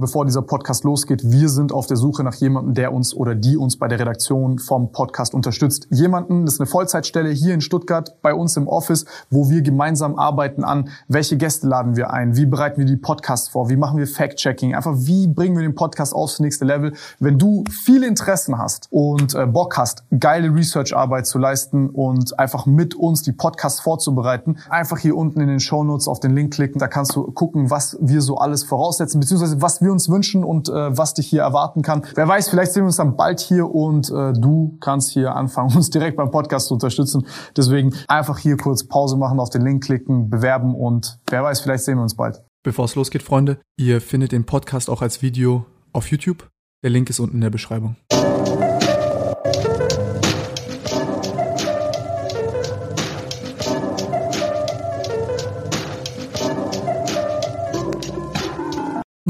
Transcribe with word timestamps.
bevor 0.00 0.24
dieser 0.24 0.42
Podcast 0.42 0.84
losgeht, 0.84 1.30
wir 1.30 1.48
sind 1.48 1.72
auf 1.72 1.86
der 1.86 1.96
Suche 1.96 2.24
nach 2.24 2.34
jemandem, 2.34 2.74
der 2.74 2.92
uns 2.92 3.14
oder 3.14 3.34
die 3.34 3.56
uns 3.56 3.78
bei 3.78 3.86
der 3.86 4.00
Redaktion 4.00 4.58
vom 4.58 4.92
Podcast 4.92 5.34
unterstützt. 5.34 5.86
Jemanden, 5.90 6.46
das 6.46 6.54
ist 6.54 6.60
eine 6.60 6.66
Vollzeitstelle 6.66 7.30
hier 7.30 7.54
in 7.54 7.60
Stuttgart 7.60 8.20
bei 8.22 8.34
uns 8.34 8.56
im 8.56 8.66
Office, 8.66 9.04
wo 9.28 9.50
wir 9.50 9.62
gemeinsam 9.62 10.18
arbeiten 10.18 10.64
an, 10.64 10.88
welche 11.06 11.36
Gäste 11.36 11.68
laden 11.68 11.96
wir 11.96 12.12
ein, 12.12 12.36
wie 12.36 12.46
bereiten 12.46 12.78
wir 12.78 12.86
die 12.86 12.96
Podcasts 12.96 13.48
vor, 13.50 13.68
wie 13.68 13.76
machen 13.76 13.98
wir 13.98 14.06
Fact-Checking, 14.06 14.74
einfach 14.74 14.94
wie 14.96 15.28
bringen 15.28 15.56
wir 15.56 15.62
den 15.62 15.74
Podcast 15.74 16.14
aufs 16.14 16.40
nächste 16.40 16.64
Level. 16.64 16.94
Wenn 17.18 17.38
du 17.38 17.64
viele 17.84 18.06
Interessen 18.06 18.58
hast 18.58 18.88
und 18.90 19.34
äh, 19.34 19.46
Bock 19.46 19.76
hast, 19.76 20.04
geile 20.18 20.54
Research-Arbeit 20.54 21.26
zu 21.26 21.38
leisten 21.38 21.90
und 21.90 22.38
einfach 22.38 22.64
mit 22.66 22.94
uns 22.94 23.22
die 23.22 23.32
Podcasts 23.32 23.80
vorzubereiten, 23.80 24.56
einfach 24.70 24.98
hier 24.98 25.16
unten 25.16 25.40
in 25.40 25.48
den 25.48 25.60
Show 25.60 25.84
Notes 25.84 26.08
auf 26.08 26.20
den 26.20 26.34
Link 26.34 26.54
klicken, 26.54 26.78
da 26.78 26.88
kannst 26.88 27.14
du 27.14 27.30
gucken, 27.30 27.70
was 27.70 27.98
wir 28.00 28.22
so 28.22 28.38
alles 28.38 28.64
voraussetzen, 28.64 29.20
beziehungsweise 29.20 29.60
was 29.60 29.82
wir 29.82 29.89
uns 29.92 30.08
wünschen 30.08 30.44
und 30.44 30.68
äh, 30.68 30.96
was 30.96 31.14
dich 31.14 31.28
hier 31.28 31.42
erwarten 31.42 31.82
kann. 31.82 32.02
Wer 32.14 32.28
weiß, 32.28 32.48
vielleicht 32.50 32.72
sehen 32.72 32.82
wir 32.82 32.86
uns 32.86 32.96
dann 32.96 33.16
bald 33.16 33.40
hier 33.40 33.72
und 33.72 34.10
äh, 34.10 34.32
du 34.32 34.76
kannst 34.80 35.10
hier 35.10 35.34
anfangen, 35.34 35.72
uns 35.76 35.90
direkt 35.90 36.16
beim 36.16 36.30
Podcast 36.30 36.68
zu 36.68 36.74
unterstützen. 36.74 37.26
Deswegen 37.56 37.94
einfach 38.08 38.38
hier 38.38 38.56
kurz 38.56 38.84
Pause 38.84 39.16
machen, 39.16 39.40
auf 39.40 39.50
den 39.50 39.62
Link 39.62 39.84
klicken, 39.84 40.30
bewerben 40.30 40.74
und 40.74 41.18
wer 41.28 41.42
weiß, 41.42 41.60
vielleicht 41.60 41.84
sehen 41.84 41.96
wir 41.98 42.02
uns 42.02 42.14
bald. 42.14 42.42
Bevor 42.62 42.84
es 42.84 42.94
losgeht, 42.94 43.22
Freunde, 43.22 43.58
ihr 43.78 44.00
findet 44.00 44.32
den 44.32 44.44
Podcast 44.44 44.90
auch 44.90 45.00
als 45.00 45.22
Video 45.22 45.64
auf 45.92 46.10
YouTube. 46.10 46.48
Der 46.82 46.90
Link 46.90 47.08
ist 47.10 47.20
unten 47.20 47.36
in 47.36 47.40
der 47.40 47.50
Beschreibung. 47.50 47.96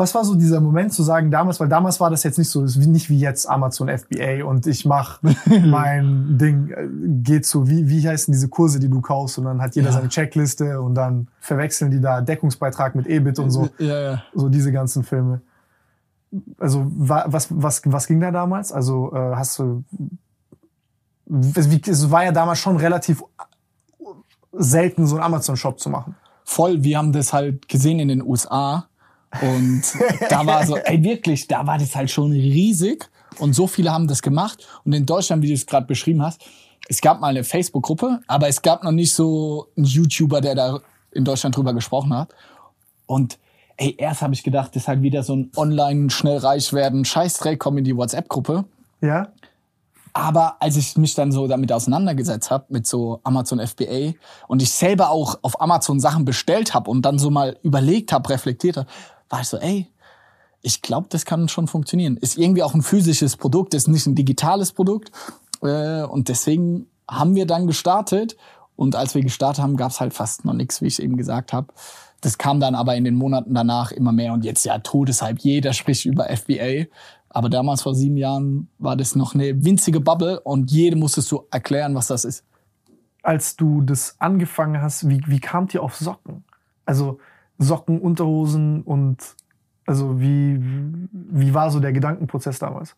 Was 0.00 0.14
war 0.14 0.24
so 0.24 0.34
dieser 0.34 0.62
Moment 0.62 0.94
zu 0.94 1.02
sagen 1.02 1.30
damals, 1.30 1.60
weil 1.60 1.68
damals 1.68 2.00
war 2.00 2.08
das 2.08 2.22
jetzt 2.22 2.38
nicht 2.38 2.48
so, 2.48 2.62
nicht 2.62 3.10
wie 3.10 3.18
jetzt 3.18 3.46
Amazon 3.46 3.90
FBA 3.90 4.46
und 4.46 4.66
ich 4.66 4.86
mache 4.86 5.20
mein 5.66 6.38
Ding, 6.38 6.70
äh, 6.70 6.88
geht 7.22 7.44
zu, 7.44 7.68
wie, 7.68 7.86
wie 7.86 8.08
heißen 8.08 8.32
diese 8.32 8.48
Kurse, 8.48 8.80
die 8.80 8.88
du 8.88 9.02
kaufst 9.02 9.36
und 9.36 9.44
dann 9.44 9.60
hat 9.60 9.76
jeder 9.76 9.88
ja. 9.88 9.92
seine 9.92 10.08
Checkliste 10.08 10.80
und 10.80 10.94
dann 10.94 11.28
verwechseln 11.40 11.90
die 11.90 12.00
da 12.00 12.22
Deckungsbeitrag 12.22 12.94
mit 12.94 13.06
EBIT 13.08 13.40
und 13.40 13.50
so. 13.50 13.68
Ja, 13.78 14.00
ja. 14.00 14.22
So 14.32 14.48
diese 14.48 14.72
ganzen 14.72 15.04
Filme. 15.04 15.42
Also 16.58 16.86
was, 16.88 17.48
was, 17.50 17.82
was 17.84 18.06
ging 18.06 18.20
da 18.20 18.30
damals? 18.30 18.72
Also 18.72 19.12
äh, 19.12 19.36
hast 19.36 19.58
du, 19.58 19.84
es 21.28 22.10
war 22.10 22.24
ja 22.24 22.32
damals 22.32 22.58
schon 22.58 22.78
relativ 22.78 23.22
selten, 24.52 25.06
so 25.06 25.16
einen 25.16 25.24
Amazon-Shop 25.24 25.78
zu 25.78 25.90
machen. 25.90 26.16
Voll, 26.44 26.82
wir 26.82 26.96
haben 26.96 27.12
das 27.12 27.34
halt 27.34 27.68
gesehen 27.68 27.98
in 27.98 28.08
den 28.08 28.22
USA 28.22 28.86
und 29.40 29.82
da 30.28 30.44
war 30.46 30.66
so, 30.66 30.76
ey, 30.76 31.02
wirklich, 31.04 31.46
da 31.46 31.66
war 31.66 31.78
das 31.78 31.94
halt 31.94 32.10
schon 32.10 32.32
riesig. 32.32 33.08
Und 33.38 33.54
so 33.54 33.66
viele 33.66 33.92
haben 33.92 34.08
das 34.08 34.22
gemacht. 34.22 34.66
Und 34.84 34.92
in 34.92 35.06
Deutschland, 35.06 35.42
wie 35.42 35.48
du 35.48 35.54
es 35.54 35.66
gerade 35.66 35.86
beschrieben 35.86 36.22
hast, 36.22 36.42
es 36.88 37.00
gab 37.00 37.20
mal 37.20 37.28
eine 37.28 37.44
Facebook-Gruppe, 37.44 38.20
aber 38.26 38.48
es 38.48 38.62
gab 38.62 38.82
noch 38.82 38.90
nicht 38.90 39.14
so 39.14 39.68
einen 39.76 39.86
YouTuber, 39.86 40.40
der 40.40 40.54
da 40.54 40.80
in 41.12 41.24
Deutschland 41.24 41.56
drüber 41.56 41.72
gesprochen 41.72 42.12
hat. 42.12 42.34
Und 43.06 43.38
ey, 43.76 43.94
erst 43.96 44.22
habe 44.22 44.34
ich 44.34 44.42
gedacht, 44.42 44.74
das 44.74 44.82
ist 44.82 44.88
halt 44.88 45.02
wieder 45.02 45.22
so 45.22 45.36
ein 45.36 45.50
online 45.56 46.10
schnell 46.10 46.38
reich 46.38 46.72
werden 46.72 47.04
Scheißdreck, 47.04 47.58
komm 47.58 47.78
in 47.78 47.84
die 47.84 47.96
WhatsApp-Gruppe. 47.96 48.64
Ja. 49.00 49.28
Aber 50.12 50.56
als 50.60 50.76
ich 50.76 50.96
mich 50.96 51.14
dann 51.14 51.30
so 51.30 51.46
damit 51.46 51.72
auseinandergesetzt 51.72 52.50
habe, 52.50 52.66
mit 52.68 52.86
so 52.86 53.20
Amazon 53.22 53.64
FBA 53.64 54.14
und 54.48 54.60
ich 54.60 54.72
selber 54.72 55.10
auch 55.10 55.38
auf 55.42 55.60
Amazon 55.60 56.00
Sachen 56.00 56.24
bestellt 56.24 56.74
habe 56.74 56.90
und 56.90 57.02
dann 57.02 57.18
so 57.18 57.30
mal 57.30 57.56
überlegt 57.62 58.12
habe, 58.12 58.28
reflektiert 58.30 58.76
habe, 58.76 58.88
war 59.30 59.40
ich 59.40 59.48
so, 59.48 59.56
ey, 59.56 59.88
ich 60.62 60.82
glaube, 60.82 61.06
das 61.08 61.24
kann 61.24 61.48
schon 61.48 61.68
funktionieren. 61.68 62.16
Ist 62.18 62.36
irgendwie 62.36 62.62
auch 62.62 62.74
ein 62.74 62.82
physisches 62.82 63.36
Produkt, 63.36 63.72
ist 63.72 63.88
nicht 63.88 64.06
ein 64.06 64.14
digitales 64.14 64.72
Produkt. 64.72 65.10
Äh, 65.62 66.02
und 66.02 66.28
deswegen 66.28 66.86
haben 67.08 67.34
wir 67.34 67.46
dann 67.46 67.66
gestartet. 67.66 68.36
Und 68.76 68.96
als 68.96 69.14
wir 69.14 69.22
gestartet 69.22 69.62
haben, 69.62 69.76
gab 69.76 69.90
es 69.90 70.00
halt 70.00 70.12
fast 70.12 70.44
noch 70.44 70.52
nichts, 70.52 70.82
wie 70.82 70.86
ich 70.86 71.00
eben 71.00 71.16
gesagt 71.16 71.52
habe. 71.52 71.68
Das 72.20 72.36
kam 72.36 72.60
dann 72.60 72.74
aber 72.74 72.96
in 72.96 73.04
den 73.04 73.14
Monaten 73.14 73.54
danach 73.54 73.92
immer 73.92 74.12
mehr. 74.12 74.34
Und 74.34 74.44
jetzt 74.44 74.64
ja 74.64 74.78
todeshalb 74.78 75.38
jeder 75.38 75.72
spricht 75.72 76.04
über 76.04 76.24
FBA. 76.24 76.86
Aber 77.30 77.48
damals 77.48 77.82
vor 77.82 77.94
sieben 77.94 78.16
Jahren 78.16 78.68
war 78.78 78.96
das 78.96 79.14
noch 79.14 79.34
eine 79.34 79.64
winzige 79.64 80.00
Bubble 80.00 80.40
und 80.40 80.70
jedem 80.70 80.98
musstest 80.98 81.30
du 81.30 81.46
erklären, 81.50 81.94
was 81.94 82.08
das 82.08 82.24
ist. 82.24 82.44
Als 83.22 83.56
du 83.56 83.82
das 83.82 84.16
angefangen 84.18 84.82
hast, 84.82 85.08
wie, 85.08 85.22
wie 85.26 85.40
kamt 85.40 85.72
ihr 85.72 85.82
auf 85.82 85.96
Socken? 85.96 86.44
Also 86.84 87.18
Socken, 87.60 88.00
Unterhosen 88.00 88.82
und 88.82 89.18
also 89.86 90.20
wie, 90.20 90.58
wie 91.12 91.54
war 91.54 91.70
so 91.70 91.78
der 91.78 91.92
Gedankenprozess 91.92 92.58
damals? 92.58 92.96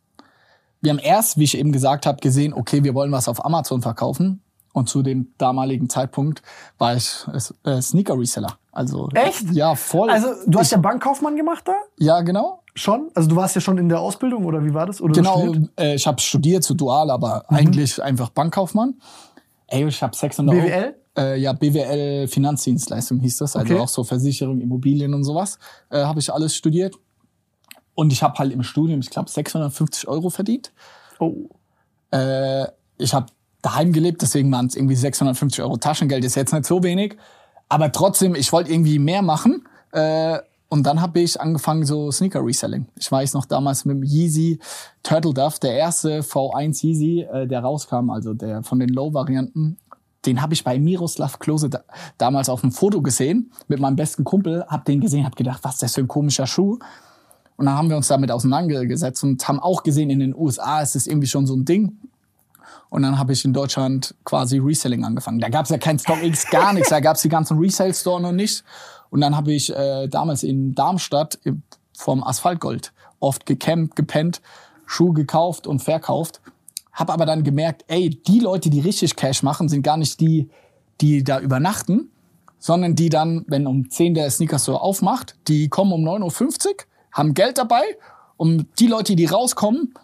Wir 0.80 0.90
haben 0.90 0.98
erst, 0.98 1.38
wie 1.38 1.44
ich 1.44 1.56
eben 1.56 1.72
gesagt 1.72 2.06
habe, 2.06 2.20
gesehen, 2.20 2.52
okay, 2.52 2.84
wir 2.84 2.94
wollen 2.94 3.12
was 3.12 3.28
auf 3.28 3.44
Amazon 3.44 3.82
verkaufen. 3.82 4.42
Und 4.72 4.88
zu 4.88 5.02
dem 5.02 5.32
damaligen 5.36 5.90
Zeitpunkt 5.90 6.42
war 6.78 6.96
ich 6.96 7.26
äh, 7.64 7.80
Sneaker-Reseller. 7.80 8.56
Also 8.72 9.10
echt? 9.12 9.50
Ja, 9.50 9.74
voll. 9.74 10.08
Also 10.08 10.28
du 10.46 10.58
hast 10.58 10.68
ich, 10.68 10.72
ja 10.72 10.78
Bankkaufmann 10.78 11.36
gemacht 11.36 11.68
da? 11.68 11.74
Ja, 11.98 12.22
genau. 12.22 12.62
Schon? 12.74 13.10
Also 13.14 13.28
du 13.28 13.36
warst 13.36 13.54
ja 13.54 13.60
schon 13.60 13.76
in 13.76 13.90
der 13.90 14.00
Ausbildung 14.00 14.46
oder 14.46 14.64
wie 14.64 14.72
war 14.72 14.86
das? 14.86 15.02
Oder 15.02 15.12
genau, 15.12 15.54
äh, 15.78 15.94
ich 15.94 16.06
habe 16.06 16.20
studiert, 16.22 16.64
so 16.64 16.72
dual, 16.72 17.10
aber 17.10 17.44
mhm. 17.50 17.56
eigentlich 17.56 18.02
einfach 18.02 18.30
Bankkaufmann. 18.30 18.94
Ey, 19.66 19.86
ich 19.86 20.02
habe 20.02 20.16
600 20.16 20.54
BWL? 20.54 20.72
Euro. 20.72 20.94
Äh, 21.16 21.40
ja, 21.40 21.52
BWL 21.52 22.26
Finanzdienstleistung 22.26 23.20
hieß 23.20 23.38
das, 23.38 23.56
also 23.56 23.74
okay. 23.74 23.82
auch 23.82 23.88
so 23.88 24.02
Versicherung, 24.04 24.60
Immobilien 24.60 25.12
und 25.12 25.24
sowas, 25.24 25.58
äh, 25.90 26.04
habe 26.04 26.20
ich 26.20 26.32
alles 26.32 26.54
studiert. 26.54 26.94
Und 27.94 28.12
ich 28.12 28.22
habe 28.22 28.38
halt 28.38 28.52
im 28.52 28.62
Studium, 28.62 29.00
ich 29.00 29.10
glaube, 29.10 29.28
650 29.28 30.08
Euro 30.08 30.30
verdient. 30.30 30.72
Oh. 31.18 31.50
Äh, 32.10 32.66
ich 32.96 33.12
habe 33.12 33.26
daheim 33.60 33.92
gelebt, 33.92 34.22
deswegen 34.22 34.50
waren 34.50 34.66
es 34.66 34.76
irgendwie 34.76 34.96
650 34.96 35.62
Euro 35.62 35.76
Taschengeld, 35.76 36.24
ist 36.24 36.34
jetzt 36.34 36.52
nicht 36.52 36.66
so 36.66 36.82
wenig. 36.82 37.16
Aber 37.68 37.92
trotzdem, 37.92 38.34
ich 38.34 38.52
wollte 38.52 38.72
irgendwie 38.72 38.98
mehr 38.98 39.22
machen. 39.22 39.66
Äh, 39.92 40.38
und 40.68 40.84
dann 40.84 41.02
habe 41.02 41.20
ich 41.20 41.38
angefangen 41.38 41.84
so 41.84 42.10
Sneaker 42.10 42.42
Reselling. 42.42 42.86
Ich 42.96 43.12
weiß 43.12 43.34
noch 43.34 43.44
damals 43.44 43.84
mit 43.84 43.96
dem 43.96 44.02
Yeezy 44.02 44.58
Turtle 45.02 45.34
Dove, 45.34 45.56
der 45.60 45.74
erste 45.74 46.20
V1 46.20 46.82
Yeezy, 46.82 47.26
äh, 47.30 47.46
der 47.46 47.60
rauskam, 47.60 48.08
also 48.08 48.32
der 48.32 48.62
von 48.62 48.78
den 48.78 48.88
Low 48.88 49.12
Varianten, 49.12 49.76
den 50.24 50.40
habe 50.40 50.54
ich 50.54 50.64
bei 50.64 50.78
Miroslav 50.78 51.38
Klose 51.38 51.68
da, 51.68 51.82
damals 52.18 52.48
auf 52.48 52.60
dem 52.60 52.72
Foto 52.72 53.02
gesehen 53.02 53.50
mit 53.68 53.80
meinem 53.80 53.96
besten 53.96 54.24
Kumpel, 54.24 54.64
hab 54.68 54.84
den 54.84 55.00
gesehen, 55.00 55.24
hab 55.24 55.36
gedacht, 55.36 55.60
was 55.62 55.74
ist 55.74 55.82
das 55.82 55.94
für 55.94 56.02
ein 56.02 56.08
komischer 56.08 56.46
Schuh? 56.46 56.78
Und 57.56 57.66
dann 57.66 57.76
haben 57.76 57.90
wir 57.90 57.96
uns 57.96 58.08
damit 58.08 58.30
auseinandergesetzt 58.30 59.22
und 59.24 59.46
haben 59.46 59.60
auch 59.60 59.82
gesehen, 59.82 60.10
in 60.10 60.20
den 60.20 60.34
USA 60.34 60.80
ist 60.80 60.96
es 60.96 61.06
irgendwie 61.06 61.28
schon 61.28 61.46
so 61.46 61.54
ein 61.54 61.64
Ding. 61.64 61.98
Und 62.88 63.02
dann 63.02 63.18
habe 63.18 63.32
ich 63.32 63.44
in 63.44 63.52
Deutschland 63.52 64.14
quasi 64.24 64.58
Reselling 64.58 65.04
angefangen. 65.04 65.40
Da 65.40 65.48
gab 65.48 65.64
es 65.64 65.70
ja 65.70 65.78
kein 65.78 65.98
StockX, 65.98 66.50
gar 66.50 66.72
nichts. 66.72 66.90
Da 66.90 67.00
gab 67.00 67.16
es 67.16 67.22
die 67.22 67.28
ganzen 67.28 67.58
Resale-Store 67.58 68.20
noch 68.20 68.32
nicht. 68.32 68.64
Und 69.10 69.20
dann 69.20 69.36
habe 69.36 69.52
ich 69.52 69.74
äh, 69.74 70.08
damals 70.08 70.42
in 70.42 70.74
Darmstadt 70.74 71.38
vom 71.96 72.22
Asphaltgold 72.22 72.92
oft 73.20 73.46
gecampt, 73.46 73.96
gepennt, 73.96 74.42
Schuhe 74.86 75.14
gekauft 75.14 75.66
und 75.66 75.80
verkauft. 75.80 76.40
Hab 76.92 77.10
aber 77.10 77.26
dann 77.26 77.42
gemerkt, 77.42 77.84
ey, 77.88 78.10
die 78.10 78.40
Leute, 78.40 78.70
die 78.70 78.80
richtig 78.80 79.16
Cash 79.16 79.42
machen, 79.42 79.68
sind 79.68 79.82
gar 79.82 79.96
nicht 79.96 80.20
die, 80.20 80.50
die 81.00 81.24
da 81.24 81.40
übernachten, 81.40 82.10
sondern 82.58 82.94
die 82.94 83.08
dann, 83.08 83.44
wenn 83.48 83.66
um 83.66 83.90
10 83.90 84.14
der 84.14 84.30
Sneaker 84.30 84.58
Store 84.58 84.80
aufmacht, 84.80 85.36
die 85.48 85.68
kommen 85.68 85.92
um 85.92 86.06
9.50 86.06 86.66
Uhr, 86.66 86.74
haben 87.12 87.34
Geld 87.34 87.58
dabei 87.58 87.82
und 88.36 88.66
die 88.78 88.86
Leute, 88.86 89.16
die 89.16 89.26
rauskommen, 89.26 89.94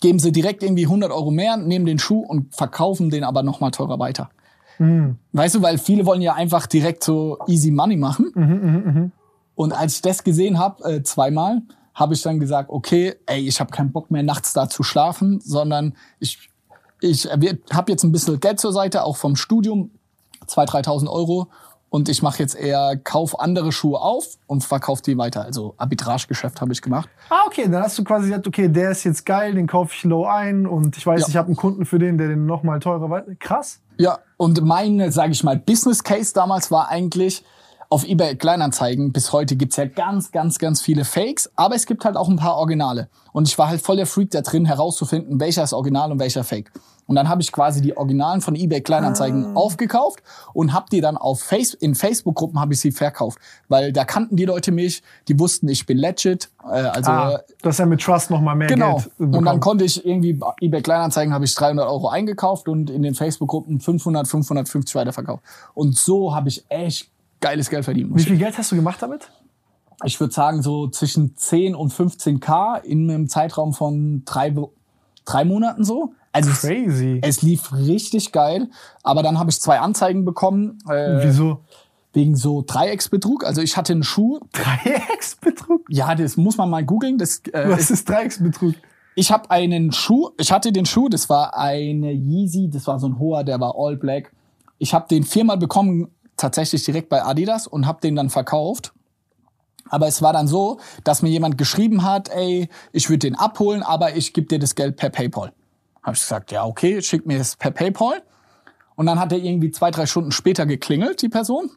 geben 0.00 0.18
sie 0.18 0.32
direkt 0.32 0.62
irgendwie 0.62 0.84
100 0.84 1.10
Euro 1.10 1.30
mehr, 1.30 1.56
nehmen 1.56 1.86
den 1.86 1.98
Schuh 1.98 2.20
und 2.20 2.54
verkaufen 2.54 3.10
den 3.10 3.24
aber 3.24 3.42
noch 3.42 3.60
mal 3.60 3.70
teurer 3.70 3.98
weiter. 3.98 4.30
Mhm. 4.78 5.18
Weißt 5.32 5.56
du, 5.56 5.62
weil 5.62 5.78
viele 5.78 6.06
wollen 6.06 6.22
ja 6.22 6.34
einfach 6.34 6.66
direkt 6.66 7.04
so 7.04 7.38
easy 7.46 7.70
money 7.70 7.96
machen. 7.96 8.30
Mhm, 8.34 8.42
mh, 8.44 8.92
mh. 8.92 9.10
Und 9.54 9.72
als 9.72 9.96
ich 9.96 10.02
das 10.02 10.22
gesehen 10.22 10.58
habe, 10.58 10.84
äh, 10.84 11.02
zweimal, 11.02 11.62
habe 11.98 12.14
ich 12.14 12.22
dann 12.22 12.38
gesagt, 12.38 12.70
okay, 12.70 13.16
ey, 13.26 13.46
ich 13.46 13.58
habe 13.58 13.70
keinen 13.70 13.90
Bock 13.90 14.10
mehr 14.10 14.22
nachts 14.22 14.52
da 14.52 14.68
zu 14.68 14.82
schlafen, 14.82 15.40
sondern 15.40 15.96
ich 16.20 16.48
ich 17.00 17.26
habe 17.26 17.92
jetzt 17.92 18.02
ein 18.02 18.12
bisschen 18.12 18.40
Geld 18.40 18.58
zur 18.58 18.72
Seite, 18.72 19.04
auch 19.04 19.16
vom 19.16 19.36
Studium, 19.36 19.92
2.000, 20.48 20.84
3.000 20.84 21.08
Euro 21.08 21.48
und 21.90 22.08
ich 22.08 22.22
mache 22.22 22.38
jetzt 22.40 22.54
eher, 22.54 22.96
kauf 22.96 23.38
andere 23.40 23.72
Schuhe 23.72 24.00
auf 24.00 24.36
und 24.46 24.64
verkaufe 24.64 25.02
die 25.02 25.16
weiter. 25.16 25.44
Also 25.44 25.74
Arbitragegeschäft 25.78 26.60
habe 26.60 26.72
ich 26.72 26.82
gemacht. 26.82 27.08
Ah, 27.30 27.42
okay, 27.46 27.68
dann 27.68 27.82
hast 27.82 27.98
du 27.98 28.04
quasi 28.04 28.28
gesagt, 28.28 28.46
okay, 28.46 28.68
der 28.68 28.90
ist 28.90 29.04
jetzt 29.04 29.24
geil, 29.24 29.54
den 29.54 29.66
kaufe 29.66 29.94
ich 29.94 30.04
low 30.04 30.26
ein 30.26 30.66
und 30.66 30.96
ich 30.96 31.06
weiß, 31.06 31.22
ja. 31.22 31.28
ich 31.28 31.36
habe 31.36 31.46
einen 31.46 31.56
Kunden 31.56 31.84
für 31.86 31.98
den, 31.98 32.18
der 32.18 32.28
den 32.28 32.46
nochmal 32.46 32.80
teurer 32.80 33.08
weiter. 33.10 33.34
Krass. 33.38 33.80
Ja, 33.96 34.18
und 34.36 34.62
mein, 34.62 35.10
sage 35.10 35.32
ich 35.32 35.42
mal, 35.42 35.56
Business 35.56 36.04
Case 36.04 36.32
damals 36.34 36.70
war 36.70 36.88
eigentlich, 36.88 37.44
auf 37.90 38.06
eBay 38.06 38.36
Kleinanzeigen 38.36 39.12
bis 39.12 39.32
heute 39.32 39.56
gibt's 39.56 39.76
ja 39.76 39.86
ganz, 39.86 40.30
ganz, 40.30 40.58
ganz 40.58 40.82
viele 40.82 41.04
Fakes, 41.04 41.50
aber 41.56 41.74
es 41.74 41.86
gibt 41.86 42.04
halt 42.04 42.16
auch 42.16 42.28
ein 42.28 42.36
paar 42.36 42.56
Originale. 42.56 43.08
Und 43.32 43.48
ich 43.48 43.56
war 43.56 43.68
halt 43.68 43.80
voll 43.80 43.96
der 43.96 44.06
Freak 44.06 44.30
da 44.30 44.42
drin, 44.42 44.66
herauszufinden, 44.66 45.40
welcher 45.40 45.62
ist 45.62 45.72
Original 45.72 46.12
und 46.12 46.18
welcher 46.18 46.44
Fake. 46.44 46.70
Und 47.06 47.16
dann 47.16 47.30
habe 47.30 47.40
ich 47.40 47.50
quasi 47.50 47.80
die 47.80 47.96
Originalen 47.96 48.42
von 48.42 48.54
eBay 48.54 48.82
Kleinanzeigen 48.82 49.56
aufgekauft 49.56 50.22
und 50.52 50.74
habe 50.74 50.86
die 50.92 51.00
dann 51.00 51.16
auf 51.16 51.40
Face 51.40 51.72
in 51.72 51.94
Facebook-Gruppen 51.94 52.60
habe 52.60 52.74
ich 52.74 52.80
sie 52.80 52.92
verkauft, 52.92 53.38
weil 53.68 53.94
da 53.94 54.04
kannten 54.04 54.36
die 54.36 54.44
Leute 54.44 54.72
mich, 54.72 55.02
die 55.26 55.40
wussten, 55.40 55.68
ich 55.68 55.86
bin 55.86 55.96
legit. 55.96 56.50
Äh, 56.64 56.82
also 56.82 57.10
Ah, 57.10 57.40
dass 57.62 57.78
er 57.78 57.86
mit 57.86 58.02
Trust 58.02 58.30
noch 58.30 58.42
mal 58.42 58.54
mehr 58.54 58.68
Genau. 58.68 58.96
Geld 59.18 59.34
Und 59.34 59.46
dann 59.46 59.58
konnte 59.60 59.86
ich 59.86 60.04
irgendwie 60.04 60.34
bei 60.34 60.52
eBay 60.60 60.82
Kleinanzeigen 60.82 61.32
habe 61.32 61.46
ich 61.46 61.54
300 61.54 61.88
Euro 61.88 62.10
eingekauft 62.10 62.68
und 62.68 62.90
in 62.90 63.02
den 63.02 63.14
Facebook-Gruppen 63.14 63.80
500, 63.80 64.28
550 64.28 64.94
weiterverkauft. 64.94 65.42
Und 65.72 65.96
so 65.96 66.34
habe 66.34 66.50
ich 66.50 66.66
echt 66.68 67.10
geiles 67.40 67.70
Geld 67.70 67.84
verdient. 67.84 68.14
Wie 68.14 68.22
viel 68.22 68.38
Geld 68.38 68.56
hast 68.58 68.72
du 68.72 68.76
gemacht 68.76 69.00
damit? 69.00 69.30
Ich 70.04 70.20
würde 70.20 70.32
sagen 70.32 70.62
so 70.62 70.88
zwischen 70.88 71.36
10 71.36 71.74
und 71.74 71.92
15k 71.92 72.82
in 72.82 73.10
einem 73.10 73.28
Zeitraum 73.28 73.72
von 73.72 74.22
drei, 74.24 74.54
drei 75.24 75.44
Monaten 75.44 75.84
so. 75.84 76.12
Also 76.32 76.50
es, 76.50 76.60
Crazy. 76.60 77.18
es 77.22 77.42
lief 77.42 77.72
richtig 77.72 78.32
geil, 78.32 78.68
aber 79.02 79.22
dann 79.22 79.38
habe 79.38 79.50
ich 79.50 79.60
zwei 79.60 79.80
Anzeigen 79.80 80.24
bekommen 80.24 80.78
äh, 80.88 81.24
Wieso? 81.24 81.60
wegen 82.12 82.36
so 82.36 82.62
Dreiecksbetrug. 82.66 83.44
Also 83.44 83.60
ich 83.60 83.76
hatte 83.76 83.92
einen 83.92 84.04
Schuh. 84.04 84.38
Dreiecksbetrug? 84.52 85.82
Ja, 85.88 86.14
das 86.14 86.36
muss 86.36 86.56
man 86.56 86.70
mal 86.70 86.84
googeln. 86.84 87.18
Das 87.18 87.42
äh, 87.52 87.68
Was 87.68 87.90
ist 87.90 88.08
Dreiecksbetrug? 88.08 88.74
Ich 89.14 89.32
habe 89.32 89.50
einen 89.50 89.90
Schuh, 89.90 90.30
ich 90.38 90.52
hatte 90.52 90.70
den 90.70 90.86
Schuh, 90.86 91.08
das 91.08 91.28
war 91.28 91.56
eine 91.58 92.12
Yeezy, 92.12 92.70
das 92.70 92.86
war 92.86 93.00
so 93.00 93.08
ein 93.08 93.18
hoher, 93.18 93.42
der 93.42 93.58
war 93.58 93.74
all 93.76 93.96
black. 93.96 94.32
Ich 94.78 94.94
habe 94.94 95.08
den 95.08 95.24
viermal 95.24 95.58
bekommen, 95.58 96.06
tatsächlich 96.38 96.84
direkt 96.84 97.08
bei 97.08 97.22
Adidas 97.22 97.66
und 97.66 97.86
habe 97.86 98.00
den 98.00 98.16
dann 98.16 98.30
verkauft. 98.30 98.92
Aber 99.90 100.06
es 100.06 100.22
war 100.22 100.32
dann 100.32 100.48
so, 100.48 100.80
dass 101.04 101.22
mir 101.22 101.30
jemand 101.30 101.58
geschrieben 101.58 102.02
hat, 102.02 102.28
ey, 102.30 102.68
ich 102.92 103.08
würde 103.08 103.20
den 103.20 103.34
abholen, 103.34 103.82
aber 103.82 104.16
ich 104.16 104.32
gebe 104.32 104.46
dir 104.46 104.58
das 104.58 104.74
Geld 104.74 104.96
per 104.96 105.10
PayPal. 105.10 105.52
Habe 106.02 106.14
ich 106.14 106.22
gesagt, 106.22 106.52
ja, 106.52 106.64
okay, 106.64 107.02
schick 107.02 107.26
mir 107.26 107.38
das 107.38 107.56
per 107.56 107.70
PayPal. 107.70 108.22
Und 108.96 109.06
dann 109.06 109.18
hat 109.20 109.32
er 109.32 109.38
irgendwie 109.38 109.70
zwei, 109.70 109.90
drei 109.90 110.06
Stunden 110.06 110.32
später 110.32 110.66
geklingelt, 110.66 111.22
die 111.22 111.28
Person, 111.28 111.70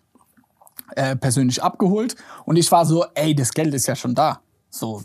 äh, 0.96 1.16
persönlich 1.16 1.62
abgeholt. 1.62 2.16
Und 2.46 2.56
ich 2.56 2.72
war 2.72 2.86
so, 2.86 3.06
ey, 3.13 3.36
das 3.36 3.54
Geld 3.54 3.74
ist 3.74 3.88
ja 3.88 3.96
schon 3.96 4.16
da. 4.16 4.42
So, 4.69 5.04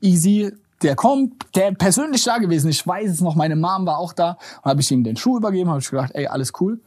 easy. 0.00 0.52
Der 0.82 0.94
kommt, 0.94 1.44
der 1.56 1.72
persönlich 1.72 2.22
da 2.22 2.38
gewesen. 2.38 2.70
Ich 2.70 2.86
weiß 2.86 3.10
es 3.10 3.20
noch, 3.20 3.34
meine 3.34 3.56
Mom 3.56 3.84
war 3.84 3.98
auch 3.98 4.12
da. 4.12 4.38
Und 4.62 4.70
habe 4.70 4.80
ich 4.80 4.90
ihm 4.90 5.02
den 5.02 5.16
Schuh 5.16 5.36
übergeben, 5.36 5.68
habe 5.70 5.80
ich 5.80 5.90
gedacht, 5.90 6.12
ey, 6.14 6.28
alles 6.28 6.52
cool. 6.60 6.80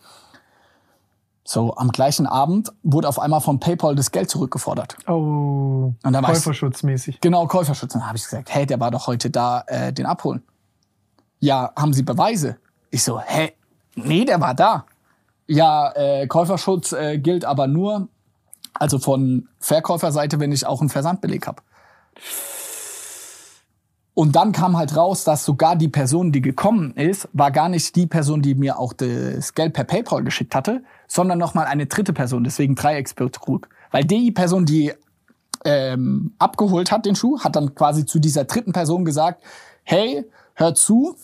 So, 1.43 1.75
am 1.75 1.91
gleichen 1.91 2.27
Abend 2.27 2.71
wurde 2.83 3.07
auf 3.09 3.17
einmal 3.19 3.41
von 3.41 3.59
PayPal 3.59 3.95
das 3.95 4.11
Geld 4.11 4.29
zurückgefordert. 4.29 4.95
Oh, 5.07 5.93
Und 6.03 6.13
war 6.13 6.21
ich- 6.21 6.27
Käuferschutzmäßig. 6.27 7.19
Genau, 7.19 7.47
Käuferschutz. 7.47 7.93
Dann 7.93 8.05
habe 8.07 8.17
ich 8.17 8.23
gesagt, 8.23 8.53
hey, 8.53 8.65
der 8.65 8.79
war 8.79 8.91
doch 8.91 9.07
heute 9.07 9.29
da, 9.31 9.63
äh, 9.67 9.91
den 9.91 10.05
abholen. 10.05 10.43
Ja, 11.39 11.71
haben 11.75 11.93
Sie 11.93 12.03
Beweise? 12.03 12.57
Ich 12.91 13.03
so, 13.03 13.19
hä? 13.19 13.53
Nee, 13.95 14.25
der 14.25 14.39
war 14.39 14.53
da. 14.53 14.85
Ja, 15.47 15.91
äh, 15.95 16.27
Käuferschutz 16.27 16.91
äh, 16.93 17.17
gilt 17.17 17.44
aber 17.44 17.65
nur, 17.67 18.07
also 18.75 18.99
von 18.99 19.49
Verkäuferseite, 19.59 20.39
wenn 20.39 20.51
ich 20.51 20.65
auch 20.67 20.79
einen 20.79 20.89
Versandbeleg 20.89 21.47
habe. 21.47 21.61
Und 24.13 24.35
dann 24.35 24.51
kam 24.51 24.77
halt 24.77 24.95
raus, 24.95 25.23
dass 25.23 25.45
sogar 25.45 25.75
die 25.75 25.87
Person, 25.87 26.31
die 26.31 26.41
gekommen 26.41 26.91
ist, 26.95 27.27
war 27.33 27.49
gar 27.49 27.69
nicht 27.69 27.95
die 27.95 28.07
Person, 28.07 28.41
die 28.41 28.55
mir 28.55 28.77
auch 28.77 28.94
das 28.94 29.53
Geld 29.55 29.73
per 29.73 29.85
PayPal 29.85 30.23
geschickt 30.23 30.53
hatte, 30.53 30.83
sondern 31.13 31.39
nochmal 31.39 31.65
eine 31.65 31.87
dritte 31.87 32.13
Person, 32.13 32.45
deswegen 32.45 32.73
Dreiecksbetrug. 32.75 33.67
Weil 33.91 34.05
die 34.05 34.31
Person, 34.31 34.65
die 34.65 34.93
ähm, 35.65 36.33
abgeholt 36.39 36.89
hat, 36.89 37.05
den 37.05 37.17
Schuh, 37.17 37.37
hat 37.41 37.57
dann 37.57 37.75
quasi 37.75 38.05
zu 38.05 38.19
dieser 38.19 38.45
dritten 38.45 38.71
Person 38.71 39.03
gesagt, 39.03 39.43
hey, 39.83 40.23
hör 40.53 40.73
zu, 40.73 41.17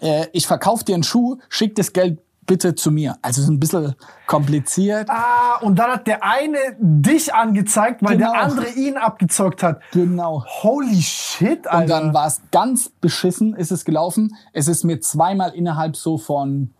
äh, 0.00 0.26
ich 0.32 0.46
verkaufe 0.46 0.84
dir 0.84 0.94
einen 0.94 1.02
Schuh, 1.02 1.38
schick 1.48 1.74
das 1.74 1.92
Geld 1.92 2.20
bitte 2.46 2.76
zu 2.76 2.92
mir. 2.92 3.16
Also 3.20 3.42
ist 3.42 3.48
ein 3.48 3.58
bisschen 3.58 3.96
kompliziert. 4.28 5.10
Ah, 5.10 5.56
und 5.62 5.80
dann 5.80 5.90
hat 5.90 6.06
der 6.06 6.22
eine 6.22 6.56
dich 6.78 7.34
angezeigt, 7.34 8.04
weil 8.04 8.18
Genau. 8.18 8.30
der 8.32 8.40
andere 8.40 8.70
ihn 8.70 8.96
abgezockt 8.96 9.64
hat. 9.64 9.82
Genau. 9.90 10.44
Holy 10.62 11.02
shit, 11.02 11.66
Alter. 11.66 11.82
Und 11.82 11.90
dann 11.90 12.14
war 12.14 12.28
es 12.28 12.40
ganz 12.52 12.88
beschissen, 12.88 13.56
ist 13.56 13.72
es 13.72 13.84
gelaufen. 13.84 14.36
Es 14.52 14.68
ist 14.68 14.84
mir 14.84 15.00
zweimal 15.00 15.54
innerhalb 15.54 15.96
so 15.96 16.18
von 16.18 16.70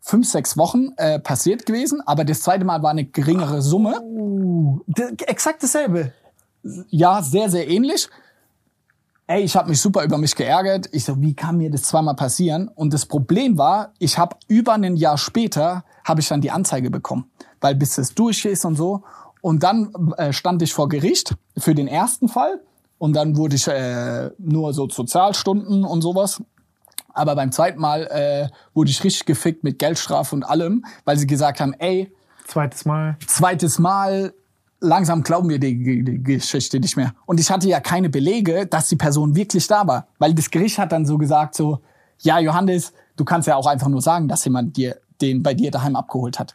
fünf, 0.00 0.28
sechs 0.28 0.56
Wochen 0.56 0.88
äh, 0.96 1.18
passiert 1.18 1.66
gewesen, 1.66 2.00
aber 2.06 2.24
das 2.24 2.40
zweite 2.40 2.64
Mal 2.64 2.82
war 2.82 2.90
eine 2.90 3.04
geringere 3.04 3.62
Summe. 3.62 4.00
D- 4.86 5.24
exakt 5.26 5.62
dasselbe. 5.62 6.12
Ja, 6.88 7.22
sehr, 7.22 7.50
sehr 7.50 7.68
ähnlich. 7.68 8.08
Ey, 9.26 9.42
ich 9.42 9.54
habe 9.56 9.68
mich 9.68 9.80
super 9.80 10.02
über 10.04 10.16
mich 10.16 10.34
geärgert. 10.34 10.88
Ich 10.92 11.04
so, 11.04 11.20
wie 11.20 11.34
kann 11.34 11.58
mir 11.58 11.70
das 11.70 11.82
zweimal 11.82 12.14
passieren? 12.14 12.68
Und 12.74 12.94
das 12.94 13.04
Problem 13.04 13.58
war, 13.58 13.92
ich 13.98 14.16
habe 14.16 14.36
über 14.48 14.72
ein 14.72 14.96
Jahr 14.96 15.18
später 15.18 15.84
habe 16.04 16.20
ich 16.20 16.28
dann 16.28 16.40
die 16.40 16.50
Anzeige 16.50 16.90
bekommen, 16.90 17.30
weil 17.60 17.74
bis 17.74 17.96
das 17.96 18.14
durch 18.14 18.46
ist 18.46 18.64
und 18.64 18.76
so. 18.76 19.02
Und 19.42 19.62
dann 19.62 19.92
äh, 20.16 20.32
stand 20.32 20.62
ich 20.62 20.72
vor 20.72 20.88
Gericht 20.88 21.34
für 21.58 21.74
den 21.74 21.88
ersten 21.88 22.28
Fall 22.28 22.60
und 22.96 23.12
dann 23.14 23.36
wurde 23.36 23.56
ich 23.56 23.68
äh, 23.68 24.30
nur 24.38 24.72
so 24.72 24.88
Sozialstunden 24.88 25.84
und 25.84 26.00
sowas. 26.00 26.42
Aber 27.18 27.34
beim 27.34 27.52
zweiten 27.52 27.80
Mal 27.80 28.06
äh, 28.06 28.48
wurde 28.74 28.90
ich 28.90 29.02
richtig 29.02 29.26
gefickt 29.26 29.64
mit 29.64 29.78
Geldstrafe 29.78 30.34
und 30.34 30.44
allem, 30.44 30.84
weil 31.04 31.18
sie 31.18 31.26
gesagt 31.26 31.60
haben, 31.60 31.74
ey, 31.74 32.12
Zweites 32.46 32.84
Mal. 32.86 33.16
zweites 33.26 33.78
Mal, 33.78 34.32
langsam 34.80 35.22
glauben 35.22 35.48
wir 35.50 35.58
die, 35.58 36.04
die 36.04 36.22
Geschichte 36.22 36.80
nicht 36.80 36.96
mehr. 36.96 37.12
Und 37.26 37.40
ich 37.40 37.50
hatte 37.50 37.68
ja 37.68 37.80
keine 37.80 38.08
Belege, 38.08 38.66
dass 38.66 38.88
die 38.88 38.96
Person 38.96 39.34
wirklich 39.34 39.66
da 39.66 39.86
war. 39.86 40.06
Weil 40.18 40.32
das 40.32 40.50
Gericht 40.50 40.78
hat 40.78 40.92
dann 40.92 41.04
so 41.04 41.18
gesagt, 41.18 41.54
so, 41.54 41.80
ja, 42.20 42.38
Johannes, 42.38 42.92
du 43.16 43.24
kannst 43.24 43.48
ja 43.48 43.56
auch 43.56 43.66
einfach 43.66 43.88
nur 43.88 44.00
sagen, 44.00 44.28
dass 44.28 44.44
jemand 44.44 44.76
dir 44.76 44.96
den 45.20 45.42
bei 45.42 45.52
dir 45.52 45.70
daheim 45.70 45.96
abgeholt 45.96 46.38
hat. 46.38 46.54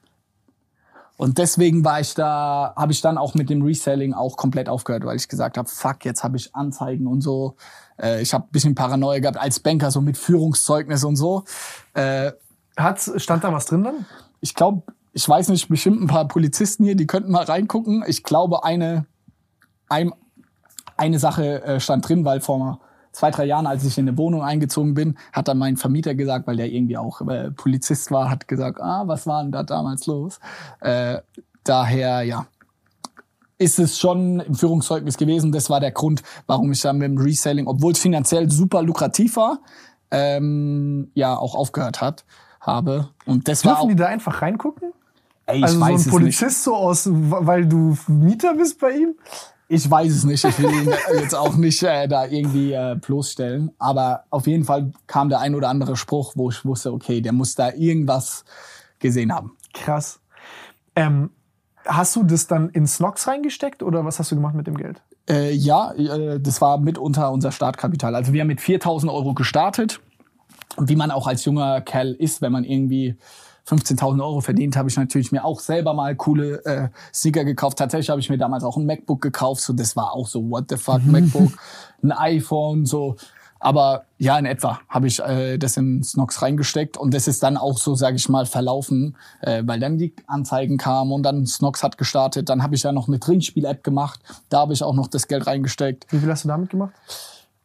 Und 1.17 1.37
deswegen 1.37 1.85
war 1.85 1.99
ich 1.99 2.15
da, 2.15 2.73
habe 2.75 2.91
ich 2.91 3.01
dann 3.01 3.17
auch 3.17 3.35
mit 3.35 3.49
dem 3.49 3.61
Reselling 3.61 4.13
auch 4.13 4.35
komplett 4.35 4.67
aufgehört, 4.67 5.05
weil 5.05 5.15
ich 5.15 5.27
gesagt 5.27 5.57
habe, 5.57 5.69
fuck, 5.69 6.05
jetzt 6.05 6.23
habe 6.23 6.37
ich 6.37 6.55
Anzeigen 6.55 7.05
und 7.05 7.21
so. 7.21 7.55
Äh, 8.01 8.21
ich 8.21 8.33
habe 8.33 8.45
ein 8.45 8.51
bisschen 8.51 8.75
Paranoia 8.75 9.19
gehabt 9.19 9.37
als 9.37 9.59
Banker, 9.59 9.91
so 9.91 10.01
mit 10.01 10.17
Führungszeugnis 10.17 11.03
und 11.03 11.15
so. 11.15 11.43
Äh, 11.93 12.31
Hat's, 12.75 13.11
stand 13.17 13.43
da 13.43 13.53
was 13.53 13.67
drin 13.67 13.83
dann? 13.83 14.05
ich 14.43 14.53
glaube, 14.53 14.83
ich 15.13 15.27
weiß 15.27 15.47
nicht, 15.49 15.69
bestimmt 15.69 16.01
ein 16.01 16.07
paar 16.07 16.27
Polizisten 16.27 16.83
hier, 16.83 16.95
die 16.95 17.07
könnten 17.07 17.31
mal 17.31 17.45
reingucken. 17.45 18.03
Ich 18.07 18.23
glaube, 18.23 18.65
eine, 18.65 19.05
ein, 19.87 20.11
eine 20.97 21.17
Sache 21.17 21.63
äh, 21.63 21.79
stand 21.79 22.07
drin, 22.07 22.25
weil 22.25 22.41
vor 22.41 22.81
zwei, 23.13 23.31
drei 23.31 23.45
Jahren, 23.45 23.65
als 23.65 23.85
ich 23.85 23.97
in 23.97 24.07
eine 24.07 24.17
Wohnung 24.17 24.41
eingezogen 24.41 24.95
bin, 24.95 25.17
hat 25.31 25.47
dann 25.47 25.59
mein 25.59 25.77
Vermieter 25.77 26.13
gesagt, 26.13 26.45
weil 26.45 26.57
der 26.57 26.69
irgendwie 26.69 26.97
auch 26.97 27.21
äh, 27.21 27.51
Polizist 27.51 28.11
war, 28.11 28.29
hat 28.29 28.49
gesagt, 28.49 28.81
ah, 28.81 29.07
was 29.07 29.25
war 29.25 29.41
denn 29.43 29.53
da 29.53 29.63
damals 29.63 30.07
los? 30.07 30.41
Äh, 30.81 31.19
daher, 31.63 32.23
ja, 32.23 32.47
ist 33.57 33.79
es 33.79 33.99
schon 33.99 34.39
im 34.39 34.55
Führungszeugnis 34.55 35.17
gewesen. 35.17 35.51
Das 35.51 35.69
war 35.69 35.79
der 35.79 35.91
Grund, 35.91 36.23
warum 36.47 36.71
ich 36.71 36.81
dann 36.81 36.97
mit 36.97 37.07
dem 37.07 37.17
Reselling, 37.17 37.67
obwohl 37.67 37.93
es 37.93 37.99
finanziell 37.99 38.49
super 38.49 38.81
lukrativ 38.81 39.35
war, 39.35 39.59
ähm, 40.11 41.11
ja, 41.13 41.35
auch 41.35 41.55
aufgehört 41.55 42.01
hat, 42.01 42.25
habe. 42.59 43.09
Und 43.25 43.47
das 43.47 43.65
war 43.65 43.73
Dürfen 43.73 43.83
auch, 43.83 43.89
die 43.89 43.95
da 43.95 44.07
einfach 44.07 44.41
reingucken? 44.41 44.93
ey, 45.45 45.57
ich 45.57 45.63
also 45.63 45.75
so 45.75 45.81
weiß 45.81 45.89
ein 45.89 45.95
es 45.95 46.05
nicht. 46.05 46.11
Polizist 46.13 46.63
so 46.63 46.75
aus, 46.75 47.09
weil 47.11 47.65
du 47.65 47.97
Mieter 48.07 48.53
bist 48.55 48.79
bei 48.79 48.91
ihm? 48.91 49.15
Ich 49.67 49.89
weiß 49.89 50.11
es 50.11 50.23
nicht. 50.23 50.43
Ich 50.43 50.59
will 50.59 50.71
ihn 50.71 50.93
jetzt 51.19 51.35
auch 51.35 51.55
nicht 51.55 51.81
äh, 51.83 52.07
da 52.07 52.25
irgendwie 52.25 52.73
äh, 52.73 52.95
bloßstellen. 52.95 53.71
Aber 53.79 54.25
auf 54.29 54.45
jeden 54.45 54.65
Fall 54.65 54.91
kam 55.07 55.29
der 55.29 55.39
ein 55.39 55.55
oder 55.55 55.69
andere 55.69 55.95
Spruch, 55.95 56.33
wo 56.35 56.49
ich 56.49 56.63
wusste, 56.65 56.91
okay, 56.91 57.21
der 57.21 57.33
muss 57.33 57.55
da 57.55 57.71
irgendwas 57.71 58.45
gesehen 58.99 59.33
haben. 59.33 59.57
Krass. 59.73 60.19
Ähm, 60.95 61.31
hast 61.85 62.15
du 62.15 62.23
das 62.23 62.47
dann 62.47 62.69
in 62.69 62.87
Snox 62.87 63.27
reingesteckt 63.27 63.83
oder 63.83 64.05
was 64.05 64.19
hast 64.19 64.31
du 64.31 64.35
gemacht 64.35 64.55
mit 64.55 64.67
dem 64.67 64.77
Geld? 64.77 65.01
Äh, 65.29 65.53
ja, 65.53 65.91
äh, 65.93 66.39
das 66.39 66.61
war 66.61 66.77
mitunter 66.77 67.31
unser 67.31 67.51
Startkapital. 67.51 68.15
Also 68.15 68.33
wir 68.33 68.41
haben 68.41 68.47
mit 68.47 68.61
4000 68.61 69.11
Euro 69.11 69.33
gestartet. 69.33 69.99
Und 70.75 70.89
wie 70.89 70.95
man 70.95 71.11
auch 71.11 71.27
als 71.27 71.45
junger 71.45 71.81
Kerl 71.81 72.13
ist, 72.13 72.41
wenn 72.41 72.51
man 72.51 72.63
irgendwie 72.63 73.15
15.000 73.67 74.21
Euro 74.21 74.41
verdient, 74.41 74.75
habe 74.75 74.89
ich 74.89 74.97
natürlich 74.97 75.31
mir 75.31 75.45
auch 75.45 75.59
selber 75.59 75.93
mal 75.93 76.15
coole 76.15 76.65
äh, 76.65 76.89
Sneaker 77.13 77.45
gekauft. 77.45 77.77
Tatsächlich 77.77 78.09
habe 78.09 78.19
ich 78.19 78.29
mir 78.29 78.37
damals 78.37 78.63
auch 78.63 78.75
ein 78.75 78.85
MacBook 78.85 79.21
gekauft. 79.21 79.61
So, 79.61 79.73
das 79.73 79.95
war 79.95 80.13
auch 80.13 80.27
so, 80.27 80.49
what 80.49 80.65
the 80.69 80.77
fuck, 80.77 81.01
MacBook, 81.05 81.51
ein 82.01 82.11
iPhone, 82.11 82.85
so. 82.85 83.15
Aber 83.63 84.03
ja, 84.17 84.37
in 84.37 84.45
etwa 84.45 84.81
habe 84.89 85.07
ich 85.07 85.21
äh, 85.21 85.57
das 85.57 85.77
in 85.77 86.03
Snox 86.03 86.41
reingesteckt 86.41 86.97
und 86.97 87.13
das 87.13 87.29
ist 87.29 87.43
dann 87.43 87.55
auch 87.55 87.77
so, 87.77 87.95
sage 87.95 88.17
ich 88.17 88.27
mal, 88.27 88.45
verlaufen, 88.45 89.15
äh, 89.39 89.63
weil 89.65 89.79
dann 89.79 89.97
die 89.97 90.13
Anzeigen 90.27 90.77
kamen 90.77 91.13
und 91.13 91.23
dann 91.23 91.45
Snox 91.45 91.81
hat 91.81 91.97
gestartet. 91.97 92.49
Dann 92.49 92.61
habe 92.61 92.75
ich 92.75 92.83
ja 92.83 92.91
noch 92.91 93.07
eine 93.07 93.21
Trinkspiel-App 93.21 93.81
gemacht. 93.81 94.19
Da 94.49 94.59
habe 94.59 94.73
ich 94.73 94.83
auch 94.83 94.93
noch 94.93 95.07
das 95.07 95.29
Geld 95.29 95.47
reingesteckt. 95.47 96.11
Wie 96.11 96.19
viel 96.19 96.29
hast 96.29 96.43
du 96.43 96.49
damit 96.49 96.71
gemacht? 96.71 96.91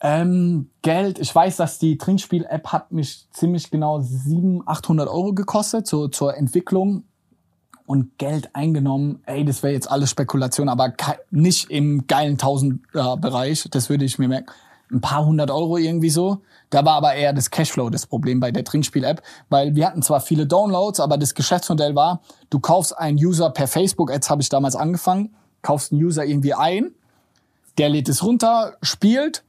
Ähm, 0.00 0.71
Geld, 0.83 1.19
ich 1.19 1.35
weiß, 1.35 1.57
dass 1.57 1.81
die 1.81 1.99
Trinkspiel-App 1.99 2.69
hat 2.69 2.93
mich 2.93 3.26
ziemlich 3.33 3.69
genau 3.73 3.99
700, 4.00 4.69
800 4.69 5.09
Euro 5.09 5.33
gekostet, 5.33 5.88
so 5.88 6.07
zur 6.07 6.37
Entwicklung. 6.37 7.02
und 7.87 8.19
Geld 8.19 8.55
eingenommen. 8.55 9.21
Ey, 9.26 9.45
das 9.45 9.64
wäre 9.64 9.73
jetzt 9.73 9.90
alles 9.90 10.11
Spekulation, 10.11 10.69
aber 10.69 10.93
nicht 11.31 11.71
im 11.71 12.07
geilen 12.07 12.38
Tausend-Bereich. 12.38 13.67
Das 13.71 13.88
würde 13.90 14.05
ich 14.05 14.19
mir 14.19 14.28
merken. 14.28 14.52
Ein 14.90 15.00
paar 15.00 15.25
hundert 15.25 15.50
Euro 15.50 15.76
irgendwie 15.76 16.11
so. 16.11 16.42
Da 16.71 16.85
war 16.85 16.95
aber 16.95 17.14
eher 17.14 17.33
das 17.33 17.50
Cashflow 17.50 17.90
das 17.90 18.07
Problem 18.07 18.40
bei 18.40 18.50
der 18.50 18.64
Trinkspiel-App, 18.64 19.23
weil 19.49 19.75
wir 19.75 19.87
hatten 19.87 20.02
zwar 20.02 20.21
viele 20.21 20.47
Downloads, 20.47 21.00
aber 21.00 21.18
das 21.18 21.35
Geschäftsmodell 21.35 21.95
war, 21.95 22.21
du 22.50 22.59
kaufst 22.59 22.99
einen 22.99 23.18
User 23.18 23.50
per 23.50 23.68
Facebook, 23.68 24.11
Ads 24.11 24.30
habe 24.30 24.42
ich 24.42 24.49
damals 24.49 24.76
angefangen, 24.76 25.35
kaufst 25.62 25.92
einen 25.92 26.02
User 26.02 26.25
irgendwie 26.25 26.54
ein, 26.54 26.92
der 27.78 27.88
lädt 27.88 28.09
es 28.09 28.23
runter, 28.23 28.76
spielt, 28.83 29.45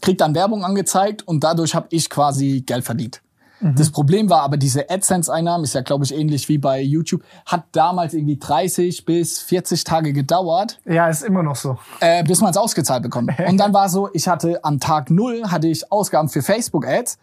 kriegt 0.00 0.20
dann 0.20 0.34
Werbung 0.34 0.64
angezeigt 0.64 1.26
und 1.26 1.44
dadurch 1.44 1.74
habe 1.74 1.88
ich 1.90 2.08
quasi 2.08 2.62
Geld 2.64 2.84
verdient. 2.84 3.20
Das 3.60 3.90
Problem 3.90 4.28
war 4.28 4.42
aber, 4.42 4.58
diese 4.58 4.90
AdSense-Einnahmen, 4.90 5.64
ist 5.64 5.74
ja, 5.74 5.80
glaube 5.80 6.04
ich, 6.04 6.14
ähnlich 6.14 6.46
wie 6.50 6.58
bei 6.58 6.80
YouTube, 6.82 7.22
hat 7.46 7.64
damals 7.72 8.12
irgendwie 8.12 8.36
30 8.38 9.06
bis 9.06 9.38
40 9.40 9.82
Tage 9.84 10.12
gedauert, 10.12 10.78
Ja, 10.84 11.08
ist 11.08 11.22
immer 11.24 11.42
noch 11.42 11.56
so. 11.56 11.78
äh, 12.00 12.22
bis 12.22 12.40
man 12.42 12.50
es 12.50 12.58
ausgezahlt 12.58 13.02
bekommt. 13.02 13.30
Und 13.48 13.56
dann 13.56 13.72
war 13.72 13.88
so, 13.88 14.10
ich 14.12 14.28
hatte 14.28 14.62
am 14.62 14.78
Tag 14.78 15.10
null 15.10 15.42
hatte 15.50 15.68
ich 15.68 15.90
Ausgaben 15.90 16.28
für 16.28 16.42
Facebook-Ads, 16.42 17.18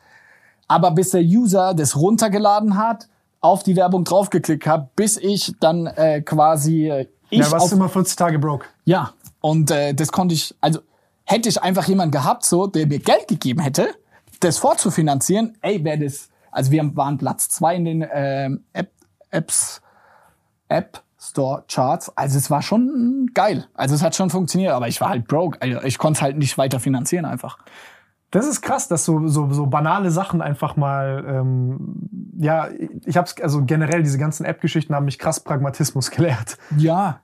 aber 0.68 0.90
bis 0.92 1.12
der 1.12 1.22
User 1.22 1.74
das 1.75 1.96
runtergeladen 1.96 2.78
hat, 2.78 3.08
auf 3.40 3.62
die 3.62 3.75
Werbung 3.75 4.04
draufgeklickt 4.04 4.66
hat, 4.66 4.96
bis 4.96 5.18
ich 5.18 5.54
dann 5.60 5.86
äh, 5.86 6.22
quasi 6.22 6.90
äh, 6.90 7.08
ich 7.30 7.40
Ja, 7.40 7.52
warst 7.52 7.66
auf 7.66 7.70
du 7.70 7.75
immer 7.75 7.90
40 7.90 8.16
Tage 8.16 8.40
broke. 8.40 8.66
ja, 8.86 9.12
und 9.42 9.70
äh, 9.70 9.94
das 9.94 10.12
konnte 10.12 10.34
ich, 10.34 10.56
also 10.62 10.80
hätte 11.25 11.50
ich 11.50 11.62
einfach 11.62 11.88
jemanden 11.88 12.12
gehabt, 12.12 12.44
so, 12.46 12.66
der 12.68 12.88
mir 12.88 13.00
Geld 13.00 13.28
gegeben 13.28 13.60
hätte, 13.62 13.90
das 14.40 14.58
vorzufinanzieren, 14.58 15.58
ey, 15.62 15.84
wäre 15.84 16.00
das, 16.00 16.30
also 16.52 16.72
wir 16.72 16.96
waren 16.96 17.18
Platz 17.18 17.50
zwei 17.50 17.75
in 17.75 17.86
den 17.86 18.06
ähm, 18.12 18.63
App, 18.74 18.92
Apps, 19.32 19.82
App 20.68 21.02
Store 21.20 21.63
Charts, 21.68 22.16
also 22.18 22.38
es 22.38 22.52
war 22.52 22.62
schon 22.62 23.30
geil, 23.34 23.66
also 23.74 23.96
es 23.96 24.04
hat 24.04 24.16
schon 24.16 24.30
funktioniert, 24.30 24.74
aber 24.74 24.88
ich 24.88 25.00
war 25.00 25.10
halt 25.10 25.28
broke, 25.28 25.62
also 25.62 25.82
ich 25.84 25.98
konnte 25.98 26.18
es 26.18 26.22
halt 26.22 26.38
nicht 26.38 26.58
weiter 26.58 26.80
finanzieren 26.80 27.25
einfach. 27.25 27.58
Das 28.34 28.48
ist 28.48 28.62
krass, 28.62 28.88
dass 28.88 29.06
so, 29.06 29.28
so, 29.28 29.54
so 29.54 29.68
banale 29.68 30.10
Sachen 30.10 30.42
einfach 30.42 30.75
mal, 30.75 31.24
ähm, 31.28 32.10
ja, 32.36 32.68
ich 33.06 33.16
hab's, 33.16 33.40
also 33.40 33.63
generell 33.63 34.02
diese 34.02 34.18
ganzen 34.18 34.44
App-Geschichten 34.44 34.96
haben 34.96 35.06
mich 35.06 35.20
krass 35.20 35.40
Pragmatismus 35.40 36.10
gelehrt. 36.12 36.58
Ja. 36.75 37.22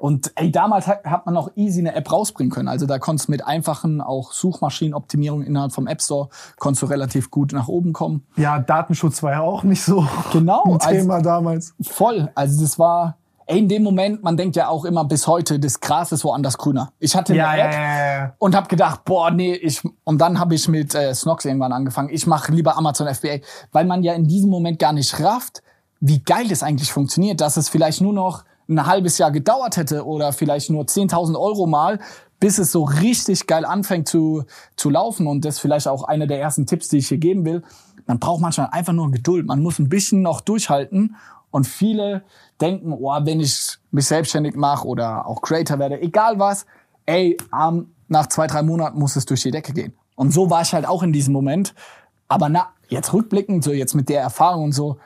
Und 0.00 0.32
ey, 0.36 0.50
damals 0.50 0.86
hat, 0.86 1.04
hat 1.04 1.26
man 1.26 1.36
auch 1.36 1.50
easy 1.56 1.80
eine 1.80 1.94
App 1.94 2.10
rausbringen 2.10 2.50
können. 2.50 2.68
Also 2.68 2.86
da 2.86 2.98
konntest 2.98 3.28
du 3.28 3.32
mit 3.32 3.46
einfachen 3.46 4.00
auch 4.00 4.32
Suchmaschinenoptimierung 4.32 5.42
innerhalb 5.42 5.72
vom 5.72 5.86
App 5.86 6.00
Store 6.00 6.30
konntest 6.58 6.82
du 6.82 6.86
relativ 6.86 7.30
gut 7.30 7.52
nach 7.52 7.68
oben 7.68 7.92
kommen. 7.92 8.24
Ja, 8.36 8.58
Datenschutz 8.60 9.22
war 9.22 9.32
ja 9.32 9.40
auch 9.42 9.62
nicht 9.62 9.82
so 9.82 10.06
Genau, 10.32 10.64
ein 10.64 10.72
also- 10.72 10.88
Thema 10.88 11.20
damals. 11.20 11.74
Voll. 11.82 12.30
Also 12.34 12.62
das 12.62 12.78
war, 12.78 13.18
ey, 13.46 13.58
in 13.58 13.68
dem 13.68 13.82
Moment, 13.82 14.22
man 14.22 14.38
denkt 14.38 14.56
ja 14.56 14.68
auch 14.68 14.86
immer 14.86 15.04
bis 15.04 15.26
heute, 15.26 15.58
das 15.60 15.80
Gras 15.80 16.12
ist 16.12 16.24
woanders 16.24 16.56
grüner. 16.56 16.92
Ich 16.98 17.14
hatte 17.14 17.34
eine 17.34 17.42
Ja, 17.42 17.54
ja, 17.56 17.64
App 17.66 17.72
ja, 17.74 18.14
ja. 18.22 18.32
und 18.38 18.56
habe 18.56 18.68
gedacht, 18.68 19.04
boah, 19.04 19.30
nee, 19.30 19.52
ich 19.54 19.82
und 20.04 20.18
dann 20.18 20.38
habe 20.40 20.54
ich 20.54 20.66
mit 20.66 20.94
äh, 20.94 21.14
Snox 21.14 21.44
irgendwann 21.44 21.72
angefangen. 21.72 22.08
Ich 22.10 22.26
mache 22.26 22.52
lieber 22.52 22.78
Amazon 22.78 23.06
FBA, 23.14 23.40
weil 23.72 23.84
man 23.84 24.02
ja 24.02 24.14
in 24.14 24.26
diesem 24.26 24.48
Moment 24.48 24.78
gar 24.78 24.94
nicht 24.94 25.20
rafft, 25.20 25.62
wie 26.00 26.20
geil 26.22 26.48
das 26.48 26.62
eigentlich 26.62 26.90
funktioniert, 26.90 27.42
dass 27.42 27.58
es 27.58 27.68
vielleicht 27.68 28.00
nur 28.00 28.14
noch 28.14 28.44
ein 28.70 28.86
halbes 28.86 29.18
Jahr 29.18 29.30
gedauert 29.30 29.76
hätte 29.76 30.06
oder 30.06 30.32
vielleicht 30.32 30.70
nur 30.70 30.84
10.000 30.84 31.38
Euro 31.38 31.66
mal, 31.66 31.98
bis 32.38 32.58
es 32.58 32.72
so 32.72 32.84
richtig 32.84 33.46
geil 33.46 33.64
anfängt 33.64 34.08
zu, 34.08 34.44
zu 34.76 34.88
laufen. 34.88 35.26
Und 35.26 35.44
das 35.44 35.56
ist 35.56 35.60
vielleicht 35.60 35.88
auch 35.88 36.04
einer 36.04 36.26
der 36.26 36.40
ersten 36.40 36.66
Tipps, 36.66 36.88
die 36.88 36.98
ich 36.98 37.08
hier 37.08 37.18
geben 37.18 37.44
will. 37.44 37.62
Man 38.06 38.18
braucht 38.18 38.40
manchmal 38.40 38.68
einfach 38.72 38.92
nur 38.92 39.10
Geduld. 39.10 39.46
Man 39.46 39.62
muss 39.62 39.78
ein 39.78 39.88
bisschen 39.88 40.22
noch 40.22 40.40
durchhalten. 40.40 41.16
Und 41.50 41.66
viele 41.66 42.22
denken, 42.60 42.92
oh, 42.92 43.12
wenn 43.22 43.40
ich 43.40 43.78
mich 43.90 44.06
selbstständig 44.06 44.54
mache 44.54 44.86
oder 44.86 45.26
auch 45.26 45.42
Creator 45.42 45.78
werde, 45.78 46.00
egal 46.00 46.38
was, 46.38 46.64
ey, 47.06 47.36
ähm, 47.52 47.92
nach 48.08 48.28
zwei, 48.28 48.46
drei 48.46 48.62
Monaten 48.62 48.98
muss 48.98 49.16
es 49.16 49.26
durch 49.26 49.42
die 49.42 49.50
Decke 49.50 49.72
gehen. 49.72 49.92
Und 50.14 50.32
so 50.32 50.50
war 50.50 50.62
ich 50.62 50.72
halt 50.72 50.86
auch 50.86 51.02
in 51.02 51.12
diesem 51.12 51.32
Moment. 51.32 51.74
Aber 52.28 52.48
na, 52.48 52.70
jetzt 52.88 53.12
rückblickend, 53.12 53.64
so 53.64 53.72
jetzt 53.72 53.94
mit 53.94 54.08
der 54.08 54.20
Erfahrung 54.20 54.64
und 54.64 54.72
so, 54.72 54.98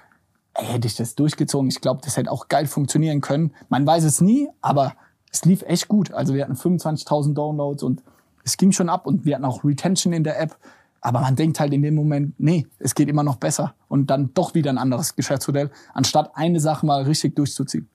hätte 0.55 0.87
ich 0.87 0.97
das 0.97 1.15
durchgezogen. 1.15 1.69
Ich 1.69 1.81
glaube, 1.81 2.01
das 2.05 2.17
hätte 2.17 2.31
auch 2.31 2.49
geil 2.49 2.67
funktionieren 2.67 3.21
können. 3.21 3.53
Man 3.69 3.87
weiß 3.87 4.05
es 4.05 4.21
nie, 4.21 4.49
aber 4.61 4.95
es 5.33 5.45
lief 5.45 5.63
echt 5.63 5.89
gut. 5.89 6.13
Also 6.13 6.35
wir 6.35 6.45
hatten 6.45 6.55
25.000 6.55 7.35
Downloads 7.35 7.83
und 7.83 8.03
es 8.45 8.57
ging 8.57 8.73
schon 8.73 8.89
ab 8.89 9.07
und 9.07 9.25
wir 9.25 9.35
hatten 9.35 9.45
auch 9.45 9.65
Retention 9.65 10.13
in 10.13 10.25
der 10.25 10.41
App. 10.41 10.57
Aber 11.01 11.21
man 11.21 11.37
denkt 11.37 11.61
halt 11.61 11.73
in 11.73 11.83
dem 11.83 11.95
Moment, 11.95 12.39
nee, 12.39 12.67
es 12.79 12.95
geht 12.95 13.09
immer 13.09 13.23
noch 13.23 13.37
besser. 13.37 13.75
Und 13.89 14.09
dann 14.09 14.33
doch 14.33 14.55
wieder 14.55 14.71
ein 14.71 14.79
anderes 14.79 15.17
Geschäftsmodell, 15.17 15.71
anstatt 15.93 16.31
eine 16.35 16.61
Sache 16.61 16.87
mal 16.87 17.03
richtig 17.03 17.37
durchzuziehen. 17.37 17.89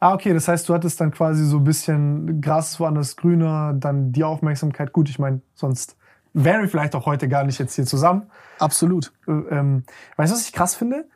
Ah, 0.00 0.12
okay, 0.12 0.34
das 0.34 0.48
heißt, 0.48 0.68
du 0.68 0.74
hattest 0.74 1.00
dann 1.00 1.12
quasi 1.12 1.46
so 1.46 1.58
ein 1.58 1.64
bisschen 1.64 2.42
Gras 2.42 2.78
woanders 2.78 3.16
grüner, 3.16 3.72
dann 3.72 4.12
die 4.12 4.22
Aufmerksamkeit. 4.22 4.92
Gut, 4.92 5.08
ich 5.08 5.18
meine, 5.18 5.40
sonst 5.54 5.96
wären 6.34 6.60
wir 6.60 6.68
vielleicht 6.68 6.94
auch 6.94 7.06
heute 7.06 7.26
gar 7.28 7.44
nicht 7.44 7.58
jetzt 7.58 7.74
hier 7.74 7.86
zusammen. 7.86 8.24
Absolut. 8.58 9.12
Äh, 9.26 9.32
ähm, 9.32 9.84
weißt 10.16 10.32
du, 10.32 10.36
was 10.36 10.46
ich 10.46 10.52
krass 10.52 10.74
finde? 10.74 11.06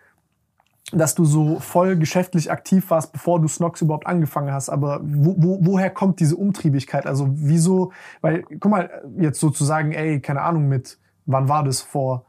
Dass 0.91 1.15
du 1.15 1.27
so 1.27 1.59
voll 1.61 1.97
geschäftlich 1.97 2.51
aktiv 2.51 2.89
warst, 2.91 3.13
bevor 3.13 3.41
du 3.41 3.49
Snox 3.49 3.83
überhaupt 3.83 4.07
angefangen 4.07 4.53
hast. 4.53 4.71
Aber 4.71 5.01
wo, 5.03 5.35
wo, 5.37 5.59
woher 5.61 5.91
kommt 5.91 6.19
diese 6.19 6.37
Umtriebigkeit? 6.37 7.07
Also 7.07 7.29
wieso? 7.31 7.93
Weil, 8.23 8.45
guck 8.59 8.71
mal, 8.71 8.91
jetzt 9.19 9.39
sozusagen, 9.39 9.93
ey, 9.93 10.21
keine 10.21 10.41
Ahnung, 10.41 10.67
mit, 10.69 10.99
wann 11.27 11.49
war 11.49 11.63
das? 11.63 11.83
Vor 11.83 12.25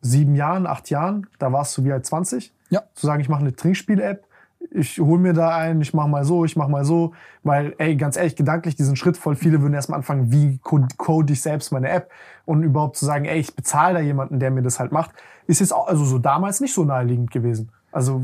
sieben 0.00 0.36
Jahren, 0.36 0.66
acht 0.66 0.88
Jahren? 0.88 1.26
Da 1.40 1.52
warst 1.52 1.76
du 1.76 1.84
wie 1.84 1.92
alt 1.92 2.06
20? 2.06 2.52
Ja. 2.68 2.82
Zu 2.94 3.06
sagen, 3.06 3.20
ich 3.20 3.28
mache 3.28 3.40
eine 3.40 3.56
Trinkspiel-App, 3.56 4.24
ich 4.70 5.00
hol 5.00 5.18
mir 5.18 5.32
da 5.32 5.56
ein, 5.56 5.80
ich 5.80 5.92
mach 5.92 6.06
mal 6.06 6.24
so, 6.24 6.44
ich 6.44 6.54
mach 6.54 6.68
mal 6.68 6.84
so. 6.84 7.12
Weil, 7.42 7.74
ey, 7.78 7.96
ganz 7.96 8.16
ehrlich, 8.16 8.36
gedanklich 8.36 8.76
diesen 8.76 8.94
Schritt 8.94 9.16
voll 9.16 9.34
viele 9.34 9.62
würden 9.62 9.74
erstmal 9.74 9.96
anfangen, 9.98 10.30
wie 10.30 10.58
co- 10.58 10.86
code 10.96 11.32
ich 11.32 11.42
selbst 11.42 11.72
meine 11.72 11.88
App 11.88 12.10
und 12.44 12.62
überhaupt 12.62 12.96
zu 12.96 13.04
sagen, 13.04 13.24
ey, 13.24 13.40
ich 13.40 13.56
bezahle 13.56 13.94
da 13.94 14.00
jemanden, 14.00 14.38
der 14.38 14.52
mir 14.52 14.62
das 14.62 14.78
halt 14.78 14.92
macht, 14.92 15.10
ist 15.48 15.58
jetzt 15.58 15.72
auch, 15.72 15.88
also 15.88 16.04
so 16.04 16.18
damals 16.20 16.60
nicht 16.60 16.72
so 16.72 16.84
naheliegend 16.84 17.32
gewesen. 17.32 17.72
Also 17.92 18.22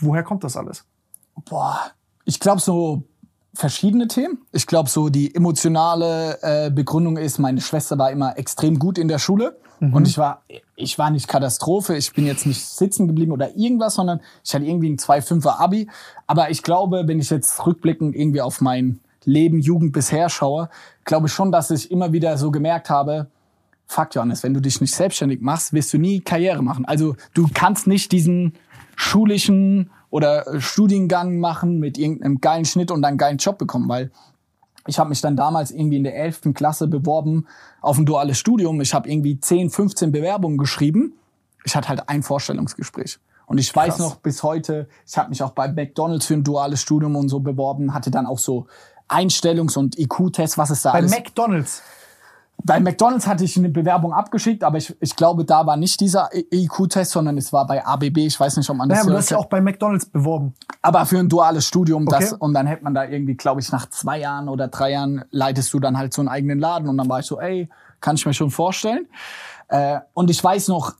woher 0.00 0.22
kommt 0.22 0.44
das 0.44 0.56
alles? 0.56 0.84
Boah, 1.48 1.78
ich 2.24 2.40
glaube 2.40 2.60
so 2.60 3.04
verschiedene 3.54 4.08
Themen. 4.08 4.38
Ich 4.52 4.66
glaube 4.66 4.88
so 4.88 5.08
die 5.08 5.34
emotionale 5.34 6.38
äh, 6.42 6.70
Begründung 6.70 7.16
ist, 7.16 7.38
meine 7.38 7.60
Schwester 7.60 7.98
war 7.98 8.10
immer 8.10 8.38
extrem 8.38 8.78
gut 8.78 8.98
in 8.98 9.08
der 9.08 9.18
Schule 9.18 9.58
und 9.90 10.06
ich 10.06 10.16
war 10.16 10.42
ich 10.76 10.96
war 10.96 11.10
nicht 11.10 11.26
Katastrophe, 11.26 11.96
ich 11.96 12.12
bin 12.12 12.24
jetzt 12.24 12.46
nicht 12.46 12.64
sitzen 12.64 13.08
geblieben 13.08 13.32
oder 13.32 13.56
irgendwas, 13.56 13.96
sondern 13.96 14.20
ich 14.44 14.54
hatte 14.54 14.64
irgendwie 14.64 14.90
ein 14.90 14.96
2,5er 14.96 15.58
Abi, 15.58 15.88
aber 16.28 16.50
ich 16.50 16.62
glaube, 16.62 17.02
wenn 17.06 17.18
ich 17.18 17.30
jetzt 17.30 17.66
rückblickend 17.66 18.14
irgendwie 18.14 18.40
auf 18.40 18.60
mein 18.60 19.00
Leben 19.24 19.60
Jugend 19.60 19.92
bisher 19.92 20.28
schaue, 20.28 20.68
glaube 21.04 21.26
ich 21.26 21.32
schon, 21.32 21.50
dass 21.50 21.70
ich 21.72 21.90
immer 21.90 22.12
wieder 22.12 22.38
so 22.38 22.52
gemerkt 22.52 22.90
habe, 22.90 23.26
fuck 23.86 24.14
Johannes, 24.14 24.44
wenn 24.44 24.54
du 24.54 24.60
dich 24.60 24.80
nicht 24.80 24.94
selbstständig 24.94 25.40
machst, 25.40 25.72
wirst 25.72 25.92
du 25.92 25.98
nie 25.98 26.20
Karriere 26.20 26.62
machen. 26.62 26.84
Also 26.84 27.16
du 27.34 27.48
kannst 27.52 27.88
nicht 27.88 28.12
diesen 28.12 28.54
schulischen 28.96 29.90
oder 30.10 30.46
äh, 30.46 30.60
Studiengang 30.60 31.38
machen 31.38 31.78
mit 31.78 31.98
irgendeinem 31.98 32.40
geilen 32.40 32.64
Schnitt 32.64 32.90
und 32.90 33.02
dann 33.02 33.10
einen 33.10 33.18
geilen 33.18 33.38
Job 33.38 33.58
bekommen, 33.58 33.88
weil 33.88 34.10
ich 34.86 34.98
habe 34.98 35.08
mich 35.08 35.20
dann 35.20 35.36
damals 35.36 35.70
irgendwie 35.70 35.96
in 35.96 36.04
der 36.04 36.16
11. 36.16 36.54
Klasse 36.54 36.88
beworben 36.88 37.46
auf 37.80 37.98
ein 37.98 38.06
duales 38.06 38.38
Studium. 38.38 38.80
Ich 38.80 38.94
habe 38.94 39.08
irgendwie 39.08 39.38
10, 39.38 39.70
15 39.70 40.10
Bewerbungen 40.10 40.58
geschrieben. 40.58 41.14
Ich 41.64 41.76
hatte 41.76 41.88
halt 41.88 42.08
ein 42.08 42.22
Vorstellungsgespräch. 42.22 43.18
Und 43.46 43.58
ich 43.58 43.74
weiß 43.74 43.96
Krass. 43.96 43.98
noch 43.98 44.16
bis 44.16 44.42
heute, 44.42 44.88
ich 45.06 45.16
habe 45.18 45.28
mich 45.28 45.42
auch 45.42 45.52
bei 45.52 45.68
McDonald's 45.68 46.26
für 46.26 46.34
ein 46.34 46.42
duales 46.42 46.80
Studium 46.80 47.16
und 47.16 47.28
so 47.28 47.40
beworben, 47.40 47.94
hatte 47.94 48.10
dann 48.10 48.26
auch 48.26 48.38
so 48.38 48.66
Einstellungs- 49.08 49.76
und 49.76 49.98
IQ-Tests, 49.98 50.58
was 50.58 50.70
es 50.70 50.82
da 50.82 50.92
Bei 50.92 50.98
alles 50.98 51.10
McDonalds. 51.10 51.82
Bei 52.64 52.80
McDonalds 52.80 53.26
hatte 53.26 53.44
ich 53.44 53.56
eine 53.56 53.68
Bewerbung 53.68 54.12
abgeschickt, 54.12 54.62
aber 54.64 54.78
ich, 54.78 54.94
ich 55.00 55.16
glaube, 55.16 55.44
da 55.44 55.66
war 55.66 55.76
nicht 55.76 56.00
dieser 56.00 56.28
IQ-Test, 56.32 57.12
sondern 57.12 57.36
es 57.38 57.52
war 57.52 57.66
bei 57.66 57.84
ABB. 57.84 58.18
Ich 58.18 58.38
weiß 58.38 58.56
nicht, 58.56 58.68
ob 58.70 58.76
man 58.76 58.88
das 58.88 58.96
Naja, 58.98 59.02
aber 59.04 59.10
du 59.12 59.18
hast 59.18 59.30
ja 59.30 59.38
auch 59.38 59.46
bei 59.46 59.60
McDonalds 59.60 60.06
beworben. 60.06 60.54
aber 60.80 61.04
für 61.06 61.18
ein 61.18 61.28
duales 61.28 61.66
Studium. 61.66 62.06
Das, 62.06 62.32
Okay. 62.32 62.36
und 62.40 62.54
dann 62.54 62.66
hätte 62.66 62.84
man 62.84 62.94
da 62.94 63.04
irgendwie, 63.04 63.34
glaube 63.34 63.60
ich, 63.60 63.70
nach 63.72 63.88
zwei 63.90 64.20
Jahren 64.20 64.48
oder 64.48 64.68
drei 64.68 64.92
Jahren 64.92 65.24
leitest 65.30 65.72
du 65.74 65.80
dann 65.80 65.98
halt 65.98 66.12
so 66.14 66.22
einen 66.22 66.28
eigenen 66.28 66.58
Laden. 66.58 66.88
Und 66.88 66.96
dann 66.98 67.08
war 67.08 67.20
ich 67.20 67.26
so, 67.26 67.40
ey, 67.40 67.68
kann 68.00 68.16
ich 68.16 68.24
mir 68.26 68.34
schon 68.34 68.50
vorstellen. 68.50 69.06
Äh, 69.68 70.00
und 70.14 70.30
ich 70.30 70.42
weiß 70.42 70.68
noch, 70.68 70.94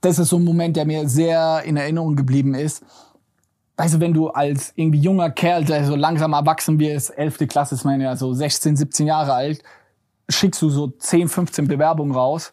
das 0.00 0.18
ist 0.18 0.28
so 0.28 0.36
ein 0.36 0.44
Moment, 0.44 0.76
der 0.76 0.84
mir 0.84 1.08
sehr 1.08 1.62
in 1.64 1.76
Erinnerung 1.76 2.16
geblieben 2.16 2.54
ist. 2.54 2.82
Weißt 3.76 3.94
du, 3.94 4.00
wenn 4.00 4.12
du 4.12 4.28
als 4.30 4.72
irgendwie 4.74 4.98
junger 5.00 5.30
Kerl, 5.30 5.64
der 5.64 5.84
so 5.84 5.94
langsam 5.94 6.32
erwachsen 6.32 6.78
wirst, 6.80 7.16
11. 7.16 7.46
Klasse 7.48 7.76
ist 7.76 7.84
man 7.84 8.00
ja 8.00 8.16
so 8.16 8.32
16, 8.32 8.76
17 8.76 9.06
Jahre 9.06 9.34
alt, 9.34 9.62
schickst 10.28 10.60
du 10.62 10.70
so 10.70 10.88
10, 10.88 11.28
15 11.28 11.68
Bewerbungen 11.68 12.14
raus 12.14 12.52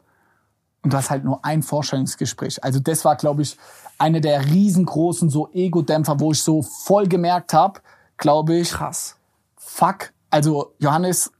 und 0.83 0.93
du 0.93 0.97
hast 0.97 1.09
halt 1.09 1.23
nur 1.23 1.43
ein 1.43 1.63
Vorstellungsgespräch. 1.63 2.63
Also 2.63 2.79
das 2.79 3.03
war, 3.05 3.15
glaube 3.15 3.41
ich, 3.41 3.57
eine 3.97 4.21
der 4.21 4.45
riesengroßen 4.45 5.29
so 5.29 5.49
Ego-Dämpfer, 5.51 6.19
wo 6.19 6.31
ich 6.31 6.41
so 6.41 6.61
voll 6.61 7.07
gemerkt 7.07 7.53
habe, 7.53 7.81
glaube 8.17 8.55
ich, 8.55 8.71
Krass. 8.71 9.17
fuck, 9.55 10.13
also 10.29 10.73
Johannes, 10.79 11.31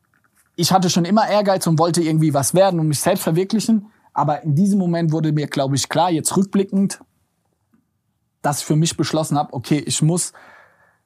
ich 0.55 0.71
hatte 0.71 0.89
schon 0.89 1.05
immer 1.05 1.27
Ehrgeiz 1.27 1.67
und 1.67 1.79
wollte 1.79 2.01
irgendwie 2.01 2.33
was 2.33 2.53
werden 2.53 2.79
und 2.79 2.87
mich 2.87 2.99
selbst 2.99 3.23
verwirklichen, 3.23 3.91
aber 4.13 4.43
in 4.43 4.55
diesem 4.55 4.79
Moment 4.79 5.11
wurde 5.11 5.31
mir, 5.31 5.47
glaube 5.47 5.75
ich, 5.75 5.89
klar, 5.89 6.09
jetzt 6.09 6.35
rückblickend, 6.35 6.99
dass 8.41 8.59
ich 8.59 8.65
für 8.65 8.75
mich 8.75 8.95
beschlossen 8.95 9.37
habe, 9.37 9.53
okay, 9.53 9.79
ich 9.79 10.01
muss 10.01 10.31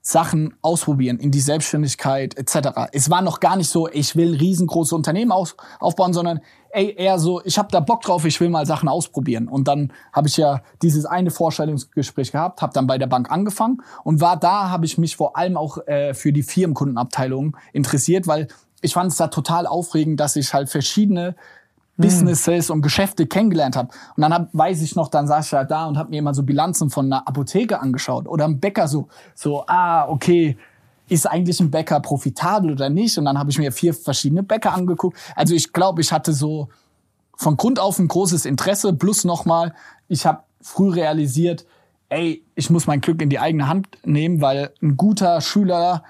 Sachen 0.02 0.56
ausprobieren 0.62 1.20
in 1.20 1.32
die 1.32 1.42
Selbstständigkeit 1.42 2.38
etc. 2.38 2.90
Es 2.94 3.10
war 3.10 3.22
noch 3.22 3.40
gar 3.40 3.58
nicht 3.58 3.70
so, 3.70 3.90
ich 3.90 4.16
will 4.16 4.36
riesengroße 4.36 4.96
Unternehmen 4.96 5.32
aus, 5.32 5.56
aufbauen, 5.80 6.14
sondern 6.14 6.40
ey, 6.72 6.96
eher 6.96 7.20
so, 7.20 7.42
ich 7.44 7.58
habe 7.58 7.70
da 7.72 7.80
Bock 7.80 8.02
drauf, 8.02 8.26
ich 8.26 8.40
will 8.40 8.50
mal 8.50 8.66
Sachen 8.66 8.88
ausprobieren. 8.88 9.48
Und 9.48 9.68
dann 9.68 9.92
habe 10.14 10.28
ich 10.28 10.38
ja 10.38 10.62
dieses 10.82 11.06
eine 11.06 11.32
Vorstellungsgespräch 11.32 12.32
gehabt, 12.32 12.62
habe 12.62 12.74
dann 12.74 12.88
bei 12.88 12.98
der 12.98 13.08
Bank 13.08 13.32
angefangen 13.32 13.82
und 14.04 14.22
war 14.22 14.38
da, 14.38 14.70
habe 14.70 14.86
ich 14.86 14.98
mich 14.98 15.16
vor 15.16 15.36
allem 15.36 15.58
auch 15.58 15.80
äh, 15.88 16.14
für 16.14 16.32
die 16.32 16.44
Firmenkundenabteilung 16.44 17.58
interessiert, 17.74 18.28
weil 18.28 18.48
ich 18.82 18.94
fand 18.94 19.12
es 19.12 19.18
da 19.18 19.28
total 19.28 19.68
aufregend, 19.68 20.20
dass 20.20 20.36
ich 20.36 20.54
halt 20.54 20.70
verschiedene 20.70 21.36
Businesses 22.00 22.70
und 22.70 22.82
Geschäfte 22.82 23.28
kennengelernt 23.28 23.76
habe. 23.76 23.90
Und 24.16 24.22
dann 24.22 24.34
hab, 24.34 24.50
weiß 24.54 24.82
ich 24.82 24.96
noch, 24.96 25.10
dann 25.10 25.28
saß 25.28 25.48
ich 25.48 25.54
halt 25.54 25.70
da 25.70 25.86
und 25.86 25.98
habe 25.98 26.10
mir 26.10 26.20
immer 26.20 26.34
so 26.34 26.44
Bilanzen 26.44 26.90
von 26.90 27.06
einer 27.06 27.28
Apotheke 27.28 27.80
angeschaut 27.80 28.28
oder 28.28 28.46
einem 28.46 28.60
Bäcker 28.60 28.88
so, 28.88 29.08
so, 29.36 29.66
ah, 29.68 30.08
okay, 30.08 30.58
ist 31.10 31.26
eigentlich 31.26 31.60
ein 31.60 31.72
Bäcker 31.72 32.00
profitabel 32.00 32.72
oder 32.72 32.90
nicht? 32.90 33.18
Und 33.18 33.26
dann 33.26 33.38
habe 33.38 33.50
ich 33.52 33.58
mir 33.58 33.72
vier 33.72 33.94
verschiedene 33.94 34.44
Bäcker 34.44 34.74
angeguckt. 34.74 35.18
Also 35.36 35.56
ich 35.56 35.74
glaube, 35.74 36.02
ich 36.02 36.12
hatte 36.12 36.34
so 36.34 36.70
von 37.36 37.58
Grund 37.58 37.80
auf 37.80 38.00
ein 38.00 38.08
großes 38.08 38.46
Interesse. 38.46 38.94
Plus 38.94 39.24
nochmal, 39.24 39.74
ich 40.08 40.26
habe 40.26 40.44
früh 40.62 40.90
realisiert, 40.90 41.66
ey, 42.10 42.44
ich 42.56 42.70
muss 42.70 42.88
mein 42.88 43.02
Glück 43.02 43.22
in 43.22 43.30
die 43.30 43.40
eigene 43.40 43.68
Hand 43.68 43.88
nehmen, 44.06 44.42
weil 44.42 44.72
ein 44.82 44.98
guter 44.98 45.42
Schüler 45.42 46.04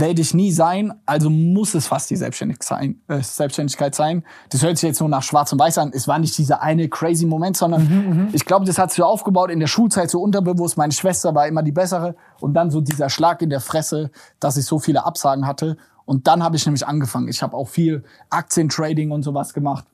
werde 0.00 0.20
ich 0.20 0.34
nie 0.34 0.52
sein, 0.52 0.92
also 1.06 1.30
muss 1.30 1.74
es 1.74 1.86
fast 1.86 2.10
die 2.10 2.16
Selbstständigkeit 2.16 2.66
sein, 2.66 3.00
äh, 3.08 3.22
Selbstständigkeit 3.22 3.94
sein. 3.94 4.24
Das 4.50 4.62
hört 4.62 4.78
sich 4.78 4.88
jetzt 4.88 5.00
nur 5.00 5.08
nach 5.08 5.22
Schwarz 5.22 5.52
und 5.52 5.58
Weiß 5.58 5.78
an. 5.78 5.90
Es 5.92 6.06
war 6.06 6.18
nicht 6.18 6.36
dieser 6.38 6.62
eine 6.62 6.88
crazy 6.88 7.26
Moment, 7.26 7.56
sondern 7.56 7.82
mhm, 7.82 8.28
ich 8.32 8.44
glaube, 8.44 8.66
das 8.66 8.78
hat 8.78 8.90
sich 8.90 9.02
aufgebaut 9.02 9.50
in 9.50 9.60
der 9.60 9.66
Schulzeit 9.66 10.10
so 10.10 10.20
unterbewusst. 10.20 10.76
Meine 10.76 10.92
Schwester 10.92 11.34
war 11.34 11.46
immer 11.46 11.62
die 11.62 11.72
bessere 11.72 12.14
und 12.40 12.54
dann 12.54 12.70
so 12.70 12.80
dieser 12.80 13.10
Schlag 13.10 13.42
in 13.42 13.50
der 13.50 13.60
Fresse, 13.60 14.10
dass 14.40 14.56
ich 14.56 14.66
so 14.66 14.78
viele 14.78 15.04
Absagen 15.04 15.46
hatte. 15.46 15.76
Und 16.04 16.26
dann 16.26 16.42
habe 16.42 16.56
ich 16.56 16.64
nämlich 16.64 16.86
angefangen. 16.86 17.28
Ich 17.28 17.42
habe 17.42 17.56
auch 17.56 17.68
viel 17.68 18.04
Aktientrading 18.30 19.10
und 19.10 19.22
sowas 19.22 19.52
gemacht 19.52 19.84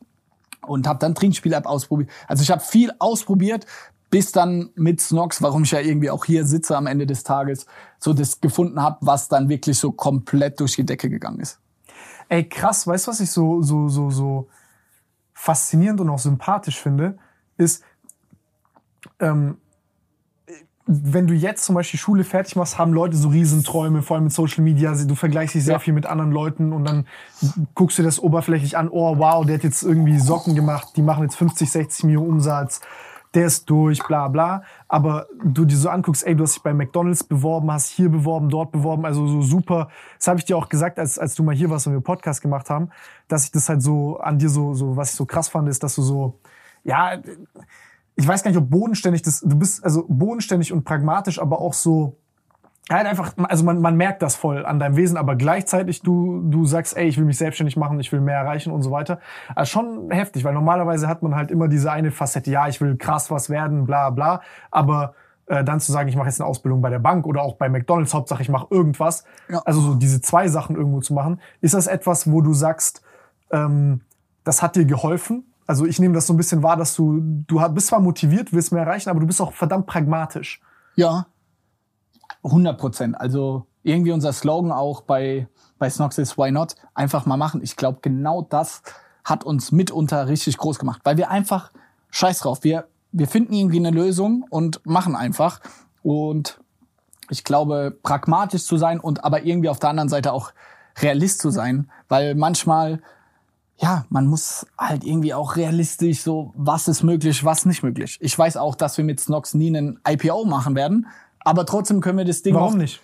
und 0.67 0.87
habe 0.87 0.99
dann 0.99 1.15
Trinkspiel-App 1.15 1.67
ausprobiert. 1.67 2.11
Also 2.29 2.43
ich 2.43 2.51
habe 2.51 2.61
viel 2.61 2.93
ausprobiert, 2.99 3.67
bis 4.15 4.31
dann 4.31 4.71
mit 4.77 5.01
Snox, 5.01 5.43
warum 5.43 5.65
ich 5.65 5.73
ja 5.73 5.81
irgendwie 5.81 6.09
auch 6.09 6.25
hier 6.25 6.47
sitze 6.47 6.77
am 6.77 6.87
Ende 6.87 7.05
des 7.05 7.25
Tages, 7.25 7.67
so 7.99 8.13
das 8.13 8.41
gefunden 8.41 8.81
habe, 8.81 8.99
was 9.01 9.27
dann 9.27 9.49
wirklich 9.49 9.77
so 9.77 9.91
komplett 9.91 10.61
durch 10.61 10.77
die 10.77 10.87
Decke 10.87 11.11
gegangen 11.11 11.41
ist. 11.41 11.59
Ey, 12.29 12.49
krass, 12.49 12.87
weißt 12.87 13.09
du, 13.09 13.11
was 13.11 13.19
ich 13.19 13.33
so, 13.33 13.61
so, 13.63 13.89
so, 13.89 14.11
so 14.11 14.49
faszinierend 15.33 16.01
und 16.01 16.11
auch 16.11 16.21
sympathisch 16.21 16.81
finde, 16.81 17.19
ist, 17.57 17.83
ähm, 19.19 19.57
wenn 20.87 21.27
du 21.27 21.35
jetzt 21.35 21.65
zum 21.65 21.75
Beispiel 21.75 21.99
Schule 21.99 22.23
fertig 22.23 22.55
machst, 22.55 22.79
haben 22.79 22.93
Leute 22.93 23.17
so 23.17 23.31
Riesenträume, 23.31 24.03
vor 24.03 24.15
allem 24.15 24.25
mit 24.25 24.33
Social 24.33 24.63
Media. 24.63 24.95
Du 24.95 25.17
vergleichst 25.17 25.57
dich 25.57 25.65
sehr 25.65 25.73
ja. 25.73 25.79
viel 25.81 25.93
mit 25.93 26.07
anderen 26.07 26.31
Leuten 26.31 26.73
und 26.73 26.85
dann 26.85 27.09
guckst 27.75 27.99
du 27.99 28.05
das 28.05 28.21
oberflächlich 28.21 28.77
an. 28.77 28.89
Oh, 28.89 29.19
wow, 29.19 29.45
der 29.45 29.57
hat 29.57 29.65
jetzt 29.65 29.83
irgendwie 29.83 30.21
Socken 30.21 30.55
gemacht, 30.55 30.91
die 30.95 31.03
machen 31.03 31.25
jetzt 31.25 31.35
50, 31.35 31.69
60 31.69 32.05
Millionen 32.05 32.29
Umsatz 32.29 32.81
der 33.35 33.47
ist 33.47 33.69
durch, 33.69 34.03
bla 34.07 34.29
bla. 34.29 34.63
Aber 34.89 35.27
du 35.45 35.65
dir 35.65 35.77
so 35.77 35.89
anguckst, 35.89 36.27
ey, 36.27 36.35
du 36.35 36.45
hast 36.45 36.55
dich 36.55 36.63
bei 36.63 36.73
McDonalds 36.73 37.25
beworben, 37.25 37.71
hast 37.71 37.89
hier 37.89 38.09
beworben, 38.09 38.49
dort 38.49 38.73
beworben, 38.73 39.05
also 39.05 39.27
so 39.27 39.43
super. 39.43 39.89
Das 40.19 40.29
habe 40.29 40.39
ich 40.39 40.45
dir 40.45 40.57
auch 40.57 40.69
gesagt, 40.69 40.99
als, 40.99 41.19
als 41.19 41.35
du 41.35 41.43
mal 41.43 41.55
hier 41.55 41.71
warst 41.71 41.87
und 41.87 41.93
wir 41.93 42.01
Podcast 42.01 42.41
gemacht 42.41 42.71
haben, 42.71 42.91
dass 43.29 43.45
ich 43.45 43.51
das 43.51 43.69
halt 43.69 43.83
so 43.83 44.19
an 44.19 44.39
dir 44.39 44.49
so, 44.49 44.75
so, 44.75 44.97
was 44.97 45.11
ich 45.11 45.17
so 45.17 45.27
krass 45.27 45.49
fand, 45.49 45.69
ist, 45.69 45.83
dass 45.83 45.97
du 45.97 46.03
so, 46.03 46.39
ja, 46.85 47.19
ich 48.17 48.27
weiß 48.27 48.43
gar 48.43 48.51
nicht, 48.51 48.59
ob 48.59 48.71
bodenständig 48.71 49.23
das, 49.23 49.41
du 49.41 49.57
bist 49.57 49.85
also 49.85 50.05
bodenständig 50.09 50.73
und 50.73 50.85
pragmatisch, 50.85 51.41
aber 51.41 51.61
auch 51.61 51.75
so, 51.75 52.17
halt 52.91 53.07
einfach, 53.07 53.33
also 53.45 53.65
man, 53.65 53.81
man 53.81 53.97
merkt 53.97 54.21
das 54.21 54.37
voll 54.37 54.67
an 54.67 54.79
deinem 54.79 54.97
Wesen, 54.97 55.17
aber 55.17 55.37
gleichzeitig 55.37 56.03
du, 56.03 56.43
du 56.45 56.67
sagst, 56.67 56.97
ey, 56.97 57.07
ich 57.07 57.17
will 57.17 57.25
mich 57.25 57.39
selbstständig 57.39 57.77
machen, 57.77 57.99
ich 57.99 58.13
will 58.13 58.21
mehr 58.21 58.37
erreichen 58.37 58.73
und 58.73 58.83
so 58.83 58.91
weiter. 58.91 59.21
Also 59.55 59.71
schon 59.71 60.11
heftig, 60.11 60.45
weil 60.45 60.53
normalerweise 60.53 61.09
hat 61.09 61.23
man 61.23 61.35
halt 61.35 61.51
immer 61.51 61.69
diese 61.69 61.91
eine 61.91 62.11
Facette, 62.11 62.51
ja, 62.51 62.69
ich 62.69 62.81
will 62.81 62.97
krass 62.97 63.31
was 63.31 63.49
werden, 63.49 63.87
bla 63.87 64.11
bla, 64.11 64.43
aber 64.71 65.15
äh, 65.47 65.65
dann 65.65 65.81
zu 65.81 65.93
sagen, 65.93 66.09
ich 66.09 66.17
mache 66.17 66.27
jetzt 66.27 66.41
eine 66.41 66.49
Ausbildung 66.49 66.83
bei 66.83 66.91
der 66.91 66.99
Bank 66.99 67.27
oder 67.27 67.43
auch 67.43 67.57
bei 67.57 67.71
McDonalds, 67.71 68.13
Hauptsache 68.13 68.43
ich 68.43 68.51
mache 68.51 68.67
irgendwas, 68.71 69.25
ja. 69.49 69.63
also 69.65 69.81
so 69.81 69.95
diese 69.95 70.21
zwei 70.21 70.49
Sachen 70.49 70.77
irgendwo 70.77 71.01
zu 71.01 71.15
machen, 71.15 71.41
ist 71.63 71.73
das 71.75 71.87
etwas, 71.87 72.31
wo 72.31 72.43
du 72.43 72.53
sagst, 72.53 73.03
ähm, 73.51 74.03
das 74.45 74.63
hat 74.63 74.77
dir 74.77 74.85
geholfen? 74.85 75.45
Also 75.67 75.87
ich 75.87 75.99
nehme 75.99 76.13
das 76.13 76.27
so 76.27 76.35
ein 76.35 76.37
bisschen 76.37 76.63
wahr, 76.63 76.77
dass 76.77 76.95
du, 76.95 77.21
du 77.47 77.67
bist 77.71 77.87
zwar 77.87 78.01
motiviert, 78.01 78.53
willst 78.53 78.73
mehr 78.73 78.83
erreichen, 78.83 79.09
aber 79.09 79.21
du 79.21 79.27
bist 79.27 79.41
auch 79.41 79.55
verdammt 79.55 79.87
pragmatisch. 79.87 80.61
Ja, 80.97 81.27
100 82.43 82.79
Prozent. 82.79 83.21
Also 83.21 83.67
irgendwie 83.83 84.13
unser 84.13 84.33
Slogan 84.33 84.73
auch 84.73 85.03
bei, 85.03 85.49
bei 85.79 85.89
Snox 85.91 86.19
ist 86.19 86.39
Why 86.39 86.51
Not? 86.51 86.75
Einfach 86.95 87.27
mal 87.27 87.37
machen. 87.37 87.63
Ich 87.63 87.77
glaube, 87.77 87.99
genau 88.03 88.43
das 88.43 88.83
hat 89.25 89.45
uns 89.45 89.73
mitunter 89.73 90.29
richtig 90.29 90.59
groß 90.59 90.79
gemacht, 90.79 91.01
weil 91.05 91.17
wir 91.17 91.31
einfach 91.31 91.71
scheiß 92.11 92.41
drauf. 92.41 92.63
Wir, 92.63 92.87
wir 93.13 93.27
finden 93.27 93.53
irgendwie 93.53 93.79
eine 93.79 93.91
Lösung 93.91 94.45
und 94.51 94.85
machen 94.85 95.17
einfach. 95.17 95.61
Und 96.03 96.61
ich 97.31 97.45
glaube, 97.45 97.97
pragmatisch 98.03 98.65
zu 98.65 98.77
sein 98.77 99.01
und 99.01 99.25
aber 99.25 99.45
irgendwie 99.45 99.69
auf 99.69 99.79
der 99.79 99.91
anderen 99.91 100.09
Seite 100.09 100.33
auch 100.33 100.53
realist 100.99 101.41
zu 101.41 101.51
sein, 101.51 101.91
weil 102.09 102.35
manchmal, 102.35 103.03
ja, 103.79 104.05
man 104.11 104.27
muss 104.27 104.67
halt 104.79 105.05
irgendwie 105.05 105.35
auch 105.35 105.57
realistisch 105.57 106.21
so, 106.21 106.53
was 106.55 106.87
ist 106.87 107.03
möglich, 107.03 107.45
was 107.45 107.67
nicht 107.67 107.83
möglich. 107.83 108.19
Ich 108.21 108.39
weiß 108.39 108.57
auch, 108.57 108.75
dass 108.75 108.97
wir 108.97 109.05
mit 109.05 109.21
Snox 109.21 109.55
nie 109.55 109.69
einen 109.69 109.99
IPO 110.07 110.45
machen 110.45 110.77
werden, 110.77 111.07
aber 111.45 111.67
trotzdem 111.67 112.01
können 112.01 112.19
wir 112.19 112.25
das 112.25 112.43
Ding. 112.43 112.55
Warum 112.55 112.79
nicht? 112.79 113.01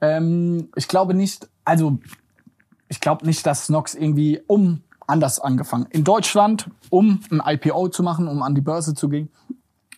Ähm, 0.00 0.68
ich 0.76 0.88
glaube 0.88 1.14
nicht, 1.14 1.48
also 1.64 1.98
ich 2.88 3.00
glaube 3.00 3.24
nicht, 3.24 3.46
dass 3.46 3.66
Snox 3.66 3.94
irgendwie 3.94 4.42
um 4.46 4.82
anders 5.06 5.40
angefangen. 5.40 5.86
In 5.90 6.04
Deutschland, 6.04 6.70
um 6.90 7.20
ein 7.30 7.42
IPO 7.44 7.88
zu 7.88 8.02
machen, 8.02 8.28
um 8.28 8.42
an 8.42 8.54
die 8.54 8.60
Börse 8.60 8.94
zu 8.94 9.08
gehen, 9.08 9.30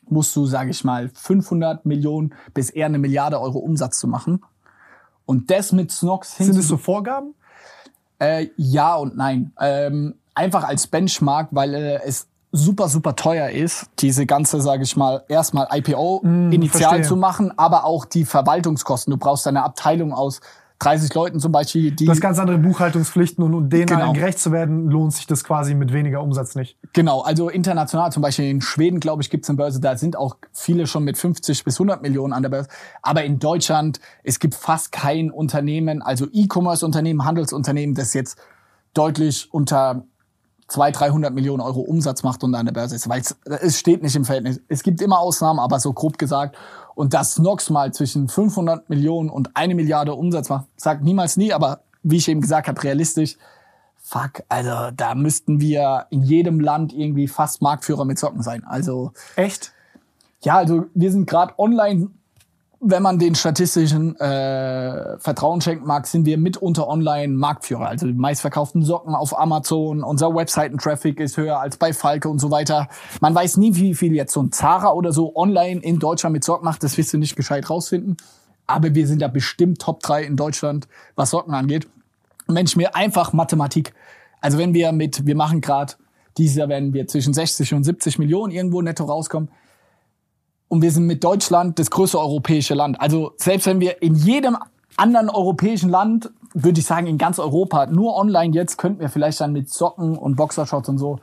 musst 0.08 0.34
du, 0.36 0.46
sage 0.46 0.70
ich 0.70 0.84
mal, 0.84 1.08
500 1.08 1.84
Millionen 1.86 2.34
bis 2.54 2.70
eher 2.70 2.86
eine 2.86 2.98
Milliarde 2.98 3.40
Euro 3.40 3.58
Umsatz 3.58 3.98
zu 3.98 4.06
machen. 4.06 4.44
Und 5.24 5.50
das 5.50 5.72
mit 5.72 5.90
Snox 5.90 6.36
Sind 6.36 6.56
es 6.56 6.68
so 6.68 6.76
Vorgaben? 6.76 7.34
Äh, 8.18 8.48
ja 8.56 8.94
und 8.94 9.16
nein. 9.16 9.52
Ähm, 9.60 10.14
einfach 10.34 10.64
als 10.64 10.86
Benchmark, 10.86 11.48
weil 11.50 11.74
äh, 11.74 12.00
es 12.04 12.28
super, 12.56 12.88
super 12.88 13.14
teuer 13.16 13.50
ist, 13.50 13.86
diese 13.98 14.26
ganze, 14.26 14.60
sage 14.60 14.82
ich 14.82 14.96
mal, 14.96 15.24
erstmal 15.28 15.68
IPO 15.72 16.22
mm, 16.22 16.52
initial 16.52 16.80
verstehe. 16.80 17.02
zu 17.02 17.16
machen, 17.16 17.52
aber 17.56 17.84
auch 17.84 18.04
die 18.04 18.24
Verwaltungskosten. 18.24 19.10
Du 19.10 19.16
brauchst 19.16 19.46
eine 19.46 19.62
Abteilung 19.62 20.12
aus 20.12 20.40
30 20.78 21.14
Leuten 21.14 21.40
zum 21.40 21.52
Beispiel, 21.52 21.90
die. 21.90 22.04
Das 22.04 22.20
ganz 22.20 22.38
andere 22.38 22.58
Buchhaltungspflichten 22.58 23.42
und, 23.42 23.54
und 23.54 23.70
denen 23.70 23.86
genau. 23.86 24.12
gerecht 24.12 24.38
zu 24.38 24.52
werden, 24.52 24.90
lohnt 24.90 25.14
sich 25.14 25.26
das 25.26 25.42
quasi 25.42 25.74
mit 25.74 25.92
weniger 25.92 26.22
Umsatz 26.22 26.54
nicht. 26.54 26.76
Genau, 26.92 27.22
also 27.22 27.48
international, 27.48 28.12
zum 28.12 28.22
Beispiel 28.22 28.50
in 28.50 28.60
Schweden, 28.60 29.00
glaube 29.00 29.22
ich, 29.22 29.30
gibt's 29.30 29.48
eine 29.48 29.56
Börse, 29.56 29.80
da 29.80 29.96
sind 29.96 30.16
auch 30.16 30.36
viele 30.52 30.86
schon 30.86 31.04
mit 31.04 31.16
50 31.16 31.64
bis 31.64 31.76
100 31.76 32.02
Millionen 32.02 32.34
an 32.34 32.42
der 32.42 32.50
Börse. 32.50 32.68
Aber 33.02 33.24
in 33.24 33.38
Deutschland, 33.38 34.00
es 34.22 34.38
gibt 34.38 34.54
fast 34.54 34.92
kein 34.92 35.30
Unternehmen, 35.30 36.02
also 36.02 36.26
E-Commerce-Unternehmen, 36.30 37.24
Handelsunternehmen, 37.24 37.94
das 37.94 38.12
jetzt 38.12 38.38
deutlich 38.92 39.48
unter 39.52 40.04
200, 40.68 41.00
300 41.00 41.34
Millionen 41.34 41.60
Euro 41.60 41.80
Umsatz 41.80 42.22
macht 42.22 42.42
und 42.42 42.54
an 42.54 42.66
der 42.66 42.72
Börse 42.72 42.96
ist, 42.96 43.08
weil 43.08 43.22
es 43.60 43.78
steht 43.78 44.02
nicht 44.02 44.16
im 44.16 44.24
Verhältnis. 44.24 44.60
Es 44.68 44.82
gibt 44.82 45.00
immer 45.00 45.18
Ausnahmen, 45.20 45.60
aber 45.60 45.78
so 45.78 45.92
grob 45.92 46.18
gesagt. 46.18 46.56
Und 46.94 47.14
dass 47.14 47.38
Nox 47.38 47.70
mal 47.70 47.92
zwischen 47.92 48.28
500 48.28 48.88
Millionen 48.88 49.30
und 49.30 49.50
eine 49.54 49.74
Milliarde 49.74 50.14
Umsatz 50.14 50.48
macht, 50.48 50.66
sagt 50.76 51.02
niemals 51.02 51.36
nie, 51.36 51.52
aber 51.52 51.80
wie 52.02 52.16
ich 52.16 52.28
eben 52.28 52.40
gesagt 52.40 52.68
habe, 52.68 52.82
realistisch. 52.82 53.36
Fuck, 54.00 54.42
also 54.48 54.90
da 54.96 55.14
müssten 55.14 55.60
wir 55.60 56.06
in 56.10 56.22
jedem 56.22 56.60
Land 56.60 56.92
irgendwie 56.92 57.26
fast 57.28 57.60
Marktführer 57.60 58.04
mit 58.04 58.18
Socken 58.18 58.42
sein. 58.42 58.64
Also 58.64 59.12
echt? 59.34 59.72
Ja, 60.42 60.56
also 60.56 60.86
wir 60.94 61.10
sind 61.10 61.28
gerade 61.28 61.58
online 61.58 62.10
wenn 62.90 63.02
man 63.02 63.18
den 63.18 63.34
statistischen 63.34 64.18
äh, 64.20 65.18
Vertrauen 65.18 65.60
schenken 65.60 65.86
mag, 65.86 66.06
sind 66.06 66.24
wir 66.26 66.38
mitunter 66.38 66.88
online 66.88 67.32
Marktführer. 67.32 67.88
Also 67.88 68.06
die 68.06 68.12
meistverkauften 68.12 68.82
Socken 68.82 69.14
auf 69.14 69.38
Amazon, 69.38 70.02
unser 70.02 70.34
Webseiten-Traffic 70.34 71.20
ist 71.20 71.36
höher 71.36 71.58
als 71.58 71.76
bei 71.76 71.92
Falke 71.92 72.28
und 72.28 72.38
so 72.38 72.50
weiter. 72.50 72.88
Man 73.20 73.34
weiß 73.34 73.56
nie, 73.56 73.74
wie 73.74 73.94
viel 73.94 74.14
jetzt 74.14 74.32
so 74.32 74.42
ein 74.42 74.52
Zara 74.52 74.92
oder 74.92 75.12
so 75.12 75.34
online 75.36 75.80
in 75.80 75.98
Deutschland 75.98 76.32
mit 76.32 76.44
Socken 76.44 76.64
macht. 76.64 76.82
Das 76.82 76.96
wirst 76.96 77.12
du 77.12 77.18
nicht 77.18 77.36
gescheit 77.36 77.68
rausfinden. 77.68 78.16
Aber 78.66 78.94
wir 78.94 79.06
sind 79.06 79.22
da 79.22 79.28
bestimmt 79.28 79.80
Top 79.80 80.00
3 80.00 80.24
in 80.24 80.36
Deutschland, 80.36 80.88
was 81.14 81.30
Socken 81.30 81.54
angeht. 81.54 81.86
Ich 82.48 82.76
mir 82.76 82.94
einfach 82.94 83.32
Mathematik, 83.32 83.92
also 84.40 84.58
wenn 84.58 84.74
wir 84.74 84.92
mit, 84.92 85.26
wir 85.26 85.34
machen 85.34 85.60
gerade, 85.60 85.94
dieses 86.38 86.56
Jahr 86.56 86.68
werden 86.68 86.92
wir 86.92 87.06
zwischen 87.06 87.34
60 87.34 87.74
und 87.74 87.84
70 87.84 88.18
Millionen 88.18 88.52
irgendwo 88.52 88.82
netto 88.82 89.04
rauskommen, 89.04 89.48
und 90.68 90.82
wir 90.82 90.90
sind 90.90 91.06
mit 91.06 91.22
Deutschland 91.22 91.78
das 91.78 91.90
größte 91.90 92.18
europäische 92.18 92.74
Land. 92.74 93.00
Also 93.00 93.32
selbst 93.36 93.66
wenn 93.66 93.80
wir 93.80 94.02
in 94.02 94.14
jedem 94.14 94.56
anderen 94.96 95.30
europäischen 95.30 95.90
Land, 95.90 96.30
würde 96.54 96.80
ich 96.80 96.86
sagen 96.86 97.06
in 97.06 97.18
ganz 97.18 97.38
Europa, 97.38 97.86
nur 97.86 98.16
online 98.16 98.54
jetzt, 98.54 98.78
könnten 98.78 99.00
wir 99.00 99.08
vielleicht 99.08 99.40
dann 99.40 99.52
mit 99.52 99.70
Socken 99.70 100.16
und 100.16 100.36
Boxershorts 100.36 100.88
und 100.88 100.98
so, 100.98 101.18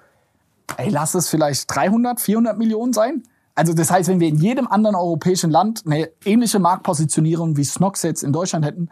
ey, 0.78 0.90
lass 0.90 1.16
es 1.16 1.30
vielleicht 1.30 1.74
300, 1.74 2.22
400 2.22 2.58
Millionen 2.58 2.94
sein. 2.94 3.24
Also 3.56 3.74
das 3.74 3.92
heißt, 3.92 4.10
wenn 4.10 4.20
wir 4.20 4.28
in 4.28 4.38
jedem 4.38 4.68
anderen 4.68 4.96
europäischen 4.96 5.52
Land 5.52 5.84
eine 5.86 6.10
ähnliche 6.26 6.60
Marktpositionierung 6.60 7.58
wie 7.58 7.64
Snox 7.64 8.02
jetzt 8.04 8.24
in 8.24 8.34
Deutschland 8.34 8.66
hätten, 8.66 8.90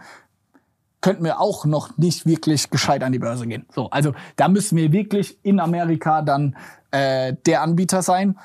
könnten 1.01 1.23
wir 1.23 1.39
auch 1.39 1.65
noch 1.65 1.97
nicht 1.97 2.27
wirklich 2.27 2.69
gescheit 2.69 3.03
an 3.03 3.11
die 3.11 3.19
Börse 3.19 3.47
gehen. 3.47 3.65
So, 3.73 3.89
also 3.89 4.13
da 4.35 4.47
müssen 4.47 4.77
wir 4.77 4.91
wirklich 4.91 5.39
in 5.43 5.59
Amerika 5.59 6.21
dann 6.21 6.55
äh, 6.91 7.33
der 7.45 7.63
Anbieter 7.63 8.03
sein. 8.03 8.37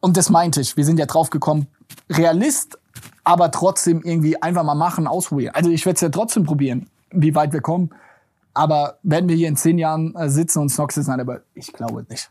Und 0.00 0.16
das 0.16 0.30
meinte 0.30 0.60
ich. 0.60 0.76
Wir 0.76 0.84
sind 0.84 0.98
ja 0.98 1.06
drauf 1.06 1.30
gekommen, 1.30 1.66
Realist, 2.10 2.78
aber 3.24 3.50
trotzdem 3.50 4.02
irgendwie 4.02 4.40
einfach 4.40 4.62
mal 4.62 4.74
machen, 4.74 5.06
ausprobieren. 5.06 5.54
Also 5.54 5.70
ich 5.70 5.84
werde 5.84 5.96
es 5.96 6.00
ja 6.00 6.08
trotzdem 6.08 6.44
probieren, 6.44 6.88
wie 7.10 7.34
weit 7.34 7.52
wir 7.52 7.60
kommen. 7.60 7.90
Aber 8.54 8.98
werden 9.02 9.28
wir 9.28 9.36
hier 9.36 9.48
in 9.48 9.56
zehn 9.56 9.78
Jahren 9.78 10.14
äh, 10.14 10.30
sitzen 10.30 10.60
und 10.60 10.70
Snox 10.70 10.94
sitzen, 10.94 11.20
aber 11.20 11.42
ich 11.54 11.72
glaube 11.72 12.06
nicht. 12.08 12.30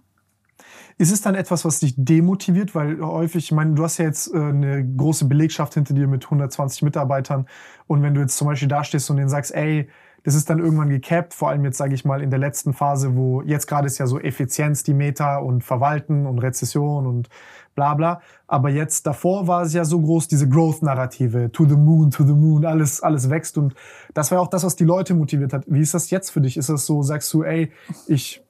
Ist 0.98 1.12
es 1.12 1.22
dann 1.22 1.36
etwas, 1.36 1.66
was 1.66 1.82
dich 1.82 1.94
demotiviert? 1.98 2.74
Weil 2.74 3.00
häufig, 3.02 3.46
ich 3.46 3.52
meine, 3.52 3.74
du 3.76 3.84
hast 3.84 3.98
ja 3.98 4.06
jetzt 4.06 4.34
äh, 4.34 4.38
eine 4.38 4.86
große 4.96 5.26
Belegschaft 5.26 5.74
hinter 5.74 5.94
dir 5.94 6.08
mit 6.08 6.24
120 6.24 6.84
Mitarbeitern. 6.84 7.48
Und 7.88 8.02
wenn 8.02 8.14
du 8.14 8.22
jetzt 8.22 8.38
zum 8.38 8.48
Beispiel 8.48 8.70
dastehst 8.70 9.10
und 9.10 9.18
denen 9.18 9.30
sagst, 9.30 9.54
ey, 9.54 9.90
das 10.26 10.34
ist 10.34 10.50
dann 10.50 10.58
irgendwann 10.58 10.90
gecapped, 10.90 11.36
vor 11.36 11.50
allem 11.50 11.64
jetzt 11.66 11.78
sage 11.78 11.94
ich 11.94 12.04
mal 12.04 12.20
in 12.20 12.32
der 12.32 12.40
letzten 12.40 12.74
Phase, 12.74 13.16
wo 13.16 13.44
jetzt 13.44 13.68
gerade 13.68 13.86
ist 13.86 14.00
ja 14.00 14.08
so 14.08 14.20
Effizienz 14.20 14.82
die 14.82 14.96
Meta 14.96 15.38
und 15.38 15.64
Verwalten 15.64 16.26
und 16.26 16.40
Rezession 16.40 17.06
und 17.06 17.30
bla 17.76 17.94
bla. 17.94 18.22
Aber 18.48 18.70
jetzt 18.70 19.06
davor 19.06 19.48
war 19.48 19.62
es 19.62 19.74
ja 19.74 19.86
so 19.86 20.02
groß, 20.02 20.28
diese 20.28 20.50
Growth-Narrative, 20.50 21.52
to 21.52 21.66
the 21.66 21.76
moon, 21.76 22.10
to 22.10 22.26
the 22.26 22.34
moon, 22.34 22.66
alles, 22.66 23.04
alles 23.04 23.30
wächst 23.30 23.60
und 23.60 23.76
das 24.16 24.32
war 24.32 24.42
auch 24.42 24.48
das, 24.48 24.64
was 24.64 24.76
die 24.76 24.84
Leute 24.84 25.14
motiviert 25.14 25.54
hat. 25.54 25.64
Wie 25.68 25.82
ist 25.82 25.94
das 25.94 26.10
jetzt 26.10 26.32
für 26.32 26.42
dich? 26.42 26.58
Ist 26.58 26.70
das 26.70 26.88
so, 26.88 27.04
sagst 27.04 27.32
du, 27.32 27.44
ey, 27.44 27.72
ich 28.08 28.44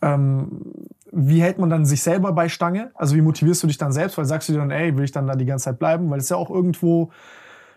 ähm, 0.00 0.62
wie 1.12 1.42
hält 1.42 1.58
man 1.58 1.68
dann 1.68 1.84
sich 1.84 2.02
selber 2.02 2.32
bei 2.32 2.48
Stange? 2.48 2.92
Also 2.94 3.14
wie 3.14 3.20
motivierst 3.20 3.62
du 3.62 3.66
dich 3.66 3.78
dann 3.78 3.92
selbst? 3.92 4.16
Weil 4.16 4.24
sagst 4.24 4.48
du 4.48 4.54
dir 4.54 4.60
dann, 4.60 4.70
ey, 4.70 4.96
will 4.96 5.04
ich 5.04 5.12
dann 5.12 5.26
da 5.26 5.36
die 5.36 5.44
ganze 5.44 5.66
Zeit 5.66 5.78
bleiben? 5.78 6.08
Weil 6.08 6.18
es 6.18 6.30
ja 6.30 6.36
auch 6.36 6.50
irgendwo 6.50 7.10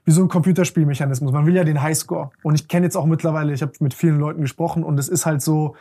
wie 0.06 0.12
so 0.12 0.22
ein 0.22 0.28
Computerspielmechanismus. 0.28 1.32
Man 1.32 1.46
will 1.46 1.56
ja 1.56 1.64
den 1.64 1.82
Highscore. 1.82 2.32
Und 2.44 2.56
ich 2.56 2.68
kenne 2.68 2.86
jetzt 2.86 2.96
auch 2.96 3.06
mittlerweile, 3.06 3.54
ich 3.54 3.62
habe 3.62 3.72
mit 3.80 3.94
vielen 3.94 4.20
Leuten 4.20 4.42
gesprochen 4.42 4.84
und 4.84 4.98
es 5.00 5.10
ist 5.10 5.26
halt 5.26 5.42
so, 5.42 5.76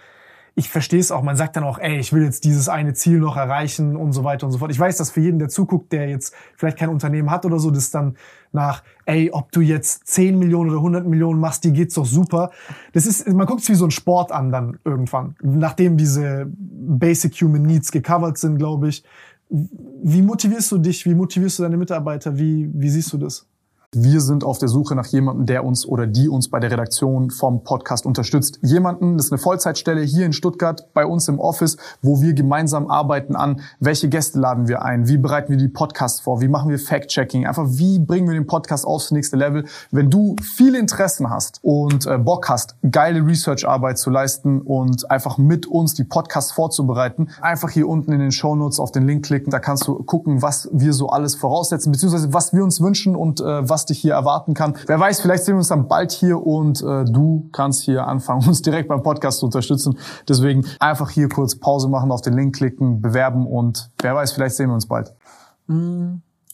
ich 0.55 0.69
verstehe 0.69 1.01
es 1.01 1.11
auch. 1.13 1.23
Man 1.23 1.37
sagt 1.37 1.57
dann 1.57 1.65
auch, 1.65 1.79
ey, 1.79 1.99
ich 1.99 2.13
will 2.13 2.23
jetzt 2.23 2.45
dieses 2.45 2.69
eine 2.69 2.93
Ziel 2.93 3.19
noch 3.19 3.37
erreichen 3.37 3.97
und 3.97 4.13
so 4.13 4.25
weiter 4.25 4.47
und 4.47 4.53
so 4.53 4.59
fort. 4.59 4.71
Ich 4.71 4.79
weiß, 4.79 4.97
dass 4.97 5.11
für 5.11 5.21
jeden, 5.21 5.39
der 5.39 5.49
zuguckt, 5.49 5.93
der 5.93 6.09
jetzt 6.09 6.35
vielleicht 6.57 6.79
kein 6.79 6.89
Unternehmen 6.89 7.31
hat 7.31 7.45
oder 7.47 7.59
so, 7.59 7.71
das 7.71 7.91
dann 7.91 8.17
nach, 8.53 8.83
ey, 9.07 9.31
ob 9.33 9.53
du 9.53 9.61
jetzt 9.61 10.07
10 10.09 10.39
Millionen 10.39 10.71
oder 10.71 10.79
100 10.79 11.07
Millionen 11.07 11.41
machst, 11.41 11.65
die 11.65 11.73
geht's 11.73 11.95
doch 11.95 12.07
super. 12.07 12.51
Das 12.93 13.07
ist, 13.07 13.29
man 13.29 13.47
guckt 13.47 13.63
es 13.63 13.69
wie 13.69 13.75
so 13.75 13.85
ein 13.85 13.91
Sport 13.91 14.33
an 14.33 14.51
dann 14.51 14.79
irgendwann, 14.85 15.37
nachdem 15.41 15.97
diese 15.97 16.47
Basic 16.49 17.35
Human 17.41 17.63
Needs 17.63 17.93
gecovert 17.93 18.39
sind, 18.39 18.59
glaube 18.59 18.89
ich. 18.89 19.05
Wie 19.49 20.23
motivierst 20.23 20.71
du 20.73 20.79
dich? 20.79 21.05
Wie 21.07 21.15
motivierst 21.15 21.59
du 21.59 21.63
deine 21.65 21.77
Mitarbeiter? 21.77 22.39
Wie, 22.39 22.71
wie 22.73 22.89
siehst 22.89 23.13
du 23.13 23.19
das? 23.19 23.50
Wir 23.93 24.21
sind 24.21 24.45
auf 24.45 24.59
der 24.59 24.69
Suche 24.69 24.95
nach 24.95 25.07
jemandem, 25.07 25.47
der 25.47 25.65
uns 25.65 25.85
oder 25.85 26.07
die 26.07 26.29
uns 26.29 26.49
bei 26.49 26.61
der 26.61 26.71
Redaktion 26.71 27.29
vom 27.31 27.65
Podcast 27.65 28.07
unterstützt. 28.07 28.61
Jemanden, 28.63 29.17
das 29.17 29.27
ist 29.27 29.33
eine 29.33 29.41
Vollzeitstelle 29.41 30.03
hier 30.03 30.27
in 30.27 30.33
Stuttgart 30.33 30.87
bei 30.95 31.05
uns 31.05 31.27
im 31.27 31.41
Office, 31.41 31.77
wo 32.01 32.23
wir 32.23 32.35
gemeinsam 32.35 32.89
arbeiten 32.89 33.35
an, 33.35 33.63
welche 33.81 34.09
Gäste 34.09 34.39
laden 34.39 34.69
wir 34.69 34.83
ein, 34.83 35.09
wie 35.09 35.17
bereiten 35.17 35.51
wir 35.51 35.57
die 35.57 35.67
Podcasts 35.67 36.21
vor, 36.21 36.41
wie 36.41 36.47
machen 36.47 36.71
wir 36.71 36.79
Fact-Checking, 36.79 37.49
einfach 37.49 37.67
wie 37.67 37.99
bringen 37.99 38.29
wir 38.29 38.35
den 38.35 38.47
Podcast 38.47 38.87
aufs 38.87 39.11
nächste 39.11 39.37
Level. 39.37 39.65
Wenn 39.91 40.09
du 40.09 40.37
viele 40.41 40.79
Interessen 40.79 41.29
hast 41.29 41.59
und 41.63 42.07
äh, 42.07 42.17
Bock 42.17 42.49
hast, 42.49 42.77
geile 42.93 43.27
Research-Arbeit 43.27 43.99
zu 43.99 44.11
leisten 44.11 44.61
und 44.61 45.11
einfach 45.11 45.37
mit 45.37 45.67
uns 45.67 45.95
die 45.95 46.05
Podcasts 46.05 46.53
vorzubereiten, 46.53 47.31
einfach 47.41 47.71
hier 47.71 47.89
unten 47.89 48.13
in 48.13 48.21
den 48.21 48.31
Show 48.31 48.55
Notes 48.55 48.79
auf 48.79 48.93
den 48.93 49.09
Link 49.09 49.25
klicken, 49.25 49.51
da 49.51 49.59
kannst 49.59 49.89
du 49.89 50.01
gucken, 50.05 50.43
was 50.43 50.69
wir 50.73 50.93
so 50.93 51.09
alles 51.09 51.35
voraussetzen, 51.35 51.91
beziehungsweise 51.91 52.33
was 52.33 52.53
wir 52.53 52.63
uns 52.63 52.81
wünschen 52.81 53.17
und 53.17 53.41
äh, 53.41 53.69
was 53.69 53.80
was 53.81 53.87
dich 53.87 53.99
hier 53.99 54.13
erwarten 54.13 54.53
kann. 54.55 54.75
Wer 54.87 55.01
weiß, 55.01 55.21
vielleicht 55.21 55.45
sehen 55.45 55.55
wir 55.55 55.59
uns 55.59 55.69
dann 55.69 55.89
bald 55.89 56.13
hier 56.13 56.45
und 56.45 56.83
äh, 56.83 57.05
du 57.05 57.49
kannst 57.53 57.83
hier 57.83 58.07
anfangen, 58.07 58.47
uns 58.49 58.61
direkt 58.63 58.89
beim 58.89 59.03
Podcast 59.03 59.39
zu 59.39 59.47
unterstützen. 59.47 59.99
Deswegen 60.29 60.67
einfach 60.79 61.11
hier 61.11 61.29
kurz 61.29 61.57
Pause 61.57 61.89
machen, 61.89 62.13
auf 62.13 62.21
den 62.21 62.35
Link 62.35 62.55
klicken, 62.55 63.01
bewerben 63.01 63.47
und 63.47 63.91
wer 64.01 64.15
weiß, 64.15 64.33
vielleicht 64.33 64.57
sehen 64.57 64.69
wir 64.69 64.75
uns 64.75 64.87
bald. 64.87 65.15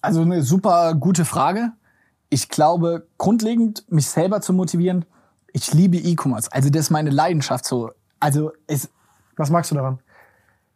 Also 0.02 0.20
eine 0.20 0.42
super 0.42 0.94
gute 0.94 1.24
Frage. 1.24 1.72
Ich 2.28 2.48
glaube, 2.48 3.06
grundlegend 3.18 3.90
mich 3.90 4.08
selber 4.08 4.40
zu 4.40 4.52
motivieren, 4.52 5.04
ich 5.52 5.72
liebe 5.72 5.96
E-Commerce. 5.96 6.52
Also 6.52 6.70
das 6.70 6.82
ist 6.82 6.90
meine 6.90 7.10
Leidenschaft 7.10 7.64
so. 7.64 7.90
Also 8.20 8.52
es, 8.66 8.90
Was 9.36 9.50
magst 9.50 9.70
du 9.70 9.74
daran? 9.74 9.98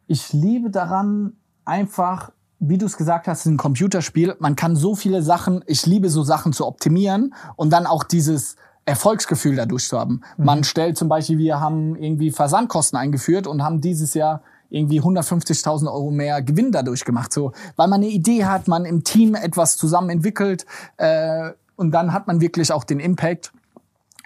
ich 0.07 0.33
liebe 0.33 0.69
daran 0.69 1.33
einfach, 1.63 2.31
wie 2.61 2.77
du 2.77 2.85
es 2.85 2.95
gesagt 2.95 3.27
hast, 3.27 3.47
ein 3.47 3.57
Computerspiel. 3.57 4.35
Man 4.39 4.55
kann 4.55 4.75
so 4.75 4.95
viele 4.95 5.23
Sachen, 5.23 5.63
ich 5.65 5.87
liebe 5.87 6.09
so 6.09 6.21
Sachen 6.21 6.53
zu 6.53 6.67
optimieren 6.67 7.33
und 7.55 7.71
dann 7.71 7.87
auch 7.87 8.03
dieses 8.03 8.55
Erfolgsgefühl 8.85 9.55
dadurch 9.55 9.87
zu 9.87 9.99
haben. 9.99 10.21
Man 10.37 10.63
stellt 10.63 10.95
zum 10.95 11.09
Beispiel, 11.09 11.39
wir 11.39 11.59
haben 11.59 11.95
irgendwie 11.95 12.29
Versandkosten 12.31 12.99
eingeführt 12.99 13.47
und 13.47 13.63
haben 13.63 13.81
dieses 13.81 14.13
Jahr 14.13 14.43
irgendwie 14.69 15.01
150.000 15.01 15.91
Euro 15.91 16.11
mehr 16.11 16.41
Gewinn 16.43 16.71
dadurch 16.71 17.03
gemacht, 17.03 17.33
so, 17.33 17.51
weil 17.75 17.87
man 17.87 18.01
eine 18.01 18.09
Idee 18.09 18.45
hat, 18.45 18.67
man 18.67 18.85
im 18.85 19.03
Team 19.03 19.35
etwas 19.35 19.75
zusammen 19.75 20.09
entwickelt 20.09 20.65
äh, 20.97 21.51
und 21.75 21.91
dann 21.91 22.13
hat 22.13 22.27
man 22.27 22.41
wirklich 22.41 22.71
auch 22.71 22.83
den 22.83 22.99
Impact. 22.99 23.51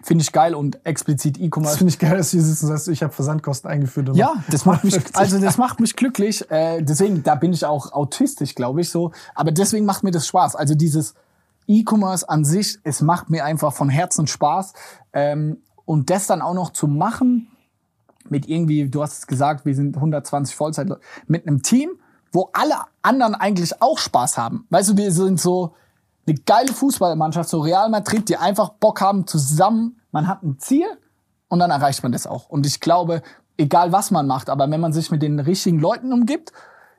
Finde 0.06 0.22
ich 0.22 0.32
geil 0.32 0.54
und 0.54 0.86
explizit 0.86 1.38
Das 1.38 1.44
E-Commerce. 1.44 1.78
finde 1.80 1.90
ich 1.90 1.98
geil, 1.98 2.16
dass 2.16 2.30
du 2.30 2.38
hier 2.38 2.46
sitzt 2.46 2.62
und 2.62 2.70
sagst, 2.70 2.88
ich 2.90 3.02
habe 3.02 3.12
Versandkosten 3.12 3.72
eingeführt. 3.72 4.08
und 4.10 4.16
Ja, 4.16 4.36
das 4.52 4.64
macht 4.64 4.84
mich, 4.84 4.94
50. 4.94 5.16
also 5.18 5.40
das 5.40 5.58
macht 5.66 5.80
mich 5.80 5.96
glücklich. 5.96 6.50
Äh, 6.52 6.84
deswegen, 6.84 7.24
da 7.24 7.34
bin 7.34 7.54
ich 7.54 7.66
auch 7.66 7.92
autistisch, 7.92 8.54
glaube 8.54 8.82
ich, 8.82 8.92
so. 8.92 9.12
Aber 9.34 9.52
deswegen 9.52 9.84
macht 9.86 10.04
mir 10.04 10.12
das 10.12 10.28
Spaß. 10.28 10.56
Also 10.56 10.76
dieses 10.76 11.16
E-Commerce 11.68 12.30
an 12.30 12.46
sich, 12.46 12.78
es 12.84 13.02
macht 13.02 13.32
mir 13.32 13.46
einfach 13.46 13.74
von 13.74 13.90
Herzen 13.90 14.28
Spaß. 14.28 14.74
Ähm, 15.14 15.58
und 15.86 16.12
das 16.12 16.28
dann 16.28 16.44
auch 16.44 16.54
noch 16.54 16.72
zu 16.72 16.88
machen 16.88 17.48
mit 18.30 18.48
irgendwie, 18.48 18.88
du 18.88 19.02
hast 19.02 19.18
es 19.18 19.28
gesagt, 19.28 19.66
wir 19.66 19.74
sind 19.74 19.96
120 19.96 20.56
Vollzeit 20.56 20.88
mit 21.26 21.48
einem 21.48 21.64
Team, 21.64 21.90
wo 22.32 22.50
alle 22.54 22.76
anderen 23.02 23.34
eigentlich 23.34 23.82
auch 23.82 23.98
Spaß 23.98 24.38
haben. 24.38 24.68
Weißt 24.70 24.90
du, 24.90 24.98
wir 24.98 25.12
sind 25.12 25.42
so 25.42 25.74
eine 26.28 26.38
geile 26.46 26.74
Fußballmannschaft, 26.74 27.50
so 27.50 27.62
Real 27.62 27.90
Madrid, 27.90 28.30
die 28.30 28.38
einfach 28.38 28.70
Bock 28.70 29.02
haben 29.02 29.28
zusammen. 29.28 30.02
Man 30.12 30.28
hat 30.28 30.44
ein 30.44 30.58
Ziel 30.60 30.88
und 31.48 31.60
dann 31.60 31.72
erreicht 31.72 32.04
man 32.04 32.12
das 32.12 32.26
auch. 32.26 32.50
Und 32.50 32.66
ich 32.66 32.80
glaube, 32.80 33.22
egal 33.58 33.92
was 33.92 34.12
man 34.12 34.28
macht, 34.28 34.50
aber 34.50 34.70
wenn 34.70 34.82
man 34.82 34.94
sich 34.94 35.12
mit 35.12 35.22
den 35.22 35.40
richtigen 35.40 35.80
Leuten 35.80 36.12
umgibt, 36.12 36.52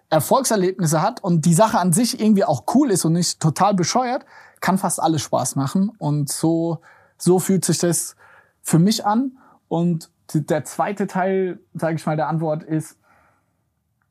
Erfolgserlebnisse 0.08 1.02
hat 1.02 1.22
und 1.22 1.44
die 1.44 1.54
Sache 1.54 1.78
an 1.78 1.92
sich 1.92 2.20
irgendwie 2.20 2.44
auch 2.44 2.64
cool 2.74 2.90
ist 2.90 3.04
und 3.04 3.14
nicht 3.14 3.40
total 3.40 3.74
bescheuert, 3.74 4.24
kann 4.60 4.78
fast 4.78 5.02
alles 5.02 5.22
Spaß 5.22 5.56
machen. 5.56 5.90
Und 5.98 6.30
so, 6.30 6.80
so 7.18 7.38
fühlt 7.38 7.64
sich 7.64 7.78
das 7.78 8.14
für 8.62 8.78
mich 8.78 9.04
an. 9.04 9.38
Und 9.68 10.10
der 10.32 10.64
zweite 10.64 11.06
Teil, 11.06 11.60
sage 11.74 11.96
ich 11.96 12.06
mal, 12.06 12.16
der 12.16 12.28
Antwort 12.28 12.62
ist, 12.62 12.96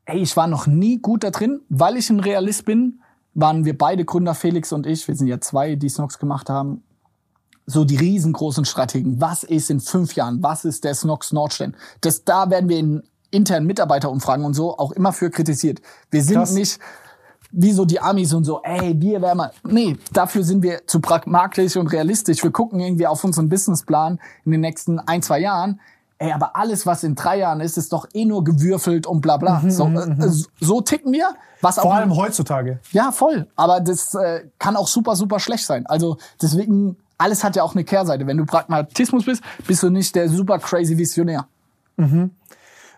ey, 0.04 0.18
ich 0.18 0.36
war 0.36 0.46
noch 0.46 0.66
nie 0.66 0.98
gut 0.98 1.24
da 1.24 1.30
drin, 1.30 1.62
weil 1.68 1.96
ich 1.96 2.10
ein 2.10 2.20
Realist 2.20 2.64
bin, 2.64 3.00
waren 3.36 3.64
wir 3.64 3.76
beide 3.76 4.04
Gründer, 4.04 4.34
Felix 4.34 4.72
und 4.72 4.86
ich, 4.86 5.06
wir 5.06 5.14
sind 5.14 5.28
ja 5.28 5.40
zwei, 5.40 5.76
die 5.76 5.88
Snox 5.88 6.18
gemacht 6.18 6.48
haben, 6.48 6.82
so 7.66 7.84
die 7.84 7.96
riesengroßen 7.96 8.64
Strategen. 8.64 9.20
Was 9.20 9.44
ist 9.44 9.70
in 9.70 9.80
fünf 9.80 10.14
Jahren? 10.14 10.42
Was 10.42 10.64
ist 10.64 10.84
der 10.84 10.94
Snox 10.94 11.32
Nordstern? 11.32 11.76
Das, 12.00 12.24
da 12.24 12.50
werden 12.50 12.68
wir 12.68 12.78
in 12.78 13.02
internen 13.30 13.66
Mitarbeiterumfragen 13.66 14.44
und 14.44 14.54
so 14.54 14.78
auch 14.78 14.92
immer 14.92 15.12
für 15.12 15.30
kritisiert. 15.30 15.82
Wir 16.10 16.22
sind 16.22 16.36
Krass. 16.36 16.52
nicht 16.52 16.78
wie 17.52 17.72
so 17.72 17.84
die 17.84 18.00
Amis 18.00 18.32
und 18.32 18.44
so, 18.44 18.62
ey, 18.62 19.00
wir 19.00 19.20
wären 19.20 19.36
mal. 19.36 19.52
Nee, 19.64 19.96
dafür 20.12 20.42
sind 20.42 20.62
wir 20.62 20.86
zu 20.86 21.00
pragmatisch 21.00 21.76
und 21.76 21.88
realistisch. 21.88 22.42
Wir 22.42 22.50
gucken 22.50 22.80
irgendwie 22.80 23.06
auf 23.06 23.22
unseren 23.24 23.48
Businessplan 23.48 24.18
in 24.44 24.52
den 24.52 24.60
nächsten 24.60 24.98
ein, 24.98 25.22
zwei 25.22 25.40
Jahren. 25.40 25.80
Ey, 26.18 26.32
aber 26.32 26.56
alles, 26.56 26.86
was 26.86 27.04
in 27.04 27.14
drei 27.14 27.38
Jahren 27.38 27.60
ist, 27.60 27.76
ist 27.76 27.92
doch 27.92 28.06
eh 28.14 28.24
nur 28.24 28.42
gewürfelt 28.42 29.06
und 29.06 29.20
bla 29.20 29.36
bla. 29.36 29.62
so, 29.68 29.86
äh, 29.86 30.30
so 30.60 30.80
ticken 30.80 31.12
wir. 31.12 31.34
Was 31.60 31.76
Mhm, 31.76 31.80
Vor 31.82 31.90
auch 31.90 31.94
allem 31.96 32.16
heutzutage. 32.16 32.78
ja, 32.92 33.12
voll. 33.12 33.46
Aber 33.54 33.80
das 33.80 34.14
äh, 34.14 34.44
kann 34.58 34.76
auch 34.76 34.88
super, 34.88 35.14
super 35.14 35.38
schlecht 35.40 35.66
sein. 35.66 35.84
Also 35.86 36.16
deswegen, 36.40 36.96
alles 37.18 37.44
hat 37.44 37.54
ja 37.56 37.62
auch 37.62 37.74
eine 37.74 37.84
Kehrseite. 37.84 38.26
Wenn 38.26 38.38
du 38.38 38.46
Pragmatismus 38.46 39.26
bist, 39.26 39.42
bist 39.66 39.82
du 39.82 39.90
nicht 39.90 40.14
der 40.14 40.28
super 40.30 40.58
crazy 40.58 40.96
Visionär. 40.96 41.46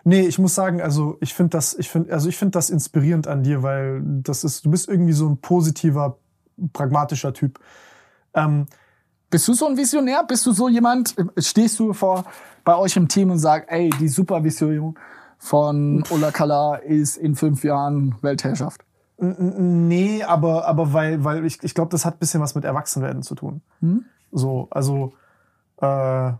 Nee, 0.05 0.21
ich 0.21 0.39
muss 0.39 0.55
sagen, 0.55 0.81
also 0.81 1.17
ich 1.19 1.33
finde 1.33 1.51
das, 1.51 1.73
ich 1.77 1.89
finde, 1.89 2.13
also 2.13 2.29
ich 2.29 2.37
finde 2.37 2.51
das 2.51 2.69
inspirierend 2.69 3.27
an 3.27 3.43
dir, 3.43 3.63
weil 3.63 4.01
das 4.03 4.43
ist, 4.45 4.65
du 4.65 4.71
bist 4.71 4.87
irgendwie 4.87 5.13
so 5.13 5.27
ein 5.27 5.37
positiver, 5.37 6.17
pragmatischer 6.73 7.33
Typ. 7.33 7.59
Ähm, 8.33 8.65
Bist 9.29 9.47
du 9.47 9.53
so 9.53 9.67
ein 9.67 9.77
Visionär? 9.77 10.23
Bist 10.23 10.45
du 10.45 10.51
so 10.51 10.69
jemand? 10.69 11.15
äh, 11.17 11.41
Stehst 11.41 11.79
du 11.79 11.93
vor 11.93 12.25
bei 12.63 12.75
euch 12.75 12.95
im 12.95 13.07
Team 13.07 13.31
und 13.31 13.39
sagst, 13.39 13.69
ey, 13.69 13.89
die 13.99 14.07
Supervision 14.07 14.95
von 15.37 16.03
Ola 16.09 16.31
Kala 16.31 16.75
ist 16.75 17.17
in 17.17 17.35
fünf 17.35 17.63
Jahren 17.63 18.15
Weltherrschaft? 18.21 18.81
Nee, 19.17 20.23
aber, 20.23 20.65
aber 20.65 20.93
weil, 20.93 21.23
weil 21.23 21.45
ich, 21.45 21.61
ich 21.61 21.73
glaube, 21.73 21.91
das 21.91 22.05
hat 22.05 22.15
ein 22.15 22.19
bisschen 22.19 22.41
was 22.41 22.55
mit 22.55 22.63
Erwachsenwerden 22.63 23.21
zu 23.21 23.35
tun. 23.35 23.61
So, 24.31 24.67
also 24.71 25.13
äh, 25.81 26.31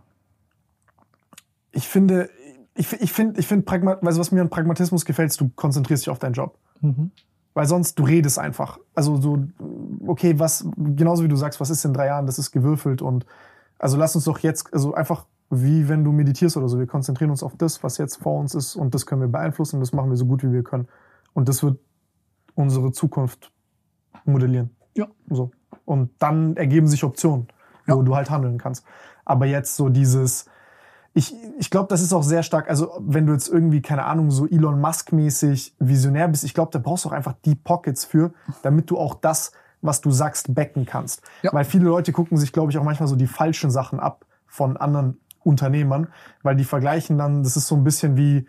ich 1.72 1.86
finde, 1.88 2.30
ich, 2.74 2.92
ich 2.94 3.12
finde, 3.12 3.38
ich 3.38 3.46
finde, 3.46 3.64
Pragma 3.64 3.98
also 4.02 4.20
was 4.20 4.32
mir 4.32 4.40
an 4.40 4.48
Pragmatismus 4.50 5.04
gefällt, 5.04 5.30
ist, 5.30 5.40
du 5.40 5.50
konzentrierst 5.50 6.04
dich 6.04 6.10
auf 6.10 6.18
deinen 6.18 6.32
Job. 6.32 6.56
Weil 7.54 7.66
sonst, 7.66 7.98
du 7.98 8.04
redest 8.04 8.38
einfach. 8.38 8.78
Also 8.94 9.20
so, 9.20 9.44
okay, 10.06 10.38
was, 10.38 10.66
genauso 10.76 11.24
wie 11.24 11.28
du 11.28 11.36
sagst, 11.36 11.60
was 11.60 11.70
ist 11.70 11.84
in 11.84 11.92
drei 11.92 12.06
Jahren, 12.06 12.26
das 12.26 12.38
ist 12.38 12.52
gewürfelt 12.52 13.02
und 13.02 13.26
also 13.78 13.96
lass 13.96 14.14
uns 14.14 14.24
doch 14.24 14.38
jetzt, 14.40 14.72
also 14.72 14.94
einfach 14.94 15.26
wie 15.50 15.88
wenn 15.88 16.04
du 16.04 16.12
meditierst 16.12 16.56
oder 16.56 16.68
so. 16.68 16.78
Wir 16.78 16.86
konzentrieren 16.86 17.30
uns 17.30 17.42
auf 17.42 17.56
das, 17.56 17.82
was 17.82 17.98
jetzt 17.98 18.16
vor 18.16 18.38
uns 18.38 18.54
ist 18.54 18.76
und 18.76 18.94
das 18.94 19.04
können 19.04 19.20
wir 19.20 19.28
beeinflussen 19.28 19.76
und 19.76 19.80
das 19.80 19.92
machen 19.92 20.10
wir 20.10 20.16
so 20.16 20.26
gut 20.26 20.44
wie 20.44 20.52
wir 20.52 20.62
können. 20.62 20.86
Und 21.32 21.48
das 21.48 21.62
wird 21.62 21.78
unsere 22.54 22.92
Zukunft 22.92 23.50
modellieren. 24.24 24.70
Ja. 24.96 25.08
So. 25.28 25.50
Und 25.84 26.10
dann 26.18 26.56
ergeben 26.56 26.86
sich 26.86 27.02
Optionen, 27.02 27.48
wo 27.86 27.96
Ja. 27.96 28.02
du 28.02 28.14
halt 28.14 28.30
handeln 28.30 28.58
kannst. 28.58 28.84
Aber 29.24 29.46
jetzt 29.46 29.74
so 29.76 29.88
dieses, 29.88 30.46
ich, 31.12 31.34
ich 31.58 31.70
glaube, 31.70 31.88
das 31.88 32.02
ist 32.02 32.12
auch 32.12 32.22
sehr 32.22 32.42
stark, 32.42 32.68
also 32.68 32.92
wenn 33.00 33.26
du 33.26 33.32
jetzt 33.32 33.48
irgendwie, 33.48 33.82
keine 33.82 34.04
Ahnung, 34.04 34.30
so 34.30 34.46
Elon 34.46 34.80
Musk-mäßig 34.80 35.74
visionär 35.78 36.28
bist, 36.28 36.44
ich 36.44 36.54
glaube, 36.54 36.70
da 36.72 36.78
brauchst 36.78 37.04
du 37.04 37.08
auch 37.08 37.12
einfach 37.12 37.34
die 37.44 37.56
Pockets 37.56 38.04
für, 38.04 38.32
damit 38.62 38.90
du 38.90 38.98
auch 38.98 39.14
das, 39.14 39.52
was 39.82 40.00
du 40.00 40.10
sagst, 40.10 40.54
backen 40.54 40.86
kannst. 40.86 41.22
Ja. 41.42 41.52
Weil 41.52 41.64
viele 41.64 41.86
Leute 41.86 42.12
gucken 42.12 42.36
sich, 42.36 42.52
glaube 42.52 42.70
ich, 42.70 42.78
auch 42.78 42.84
manchmal 42.84 43.08
so 43.08 43.16
die 43.16 43.26
falschen 43.26 43.70
Sachen 43.70 43.98
ab 43.98 44.24
von 44.46 44.76
anderen 44.76 45.18
Unternehmern, 45.42 46.08
weil 46.42 46.54
die 46.54 46.64
vergleichen 46.64 47.18
dann, 47.18 47.42
das 47.42 47.56
ist 47.56 47.66
so 47.66 47.74
ein 47.74 47.82
bisschen 47.82 48.16
wie, 48.16 48.46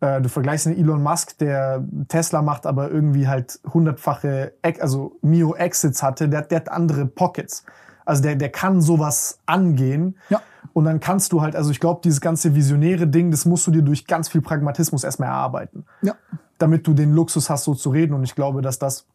äh, 0.00 0.20
du 0.20 0.28
vergleichst 0.28 0.66
einen 0.66 0.78
Elon 0.78 1.02
Musk, 1.02 1.36
der 1.38 1.84
Tesla 2.08 2.42
macht, 2.42 2.64
aber 2.64 2.90
irgendwie 2.90 3.28
halt 3.28 3.60
hundertfache, 3.72 4.54
also 4.80 5.18
Mio 5.20 5.54
Exits 5.54 6.02
hatte, 6.02 6.28
der, 6.28 6.42
der 6.42 6.60
hat 6.60 6.68
andere 6.70 7.06
Pockets. 7.06 7.64
Also 8.04 8.22
der, 8.22 8.36
der 8.36 8.50
kann 8.50 8.80
sowas 8.80 9.40
angehen. 9.46 10.16
Ja. 10.30 10.40
Und 10.76 10.84
dann 10.84 11.00
kannst 11.00 11.32
du 11.32 11.40
halt, 11.40 11.56
also 11.56 11.70
ich 11.70 11.80
glaube, 11.80 12.02
dieses 12.04 12.20
ganze 12.20 12.54
visionäre 12.54 13.06
Ding, 13.06 13.30
das 13.30 13.46
musst 13.46 13.66
du 13.66 13.70
dir 13.70 13.80
durch 13.80 14.06
ganz 14.06 14.28
viel 14.28 14.42
Pragmatismus 14.42 15.04
erstmal 15.04 15.30
erarbeiten. 15.30 15.86
Ja. 16.02 16.16
Damit 16.58 16.86
du 16.86 16.92
den 16.92 17.14
Luxus 17.14 17.48
hast, 17.48 17.64
so 17.64 17.74
zu 17.74 17.88
reden. 17.88 18.12
Und 18.12 18.24
ich 18.24 18.34
glaube, 18.34 18.60
dass 18.60 18.78
das 18.78 19.06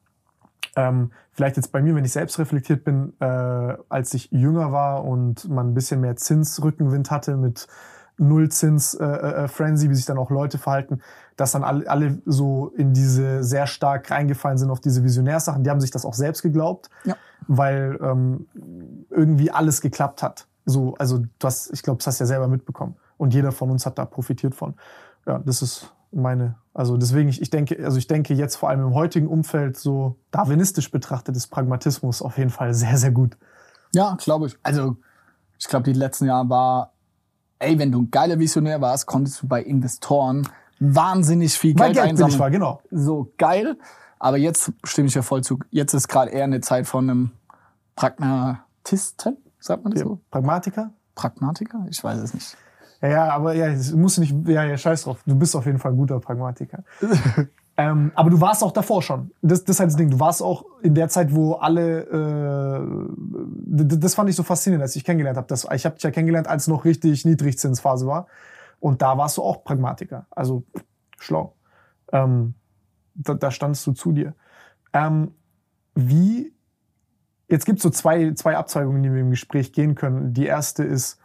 ähm, 0.76 1.12
vielleicht 1.32 1.58
jetzt 1.58 1.72
bei 1.72 1.84
mir, 1.84 1.94
wenn 1.94 2.04
ich 2.04 2.14
selbst 2.14 2.40
reflektiert 2.40 2.84
bin, 2.84 3.14
äh, 3.20 3.26
als 3.90 4.12
ich 4.16 4.32
jünger 4.32 4.72
war 4.72 5.04
und 5.06 5.50
man 5.50 5.68
ein 5.68 5.74
bisschen 5.76 6.02
mehr 6.02 6.16
Zinsrückenwind 6.16 7.12
hatte 7.12 7.38
mit 7.38 7.68
Nullzins 8.18 8.96
äh, 8.96 9.06
äh, 9.06 9.48
Frenzy, 9.48 9.88
wie 9.92 9.96
sich 9.96 10.06
dann 10.06 10.18
auch 10.18 10.32
Leute 10.32 10.58
verhalten, 10.58 11.02
dass 11.36 11.52
dann 11.52 11.64
alle, 11.64 11.88
alle 11.88 12.24
so 12.26 12.72
in 12.76 12.94
diese 12.96 13.44
sehr 13.44 13.68
stark 13.68 14.10
reingefallen 14.10 14.58
sind 14.58 14.72
auf 14.72 14.80
diese 14.80 15.04
Visionärsachen. 15.04 15.64
Die 15.64 15.70
haben 15.70 15.80
sich 15.80 15.92
das 15.92 16.06
auch 16.06 16.16
selbst 16.16 16.42
geglaubt, 16.42 16.90
Ja. 17.04 17.18
weil 17.48 18.00
ähm, 18.02 18.48
irgendwie 19.12 19.52
alles 19.52 19.82
geklappt 19.82 20.24
hat. 20.24 20.48
So, 20.66 20.96
also 20.98 21.20
du 21.20 21.28
hast, 21.48 21.72
ich 21.74 21.84
glaube, 21.84 21.98
das 21.98 22.08
hast 22.08 22.20
du 22.20 22.24
ja 22.24 22.28
selber 22.28 22.48
mitbekommen. 22.48 22.96
Und 23.18 23.34
jeder 23.34 23.52
von 23.52 23.70
uns 23.70 23.86
hat 23.86 23.98
da 23.98 24.06
profitiert 24.06 24.56
von. 24.56 24.76
Ja, 25.26 25.40
das 25.40 25.62
ist 25.62 25.92
meine, 26.12 26.56
also 26.74 26.98
deswegen, 26.98 27.30
ich, 27.30 27.42
ich 27.42 27.50
denke, 27.50 27.84
also 27.84 27.98
ich 27.98 28.08
denke 28.08 28.34
jetzt 28.34 28.56
vor 28.56 28.70
allem 28.70 28.82
im 28.82 28.94
heutigen 28.94 29.28
Umfeld 29.28 29.78
so 29.78 30.18
darwinistisch 30.32 30.92
betrachtet 30.92 31.36
ist 31.36 31.48
Pragmatismus 31.48 32.22
auf 32.22 32.38
jeden 32.38 32.50
Fall 32.50 32.74
sehr, 32.74 32.98
sehr 32.98 33.12
gut. 33.12 33.38
Ja, 33.94 34.18
glaube 34.20 34.48
ich. 34.48 34.58
Also, 34.64 34.98
ich 35.60 35.68
glaube, 35.68 35.84
die 35.84 35.98
letzten 35.98 36.26
Jahre 36.26 36.50
war, 36.50 36.94
ey, 37.60 37.78
wenn 37.78 37.92
du 37.92 38.02
ein 38.02 38.12
geiler 38.12 38.40
Visionär 38.40 38.82
warst, 38.82 39.06
konntest 39.06 39.42
du 39.42 39.48
bei 39.48 39.62
Investoren 39.62 40.48
wahnsinnig 40.80 41.54
viel 41.54 41.78
Weil 41.78 41.94
Geld 41.94 41.98
Geld 41.98 42.10
einsammeln. 42.10 42.40
war, 42.40 42.52
genau. 42.52 42.82
So 42.90 43.32
geil. 43.38 43.78
Aber 44.20 44.38
jetzt 44.38 44.72
stimme 44.84 45.08
ich 45.08 45.16
ja 45.16 45.22
voll 45.22 45.44
zu. 45.44 45.60
Jetzt 45.70 45.94
ist 45.94 46.08
gerade 46.08 46.32
eher 46.32 46.44
eine 46.44 46.62
Zeit 46.62 46.88
von 46.88 47.10
einem 47.10 47.32
Pragmatisten, 47.96 49.38
sagt 49.62 49.84
man 49.84 49.94
das 49.94 50.02
so? 50.02 50.20
Pragmatiker? 50.30 50.92
Pragmatiker? 51.16 51.86
Ich 51.90 52.04
weiß 52.04 52.20
es 52.20 52.34
nicht. 52.34 52.58
Ja, 53.02 53.10
ja, 53.10 53.30
aber 53.30 53.54
ja, 53.54 53.68
es 53.68 53.94
muss 53.94 54.18
nicht, 54.18 54.36
ja, 54.48 54.64
ja, 54.64 54.78
scheiß 54.78 55.04
drauf. 55.04 55.24
Du 55.26 55.36
bist 55.36 55.56
auf 55.56 55.66
jeden 55.66 55.80
Fall 55.80 55.92
ein 55.92 55.98
guter 55.98 56.20
Pragmatiker. 56.20 56.84
ähm, 57.78 58.12
aber 58.14 58.30
du 58.30 58.40
warst 58.40 58.64
auch 58.64 58.72
davor 58.72 59.02
schon. 59.02 59.32
Das, 59.42 59.64
das 59.64 59.76
ist 59.76 59.80
halt 59.80 59.90
das 59.90 59.98
Ding. 59.98 60.12
Du 60.12 60.20
warst 60.20 60.44
auch 60.44 60.66
in 60.84 60.94
der 60.94 61.10
Zeit, 61.10 61.34
wo 61.34 61.54
alle, 61.54 62.02
äh, 62.02 63.98
das 63.98 64.14
fand 64.14 64.30
ich 64.30 64.36
so 64.36 64.44
faszinierend, 64.44 64.84
als 64.84 64.96
ich 64.96 65.04
kennengelernt 65.04 65.38
habe. 65.38 65.54
Ich 65.74 65.86
habe 65.86 65.96
dich 65.96 66.04
ja 66.04 66.12
kennengelernt, 66.12 66.48
als 66.48 66.68
noch 66.68 66.86
richtig 66.86 67.26
Niedrigzinsphase 67.26 68.06
war. 68.06 68.28
Und 68.80 69.02
da 69.02 69.18
warst 69.18 69.38
du 69.38 69.44
auch 69.44 69.64
Pragmatiker. 69.64 70.28
Also 70.30 70.64
schlau. 71.20 71.56
Ähm, 72.12 72.54
da, 73.16 73.34
da 73.34 73.50
standst 73.50 73.86
du 73.88 73.94
zu 73.94 74.12
dir. 74.12 74.36
Ähm, 74.94 75.34
wie, 75.96 76.54
jetzt 77.52 77.66
gibt 77.66 77.78
es 77.78 77.84
so 77.84 77.90
zwei, 77.90 78.34
zwei 78.34 78.58
Abzweigungen, 78.58 79.04
die 79.04 79.14
wir 79.14 79.22
im 79.22 79.30
Gespräch 79.30 79.74
gehen 79.74 79.96
können. 79.96 80.34
Die 80.34 80.46
erste 80.46 80.84
ist, 80.84 81.20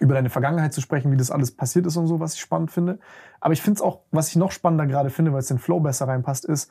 über 0.00 0.14
deine 0.14 0.30
Vergangenheit 0.30 0.72
zu 0.72 0.80
sprechen, 0.80 1.10
wie 1.10 1.16
das 1.16 1.30
alles 1.30 1.50
passiert 1.50 1.86
ist 1.86 1.96
und 1.96 2.06
so, 2.06 2.20
was 2.20 2.34
ich 2.34 2.40
spannend 2.40 2.70
finde. 2.70 2.98
Aber 3.40 3.52
ich 3.52 3.62
finde 3.62 3.78
es 3.78 3.82
auch, 3.82 4.00
was 4.10 4.28
ich 4.28 4.36
noch 4.36 4.52
spannender 4.52 4.86
gerade 4.86 5.10
finde, 5.10 5.32
weil 5.32 5.40
es 5.40 5.48
den 5.48 5.58
Flow 5.58 5.80
besser 5.80 6.06
reinpasst, 6.06 6.44
ist, 6.44 6.70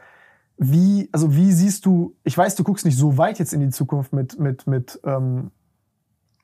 wie, 0.58 1.10
also 1.12 1.36
wie 1.36 1.52
siehst 1.52 1.86
du, 1.86 2.16
ich 2.24 2.38
weiß, 2.38 2.56
du 2.56 2.64
guckst 2.64 2.86
nicht 2.86 2.98
so 2.98 3.18
weit 3.18 3.40
jetzt 3.40 3.54
in 3.54 3.60
die 3.60 3.70
Zukunft 3.70 4.14
mit, 4.14 4.40
mit, 4.40 4.66
mit, 4.66 5.00
ähm, 5.04 5.52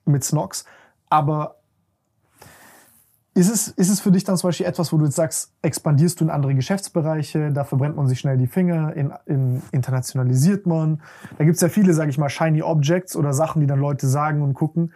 mit 0.04 0.22
Snox, 0.24 0.66
aber 1.08 1.56
ist 3.34 3.50
es, 3.50 3.68
ist 3.68 3.90
es 3.90 4.00
für 4.00 4.12
dich 4.12 4.22
dann 4.22 4.36
zum 4.36 4.48
Beispiel 4.48 4.66
etwas, 4.66 4.92
wo 4.92 4.96
du 4.96 5.06
jetzt 5.06 5.16
sagst, 5.16 5.52
expandierst 5.62 6.20
du 6.20 6.24
in 6.24 6.30
andere 6.30 6.54
Geschäftsbereiche, 6.54 7.50
da 7.52 7.64
verbrennt 7.64 7.96
man 7.96 8.06
sich 8.06 8.20
schnell 8.20 8.36
die 8.36 8.46
Finger, 8.46 8.94
in, 8.94 9.12
in, 9.26 9.60
internationalisiert 9.72 10.66
man. 10.66 11.02
Da 11.36 11.44
gibt's 11.44 11.60
ja 11.60 11.68
viele, 11.68 11.94
sage 11.94 12.10
ich 12.10 12.18
mal, 12.18 12.28
shiny 12.28 12.62
Objects 12.62 13.16
oder 13.16 13.32
Sachen, 13.32 13.60
die 13.60 13.66
dann 13.66 13.80
Leute 13.80 14.06
sagen 14.06 14.40
und 14.42 14.54
gucken. 14.54 14.92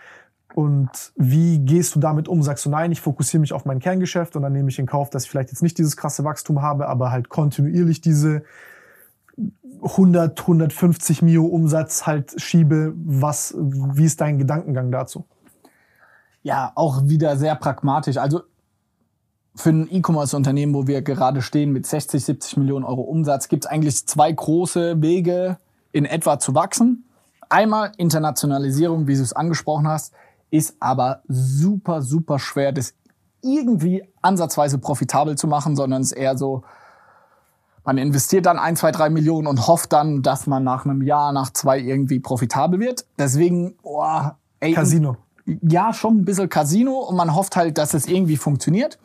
Und 0.55 1.13
wie 1.17 1.59
gehst 1.59 1.97
du 1.97 2.01
damit 2.01 2.29
um? 2.29 2.43
Sagst 2.43 2.65
du, 2.65 2.71
nein, 2.71 2.93
ich 2.93 3.01
fokussiere 3.01 3.41
mich 3.41 3.53
auf 3.53 3.65
mein 3.65 3.81
Kerngeschäft 3.81 4.37
und 4.37 4.43
dann 4.43 4.53
nehme 4.53 4.69
ich 4.71 4.79
in 4.79 4.87
Kauf, 4.87 5.11
dass 5.11 5.25
ich 5.25 5.31
vielleicht 5.31 5.51
jetzt 5.51 5.63
nicht 5.63 5.77
dieses 5.77 5.97
krasse 5.97 6.23
Wachstum 6.23 6.63
habe, 6.63 6.89
aber 6.89 7.11
halt 7.11 7.29
kontinuierlich 7.29 8.01
diese 8.01 8.45
100, 9.83 10.41
150 10.41 11.23
Mio 11.23 11.45
Umsatz 11.45 12.07
halt 12.07 12.41
schiebe. 12.41 12.93
Was, 12.97 13.55
wie 13.59 14.05
ist 14.05 14.21
dein 14.21 14.39
Gedankengang 14.39 14.91
dazu? 14.91 15.27
Ja, 16.43 16.73
auch 16.75 17.03
wieder 17.05 17.37
sehr 17.37 17.55
pragmatisch. 17.57 18.17
Also 18.17 18.43
für 19.55 19.71
ein 19.71 19.89
E-Commerce-Unternehmen, 19.91 20.75
wo 20.75 20.87
wir 20.87 21.03
gerade 21.03 21.43
stehen 21.43 21.73
mit 21.73 21.87
60, 21.87 22.25
70 22.25 22.57
Millionen 22.59 22.85
Euro 22.85 23.03
Umsatz, 23.03 23.49
gibt 23.49 23.65
es 23.65 23.71
eigentlich 23.71 24.07
zwei 24.07 24.31
große 24.31 25.03
Wege, 25.03 25.59
in 25.91 26.05
etwa 26.05 26.39
zu 26.39 26.55
wachsen. 26.55 27.05
Einmal 27.49 27.93
Internationalisierung, 27.97 29.07
wie 29.07 29.17
du 29.17 29.23
es 29.23 29.33
angesprochen 29.33 29.89
hast, 29.89 30.13
ist 30.51 30.77
aber 30.81 31.23
super, 31.29 32.03
super 32.03 32.39
schwer, 32.39 32.73
das 32.73 32.95
irgendwie 33.43 34.05
ansatzweise 34.23 34.79
profitabel 34.79 35.37
zu 35.37 35.47
machen, 35.47 35.77
sondern 35.77 36.03
es 36.03 36.13
ist 36.13 36.19
eher 36.19 36.37
so, 36.37 36.63
man 37.85 37.99
investiert 37.99 38.47
dann 38.47 38.59
ein, 38.59 38.77
zwei, 38.77 38.93
drei 38.93 39.09
Millionen 39.09 39.47
und 39.47 39.67
hofft 39.67 39.93
dann, 39.93 40.23
dass 40.23 40.47
man 40.47 40.63
nach 40.63 40.85
einem 40.85 41.03
Jahr, 41.03 41.33
nach 41.33 41.51
zwei 41.53 41.79
irgendwie 41.79 42.21
profitabel 42.21 42.81
wird. 42.81 43.07
Deswegen, 43.19 43.77
oh, 43.83 44.05
ey, 44.61 44.75
Casino. 44.75 45.17
Ja, 45.63 45.93
schon 45.93 46.19
ein 46.19 46.25
bisschen 46.25 46.49
Casino 46.49 46.99
und 46.99 47.17
man 47.17 47.35
hofft 47.35 47.57
halt, 47.57 47.79
dass 47.79 47.95
es 47.95 48.07
irgendwie 48.07 48.37
funktioniert. 48.37 48.99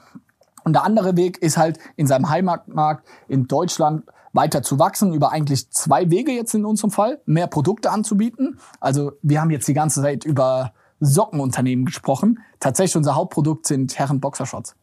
Und 0.64 0.74
der 0.74 0.84
andere 0.84 1.18
Weg 1.18 1.40
ist 1.40 1.58
halt 1.58 1.78
in 1.96 2.08
seinem 2.08 2.30
Heimatmarkt 2.30 3.08
in 3.28 3.48
Deutschland 3.48 4.04
weiter 4.32 4.64
zu 4.64 4.80
wachsen 4.80 5.14
über 5.14 5.32
eigentlich 5.32 5.70
zwei 5.72 6.10
Wege 6.10 6.32
jetzt 6.32 6.56
in 6.56 6.66
unserem 6.66 6.90
Fall, 6.90 7.22
mehr 7.26 7.48
Produkte 7.48 7.92
anzubieten. 7.92 8.60
Also 8.80 9.12
wir 9.22 9.40
haben 9.40 9.52
jetzt 9.52 9.68
die 9.68 9.74
ganze 9.74 10.02
Zeit 10.02 10.26
über 10.26 10.74
Sockenunternehmen 11.00 11.86
gesprochen. 11.86 12.40
Tatsächlich 12.60 12.98
unser 12.98 13.16
Hauptprodukt 13.16 13.68
sind 13.68 13.98
Herren 13.98 14.20
Boxershorts. 14.20 14.76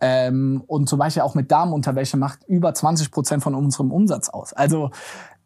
Ähm, 0.00 0.64
und 0.66 0.88
zum 0.88 0.98
Beispiel 0.98 1.22
auch 1.22 1.34
mit 1.34 1.52
Damenunterwäsche 1.52 2.16
macht 2.16 2.40
über 2.48 2.72
20 2.72 3.10
Prozent 3.10 3.42
von 3.42 3.54
unserem 3.54 3.92
Umsatz 3.92 4.30
aus. 4.30 4.52
Also 4.52 4.90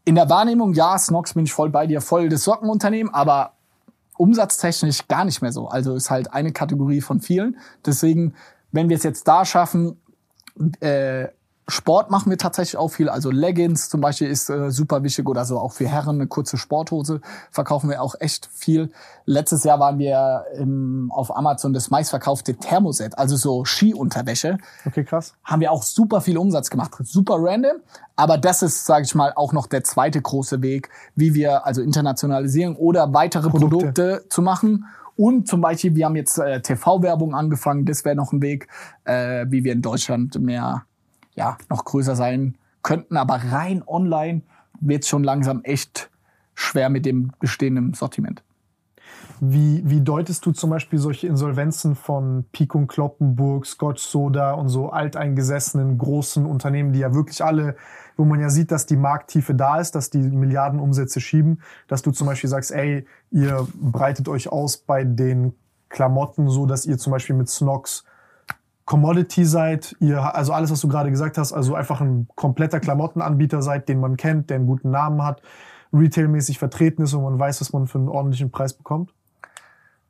in 0.04 0.14
der 0.14 0.30
Wahrnehmung, 0.30 0.72
ja, 0.72 0.96
Snox 0.96 1.34
bin 1.34 1.44
ich 1.44 1.52
voll 1.52 1.70
bei 1.70 1.86
dir, 1.86 2.00
voll 2.00 2.28
das 2.28 2.44
Sockenunternehmen, 2.44 3.12
aber 3.12 3.55
umsatztechnisch 4.16 5.08
gar 5.08 5.24
nicht 5.24 5.42
mehr 5.42 5.52
so. 5.52 5.68
Also 5.68 5.94
ist 5.94 6.10
halt 6.10 6.32
eine 6.32 6.52
Kategorie 6.52 7.00
von 7.00 7.20
vielen. 7.20 7.58
Deswegen, 7.84 8.34
wenn 8.72 8.88
wir 8.88 8.96
es 8.96 9.02
jetzt 9.02 9.28
da 9.28 9.44
schaffen, 9.44 10.00
äh, 10.80 11.28
Sport 11.68 12.10
machen 12.10 12.30
wir 12.30 12.38
tatsächlich 12.38 12.76
auch 12.76 12.88
viel. 12.88 13.08
Also 13.08 13.30
Leggings 13.30 13.88
zum 13.88 14.00
Beispiel 14.00 14.28
ist 14.28 14.48
äh, 14.50 14.70
super 14.70 15.02
wichtig 15.02 15.28
oder 15.28 15.44
so 15.44 15.58
auch 15.58 15.72
für 15.72 15.88
Herren 15.88 16.16
eine 16.16 16.28
kurze 16.28 16.56
Sporthose 16.58 17.20
verkaufen 17.50 17.90
wir 17.90 18.00
auch 18.02 18.14
echt 18.20 18.48
viel. 18.52 18.92
Letztes 19.24 19.64
Jahr 19.64 19.80
waren 19.80 19.98
wir 19.98 20.44
im, 20.56 21.10
auf 21.12 21.36
Amazon 21.36 21.72
das 21.72 21.90
meistverkaufte 21.90 22.54
Thermoset, 22.54 23.18
also 23.18 23.34
so 23.34 23.64
Skiunterwäsche 23.64 24.58
Okay, 24.84 25.02
krass. 25.02 25.34
haben 25.42 25.60
wir 25.60 25.72
auch 25.72 25.82
super 25.82 26.20
viel 26.20 26.38
Umsatz 26.38 26.70
gemacht. 26.70 26.92
Super 27.02 27.36
random. 27.38 27.78
Aber 28.14 28.38
das 28.38 28.62
ist, 28.62 28.86
sage 28.86 29.04
ich 29.04 29.14
mal, 29.16 29.32
auch 29.34 29.52
noch 29.52 29.66
der 29.66 29.82
zweite 29.82 30.22
große 30.22 30.62
Weg, 30.62 30.88
wie 31.16 31.34
wir 31.34 31.66
also 31.66 31.82
internationalisieren 31.82 32.76
oder 32.76 33.12
weitere 33.12 33.50
Produkte. 33.50 33.76
Produkte, 33.76 34.24
zu 34.28 34.40
machen. 34.40 34.86
Und 35.16 35.48
zum 35.48 35.62
Beispiel, 35.62 35.94
wir 35.96 36.04
haben 36.04 36.16
jetzt 36.16 36.38
äh, 36.38 36.60
TV-Werbung 36.60 37.34
angefangen. 37.34 37.86
Das 37.86 38.04
wäre 38.04 38.14
noch 38.14 38.32
ein 38.32 38.42
Weg, 38.42 38.68
äh, 39.04 39.46
wie 39.48 39.64
wir 39.64 39.72
in 39.72 39.82
Deutschland 39.82 40.38
mehr, 40.40 40.84
ja, 41.36 41.56
noch 41.70 41.84
größer 41.84 42.16
sein 42.16 42.56
könnten. 42.82 43.16
Aber 43.16 43.36
rein 43.36 43.82
online 43.86 44.42
wird 44.80 45.06
schon 45.06 45.22
langsam 45.22 45.62
echt 45.62 46.10
schwer 46.54 46.90
mit 46.90 47.06
dem 47.06 47.32
bestehenden 47.38 47.94
Sortiment. 47.94 48.42
Wie, 49.40 49.82
wie 49.84 50.00
deutest 50.00 50.46
du 50.46 50.52
zum 50.52 50.70
Beispiel 50.70 50.98
solche 50.98 51.26
Insolvenzen 51.26 51.94
von 51.94 52.46
Pik 52.52 52.74
und 52.74 52.86
Kloppenburg, 52.86 53.66
Scotch 53.66 54.02
Soda 54.02 54.52
und 54.52 54.70
so 54.70 54.88
alteingesessenen 54.88 55.98
großen 55.98 56.46
Unternehmen, 56.46 56.92
die 56.92 57.00
ja 57.00 57.14
wirklich 57.14 57.44
alle, 57.44 57.76
wo 58.16 58.24
man 58.24 58.40
ja 58.40 58.48
sieht, 58.48 58.70
dass 58.70 58.86
die 58.86 58.96
Markttiefe 58.96 59.54
da 59.54 59.78
ist, 59.78 59.94
dass 59.94 60.08
die 60.08 60.18
Milliardenumsätze 60.18 61.20
schieben, 61.20 61.60
dass 61.86 62.00
du 62.00 62.12
zum 62.12 62.26
Beispiel 62.26 62.48
sagst, 62.48 62.72
ey, 62.72 63.06
ihr 63.30 63.68
breitet 63.74 64.28
euch 64.28 64.48
aus 64.48 64.78
bei 64.78 65.04
den 65.04 65.54
Klamotten 65.90 66.48
so, 66.48 66.64
dass 66.64 66.86
ihr 66.86 66.96
zum 66.96 67.10
Beispiel 67.12 67.36
mit 67.36 67.50
Snox 67.50 68.04
Commodity 68.86 69.44
seid, 69.44 69.96
ihr, 70.00 70.34
also 70.34 70.52
alles, 70.52 70.70
was 70.70 70.80
du 70.80 70.88
gerade 70.88 71.10
gesagt 71.10 71.36
hast, 71.38 71.52
also 71.52 71.74
einfach 71.74 72.00
ein 72.00 72.28
kompletter 72.36 72.80
Klamottenanbieter 72.80 73.60
seid, 73.60 73.88
den 73.88 74.00
man 74.00 74.16
kennt, 74.16 74.48
der 74.48 74.56
einen 74.56 74.66
guten 74.66 74.90
Namen 74.90 75.22
hat, 75.22 75.42
retailmäßig 75.92 76.58
vertreten 76.58 77.02
ist 77.02 77.12
und 77.12 77.24
man 77.24 77.38
weiß, 77.38 77.58
dass 77.58 77.72
man 77.72 77.88
für 77.88 77.98
einen 77.98 78.08
ordentlichen 78.08 78.50
Preis 78.50 78.72
bekommt? 78.72 79.12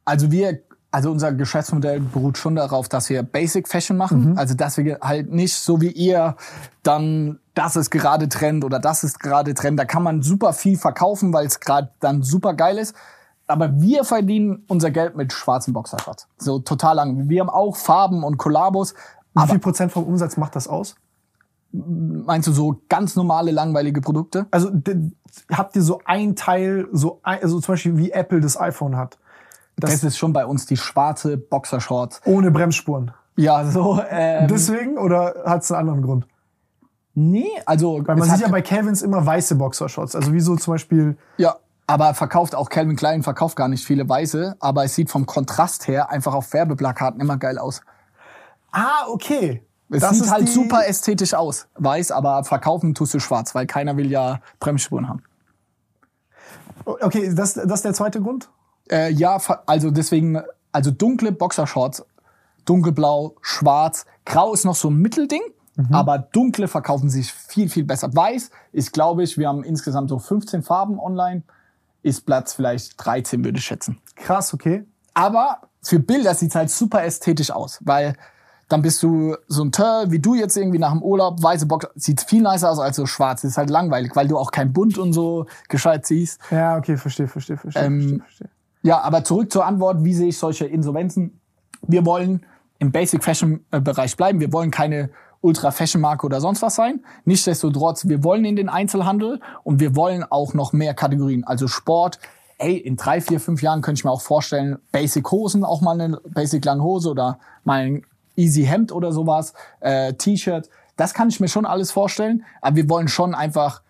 Also 0.04 0.30
wir, 0.30 0.60
also 0.90 1.10
unser 1.10 1.32
Geschäftsmodell 1.32 2.00
beruht 2.00 2.36
schon 2.36 2.54
darauf, 2.54 2.88
dass 2.88 3.08
wir 3.08 3.22
Basic 3.22 3.66
Fashion 3.66 3.96
machen. 3.96 4.32
Mhm. 4.32 4.38
Also 4.38 4.54
dass 4.54 4.76
wir 4.76 4.98
halt 5.00 5.32
nicht 5.32 5.54
so 5.54 5.80
wie 5.80 5.90
ihr 5.90 6.36
dann 6.82 7.38
das 7.54 7.76
ist 7.76 7.90
gerade 7.90 8.28
Trend 8.28 8.64
oder 8.64 8.78
das 8.78 9.02
ist 9.02 9.18
gerade 9.18 9.54
Trend. 9.54 9.78
Da 9.78 9.86
kann 9.86 10.02
man 10.02 10.22
super 10.22 10.52
viel 10.52 10.76
verkaufen, 10.76 11.32
weil 11.32 11.46
es 11.46 11.60
gerade 11.60 11.90
dann 12.00 12.22
super 12.22 12.52
geil 12.52 12.76
ist. 12.76 12.94
Aber 13.46 13.80
wir 13.80 14.04
verdienen 14.04 14.64
unser 14.68 14.90
Geld 14.90 15.16
mit 15.16 15.32
schwarzen 15.32 15.72
Boxershorts. 15.72 16.26
So 16.38 16.58
total 16.58 16.96
lang. 16.96 17.28
Wir 17.28 17.40
haben 17.40 17.50
auch 17.50 17.76
Farben 17.76 18.24
und 18.24 18.38
Kollabos. 18.38 18.94
Wie 19.34 19.46
viel 19.46 19.58
Prozent 19.58 19.92
vom 19.92 20.04
Umsatz 20.04 20.36
macht 20.36 20.56
das 20.56 20.66
aus? 20.66 20.96
Meinst 21.72 22.48
du 22.48 22.52
so 22.52 22.80
ganz 22.88 23.16
normale, 23.16 23.50
langweilige 23.50 24.00
Produkte? 24.00 24.46
Also 24.50 24.70
habt 25.52 25.76
ihr 25.76 25.82
so 25.82 26.00
ein 26.06 26.34
Teil, 26.34 26.88
so 26.92 27.20
ein, 27.22 27.42
also 27.42 27.60
zum 27.60 27.74
Beispiel 27.74 27.98
wie 27.98 28.10
Apple 28.12 28.40
das 28.40 28.58
iPhone 28.58 28.96
hat, 28.96 29.18
Das, 29.76 29.90
das, 29.90 30.04
ist 30.04 30.16
schon 30.18 30.32
bei 30.32 30.46
uns 30.46 30.64
die 30.66 30.76
schwarze 30.78 31.36
Boxershorts. 31.36 32.22
ohne 32.24 32.50
Bremsspuren. 32.50 33.10
Ja, 33.36 33.64
so. 33.70 34.00
Ähm, 34.08 34.48
Deswegen 34.48 34.96
oder 34.96 35.42
hat 35.44 35.62
es 35.62 35.70
einen 35.70 35.80
anderen 35.80 36.02
Grund? 36.02 36.26
nee, 37.18 37.48
also 37.66 38.00
Weil 38.06 38.16
man 38.16 38.28
sieht 38.30 38.40
ja 38.40 38.48
bei 38.48 38.62
Calvins 38.62 39.02
immer 39.02 39.24
weiße 39.24 39.54
Boxershorts. 39.56 40.14
Also 40.16 40.32
wie 40.32 40.40
so 40.40 40.56
zum 40.56 40.74
Beispiel, 40.74 41.16
Ja, 41.36 41.56
aber 41.86 42.14
verkauft 42.14 42.54
auch 42.54 42.68
Calvin 42.68 42.96
Klein 42.96 43.22
verkauft 43.22 43.56
gar 43.56 43.68
nicht 43.68 43.84
viele 43.84 44.08
weiße, 44.08 44.56
aber 44.58 44.84
es 44.84 44.94
sieht 44.94 45.10
vom 45.10 45.26
Kontrast 45.26 45.86
her 45.88 46.10
einfach 46.10 46.34
auf 46.34 46.52
Werbeplakaten 46.52 47.20
immer 47.20 47.36
geil 47.36 47.58
aus. 47.58 47.80
ah, 48.72 49.06
okay. 49.08 49.62
Es 49.88 50.00
Das 50.00 50.14
sieht 50.14 50.24
ist 50.24 50.32
halt 50.32 50.48
super 50.48 50.88
ästhetisch 50.88 51.34
aus, 51.34 51.68
weiß, 51.76 52.10
aber 52.10 52.42
verkaufen 52.42 52.94
tust 52.94 53.14
du 53.14 53.20
schwarz, 53.20 53.54
weil 53.54 53.66
keiner 53.66 53.96
will 53.96 54.10
ja 54.10 54.40
Bremsspuren 54.58 55.08
haben. 55.08 55.22
Okay, 56.84 57.32
das, 57.34 57.54
das 57.54 57.64
ist 57.64 57.84
der 57.84 57.94
zweite 57.94 58.20
Grund? 58.20 58.48
Äh, 58.90 59.12
ja, 59.12 59.38
also 59.66 59.92
deswegen, 59.92 60.42
also 60.72 60.90
dunkle 60.90 61.30
Boxershorts, 61.30 62.04
dunkelblau, 62.64 63.36
schwarz, 63.42 64.06
grau 64.24 64.52
ist 64.52 64.64
noch 64.64 64.74
so 64.74 64.90
ein 64.90 64.96
Mittelding, 64.96 65.42
aber 65.90 66.18
dunkle 66.18 66.68
verkaufen 66.68 67.10
sich 67.10 67.32
viel, 67.32 67.68
viel 67.68 67.84
besser. 67.84 68.14
Weiß 68.14 68.50
ist, 68.72 68.92
glaube 68.92 69.22
ich, 69.22 69.36
wir 69.36 69.48
haben 69.48 69.62
insgesamt 69.62 70.08
so 70.08 70.18
15 70.18 70.62
Farben 70.62 70.98
online, 70.98 71.42
ist 72.06 72.24
Platz 72.24 72.54
vielleicht 72.54 73.04
13, 73.04 73.44
würde 73.44 73.58
ich 73.58 73.64
schätzen. 73.64 73.98
Krass, 74.14 74.54
okay. 74.54 74.84
Aber 75.14 75.58
für 75.82 75.98
Bilder 75.98 76.34
sieht's 76.34 76.54
halt 76.54 76.70
super 76.70 77.04
ästhetisch 77.04 77.50
aus, 77.50 77.80
weil 77.84 78.16
dann 78.68 78.82
bist 78.82 79.02
du 79.02 79.36
so 79.46 79.62
ein 79.62 79.72
Törl, 79.72 80.10
wie 80.10 80.18
du 80.18 80.34
jetzt 80.34 80.56
irgendwie 80.56 80.78
nach 80.78 80.92
dem 80.92 81.02
Urlaub, 81.02 81.42
weiße 81.42 81.66
Box, 81.66 81.86
sieht 81.94 82.20
viel 82.20 82.42
nicer 82.42 82.70
aus 82.70 82.80
als 82.80 82.96
so 82.96 83.06
schwarz. 83.06 83.44
Ist 83.44 83.56
halt 83.56 83.70
langweilig, 83.70 84.14
weil 84.14 84.26
du 84.26 84.38
auch 84.38 84.50
kein 84.50 84.72
Bunt 84.72 84.98
und 84.98 85.12
so 85.12 85.46
gescheit 85.68 86.06
siehst. 86.06 86.40
Ja, 86.50 86.76
okay, 86.76 86.96
verstehe, 86.96 87.28
verstehe, 87.28 87.56
verstehe, 87.56 87.84
Ähm, 87.84 88.00
verstehe, 88.00 88.18
verstehe. 88.20 88.48
Ja, 88.82 89.00
aber 89.00 89.24
zurück 89.24 89.52
zur 89.52 89.66
Antwort, 89.66 90.04
wie 90.04 90.14
sehe 90.14 90.28
ich 90.28 90.38
solche 90.38 90.66
Insolvenzen? 90.66 91.40
Wir 91.82 92.04
wollen 92.04 92.44
im 92.78 92.92
Basic 92.92 93.22
Fashion 93.22 93.64
äh, 93.70 93.80
Bereich 93.80 94.16
bleiben. 94.16 94.40
Wir 94.40 94.52
wollen 94.52 94.70
keine 94.70 95.10
Ultra 95.40 95.70
Fashion 95.70 96.00
Marke 96.00 96.26
oder 96.26 96.40
sonst 96.40 96.62
was 96.62 96.74
sein. 96.74 97.04
Nichtsdestotrotz, 97.24 98.08
wir 98.08 98.24
wollen 98.24 98.44
in 98.44 98.56
den 98.56 98.68
Einzelhandel 98.68 99.40
und 99.64 99.80
wir 99.80 99.96
wollen 99.96 100.24
auch 100.24 100.54
noch 100.54 100.72
mehr 100.72 100.94
Kategorien. 100.94 101.44
Also 101.44 101.68
Sport. 101.68 102.18
Ey, 102.58 102.76
in 102.76 102.96
drei, 102.96 103.20
vier, 103.20 103.38
fünf 103.38 103.62
Jahren 103.62 103.82
könnte 103.82 104.00
ich 104.00 104.04
mir 104.04 104.10
auch 104.10 104.22
vorstellen, 104.22 104.78
Basic 104.90 105.30
Hosen, 105.30 105.62
auch 105.62 105.82
mal 105.82 106.00
eine 106.00 106.20
Basic 106.24 106.64
lange 106.64 106.82
Hose 106.82 107.10
oder 107.10 107.38
mal 107.64 107.80
ein 107.80 108.02
Easy 108.34 108.64
Hemd 108.64 108.92
oder 108.92 109.12
sowas, 109.12 109.52
äh, 109.80 110.14
T-Shirt. 110.14 110.70
Das 110.96 111.12
kann 111.12 111.28
ich 111.28 111.38
mir 111.38 111.48
schon 111.48 111.66
alles 111.66 111.90
vorstellen. 111.90 112.44
Aber 112.62 112.76
wir 112.76 112.88
wollen 112.88 113.08
schon 113.08 113.34
einfach 113.34 113.82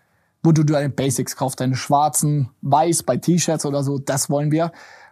wo 0.47 0.53
du 0.53 0.63
deine 0.63 0.89
Basics 0.89 1.35
kaufst, 1.35 1.59
deine 1.59 1.75
schwarzen, 1.75 2.49
weiß 2.61 3.03
bei 3.03 3.17
T-Shirts 3.17 3.65
oder 3.65 3.83
so, 3.83 3.97
das 3.99 4.29
wollen 4.29 4.51
wir, 4.51 4.71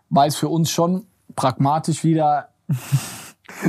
weil 0.09 0.29
es 0.29 0.37
für 0.37 0.47
uns 0.47 0.71
schon 0.71 1.05
pragmatisch 1.35 2.05
wieder 2.05 2.49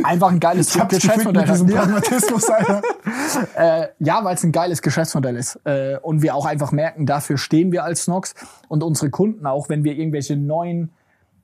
einfach 0.03 0.31
ein 0.31 0.41
geiles 0.41 0.75
Ich 0.75 0.89
Geschäftsmodell 0.89 1.47
mit 1.63 1.75
Pragmatismus, 1.75 2.49
äh, 3.57 3.89
ja 3.99 4.25
weil 4.25 4.35
es 4.35 4.43
ein 4.43 4.53
geiles 4.53 4.83
Geschäftsmodell 4.83 5.37
ist. 5.37 5.61
Äh, 5.65 5.99
und 6.03 6.23
wir 6.23 6.35
auch 6.35 6.47
einfach 6.47 6.73
merken, 6.73 7.07
dafür 7.07 7.39
stehen 7.39 7.73
wir 7.73 7.85
als 7.85 8.05
Snox 8.05 8.35
und 8.69 8.83
unsere 8.83 9.11
Kunden 9.11 9.47
auch, 9.47 9.69
wenn 9.69 9.85
wir 9.85 9.97
irgendwelche 9.97 10.37
neuen 10.37 10.91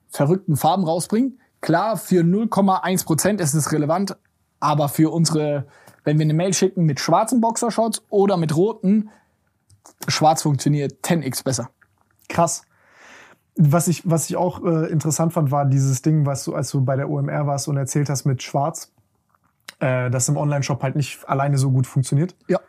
verrückten 0.08 0.56
Farben 0.56 0.84
rausbringen. 0.84 1.40
Klar, 1.60 1.96
für 1.96 2.22
0,1 2.22 3.04
Prozent 3.04 3.40
ist 3.40 3.54
es 3.54 3.72
relevant, 3.72 4.16
aber 4.60 4.88
für 4.88 5.12
unsere, 5.12 5.66
wenn 6.04 6.18
wir 6.18 6.24
eine 6.24 6.34
Mail 6.34 6.54
schicken 6.54 6.84
mit 6.84 7.00
schwarzen 7.00 7.40
Boxershorts 7.40 8.02
oder 8.08 8.36
mit 8.36 8.56
roten, 8.56 9.10
schwarz 10.08 10.42
funktioniert 10.42 11.04
10x 11.04 11.44
besser. 11.44 11.70
Krass. 12.28 12.62
Was 13.56 13.88
ich, 13.88 14.08
was 14.08 14.30
ich 14.30 14.36
auch 14.36 14.64
äh, 14.64 14.90
interessant 14.90 15.32
fand, 15.32 15.50
war 15.50 15.66
dieses 15.66 16.02
Ding, 16.02 16.24
was 16.24 16.44
du, 16.44 16.54
als 16.54 16.70
du 16.70 16.82
bei 16.82 16.96
der 16.96 17.10
OMR 17.10 17.46
warst 17.46 17.68
und 17.68 17.76
erzählt 17.76 18.08
hast 18.08 18.24
mit 18.24 18.42
Schwarz, 18.42 18.92
äh, 19.78 20.10
das 20.10 20.28
im 20.28 20.36
Online-Shop 20.36 20.82
halt 20.82 20.96
nicht 20.96 21.28
alleine 21.28 21.58
so 21.58 21.70
gut 21.70 21.86
funktioniert. 21.86 22.34
Ja. 22.48 22.60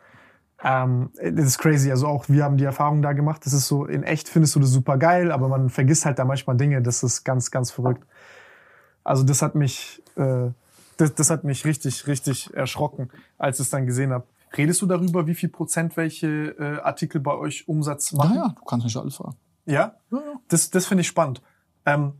Ähm, 0.62 1.10
das 1.22 1.46
ist 1.46 1.58
crazy. 1.58 1.90
Also 1.90 2.06
auch 2.06 2.28
wir 2.28 2.42
haben 2.42 2.56
die 2.56 2.64
Erfahrung 2.64 3.02
da 3.02 3.12
gemacht. 3.12 3.44
Das 3.44 3.52
ist 3.52 3.66
so, 3.66 3.84
in 3.84 4.02
echt 4.02 4.28
findest 4.28 4.54
du 4.56 4.60
das 4.60 4.70
super 4.70 4.96
geil, 4.96 5.30
aber 5.30 5.48
man 5.48 5.68
vergisst 5.68 6.06
halt 6.06 6.18
da 6.18 6.24
manchmal 6.24 6.56
Dinge. 6.56 6.82
Das 6.82 7.02
ist 7.02 7.24
ganz, 7.24 7.50
ganz 7.50 7.70
verrückt. 7.70 8.04
Also 9.04 9.22
das 9.22 9.42
hat 9.42 9.54
mich, 9.54 10.02
äh, 10.16 10.50
das, 10.96 11.14
das 11.14 11.30
hat 11.30 11.44
mich 11.44 11.64
richtig, 11.64 12.06
richtig 12.06 12.52
erschrocken, 12.54 13.10
als 13.38 13.58
ich 13.58 13.66
es 13.66 13.70
dann 13.70 13.86
gesehen 13.86 14.12
habe. 14.12 14.24
Redest 14.56 14.80
du 14.82 14.86
darüber, 14.86 15.26
wie 15.26 15.34
viel 15.34 15.48
Prozent 15.50 15.96
welche 15.96 16.28
äh, 16.58 16.80
Artikel 16.80 17.20
bei 17.20 17.34
euch 17.34 17.68
Umsatz 17.68 18.12
machen? 18.12 18.36
ja, 18.36 18.48
du 18.48 18.64
kannst 18.64 18.84
nicht 18.84 18.96
alles 18.96 19.16
fragen. 19.16 19.36
Ja? 19.66 19.94
Das, 20.48 20.70
das 20.70 20.86
finde 20.86 21.02
ich 21.02 21.08
spannend. 21.08 21.42
Ähm, 21.86 22.12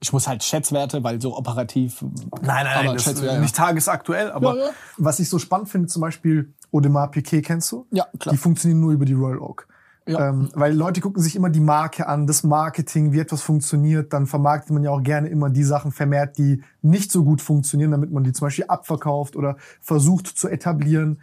Ich 0.00 0.12
muss 0.12 0.26
halt 0.26 0.42
Schätzwerte, 0.42 1.02
weil 1.04 1.20
so 1.20 1.36
operativ. 1.36 2.04
nein, 2.42 2.66
Aber 2.66 2.94
das 2.94 3.04
schätze, 3.04 3.24
ist 3.26 3.32
ja, 3.32 3.38
nicht 3.40 3.54
tagesaktuell, 3.56 4.30
aber 4.32 4.56
Ja, 4.56 4.64
ja. 4.66 4.70
was 4.98 5.20
ich 5.20 5.28
so 5.28 5.38
spannend 5.38 5.68
finde, 5.68 5.88
zum 5.88 6.02
Beispiel 6.02 6.52
Audemars 6.72 7.10
Piquet 7.10 7.42
kennst 7.42 7.70
du? 7.72 7.86
Ja, 7.90 8.06
klar. 8.18 8.32
Die 8.32 8.38
funktionieren 8.38 8.80
nur 8.80 8.92
über 8.92 9.04
die 9.04 9.12
Royal 9.12 9.38
Oak. 9.38 9.68
Ja. 10.06 10.30
Ähm, 10.30 10.48
weil 10.54 10.74
Leute 10.74 11.00
gucken 11.00 11.22
sich 11.22 11.36
immer 11.36 11.48
die 11.50 11.60
Marke 11.60 12.08
an, 12.08 12.26
das 12.26 12.42
Marketing, 12.42 13.12
wie 13.12 13.20
etwas 13.20 13.40
funktioniert, 13.42 14.12
dann 14.12 14.26
vermarktet 14.26 14.72
man 14.72 14.82
ja 14.82 14.90
auch 14.90 15.02
gerne 15.02 15.28
immer 15.28 15.48
die 15.48 15.62
Sachen 15.62 15.92
vermehrt, 15.92 16.38
die 16.38 16.64
nicht 16.80 17.12
so 17.12 17.22
gut 17.22 17.40
funktionieren, 17.40 17.92
damit 17.92 18.10
man 18.10 18.24
die 18.24 18.32
zum 18.32 18.46
Beispiel 18.46 18.64
abverkauft 18.66 19.36
oder 19.36 19.56
versucht 19.80 20.26
zu 20.26 20.48
etablieren. 20.48 21.20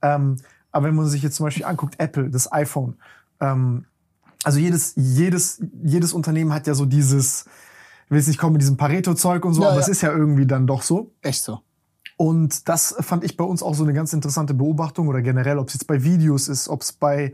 Ähm, 0.00 0.36
aber 0.70 0.86
wenn 0.86 0.94
man 0.94 1.06
sich 1.08 1.22
jetzt 1.22 1.36
zum 1.36 1.44
Beispiel 1.44 1.66
anguckt, 1.66 1.96
Apple, 1.98 2.30
das 2.30 2.50
iPhone, 2.50 2.96
ähm, 3.40 3.84
also 4.44 4.58
jedes, 4.58 4.94
jedes, 4.96 5.62
jedes 5.82 6.12
Unternehmen 6.12 6.52
hat 6.52 6.66
ja 6.66 6.74
so 6.74 6.84
dieses, 6.84 7.46
ich 8.04 8.10
will 8.10 8.18
jetzt 8.18 8.28
nicht 8.28 8.38
kommen 8.38 8.54
mit 8.54 8.62
diesem 8.62 8.76
Pareto-Zeug 8.76 9.44
und 9.44 9.54
so, 9.54 9.62
Ja, 9.62 9.68
aber 9.68 9.76
ja. 9.76 9.82
es 9.82 9.88
ist 9.88 10.02
ja 10.02 10.12
irgendwie 10.12 10.46
dann 10.46 10.66
doch 10.66 10.82
so. 10.82 11.12
Echt 11.22 11.42
so. 11.42 11.60
Und 12.16 12.68
das 12.68 12.94
fand 13.00 13.24
ich 13.24 13.36
bei 13.36 13.44
uns 13.44 13.62
auch 13.62 13.74
so 13.74 13.84
eine 13.84 13.94
ganz 13.94 14.12
interessante 14.12 14.54
Beobachtung 14.54 15.08
oder 15.08 15.22
generell, 15.22 15.58
ob 15.58 15.68
es 15.68 15.74
jetzt 15.74 15.86
bei 15.86 16.04
Videos 16.04 16.48
ist, 16.48 16.68
ob 16.68 16.82
es 16.82 16.92
bei 16.92 17.32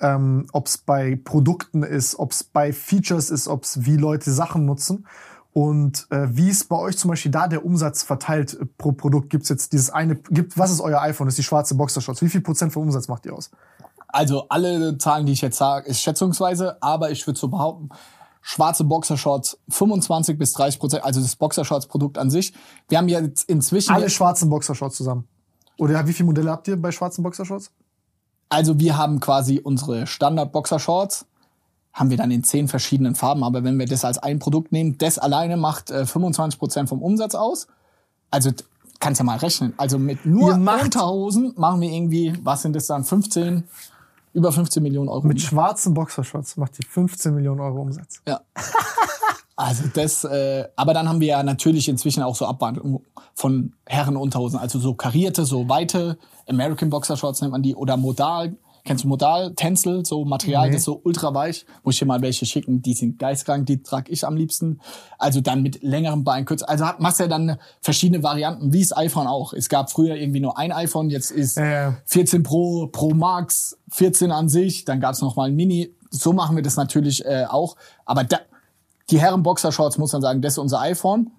ähm, 0.00 0.46
ob 0.52 0.66
es 0.66 0.78
bei 0.78 1.16
Produkten 1.22 1.82
ist, 1.82 2.18
ob 2.18 2.32
es 2.32 2.42
bei 2.42 2.72
Features 2.72 3.30
ist, 3.30 3.48
ob 3.48 3.62
es 3.64 3.84
wie 3.84 3.96
Leute 3.96 4.32
Sachen 4.32 4.64
nutzen. 4.64 5.06
Und 5.52 6.08
äh, 6.10 6.26
wie 6.36 6.50
ist 6.50 6.68
bei 6.68 6.76
euch 6.76 6.98
zum 6.98 7.10
Beispiel 7.10 7.30
da 7.30 7.46
der 7.46 7.64
Umsatz 7.64 8.02
verteilt 8.02 8.58
pro 8.76 8.90
Produkt? 8.90 9.30
Gibt's 9.30 9.48
jetzt 9.48 9.72
dieses 9.72 9.88
eine, 9.90 10.16
gibt, 10.16 10.58
was 10.58 10.72
ist 10.72 10.80
euer 10.80 11.00
iPhone? 11.00 11.28
Das 11.28 11.34
ist 11.34 11.38
die 11.38 11.44
schwarze 11.44 11.76
Boxershorts. 11.76 12.22
Wie 12.22 12.28
viel 12.28 12.40
Prozent 12.40 12.72
vom 12.72 12.82
Umsatz 12.82 13.06
macht 13.06 13.24
ihr 13.24 13.34
aus? 13.34 13.52
Also 14.14 14.48
alle 14.48 14.96
Zahlen, 14.98 15.26
die 15.26 15.32
ich 15.32 15.40
jetzt 15.40 15.58
sage, 15.58 15.88
ist 15.88 16.00
schätzungsweise, 16.00 16.82
aber 16.82 17.10
ich 17.10 17.26
würde 17.26 17.38
so 17.38 17.48
behaupten, 17.48 17.88
schwarze 18.40 18.84
Boxershorts 18.84 19.58
25 19.68 20.38
bis 20.38 20.52
30 20.52 20.78
Prozent, 20.78 21.04
also 21.04 21.20
das 21.20 21.36
Boxershorts-Produkt 21.36 22.18
an 22.18 22.30
sich. 22.30 22.52
Wir 22.88 22.98
haben 22.98 23.08
jetzt 23.08 23.48
inzwischen, 23.48 23.92
Alle 23.92 24.10
schwarzen 24.10 24.50
Boxershorts 24.50 24.96
zusammen. 24.96 25.26
Oder 25.78 26.06
wie 26.06 26.12
viele 26.12 26.26
Modelle 26.26 26.50
habt 26.50 26.68
ihr 26.68 26.80
bei 26.80 26.92
schwarzen 26.92 27.22
Boxershorts? 27.22 27.72
also 28.54 28.78
wir 28.78 28.96
haben 28.96 29.20
quasi 29.20 29.60
unsere 29.62 30.06
Standard-Boxershorts, 30.06 31.26
haben 31.92 32.10
wir 32.10 32.16
dann 32.16 32.30
in 32.30 32.44
zehn 32.44 32.68
verschiedenen 32.68 33.14
Farben, 33.14 33.44
aber 33.44 33.64
wenn 33.64 33.78
wir 33.78 33.86
das 33.86 34.04
als 34.04 34.18
ein 34.18 34.38
Produkt 34.38 34.72
nehmen, 34.72 34.98
das 34.98 35.18
alleine 35.18 35.56
macht 35.56 35.90
äh, 35.90 36.06
25 36.06 36.58
Prozent 36.58 36.88
vom 36.88 37.02
Umsatz 37.02 37.34
aus. 37.34 37.66
Also 38.30 38.50
kannst 39.00 39.20
ja 39.20 39.24
mal 39.24 39.38
rechnen. 39.38 39.74
Also 39.76 39.98
mit 39.98 40.24
nur 40.24 40.54
Unterhosen 40.54 41.52
machen 41.56 41.80
wir 41.80 41.90
irgendwie, 41.90 42.32
was 42.42 42.62
sind 42.62 42.74
das 42.74 42.86
dann, 42.86 43.04
15, 43.04 43.64
über 44.34 44.52
15 44.52 44.82
Millionen 44.82 45.08
Euro. 45.08 45.26
Mit 45.26 45.40
schwarzen 45.40 45.94
Boxershorts 45.94 46.56
macht 46.56 46.78
ihr 46.78 46.86
15 46.86 47.34
Millionen 47.34 47.60
Euro 47.60 47.80
Umsatz. 47.80 48.20
ja. 48.28 48.40
Also 49.56 49.84
das, 49.94 50.24
äh, 50.24 50.64
aber 50.74 50.94
dann 50.94 51.08
haben 51.08 51.20
wir 51.20 51.28
ja 51.28 51.42
natürlich 51.44 51.88
inzwischen 51.88 52.24
auch 52.24 52.34
so 52.34 52.44
Abwandlungen 52.44 52.98
von 53.34 53.72
Herrenunterhosen, 53.86 54.58
also 54.58 54.80
so 54.80 54.94
karierte, 54.94 55.44
so 55.44 55.68
weite 55.68 56.18
American 56.48 56.90
Boxer 56.90 57.16
Shorts 57.16 57.40
nennt 57.40 57.52
man 57.52 57.62
die 57.62 57.76
oder 57.76 57.96
Modal. 57.96 58.56
Kennst 58.86 59.04
du 59.04 59.08
Modal, 59.08 59.54
Tencel, 59.54 60.04
so 60.04 60.26
Material, 60.26 60.66
Nee. 60.66 60.72
das 60.72 60.80
ist 60.80 60.84
so 60.84 61.00
ultra 61.04 61.32
weich. 61.32 61.64
Muss 61.84 61.94
ich 61.94 62.00
dir 62.00 62.04
mal 62.06 62.20
welche 62.20 62.44
schicken, 62.44 62.82
die 62.82 62.92
sind 62.92 63.18
geistkrank, 63.18 63.64
die 63.64 63.82
trage 63.82 64.12
ich 64.12 64.26
am 64.26 64.36
liebsten. 64.36 64.78
Also 65.18 65.40
dann 65.40 65.62
mit 65.62 65.82
längerem 65.82 66.22
Bein, 66.22 66.44
kürzer. 66.44 66.68
Also 66.68 66.84
hat, 66.84 67.00
machst 67.00 67.18
ja 67.18 67.26
dann 67.26 67.56
verschiedene 67.80 68.22
Varianten, 68.22 68.74
wie 68.74 68.82
das 68.82 68.94
iPhone 68.94 69.26
auch. 69.26 69.54
Es 69.54 69.70
gab 69.70 69.90
früher 69.90 70.16
irgendwie 70.16 70.40
nur 70.40 70.58
ein 70.58 70.70
iPhone, 70.70 71.08
jetzt 71.08 71.30
ist 71.30 71.56
ja. 71.56 71.96
14 72.04 72.42
Pro, 72.42 72.88
Pro 72.88 73.14
Max, 73.14 73.78
14 73.90 74.30
an 74.30 74.50
sich, 74.50 74.84
dann 74.84 75.00
gab's 75.00 75.22
noch 75.22 75.34
mal 75.36 75.48
ein 75.48 75.56
Mini. 75.56 75.94
So 76.10 76.34
machen 76.34 76.54
wir 76.54 76.62
das 76.62 76.76
natürlich 76.76 77.24
äh, 77.24 77.46
auch. 77.48 77.76
Aber 78.04 78.24
da, 78.24 78.40
die 79.08 79.18
Herren 79.18 79.42
Boxershorts 79.42 79.96
muss 79.96 80.12
man 80.12 80.20
sagen, 80.20 80.42
das 80.42 80.54
ist 80.54 80.58
unser 80.58 80.80
iPhone. 80.80 81.30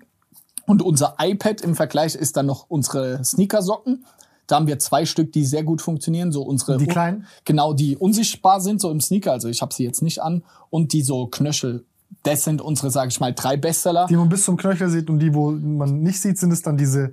Und 0.66 0.82
unser 0.82 1.16
iPad 1.20 1.62
im 1.62 1.76
Vergleich 1.76 2.16
ist 2.16 2.38
dann 2.38 2.48
noch 2.48 2.66
unsere 2.70 3.24
Sneakersocken. 3.24 4.04
Da 4.48 4.56
haben 4.56 4.68
wir 4.68 4.80
zwei 4.80 5.06
Stück, 5.06 5.32
die 5.32 5.46
sehr 5.46 5.64
gut 5.64 5.82
funktionieren. 5.82 6.32
So 6.32 6.44
unsere 6.44 6.78
Die 6.78 6.86
kleinen? 6.86 7.26
Genau, 7.46 7.74
die 7.74 7.98
unsichtbar 7.98 8.62
sind, 8.62 8.80
so 8.82 8.92
im 8.92 9.02
Sneaker. 9.02 9.32
Also 9.32 9.50
ich 9.50 9.62
habe 9.62 9.74
sie 9.74 9.84
jetzt 9.84 10.02
nicht 10.02 10.22
an. 10.22 10.44
Und 10.70 10.94
die 10.94 11.02
so 11.02 11.28
Knöchel. 11.28 11.86
Das 12.24 12.44
sind 12.44 12.62
unsere, 12.62 12.92
sage 12.92 13.10
ich 13.10 13.20
mal, 13.20 13.34
drei 13.34 13.58
Bestseller. 13.58 14.08
Die 14.08 14.16
man 14.16 14.30
bis 14.30 14.46
zum 14.46 14.58
Knöchel 14.58 14.90
sieht 14.90 15.10
und 15.10 15.20
die, 15.20 15.34
wo 15.34 15.52
man 15.52 16.02
nicht 16.02 16.20
sieht, 16.20 16.38
sind 16.38 16.52
es 16.52 16.62
dann 16.62 16.78
diese, 16.78 17.12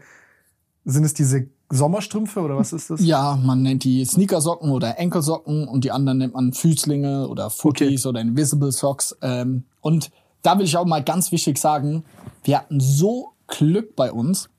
sind 0.85 1.05
es 1.05 1.15
diese 1.15 1.49
Sommerstrümpfe 1.71 2.41
oder 2.41 2.57
was 2.57 2.73
ist 2.73 2.91
das? 2.91 3.01
Ja, 3.03 3.39
man 3.43 3.63
nennt 3.63 3.85
die 3.85 4.05
Sneakersocken 4.05 4.71
oder 4.71 4.99
Enkelsocken 4.99 5.67
und 5.67 5.85
die 5.85 5.91
anderen 5.91 6.19
nennt 6.19 6.35
man 6.35 6.53
Füßlinge 6.53 7.29
oder 7.29 7.49
Footies 7.49 8.05
oder 8.07 8.21
Invisible 8.21 8.73
Socks. 8.73 9.17
Ähm, 9.23 9.65
und 9.81 10.11
da 10.43 10.59
will 10.59 10.67
ich 10.67 10.77
auch 10.77 10.85
mal 10.85 11.03
ganz 11.03 11.33
wichtig 11.33 11.59
sagen, 11.59 12.05
wir 12.45 12.59
hatten 12.59 12.79
so 12.79 13.33
Glück 13.47 13.97
bei 13.97 14.13
uns, 14.13 14.51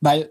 weil 0.00 0.30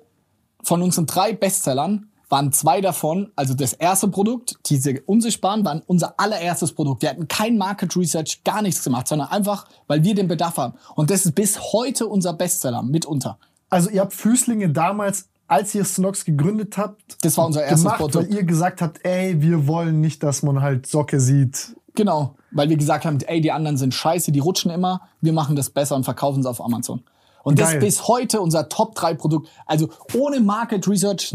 von 0.63 0.81
unseren 0.81 1.05
drei 1.05 1.33
Bestsellern 1.33 2.07
waren 2.29 2.51
zwei 2.51 2.81
davon, 2.81 3.31
also 3.35 3.53
das 3.53 3.73
erste 3.73 4.09
Produkt, 4.09 4.57
diese 4.65 4.99
unsichtbaren, 5.05 5.63
waren 5.63 5.81
unser 5.87 6.19
allererstes 6.19 6.73
Produkt. 6.73 7.01
Wir 7.01 7.09
hatten 7.09 7.27
kein 7.27 7.57
Market 7.57 7.95
Research, 7.95 8.41
gar 8.43 8.61
nichts 8.61 8.83
gemacht, 8.83 9.07
sondern 9.07 9.29
einfach, 9.29 9.65
weil 9.87 10.03
wir 10.03 10.13
den 10.13 10.27
Bedarf 10.27 10.57
haben. 10.57 10.73
Und 10.95 11.09
das 11.09 11.25
ist 11.25 11.35
bis 11.35 11.71
heute 11.71 12.07
unser 12.07 12.33
Bestseller 12.33 12.83
mitunter. 12.83 13.37
Also 13.69 13.89
ihr 13.89 14.01
habt 14.01 14.13
Füßlinge 14.13 14.69
damals, 14.69 15.29
als 15.47 15.73
ihr 15.73 15.85
Snox 15.85 16.25
gegründet 16.25 16.77
habt, 16.77 17.17
Das 17.23 17.37
war 17.37 17.45
unser 17.45 17.61
erstes 17.63 17.83
gemacht, 17.83 17.99
Produkt. 17.99 18.27
weil 18.29 18.33
ihr 18.35 18.43
gesagt 18.43 18.81
habt, 18.81 19.05
ey, 19.05 19.41
wir 19.41 19.65
wollen 19.67 20.01
nicht, 20.01 20.21
dass 20.21 20.43
man 20.43 20.61
halt 20.61 20.85
Socke 20.85 21.21
sieht. 21.21 21.75
Genau, 21.95 22.35
weil 22.51 22.69
wir 22.69 22.77
gesagt 22.77 23.05
haben, 23.05 23.17
ey, 23.21 23.39
die 23.39 23.51
anderen 23.51 23.77
sind 23.77 23.93
scheiße, 23.93 24.31
die 24.33 24.39
rutschen 24.39 24.69
immer, 24.69 25.01
wir 25.21 25.31
machen 25.33 25.55
das 25.55 25.69
besser 25.69 25.95
und 25.95 26.03
verkaufen 26.03 26.41
es 26.41 26.45
auf 26.45 26.63
Amazon. 26.63 27.03
Und 27.47 27.59
das 27.59 27.69
Geil. 27.69 27.77
ist 27.77 27.85
bis 27.85 28.07
heute 28.09 28.41
unser 28.41 28.67
Top 28.67 28.93
3 28.95 29.13
Produkt. 29.13 29.47
Also 29.65 29.87
ohne 30.13 30.41
Market 30.41 30.85
Research, 30.85 31.33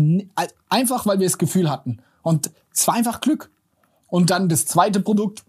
einfach 0.68 1.06
weil 1.06 1.18
wir 1.20 1.26
das 1.26 1.38
Gefühl 1.38 1.70
hatten. 1.70 2.02
Und 2.20 2.50
es 2.70 2.86
war 2.86 2.96
einfach 2.96 3.22
Glück. 3.22 3.50
Und 4.08 4.28
dann 4.28 4.50
das 4.50 4.66
zweite 4.66 5.00
Produkt, 5.00 5.42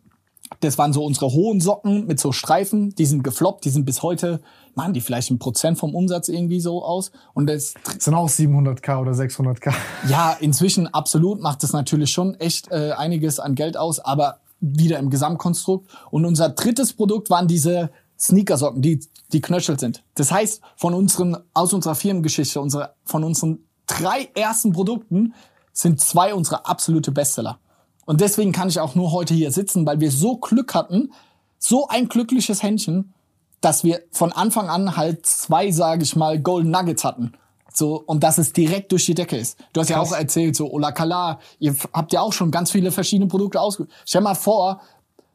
das 0.62 0.78
waren 0.78 0.94
so 0.94 1.04
unsere 1.04 1.34
hohen 1.34 1.60
Socken 1.60 2.08
mit 2.08 2.18
so 2.18 2.32
Streifen, 2.32 2.96
die 2.96 3.06
sind 3.06 3.26
gefloppt, 3.26 3.66
die 3.66 3.72
sind 3.72 3.84
bis 3.84 4.04
heute, 4.04 4.40
machen 4.74 4.94
die 4.94 5.02
vielleicht 5.02 5.32
ein 5.32 5.38
Prozent 5.38 5.78
vom 5.78 5.94
Umsatz 5.94 6.30
irgendwie 6.30 6.62
so 6.62 6.82
aus. 6.82 7.12
Und 7.34 7.48
das 7.48 7.74
Das 7.84 8.06
sind 8.06 8.14
auch 8.14 8.30
700k 8.30 9.02
oder 9.02 9.12
600k. 9.12 9.74
ja, 10.08 10.32
inzwischen 10.40 10.88
absolut 10.88 11.42
macht 11.42 11.62
es 11.66 11.74
natürlich 11.74 12.12
schon 12.12 12.36
echt 12.36 12.72
äh, 12.72 12.94
einiges 12.94 13.42
an 13.42 13.56
Geld 13.56 13.76
aus, 13.76 14.00
aber 14.00 14.40
wieder 14.62 14.98
im 15.00 15.10
Gesamtkonstrukt. 15.10 15.90
Und 16.10 16.24
unser 16.26 16.48
drittes 16.48 16.94
Produkt 16.94 17.30
waren 17.30 17.50
diese 17.50 17.90
Sneakersocken, 18.20 18.82
die 18.82 19.00
die 19.34 19.42
knöchelt 19.42 19.80
sind. 19.80 20.04
Das 20.16 20.32
heißt, 20.32 20.62
von 20.76 20.94
unseren 20.94 21.38
aus 21.54 21.74
unserer 21.74 21.96
Firmengeschichte, 21.96 22.62
unsere, 22.62 22.94
von 23.04 23.24
unseren 23.24 23.60
drei 23.88 24.30
ersten 24.36 24.72
Produkten 24.72 25.34
sind 25.74 26.00
zwei 26.00 26.34
unsere 26.34 26.66
absolute 26.66 27.12
Bestseller. 27.12 27.60
Und 28.06 28.22
deswegen 28.22 28.52
kann 28.52 28.70
ich 28.70 28.80
auch 28.80 28.96
nur 28.96 29.12
heute 29.12 29.34
hier 29.34 29.52
sitzen, 29.52 29.86
weil 29.86 30.00
wir 30.00 30.12
so 30.12 30.38
Glück 30.38 30.74
hatten, 30.76 31.12
so 31.58 31.88
ein 31.88 32.08
glückliches 32.08 32.62
Händchen, 32.62 33.14
dass 33.62 33.84
wir 33.84 34.02
von 34.12 34.32
Anfang 34.32 34.70
an 34.70 34.98
halt 34.98 35.26
zwei, 35.26 35.72
sage 35.72 36.04
ich 36.04 36.16
mal, 36.16 36.40
Golden 36.40 36.70
Nuggets 36.70 37.04
hatten. 37.04 37.34
So, 37.74 38.04
und 38.06 38.24
dass 38.24 38.38
es 38.38 38.54
direkt 38.54 38.92
durch 38.92 39.06
die 39.06 39.16
Decke 39.16 39.38
ist. 39.38 39.58
Du 39.72 39.82
hast 39.82 39.90
ja 39.90 40.00
auch 40.00 40.12
erzählt, 40.12 40.56
so 40.56 40.70
Ola 40.70 40.92
Kala, 40.92 41.40
ihr 41.58 41.76
habt 41.92 42.14
ja 42.14 42.22
auch 42.22 42.34
schon 42.34 42.52
ganz 42.52 42.70
viele 42.70 42.92
verschiedene 42.92 43.28
Produkte 43.28 43.60
ausge... 43.60 43.88
Stell 44.06 44.22
mal 44.22 44.36
vor, 44.36 44.82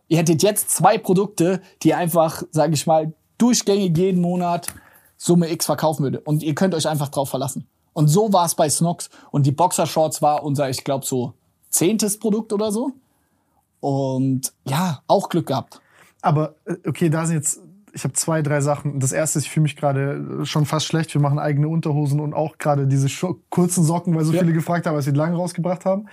ihr 0.08 0.18
hättet 0.18 0.42
jetzt 0.42 0.70
zwei 0.70 0.98
Produkte, 0.98 1.60
die 1.82 1.94
einfach, 1.94 2.42
sage 2.50 2.74
ich 2.74 2.86
mal, 2.86 3.12
durchgängig 3.38 3.96
jeden 3.96 4.20
Monat 4.20 4.66
Summe 5.16 5.50
X 5.50 5.66
verkaufen 5.66 6.02
würde. 6.04 6.20
Und 6.20 6.42
ihr 6.42 6.54
könnt 6.54 6.74
euch 6.74 6.86
einfach 6.88 7.08
drauf 7.08 7.28
verlassen. 7.30 7.66
Und 7.92 8.08
so 8.08 8.32
war 8.32 8.46
es 8.46 8.54
bei 8.54 8.68
Snox. 8.70 9.10
Und 9.30 9.46
die 9.46 9.52
Boxershorts 9.52 10.22
war 10.22 10.44
unser, 10.44 10.70
ich 10.70 10.84
glaube, 10.84 11.04
so 11.04 11.34
zehntes 11.70 12.18
Produkt 12.18 12.52
oder 12.52 12.70
so. 12.70 12.92
Und 13.80 14.52
ja, 14.64 15.02
auch 15.06 15.28
Glück 15.28 15.46
gehabt. 15.46 15.80
Aber 16.22 16.54
äh, 16.64 16.76
okay, 16.86 17.10
da 17.10 17.26
sind 17.26 17.36
jetzt, 17.36 17.60
ich 17.92 18.04
habe 18.04 18.14
zwei, 18.14 18.42
drei 18.42 18.60
Sachen. 18.60 19.00
Das 19.00 19.12
erste 19.12 19.38
ist, 19.38 19.46
ich 19.46 19.50
fühle 19.50 19.62
mich 19.64 19.76
gerade 19.76 20.40
äh, 20.42 20.44
schon 20.44 20.66
fast 20.66 20.86
schlecht. 20.86 21.12
Wir 21.14 21.20
machen 21.20 21.38
eigene 21.38 21.68
Unterhosen 21.68 22.20
und 22.20 22.34
auch 22.34 22.58
gerade 22.58 22.86
diese 22.86 23.08
kurzen 23.50 23.84
Socken, 23.84 24.14
weil 24.14 24.24
so 24.24 24.32
Ja. 24.32 24.40
viele 24.40 24.52
gefragt 24.52 24.86
haben, 24.86 24.94
als 24.96 25.06
wir 25.06 25.12
die 25.12 25.18
lang 25.18 25.34
rausgebracht 25.34 25.84
haben. 25.84 26.08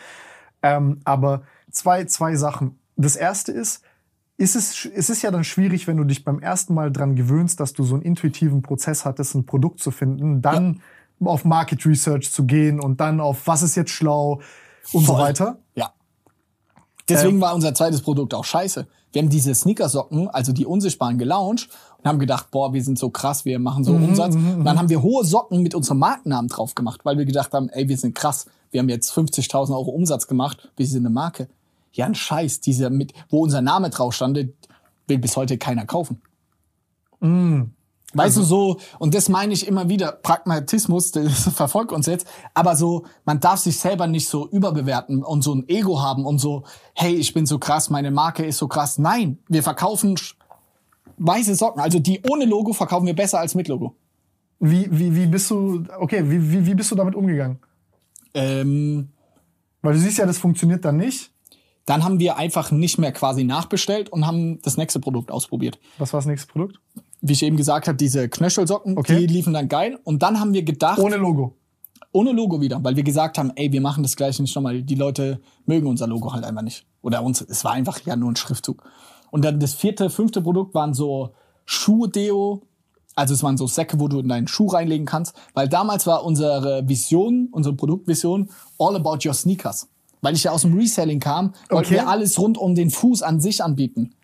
Ähm, 0.62 1.00
aber 1.06 1.44
zwei, 1.72 2.06
zwei 2.06 2.36
Sachen. 2.36 2.80
Das 2.98 3.16
erste 3.16 3.52
ist, 3.52 3.82
ist 4.38 4.56
es, 4.56 4.86
es 4.94 5.10
ist 5.10 5.22
ja 5.22 5.32
dann 5.32 5.44
schwierig, 5.44 5.88
wenn 5.88 5.98
du 5.98 6.04
dich 6.04 6.24
beim 6.24 6.40
ersten 6.40 6.74
Mal 6.74 6.92
dran 6.92 7.16
gewöhnst, 7.16 7.60
dass 7.60 7.74
du 7.74 7.84
so 7.84 7.96
einen 7.96 8.04
intuitiven 8.04 8.62
Prozess 8.62 9.06
hattest, 9.06 9.36
ein 9.36 9.46
Produkt 9.46 9.80
zu 9.82 9.92
finden, 9.92 10.42
dann 10.42 10.82
auf 11.24 11.46
Market 11.46 11.86
Research 11.86 12.32
zu 12.32 12.46
gehen 12.46 12.80
und 12.82 13.00
dann 13.00 13.22
auf 13.22 13.48
was 13.48 13.62
ist 13.64 13.76
jetzt 13.76 13.92
schlau 13.92 14.42
und 14.92 15.06
so 15.06 15.14
Voll. 15.14 15.22
weiter. 15.22 15.60
Ja. 15.76 15.94
Deswegen 17.08 17.36
Ähm. 17.36 17.42
war 17.42 17.56
unser 17.56 17.74
zweites 17.74 18.02
Produkt 18.02 18.34
auch 18.34 18.44
scheiße. 18.44 18.88
Wir 19.14 19.22
haben 19.22 19.30
diese 19.30 19.56
Sneakersocken, 19.56 20.28
also 20.30 20.52
die 20.52 20.66
unsichtbaren, 20.66 21.18
gelauncht 21.18 21.70
und 22.00 22.06
haben 22.06 22.20
gedacht, 22.20 22.52
boah, 22.52 22.74
wir 22.74 22.84
sind 22.84 23.00
so 23.00 23.10
krass, 23.10 23.46
wir 23.46 23.60
machen 23.60 23.86
so 23.86 23.94
Mhm, 23.94 24.04
Umsatz. 24.10 24.36
Und 24.36 24.66
dann 24.66 24.78
haben 24.78 24.90
wir 24.90 25.02
hohe 25.02 25.24
Socken 25.24 25.62
mit 25.64 25.74
unserem 25.74 26.00
Markennamen 26.00 26.50
drauf 26.50 26.76
gemacht, 26.76 27.02
weil 27.06 27.18
wir 27.18 27.24
gedacht 27.26 27.54
haben, 27.54 27.70
ey, 27.70 27.88
wir 27.88 27.98
sind 27.98 28.14
krass. 28.14 28.48
Wir 28.72 28.82
haben 28.82 28.90
jetzt 28.90 29.12
50.000 29.14 29.72
Euro 29.72 29.92
Umsatz 29.92 30.28
gemacht, 30.28 30.70
wir 30.76 30.86
sind 30.86 31.06
eine 31.06 31.12
Marke. 31.14 31.48
Ja, 31.96 32.06
ein 32.06 32.16
Scheiß, 32.16 32.60
dieser 32.60 32.90
mit, 32.90 33.14
wo 33.30 33.42
unser 33.42 33.62
Name 33.62 33.90
drauf 33.90 34.14
stand, 34.14 34.38
will 35.08 35.18
bis 35.18 35.38
heute 35.38 35.58
keiner 35.58 35.86
kaufen. 35.86 36.22
Mhm. 37.22 37.72
Weißt 38.14 38.38
du, 38.38 38.44
so, 38.44 38.78
und 38.98 39.14
das 39.14 39.28
meine 39.28 39.52
ich 39.52 39.68
immer 39.68 39.90
wieder, 39.90 40.14
Pragmatismus, 40.14 41.12
das 41.12 41.50
verfolgt 41.56 41.92
uns 41.92 42.06
jetzt, 42.06 42.26
aber 42.54 42.78
so, 42.78 43.06
man 43.26 43.42
darf 43.42 43.60
sich 43.60 43.78
selber 43.78 44.08
nicht 44.08 44.30
so 44.30 44.48
überbewerten 44.48 45.22
und 45.22 45.42
so 45.42 45.54
ein 45.54 45.68
Ego 45.68 46.02
haben 46.02 46.26
und 46.26 46.40
so, 46.40 46.64
hey, 46.94 47.14
ich 47.14 47.34
bin 47.34 47.46
so 47.46 47.60
krass, 47.60 47.90
meine 47.90 48.12
Marke 48.12 48.46
ist 48.46 48.58
so 48.58 48.70
krass. 48.70 48.98
Nein, 48.98 49.40
wir 49.50 49.64
verkaufen 49.64 50.18
weiße 51.18 51.56
Socken, 51.56 51.82
also 51.82 52.00
die 52.00 52.22
ohne 52.30 52.46
Logo 52.46 52.72
verkaufen 52.72 53.06
wir 53.06 53.16
besser 53.16 53.40
als 53.40 53.54
mit 53.54 53.68
Logo. 53.68 53.96
Wie, 54.60 54.88
wie, 54.90 55.14
wie 55.14 55.28
bist 55.28 55.52
du, 55.52 55.84
okay, 56.00 56.24
wie, 56.30 56.52
wie, 56.52 56.66
wie 56.66 56.76
bist 56.76 56.92
du 56.92 56.96
damit 56.96 57.16
umgegangen? 57.16 57.60
Ähm, 58.34 59.10
Weil 59.82 59.94
du 59.94 60.00
siehst 60.00 60.20
ja, 60.20 60.26
das 60.26 60.38
funktioniert 60.38 60.86
dann 60.86 60.98
nicht. 60.98 61.32
Dann 61.86 62.04
haben 62.04 62.20
wir 62.20 62.38
einfach 62.38 62.72
nicht 62.72 62.98
mehr 62.98 63.12
quasi 63.12 63.44
nachbestellt 63.44 64.10
und 64.10 64.26
haben 64.26 64.60
das 64.64 64.78
nächste 64.78 65.00
Produkt 65.00 65.32
ausprobiert. 65.32 65.80
Was 65.98 66.14
war 66.14 66.20
das 66.20 66.26
nächste 66.26 66.48
Produkt? 66.52 66.80
Wie 67.22 67.34
ich 67.34 67.44
eben 67.44 67.58
gesagt 67.58 67.88
habe, 67.88 67.98
diese 67.98 68.28
Knöchelsocken, 68.30 68.98
Okay. 68.98 69.20
die 69.20 69.28
liefen 69.28 69.54
dann 69.54 69.68
geil. 69.68 70.00
Und 70.04 70.22
dann 70.24 70.40
haben 70.40 70.54
wir 70.54 70.64
gedacht, 70.64 71.00
Ohne 71.00 71.16
Logo. 71.18 71.56
Ohne 72.12 72.32
Logo 72.32 72.62
wieder, 72.62 72.84
weil 72.84 72.96
wir 72.96 73.04
gesagt 73.04 73.38
haben, 73.38 73.52
ey, 73.56 73.72
wir 73.72 73.82
machen 73.82 74.02
das 74.04 74.16
gleich 74.16 74.40
nicht 74.40 74.56
nochmal. 74.56 74.82
Die 74.84 74.96
Leute 74.96 75.42
mögen 75.66 75.88
unser 75.88 76.08
Logo 76.08 76.32
halt 76.34 76.44
einfach 76.46 76.62
nicht. 76.62 76.86
Oder 77.02 77.22
uns, 77.24 77.42
es 77.42 77.64
war 77.66 77.74
einfach 77.74 78.00
ja 78.06 78.16
nur 78.16 78.32
ein 78.32 78.36
Schriftzug. 78.36 78.84
Und 79.32 79.44
dann 79.44 79.60
das 79.60 79.74
vierte, 79.74 80.10
fünfte 80.10 80.42
Produkt 80.42 80.74
waren 80.76 80.94
so 80.94 81.34
Schuhdeo. 81.66 82.62
Also 83.16 83.34
es 83.34 83.44
waren 83.44 83.58
so 83.58 83.68
Säcke, 83.68 84.00
wo 84.00 84.08
du 84.08 84.20
in 84.20 84.28
deinen 84.28 84.48
Schuh 84.48 84.68
reinlegen 84.68 85.06
kannst. 85.06 85.36
Weil 85.54 85.68
damals 85.70 86.08
war 86.08 86.24
unsere 86.26 86.88
Vision, 86.88 87.50
unsere 87.52 87.76
Produktvision, 87.76 88.50
all 88.80 88.96
about 88.96 89.20
your 89.28 89.34
sneakers. 89.34 89.88
Weil 90.26 90.34
ich 90.34 90.44
ja 90.46 90.52
aus 90.52 90.64
dem 90.64 90.76
Reselling 90.76 91.20
kam, 91.20 91.54
wollten 91.70 91.86
Okay. 91.86 91.92
wir 91.94 92.08
alles 92.10 92.40
rund 92.40 92.58
um 92.58 92.74
den 92.74 92.90
Fuß 92.90 93.22
an 93.22 93.40
sich 93.40 93.64
anbieten. 93.64 94.16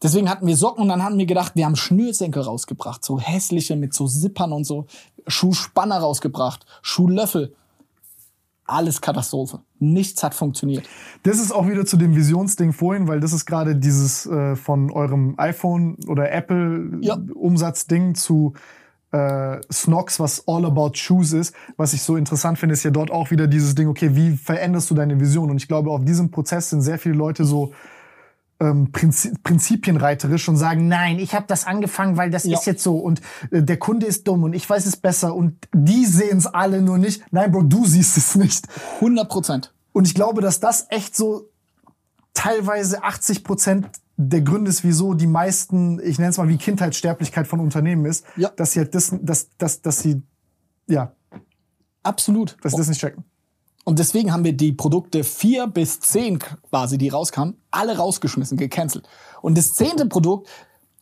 Deswegen 0.00 0.30
hatten 0.30 0.46
wir 0.46 0.56
Socken 0.56 0.82
und 0.84 0.88
dann 0.88 1.02
hatten 1.02 1.18
wir 1.18 1.26
gedacht, 1.26 1.56
wir 1.56 1.64
haben 1.66 1.74
Schnürsenkel 1.74 2.40
rausgebracht, 2.42 3.04
so 3.04 3.18
hässliche 3.18 3.74
mit 3.74 3.92
so 3.92 4.06
Zippern 4.06 4.52
und 4.52 4.62
so, 4.62 4.86
Schuhspanner 5.26 5.98
rausgebracht, 5.98 6.64
Schuhlöffel. 6.82 7.52
Alles 8.64 9.00
Katastrophe. 9.00 9.58
Nichts 9.80 10.22
hat 10.22 10.32
funktioniert. 10.34 10.84
Das 11.24 11.40
ist 11.40 11.50
auch 11.50 11.66
wieder 11.66 11.84
zu 11.84 11.96
dem 11.96 12.14
Visionsding 12.14 12.72
vorhin, 12.72 13.08
weil 13.08 13.18
das 13.18 13.32
ist 13.32 13.44
gerade 13.44 13.74
dieses 13.74 14.26
äh, 14.26 14.54
von 14.54 14.92
eurem 14.92 15.34
iPhone 15.36 15.96
oder 16.06 16.30
Apple 16.30 16.98
Ja. 17.00 17.18
Umsatzding 17.34 18.14
zu 18.14 18.54
äh, 19.12 19.60
Snox, 19.72 20.20
was 20.20 20.46
all 20.46 20.64
about 20.64 20.92
shoes 20.94 21.32
ist. 21.32 21.54
Was 21.76 21.92
ich 21.92 22.02
so 22.02 22.16
interessant 22.16 22.58
finde, 22.58 22.74
ist 22.74 22.84
ja 22.84 22.90
dort 22.90 23.10
auch 23.10 23.30
wieder 23.30 23.46
dieses 23.46 23.74
Ding, 23.74 23.88
okay, 23.88 24.14
wie 24.14 24.36
veränderst 24.36 24.90
du 24.90 24.94
deine 24.94 25.18
Vision? 25.18 25.50
Und 25.50 25.56
ich 25.56 25.66
glaube, 25.68 25.90
auf 25.90 26.04
diesem 26.04 26.30
Prozess 26.30 26.70
sind 26.70 26.82
sehr 26.82 26.98
viele 26.98 27.16
Leute 27.16 27.44
so 27.44 27.72
ähm, 28.60 28.92
Prinzi 28.92 29.32
prinzipienreiterisch 29.42 30.48
und 30.48 30.56
sagen, 30.56 30.86
nein, 30.86 31.18
ich 31.18 31.34
habe 31.34 31.46
das 31.48 31.66
angefangen, 31.66 32.16
weil 32.18 32.30
das 32.30 32.44
Ja. 32.44 32.58
ist 32.58 32.66
jetzt 32.66 32.82
so 32.82 32.98
und 32.98 33.20
äh, 33.50 33.62
der 33.62 33.78
Kunde 33.78 34.06
ist 34.06 34.28
dumm 34.28 34.44
und 34.44 34.52
ich 34.52 34.68
weiß 34.68 34.84
es 34.86 34.96
besser 34.96 35.34
und 35.34 35.56
die 35.74 36.04
sehen 36.04 36.38
es 36.38 36.46
alle 36.46 36.82
nur 36.82 36.98
nicht. 36.98 37.22
Nein, 37.32 37.50
Bro, 37.52 37.62
du 37.62 37.86
siehst 37.86 38.16
es 38.18 38.34
nicht. 38.36 38.66
100 38.96 39.28
Prozent. 39.28 39.72
Und 39.92 40.06
ich 40.06 40.14
glaube, 40.14 40.40
dass 40.42 40.60
das 40.60 40.86
echt 40.90 41.16
so 41.16 41.48
teilweise 42.34 43.02
80 43.02 43.44
Prozent 43.44 43.88
der 44.22 44.42
Gründe 44.42 44.70
ist, 44.70 44.84
wieso 44.84 45.14
die 45.14 45.26
meisten, 45.26 45.98
ich 46.00 46.18
nenne 46.18 46.30
es 46.30 46.36
mal 46.36 46.48
wie 46.48 46.58
Kindheitssterblichkeit 46.58 47.46
von 47.46 47.58
Unternehmen 47.58 48.04
ist, 48.04 48.24
Ja. 48.36 48.50
dass 48.50 48.72
sie 48.72 48.80
halt 48.80 48.94
das, 48.94 49.14
dass, 49.22 49.48
dass, 49.56 49.80
dass 49.80 50.00
sie, 50.00 50.22
ja, 50.88 51.12
Absolut. 52.02 52.56
dass 52.62 52.72
sie 52.72 52.78
das 52.78 52.88
nicht 52.88 53.00
checken. 53.00 53.24
Und 53.84 53.98
deswegen 53.98 54.32
haben 54.32 54.44
wir 54.44 54.52
die 54.52 54.72
Produkte 54.72 55.24
vier 55.24 55.66
bis 55.66 56.00
zehn 56.00 56.38
quasi, 56.38 56.98
die 56.98 57.08
rauskamen, 57.08 57.56
alle 57.70 57.96
rausgeschmissen, 57.96 58.58
gecancelt. 58.58 59.08
Und 59.40 59.56
das 59.56 59.72
zehnte 59.72 60.04
Produkt, 60.06 60.48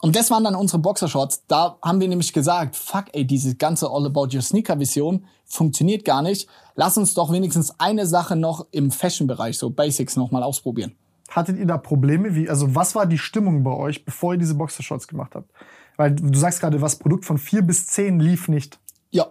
und 0.01 0.15
das 0.15 0.31
waren 0.31 0.45
dann 0.45 0.55
unsere 0.55 0.79
Boxershorts, 0.79 1.43
da 1.49 1.77
haben 1.83 2.01
wir 2.01 2.07
nämlich 2.07 2.33
gesagt, 2.33 2.77
fuck 2.77 3.07
ey, 3.13 3.27
diese 3.27 3.57
ganze 3.57 3.91
All 3.91 4.07
About 4.07 4.29
Your 4.33 4.43
Sneaker 4.43 4.79
Vision 4.79 5.25
funktioniert 5.45 6.05
gar 6.05 6.23
nicht. 6.23 6.49
Lass 6.77 6.97
uns 6.97 7.15
doch 7.15 7.33
wenigstens 7.33 7.75
eine 7.81 8.07
Sache 8.07 8.37
noch 8.37 8.67
im 8.71 8.93
Fashion-Bereich, 8.93 9.59
so 9.59 9.71
Basics 9.71 10.15
nochmal 10.15 10.45
ausprobieren. 10.45 10.95
Hattet 11.29 11.59
ihr 11.59 11.67
da 11.67 11.79
Probleme? 11.79 12.35
Wie, 12.35 12.49
also 12.49 12.75
was 12.75 12.95
war 12.95 13.07
die 13.07 13.19
Stimmung 13.19 13.63
bei 13.63 13.73
euch, 13.73 14.05
bevor 14.05 14.33
ihr 14.35 14.39
diese 14.39 14.55
Boxershorts 14.55 15.09
gemacht 15.09 15.35
habt? 15.35 15.51
Weil 15.97 16.15
du 16.15 16.39
sagst 16.39 16.61
gerade, 16.61 16.81
was 16.81 16.97
Produkt 16.97 17.25
von 17.25 17.39
vier 17.39 17.63
bis 17.63 17.87
zehn 17.87 18.21
lief 18.21 18.49
nicht. 18.49 18.79
Ja, 19.11 19.27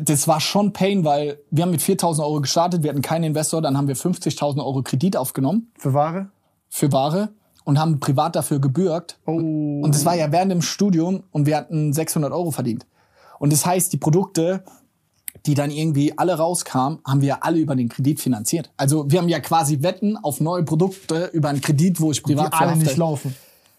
das 0.00 0.28
war 0.28 0.40
schon 0.40 0.72
Pain, 0.72 1.04
weil 1.04 1.40
wir 1.50 1.64
haben 1.64 1.70
mit 1.70 1.80
4.000 1.80 2.20
Euro 2.20 2.40
gestartet, 2.40 2.82
wir 2.82 2.90
hatten 2.90 3.02
keinen 3.02 3.24
Investor, 3.24 3.60
dann 3.60 3.76
haben 3.76 3.88
wir 3.88 3.96
50.000 3.96 4.58
Euro 4.58 4.82
Kredit 4.82 5.16
aufgenommen 5.16 5.72
Für 5.78 5.94
Ware? 5.94 6.28
für 6.68 6.92
Ware 6.92 7.30
und 7.64 7.78
haben 7.78 8.00
privat 8.00 8.36
dafür 8.36 8.60
gebürgt. 8.60 9.18
Oh. 9.26 9.32
Und 9.32 9.94
das 9.94 10.04
war 10.04 10.14
ja 10.14 10.30
während 10.32 10.52
dem 10.52 10.62
Studium 10.62 11.24
und 11.32 11.46
wir 11.46 11.56
hatten 11.56 11.92
600 11.92 12.32
Euro 12.32 12.50
verdient. 12.50 12.86
Und 13.38 13.52
das 13.52 13.66
heißt, 13.66 13.92
die 13.92 13.96
Produkte, 13.96 14.62
die 15.46 15.54
dann 15.54 15.70
irgendwie 15.70 16.16
alle 16.18 16.34
rauskamen, 16.34 16.98
haben 17.06 17.20
wir 17.20 17.44
alle 17.44 17.58
über 17.58 17.76
den 17.76 17.88
Kredit 17.88 18.20
finanziert. 18.20 18.70
Also 18.76 19.10
wir 19.10 19.20
haben 19.20 19.28
ja 19.28 19.40
quasi 19.40 19.82
Wetten 19.82 20.16
auf 20.16 20.40
neue 20.40 20.62
Produkte 20.64 21.30
über 21.32 21.48
einen 21.48 21.60
Kredit, 21.60 22.00
wo 22.00 22.10
ich 22.10 22.18
die 22.18 22.34
privat 22.34 22.52
alle 22.52 22.70
verhafte. 22.70 22.84
nicht 22.84 22.96
laufen. 22.96 23.34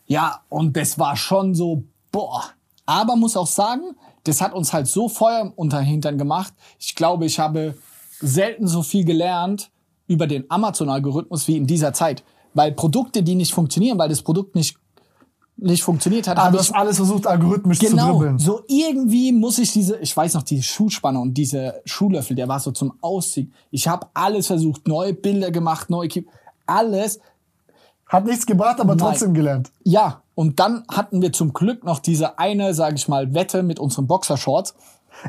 Ja, 0.07 0.41
und 0.49 0.75
das 0.75 0.97
war 0.99 1.15
schon 1.15 1.55
so, 1.55 1.83
boah. 2.11 2.43
Aber 2.85 3.15
muss 3.15 3.37
auch 3.37 3.47
sagen, 3.47 3.95
das 4.23 4.41
hat 4.41 4.53
uns 4.53 4.73
halt 4.73 4.87
so 4.87 5.07
Feuer 5.07 5.53
unter 5.55 5.79
Hintern 5.79 6.17
gemacht. 6.17 6.53
Ich 6.79 6.95
glaube, 6.95 7.25
ich 7.25 7.39
habe 7.39 7.75
selten 8.19 8.67
so 8.67 8.83
viel 8.83 9.05
gelernt 9.05 9.71
über 10.07 10.27
den 10.27 10.49
Amazon-Algorithmus 10.49 11.47
wie 11.47 11.57
in 11.57 11.67
dieser 11.67 11.93
Zeit. 11.93 12.23
Weil 12.53 12.73
Produkte, 12.73 13.23
die 13.23 13.35
nicht 13.35 13.53
funktionieren, 13.53 13.97
weil 13.97 14.09
das 14.09 14.21
Produkt 14.21 14.55
nicht, 14.55 14.77
nicht 15.61 15.83
funktioniert 15.83 16.27
hat, 16.27 16.37
habe 16.37 16.53
du 16.53 16.59
hast 16.59 16.73
alles 16.73 16.97
versucht, 16.97 17.27
algorithmisch 17.27 17.79
zu 17.79 17.85
Genau, 17.87 18.17
dribbeln. 18.19 18.39
so 18.39 18.61
irgendwie 18.67 19.31
muss 19.31 19.57
ich 19.59 19.71
diese, 19.71 19.97
ich 19.97 20.15
weiß 20.15 20.33
noch, 20.33 20.43
diese 20.43 20.63
Schuhspanner 20.63 21.21
und 21.21 21.35
diese 21.35 21.81
Schuhlöffel, 21.85 22.35
der 22.35 22.47
war 22.47 22.59
so 22.59 22.71
zum 22.71 22.93
Ausziehen. 23.01 23.53
Ich 23.69 23.87
habe 23.87 24.07
alles 24.13 24.47
versucht, 24.47 24.87
neue 24.87 25.13
Bilder 25.13 25.51
gemacht, 25.51 25.89
neue 25.89 26.07
Ki 26.07 26.27
alles. 26.65 27.19
Hat 28.07 28.25
nichts 28.25 28.45
gebracht, 28.45 28.79
aber 28.81 28.95
Nein. 28.95 29.07
trotzdem 29.09 29.33
gelernt. 29.33 29.71
Ja, 29.83 30.21
und 30.35 30.59
dann 30.59 30.83
hatten 30.91 31.21
wir 31.21 31.31
zum 31.31 31.53
Glück 31.53 31.83
noch 31.83 31.99
diese 31.99 32.39
eine, 32.39 32.73
sage 32.73 32.95
ich 32.95 33.07
mal, 33.07 33.33
Wette 33.33 33.63
mit 33.63 33.79
unseren 33.79 34.07
Boxershorts. 34.07 34.73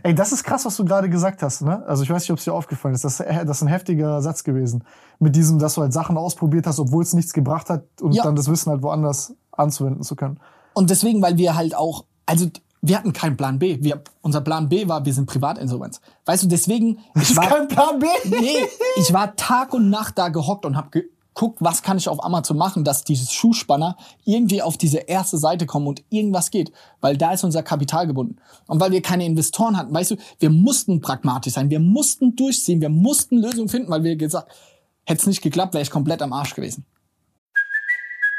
Ey, 0.02 0.14
das 0.14 0.32
ist 0.32 0.42
krass, 0.44 0.64
was 0.64 0.76
du 0.76 0.84
gerade 0.84 1.10
gesagt 1.10 1.42
hast, 1.42 1.60
ne? 1.62 1.84
Also 1.86 2.02
ich 2.02 2.10
weiß 2.10 2.22
nicht, 2.22 2.30
ob 2.30 2.38
es 2.38 2.44
dir 2.44 2.54
aufgefallen 2.54 2.94
ist. 2.94 3.04
Das, 3.04 3.20
äh, 3.20 3.44
das 3.44 3.58
ist 3.58 3.62
ein 3.62 3.68
heftiger 3.68 4.22
Satz 4.22 4.42
gewesen. 4.42 4.84
Mit 5.18 5.36
diesem, 5.36 5.58
dass 5.58 5.74
du 5.74 5.82
halt 5.82 5.92
Sachen 5.92 6.16
ausprobiert 6.16 6.66
hast, 6.66 6.78
obwohl 6.78 7.02
es 7.02 7.12
nichts 7.12 7.32
gebracht 7.32 7.68
hat 7.68 7.84
und 8.00 8.12
Ja. 8.12 8.22
dann 8.22 8.34
das 8.34 8.48
Wissen 8.48 8.70
halt 8.70 8.82
woanders 8.82 9.34
anzuwenden 9.52 10.02
zu 10.02 10.16
können. 10.16 10.40
Und 10.74 10.90
deswegen, 10.90 11.22
weil 11.22 11.36
wir 11.36 11.54
halt 11.54 11.74
auch, 11.74 12.04
also 12.26 12.48
wir 12.82 12.98
hatten 12.98 13.12
keinen 13.12 13.36
Plan 13.36 13.58
B. 13.58 13.78
Wir, 13.80 14.02
unser 14.22 14.40
Plan 14.40 14.68
B 14.68 14.88
war, 14.88 15.04
wir 15.04 15.14
sind 15.14 15.26
Privatinsolvenz. 15.26 16.00
Weißt 16.26 16.42
du, 16.42 16.48
deswegen, 16.48 16.98
ich 17.14 17.36
war, 17.36 17.46
Kein 17.46 17.68
Plan 17.68 17.98
B. 17.98 18.06
nee, 18.28 18.66
ich 18.96 19.12
war 19.12 19.36
Tag 19.36 19.72
und 19.72 19.88
Nacht 19.88 20.18
da 20.18 20.28
gehockt 20.28 20.66
und 20.66 20.76
habe 20.76 20.90
geguckt, 20.90 21.58
was 21.60 21.82
kann 21.82 21.96
ich 21.96 22.08
auf 22.08 22.22
Amazon 22.24 22.56
machen, 22.56 22.82
dass 22.82 23.04
dieses 23.04 23.32
Schuhspanner 23.32 23.96
irgendwie 24.24 24.62
auf 24.62 24.76
diese 24.76 24.98
erste 24.98 25.38
Seite 25.38 25.64
kommen 25.64 25.86
und 25.86 26.02
irgendwas 26.10 26.50
geht, 26.50 26.72
weil 27.00 27.16
da 27.16 27.32
ist 27.32 27.44
unser 27.44 27.62
Kapital 27.62 28.08
gebunden. 28.08 28.36
Und 28.66 28.80
weil 28.80 28.90
wir 28.90 29.00
keine 29.00 29.24
Investoren 29.26 29.76
hatten, 29.76 29.94
weißt 29.94 30.10
du, 30.10 30.16
wir 30.40 30.50
mussten 30.50 31.00
pragmatisch 31.00 31.54
sein, 31.54 31.70
wir 31.70 31.80
mussten 31.80 32.34
durchziehen, 32.34 32.80
wir 32.80 32.90
mussten 32.90 33.38
Lösungen 33.38 33.68
finden, 33.68 33.90
weil 33.90 34.02
wir 34.02 34.16
gesagt, 34.16 34.50
hätte 35.04 35.20
es 35.20 35.26
nicht 35.26 35.42
geklappt, 35.42 35.74
wäre 35.74 35.82
ich 35.82 35.90
komplett 35.90 36.20
am 36.20 36.32
Arsch 36.32 36.54
gewesen. 36.54 36.84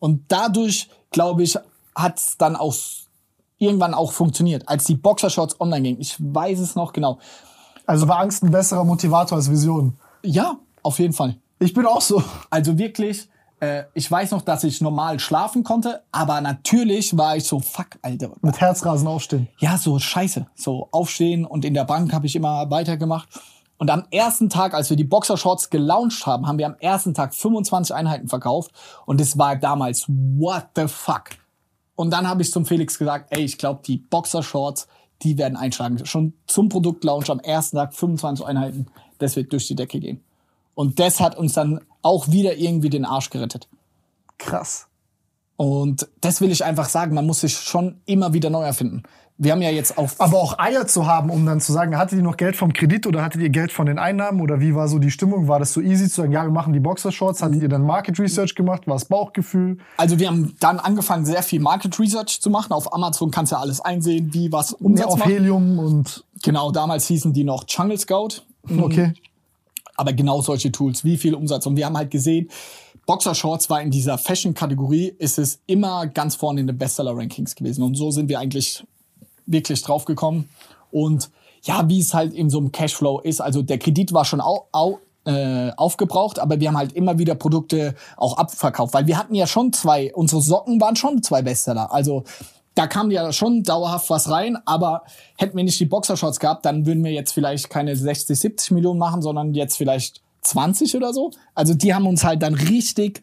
Und 0.00 0.24
dadurch, 0.28 0.88
glaube 1.10 1.44
ich, 1.44 1.56
hat 1.94 2.18
es 2.18 2.36
dann 2.36 2.56
auch 2.56 2.74
irgendwann 3.58 3.94
auch 3.94 4.12
funktioniert, 4.12 4.68
als 4.68 4.84
die 4.84 4.96
Boxershorts 4.96 5.60
online 5.60 5.82
gingen. 5.82 6.00
Ich 6.00 6.16
weiß 6.18 6.58
es 6.58 6.74
noch 6.74 6.92
genau. 6.92 7.18
Also 7.86 8.08
war 8.08 8.18
Angst 8.18 8.42
ein 8.42 8.50
besserer 8.50 8.84
Motivator 8.84 9.36
als 9.36 9.50
Vision. 9.50 9.96
Ja, 10.22 10.56
auf 10.82 10.98
jeden 10.98 11.12
Fall. 11.12 11.36
Ich 11.58 11.74
bin 11.74 11.84
auch 11.86 12.00
so. 12.00 12.22
Also 12.48 12.78
wirklich, 12.78 13.28
äh, 13.60 13.84
ich 13.92 14.10
weiß 14.10 14.30
noch, 14.30 14.42
dass 14.42 14.64
ich 14.64 14.80
normal 14.80 15.20
schlafen 15.20 15.62
konnte, 15.62 16.02
aber 16.10 16.40
natürlich 16.40 17.16
war 17.16 17.36
ich 17.36 17.44
so, 17.44 17.60
fuck, 17.60 17.98
Alter. 18.00 18.30
Mit 18.40 18.60
Herzrasen 18.60 19.06
aufstehen. 19.06 19.48
Ja, 19.58 19.76
so 19.76 19.98
scheiße. 19.98 20.46
So 20.54 20.88
aufstehen 20.90 21.44
und 21.44 21.64
in 21.64 21.74
der 21.74 21.84
Bank 21.84 22.14
habe 22.14 22.26
ich 22.26 22.36
immer 22.36 22.70
weitergemacht. 22.70 23.28
Und 23.80 23.88
am 23.88 24.04
ersten 24.10 24.50
Tag, 24.50 24.74
als 24.74 24.90
wir 24.90 24.96
die 24.98 25.04
Boxershorts 25.04 25.70
gelauncht 25.70 26.26
haben, 26.26 26.46
haben 26.46 26.58
wir 26.58 26.66
am 26.66 26.76
ersten 26.80 27.14
Tag 27.14 27.34
25 27.34 27.94
Einheiten 27.94 28.28
verkauft. 28.28 28.72
Und 29.06 29.22
es 29.22 29.38
war 29.38 29.56
damals, 29.56 30.04
what 30.06 30.66
the 30.76 30.86
fuck? 30.86 31.30
Und 31.94 32.10
dann 32.10 32.28
habe 32.28 32.42
ich 32.42 32.52
zum 32.52 32.66
Felix 32.66 32.98
gesagt, 32.98 33.28
ey, 33.30 33.42
ich 33.42 33.56
glaube, 33.56 33.80
die 33.86 33.96
Boxershorts, 33.96 34.86
die 35.22 35.38
werden 35.38 35.56
einschlagen. 35.56 36.04
Schon 36.04 36.34
zum 36.46 36.68
Produktlaunch 36.68 37.30
am 37.30 37.40
ersten 37.40 37.78
Tag 37.78 37.94
25 37.94 38.44
Einheiten, 38.44 38.84
das 39.16 39.34
wird 39.34 39.50
durch 39.50 39.66
die 39.66 39.76
Decke 39.76 39.98
gehen. 39.98 40.22
Und 40.74 41.00
das 41.00 41.18
hat 41.18 41.38
uns 41.38 41.54
dann 41.54 41.80
auch 42.02 42.28
wieder 42.28 42.58
irgendwie 42.58 42.90
den 42.90 43.06
Arsch 43.06 43.30
gerettet. 43.30 43.66
Krass. 44.36 44.88
Und 45.56 46.06
das 46.20 46.42
will 46.42 46.50
ich 46.50 46.66
einfach 46.66 46.90
sagen, 46.90 47.14
man 47.14 47.26
muss 47.26 47.40
sich 47.40 47.54
schon 47.54 48.02
immer 48.04 48.34
wieder 48.34 48.50
neu 48.50 48.62
erfinden. 48.62 49.04
Wir 49.42 49.52
haben 49.52 49.62
ja 49.62 49.70
jetzt 49.70 49.96
auch 49.96 50.10
Aber 50.18 50.36
auch 50.36 50.58
Eier 50.58 50.86
zu 50.86 51.06
haben, 51.06 51.30
um 51.30 51.46
dann 51.46 51.60
zu 51.60 51.72
sagen, 51.72 51.96
hattet 51.96 52.18
ihr 52.18 52.22
noch 52.22 52.36
Geld 52.36 52.56
vom 52.56 52.74
Kredit 52.74 53.06
oder 53.06 53.22
hattet 53.22 53.40
ihr 53.40 53.48
Geld 53.48 53.72
von 53.72 53.86
den 53.86 53.98
Einnahmen 53.98 54.42
oder 54.42 54.60
wie 54.60 54.74
war 54.74 54.86
so 54.86 54.98
die 54.98 55.10
Stimmung? 55.10 55.48
War 55.48 55.58
das 55.58 55.72
so 55.72 55.80
easy 55.80 56.10
zu 56.10 56.20
sagen, 56.20 56.32
ja, 56.32 56.42
wir 56.44 56.50
machen 56.50 56.74
die 56.74 56.80
Boxershorts? 56.80 57.42
Hattet 57.42 57.62
ihr 57.62 57.70
dann 57.70 57.82
Market 57.82 58.20
Research 58.20 58.54
gemacht? 58.54 58.86
War 58.86 58.96
es 58.96 59.06
Bauchgefühl? 59.06 59.78
Also 59.96 60.18
wir 60.18 60.28
haben 60.28 60.54
dann 60.60 60.78
angefangen, 60.78 61.24
sehr 61.24 61.42
viel 61.42 61.58
Market 61.58 61.98
Research 61.98 62.42
zu 62.42 62.50
machen. 62.50 62.74
Auf 62.74 62.92
Amazon 62.92 63.30
kannst 63.30 63.52
du 63.52 63.56
ja 63.56 63.62
alles 63.62 63.80
einsehen, 63.80 64.28
wie 64.34 64.52
was 64.52 64.74
Umsatz 64.74 65.06
auf 65.06 65.18
macht. 65.20 65.30
Helium 65.30 65.78
und 65.78 66.22
Genau, 66.42 66.70
damals 66.70 67.06
hießen 67.06 67.32
die 67.32 67.44
noch 67.44 67.64
Jungle 67.66 67.98
Scout. 67.98 68.42
okay. 68.78 69.14
Aber 69.96 70.12
genau 70.12 70.40
solche 70.40 70.72
Tools, 70.72 71.04
wie 71.04 71.16
viel 71.16 71.34
Umsatz. 71.34 71.66
Und 71.66 71.76
wir 71.76 71.86
haben 71.86 71.96
halt 71.96 72.10
gesehen, 72.10 72.50
Boxershorts 73.06 73.68
war 73.68 73.82
in 73.82 73.90
dieser 73.90 74.18
Fashion-Kategorie, 74.18 75.14
ist 75.18 75.38
es 75.38 75.60
immer 75.66 76.06
ganz 76.06 76.36
vorne 76.36 76.60
in 76.60 76.66
den 76.66 76.78
Bestseller-Rankings 76.78 77.54
gewesen. 77.54 77.82
Und 77.82 77.96
so 77.96 78.10
sind 78.10 78.28
wir 78.28 78.38
eigentlich 78.38 78.84
wirklich 79.50 79.82
drauf 79.82 80.04
gekommen. 80.04 80.48
Und 80.90 81.30
ja, 81.62 81.88
wie 81.88 82.00
es 82.00 82.14
halt 82.14 82.32
in 82.32 82.50
so 82.50 82.58
einem 82.58 82.72
Cashflow 82.72 83.20
ist, 83.20 83.40
also 83.40 83.62
der 83.62 83.78
Kredit 83.78 84.12
war 84.12 84.24
schon 84.24 84.40
au, 84.40 84.66
au, 84.72 84.98
äh, 85.24 85.70
aufgebraucht, 85.76 86.38
aber 86.38 86.60
wir 86.60 86.68
haben 86.68 86.78
halt 86.78 86.92
immer 86.92 87.18
wieder 87.18 87.34
Produkte 87.34 87.94
auch 88.16 88.38
abverkauft, 88.38 88.94
weil 88.94 89.06
wir 89.06 89.18
hatten 89.18 89.34
ja 89.34 89.46
schon 89.46 89.72
zwei, 89.72 90.14
unsere 90.14 90.40
Socken 90.40 90.80
waren 90.80 90.96
schon 90.96 91.22
zwei 91.22 91.42
Bestseller. 91.42 91.92
Also 91.92 92.24
da 92.74 92.86
kam 92.86 93.10
ja 93.10 93.32
schon 93.32 93.62
dauerhaft 93.62 94.08
was 94.08 94.30
rein, 94.30 94.56
aber 94.64 95.02
hätten 95.36 95.56
wir 95.56 95.64
nicht 95.64 95.78
die 95.78 95.86
Boxershorts 95.86 96.40
gehabt, 96.40 96.64
dann 96.64 96.86
würden 96.86 97.04
wir 97.04 97.12
jetzt 97.12 97.32
vielleicht 97.32 97.68
keine 97.68 97.96
60, 97.96 98.38
70 98.38 98.70
Millionen 98.70 98.98
machen, 98.98 99.20
sondern 99.20 99.54
jetzt 99.54 99.76
vielleicht 99.76 100.22
20 100.42 100.96
oder 100.96 101.12
so. 101.12 101.30
Also 101.54 101.74
die 101.74 101.94
haben 101.94 102.06
uns 102.06 102.24
halt 102.24 102.42
dann 102.42 102.54
richtig 102.54 103.22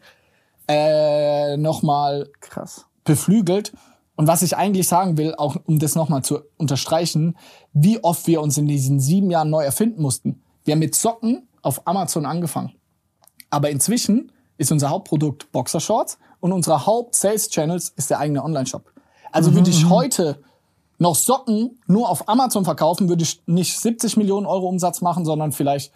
äh, 0.68 1.56
nochmal 1.56 2.30
Krass. 2.40 2.86
beflügelt. 3.04 3.72
Und 4.18 4.26
was 4.26 4.42
ich 4.42 4.56
eigentlich 4.56 4.88
sagen 4.88 5.16
will, 5.16 5.36
auch 5.36 5.54
um 5.66 5.78
das 5.78 5.94
nochmal 5.94 6.24
zu 6.24 6.40
unterstreichen, 6.56 7.36
wie 7.72 8.02
oft 8.02 8.26
wir 8.26 8.40
uns 8.42 8.58
in 8.58 8.66
diesen 8.66 8.98
sieben 8.98 9.30
Jahren 9.30 9.48
neu 9.48 9.62
erfinden 9.62 10.02
mussten. 10.02 10.42
Wir 10.64 10.72
haben 10.72 10.80
mit 10.80 10.96
Socken 10.96 11.46
auf 11.62 11.86
Amazon 11.86 12.26
angefangen. 12.26 12.72
Aber 13.48 13.70
inzwischen 13.70 14.32
ist 14.56 14.72
unser 14.72 14.90
Hauptprodukt 14.90 15.52
Boxershorts 15.52 16.18
und 16.40 16.50
unsere 16.50 16.84
Haupt-Sales-Channels 16.84 17.90
ist 17.90 18.10
der 18.10 18.18
eigene 18.18 18.42
Online-Shop. 18.42 18.92
Also 19.30 19.54
würde 19.54 19.70
ich 19.70 19.88
heute 19.88 20.42
noch 20.98 21.14
Socken 21.14 21.78
nur 21.86 22.08
auf 22.08 22.28
Amazon 22.28 22.64
verkaufen, 22.64 23.08
würde 23.08 23.22
ich 23.22 23.40
nicht 23.46 23.78
70 23.78 24.16
Millionen 24.16 24.46
Euro 24.46 24.66
Umsatz 24.66 25.00
machen, 25.00 25.24
sondern 25.24 25.52
vielleicht 25.52 25.92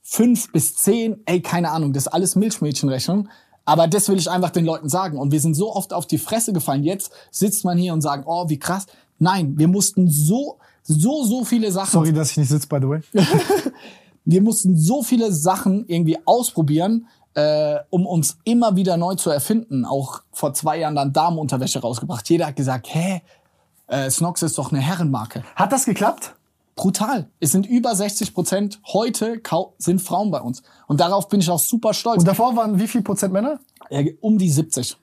fünf 0.00 0.50
bis 0.50 0.76
zehn, 0.76 1.20
ey, 1.26 1.42
keine 1.42 1.72
Ahnung, 1.72 1.92
das 1.92 2.06
ist 2.06 2.12
alles 2.14 2.36
Milchmädchenrechnung. 2.36 3.28
Aber 3.66 3.88
das 3.88 4.08
will 4.08 4.16
ich 4.16 4.30
einfach 4.30 4.50
den 4.50 4.64
Leuten 4.64 4.88
sagen. 4.88 5.18
Und 5.18 5.32
wir 5.32 5.40
sind 5.40 5.54
so 5.54 5.74
oft 5.74 5.92
auf 5.92 6.06
die 6.06 6.18
Fresse 6.18 6.54
gefallen. 6.54 6.84
Jetzt 6.84 7.10
sitzt 7.30 7.64
man 7.64 7.76
hier 7.76 7.92
und 7.92 8.00
sagt, 8.00 8.24
oh, 8.26 8.48
wie 8.48 8.58
krass. 8.58 8.86
Nein, 9.18 9.58
wir 9.58 9.68
mussten 9.68 10.08
so, 10.08 10.56
so, 10.82 11.24
so 11.24 11.44
viele 11.44 11.70
Sachen. 11.72 11.90
Sorry, 11.90 12.12
dass 12.12 12.30
ich 12.30 12.36
nicht 12.38 12.48
sitze, 12.48 12.68
by 12.68 12.78
the 12.80 12.88
way. 12.88 13.00
Wir 14.28 14.42
mussten 14.42 14.76
so 14.76 15.04
viele 15.04 15.32
Sachen 15.32 15.84
irgendwie 15.86 16.18
ausprobieren, 16.26 17.06
äh, 17.34 17.76
um 17.90 18.06
uns 18.06 18.38
immer 18.42 18.74
wieder 18.74 18.96
neu 18.96 19.14
zu 19.14 19.30
erfinden. 19.30 19.84
Auch 19.84 20.22
vor 20.32 20.52
zwei 20.52 20.80
Jahren 20.80 20.96
dann 20.96 21.12
Damenunterwäsche 21.12 21.80
rausgebracht. 21.80 22.28
Jeder 22.28 22.48
hat 22.48 22.56
gesagt, 22.56 22.88
hä, 22.92 23.22
äh, 23.86 24.10
Snox 24.10 24.42
ist 24.42 24.58
doch 24.58 24.72
eine 24.72 24.80
Herrenmarke. 24.80 25.44
Hat 25.54 25.72
das 25.72 25.84
geklappt? 25.84 26.34
Brutal. 26.76 27.30
Es 27.40 27.52
sind 27.52 27.66
über 27.66 27.96
60 27.96 28.34
Prozent 28.34 28.80
heute 28.92 29.40
sind 29.78 30.02
Frauen 30.02 30.30
bei 30.30 30.40
uns. 30.40 30.62
Und 30.86 31.00
darauf 31.00 31.28
bin 31.28 31.40
ich 31.40 31.50
auch 31.50 31.58
super 31.58 31.94
stolz. 31.94 32.18
Und 32.20 32.28
davor 32.28 32.54
waren 32.54 32.78
wie 32.78 32.86
viel 32.86 33.02
Prozent 33.02 33.32
Männer? 33.32 33.58
Äh, 33.88 34.14
um 34.20 34.36
die 34.36 34.50
70. 34.50 34.96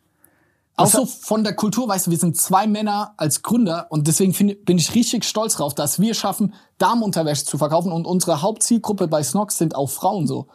Auch 0.76 0.88
so 0.88 1.06
von 1.06 1.44
der 1.44 1.56
Kultur, 1.56 1.88
weißt 1.88 2.08
du, 2.08 2.12
wir 2.12 2.18
sind 2.18 2.36
zwei 2.36 2.66
Männer 2.66 3.14
als 3.18 3.44
Gründer 3.44 3.88
und 3.90 4.08
deswegen 4.08 4.34
find, 4.34 4.66
bin 4.66 4.80
ich 4.80 4.96
richtig 4.96 5.24
stolz 5.24 5.56
drauf, 5.56 5.76
dass 5.76 6.00
wir 6.00 6.16
schaffen, 6.16 6.54
Damenunterwäsche 6.80 7.46
zu 7.46 7.60
verkaufen 7.60 7.92
und 7.92 8.08
unsere 8.08 8.42
Hauptzielgruppe 8.42 9.08
bei 9.08 9.22
Snox 9.22 9.58
sind 9.58 9.76
auch 9.76 9.90
Frauen 9.90 10.26
so. 10.26 10.48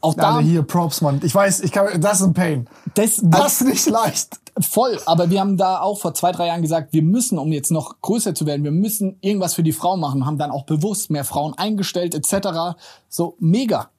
Auch 0.00 0.10
Alter, 0.10 0.20
Damen, 0.20 0.46
hier, 0.46 0.62
Props, 0.62 1.00
Mann. 1.00 1.20
Ich 1.24 1.34
weiß, 1.34 1.60
ich 1.60 1.72
kann, 1.72 2.00
das 2.00 2.20
ist 2.20 2.26
ein 2.26 2.34
Pain. 2.34 2.68
das, 2.94 3.20
Das 3.24 3.60
ist 3.60 3.66
nicht 3.66 3.86
leicht. 3.88 4.38
voll. 4.60 5.00
Aber 5.06 5.30
wir 5.30 5.40
haben 5.40 5.56
da 5.56 5.80
auch 5.80 5.98
vor 5.98 6.14
zwei, 6.14 6.30
drei 6.30 6.46
Jahren 6.46 6.62
gesagt, 6.62 6.92
wir 6.92 7.02
müssen, 7.02 7.38
um 7.38 7.52
jetzt 7.52 7.70
noch 7.72 8.00
größer 8.00 8.34
zu 8.34 8.46
werden, 8.46 8.62
wir 8.62 8.70
müssen 8.70 9.16
irgendwas 9.20 9.54
für 9.54 9.62
die 9.62 9.72
Frauen 9.72 10.00
machen, 10.00 10.26
haben 10.26 10.38
dann 10.38 10.50
auch 10.50 10.64
bewusst 10.64 11.10
mehr 11.10 11.24
Frauen 11.24 11.54
eingestellt 11.54 12.14
etc. 12.14 12.76
So 13.08 13.36
mega. 13.40 13.90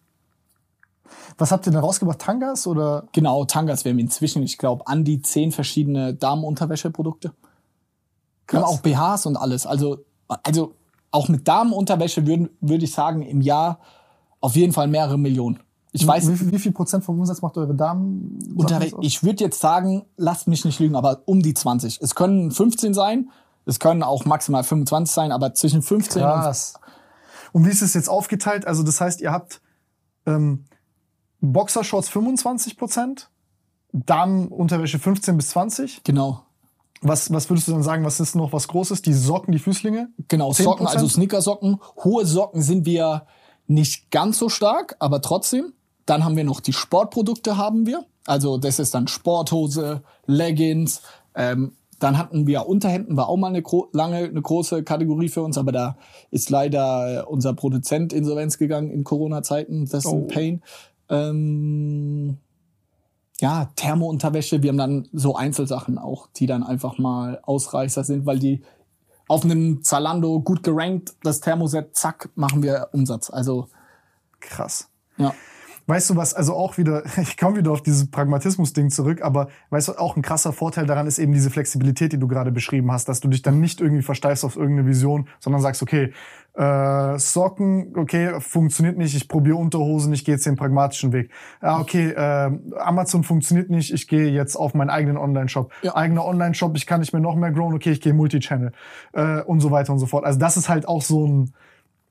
Was 1.37 1.51
habt 1.51 1.67
ihr 1.67 1.71
denn 1.71 1.81
rausgebracht? 1.81 2.19
Tangas 2.19 2.65
oder? 2.67 3.05
Genau, 3.11 3.43
Tangas, 3.45 3.83
wir 3.83 3.91
haben 3.91 3.99
inzwischen, 3.99 4.43
ich 4.43 4.57
glaube, 4.57 4.87
an 4.87 5.03
die 5.03 5.21
zehn 5.21 5.51
verschiedene 5.51 6.13
Damenunterwäscheprodukte. 6.13 7.33
Wir 8.47 8.59
haben 8.59 8.65
auch 8.65 8.79
BHs 8.79 9.25
und 9.25 9.35
alles. 9.35 9.65
Also, 9.65 10.05
also 10.43 10.75
auch 11.11 11.27
mit 11.27 11.47
Damenunterwäsche 11.47 12.25
würde 12.25 12.49
würd 12.61 12.83
ich 12.83 12.93
sagen, 12.93 13.21
im 13.21 13.41
Jahr 13.41 13.79
auf 14.39 14.55
jeden 14.55 14.73
Fall 14.73 14.87
mehrere 14.87 15.17
Millionen. 15.17 15.59
Ich 15.95 16.05
weiß, 16.05 16.29
wie, 16.29 16.35
viel- 16.35 16.51
wie 16.51 16.59
viel 16.59 16.71
Prozent 16.71 17.03
vom 17.05 17.17
Umsatz 17.19 17.41
macht 17.41 17.57
eure 17.57 17.73
Damen? 17.73 18.37
ich 19.01 19.23
würde 19.23 19.43
jetzt 19.43 19.59
sagen, 19.61 20.05
lasst 20.17 20.47
mich 20.47 20.65
nicht 20.65 20.79
lügen, 20.79 20.95
aber 20.95 21.21
um 21.25 21.41
die 21.41 21.53
20. 21.53 21.99
Es 22.01 22.15
können 22.15 22.51
15 22.51 22.93
sein, 22.93 23.29
es 23.65 23.79
können 23.79 24.03
auch 24.03 24.25
maximal 24.25 24.63
25 24.63 25.13
sein, 25.13 25.31
aber 25.31 25.53
zwischen 25.53 25.81
15 25.81 26.21
und 26.21 26.27
Krass. 26.27 26.73
Und 27.53 27.65
wie 27.65 27.69
ist 27.69 27.81
es 27.81 27.93
jetzt 27.93 28.09
aufgeteilt? 28.09 28.67
Also 28.67 28.83
das 28.83 28.99
heißt, 28.99 29.21
ihr 29.21 29.31
habt 29.31 29.61
ähm, 30.25 30.65
Boxershorts 31.41 32.09
25 32.09 32.77
Prozent, 32.77 33.29
Damenunterwäsche 33.93 34.99
15 34.99 35.37
bis 35.37 35.49
20. 35.49 36.03
genau. 36.03 36.41
Was, 37.01 37.31
was 37.31 37.49
würdest 37.49 37.67
du 37.67 37.71
dann 37.73 37.83
sagen, 37.83 38.03
was 38.03 38.19
ist 38.19 38.35
noch 38.35 38.51
was 38.51 38.67
Großes? 38.67 39.01
Die 39.03 39.13
Socken, 39.13 39.51
die 39.51 39.59
Füßlinge? 39.59 40.09
Genau, 40.27 40.49
10%? 40.51 40.63
Socken, 40.63 40.87
also 40.87 41.07
Sneakersocken. 41.07 41.79
Hohe 42.03 42.25
Socken 42.25 42.63
sind 42.63 42.85
wir 42.85 43.27
nicht 43.67 44.09
ganz 44.09 44.39
so 44.39 44.49
stark, 44.49 44.95
aber 44.99 45.21
trotzdem. 45.21 45.73
Dann 46.05 46.23
haben 46.23 46.35
wir 46.35 46.43
noch 46.43 46.59
die 46.59 46.73
Sportprodukte 46.73 47.57
haben 47.57 47.85
wir. 47.85 48.05
Also 48.25 48.57
das 48.57 48.79
ist 48.79 48.93
dann 48.93 49.07
Sporthose, 49.07 50.03
Leggings. 50.25 51.01
Ähm, 51.35 51.73
dann 51.99 52.17
hatten 52.17 52.45
wir 52.45 52.67
Unterhemden, 52.67 53.15
war 53.15 53.29
auch 53.29 53.37
mal 53.37 53.47
eine 53.47 53.63
lange 53.93 54.17
eine 54.17 54.41
große 54.41 54.83
Kategorie 54.83 55.29
für 55.29 55.41
uns, 55.43 55.57
aber 55.57 55.71
da 55.71 55.97
ist 56.29 56.49
leider 56.49 57.21
äh, 57.21 57.25
unser 57.25 57.53
Produzent 57.53 58.11
insolvenz 58.13 58.57
gegangen 58.57 58.89
in 58.91 59.03
Corona-Zeiten. 59.03 59.85
Das 59.85 60.05
ist 60.05 60.11
Oh. 60.11 60.15
ein 60.17 60.27
Pain. 60.27 60.61
Ähm, 61.09 62.37
ja, 63.39 63.69
Thermounterwäsche. 63.75 64.61
Wir 64.63 64.69
haben 64.69 64.77
dann 64.77 65.07
so 65.13 65.35
Einzelsachen 65.35 65.97
auch, 65.97 66.27
die 66.35 66.45
dann 66.47 66.63
einfach 66.63 66.97
mal 66.97 67.39
Ausreißer 67.43 68.03
sind, 68.03 68.25
weil 68.25 68.39
die 68.39 68.61
auf 69.27 69.43
einem 69.43 69.83
Zalando 69.83 70.39
gut 70.41 70.63
gerankt, 70.63 71.15
das 71.23 71.41
Thermoset, 71.41 71.95
zack, 71.95 72.29
machen 72.35 72.61
wir 72.61 72.89
Umsatz. 72.93 73.29
Also, 73.29 73.67
Krass. 74.39 74.89
ja. 75.17 75.33
Weißt 75.87 76.09
du 76.09 76.15
was, 76.15 76.33
also 76.33 76.55
auch 76.55 76.77
wieder, 76.77 77.03
ich 77.21 77.37
komme 77.37 77.57
wieder 77.57 77.71
auf 77.71 77.83
dieses 77.83 78.09
Pragmatismus-Ding 78.09 78.89
zurück, 78.89 79.21
aber 79.21 79.49
weißt 79.69 79.89
du, 79.89 79.93
auch 79.93 80.15
ein 80.15 80.21
krasser 80.21 80.51
Vorteil 80.51 80.85
daran 80.85 81.05
ist 81.05 81.19
eben 81.19 81.31
diese 81.31 81.49
Flexibilität, 81.49 82.13
die 82.13 82.17
du 82.17 82.27
gerade 82.27 82.51
beschrieben 82.51 82.91
hast, 82.91 83.07
dass 83.07 83.19
du 83.19 83.27
dich 83.27 83.41
dann 83.41 83.59
nicht 83.59 83.81
irgendwie 83.81 84.01
versteifst 84.01 84.43
auf 84.43 84.55
irgendeine 84.55 84.87
Vision, 84.87 85.27
sondern 85.39 85.61
sagst, 85.61 85.83
okay, 85.83 86.11
äh, 86.55 87.19
Socken, 87.19 87.93
okay, 87.97 88.39
funktioniert 88.39 88.97
nicht, 88.97 89.15
ich 89.15 89.27
probiere 89.27 89.57
Unterhosen, 89.57 90.13
ich 90.13 90.25
gehe 90.25 90.35
jetzt 90.35 90.45
den 90.45 90.55
pragmatischen 90.55 91.11
Weg. 91.11 91.29
Ja, 91.61 91.79
okay, 91.79 92.11
äh, 92.11 92.51
Amazon 92.79 93.23
funktioniert 93.23 93.69
nicht, 93.69 93.93
ich 93.93 94.07
gehe 94.07 94.29
jetzt 94.29 94.55
auf 94.55 94.73
meinen 94.73 94.89
eigenen 94.89 95.17
Online-Shop. 95.17 95.71
Ja. 95.81 95.95
Eigener 95.95 96.25
Online-Shop, 96.25 96.75
ich 96.77 96.87
kann 96.87 97.01
nicht 97.01 97.13
mehr 97.13 97.21
noch 97.21 97.35
mehr 97.35 97.51
growen, 97.51 97.75
okay, 97.75 97.91
ich 97.91 98.01
gehe 98.01 98.13
Multichannel 98.13 98.71
äh, 99.13 99.41
und 99.41 99.59
so 99.59 99.69
weiter 99.69 99.93
und 99.93 99.99
so 99.99 100.05
fort. 100.05 100.25
Also 100.25 100.39
das 100.39 100.57
ist 100.57 100.69
halt 100.69 100.87
auch 100.87 101.01
so 101.01 101.27
ein, 101.27 101.53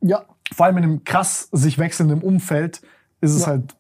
Ja, 0.01 0.27
vor 0.55 0.67
allem 0.67 0.77
in 0.77 0.85
einem 0.85 1.05
krass 1.05 1.49
sich 1.51 1.79
wechselnden 1.79 2.21
Umfeld 2.21 2.83
ist 3.21 3.33
es 3.35 3.43
Ja. 3.43 3.49
halt. 3.49 3.75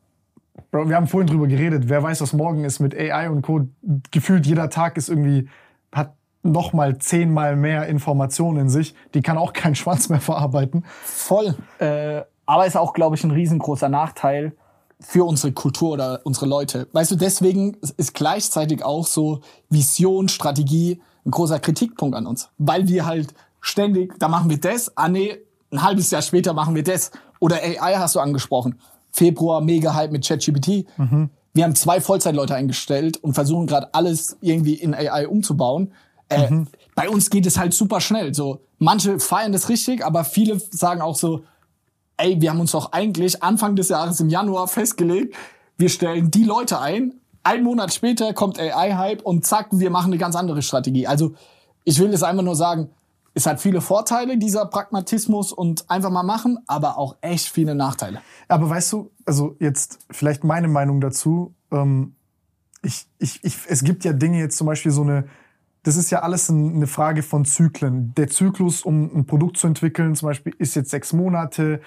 Bro, 0.70 0.89
wir 0.89 0.97
haben 0.97 1.07
vorhin 1.09 1.26
drüber 1.28 1.47
geredet. 1.47 1.89
Wer 1.89 2.03
weiß, 2.03 2.20
was 2.20 2.32
morgen 2.32 2.64
ist 2.64 2.80
mit 2.80 2.95
AI 2.95 3.28
und 3.30 3.43
Co. 3.43 3.66
Gefühlt 4.11 4.47
jeder 4.47 4.70
Tag 4.70 4.97
ist 4.97 5.09
irgendwie 5.09 5.49
hat 5.93 6.14
noch 6.43 6.72
mal 6.72 6.99
zehnmal 6.99 7.57
mehr 7.57 7.87
Informationen 7.87 8.59
in 8.59 8.68
sich. 8.68 8.95
Die 9.14 9.22
kann 9.22 9.39
auch 9.39 9.53
kein 9.53 9.74
Schwanz 9.76 10.09
mehr 10.09 10.20
verarbeiten. 10.20 10.85
voll. 11.05 11.55
Äh, 11.78 12.22
aber 12.47 12.66
ist 12.66 12.76
auch, 12.76 12.93
glaube 12.93 13.16
ich, 13.16 13.24
ein 13.24 13.30
riesengroßer 13.30 13.89
Nachteil 13.89 14.53
für 15.01 15.24
unsere 15.24 15.53
Kultur 15.53 15.93
oder 15.93 16.20
unsere 16.24 16.47
Leute. 16.47 16.89
Weißt 16.93 17.11
du, 17.11 17.16
deswegen 17.16 17.76
ist 17.97 18.14
gleichzeitig 18.14 18.85
auch 18.85 19.07
so 19.07 19.41
Vision, 19.70 20.28
Strategie 20.28 21.01
ein 21.24 21.30
großer 21.30 21.59
Kritikpunkt 21.59 22.14
an 22.16 22.26
uns. 22.26 22.51
Weil 22.59 22.87
wir 22.89 23.07
halt 23.07 23.32
ständig, 23.61 24.18
da 24.18 24.28
machen 24.28 24.51
wir 24.51 24.61
das, 24.61 24.95
ah 24.97 25.09
nee, 25.09 25.39
ein 25.72 25.82
halbes 25.82 26.11
Jahr 26.11 26.20
später 26.22 26.53
machen 26.53 26.74
wir 26.74 26.85
das. 26.85 27.11
Oder 27.41 27.57
AI 27.62 27.95
hast 27.97 28.14
du 28.14 28.20
angesprochen. 28.20 28.78
Februar, 29.14 29.60
mega 29.60 29.94
Hype 29.94 30.10
mit 30.10 30.26
ChatGPT. 30.26 30.86
Wir 31.54 31.62
haben 31.64 31.76
zwei 31.76 32.00
Vollzeitleute 32.00 32.54
eingestellt 32.56 33.16
und 33.22 33.34
versuchen 33.34 33.68
gerade 33.68 33.94
alles 33.94 34.36
irgendwie 34.40 34.74
in 34.74 34.92
AI 34.92 35.28
umzubauen. 35.28 35.92
Äh, 36.28 36.48
Bei 36.96 37.08
uns 37.08 37.30
geht 37.30 37.46
es 37.46 37.56
halt 37.56 37.74
super 37.74 38.00
schnell. 38.00 38.34
So, 38.34 38.58
manche 38.78 39.20
feiern 39.20 39.52
das 39.52 39.68
richtig, 39.68 40.04
aber 40.04 40.24
viele 40.24 40.58
sagen 40.58 41.00
auch 41.00 41.14
so, 41.14 41.44
ey, 42.16 42.40
wir 42.40 42.50
haben 42.50 42.58
uns 42.58 42.72
doch 42.72 42.90
eigentlich 42.90 43.40
Anfang 43.40 43.76
des 43.76 43.88
Jahres 43.88 44.18
im 44.18 44.30
Januar 44.30 44.66
festgelegt, 44.66 45.36
wir 45.76 45.88
stellen 45.90 46.30
die 46.32 46.44
Leute 46.44 46.80
ein, 46.80 47.14
ein 47.44 47.62
Monat 47.62 47.94
später 47.94 48.32
kommt 48.32 48.58
AI-Hype 48.58 49.22
und 49.22 49.44
zack, 49.46 49.68
wir 49.70 49.90
machen 49.90 50.06
eine 50.06 50.18
ganz 50.18 50.34
andere 50.34 50.60
Strategie. 50.62 51.06
Also 51.06 51.34
ich 51.84 52.00
will 52.00 52.12
es 52.12 52.22
einfach 52.24 52.42
nur 52.42 52.56
sagen, 52.56 52.90
es 53.35 53.47
hat 53.47 53.61
viele 53.61 53.80
Vorteile, 53.80 54.39
dieser 54.39 54.66
Pragmatismus 54.66 55.53
und 55.53 55.91
einfach 55.91 56.11
mal 56.11 56.22
machen, 56.22 56.59
aber 56.68 56.97
auch 56.97 57.16
echt 57.20 57.49
viele 57.49 57.74
Nachteile. 57.74 58.20
Aber 58.47 58.70
weißt 58.70 58.93
du, 58.93 59.11
also 59.26 59.57
jetzt 59.59 59.99
vielleicht 60.11 60.45
meine 60.45 60.68
Meinung 60.68 61.01
dazu. 61.01 61.55
Ähm, 61.72 62.14
ich, 62.82 63.07
ich, 63.18 63.43
ich, 63.43 63.59
es 63.68 63.82
gibt 63.82 64.05
ja 64.05 64.12
Dinge 64.12 64.39
jetzt 64.39 64.57
zum 64.57 64.68
Beispiel 64.68 64.93
so 64.93 65.03
eine, 65.03 65.24
das 65.82 65.97
ist 65.97 66.11
ja 66.11 66.20
alles 66.20 66.49
ein, 66.49 66.76
eine 66.76 66.87
Frage 66.87 67.22
von 67.24 67.45
Zyklen. 67.45 68.14
Der 68.14 68.28
Zyklus, 68.28 68.82
um 68.82 69.11
ein 69.14 69.26
Produkt 69.26 69.57
zu 69.57 69.66
entwickeln, 69.66 70.14
zum 70.14 70.28
Beispiel, 70.28 70.55
ist 70.59 70.76
jetzt 70.76 70.91
sechs 70.91 71.12
Monate. 71.12 71.80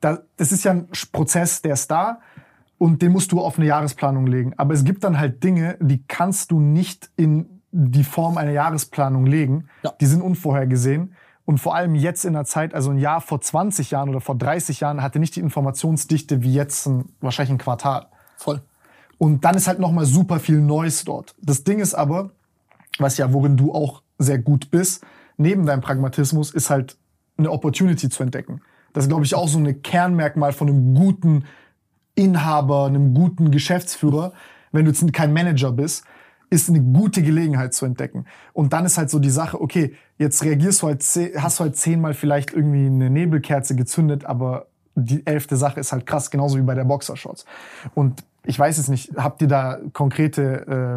Da, 0.00 0.20
das 0.36 0.52
ist 0.52 0.64
ja 0.64 0.70
ein 0.70 0.88
Prozess, 1.10 1.62
der 1.62 1.72
ist 1.74 1.90
da 1.90 2.20
und 2.78 3.02
den 3.02 3.12
musst 3.12 3.32
du 3.32 3.40
auf 3.40 3.58
eine 3.58 3.66
Jahresplanung 3.66 4.26
legen. 4.26 4.54
Aber 4.56 4.74
es 4.74 4.84
gibt 4.84 5.02
dann 5.02 5.18
halt 5.18 5.42
Dinge, 5.42 5.76
die 5.80 6.04
kannst 6.06 6.52
du 6.52 6.60
nicht 6.60 7.10
in 7.16 7.61
die 7.72 8.04
Form 8.04 8.36
einer 8.36 8.52
Jahresplanung 8.52 9.26
legen. 9.26 9.68
Ja. 9.82 9.92
Die 10.00 10.06
sind 10.06 10.22
unvorhergesehen. 10.22 11.14
Und 11.44 11.58
vor 11.58 11.74
allem 11.74 11.94
jetzt 11.94 12.24
in 12.24 12.34
der 12.34 12.44
Zeit, 12.44 12.72
also 12.72 12.90
ein 12.90 12.98
Jahr 12.98 13.20
vor 13.20 13.40
20 13.40 13.90
Jahren 13.90 14.08
oder 14.10 14.20
vor 14.20 14.36
30 14.36 14.80
Jahren, 14.80 15.02
hatte 15.02 15.18
nicht 15.18 15.34
die 15.34 15.40
Informationsdichte 15.40 16.42
wie 16.42 16.54
jetzt 16.54 16.86
ein, 16.86 17.06
wahrscheinlich 17.20 17.52
ein 17.52 17.58
Quartal. 17.58 18.06
Voll. 18.36 18.62
Und 19.18 19.44
dann 19.44 19.56
ist 19.56 19.66
halt 19.66 19.80
nochmal 19.80 20.04
super 20.04 20.38
viel 20.38 20.60
Neues 20.60 21.04
dort. 21.04 21.34
Das 21.40 21.64
Ding 21.64 21.80
ist 21.80 21.94
aber, 21.94 22.30
was 22.98 23.16
ja, 23.16 23.32
worin 23.32 23.56
du 23.56 23.74
auch 23.74 24.02
sehr 24.18 24.38
gut 24.38 24.70
bist, 24.70 25.04
neben 25.36 25.66
deinem 25.66 25.80
Pragmatismus, 25.80 26.52
ist 26.52 26.70
halt 26.70 26.96
eine 27.36 27.50
Opportunity 27.50 28.08
zu 28.08 28.22
entdecken. 28.22 28.60
Das 28.92 29.04
ist, 29.04 29.08
glaube 29.08 29.24
ich, 29.24 29.34
auch 29.34 29.48
so 29.48 29.58
ein 29.58 29.82
Kernmerkmal 29.82 30.52
von 30.52 30.68
einem 30.68 30.94
guten 30.94 31.44
Inhaber, 32.14 32.86
einem 32.86 33.14
guten 33.14 33.50
Geschäftsführer, 33.50 34.32
wenn 34.70 34.84
du 34.84 34.90
jetzt 34.90 35.12
kein 35.12 35.32
Manager 35.32 35.72
bist, 35.72 36.04
ist 36.52 36.68
eine 36.68 36.80
gute 36.82 37.22
Gelegenheit 37.22 37.72
zu 37.72 37.86
entdecken. 37.86 38.26
Und 38.52 38.72
dann 38.74 38.84
ist 38.84 38.98
halt 38.98 39.08
so 39.08 39.18
die 39.18 39.30
Sache, 39.30 39.60
okay, 39.60 39.94
jetzt 40.18 40.44
reagierst 40.44 40.82
du 40.82 40.86
halt, 40.88 41.02
hast 41.36 41.58
du 41.58 41.64
halt 41.64 41.76
zehnmal 41.76 42.12
vielleicht 42.14 42.52
irgendwie 42.52 42.86
eine 42.86 43.08
Nebelkerze 43.08 43.74
gezündet, 43.74 44.26
aber 44.26 44.66
die 44.94 45.26
elfte 45.26 45.56
Sache 45.56 45.80
ist 45.80 45.92
halt 45.92 46.04
krass, 46.04 46.30
genauso 46.30 46.58
wie 46.58 46.62
bei 46.62 46.74
der 46.74 46.84
Boxershorts. 46.84 47.46
Und 47.94 48.22
ich 48.44 48.58
weiß 48.58 48.76
es 48.76 48.88
nicht, 48.88 49.16
habt 49.16 49.40
ihr 49.40 49.48
da 49.48 49.78
konkrete 49.94 50.42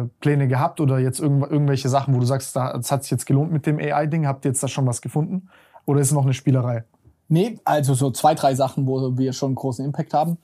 äh, 0.04 0.08
Pläne 0.20 0.46
gehabt 0.46 0.80
oder 0.80 0.98
jetzt 0.98 1.20
irgendw 1.20 1.46
irgendwelche 1.46 1.88
Sachen, 1.88 2.14
wo 2.14 2.18
du 2.20 2.26
sagst, 2.26 2.54
da- 2.54 2.76
das 2.76 2.92
hat 2.92 3.04
sich 3.04 3.10
jetzt 3.12 3.24
gelohnt 3.24 3.50
mit 3.52 3.64
dem 3.64 3.78
AI-Ding? 3.78 4.26
Habt 4.26 4.44
ihr 4.44 4.50
jetzt 4.50 4.62
da 4.62 4.68
schon 4.68 4.86
was 4.86 5.00
gefunden? 5.00 5.48
Oder 5.86 6.00
ist 6.00 6.08
es 6.08 6.12
noch 6.12 6.24
eine 6.24 6.34
Spielerei? 6.34 6.84
Nee, 7.28 7.58
also 7.64 7.94
so 7.94 8.10
zwei, 8.10 8.34
drei 8.34 8.54
Sachen, 8.54 8.86
wo 8.86 9.16
wir 9.16 9.32
schon 9.32 9.48
einen 9.48 9.54
großen 9.56 9.84
Impact 9.84 10.12
haben. 10.12 10.36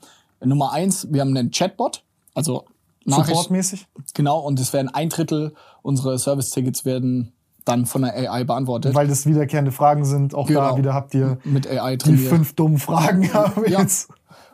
Nummer 0.43 0.71
eins, 0.73 1.07
wir 1.11 1.21
haben 1.21 1.37
einen 1.37 1.51
Chatbot, 1.51 2.03
also 2.33 2.65
Supportmäßig? 3.05 3.87
genau, 4.13 4.39
und 4.39 4.59
es 4.59 4.73
werden 4.73 4.89
ein 4.89 5.09
Drittel 5.09 5.53
unserer 5.81 6.17
Service-Tickets 6.17 6.85
werden 6.85 7.33
dann 7.65 7.85
von 7.85 8.01
der 8.01 8.13
AI 8.31 8.43
beantwortet. 8.43 8.93
Weil 8.93 9.07
das 9.07 9.25
wiederkehrende 9.25 9.71
Fragen 9.71 10.03
sind. 10.05 10.35
Auch 10.35 10.47
da 10.47 10.53
Genau. 10.53 10.77
wieder 10.77 10.93
habt 10.93 11.13
ihr 11.13 11.37
mit 11.43 11.65
AI 11.67 11.95
die 11.95 12.17
fünf 12.17 12.53
dummen 12.55 12.77
Fragen. 12.77 13.23
Ja. 13.23 13.53
jetzt. 13.67 14.09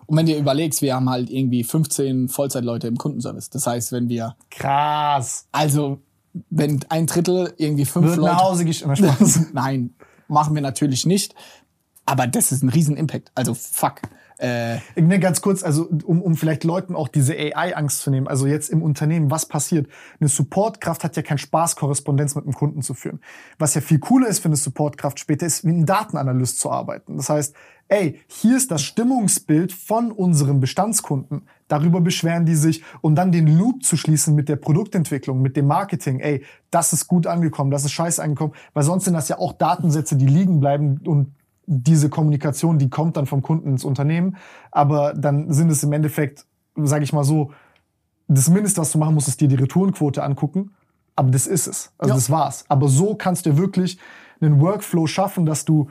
Und 0.05 0.17
wenn 0.17 0.25
du 0.25 0.35
überlegst, 0.37 0.81
wir 0.81 0.95
haben 0.95 1.09
halt 1.09 1.29
irgendwie 1.29 1.63
15 1.63 2.29
Vollzeitleute 2.29 2.87
im 2.87 2.97
Kundenservice. 2.97 3.49
Das 3.51 3.65
heißt, 3.67 3.91
wenn 3.91 4.09
wir, 4.09 4.35
Krass. 4.51 5.47
also, 5.51 5.99
wenn 6.49 6.79
ein 6.89 7.05
Drittel 7.07 7.53
irgendwie 7.57 7.85
fünf 7.85 8.05
Wird 8.07 8.17
Leute. 8.17 8.31
nach 8.33 8.41
Hause. 8.43 8.71
Spaß. 8.73 9.47
Nein, 9.53 9.93
machen 10.27 10.53
wir 10.55 10.61
natürlich 10.61 11.05
nicht. 11.05 11.33
Aber 12.05 12.25
das 12.27 12.51
ist 12.51 12.63
ein 12.63 12.69
riesen 12.69 12.95
Impact. 12.97 13.31
Also 13.35 13.53
fuck. 13.53 14.01
Äh, 14.39 14.77
Ne, 14.95 15.19
ganz 15.19 15.41
kurz, 15.41 15.63
also 15.63 15.89
um, 16.05 16.21
um 16.21 16.35
vielleicht 16.35 16.63
Leuten 16.63 16.95
auch 16.95 17.07
diese 17.07 17.33
AI-Angst 17.33 18.01
zu 18.01 18.11
nehmen. 18.11 18.27
Also 18.27 18.47
jetzt 18.47 18.69
im 18.69 18.81
Unternehmen, 18.81 19.31
was 19.31 19.45
passiert? 19.45 19.87
Eine 20.19 20.29
Supportkraft 20.29 21.03
hat 21.03 21.15
ja 21.15 21.23
keinen 21.23 21.39
Spaß, 21.39 21.75
Korrespondenz 21.75 22.35
mit 22.35 22.45
einem 22.45 22.53
Kunden 22.53 22.81
zu 22.81 22.93
führen. 22.93 23.19
Was 23.57 23.73
ja 23.73 23.81
viel 23.81 23.99
cooler 23.99 24.27
ist 24.27 24.39
für 24.39 24.47
eine 24.47 24.55
Supportkraft 24.55 25.19
später, 25.19 25.45
ist 25.45 25.65
wie 25.65 25.71
ein 25.71 25.85
Datenanalyst 25.85 26.59
zu 26.59 26.71
arbeiten. 26.71 27.17
Das 27.17 27.29
heißt, 27.29 27.55
ey, 27.89 28.19
hier 28.27 28.55
ist 28.55 28.71
das 28.71 28.83
Stimmungsbild 28.83 29.73
von 29.73 30.11
unseren 30.11 30.59
Bestandskunden. 30.59 31.41
Darüber 31.67 32.01
beschweren 32.01 32.45
die 32.45 32.55
sich, 32.55 32.83
um 33.01 33.15
dann 33.15 33.31
den 33.31 33.47
Loop 33.47 33.83
zu 33.83 33.97
schließen 33.97 34.35
mit 34.35 34.47
der 34.47 34.55
Produktentwicklung, 34.55 35.41
mit 35.41 35.57
dem 35.57 35.67
Marketing. 35.67 36.19
Ey, 36.19 36.43
das 36.71 36.93
ist 36.93 37.07
gut 37.07 37.27
angekommen, 37.27 37.71
das 37.71 37.83
ist 37.83 37.91
scheiße 37.91 38.21
angekommen, 38.21 38.53
weil 38.73 38.83
sonst 38.83 39.05
sind 39.05 39.15
das 39.15 39.27
ja 39.27 39.39
auch 39.39 39.53
Datensätze, 39.53 40.15
die 40.15 40.27
liegen 40.27 40.59
bleiben 40.59 41.01
und 41.05 41.33
diese 41.71 42.09
Kommunikation, 42.09 42.79
die 42.79 42.89
kommt 42.89 43.15
dann 43.15 43.27
vom 43.27 43.43
Kunden 43.43 43.69
ins 43.69 43.85
Unternehmen, 43.85 44.37
aber 44.71 45.13
dann 45.13 45.53
sind 45.53 45.69
es 45.69 45.83
im 45.83 45.93
Endeffekt, 45.93 46.47
sage 46.75 47.03
ich 47.03 47.13
mal 47.13 47.23
so, 47.23 47.51
das 48.27 48.49
Mindeste, 48.49 48.81
was 48.81 48.91
du 48.91 48.97
machen 48.97 49.13
musst, 49.13 49.27
ist 49.27 49.39
dir 49.39 49.47
die 49.47 49.55
Retourenquote 49.55 50.23
angucken, 50.23 50.71
aber 51.15 51.29
das 51.29 51.45
ist 51.45 51.67
es. 51.67 51.91
Also 51.99 52.09
Ja. 52.09 52.15
das 52.15 52.29
war's. 52.31 52.65
Aber 52.69 52.87
so 52.87 53.13
kannst 53.13 53.45
du 53.45 53.55
wirklich 53.57 53.99
einen 54.41 54.59
Workflow 54.59 55.05
schaffen, 55.05 55.45
dass 55.45 55.63
du 55.63 55.89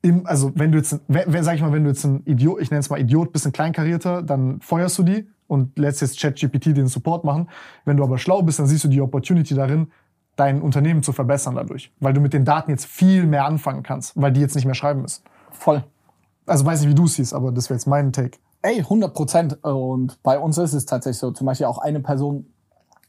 im, 0.00 0.26
also 0.26 0.50
wenn 0.54 0.72
du 0.72 0.78
jetzt, 0.78 0.98
wenn, 1.08 1.44
sag 1.44 1.56
ich 1.56 1.60
mal, 1.62 1.72
wenn 1.72 1.84
du 1.84 1.90
jetzt 1.90 2.04
ein 2.04 2.22
Idiot, 2.24 2.60
ich 2.62 2.70
nenne 2.70 2.80
es 2.80 2.88
mal 2.88 2.98
Idiot, 2.98 3.32
bist 3.32 3.46
ein 3.46 3.52
kleinkarierter, 3.52 4.22
dann 4.22 4.60
feuerst 4.60 4.98
du 4.98 5.02
die 5.02 5.28
und 5.46 5.78
lässt 5.78 6.00
jetzt 6.00 6.18
ChatGPT 6.18 6.76
den 6.76 6.86
Support 6.88 7.24
machen. 7.24 7.48
Wenn 7.84 7.98
du 7.98 8.02
aber 8.04 8.16
schlau 8.16 8.42
bist, 8.42 8.58
dann 8.58 8.66
siehst 8.66 8.82
du 8.84 8.88
die 8.88 9.00
Opportunity 9.02 9.54
darin, 9.54 9.88
dein 10.42 10.60
Unternehmen 10.60 11.04
zu 11.04 11.12
verbessern 11.12 11.54
dadurch, 11.54 11.92
weil 12.00 12.12
du 12.12 12.20
mit 12.20 12.32
den 12.32 12.44
Daten 12.44 12.70
jetzt 12.70 12.86
viel 12.86 13.26
mehr 13.26 13.44
anfangen 13.44 13.84
kannst, 13.84 14.20
weil 14.20 14.32
die 14.32 14.40
jetzt 14.40 14.56
nicht 14.56 14.64
mehr 14.64 14.74
schreiben 14.74 15.02
müssen. 15.02 15.22
voll. 15.52 15.84
Also 16.44 16.66
weiß 16.66 16.80
nicht, 16.80 16.90
wie 16.90 16.94
du 16.94 17.04
es 17.04 17.14
siehst, 17.14 17.32
aber 17.32 17.52
das 17.52 17.70
wäre 17.70 17.76
jetzt 17.76 17.86
mein 17.86 18.12
Take. 18.12 18.38
Ey, 18.62 18.80
100 18.80 19.14
Prozent. 19.14 19.64
Und 19.64 20.20
bei 20.24 20.38
uns 20.40 20.58
ist 20.58 20.72
es 20.72 20.86
tatsächlich 20.86 21.18
so. 21.18 21.30
Zum 21.30 21.46
Beispiel 21.46 21.66
auch 21.66 21.78
eine 21.78 22.00
Person 22.00 22.46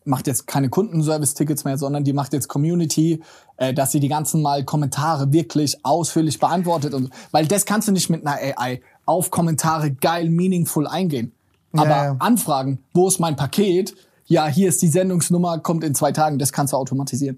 macht 0.06 0.28
jetzt 0.28 0.46
keine 0.46 0.70
Kundenservice-Tickets 0.70 1.64
mehr, 1.64 1.80
sondern 1.80 2.04
die 2.04 2.14
macht 2.14 2.34
jetzt 2.34 2.48
Community, 2.48 3.24
äh, 3.58 3.74
dass 3.74 3.92
sie 3.92 4.00
die 4.00 4.08
ganzen 4.08 4.44
Mal 4.44 4.66
Kommentare 4.66 5.34
wirklich 5.34 5.84
ausführlich 5.84 6.40
beantwortet. 6.40 6.94
Und, 6.94 7.10
weil 7.32 7.48
das 7.48 7.66
kannst 7.66 7.88
du 7.88 7.92
nicht 7.92 8.12
mit 8.12 8.28
einer 8.28 8.38
AI 8.38 8.82
auf 9.06 9.32
Kommentare 9.32 9.92
geil, 9.92 10.30
meaningful 10.30 10.86
eingehen. 10.86 11.32
Aber 11.76 11.90
ja. 11.90 12.16
Anfragen, 12.20 12.84
wo 12.94 13.08
ist 13.08 13.20
mein 13.20 13.36
Paket? 13.36 13.96
Ja, 14.34 14.48
hier 14.48 14.68
ist 14.68 14.82
die 14.82 14.88
Sendungsnummer, 14.88 15.60
kommt 15.60 15.84
in 15.84 15.94
zwei 15.94 16.12
Tagen. 16.12 16.40
Das 16.40 16.52
kannst 16.52 16.74
du 16.74 16.78
automatisieren. 16.78 17.38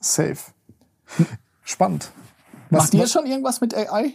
Safe. 0.00 0.36
Spannend. 1.64 2.10
Was, 2.68 2.84
Macht 2.84 2.94
ihr 2.94 3.02
was- 3.04 3.12
schon 3.12 3.24
irgendwas 3.24 3.62
mit 3.62 3.74
AI? 3.74 4.12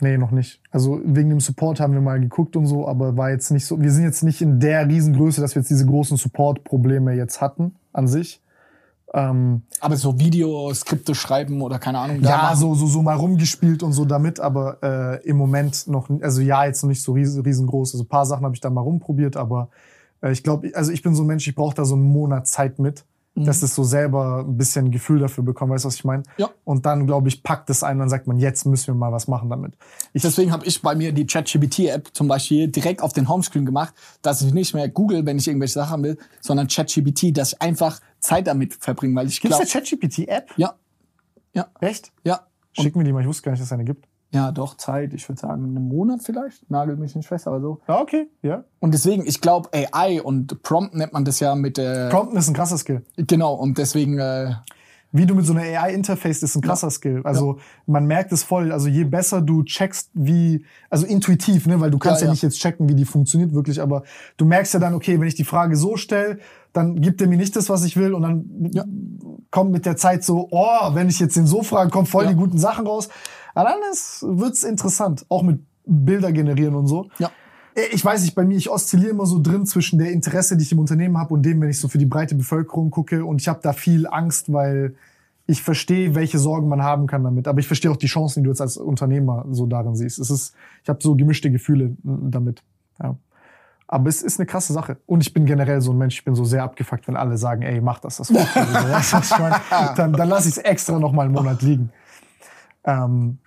Nee, 0.00 0.18
noch 0.18 0.32
nicht. 0.32 0.60
Also 0.72 1.00
wegen 1.04 1.28
dem 1.30 1.38
Support 1.38 1.78
haben 1.78 1.92
wir 1.92 2.00
mal 2.00 2.18
geguckt 2.18 2.56
und 2.56 2.66
so, 2.66 2.88
aber 2.88 3.16
war 3.16 3.30
jetzt 3.30 3.52
nicht 3.52 3.66
so. 3.66 3.80
Wir 3.80 3.92
sind 3.92 4.02
jetzt 4.02 4.24
nicht 4.24 4.40
in 4.42 4.58
der 4.58 4.88
Riesengröße, 4.88 5.40
dass 5.40 5.54
wir 5.54 5.62
jetzt 5.62 5.68
diese 5.70 5.86
großen 5.86 6.16
Support-Probleme 6.16 7.12
jetzt 7.14 7.40
hatten 7.40 7.76
an 7.92 8.08
sich. 8.08 8.42
Ähm, 9.14 9.62
Aber 9.80 9.96
so 9.96 10.18
Videoskripte 10.18 11.14
schreiben 11.14 11.62
oder 11.62 11.78
keine 11.78 12.00
Ahnung. 12.00 12.20
ja, 12.20 12.52
so, 12.56 12.74
so, 12.74 12.86
so 12.88 13.00
mal 13.00 13.14
rumgespielt 13.16 13.84
und 13.84 13.92
so 13.92 14.04
damit, 14.04 14.40
aber 14.40 14.78
äh, 14.82 15.24
im 15.28 15.36
Moment 15.36 15.86
noch, 15.86 16.10
also 16.20 16.40
ja, 16.42 16.64
jetzt 16.66 16.82
noch 16.82 16.88
nicht 16.88 17.02
so 17.02 17.12
ries- 17.12 17.42
riesengroß. 17.44 17.94
Also 17.94 18.02
ein 18.04 18.08
paar 18.08 18.26
Sachen 18.26 18.44
habe 18.44 18.54
ich 18.56 18.60
da 18.60 18.70
mal 18.70 18.80
rumprobiert, 18.82 19.36
aber 19.36 19.68
ich 20.22 20.42
glaube, 20.42 20.70
also 20.74 20.92
ich 20.92 21.02
bin 21.02 21.14
so 21.14 21.22
ein 21.22 21.26
Mensch, 21.26 21.46
ich 21.46 21.54
brauche 21.54 21.74
da 21.74 21.84
so 21.84 21.94
einen 21.94 22.04
Monat 22.04 22.46
Zeit 22.46 22.78
mit, 22.78 23.04
dass 23.34 23.62
es 23.62 23.74
so 23.74 23.84
selber 23.84 24.44
ein 24.46 24.56
bisschen 24.56 24.90
Gefühl 24.90 25.20
dafür 25.20 25.44
bekommt, 25.44 25.70
weißt 25.70 25.84
du, 25.84 25.88
was 25.88 25.94
ich 25.94 26.04
meine? 26.04 26.24
Ja. 26.38 26.50
Und 26.64 26.86
dann, 26.86 27.06
glaube 27.06 27.28
ich, 27.28 27.42
packt 27.42 27.70
es 27.70 27.84
ein 27.84 27.92
und 27.92 28.00
dann 28.00 28.08
sagt 28.08 28.26
man, 28.26 28.38
jetzt 28.38 28.66
müssen 28.66 28.88
wir 28.88 28.94
mal 28.94 29.12
was 29.12 29.28
machen 29.28 29.48
damit. 29.48 29.74
Ich, 30.12 30.22
Deswegen 30.22 30.50
habe 30.50 30.66
ich 30.66 30.82
bei 30.82 30.96
mir 30.96 31.12
die 31.12 31.24
ChatGPT-App 31.24 32.08
zum 32.12 32.26
Beispiel 32.26 32.68
direkt 32.68 33.00
auf 33.00 33.12
den 33.12 33.28
Homescreen 33.28 33.64
gemacht, 33.64 33.94
dass 34.22 34.42
ich 34.42 34.52
nicht 34.52 34.74
mehr 34.74 34.88
Google, 34.88 35.24
wenn 35.24 35.38
ich 35.38 35.46
irgendwelche 35.46 35.74
Sachen 35.74 36.02
will, 36.02 36.18
sondern 36.40 36.66
ChatGPT, 36.66 37.36
dass 37.36 37.52
ich 37.52 37.62
einfach 37.62 38.00
Zeit 38.18 38.46
damit 38.48 38.74
verbringe, 38.74 39.14
weil 39.14 39.28
ich 39.28 39.40
glaube, 39.40 39.56
eine 39.56 39.66
ChatGPT-App? 39.66 40.50
ja, 40.56 40.74
ja, 41.54 41.68
Echt? 41.80 42.12
ja, 42.24 42.40
Schick 42.72 42.96
mir 42.96 43.04
die 43.04 43.12
mal, 43.12 43.20
ich 43.20 43.26
wusste 43.28 43.42
gar 43.42 43.52
nicht, 43.52 43.60
dass 43.60 43.68
es 43.68 43.72
eine 43.72 43.84
gibt. 43.84 44.06
Ja, 44.30 44.52
doch 44.52 44.76
Zeit. 44.76 45.14
Ich 45.14 45.28
würde 45.28 45.40
sagen, 45.40 45.64
einen 45.64 45.88
Monat 45.88 46.20
vielleicht. 46.22 46.70
Nagelt 46.70 46.98
mich 46.98 47.14
nicht 47.16 47.26
fest, 47.28 47.46
aber 47.46 47.60
so. 47.60 47.80
Ja, 47.88 48.00
okay, 48.00 48.28
ja. 48.42 48.64
Und 48.78 48.92
deswegen, 48.92 49.24
ich 49.26 49.40
glaube, 49.40 49.70
AI 49.72 50.20
und 50.22 50.62
Prompt 50.62 50.94
nennt 50.94 51.12
man 51.12 51.24
das 51.24 51.40
ja 51.40 51.54
mit 51.54 51.78
äh, 51.78 52.08
Prompten 52.10 52.36
ist 52.38 52.48
ein 52.48 52.54
krasser 52.54 52.76
Skill. 52.78 53.02
genau. 53.16 53.54
Und 53.54 53.78
deswegen, 53.78 54.18
äh, 54.18 54.52
Wie 55.10 55.24
du 55.24 55.34
mit 55.34 55.46
so 55.46 55.54
einer 55.54 55.62
AI 55.62 55.94
interface 55.94 56.42
ist 56.42 56.54
ein 56.54 56.60
krasser 56.60 56.90
Skill. 56.90 57.22
Also 57.24 57.58
man 57.86 58.04
merkt 58.04 58.30
es 58.30 58.42
voll. 58.42 58.70
Also 58.72 58.88
je 58.88 59.04
besser 59.04 59.40
du 59.40 59.62
checkst, 59.64 60.10
wie, 60.12 60.66
also 60.90 61.06
intuitiv, 61.06 61.66
ne, 61.66 61.80
weil 61.80 61.90
du 61.90 61.96
kannst 61.98 62.20
Ja, 62.20 62.26
ja, 62.26 62.28
ja. 62.28 62.32
nicht 62.32 62.42
jetzt 62.42 62.58
checken, 62.60 62.90
wie 62.90 62.94
die 62.94 63.06
funktioniert 63.06 63.54
wirklich, 63.54 63.80
aber 63.80 64.02
du 64.36 64.44
merkst 64.44 64.74
ja 64.74 64.80
dann, 64.80 64.92
okay, 64.92 65.18
wenn 65.18 65.26
ich 65.26 65.34
die 65.34 65.44
Frage 65.44 65.76
so 65.76 65.96
stelle, 65.96 66.38
dann 66.74 67.00
gibt 67.00 67.22
er 67.22 67.26
mir 67.26 67.38
nicht 67.38 67.56
das, 67.56 67.70
was 67.70 67.84
ich 67.86 67.96
will 67.96 68.12
und 68.12 68.20
dann 68.20 68.70
kommt 69.50 69.70
mit 69.72 69.86
der 69.86 69.96
Zeit 69.96 70.22
so, 70.24 70.48
oh, 70.50 70.90
wenn 70.94 71.08
ich 71.08 71.18
jetzt 71.20 71.36
den 71.36 71.46
so 71.46 71.62
frage, 71.62 71.90
kommen 71.90 72.04
voll 72.06 72.24
Ja. 72.24 72.30
die 72.30 72.36
guten 72.36 72.58
Sachen 72.58 72.86
raus. 72.86 73.08
Dann 73.64 73.78
ist, 73.92 74.22
wird's 74.22 74.62
interessant, 74.62 75.26
auch 75.28 75.42
mit 75.42 75.60
Bilder 75.84 76.32
generieren 76.32 76.74
und 76.74 76.86
so. 76.86 77.08
ja. 77.18 77.30
Ich 77.92 78.04
weiß 78.04 78.22
nicht, 78.22 78.34
bei 78.34 78.44
mir, 78.44 78.56
ich 78.56 78.70
oszilliere 78.70 79.10
immer 79.10 79.26
so 79.26 79.40
drin 79.40 79.64
zwischen 79.64 80.00
der 80.00 80.10
Interesse, 80.10 80.56
die 80.56 80.64
ich 80.64 80.72
im 80.72 80.80
Unternehmen 80.80 81.16
habe 81.16 81.32
und 81.32 81.44
dem, 81.44 81.60
wenn 81.60 81.70
ich 81.70 81.78
so 81.78 81.86
für 81.86 81.98
die 81.98 82.06
breite 82.06 82.34
Bevölkerung 82.34 82.90
gucke. 82.90 83.24
Und 83.24 83.40
ich 83.40 83.46
habe 83.46 83.60
da 83.62 83.72
viel 83.72 84.08
Angst, 84.08 84.52
weil 84.52 84.96
ich 85.46 85.62
verstehe, 85.62 86.14
welche 86.14 86.38
Sorgen 86.38 86.68
man 86.68 86.82
haben 86.82 87.06
kann 87.06 87.22
damit. 87.22 87.46
Aber 87.46 87.60
ich 87.60 87.68
verstehe 87.68 87.90
auch 87.90 87.96
die 87.96 88.06
Chancen, 88.06 88.40
die 88.40 88.44
du 88.44 88.50
jetzt 88.50 88.60
als 88.60 88.76
Unternehmer 88.76 89.46
so 89.50 89.66
darin 89.66 89.94
siehst. 89.94 90.18
Es 90.18 90.28
ist, 90.28 90.54
ich 90.82 90.88
habe 90.88 90.98
so 91.00 91.14
gemischte 91.14 91.52
Gefühle 91.52 91.96
mm, 92.02 92.30
damit. 92.30 92.64
Ja. 93.00 93.16
Aber 93.86 94.08
es 94.08 94.22
ist 94.22 94.38
eine 94.38 94.46
krasse 94.46 94.74
Sache. 94.74 94.98
Und 95.06 95.22
ich 95.22 95.32
bin 95.32 95.46
generell 95.46 95.80
so 95.80 95.92
ein 95.92 95.98
Mensch, 95.98 96.18
ich 96.18 96.24
bin 96.24 96.34
so 96.34 96.44
sehr 96.44 96.64
abgefuckt, 96.64 97.08
wenn 97.08 97.16
alle 97.16 97.38
sagen, 97.38 97.62
ey, 97.62 97.80
mach 97.80 98.00
das, 98.00 98.18
das 98.18 98.30
ich 98.30 99.38
meine? 99.38 99.56
Dann, 99.96 100.12
dann 100.12 100.28
lasse 100.28 100.48
ich 100.48 100.56
es 100.56 100.62
extra 100.62 100.98
noch 100.98 101.12
mal 101.12 101.26
einen 101.26 101.32
Monat 101.32 101.62
liegen. 101.62 101.90
Ähm, 102.84 103.38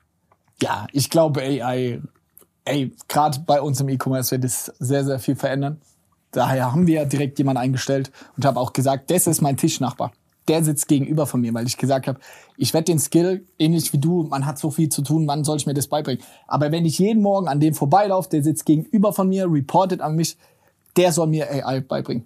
Ja, 0.62 0.86
ich 0.92 1.10
glaube 1.10 1.42
AI, 1.42 2.02
ey, 2.66 2.96
gerade 3.08 3.40
bei 3.40 3.62
uns 3.62 3.82
im 3.82 3.90
E-Commerce 3.90 4.32
wird 4.32 4.44
es 4.46 4.66
sehr, 4.80 5.04
sehr 5.04 5.20
viel 5.20 5.36
verändern. 5.36 5.82
Daher 6.32 6.72
haben 6.72 6.86
wir 6.88 7.06
direkt 7.06 7.40
jemanden 7.40 7.62
eingestellt 7.62 8.12
und 8.38 8.46
habe 8.46 8.60
auch 8.60 8.72
gesagt, 8.72 9.10
das 9.10 9.28
ist 9.28 9.42
mein 9.42 9.58
Tischnachbar. 9.58 10.12
Der 10.48 10.64
sitzt 10.64 10.88
gegenüber 10.88 11.26
von 11.26 11.42
mir, 11.42 11.54
weil 11.54 11.66
ich 11.66 11.78
gesagt 11.78 12.08
habe, 12.08 12.20
ich 12.58 12.74
werde 12.74 12.86
den 12.86 13.00
Skill, 13.00 13.46
ähnlich 13.58 13.92
wie 13.92 13.98
du, 13.98 14.24
man 14.24 14.46
hat 14.46 14.60
so 14.60 14.70
viel 14.70 14.90
zu 14.90 15.02
tun, 15.02 15.28
wann 15.28 15.44
soll 15.44 15.58
ich 15.58 15.66
mir 15.66 15.74
das 15.74 15.88
beibringen? 15.88 16.24
Aber 16.48 16.72
wenn 16.72 16.86
ich 16.86 17.00
jeden 17.00 17.22
Morgen 17.22 17.48
an 17.48 17.60
dem 17.60 17.74
vorbeilaufe, 17.74 18.30
der 18.30 18.44
sitzt 18.44 18.66
gegenüber 18.66 19.14
von 19.14 19.30
mir, 19.30 19.52
reportet 19.52 20.02
an 20.02 20.16
mich, 20.16 20.38
der 20.96 21.12
soll 21.12 21.28
mir 21.28 21.50
AI 21.50 21.82
beibringen. 21.82 22.26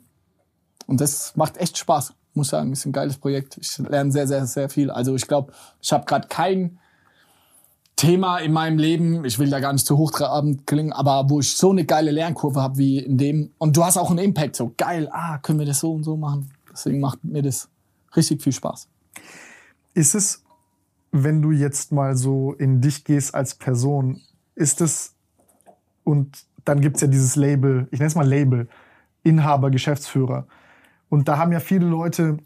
Und 0.88 1.02
das 1.02 1.36
macht 1.36 1.58
echt 1.58 1.78
Spaß, 1.78 2.14
muss 2.34 2.50
sagen, 2.50 2.74
ist 2.74 2.86
ein 2.86 2.92
geiles 2.92 3.18
Projekt. 3.18 3.58
Ich 3.58 3.78
lerne 3.78 4.12
sehr, 4.12 4.28
sehr, 4.28 4.46
sehr 4.46 4.70
viel. 4.70 4.92
Also 4.92 5.16
ich 5.16 5.28
glaube, 5.28 5.54
ich 5.82 5.92
habe 5.92 6.06
gerade 6.06 6.28
kein 6.28 6.80
Thema 7.96 8.40
in 8.40 8.52
meinem 8.52 8.78
Leben, 8.78 9.24
ich 9.24 9.40
will 9.40 9.50
da 9.50 9.60
gar 9.60 9.72
nicht 9.72 9.86
zu 9.86 9.98
hochtrabend 9.98 10.68
klingen, 10.68 10.92
aber 10.92 11.30
wo 11.30 11.40
ich 11.40 11.56
so 11.56 11.72
eine 11.72 11.86
geile 11.86 12.12
Lernkurve 12.12 12.62
habe 12.62 12.78
wie 12.78 13.00
in 13.00 13.18
dem. 13.18 13.52
Und 13.58 13.78
du 13.78 13.86
hast 13.86 13.98
auch 13.98 14.10
einen 14.10 14.20
Impact, 14.20 14.56
so 14.56 14.74
geil, 14.78 15.10
ah, 15.12 15.38
können 15.38 15.60
wir 15.60 15.66
das 15.66 15.80
so 15.80 15.94
und 15.94 16.04
so 16.04 16.18
machen. 16.18 16.52
Deswegen 16.72 17.00
macht 17.00 17.24
mir 17.24 17.42
das 17.42 17.70
richtig 18.16 18.42
viel 18.42 18.52
Spaß. 18.52 18.90
Ist 19.94 20.14
es, 20.14 20.44
wenn 21.12 21.42
du 21.42 21.52
jetzt 21.52 21.94
mal 21.94 22.18
so 22.18 22.54
in 22.54 22.82
dich 22.82 23.06
gehst 23.06 23.34
als 23.34 23.56
Person, 23.56 24.22
ist 24.56 24.82
es, 24.82 25.14
und 26.04 26.46
dann 26.66 26.82
gibt's 26.82 27.02
ja 27.02 27.08
dieses 27.08 27.38
Label, 27.38 27.88
ich 27.92 28.00
nenne 28.00 28.08
es 28.08 28.16
mal 28.16 28.28
Label, 28.28 28.68
Inhaber, 29.24 29.72
Geschäftsführer. 29.72 30.48
Und 31.10 31.28
da 31.28 31.38
haben 31.38 31.54
ja 31.54 31.62
viele 31.62 31.86
Leute 31.86 32.38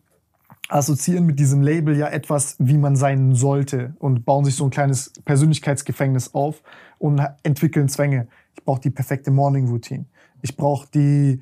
assoziieren 0.70 1.26
mit 1.26 1.40
diesem 1.40 1.62
Label 1.62 1.98
ja 1.98 2.08
etwas, 2.08 2.56
wie 2.60 2.78
man 2.78 2.96
sein 2.96 3.34
sollte 3.34 3.96
und 4.00 4.24
bauen 4.24 4.46
sich 4.46 4.56
so 4.56 4.66
ein 4.66 4.70
kleines 4.70 5.12
Persönlichkeitsgefängnis 5.26 6.34
auf 6.34 6.62
und 7.00 7.22
entwickeln 7.44 7.90
Zwänge. 7.90 8.28
Ich 8.56 8.64
brauche 8.64 8.80
die 8.80 8.92
perfekte 8.92 9.32
Morning 9.32 9.68
Routine. 9.68 10.06
Ich 10.42 10.56
brauche 10.56 10.88
die, 10.94 11.42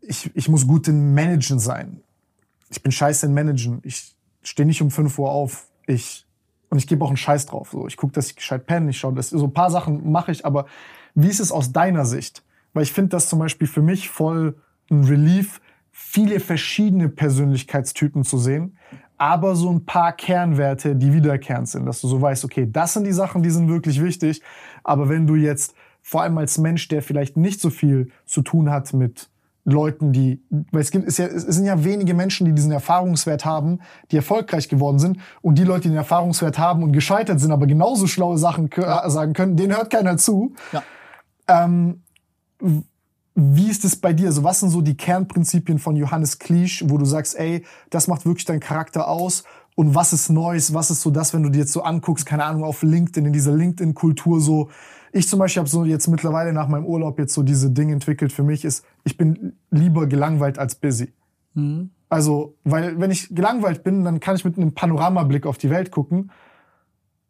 ich, 0.00 0.34
ich 0.34 0.48
muss 0.48 0.66
gut 0.66 0.88
in 0.88 1.14
Managen 1.14 1.60
sein. 1.60 2.00
Ich 2.68 2.82
bin 2.82 2.92
scheiße 2.92 3.26
in 3.26 3.34
Managen. 3.34 3.80
Ich 3.84 4.14
stehe 4.42 4.66
nicht 4.66 4.82
um 4.82 4.90
5 4.90 5.18
Uhr 5.18 5.30
auf. 5.30 5.68
Ich, 5.86 6.26
und 6.68 6.78
ich 6.78 6.86
gebe 6.86 7.04
auch 7.04 7.08
einen 7.08 7.16
Scheiß 7.16 7.46
drauf. 7.46 7.70
So, 7.70 7.86
ich 7.86 7.96
gucke, 7.96 8.12
dass 8.12 8.26
ich 8.26 8.36
gescheit 8.36 8.66
penne. 8.66 8.90
Ich 8.90 8.98
schaue, 8.98 9.14
dass 9.14 9.30
so 9.30 9.44
ein 9.44 9.54
paar 9.54 9.70
Sachen 9.70 10.10
mache 10.10 10.32
ich. 10.32 10.44
Aber 10.44 10.66
wie 11.14 11.28
ist 11.28 11.40
es 11.40 11.52
aus 11.52 11.72
deiner 11.72 12.04
Sicht? 12.04 12.42
Weil 12.74 12.82
ich 12.82 12.92
finde 12.92 13.10
das 13.10 13.28
zum 13.28 13.38
Beispiel 13.38 13.68
für 13.68 13.82
mich 13.82 14.08
voll 14.08 14.56
ein 14.90 15.04
Relief, 15.04 15.60
viele 16.00 16.38
verschiedene 16.38 17.08
Persönlichkeitstypen 17.08 18.22
zu 18.22 18.38
sehen, 18.38 18.78
aber 19.18 19.56
so 19.56 19.68
ein 19.68 19.84
paar 19.84 20.12
Kernwerte, 20.12 20.94
die 20.94 21.12
wiederkehrend 21.12 21.68
sind, 21.68 21.86
dass 21.86 22.00
du 22.00 22.06
so 22.06 22.22
weißt, 22.22 22.44
okay, 22.44 22.68
das 22.70 22.94
sind 22.94 23.04
die 23.04 23.12
Sachen, 23.12 23.42
die 23.42 23.50
sind 23.50 23.68
wirklich 23.68 24.00
wichtig. 24.00 24.40
Aber 24.84 25.08
wenn 25.08 25.26
du 25.26 25.34
jetzt 25.34 25.74
vor 26.00 26.22
allem 26.22 26.38
als 26.38 26.56
Mensch, 26.56 26.86
der 26.86 27.02
vielleicht 27.02 27.36
nicht 27.36 27.60
so 27.60 27.68
viel 27.68 28.10
zu 28.24 28.42
tun 28.42 28.70
hat 28.70 28.92
mit 28.94 29.28
Leuten, 29.64 30.12
die, 30.12 30.40
weil 30.70 30.80
es 30.80 30.92
gibt, 30.92 31.04
ist 31.04 31.18
ja, 31.18 31.26
es 31.26 31.42
sind 31.42 31.66
ja 31.66 31.84
wenige 31.84 32.14
Menschen, 32.14 32.46
die 32.46 32.52
diesen 32.54 32.70
Erfahrungswert 32.70 33.44
haben, 33.44 33.80
die 34.12 34.16
erfolgreich 34.16 34.68
geworden 34.68 35.00
sind 35.00 35.18
und 35.42 35.58
die 35.58 35.64
Leute, 35.64 35.82
die 35.82 35.88
den 35.88 35.96
Erfahrungswert 35.96 36.58
haben 36.58 36.84
und 36.84 36.92
gescheitert 36.92 37.40
sind, 37.40 37.50
aber 37.50 37.66
genauso 37.66 38.06
schlaue 38.06 38.38
Sachen 38.38 38.70
sagen 38.72 39.32
können, 39.32 39.56
denen 39.56 39.76
hört 39.76 39.90
keiner 39.90 40.16
zu. 40.16 40.54
Ja. 40.72 40.82
Ähm, 41.48 42.02
wie 43.40 43.70
ist 43.70 43.84
es 43.84 43.94
bei 43.94 44.12
dir? 44.12 44.26
Also 44.26 44.42
was 44.42 44.58
sind 44.58 44.70
so 44.70 44.80
die 44.80 44.96
Kernprinzipien 44.96 45.78
von 45.78 45.94
Johannes 45.94 46.40
Kliesch, 46.40 46.84
wo 46.88 46.98
du 46.98 47.04
sagst, 47.04 47.38
ey, 47.38 47.64
das 47.88 48.08
macht 48.08 48.26
wirklich 48.26 48.44
deinen 48.44 48.58
Charakter 48.58 49.06
aus? 49.06 49.44
Und 49.76 49.94
was 49.94 50.12
ist 50.12 50.28
Neues? 50.28 50.74
Was 50.74 50.90
ist 50.90 51.02
so 51.02 51.10
das, 51.10 51.32
wenn 51.32 51.44
du 51.44 51.48
dir 51.48 51.60
jetzt 51.60 51.72
so 51.72 51.82
anguckst, 51.82 52.26
keine 52.26 52.44
Ahnung, 52.44 52.64
auf 52.64 52.82
LinkedIn, 52.82 53.26
in 53.26 53.32
dieser 53.32 53.52
LinkedIn-Kultur 53.52 54.40
so? 54.40 54.70
Ich 55.12 55.28
zum 55.28 55.38
Beispiel 55.38 55.60
habe 55.60 55.70
so 55.70 55.84
jetzt 55.84 56.08
mittlerweile 56.08 56.52
nach 56.52 56.66
meinem 56.66 56.84
Urlaub 56.84 57.16
jetzt 57.20 57.32
so 57.32 57.44
diese 57.44 57.70
Dinge 57.70 57.92
entwickelt 57.92 58.32
für 58.32 58.42
mich 58.42 58.64
ist, 58.64 58.84
ich 59.04 59.16
bin 59.16 59.52
lieber 59.70 60.08
gelangweilt 60.08 60.58
als 60.58 60.74
busy. 60.74 61.12
Also, 62.08 62.56
weil 62.64 62.98
wenn 62.98 63.12
ich 63.12 63.32
gelangweilt 63.32 63.84
bin, 63.84 64.02
dann 64.02 64.18
kann 64.18 64.34
ich 64.34 64.44
mit 64.44 64.56
einem 64.56 64.74
Panoramablick 64.74 65.46
auf 65.46 65.58
die 65.58 65.70
Welt 65.70 65.92
gucken 65.92 66.32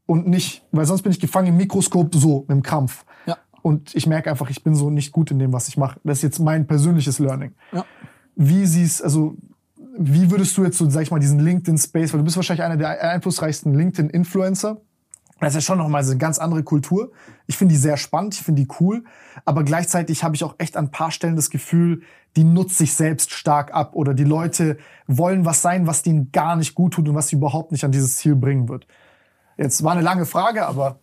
und 0.06 0.26
nicht, 0.26 0.64
weil 0.72 0.86
sonst 0.86 1.02
bin 1.02 1.12
ich 1.12 1.20
gefangen 1.20 1.48
im 1.48 1.56
Mikroskop 1.58 2.14
so 2.14 2.46
im 2.48 2.62
Kampf. 2.62 3.04
Ja. 3.26 3.36
Und 3.62 3.94
ich 3.94 4.06
merke 4.06 4.30
einfach, 4.30 4.50
ich 4.50 4.62
bin 4.62 4.74
so 4.74 4.90
nicht 4.90 5.12
gut 5.12 5.30
in 5.30 5.38
dem, 5.38 5.52
was 5.52 5.68
ich 5.68 5.76
mache. 5.76 6.00
Das 6.04 6.18
ist 6.18 6.22
jetzt 6.22 6.38
mein 6.38 6.66
persönliches 6.66 7.18
Learning. 7.18 7.52
Ja. 7.72 7.84
Wie 8.36 8.66
siehst, 8.66 9.02
also 9.02 9.36
wie 9.98 10.30
würdest 10.30 10.56
du 10.56 10.64
jetzt 10.64 10.78
so, 10.78 10.88
sag 10.88 11.02
ich 11.02 11.10
mal, 11.10 11.18
diesen 11.18 11.40
LinkedIn-Space, 11.40 12.12
weil 12.12 12.18
du 12.18 12.24
bist 12.24 12.36
wahrscheinlich 12.36 12.64
einer 12.64 12.76
der 12.76 13.02
einflussreichsten 13.02 13.74
LinkedIn-Influencer. 13.74 14.80
Das 15.40 15.50
ist 15.50 15.54
ja 15.56 15.60
schon 15.60 15.78
nochmal 15.78 16.02
so 16.04 16.12
eine 16.12 16.18
ganz 16.18 16.38
andere 16.38 16.62
Kultur. 16.62 17.12
Ich 17.46 17.56
finde 17.56 17.74
die 17.74 17.80
sehr 17.80 17.96
spannend, 17.96 18.34
ich 18.34 18.42
finde 18.42 18.62
die 18.62 18.68
cool. 18.80 19.04
Aber 19.44 19.62
gleichzeitig 19.62 20.24
habe 20.24 20.34
ich 20.34 20.42
auch 20.42 20.54
echt 20.58 20.76
an 20.76 20.86
ein 20.86 20.90
paar 20.90 21.10
Stellen 21.10 21.36
das 21.36 21.50
Gefühl, 21.50 22.02
die 22.36 22.44
nutzt 22.44 22.78
sich 22.78 22.94
selbst 22.94 23.32
stark 23.32 23.72
ab 23.72 23.94
oder 23.94 24.14
die 24.14 24.24
Leute 24.24 24.78
wollen 25.06 25.44
was 25.44 25.62
sein, 25.62 25.86
was 25.86 26.02
denen 26.02 26.32
gar 26.32 26.56
nicht 26.56 26.74
gut 26.74 26.94
tut 26.94 27.08
und 27.08 27.14
was 27.14 27.28
sie 27.28 27.36
überhaupt 27.36 27.72
nicht 27.72 27.84
an 27.84 27.92
dieses 27.92 28.16
Ziel 28.16 28.34
bringen 28.34 28.68
wird. 28.68 28.86
Jetzt 29.56 29.82
war 29.82 29.92
eine 29.92 30.02
lange 30.02 30.26
Frage, 30.26 30.66
aber 30.66 31.00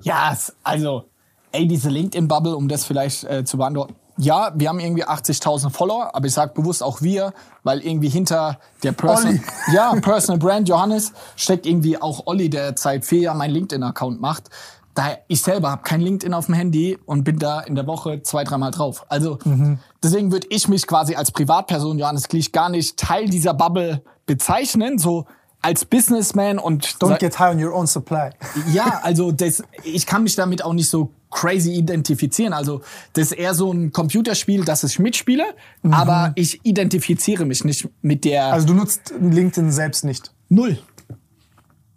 Ja, 0.00 0.36
also, 0.62 1.04
ey, 1.52 1.66
diese 1.66 1.88
LinkedIn-Bubble, 1.88 2.56
um 2.56 2.68
das 2.68 2.84
vielleicht 2.84 3.24
äh, 3.24 3.44
zu 3.44 3.56
beantworten. 3.56 3.94
Ja, 4.18 4.52
wir 4.54 4.68
haben 4.68 4.78
irgendwie 4.78 5.04
80.000 5.04 5.70
Follower, 5.70 6.10
aber 6.14 6.26
ich 6.26 6.34
sag 6.34 6.54
bewusst 6.54 6.82
auch 6.82 7.00
wir, 7.00 7.32
weil 7.62 7.80
irgendwie 7.80 8.10
hinter 8.10 8.58
der 8.82 8.92
Personal, 8.92 9.40
ja, 9.72 9.92
Personal 10.00 10.38
Brand 10.38 10.68
Johannes 10.68 11.12
steckt 11.36 11.66
irgendwie 11.66 12.00
auch 12.00 12.26
Olli, 12.26 12.50
der 12.50 12.74
seit 12.76 13.04
vier 13.06 13.20
Jahren 13.20 13.38
meinen 13.38 13.54
LinkedIn-Account 13.54 14.20
macht. 14.20 14.50
Da 14.94 15.16
ich 15.28 15.40
selber 15.40 15.70
habe 15.70 15.82
kein 15.82 16.02
LinkedIn 16.02 16.34
auf 16.34 16.46
dem 16.46 16.54
Handy 16.54 16.98
und 17.06 17.24
bin 17.24 17.38
da 17.38 17.60
in 17.60 17.74
der 17.74 17.86
Woche 17.86 18.22
zwei, 18.22 18.44
dreimal 18.44 18.72
drauf. 18.72 19.06
Also 19.08 19.38
deswegen 20.02 20.30
würde 20.30 20.46
ich 20.50 20.68
mich 20.68 20.86
quasi 20.86 21.14
als 21.14 21.30
Privatperson 21.30 21.98
Johannes 21.98 22.28
Klich 22.28 22.52
gar 22.52 22.68
nicht 22.68 22.98
Teil 22.98 23.30
dieser 23.30 23.54
Bubble 23.54 24.02
bezeichnen, 24.26 24.98
so 24.98 25.24
als 25.62 25.84
Businessman 25.84 26.58
und 26.58 26.84
don't 26.98 27.18
get 27.18 27.38
high 27.38 27.54
on 27.54 27.64
your 27.64 27.72
own 27.72 27.86
supply. 27.86 28.30
ja, 28.72 29.00
also 29.02 29.30
das, 29.30 29.62
ich 29.84 30.06
kann 30.06 30.24
mich 30.24 30.34
damit 30.34 30.64
auch 30.64 30.72
nicht 30.72 30.90
so 30.90 31.12
crazy 31.30 31.72
identifizieren. 31.72 32.52
Also 32.52 32.82
das 33.14 33.28
ist 33.28 33.32
eher 33.32 33.54
so 33.54 33.72
ein 33.72 33.92
Computerspiel, 33.92 34.64
das 34.64 34.84
ich 34.84 34.98
mitspiele, 34.98 35.44
aber 35.90 36.32
ich 36.34 36.60
identifiziere 36.64 37.46
mich 37.46 37.64
nicht 37.64 37.88
mit 38.02 38.24
der 38.24 38.46
Also 38.52 38.66
du 38.66 38.74
nutzt 38.74 39.14
LinkedIn 39.18 39.72
selbst 39.72 40.04
nicht. 40.04 40.32
Null. 40.48 40.78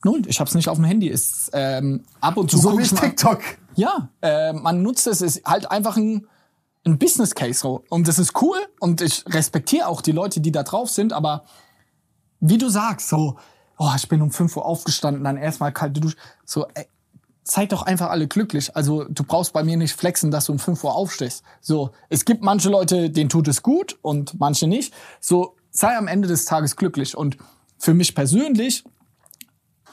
Null. 0.06 0.22
Ich 0.28 0.40
hab's 0.40 0.54
nicht 0.54 0.70
auf 0.70 0.78
dem 0.78 0.86
Handy. 0.86 1.08
Ist 1.08 1.50
ähm, 1.54 2.04
ab 2.22 2.38
und 2.38 2.50
zu 2.52 2.58
So 2.58 2.78
wie 2.78 2.84
ich 2.84 2.92
TikTok. 2.92 3.42
ja, 3.76 4.10
äh, 4.22 4.54
man 4.54 4.84
nutzt 4.84 5.08
es, 5.08 5.22
ist 5.22 5.44
halt 5.46 5.70
einfach 5.72 5.98
ein, 5.98 6.28
ein 6.86 7.00
Business 7.00 7.34
Case 7.34 7.60
so. 7.60 7.84
Und 7.90 8.08
das 8.08 8.20
ist 8.20 8.40
cool 8.42 8.58
und 8.80 9.02
ich 9.02 9.26
respektiere 9.28 9.88
auch 9.88 10.02
die 10.02 10.12
Leute, 10.12 10.40
die 10.40 10.52
da 10.52 10.62
drauf 10.62 10.92
sind, 10.92 11.12
aber 11.12 11.44
wie 12.40 12.60
du 12.60 12.70
sagst, 12.70 13.10
so, 13.10 13.38
oh, 13.78 13.92
ich 13.96 14.08
bin 14.08 14.22
um 14.22 14.32
5 14.32 14.56
Uhr 14.58 14.66
aufgestanden, 14.66 15.24
dann 15.24 15.38
erstmal 15.38 15.72
kalte 15.72 16.00
Dusche. 16.00 16.18
So, 16.46 16.68
ey, 16.74 16.88
seid 17.44 17.72
doch 17.72 17.84
einfach 17.84 18.10
alle 18.10 18.28
glücklich. 18.28 18.76
Also 18.76 19.06
du 19.06 19.24
brauchst 19.24 19.54
bei 19.54 19.64
mir 19.64 19.78
nicht 19.78 19.96
flexen, 19.96 20.32
dass 20.32 20.46
du 20.46 20.54
um 20.54 20.60
5 20.60 20.84
Uhr 20.84 20.96
aufstehst. 20.96 21.44
So, 21.62 21.92
es 22.10 22.26
gibt 22.26 22.44
manche 22.44 22.70
Leute, 22.70 23.10
denen 23.10 23.30
tut 23.30 23.48
es 23.48 23.62
gut 23.62 23.98
und 24.02 24.40
manche 24.40 24.68
nicht. 24.68 24.94
So, 25.20 25.56
sei 25.72 25.96
am 25.96 26.08
Ende 26.08 26.28
des 26.28 26.46
Tages 26.46 26.76
glücklich. 26.76 27.16
Und 27.16 27.38
für 27.78 27.94
mich 27.94 28.16
persönlich, 28.16 28.84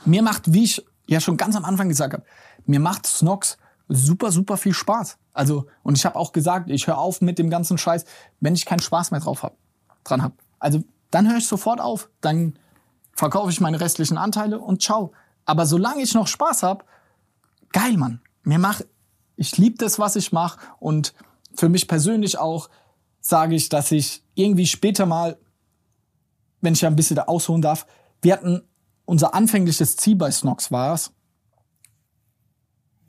mir 0.05 0.23
macht, 0.23 0.53
wie 0.53 0.65
ich 0.65 0.85
ja 1.07 1.21
schon 1.21 1.37
ganz 1.37 1.55
am 1.55 1.65
Anfang 1.65 1.89
gesagt 1.89 2.15
habe, 2.15 2.25
mir 2.65 2.81
macht 2.81 3.07
Snox 3.07 3.59
super, 3.89 4.33
super 4.33 4.57
viel 4.57 4.73
Spaß. 4.75 5.19
Also, 5.35 5.67
und 5.83 5.99
ich 5.99 6.05
habe 6.07 6.17
auch 6.17 6.33
gesagt, 6.33 6.71
ich 6.71 6.87
höre 6.87 6.99
auf 6.99 7.21
mit 7.21 7.39
dem 7.39 7.51
ganzen 7.51 7.77
Scheiß, 7.77 8.05
wenn 8.41 8.55
ich 8.55 8.65
keinen 8.65 8.81
Spaß 8.81 9.11
mehr 9.11 9.21
drauf 9.21 9.43
hab, 9.43 9.57
dran 10.05 10.23
hab. 10.23 10.33
Also, 10.59 10.83
dann 11.11 11.29
höre 11.29 11.39
ich 11.39 11.47
sofort 11.47 11.81
auf. 11.81 12.09
Dann 12.21 12.55
verkaufe 13.13 13.51
ich 13.51 13.61
meine 13.61 13.81
restlichen 13.81 14.19
Anteile 14.19 14.59
und 14.59 14.83
ciao. 14.83 15.13
Aber 15.45 15.67
solange 15.67 16.03
ich 16.03 16.15
noch 16.15 16.27
Spaß 16.27 16.63
hab, 16.63 16.85
geil, 17.73 17.97
Mann. 17.97 18.21
Mir 18.43 18.59
macht, 18.59 18.87
ich 19.37 19.57
liebe 19.57 19.77
das, 19.79 19.99
was 19.99 20.17
ich 20.17 20.33
mache. 20.33 20.59
Und 20.79 21.15
für 21.55 21.69
mich 21.69 21.89
persönlich 21.89 22.39
auch 22.39 22.69
sage 23.21 23.55
ich, 23.55 23.69
dass 23.69 23.93
ich 23.93 24.23
irgendwie 24.35 24.67
später 24.67 25.07
mal, 25.07 25.39
wenn 26.61 26.75
ich 26.75 26.81
ja 26.81 26.89
ein 26.89 26.97
bisschen 26.97 27.17
da 27.17 27.25
ausholen 27.25 27.63
darf, 27.63 27.87
wir 28.21 28.35
hatten 28.35 28.63
unser 29.05 29.35
anfängliches 29.35 29.97
Ziel 29.97 30.17
bei 30.17 30.31
Snox 30.31 30.71
war 30.71 30.95
es, 30.95 31.13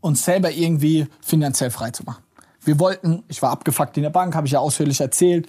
uns 0.01 0.25
selber 0.25 0.51
irgendwie 0.51 1.07
finanziell 1.21 1.71
frei 1.71 1.91
zu 1.91 2.03
machen. 2.03 2.23
Wir 2.61 2.79
wollten, 2.79 3.23
ich 3.27 3.41
war 3.41 3.51
abgefuckt 3.51 3.97
in 3.97 4.03
der 4.03 4.09
Bank, 4.09 4.35
habe 4.35 4.47
ich 4.47 4.53
ja 4.53 4.59
ausführlich 4.59 4.99
erzählt, 4.99 5.47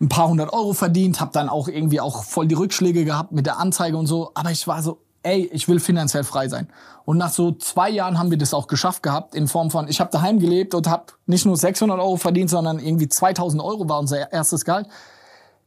ein 0.00 0.08
paar 0.08 0.28
hundert 0.28 0.52
Euro 0.52 0.72
verdient, 0.72 1.20
habe 1.20 1.30
dann 1.32 1.48
auch 1.48 1.68
irgendwie 1.68 2.00
auch 2.00 2.24
voll 2.24 2.46
die 2.46 2.54
Rückschläge 2.54 3.04
gehabt 3.04 3.32
mit 3.32 3.46
der 3.46 3.58
Anzeige 3.58 3.96
und 3.96 4.06
so. 4.06 4.32
Aber 4.34 4.50
ich 4.50 4.66
war 4.66 4.82
so, 4.82 4.98
ey, 5.22 5.48
ich 5.52 5.68
will 5.68 5.80
finanziell 5.80 6.24
frei 6.24 6.48
sein. 6.48 6.68
Und 7.04 7.18
nach 7.18 7.30
so 7.30 7.52
zwei 7.52 7.90
Jahren 7.90 8.18
haben 8.18 8.30
wir 8.30 8.38
das 8.38 8.54
auch 8.54 8.66
geschafft 8.66 9.02
gehabt 9.02 9.34
in 9.34 9.48
Form 9.48 9.70
von, 9.70 9.88
ich 9.88 10.00
habe 10.00 10.10
daheim 10.10 10.38
gelebt 10.38 10.74
und 10.74 10.88
habe 10.88 11.06
nicht 11.26 11.44
nur 11.44 11.56
600 11.56 11.98
Euro 11.98 12.16
verdient, 12.16 12.50
sondern 12.50 12.78
irgendwie 12.78 13.08
2000 13.08 13.62
Euro 13.62 13.88
war 13.88 13.98
unser 13.98 14.32
erstes 14.32 14.64
Gehalt. 14.64 14.88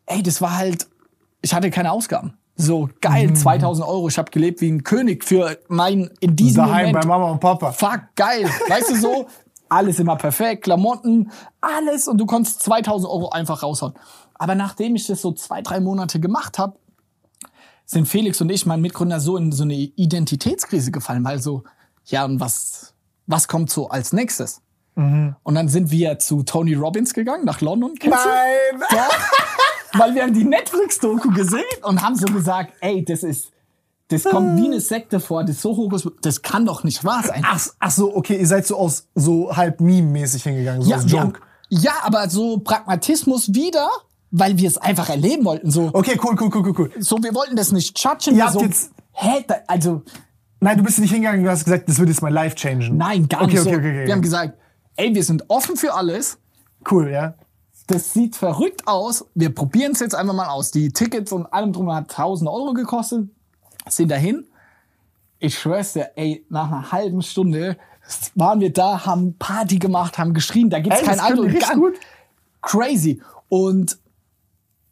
Ey, 0.05 0.23
das 0.23 0.41
war 0.41 0.57
halt, 0.57 0.87
ich 1.41 1.53
hatte 1.53 1.69
keine 1.69 1.91
Ausgaben. 1.91 2.37
So 2.55 2.89
geil, 3.01 3.33
2000 3.33 3.87
Euro. 3.87 4.07
Ich 4.07 4.17
habe 4.17 4.31
gelebt 4.31 4.61
wie 4.61 4.71
ein 4.71 4.83
König 4.83 5.23
für 5.23 5.59
mein 5.67 6.09
in 6.19 6.35
diesem 6.35 6.63
Daheim 6.63 6.87
Moment 6.87 7.01
bei 7.01 7.07
Mama 7.07 7.31
und 7.31 7.39
Papa. 7.39 7.71
fuck, 7.71 8.01
geil. 8.15 8.49
Weißt 8.67 8.89
du 8.89 8.95
so? 8.95 9.27
Alles 9.69 9.99
immer 9.99 10.15
perfekt, 10.15 10.63
Klamotten, 10.63 11.31
alles 11.61 12.07
und 12.07 12.17
du 12.17 12.25
konntest 12.25 12.61
2000 12.63 13.09
Euro 13.09 13.29
einfach 13.29 13.63
raushauen. 13.63 13.93
Aber 14.35 14.55
nachdem 14.55 14.95
ich 14.95 15.07
das 15.07 15.21
so 15.21 15.31
zwei, 15.31 15.61
drei 15.61 15.79
Monate 15.79 16.19
gemacht 16.19 16.57
habe, 16.57 16.77
sind 17.85 18.07
Felix 18.07 18.39
und 18.41 18.49
ich, 18.49 18.65
mein 18.65 18.81
Mitgründer, 18.81 19.19
so 19.19 19.37
in 19.37 19.51
so 19.51 19.63
eine 19.63 19.73
Identitätskrise 19.73 20.91
gefallen, 20.91 21.23
weil 21.23 21.41
so, 21.41 21.63
ja, 22.05 22.25
und 22.25 22.39
was, 22.39 22.93
was 23.25 23.47
kommt 23.47 23.69
so 23.69 23.89
als 23.89 24.13
nächstes? 24.13 24.61
Und 25.43 25.55
dann 25.55 25.67
sind 25.69 25.91
wir 25.91 26.17
zu 26.17 26.41
Tony 26.41 26.73
Robbins 26.73 27.13
gegangen, 27.13 27.45
nach 27.45 27.61
London. 27.61 27.93
Kennst 27.99 28.17
du? 28.25 28.29
Nein! 28.29 28.81
Doch, 28.89 29.99
weil 29.99 30.15
wir 30.15 30.23
haben 30.23 30.33
die 30.33 30.43
Netflix-Doku 30.43 31.29
gesehen 31.33 31.63
und 31.83 32.01
haben 32.01 32.15
so 32.15 32.25
gesagt, 32.25 32.73
ey, 32.81 33.05
das 33.05 33.21
ist, 33.23 33.51
das 34.09 34.23
kommt 34.23 34.57
wie 34.61 34.65
eine 34.65 34.79
Sekte 34.79 35.19
vor, 35.19 35.43
das 35.43 35.57
ist 35.57 35.61
so 35.61 35.75
hoch, 35.75 35.91
das 36.21 36.41
kann 36.41 36.65
doch 36.65 36.83
nicht 36.83 37.03
wahr 37.03 37.23
sein. 37.23 37.43
Ach, 37.45 37.67
ach 37.79 37.91
so, 37.91 38.15
okay, 38.15 38.37
ihr 38.39 38.47
seid 38.47 38.65
so 38.65 38.77
aus 38.77 39.07
so 39.15 39.55
halb 39.55 39.81
Meme-mäßig 39.81 40.43
hingegangen, 40.43 40.81
so 40.81 40.89
ja, 40.91 40.97
als 40.97 41.11
Joke. 41.11 41.39
ja, 41.69 41.91
aber 42.03 42.29
so 42.29 42.59
Pragmatismus 42.59 43.53
wieder, 43.53 43.89
weil 44.31 44.57
wir 44.57 44.67
es 44.67 44.77
einfach 44.77 45.09
erleben 45.09 45.43
wollten. 45.45 45.71
So, 45.71 45.89
Okay, 45.93 46.17
cool, 46.23 46.35
cool, 46.39 46.49
cool, 46.53 46.63
cool, 46.67 46.73
cool. 46.77 46.91
so 46.99 47.17
wir 47.21 47.33
wollten 47.35 47.55
das 47.55 47.71
nicht 47.71 47.97
judgen. 48.01 48.35
Ihr 48.35 48.43
habt 48.45 48.53
so, 48.53 48.61
jetzt- 48.61 48.91
hä, 49.11 49.43
da, 49.47 49.55
also 49.67 50.03
Nein, 50.59 50.77
du 50.77 50.83
bist 50.83 50.97
nicht 50.99 51.11
hingegangen, 51.11 51.43
du 51.43 51.51
hast 51.51 51.65
gesagt, 51.65 51.87
das 51.87 51.99
wird 51.99 52.09
jetzt 52.09 52.21
mein 52.23 52.33
Life 52.33 52.55
changen. 52.55 52.97
nein, 52.97 53.27
gar 53.27 53.41
okay, 53.43 53.51
nicht 53.51 53.61
okay, 53.61 53.71
so. 53.73 53.77
Okay, 53.77 53.89
okay, 53.89 54.05
wir 54.07 54.13
haben 54.13 54.21
gesagt, 54.23 54.57
ey, 54.95 55.13
wir 55.13 55.23
sind 55.23 55.43
offen 55.49 55.75
für 55.75 55.93
alles. 55.93 56.39
Cool, 56.89 57.11
ja. 57.11 57.35
Das 57.85 58.11
sieht 58.13 58.35
verrückt 58.35 58.87
aus. 58.87 59.25
Wir 59.35 59.53
probieren 59.53 59.91
es 59.93 59.99
jetzt 59.99 60.15
einfach 60.15 60.33
mal 60.33 60.47
aus. 60.49 60.71
Die 60.71 60.89
Tickets 60.91 61.31
und 61.31 61.45
allem 61.53 61.73
drum 61.73 61.93
hat 61.93 62.09
1000 62.09 62.49
Euro 62.49 62.73
gekostet. 62.73 63.29
Sind 63.89 64.09
dahin. 64.11 64.45
Ich 65.39 65.57
schwör's 65.59 65.93
dir, 65.93 66.11
ey, 66.15 66.45
nach 66.49 66.67
einer 66.71 66.91
halben 66.91 67.21
Stunde 67.21 67.77
waren 68.35 68.59
wir 68.59 68.71
da, 68.73 69.05
haben 69.05 69.35
Party 69.37 69.77
gemacht, 69.77 70.17
haben 70.17 70.33
geschrien, 70.33 70.69
da 70.69 70.79
gibt's 70.79 70.99
Ey, 70.99 71.05
kein 71.05 71.17
das 71.17 71.27
können 71.27 71.39
Alkohol. 71.39 71.49
die 71.51 71.55
richtig 71.57 71.69
Gar- 71.69 71.77
gut. 71.79 71.93
Crazy. 72.61 73.21
Und 73.49 73.97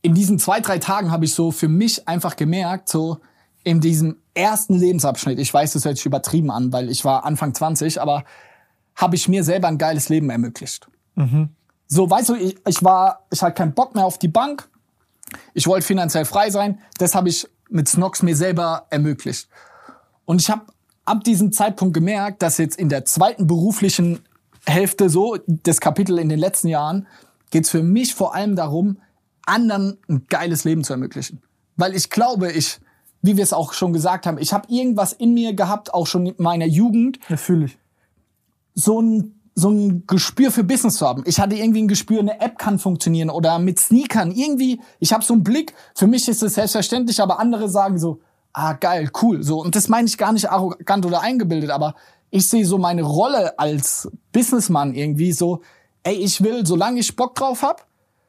in 0.02 0.14
diesen 0.14 0.38
zwei, 0.38 0.60
drei 0.60 0.78
Tagen 0.78 1.12
habe 1.12 1.26
ich 1.26 1.34
so 1.34 1.52
für 1.52 1.68
mich 1.68 2.08
einfach 2.08 2.36
gemerkt, 2.36 2.90
so 2.90 3.20
in 3.64 3.82
diesem 3.82 4.18
ersten 4.36 4.76
Lebensabschnitt, 4.78 5.40
ich 5.40 5.52
weiß, 5.52 5.74
das 5.74 5.86
hört 5.86 5.98
sich 5.98 6.06
übertrieben 6.06 6.52
an, 6.52 6.72
weil 6.72 6.90
ich 6.92 7.04
war 7.06 7.26
Anfang 7.26 7.56
20, 7.56 8.00
aber 8.00 8.24
habe 8.96 9.16
ich 9.16 9.28
mir 9.28 9.44
selber 9.44 9.68
ein 9.68 9.78
geiles 9.80 10.10
Leben 10.10 10.30
ermöglicht. 10.30 10.88
So, 11.88 12.10
weißt 12.10 12.30
du, 12.30 12.36
ich, 12.36 12.56
ich 12.68 12.84
war, 12.84 13.26
ich 13.32 13.42
hatte 13.42 13.54
keinen 13.56 13.74
Bock 13.74 13.96
mehr 13.96 14.06
auf 14.06 14.20
die 14.20 14.28
Bank. 14.28 14.70
Ich 15.54 15.66
wollte 15.68 15.86
finanziell 15.88 16.26
frei 16.26 16.50
sein. 16.52 16.80
Das 17.00 17.16
habe 17.16 17.30
ich 17.30 17.48
mit 17.76 17.88
Snox 17.90 18.24
mir 18.24 18.36
selber 18.36 18.88
ermöglicht. 18.90 19.50
Und 20.26 20.42
ich 20.42 20.50
habe 20.50 20.66
ab 21.04 21.24
diesem 21.24 21.52
Zeitpunkt 21.52 21.94
gemerkt, 21.94 22.42
dass 22.42 22.58
jetzt 22.58 22.80
in 22.80 22.90
der 22.90 23.06
zweiten 23.06 23.46
beruflichen 23.48 24.22
Hälfte 24.66 25.10
so, 25.10 25.38
das 25.46 25.80
Kapitel 25.80 26.18
in 26.18 26.30
den 26.30 26.40
letzten 26.40 26.70
Jahren, 26.70 27.06
geht's 27.52 27.70
für 27.70 27.84
mich 27.84 28.16
vor 28.16 28.34
allem 28.34 28.56
darum, 28.56 28.98
anderen 29.46 29.98
ein 30.10 30.26
geiles 30.28 30.64
Leben 30.64 30.84
zu 30.84 30.94
ermöglichen. 30.94 31.42
Weil 31.76 31.94
ich 31.96 32.10
glaube, 32.10 32.52
ich, 32.52 32.80
wie 33.22 33.38
wir 33.38 33.44
es 33.44 33.54
auch 33.54 33.74
schon 33.74 33.94
gesagt 33.94 34.26
haben, 34.26 34.40
ich 34.40 34.54
habe 34.54 34.68
irgendwas 34.70 35.14
in 35.14 35.34
mir 35.34 35.54
gehabt, 35.54 35.94
auch 35.94 36.08
schon 36.08 36.26
in 36.26 36.36
meiner 36.38 36.66
Jugend, 36.66 37.20
Ja, 37.30 37.38
fühle 37.38 37.66
ich. 37.66 37.78
so 38.74 39.02
ein 39.02 39.35
so 39.58 39.70
ein 39.70 40.04
Gespür 40.06 40.52
für 40.52 40.66
Business 40.66 40.98
zu 40.98 41.08
haben. 41.08 41.24
Ich 41.26 41.40
hatte 41.40 41.56
irgendwie 41.56 41.82
ein 41.82 41.88
Gespür, 41.88 42.20
eine 42.20 42.42
App 42.42 42.60
kann 42.60 42.78
funktionieren 42.78 43.30
oder 43.30 43.58
mit 43.58 43.80
Sneakern. 43.80 44.32
Irgendwie, 44.32 44.82
ich 45.00 45.14
habe 45.14 45.24
so 45.24 45.34
einen 45.34 45.44
Blick. 45.44 45.74
Für 45.96 46.08
mich 46.08 46.28
ist 46.28 46.44
es 46.44 46.56
selbstverständlich, 46.56 47.22
aber 47.22 47.40
andere 47.40 47.70
sagen 47.70 47.98
so, 47.98 48.20
ah 48.52 48.74
geil, 48.74 49.10
cool. 49.22 49.44
So 49.44 49.62
und 49.62 49.76
das 49.76 49.88
meine 49.88 50.08
ich 50.08 50.18
gar 50.18 50.34
nicht 50.34 50.50
arrogant 50.50 51.06
oder 51.06 51.22
eingebildet, 51.22 51.70
aber 51.70 51.96
ich 52.32 52.50
sehe 52.50 52.66
so 52.66 52.78
meine 52.78 53.04
Rolle 53.04 53.58
als 53.58 54.10
Businessman 54.34 54.94
irgendwie 54.94 55.32
so, 55.32 55.62
ey, 56.04 56.16
ich 56.16 56.44
will, 56.44 56.66
solange 56.66 57.00
ich 57.00 57.16
Bock 57.16 57.36
drauf 57.36 57.62
hab, 57.62 57.88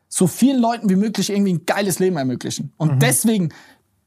so 0.09 0.29
vielen 0.29 0.61
Leuten 0.61 0.89
wie 0.89 0.97
möglich 0.97 1.31
irgendwie 1.31 1.55
ein 1.55 1.67
geiles 1.67 1.99
Leben 1.99 2.17
ermöglichen. 2.17 2.73
Und 2.77 3.03
deswegen 3.03 3.49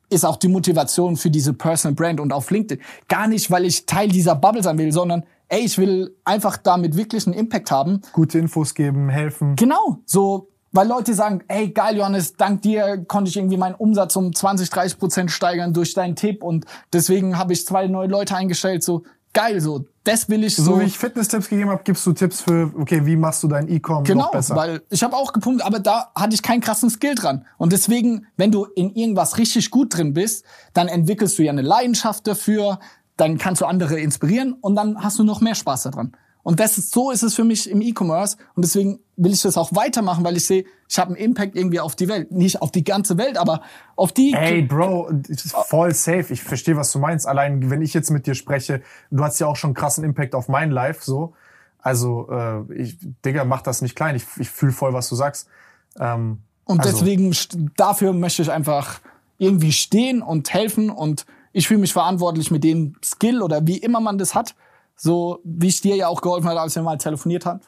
ist 0.10 0.26
auch 0.26 0.38
die 0.38 0.48
Motivation 0.48 1.18
für 1.18 1.30
diese 1.30 1.54
Personal 1.54 1.96
Brand 1.96 2.20
und 2.20 2.32
auf 2.32 2.50
LinkedIn. 2.50 2.84
Gar 3.10 3.28
nicht, 3.28 3.52
weil 3.52 3.66
ich 3.66 3.86
Teil 3.86 4.08
dieser 4.08 4.36
Bubble 4.36 4.64
sein 4.64 4.78
will, 4.78 4.92
sondern 4.92 5.24
ey, 5.50 5.62
ich 5.62 5.78
will 5.78 6.16
einfach 6.24 6.58
damit 6.58 6.96
wirklich 6.96 7.28
einen 7.28 7.36
Impact 7.36 7.72
haben. 7.72 8.02
Gute 8.14 8.40
Infos 8.40 8.74
geben, 8.74 9.10
helfen. 9.10 9.56
Genau, 9.56 9.98
so, 10.06 10.50
weil 10.72 10.88
Leute 10.88 11.14
sagen, 11.14 11.42
ey, 11.48 11.70
geil, 11.70 11.98
Johannes, 11.98 12.36
dank 12.36 12.62
dir 12.62 13.04
konnte 13.08 13.30
ich 13.30 13.38
irgendwie 13.38 13.58
meinen 13.58 13.76
Umsatz 13.76 14.16
um 14.16 14.34
20, 14.34 14.70
30 14.70 15.00
Prozent 15.00 15.32
steigern 15.32 15.74
durch 15.74 15.94
deinen 15.94 16.16
Tipp 16.16 16.44
und 16.44 16.66
deswegen 16.94 17.38
habe 17.38 17.54
ich 17.54 17.66
zwei 17.66 17.88
neue 17.88 18.08
Leute 18.08 18.36
eingestellt, 18.36 18.84
so, 18.84 19.04
geil, 19.34 19.60
so, 19.62 19.86
das 20.04 20.30
will 20.30 20.44
ich 20.44 20.56
so. 20.56 20.64
So 20.64 20.80
wie 20.80 20.86
ich 20.86 20.98
Fitness-Tipps 20.98 21.50
gegeben 21.50 21.70
habe, 21.70 21.82
gibst 21.84 22.06
du 22.06 22.14
Tipps 22.14 22.42
für, 22.42 22.72
okay, 22.78 23.06
wie 23.06 23.16
machst 23.16 23.44
du 23.44 23.48
dein 23.48 23.68
E-Com 23.68 24.04
Genau, 24.04 24.26
noch 24.26 24.32
besser? 24.32 24.56
weil 24.56 24.82
ich 24.90 25.04
habe 25.04 25.16
auch 25.16 25.34
gepumpt, 25.34 25.64
aber 25.64 25.80
da 25.80 26.12
hatte 26.16 26.34
ich 26.34 26.42
keinen 26.42 26.62
krassen 26.62 26.90
Skill 26.90 27.16
dran. 27.16 27.46
Und 27.58 27.72
deswegen, 27.72 28.26
wenn 28.38 28.52
du 28.52 28.66
in 28.76 28.90
irgendwas 28.92 29.38
richtig 29.38 29.70
gut 29.72 29.96
drin 29.96 30.14
bist, 30.14 30.46
dann 30.74 30.88
entwickelst 30.88 31.38
du 31.38 31.44
ja 31.44 31.52
eine 31.52 31.62
Leidenschaft 31.62 32.26
dafür, 32.26 32.80
dann 33.20 33.38
kannst 33.38 33.62
du 33.62 33.66
andere 33.66 34.00
inspirieren 34.00 34.54
und 34.54 34.76
dann 34.76 35.04
hast 35.04 35.20
du 35.20 35.24
noch 35.24 35.42
mehr 35.42 35.56
Spaß 35.56 35.84
daran. 35.84 36.14
Und 36.42 36.60
das 36.60 36.78
ist, 36.78 36.94
so 36.94 37.12
ist 37.12 37.22
es 37.22 37.36
für 37.36 37.44
mich 37.44 37.70
im 37.70 37.82
E-Commerce 37.82 38.38
und 38.56 38.64
deswegen 38.64 39.00
will 39.18 39.34
ich 39.34 39.42
das 39.42 39.58
auch 39.58 39.76
weitermachen, 39.76 40.24
weil 40.24 40.38
ich 40.38 40.46
sehe, 40.46 40.64
ich 40.88 40.98
habe 40.98 41.10
einen 41.10 41.18
Impact 41.18 41.56
irgendwie 41.56 41.82
auf 41.82 41.96
die 41.96 42.08
Welt, 42.08 42.32
nicht 42.32 42.62
auf 42.62 42.72
die 42.72 42.84
ganze 42.84 43.18
Welt, 43.18 43.38
aber 43.38 43.62
auf 43.96 44.14
die. 44.14 44.34
Ey, 44.34 44.62
Bro, 44.62 45.12
voll 45.68 45.94
safe. 45.94 46.34
Ich 46.34 46.42
verstehe, 46.42 46.78
was 46.78 46.92
du 46.92 47.00
meinst. 47.00 47.28
Allein, 47.28 47.70
wenn 47.70 47.82
ich 47.82 47.94
jetzt 47.94 48.10
mit 48.10 48.26
dir 48.26 48.36
spreche, 48.36 48.82
du 49.12 49.24
hast 49.24 49.40
ja 49.40 49.48
auch 49.48 49.58
schon 49.58 49.70
einen 49.70 49.76
krassen 49.76 50.04
Impact 50.04 50.34
auf 50.34 50.48
mein 50.48 50.72
Life, 50.72 51.02
so. 51.04 51.34
Also, 51.82 52.30
äh, 52.32 52.74
ich, 52.74 52.98
Digga, 53.26 53.44
mach 53.44 53.62
das 53.62 53.82
nicht 53.82 53.96
klein. 53.96 54.16
Ich, 54.16 54.26
ich 54.38 54.50
fühle 54.50 54.72
voll, 54.72 54.94
was 54.94 55.10
du 55.10 55.16
sagst. 55.16 55.48
Ähm, 56.00 56.40
Und 56.66 56.80
also, 56.80 56.92
deswegen, 56.92 57.36
dafür 57.76 58.14
möchte 58.14 58.42
ich 58.42 58.52
einfach 58.52 59.02
irgendwie 59.38 59.72
stehen 59.72 60.22
und 60.22 60.54
helfen 60.54 60.90
und 60.90 61.26
ich 61.54 61.68
fühle 61.68 61.82
mich 61.82 61.94
verantwortlich 61.94 62.52
mit 62.52 62.64
dem 62.64 62.96
Skill 63.04 63.42
oder 63.42 63.66
wie 63.66 63.78
immer 63.78 64.00
man 64.00 64.18
das 64.18 64.36
hat. 64.36 64.56
So 64.96 65.40
wie 65.44 65.68
ich 65.68 65.82
dir 65.82 65.96
ja 65.96 66.08
auch 66.08 66.22
geholfen 66.22 66.50
habe, 66.50 66.62
als 66.62 66.76
wir 66.76 66.84
mal 66.84 66.98
telefoniert 66.98 67.46
haben. 67.46 67.62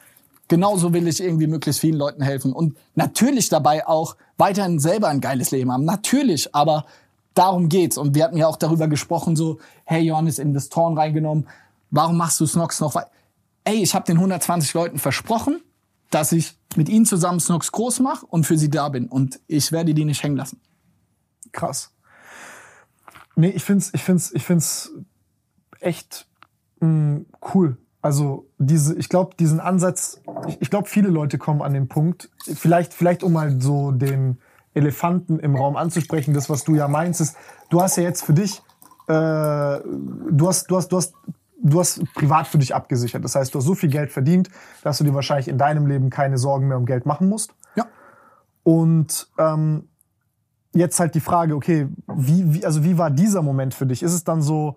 Genauso 0.48 0.94
will 0.94 1.08
ich 1.08 1.24
irgendwie 1.24 1.48
möglichst 1.48 1.80
vielen 1.80 1.96
Leuten 1.96 2.22
helfen 2.22 2.52
und 2.52 2.78
natürlich 2.96 3.48
dabei 3.48 3.88
auch 3.88 4.18
weiterhin 4.38 4.80
selber 4.80 5.08
ein 5.08 5.22
geiles 5.22 5.52
Leben 5.52 5.72
haben. 5.72 5.86
Natürlich, 5.86 6.54
aber 6.54 6.86
darum 7.34 7.70
geht's. 7.70 7.98
Und 7.98 8.16
wir 8.16 8.26
hatten 8.26 8.36
ja 8.36 8.48
auch 8.48 8.58
darüber 8.58 8.90
gesprochen, 8.90 9.38
so, 9.38 9.60
hey, 9.86 10.02
Johannes, 10.02 10.40
Investoren 10.40 10.98
reingenommen. 10.98 11.48
Warum 11.90 12.18
machst 12.18 12.40
du 12.42 12.46
Snox 12.46 12.82
noch? 12.82 12.96
Ey, 13.64 13.82
ich 13.82 13.96
habe 13.96 14.06
den 14.06 14.18
120 14.18 14.74
Leuten 14.74 15.00
versprochen, 15.00 15.62
dass 16.10 16.34
ich 16.34 16.58
mit 16.76 16.90
ihnen 16.90 17.06
zusammen 17.06 17.40
Snox 17.40 17.72
groß 17.72 18.02
mache 18.02 18.26
und 18.26 18.46
für 18.46 18.58
sie 18.58 18.70
da 18.70 18.90
bin. 18.90 19.08
Und 19.08 19.40
ich 19.48 19.72
werde 19.72 19.94
die 19.94 20.04
nicht 20.04 20.22
hängen 20.22 20.38
lassen. 20.38 20.60
krass. 21.54 21.92
Nee, 23.36 23.50
ich 23.50 23.64
find's, 23.64 23.92
ich 23.94 24.04
find's, 24.04 24.32
ich 24.34 24.44
find's 24.44 24.92
echt 25.80 26.28
mh, 26.80 27.22
cool. 27.54 27.78
Also 28.02 28.48
diese, 28.58 28.98
ich 28.98 29.10
glaube, 29.10 29.36
diesen 29.36 29.60
Ansatz, 29.60 30.22
ich, 30.48 30.62
ich 30.62 30.70
glaube, 30.70 30.90
viele 30.90 31.10
Leute 31.10 31.38
kommen 31.38 31.62
an 31.62 31.74
den 31.74 31.88
Punkt, 31.88 32.30
vielleicht, 32.44 32.94
vielleicht 32.94 33.24
um 33.24 33.34
mal 33.34 33.62
so 33.62 33.92
den 33.92 34.40
Elefanten 34.74 35.40
im 35.40 35.56
Raum 35.56 35.76
anzusprechen, 35.76 36.34
das, 36.34 36.50
was 36.50 36.64
du 36.64 36.76
ja 36.76 36.88
meinst, 36.88 37.22
ist, 37.22 37.36
du 37.70 37.82
hast 37.82 37.98
ja 37.98 38.04
jetzt 38.04 38.24
für 38.24 38.34
dich, 38.34 38.64
äh, 39.08 39.12
du 39.12 40.48
hast, 40.48 40.72
du 40.72 40.78
hast, 40.78 40.88
du 40.92 40.98
hast, 40.98 41.14
du 41.62 41.80
hast 41.80 42.04
privat 42.16 42.48
für 42.48 42.58
dich 42.58 42.74
abgesichert. 42.74 43.24
Das 43.24 43.36
heißt, 43.36 43.54
du 43.54 43.60
hast 43.60 43.66
so 43.66 43.76
viel 43.76 43.90
Geld 43.90 44.12
verdient, 44.12 44.50
dass 44.82 44.98
du 44.98 45.04
dir 45.04 45.14
wahrscheinlich 45.14 45.48
in 45.48 45.60
deinem 45.60 45.86
Leben 45.86 46.10
keine 46.10 46.40
Sorgen 46.40 46.68
mehr 46.68 46.78
um 46.78 46.86
Geld 46.86 47.06
machen 47.06 47.30
musst. 47.30 47.54
Ja. 47.76 47.86
Und 48.64 49.30
ähm, 49.38 49.90
jetzt 50.74 51.00
halt 51.00 51.16
die 51.16 51.20
Frage, 51.20 51.56
okay, 51.56 51.88
wie, 52.16 52.54
wie, 52.54 52.66
also 52.66 52.84
wie 52.84 52.98
war 52.98 53.10
dieser 53.10 53.42
Moment 53.42 53.74
für 53.74 53.86
dich? 53.86 54.04
Ist 54.04 54.14
es 54.14 54.24
dann 54.24 54.42
so, 54.42 54.76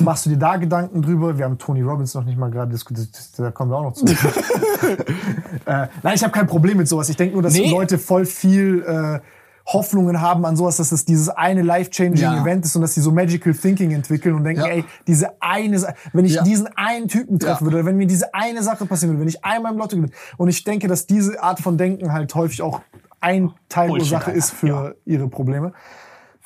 machst 0.00 0.26
du 0.26 0.30
dir 0.30 0.38
da 0.38 0.56
Gedanken 0.56 1.02
drüber? 1.02 1.38
Wir 1.38 1.44
haben 1.44 1.58
Tony 1.58 1.82
Robbins 1.82 2.14
noch 2.14 2.24
nicht 2.24 2.38
mal 2.38 2.50
gerade 2.50 2.70
diskutiert, 2.72 3.08
da 3.36 3.50
kommen 3.50 3.70
wir 3.70 3.76
auch 3.78 3.82
noch 3.84 3.92
zu. 3.92 4.04
äh, 5.66 5.86
nein, 6.02 6.14
ich 6.14 6.22
habe 6.22 6.32
kein 6.32 6.46
Problem 6.46 6.76
mit 6.78 6.88
sowas. 6.88 7.08
Ich 7.08 7.16
denke 7.16 7.34
nur, 7.34 7.42
dass 7.42 7.54
Nee. 7.54 7.70
Leute 7.70 7.98
voll 7.98 8.24
viel 8.26 8.82
äh, 8.86 9.20
Hoffnungen 9.66 10.20
haben 10.20 10.44
an 10.46 10.56
sowas, 10.56 10.78
dass 10.78 10.90
es 10.90 11.04
dieses 11.04 11.28
eine 11.28 11.62
life-changing 11.62 12.16
Ja. 12.16 12.40
Event 12.42 12.64
ist 12.64 12.74
und 12.74 12.82
dass 12.82 12.94
sie 12.94 13.00
so 13.00 13.12
magical 13.12 13.52
thinking 13.54 13.92
entwickeln 13.92 14.34
und 14.34 14.42
denken, 14.44 14.62
Ja. 14.62 14.68
ey, 14.68 14.84
diese 15.06 15.40
eine, 15.40 15.94
wenn 16.12 16.24
ich 16.24 16.34
Ja. 16.34 16.42
diesen 16.42 16.66
einen 16.76 17.06
Typen 17.08 17.38
treffen 17.38 17.66
würde 17.66 17.76
oder 17.78 17.86
wenn 17.86 17.96
mir 17.96 18.06
diese 18.06 18.34
eine 18.34 18.62
Sache 18.62 18.86
passieren 18.86 19.12
würde, 19.12 19.20
wenn 19.20 19.28
ich 19.28 19.44
einmal 19.44 19.72
im 19.72 19.78
Lotto 19.78 19.96
gewinne. 19.96 20.12
Und 20.38 20.48
ich 20.48 20.64
denke, 20.64 20.88
dass 20.88 21.06
diese 21.06 21.40
Art 21.42 21.60
von 21.60 21.76
Denken 21.78 22.12
halt 22.12 22.34
häufig 22.34 22.62
auch 22.62 22.80
ein 23.20 23.52
Teilursache 23.68 24.24
Bullshit, 24.26 24.38
ist 24.38 24.50
für 24.52 24.76
Alter. 24.76 24.96
ihre 25.04 25.28
Probleme. 25.28 25.72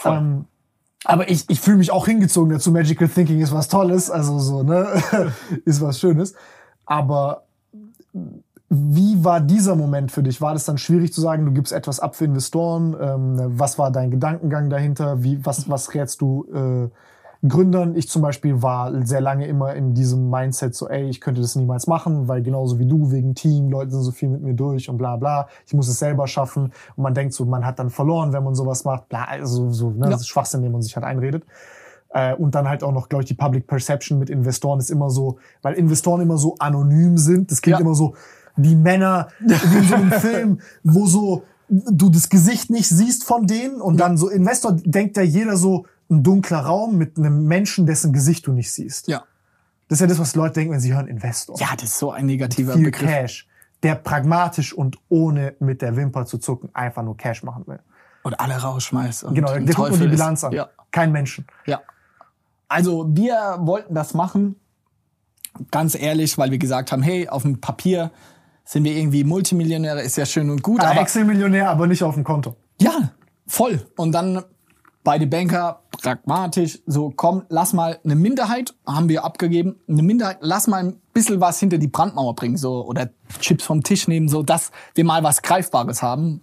Ähm, 0.04 0.46
aber 1.04 1.30
ich, 1.30 1.48
ich 1.48 1.60
fühle 1.60 1.76
mich 1.76 1.90
auch 1.90 2.06
hingezogen 2.06 2.50
dazu. 2.50 2.72
Magical 2.72 3.08
Thinking 3.08 3.40
ist 3.40 3.52
was 3.52 3.68
Tolles, 3.68 4.10
also 4.10 4.38
so, 4.38 4.62
ne, 4.62 5.02
ist 5.64 5.80
was 5.80 6.00
Schönes. 6.00 6.34
Aber 6.86 7.44
wie 8.68 9.22
war 9.22 9.40
dieser 9.40 9.76
Moment 9.76 10.10
für 10.10 10.22
dich? 10.22 10.40
War 10.40 10.54
das 10.54 10.64
dann 10.64 10.78
schwierig 10.78 11.12
zu 11.12 11.20
sagen, 11.20 11.44
du 11.44 11.52
gibst 11.52 11.72
etwas 11.72 12.00
ab 12.00 12.16
für 12.16 12.24
Investoren? 12.24 12.96
Ähm, 13.00 13.58
was 13.58 13.78
war 13.78 13.90
dein 13.90 14.10
Gedankengang 14.10 14.70
dahinter? 14.70 15.22
Wie, 15.22 15.44
was, 15.44 15.68
was 15.68 15.94
rätst 15.94 16.20
du 16.20 16.46
äh, 16.52 16.90
Gründern? 17.46 17.94
Ich 17.94 18.08
zum 18.08 18.22
Beispiel 18.22 18.62
war 18.62 19.04
sehr 19.04 19.20
lange 19.20 19.46
immer 19.46 19.74
in 19.74 19.94
diesem 19.94 20.30
Mindset 20.30 20.74
so, 20.74 20.88
ey, 20.88 21.08
ich 21.08 21.20
könnte 21.20 21.40
das 21.40 21.56
niemals 21.56 21.86
machen, 21.86 22.26
weil 22.28 22.42
genauso 22.42 22.78
wie 22.78 22.86
du, 22.86 23.10
wegen 23.10 23.34
Team, 23.34 23.68
Leute 23.70 23.90
sind 23.90 24.02
so 24.02 24.12
viel 24.12 24.28
mit 24.28 24.42
mir 24.42 24.54
durch 24.54 24.88
und 24.88 24.96
bla 24.98 25.16
bla. 25.16 25.48
Ich 25.66 25.74
muss 25.74 25.88
es 25.88 25.98
selber 25.98 26.26
schaffen. 26.26 26.72
Und 26.96 27.02
man 27.02 27.12
denkt 27.14 27.34
so, 27.34 27.44
man 27.44 27.66
hat 27.66 27.78
dann 27.78 27.90
verloren, 27.90 28.32
wenn 28.32 28.42
man 28.44 28.54
sowas 28.54 28.84
macht. 28.84 29.08
Bla, 29.08 29.24
also 29.24 29.70
so, 29.70 29.90
ne, 29.90 30.08
das 30.10 30.22
ist 30.22 30.28
Schwachsinn, 30.28 30.62
den 30.62 30.72
man 30.72 30.82
sich 30.82 30.96
halt 30.96 31.04
einredet. 31.04 31.44
Äh, 32.10 32.34
und 32.34 32.54
dann 32.54 32.68
halt 32.68 32.82
auch 32.82 32.92
noch, 32.92 33.08
glaube 33.08 33.24
ich, 33.24 33.28
die 33.28 33.34
Public 33.34 33.66
Perception 33.66 34.18
mit 34.18 34.30
Investoren 34.30 34.78
ist 34.78 34.90
immer 34.90 35.10
so, 35.10 35.38
weil 35.62 35.74
Investoren 35.74 36.20
immer 36.22 36.38
so 36.38 36.54
anonym 36.58 37.18
sind. 37.18 37.50
Das 37.50 37.60
klingt 37.60 37.78
Ja. 37.78 37.84
immer 37.84 37.94
so, 37.94 38.14
die 38.56 38.76
Männer 38.76 39.28
wie 39.40 39.52
in 39.78 39.84
so 39.84 39.94
einem 39.96 40.12
Film, 40.12 40.60
wo 40.82 41.06
so 41.06 41.42
du 41.68 42.10
das 42.10 42.28
Gesicht 42.28 42.70
nicht 42.70 42.88
siehst 42.88 43.24
von 43.24 43.46
denen 43.46 43.80
und 43.80 43.98
dann 43.98 44.16
so 44.16 44.28
Investor 44.28 44.72
denkt 44.84 45.16
ja 45.16 45.22
jeder 45.22 45.56
so 45.56 45.86
ein 46.10 46.22
dunkler 46.22 46.60
Raum 46.60 46.96
mit 46.98 47.16
einem 47.18 47.44
Menschen, 47.46 47.86
dessen 47.86 48.12
Gesicht 48.12 48.46
du 48.46 48.52
nicht 48.52 48.72
siehst. 48.72 49.08
Ja. 49.08 49.22
Das 49.88 49.96
ist 49.96 50.00
ja 50.00 50.06
das, 50.06 50.18
was 50.18 50.34
Leute 50.34 50.54
denken, 50.54 50.72
wenn 50.72 50.80
sie 50.80 50.94
hören 50.94 51.08
Investor. 51.08 51.58
Ja, 51.58 51.68
das 51.74 51.84
ist 51.90 51.98
so 51.98 52.10
ein 52.10 52.26
negativer 52.26 52.74
Viel 52.74 52.84
Begriff. 52.86 53.08
Cash, 53.08 53.48
der 53.82 53.94
pragmatisch 53.96 54.72
und 54.72 54.98
ohne 55.08 55.54
mit 55.60 55.82
der 55.82 55.96
Wimper 55.96 56.24
zu 56.26 56.38
zucken 56.38 56.70
einfach 56.74 57.02
nur 57.02 57.16
Cash 57.16 57.42
machen 57.42 57.64
will. 57.66 57.80
Und 58.22 58.40
alle 58.40 58.54
rausschmeißt. 58.56 59.24
Und 59.24 59.34
Genau, 59.34 59.48
der 59.52 59.60
guckt 59.60 59.68
nur 59.68 59.76
die 59.76 59.90
Teufel 59.92 60.06
ist. 60.06 60.10
Bilanz 60.12 60.44
an. 60.44 60.52
Ja. 60.52 60.68
Kein 60.90 61.12
Menschen. 61.12 61.46
Ja. 61.66 61.80
Also 62.68 63.06
wir 63.14 63.58
wollten 63.60 63.94
das 63.94 64.14
machen, 64.14 64.56
ganz 65.70 65.94
ehrlich, 65.94 66.38
weil 66.38 66.50
wir 66.50 66.58
gesagt 66.58 66.90
haben, 66.92 67.02
hey, 67.02 67.28
auf 67.28 67.42
dem 67.42 67.60
Papier 67.60 68.10
sind 68.64 68.84
wir 68.84 68.96
irgendwie 68.96 69.24
Multimillionäre, 69.24 70.00
ist 70.02 70.16
ja 70.16 70.24
schön 70.24 70.48
und 70.48 70.62
gut, 70.62 70.80
Ah, 70.80 70.90
aber 70.92 71.02
Excel-Millionär, 71.02 71.68
aber 71.68 71.86
nicht 71.86 72.02
auf 72.02 72.14
dem 72.14 72.24
Konto. 72.24 72.56
ja, 72.80 73.10
voll. 73.46 73.86
Und 73.96 74.12
dann 74.12 74.42
beide 75.04 75.26
Banker, 75.26 75.80
pragmatisch, 75.92 76.80
so 76.86 77.12
komm, 77.14 77.44
lass 77.50 77.72
mal 77.72 77.98
eine 78.04 78.16
Minderheit, 78.16 78.74
haben 78.86 79.08
wir 79.08 79.24
abgegeben, 79.24 79.76
eine 79.86 80.02
Minderheit, 80.02 80.38
lass 80.40 80.66
mal 80.66 80.82
ein 80.82 80.96
bisschen 81.12 81.40
was 81.40 81.60
hinter 81.60 81.78
die 81.78 81.88
Brandmauer 81.88 82.34
bringen, 82.34 82.56
so, 82.56 82.84
oder 82.84 83.10
Chips 83.38 83.64
vom 83.64 83.82
Tisch 83.82 84.08
nehmen, 84.08 84.28
so, 84.28 84.42
dass 84.42 84.72
wir 84.94 85.04
mal 85.04 85.22
was 85.22 85.42
Greifbares 85.42 86.02
haben. 86.02 86.42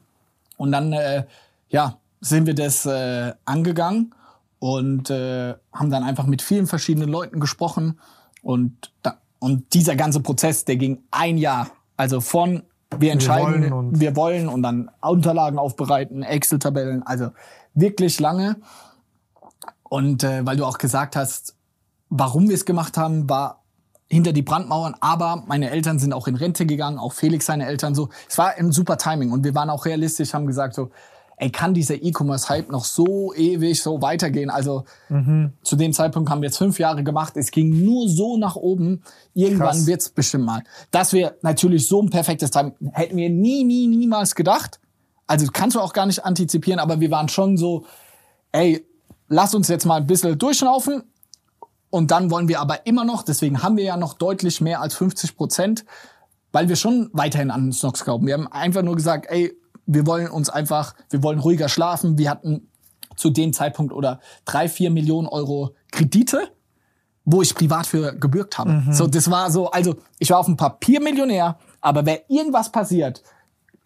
Und 0.57 0.71
dann, 0.71 0.93
äh, 0.93 1.25
ja, 1.69 1.97
sind 2.21 2.45
wir 2.45 2.53
das 2.53 2.85
äh, 2.85 3.33
angegangen 3.45 4.13
und 4.59 5.09
äh, 5.09 5.55
haben 5.73 5.89
dann 5.89 6.03
einfach 6.03 6.27
mit 6.27 6.43
vielen 6.43 6.67
verschiedenen 6.67 7.09
Leuten 7.09 7.39
gesprochen. 7.39 7.99
Und, 8.43 8.91
da, 9.01 9.15
und 9.39 9.73
dieser 9.73 9.95
ganze 9.95 10.19
Prozess, 10.19 10.65
der 10.65 10.75
ging 10.75 10.99
ein 11.09 11.37
Jahr. 11.39 11.71
Also 11.97 12.21
von 12.21 12.61
wir 12.99 13.11
entscheiden, 13.13 13.53
wir 13.63 13.71
wollen 13.71 13.73
und- 13.73 13.99
wir 13.99 14.15
wollen 14.15 14.47
und 14.49 14.63
dann 14.63 14.91
Unterlagen 15.01 15.57
aufbereiten, 15.57 16.23
Excel-Tabellen, 16.23 17.03
also 17.03 17.29
wirklich 17.73 18.19
lange. 18.19 18.57
Und 19.83 20.23
äh, 20.23 20.45
weil 20.45 20.57
du 20.57 20.65
auch 20.65 20.77
gesagt 20.77 21.15
hast, 21.15 21.55
warum 22.09 22.47
wir 22.47 22.55
es 22.55 22.65
gemacht 22.65 22.97
haben, 22.97 23.29
war 23.29 23.61
hinter 24.07 24.33
die 24.33 24.41
Brandmauern, 24.41 24.95
aber 24.99 25.43
meine 25.47 25.69
Eltern 25.69 25.97
sind 25.97 26.13
auch 26.13 26.27
in 26.27 26.35
Rente 26.35 26.65
gegangen, 26.65 26.99
auch 26.99 27.13
Felix 27.13 27.45
seine 27.45 27.65
Eltern 27.65 27.95
so. 27.95 28.09
Es 28.29 28.37
war 28.37 28.55
ein 28.57 28.71
super 28.73 28.97
Timing 28.97 29.31
und 29.31 29.45
wir 29.45 29.55
waren 29.55 29.69
auch 29.69 29.85
realistisch, 29.85 30.33
haben 30.33 30.47
gesagt 30.47 30.75
so, 30.75 30.91
ey, 31.37 31.49
kann 31.49 31.73
dieser 31.73 31.95
E-Commerce-Hype 31.95 32.69
noch 32.69 32.85
so 32.85 33.33
ewig 33.33 33.81
so 33.81 34.01
weitergehen? 34.01 34.49
Also 34.49 34.83
zu 35.63 35.75
dem 35.75 35.91
Zeitpunkt 35.91 36.29
haben 36.29 36.41
wir 36.41 36.47
jetzt 36.47 36.57
fünf 36.57 36.77
Jahre 36.77 37.03
gemacht, 37.03 37.35
es 37.35 37.51
ging 37.51 37.83
nur 37.83 38.07
so 38.07 38.37
nach 38.37 38.55
oben. 38.55 39.01
Irgendwann 39.33 39.69
Krass. 39.69 39.87
wird's 39.87 40.09
bestimmt 40.09 40.45
mal. 40.45 40.63
Dass 40.91 41.13
wir 41.13 41.37
natürlich 41.41 41.87
so 41.87 42.01
ein 42.01 42.09
perfektes 42.09 42.51
Timing, 42.51 42.73
hätten 42.91 43.17
wir 43.17 43.29
nie, 43.29 43.63
nie, 43.63 43.87
niemals 43.87 44.35
gedacht. 44.35 44.79
Also 45.31 45.47
kannst 45.53 45.77
du 45.77 45.79
auch 45.79 45.93
gar 45.93 46.05
nicht 46.07 46.25
antizipieren, 46.25 46.77
aber 46.77 46.99
wir 46.99 47.09
waren 47.09 47.29
schon 47.29 47.55
so, 47.55 47.85
ey, 48.51 48.85
lass 49.29 49.55
uns 49.55 49.69
jetzt 49.69 49.85
mal 49.85 49.95
ein 49.95 50.05
bisschen 50.05 50.37
durchlaufen. 50.37 51.03
Und 51.89 52.11
dann 52.11 52.29
wollen 52.29 52.49
wir 52.49 52.59
aber 52.59 52.85
immer 52.85 53.05
noch, 53.05 53.23
deswegen 53.23 53.63
haben 53.63 53.77
wir 53.77 53.85
ja 53.85 53.95
noch 53.95 54.15
deutlich 54.15 54.59
mehr 54.59 54.81
als 54.81 54.93
50 54.95 55.37
Prozent, 55.37 55.85
weil 56.51 56.67
wir 56.67 56.75
schon 56.75 57.09
weiterhin 57.13 57.49
an 57.49 57.71
Snox 57.71 58.03
glauben. 58.03 58.27
Wir 58.27 58.33
haben 58.33 58.47
einfach 58.47 58.81
nur 58.81 58.97
gesagt, 58.97 59.27
ey, 59.29 59.53
wir 59.85 60.05
wollen 60.05 60.27
uns 60.27 60.49
einfach, 60.49 60.95
wir 61.09 61.23
wollen 61.23 61.39
ruhiger 61.39 61.69
schlafen. 61.69 62.17
Wir 62.17 62.29
hatten 62.29 62.67
zu 63.15 63.29
dem 63.29 63.53
Zeitpunkt 63.53 63.93
oder 63.93 64.19
drei, 64.43 64.67
vier 64.67 64.91
Millionen 64.91 65.29
Euro 65.29 65.75
Kredite, 65.93 66.49
wo 67.23 67.41
ich 67.41 67.55
privat 67.55 67.87
für 67.87 68.13
gebürgt 68.17 68.57
habe. 68.57 68.83
So, 68.91 69.07
das 69.07 69.31
war 69.31 69.49
so, 69.49 69.71
also 69.71 69.95
ich 70.19 70.29
war 70.29 70.39
auf 70.39 70.47
dem 70.47 70.57
Papier 70.57 70.99
Millionär, 70.99 71.57
aber 71.79 72.05
wenn 72.05 72.17
irgendwas 72.27 72.69
passiert, 72.69 73.23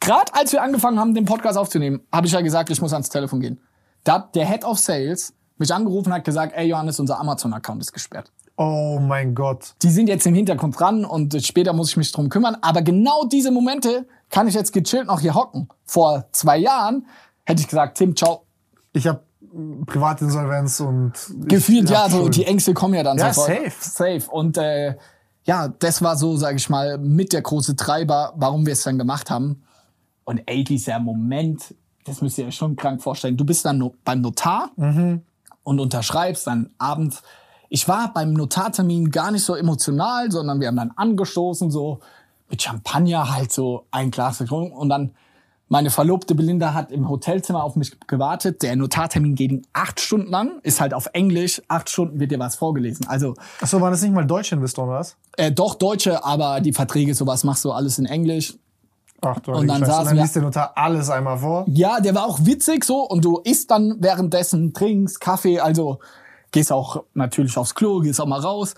gerade 0.06 0.34
als 0.34 0.52
wir 0.52 0.62
angefangen 0.62 1.00
haben, 1.00 1.14
den 1.14 1.26
Podcast 1.26 1.58
aufzunehmen, 1.58 2.02
habe 2.12 2.28
ich 2.28 2.34
ja 2.34 2.42
gesagt, 2.42 2.70
ich 2.70 2.82
muss 2.82 2.94
ans 2.94 3.10
Telefon 3.10 3.40
gehen. 3.40 3.60
Da 4.04 4.14
hat 4.16 4.36
der 4.36 4.46
Head 4.48 4.64
of 4.64 4.78
Sales 4.80 5.34
mich 5.58 5.74
angerufen 5.74 6.10
und 6.10 6.14
hat 6.16 6.24
gesagt, 6.26 6.54
ey 6.56 6.68
Johannes, 6.68 7.00
unser 7.00 7.20
Amazon-Account 7.20 7.82
ist 7.82 7.94
gesperrt. 7.94 8.32
Oh 8.58 9.00
mein 9.02 9.36
Gott. 9.36 9.76
Die 9.82 9.90
sind 9.90 10.08
jetzt 10.08 10.26
im 10.26 10.34
Hintergrund 10.34 10.80
dran 10.80 11.04
und 11.04 11.36
später 11.44 11.74
muss 11.74 11.90
ich 11.90 11.98
mich 11.98 12.12
drum 12.12 12.30
kümmern. 12.30 12.56
Aber 12.62 12.82
genau 12.82 13.26
diese 13.26 13.52
Momente 13.52 14.08
kann 14.30 14.48
ich 14.48 14.54
jetzt 14.54 14.72
gechillt 14.72 15.08
noch 15.08 15.20
hier 15.20 15.34
hocken. 15.36 15.68
Vor 15.84 16.26
zwei 16.32 16.58
Jahren 16.58 17.06
hätte 17.44 17.62
ich 17.62 17.68
gesagt, 17.68 17.98
Tim, 17.98 18.16
ciao. 18.16 18.46
Ich 18.94 19.08
habe 19.08 19.22
Privatinsolvenz 19.86 20.80
und 20.80 21.14
Gefühlt, 21.48 21.90
ja, 21.90 22.10
so 22.10 22.30
die 22.30 22.46
Ängste 22.46 22.74
kommen 22.74 22.94
ja 22.94 23.04
dann 23.04 23.18
Ja, 23.18 23.34
sofort. 23.34 23.58
safe. 23.58 23.72
Safe. 24.20 24.32
Und 24.32 24.58
äh, 24.58 24.96
ja, 25.44 25.68
das 25.68 26.02
war 26.02 26.16
so, 26.16 26.38
sage 26.38 26.56
ich 26.58 26.70
mal, 26.70 26.98
mit 26.98 27.34
der 27.34 27.42
große 27.42 27.76
Treiber, 27.76 28.34
warum 28.38 28.66
wir 28.66 28.74
es 28.74 28.84
dann 28.84 28.98
gemacht 28.98 29.30
haben. 29.30 29.64
Und 30.26 30.42
ey, 30.48 30.64
dieser 30.64 31.00
Moment, 31.00 31.74
das 32.06 32.22
müsst 32.22 32.38
ihr 32.38 32.48
euch 32.48 32.56
schon 32.56 32.76
krank 32.76 33.02
vorstellen. 33.02 33.38
Du 33.38 33.46
bist 33.46 33.64
dann 33.66 33.78
no 33.78 33.94
beim 34.04 34.22
Notar 34.22 34.72
Mhm. 34.76 35.22
und 35.64 35.80
unterschreibst 35.80 36.46
dann 36.48 36.72
abends. 36.78 37.24
Ich 37.70 37.88
war 37.88 38.14
beim 38.14 38.34
Notartermin 38.34 39.10
gar 39.12 39.32
nicht 39.32 39.44
so 39.44 39.56
emotional, 39.56 40.32
sondern 40.32 40.60
wir 40.60 40.68
haben 40.68 40.76
dann 40.76 40.92
angestoßen, 40.96 41.72
so 41.72 42.00
mit 42.50 42.62
Champagner 42.62 43.34
halt 43.34 43.52
so 43.52 43.86
ein 43.92 44.12
Glas 44.12 44.38
getrunken 44.40 44.76
und 44.76 44.90
dann 44.90 45.12
meine 45.68 45.90
Verlobte 45.90 46.36
Belinda 46.36 46.76
hat 46.76 46.92
im 46.92 47.10
Hotelzimmer 47.10 47.64
auf 47.64 47.76
mich 47.76 48.00
gewartet. 48.06 48.62
Der 48.62 48.76
Notartermin 48.76 49.34
geht 49.34 49.66
acht 49.74 50.00
Stunden 50.00 50.30
lang, 50.30 50.60
ist 50.62 50.80
halt 50.80 50.94
auf 50.94 51.08
Englisch. 51.14 51.60
Acht 51.68 51.90
Stunden 51.90 52.20
wird 52.20 52.30
dir 52.32 52.38
was 52.38 52.56
vorgelesen. 52.56 53.08
Also 53.08 53.34
Achso, 53.60 53.82
war 53.82 53.90
das 53.90 54.04
nicht 54.04 54.14
mal 54.14 54.26
deutsche 54.28 54.54
Investoren, 54.54 54.90
oder 54.90 55.00
was? 55.00 55.18
äh, 55.38 55.52
doch 55.52 55.74
Deutsche, 55.74 56.24
aber 56.24 56.62
die 56.62 56.72
Verträge, 56.72 57.16
sowas 57.16 57.44
machst 57.44 57.66
du 57.66 57.72
alles 57.72 57.98
in 57.98 58.06
Englisch. 58.06 58.54
Ach 59.26 59.40
du 59.40 59.52
Und 59.54 59.68
dann 59.68 59.80
Scheiße. 59.80 59.92
saßen 59.92 60.00
und 60.02 60.06
dann 60.08 60.16
wir- 60.18 60.22
liest 60.24 60.36
der 60.36 60.42
Notar 60.44 60.72
alles 60.76 61.10
einmal 61.10 61.38
vor. 61.40 61.66
Ja, 61.68 62.00
der 62.00 62.14
war 62.16 62.26
auch 62.26 62.40
witzig 62.44 62.84
so 62.86 63.02
und 63.02 63.26
du 63.26 63.40
isst 63.44 63.72
dann 63.72 63.96
währenddessen, 64.00 64.74
trinkst 64.74 65.20
Kaffee, 65.20 65.60
also 65.60 66.00
gehst 66.52 66.72
auch 66.72 67.04
natürlich 67.14 67.58
aufs 67.58 67.74
Klo, 67.76 68.00
gehst 68.00 68.22
auch 68.22 68.28
mal 68.28 68.40
raus. 68.40 68.76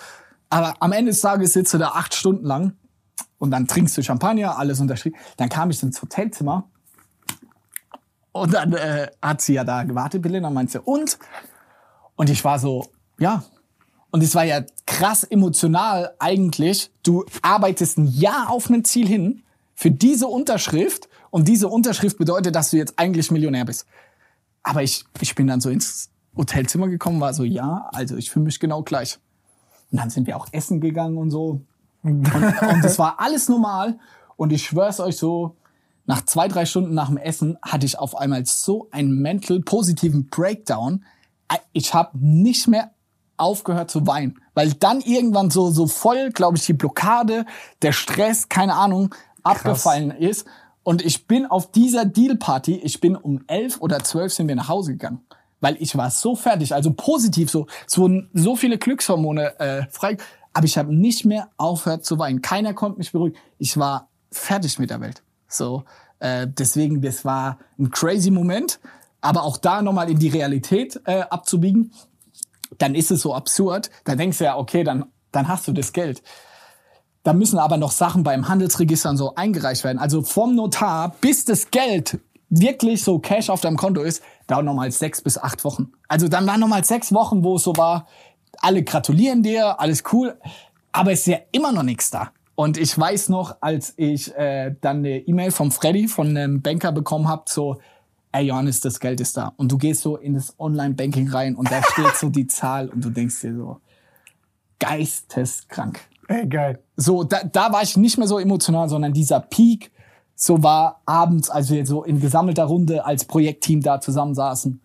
Aber 0.50 0.74
am 0.80 0.92
Ende 0.94 1.12
des 1.12 1.22
Tages 1.22 1.54
sitzt 1.54 1.74
du 1.74 1.78
da 1.78 1.90
acht 1.90 2.14
Stunden 2.16 2.46
lang 2.46 2.74
und 3.38 3.52
dann 3.52 3.68
trinkst 3.68 3.98
du 3.98 4.02
Champagner, 4.04 4.58
alles 4.58 4.80
unterschrieben. 4.80 5.18
Dann 5.36 5.50
kam 5.50 5.70
ich 5.70 5.84
ins 5.84 6.02
Hotelzimmer 6.02 6.64
und 8.32 8.54
dann 8.54 8.74
äh, 8.74 9.08
hat 9.22 9.42
sie 9.42 9.54
ja 9.56 9.64
da 9.64 9.84
gewartet, 9.84 10.22
Belinda, 10.22 10.50
meinte 10.50 10.74
sie, 10.74 10.80
und? 10.80 11.18
Und 12.16 12.30
ich 12.30 12.44
war 12.44 12.60
so, 12.60 12.86
ja. 13.20 13.44
Und 14.10 14.24
es 14.24 14.34
war 14.36 14.44
ja 14.46 14.62
krass 14.86 15.24
emotional 15.24 16.14
eigentlich. 16.20 16.92
Du 17.04 17.26
arbeitest 17.42 17.98
ein 17.98 18.08
Jahr 18.08 18.50
auf 18.50 18.70
ein 18.70 18.86
Ziel 18.86 19.08
hin 19.08 19.44
für 19.78 19.92
diese 19.92 20.28
Unterschrift 20.28 21.08
und 21.30 21.48
diese 21.48 21.68
Unterschrift 21.68 22.18
bedeutet, 22.18 22.56
dass 22.56 22.72
du 22.72 22.78
jetzt 22.78 22.98
eigentlich 22.98 23.30
Millionär 23.30 23.64
bist. 23.64 23.86
Aber 24.64 24.82
ich, 24.82 25.06
ich 25.22 25.36
bin 25.36 25.46
dann 25.46 25.62
so 25.62 25.70
ins 25.70 26.10
Hotelzimmer 26.36 26.88
gekommen, 26.88 27.22
war 27.22 27.32
so, 27.36 27.44
ja, 27.44 27.88
also 27.94 28.18
ich 28.18 28.32
fühle 28.32 28.46
mich 28.46 28.60
genau 28.60 28.82
gleich. 28.82 29.20
Und 29.92 30.00
dann 30.00 30.10
sind 30.10 30.26
wir 30.26 30.36
auch 30.36 30.48
essen 30.52 30.82
gegangen 30.82 31.18
und 31.18 31.30
so. 31.30 31.62
Und, 32.02 32.34
und 32.34 32.84
das 32.84 32.98
war 32.98 33.20
alles 33.20 33.50
normal. 33.50 34.00
Und 34.36 34.52
ich 34.52 34.66
schwör's 34.66 35.00
euch 35.00 35.16
so, 35.16 35.56
nach 36.08 36.26
zwei, 36.26 36.48
drei 36.48 36.66
Stunden 36.66 36.96
nach 36.96 37.10
dem 37.10 37.18
Essen 37.18 37.60
hatte 37.62 37.86
ich 37.86 38.00
auf 38.00 38.18
einmal 38.18 38.48
so 38.48 38.88
einen 38.90 39.22
mental 39.22 39.60
positiven 39.60 40.28
Breakdown. 40.28 41.06
Ich 41.72 41.94
habe 41.94 42.18
nicht 42.18 42.68
mehr 42.68 42.90
aufgehört 43.38 43.92
zu 43.92 44.08
weinen, 44.08 44.40
weil 44.56 44.74
dann 44.74 45.02
irgendwann 45.02 45.52
so 45.52 45.70
so 45.70 45.86
voll, 45.86 46.32
glaube 46.32 46.58
ich, 46.58 46.66
die 46.66 46.74
Blockade, 46.74 47.46
der 47.84 47.92
Stress, 47.92 48.50
keine 48.50 48.74
Ahnung, 48.74 49.14
abgefallen 49.48 50.12
ist. 50.12 50.46
Und 50.84 51.04
ich 51.04 51.28
bin 51.28 51.46
auf 51.46 51.72
dieser 51.72 52.06
Deal-Party, 52.06 52.76
ich 52.76 53.02
bin 53.02 53.16
um 53.16 53.44
elf 53.48 53.82
oder 53.82 54.04
zwölf 54.04 54.34
sind 54.34 54.48
wir 54.48 54.56
nach 54.56 54.70
Hause 54.70 54.94
gegangen, 54.94 55.26
weil 55.60 55.76
ich 55.82 55.98
war 55.98 56.10
so 56.12 56.36
fertig, 56.36 56.74
also 56.74 56.94
positiv 56.94 57.50
so, 57.50 57.68
so 57.88 58.10
so 58.34 58.56
viele 58.56 58.78
Glückshormone 58.78 59.60
äh, 59.60 59.86
frei, 59.90 60.18
aber 60.54 60.66
ich 60.66 60.78
habe 60.78 60.96
nicht 60.96 61.26
mehr 61.26 61.50
aufgehört 61.58 62.06
zu 62.06 62.18
weinen. 62.20 62.42
Keiner 62.42 62.74
konnte 62.74 62.98
mich 62.98 63.12
beruhigen. 63.12 63.38
Ich 63.60 63.78
war 63.78 64.10
fertig 64.32 64.80
mit 64.80 64.90
der 64.90 65.02
Welt. 65.02 65.22
So, 65.48 65.84
äh, 66.20 66.48
deswegen, 66.48 67.02
das 67.02 67.26
war 67.26 67.60
ein 67.78 67.92
crazy 67.92 68.32
Moment. 68.32 68.80
Aber 69.22 69.44
auch 69.44 69.58
da 69.58 69.82
nochmal 69.82 70.10
in 70.10 70.20
die 70.20 70.30
Realität 70.30 71.02
äh, 71.06 71.22
abzubiegen, 71.22 71.92
dann 72.78 72.96
ist 72.96 73.12
es 73.12 73.22
so 73.22 73.34
absurd. 73.34 73.90
Dann 74.04 74.18
denkst 74.18 74.38
du 74.38 74.46
ja, 74.46 74.58
okay, 74.58 74.84
dann, 74.84 75.06
dann 75.32 75.48
hast 75.48 75.68
du 75.68 75.74
das 75.74 75.94
Geld. 75.94 76.24
Da 77.28 77.34
müssen 77.34 77.60
aber 77.60 77.76
noch 77.76 77.92
Sachen 77.92 78.24
beim 78.24 78.48
Handelsregister 78.48 79.10
und 79.10 79.18
so 79.18 79.36
eingereicht 79.36 79.84
werden. 79.84 80.00
Also 80.00 80.22
vom 80.22 80.56
Notar 80.56 81.14
bis 81.20 81.44
das 81.44 81.72
Geld 81.72 82.22
wirklich 82.48 83.04
so 83.04 83.20
Cash 83.20 83.50
auf 83.50 83.60
deinem 83.60 83.76
Konto 83.76 84.02
ist, 84.02 84.24
dauert 84.48 84.64
nochmal 84.64 84.94
sechs 84.94 85.22
bis 85.22 85.38
acht 85.38 85.66
Wochen. 85.66 85.92
Also 86.08 86.30
dann 86.30 86.48
waren 86.48 86.62
nochmal 86.62 86.86
sechs 86.86 87.12
Wochen, 87.12 87.44
wo 87.44 87.58
es 87.58 87.64
so 87.64 87.76
war, 87.76 88.08
alle 88.60 88.82
gratulieren 88.82 89.44
dir, 89.44 89.78
alles 89.78 90.06
cool, 90.14 90.40
aber 90.94 91.12
es 91.12 91.20
ist 91.20 91.26
ja 91.26 91.40
immer 91.52 91.74
noch 91.74 91.84
nichts 91.84 92.12
da. 92.12 92.32
Und 92.56 92.78
ich 92.78 92.98
weiß 92.98 93.28
noch, 93.28 93.58
als 93.60 93.94
ich 93.98 94.34
äh, 94.38 94.74
dann 94.80 95.00
eine 95.00 95.18
E-Mail 95.18 95.52
vom 95.52 95.74
Freddy, 95.74 96.08
von 96.08 96.30
einem 96.30 96.62
Banker 96.62 96.94
bekommen 96.94 97.28
habe, 97.28 97.44
so, 97.48 97.76
ey 98.32 98.46
Johannes, 98.46 98.80
das 98.80 99.02
Geld 99.02 99.20
ist 99.20 99.36
da. 99.36 99.52
Und 99.58 99.70
du 99.70 99.78
gehst 99.78 100.02
so 100.02 100.16
in 100.16 100.36
das 100.36 100.58
Online-Banking 100.58 101.30
rein 101.30 101.56
und 101.56 101.70
da 101.70 101.84
steht 101.84 102.16
so 102.16 102.30
die 102.30 102.48
Zahl 102.48 102.88
und 102.88 103.04
du 103.04 103.10
denkst 103.10 103.42
dir 103.42 103.54
so, 103.54 103.82
geisteskrank. 104.80 106.00
Ey, 106.28 106.48
geil. 106.48 106.80
So, 106.96 107.24
da, 107.24 107.44
da 107.44 107.72
war 107.72 107.84
ich 107.84 107.96
nicht 107.98 108.18
mehr 108.18 108.28
so 108.28 108.40
emotional, 108.40 108.90
sondern 108.90 109.14
dieser 109.14 109.40
Peak, 109.40 109.92
so 110.36 110.62
war 110.62 111.02
abends, 111.06 111.50
als 111.50 111.70
wir 111.70 111.86
so 111.86 112.04
in 112.04 112.20
gesammelter 112.20 112.66
Runde 112.66 113.06
als 113.06 113.26
Projektteam 113.26 113.82
da 113.82 114.02
zusammensaßen. 114.02 114.82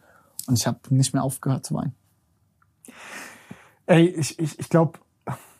Und 0.47 0.59
ich 0.59 0.66
habe 0.66 0.78
nicht 0.90 1.12
mehr 1.12 1.23
aufgehört 1.23 1.66
zu 1.66 1.74
weinen. 1.74 1.94
Ey, 3.86 4.06
ich, 4.06 4.39
ich, 4.39 4.59
ich 4.59 4.69
glaube, 4.69 4.98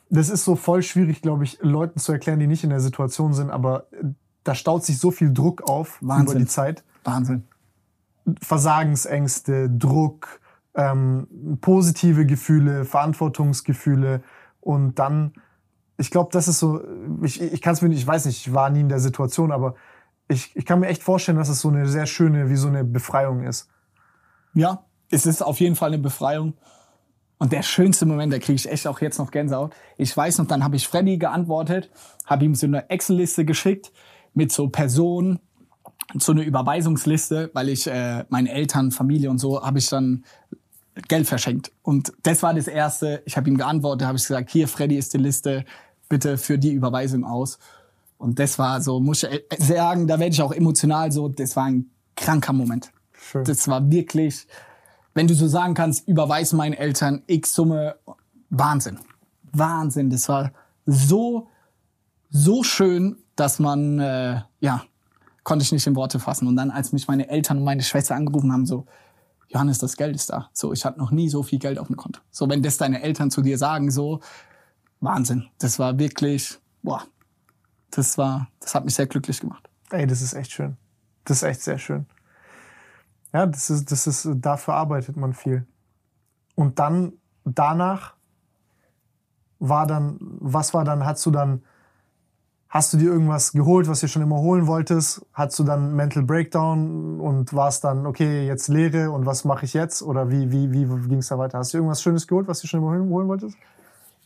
das 0.09 0.29
ist 0.29 0.45
so 0.45 0.55
voll 0.55 0.83
schwierig, 0.83 1.21
glaube 1.21 1.43
ich, 1.43 1.59
Leuten 1.61 1.99
zu 1.99 2.11
erklären, 2.11 2.39
die 2.39 2.47
nicht 2.47 2.63
in 2.63 2.69
der 2.69 2.79
Situation 2.79 3.33
sind, 3.33 3.49
aber 3.49 3.87
äh, 3.91 4.05
da 4.43 4.55
staut 4.55 4.83
sich 4.83 4.99
so 4.99 5.11
viel 5.11 5.33
Druck 5.33 5.63
auf 5.69 5.97
Wahnsinn. 6.01 6.27
über 6.27 6.39
die 6.39 6.47
Zeit. 6.47 6.83
Wahnsinn. 7.03 7.43
Versagensängste, 8.39 9.69
Druck, 9.69 10.39
ähm, 10.75 11.57
positive 11.61 12.25
Gefühle, 12.25 12.85
Verantwortungsgefühle 12.85 14.23
und 14.61 14.99
dann, 14.99 15.33
ich 15.97 16.09
glaube, 16.09 16.29
das 16.31 16.47
ist 16.47 16.59
so, 16.59 16.81
ich, 17.21 17.41
ich 17.41 17.61
kann 17.61 17.73
es 17.73 17.81
mir 17.81 17.89
nicht, 17.89 17.99
ich 17.99 18.07
weiß 18.07 18.25
nicht, 18.25 18.47
ich 18.47 18.53
war 18.53 18.69
nie 18.69 18.81
in 18.81 18.89
der 18.89 18.99
Situation, 18.99 19.51
aber 19.51 19.75
ich, 20.27 20.55
ich 20.55 20.65
kann 20.65 20.79
mir 20.79 20.87
echt 20.87 21.03
vorstellen, 21.03 21.37
dass 21.37 21.49
es 21.49 21.61
so 21.61 21.69
eine 21.69 21.87
sehr 21.87 22.05
schöne, 22.05 22.49
wie 22.49 22.55
so 22.55 22.67
eine 22.67 22.83
Befreiung 22.83 23.43
ist. 23.43 23.69
Ja, 24.53 24.85
es 25.09 25.25
ist 25.25 25.41
auf 25.41 25.59
jeden 25.59 25.75
Fall 25.75 25.89
eine 25.89 25.99
Befreiung. 25.99 26.53
Und 27.37 27.51
der 27.51 27.61
schönste 27.61 28.05
Moment, 28.05 28.31
da 28.31 28.39
kriege 28.39 28.53
ich 28.53 28.71
echt 28.71 28.87
auch 28.87 29.01
jetzt 29.01 29.17
noch 29.17 29.31
Gänsehaut. 29.31 29.73
Ich 29.97 30.15
weiß 30.15 30.37
noch, 30.37 30.47
dann 30.47 30.63
habe 30.63 30.75
ich 30.75 30.87
Freddy 30.87 31.17
geantwortet, 31.17 31.91
habe 32.25 32.45
ihm 32.45 32.55
so 32.55 32.65
eine 32.65 32.89
Excel-Liste 32.89 33.43
geschickt 33.43 33.91
mit 34.33 34.51
so 34.51 34.69
Personen, 34.69 35.39
so 36.15 36.31
eine 36.31 36.43
Überweisungsliste, 36.43 37.51
weil 37.53 37.69
ich 37.69 37.87
äh, 37.87 38.25
meinen 38.29 38.47
Eltern, 38.47 38.91
Familie 38.91 39.29
und 39.29 39.39
so 39.39 39.61
habe 39.61 39.79
ich 39.79 39.89
dann 39.89 40.23
Geld 41.07 41.27
verschenkt. 41.27 41.71
Und 41.81 42.13
das 42.23 42.43
war 42.43 42.53
das 42.53 42.67
Erste. 42.67 43.21
Ich 43.25 43.35
habe 43.37 43.49
ihm 43.49 43.57
geantwortet, 43.57 44.07
habe 44.07 44.17
ich 44.17 44.23
gesagt, 44.23 44.51
hier, 44.51 44.67
Freddy 44.67 44.97
ist 44.97 45.13
die 45.13 45.17
Liste, 45.17 45.65
bitte 46.09 46.37
für 46.37 46.57
die 46.57 46.71
Überweisung 46.71 47.23
aus. 47.23 47.57
Und 48.17 48.39
das 48.39 48.59
war 48.59 48.81
so, 48.81 48.99
muss 48.99 49.23
ich 49.23 49.43
sagen, 49.57 50.07
da 50.07 50.19
werde 50.19 50.33
ich 50.33 50.41
auch 50.41 50.53
emotional 50.53 51.11
so, 51.11 51.27
das 51.27 51.55
war 51.55 51.65
ein 51.65 51.89
kranker 52.15 52.53
Moment. 52.53 52.91
Schön. 53.11 53.43
Das 53.43 53.67
war 53.67 53.89
wirklich, 53.89 54.47
wenn 55.13 55.27
du 55.27 55.33
so 55.33 55.47
sagen 55.47 55.73
kannst, 55.73 56.07
überweis 56.07 56.53
meinen 56.53 56.73
Eltern 56.73 57.23
X 57.27 57.53
Summe, 57.53 57.95
Wahnsinn. 58.49 58.99
Wahnsinn. 59.51 60.09
Das 60.09 60.29
war 60.29 60.51
so, 60.85 61.47
so 62.29 62.63
schön, 62.63 63.17
dass 63.35 63.59
man, 63.59 63.99
äh, 63.99 64.41
ja, 64.59 64.83
konnte 65.43 65.63
ich 65.63 65.71
nicht 65.71 65.87
in 65.87 65.95
Worte 65.95 66.19
fassen. 66.19 66.47
Und 66.47 66.55
dann, 66.55 66.71
als 66.71 66.93
mich 66.93 67.07
meine 67.07 67.29
Eltern 67.29 67.57
und 67.57 67.63
meine 67.63 67.83
Schwester 67.83 68.15
angerufen 68.15 68.51
haben, 68.51 68.65
so, 68.65 68.85
Johannes, 69.53 69.77
das 69.77 69.95
Geld 69.97 70.15
ist 70.15 70.29
da. 70.29 70.49
So, 70.53 70.73
ich 70.73 70.83
hatte 70.83 70.99
noch 70.99 71.11
nie 71.11 71.29
so 71.29 71.43
viel 71.43 71.59
Geld 71.59 71.77
auf 71.77 71.87
dem 71.87 71.95
Konto. 71.95 72.19
So, 72.31 72.49
wenn 72.49 72.63
das 72.63 72.77
deine 72.77 73.01
Eltern 73.01 73.29
zu 73.29 73.41
dir 73.41 73.57
sagen, 73.57 73.91
so, 73.91 74.19
Wahnsinn. 74.99 75.47
Das 75.59 75.79
war 75.79 75.99
wirklich, 75.99 76.57
boah, 76.81 77.03
das 77.91 78.17
war, 78.17 78.47
das 78.59 78.73
hat 78.73 78.85
mich 78.85 78.95
sehr 78.95 79.05
glücklich 79.05 79.39
gemacht. 79.39 79.69
Ey, 79.91 80.07
das 80.07 80.21
ist 80.21 80.33
echt 80.33 80.51
schön. 80.51 80.77
Das 81.25 81.37
ist 81.37 81.43
echt 81.43 81.61
sehr 81.61 81.77
schön. 81.77 82.05
Ja, 83.33 83.45
das 83.45 83.69
ist, 83.69 83.91
das 83.91 84.07
ist, 84.07 84.27
dafür 84.35 84.75
arbeitet 84.75 85.17
man 85.17 85.33
viel. 85.33 85.67
Und 86.55 86.79
dann, 86.79 87.13
danach 87.43 88.13
war 89.59 89.87
dann, 89.87 90.17
was 90.19 90.73
war 90.73 90.83
dann, 90.83 91.05
hast 91.05 91.25
du 91.25 91.31
dann, 91.31 91.63
hast 92.73 92.91
du 92.91 92.97
dir 92.97 93.11
irgendwas 93.11 93.51
geholt, 93.51 93.87
was 93.87 93.99
du 93.99 94.07
schon 94.07 94.23
immer 94.23 94.39
holen 94.39 94.65
wolltest? 94.65 95.21
Hast 95.31 95.59
du 95.59 95.63
dann 95.63 95.95
Mental 95.95 96.23
Breakdown 96.23 97.19
und 97.19 97.53
war 97.53 97.67
es 97.67 97.81
dann, 97.81 98.07
okay, 98.07 98.47
jetzt 98.47 98.67
Lehre 98.67 99.11
und 99.11 99.27
was 99.27 99.45
mache 99.45 99.65
ich 99.65 99.75
jetzt? 99.75 100.01
Oder 100.01 100.31
wie, 100.31 100.51
wie, 100.51 100.73
wie 100.73 101.07
ging 101.07 101.19
es 101.19 101.27
da 101.27 101.37
weiter? 101.37 101.59
Hast 101.59 101.71
du 101.71 101.77
irgendwas 101.77 102.01
Schönes 102.01 102.25
geholt, 102.25 102.47
was 102.47 102.61
du 102.61 102.67
schon 102.67 102.79
immer 102.79 102.89
holen, 102.89 103.27
wolltest? 103.27 103.55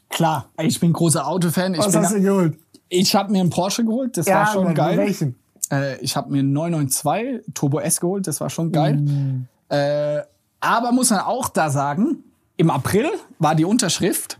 Klar, 0.09 0.47
ich 0.61 0.79
bin 0.79 0.93
großer 0.93 1.27
Autofan. 1.27 1.73
Ich, 1.73 1.81
Was 1.81 1.91
bin, 1.91 2.01
hast 2.01 2.15
du 2.15 2.21
geholt? 2.21 2.57
ich 2.87 3.13
habe 3.15 3.33
mir 3.33 3.41
einen 3.41 3.49
Porsche 3.49 3.83
geholt, 3.83 4.15
das 4.15 4.27
war 4.27 4.47
schon 4.47 4.73
geil. 4.73 4.97
Welchen? 4.97 5.35
Äh, 5.69 5.97
ich 5.99 6.15
habe 6.15 6.31
mir 6.31 6.39
einen 6.39 6.53
992 6.53 7.53
Turbo 7.53 7.79
S 7.81 7.99
geholt, 7.99 8.27
das 8.27 8.39
war 8.39 8.49
schon 8.49 8.71
geil. 8.71 9.03
Äh, 9.67 10.21
aber 10.61 10.93
muss 10.93 11.09
man 11.09 11.19
auch 11.19 11.49
da 11.49 11.69
sagen, 11.69 12.23
im 12.55 12.69
April 12.69 13.09
war 13.39 13.55
die 13.55 13.65
Unterschrift 13.65 14.39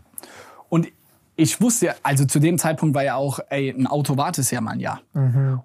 ich 1.38 1.60
wusste 1.60 1.86
ja, 1.86 1.94
also 2.02 2.24
zu 2.24 2.40
dem 2.40 2.58
Zeitpunkt 2.58 2.96
war 2.96 3.04
ja 3.04 3.14
auch, 3.14 3.38
ey, 3.48 3.70
ein 3.70 3.86
Auto 3.86 4.16
wartet 4.16 4.50
ja 4.50 4.60
mal 4.60 4.72
ein 4.72 4.80
Jahr. 4.80 5.02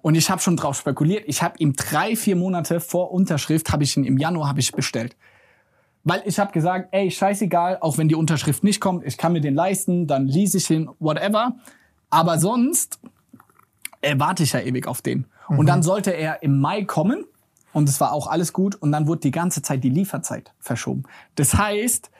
Und 0.02 0.14
ich 0.14 0.30
habe 0.30 0.40
schon 0.40 0.56
drauf 0.56 0.78
spekuliert. 0.78 1.24
Ich 1.26 1.42
habe 1.42 1.56
ihm 1.58 1.72
drei, 1.72 2.14
vier 2.14 2.36
Monate 2.36 2.78
vor 2.78 3.10
Unterschrift, 3.10 3.72
habe 3.72 3.82
ich 3.82 3.96
ihn 3.96 4.04
im 4.04 4.16
Januar 4.16 4.48
habe 4.48 4.60
ich 4.60 4.70
bestellt. 4.70 5.16
Weil 6.04 6.22
ich 6.26 6.38
habe 6.38 6.52
gesagt, 6.52 6.90
ey, 6.92 7.10
scheißegal, 7.10 7.78
auch 7.80 7.98
wenn 7.98 8.06
die 8.06 8.14
Unterschrift 8.14 8.62
nicht 8.62 8.80
kommt, 8.80 9.04
ich 9.04 9.18
kann 9.18 9.32
mir 9.32 9.40
den 9.40 9.56
leisten, 9.56 10.06
dann 10.06 10.28
lease 10.28 10.58
ich 10.58 10.70
ihn, 10.70 10.88
whatever. 11.00 11.56
Aber 12.08 12.38
sonst 12.38 13.00
äh, 14.00 14.14
warte 14.16 14.44
ich 14.44 14.52
ja 14.52 14.60
ewig 14.60 14.86
auf 14.86 15.02
den. 15.02 15.26
Und 15.48 15.66
dann 15.66 15.82
sollte 15.82 16.12
er 16.12 16.40
im 16.44 16.60
Mai 16.60 16.84
kommen 16.84 17.24
und 17.72 17.88
es 17.88 18.00
war 18.00 18.12
auch 18.12 18.28
alles 18.28 18.52
gut 18.52 18.76
und 18.76 18.92
dann 18.92 19.08
wurde 19.08 19.22
die 19.22 19.32
ganze 19.32 19.60
Zeit 19.60 19.82
die 19.82 19.90
Lieferzeit 19.90 20.54
verschoben. 20.60 21.02
Das 21.34 21.54
heißt, 21.54 22.12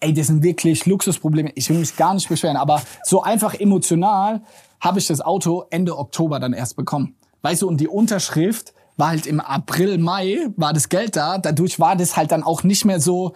ey, 0.00 0.14
das 0.14 0.28
sind 0.28 0.42
wirklich 0.42 0.86
Luxusprobleme. 0.86 1.52
Ich 1.54 1.68
will 1.70 1.78
mich 1.78 1.96
gar 1.96 2.14
nicht 2.14 2.28
beschweren, 2.28 2.56
aber 2.56 2.82
so 3.04 3.22
einfach 3.22 3.54
emotional 3.54 4.42
habe 4.80 4.98
ich 4.98 5.06
das 5.06 5.20
Auto 5.20 5.64
Ende 5.70 5.98
Oktober 5.98 6.38
dann 6.38 6.52
erst 6.52 6.76
bekommen. 6.76 7.16
Weißt 7.42 7.62
du, 7.62 7.68
und 7.68 7.78
die 7.80 7.88
Unterschrift 7.88 8.72
war 8.96 9.08
halt 9.08 9.26
im 9.26 9.40
April, 9.40 9.98
Mai, 9.98 10.48
war 10.56 10.72
das 10.72 10.88
Geld 10.88 11.16
da. 11.16 11.38
Dadurch 11.38 11.78
war 11.80 11.96
das 11.96 12.16
halt 12.16 12.32
dann 12.32 12.42
auch 12.42 12.62
nicht 12.62 12.84
mehr 12.84 13.00
so, 13.00 13.34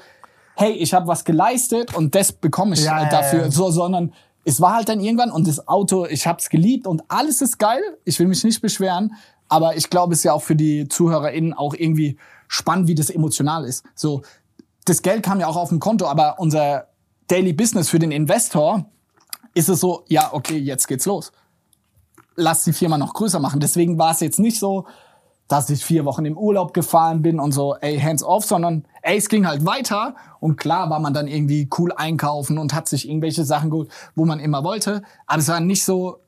hey, 0.56 0.72
ich 0.72 0.92
habe 0.94 1.06
was 1.06 1.24
geleistet 1.24 1.94
und 1.94 2.14
das 2.14 2.32
bekomme 2.32 2.74
ich 2.74 2.84
Ja, 2.84 3.02
ja, 3.02 3.08
dafür, 3.08 3.42
ja. 3.42 3.50
so, 3.50 3.70
sondern 3.70 4.12
es 4.44 4.60
war 4.60 4.74
halt 4.74 4.88
dann 4.88 5.00
irgendwann 5.00 5.30
und 5.30 5.46
das 5.46 5.68
Auto, 5.68 6.06
ich 6.06 6.26
hab's 6.26 6.48
geliebt 6.50 6.86
und 6.86 7.02
alles 7.08 7.40
ist 7.42 7.58
geil. 7.58 7.80
Ich 8.04 8.18
will 8.18 8.26
mich 8.26 8.42
nicht 8.42 8.60
beschweren, 8.60 9.14
aber 9.48 9.76
ich 9.76 9.88
glaube, 9.88 10.14
es 10.14 10.20
ist 10.20 10.24
ja 10.24 10.32
auch 10.32 10.42
für 10.42 10.56
die 10.56 10.88
ZuhörerInnen 10.88 11.52
auch 11.52 11.74
irgendwie 11.74 12.18
spannend, 12.48 12.88
wie 12.88 12.94
das 12.94 13.08
emotional 13.08 13.64
ist. 13.64 13.84
So, 13.94 14.22
das 14.84 15.02
Geld 15.02 15.22
kam 15.22 15.40
ja 15.40 15.46
auch 15.46 15.56
auf 15.56 15.68
dem 15.68 15.80
Konto, 15.80 16.06
aber 16.06 16.38
unser 16.38 16.88
Daily 17.28 17.52
Business 17.52 17.88
für 17.88 17.98
den 17.98 18.10
Investor 18.10 18.84
ist 19.54 19.68
es 19.68 19.80
so, 19.80 20.04
ja, 20.08 20.30
okay, 20.32 20.58
jetzt 20.58 20.86
geht's 20.88 21.06
los. 21.06 21.32
Lass 22.36 22.64
die 22.64 22.72
Firma 22.72 22.98
noch 22.98 23.14
größer 23.14 23.40
machen. 23.40 23.60
Deswegen 23.60 23.98
war 23.98 24.12
es 24.12 24.20
jetzt 24.20 24.38
nicht 24.38 24.58
so, 24.58 24.86
dass 25.48 25.68
ich 25.68 25.84
vier 25.84 26.04
Wochen 26.06 26.24
im 26.24 26.38
Urlaub 26.38 26.72
gefahren 26.72 27.20
bin 27.20 27.38
und 27.38 27.52
so, 27.52 27.76
ey, 27.76 27.98
hands 27.98 28.22
off, 28.22 28.44
sondern 28.44 28.86
ey, 29.02 29.18
es 29.18 29.28
ging 29.28 29.46
halt 29.46 29.66
weiter. 29.66 30.14
Und 30.40 30.56
klar 30.56 30.88
war 30.88 30.98
man 30.98 31.12
dann 31.12 31.28
irgendwie 31.28 31.68
cool 31.78 31.92
einkaufen 31.92 32.56
und 32.58 32.72
hat 32.72 32.88
sich 32.88 33.06
irgendwelche 33.06 33.44
Sachen 33.44 33.70
geholt, 33.70 33.90
wo 34.14 34.24
man 34.24 34.40
immer 34.40 34.64
wollte. 34.64 35.02
Aber 35.26 35.40
es 35.40 35.48
war 35.48 35.60
nicht 35.60 35.84
so, 35.84 36.20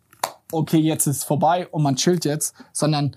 okay, 0.53 0.79
jetzt 0.79 1.07
ist 1.07 1.25
vorbei 1.25 1.67
und 1.69 1.83
man 1.83 1.97
chillt 1.97 2.25
jetzt, 2.27 2.55
sondern 2.73 3.17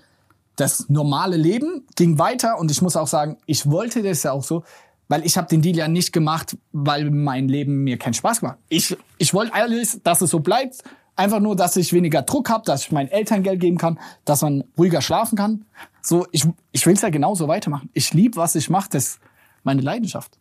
das 0.56 0.88
normale 0.88 1.36
Leben 1.36 1.86
ging 1.94 2.18
weiter 2.18 2.58
und 2.58 2.70
ich 2.70 2.82
muss 2.82 2.96
auch 2.96 3.06
sagen, 3.06 3.36
ich 3.46 3.70
wollte 3.70 4.02
das 4.02 4.22
ja 4.24 4.32
auch 4.32 4.42
so, 4.42 4.64
weil 5.08 5.24
ich 5.24 5.36
habe 5.36 5.48
den 5.48 5.62
Deal 5.62 5.76
ja 5.76 5.88
nicht 5.88 6.12
gemacht, 6.12 6.56
weil 6.72 7.10
mein 7.10 7.48
Leben 7.48 7.82
mir 7.84 7.98
keinen 7.98 8.14
Spaß 8.14 8.40
gemacht. 8.40 8.58
Ich 8.68 8.96
ich 9.16 9.34
wollte 9.34 9.54
alles, 9.54 10.00
dass 10.02 10.20
es 10.20 10.30
so 10.30 10.40
bleibt, 10.40 10.82
einfach 11.16 11.40
nur, 11.40 11.56
dass 11.56 11.76
ich 11.76 11.92
weniger 11.92 12.22
Druck 12.22 12.50
habe, 12.50 12.64
dass 12.64 12.82
ich 12.82 12.92
meinen 12.92 13.08
Eltern 13.08 13.42
Geld 13.42 13.60
geben 13.60 13.78
kann, 13.78 13.98
dass 14.24 14.42
man 14.42 14.64
ruhiger 14.76 15.00
schlafen 15.00 15.36
kann. 15.36 15.64
So 16.02 16.26
ich 16.30 16.46
ich 16.72 16.86
will's 16.86 17.02
ja 17.02 17.08
genauso 17.10 17.48
weitermachen. 17.48 17.90
Ich 17.92 18.12
lieb, 18.12 18.36
was 18.36 18.54
ich 18.54 18.70
mache, 18.70 18.90
das 18.90 19.04
ist 19.04 19.20
meine 19.64 19.82
Leidenschaft. 19.82 20.38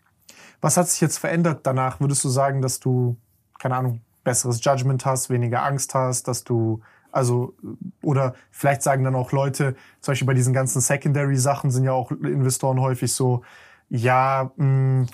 Was 0.62 0.78
hat 0.78 0.90
sich 0.90 1.02
jetzt 1.02 1.18
verändert 1.18 1.62
danach? 1.64 2.00
Würdest 2.00 2.24
du 2.24 2.30
sagen, 2.30 2.62
dass 2.62 2.80
du, 2.80 3.18
keine 3.60 3.76
Ahnung, 3.76 4.02
besseres 4.24 4.64
Judgment 4.64 5.06
hast, 5.06 5.30
weniger 5.30 5.64
Angst 5.64 5.94
hast, 5.94 6.28
dass 6.28 6.44
du, 6.44 6.82
also, 7.12 7.54
oder 8.02 8.34
vielleicht 8.52 8.82
sagen 8.82 9.04
dann 9.04 9.16
auch 9.16 9.32
Leute, 9.32 9.76
zum 10.02 10.12
Beispiel 10.12 10.28
bei 10.28 10.34
diesen 10.34 10.54
ganzen 10.54 10.82
Secondary-Sachen 10.82 11.72
sind 11.72 11.84
ja 11.84 11.94
auch 11.94 12.12
Investoren 12.12 12.82
häufig 12.82 13.14
so, 13.14 13.44
ja, 13.90 14.52
mh, 14.58 15.08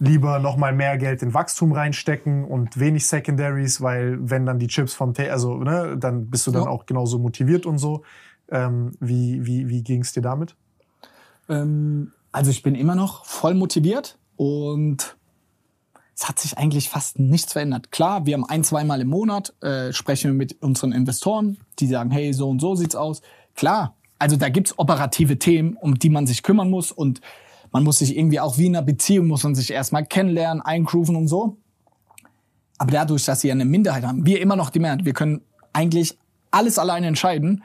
lieber 0.00 0.38
noch 0.38 0.56
mal 0.56 0.72
mehr 0.72 0.96
Geld 0.98 1.22
in 1.22 1.34
Wachstum 1.34 1.72
reinstecken 1.72 2.44
und 2.44 2.78
wenig 2.78 3.06
Secondaries, 3.06 3.80
weil 3.80 4.18
wenn 4.20 4.46
dann 4.46 4.58
die 4.58 4.68
Chips 4.68 4.94
vom, 4.94 5.12
Ta 5.14 5.24
also, 5.24 5.56
ne, 5.56 5.96
dann 5.98 6.30
bist 6.30 6.46
du 6.46 6.52
dann 6.52 6.64
Ja. 6.64 6.68
auch 6.68 6.86
genauso 6.86 7.18
motiviert 7.18 7.66
und 7.66 7.78
so. 7.78 8.04
Ähm, 8.50 8.92
wie 9.00 9.44
wie, 9.44 9.68
wie 9.68 9.82
ging 9.82 10.02
es 10.02 10.12
dir 10.12 10.22
damit? 10.22 10.54
Ähm, 11.48 12.12
also 12.32 12.50
ich 12.50 12.62
bin 12.62 12.74
immer 12.74 12.94
noch 12.94 13.24
voll 13.24 13.54
motiviert 13.54 14.18
und 14.36 15.16
es 16.14 16.28
hat 16.28 16.38
sich 16.38 16.58
eigentlich 16.58 16.88
fast 16.90 17.18
nichts 17.18 17.52
verändert. 17.52 17.90
Klar, 17.92 18.26
wir 18.26 18.34
haben 18.34 18.44
ein, 18.44 18.64
zweimal 18.64 19.00
im 19.00 19.08
Monat 19.08 19.54
äh, 19.62 19.92
sprechen 19.92 20.30
wir 20.30 20.34
mit 20.36 20.62
unseren 20.62 20.92
Investoren, 20.92 21.58
die 21.78 21.86
sagen, 21.86 22.10
hey, 22.10 22.32
so 22.32 22.48
und 22.48 22.60
so 22.60 22.74
sieht's 22.74 22.96
aus. 22.96 23.22
Klar, 23.54 23.96
also 24.18 24.36
da 24.36 24.48
gibt's 24.48 24.78
operative 24.78 25.38
Themen, 25.38 25.76
um 25.76 25.98
die 25.98 26.10
man 26.10 26.26
sich 26.26 26.42
kümmern 26.42 26.70
muss 26.70 26.90
und 26.92 27.20
man 27.72 27.84
muss 27.84 27.98
sich 27.98 28.16
irgendwie 28.16 28.40
auch 28.40 28.58
wie 28.58 28.66
in 28.66 28.76
einer 28.76 28.84
Beziehung, 28.84 29.26
muss 29.26 29.44
man 29.44 29.54
sich 29.54 29.70
erstmal 29.72 30.04
kennenlernen, 30.06 30.62
eingrooven 30.62 31.16
und 31.16 31.28
so. 31.28 31.56
Aber 32.78 32.90
dadurch, 32.92 33.24
dass 33.24 33.40
sie 33.40 33.48
ja 33.48 33.54
eine 33.54 33.64
Minderheit 33.64 34.04
haben, 34.04 34.24
wir 34.24 34.40
immer 34.40 34.56
noch 34.56 34.70
die 34.70 34.78
Mehrheit, 34.78 35.04
wir 35.04 35.12
können 35.12 35.42
eigentlich 35.72 36.16
alles 36.50 36.78
alleine 36.78 37.06
entscheiden, 37.08 37.62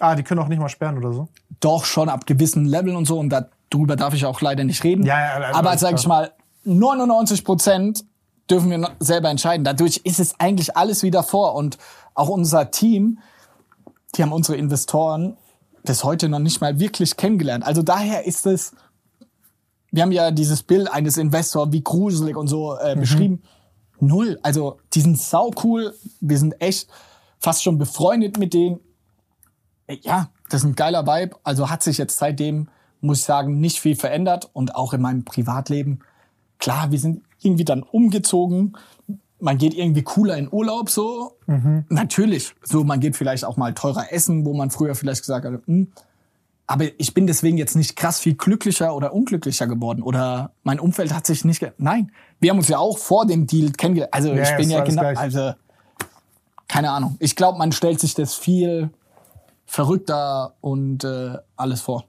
Ah, 0.00 0.16
die 0.16 0.22
können 0.24 0.40
auch 0.40 0.48
nicht 0.48 0.58
mal 0.58 0.68
sperren 0.68 0.98
oder 0.98 1.12
so. 1.12 1.28
doch 1.60 1.84
schon 1.84 2.08
ab 2.08 2.26
gewissen 2.26 2.64
Leveln 2.66 2.96
und 2.96 3.04
so 3.06 3.18
und 3.18 3.28
darüber 3.70 3.94
darf 3.96 4.12
ich 4.14 4.26
auch 4.26 4.40
leider 4.40 4.64
nicht 4.64 4.82
reden. 4.82 5.04
Ja, 5.06 5.18
ja, 5.20 5.40
ja, 5.40 5.54
Aber 5.54 5.78
sage 5.78 5.96
ich 5.96 6.06
mal, 6.06 6.32
99 6.64 7.44
Prozent 7.44 8.04
dürfen 8.50 8.70
wir 8.70 8.90
selber 8.98 9.30
entscheiden. 9.30 9.62
Dadurch 9.64 9.98
ist 10.04 10.18
es 10.18 10.38
eigentlich 10.40 10.76
alles 10.76 11.02
wieder 11.04 11.22
vor 11.22 11.54
und 11.54 11.78
auch 12.14 12.28
unser 12.28 12.70
Team, 12.72 13.18
die 14.16 14.22
haben 14.22 14.32
unsere 14.32 14.58
Investoren 14.58 15.36
bis 15.84 16.02
heute 16.02 16.28
noch 16.28 16.38
nicht 16.40 16.60
mal 16.60 16.80
wirklich 16.80 17.16
kennengelernt. 17.16 17.64
Also 17.64 17.82
daher 17.82 18.26
ist 18.26 18.46
es, 18.46 18.74
wir 19.94 20.02
haben 20.02 20.10
ja 20.10 20.32
dieses 20.32 20.64
Bild 20.64 20.92
eines 20.92 21.16
Investors 21.18 21.70
wie 21.70 21.82
gruselig 21.82 22.36
und 22.36 22.48
so 22.48 22.76
äh, 22.76 22.96
beschrieben. 22.96 23.42
Null. 24.00 24.40
Also 24.42 24.78
die 24.92 25.00
sind 25.00 25.18
sau 25.18 25.52
cool. 25.62 25.94
Wir 26.20 26.36
sind 26.36 26.60
echt 26.60 26.88
fast 27.38 27.62
schon 27.62 27.78
befreundet 27.78 28.36
mit 28.36 28.54
denen. 28.54 28.80
Äh, 29.86 29.98
Ja, 30.02 30.30
das 30.50 30.62
ist 30.62 30.66
ein 30.66 30.74
geiler 30.74 31.06
Vibe. 31.06 31.36
Also 31.44 31.70
hat 31.70 31.84
sich 31.84 31.96
jetzt 31.96 32.18
seitdem, 32.18 32.68
muss 33.00 33.20
ich 33.20 33.24
sagen, 33.24 33.60
nicht 33.60 33.78
viel 33.80 33.94
verändert. 33.94 34.50
Und 34.52 34.74
auch 34.74 34.94
in 34.94 35.00
meinem 35.00 35.24
Privatleben. 35.24 36.00
Klar, 36.58 36.90
wir 36.90 36.98
sind 36.98 37.22
irgendwie 37.40 37.64
dann 37.64 37.84
umgezogen. 37.84 38.76
Man 39.38 39.58
geht 39.58 39.74
irgendwie 39.74 40.02
cooler 40.02 40.36
in 40.36 40.48
Urlaub 40.50 40.90
so. 40.90 41.36
Natürlich. 41.88 42.52
So, 42.64 42.82
man 42.82 42.98
geht 42.98 43.14
vielleicht 43.14 43.44
auch 43.44 43.56
mal 43.56 43.74
teurer 43.74 44.12
essen, 44.12 44.44
wo 44.44 44.54
man 44.54 44.72
früher 44.72 44.96
vielleicht 44.96 45.20
gesagt 45.20 45.46
hat, 45.46 45.66
hm. 45.66 45.92
Aber 46.66 46.86
ich 46.98 47.12
bin 47.14 47.26
deswegen 47.26 47.58
jetzt 47.58 47.76
nicht 47.76 47.94
krass 47.96 48.20
viel 48.20 48.34
glücklicher 48.34 48.94
oder 48.94 49.12
unglücklicher 49.12 49.66
geworden 49.66 50.02
oder 50.02 50.52
mein 50.62 50.80
Umfeld 50.80 51.12
hat 51.14 51.26
sich 51.26 51.44
nicht. 51.44 51.64
Nein, 51.78 52.10
wir 52.40 52.50
haben 52.50 52.58
uns 52.58 52.68
ja 52.68 52.78
auch 52.78 52.96
vor 52.98 53.26
dem 53.26 53.46
Deal 53.46 53.70
kennengelernt. 53.72 54.14
Also 54.14 54.32
Ja, 54.32 54.42
ich 54.50 54.56
bin 54.56 54.70
ja 54.70 54.82
genau. 54.82 55.02
Also 55.02 55.52
keine 56.68 56.90
Ahnung. 56.90 57.16
Ich 57.20 57.36
glaube, 57.36 57.58
man 57.58 57.72
stellt 57.72 58.00
sich 58.00 58.14
das 58.14 58.34
viel 58.34 58.90
verrückter 59.66 60.54
und 60.60 61.04
äh, 61.04 61.36
alles 61.56 61.82
vor. 61.82 62.04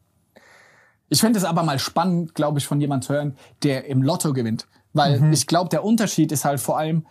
Ich 1.09 1.19
finde 1.19 1.37
es 1.37 1.45
aber 1.45 1.63
mal 1.63 1.77
spannend, 1.77 2.33
glaube 2.33 2.59
ich, 2.59 2.65
von 2.65 2.81
jemandem 2.81 3.07
zu 3.07 3.13
hören, 3.13 3.37
der 3.63 3.85
im 3.85 4.01
Lotto 4.01 4.33
gewinnt. 4.33 4.67
Weil 4.93 5.19
Mhm. 5.19 5.33
ich 5.33 5.45
glaube, 5.47 5.69
der 5.69 5.83
Unterschied 5.83 6.31
ist 6.31 6.45
halt 6.45 6.59
vor 6.59 6.77
allem, 6.77 7.05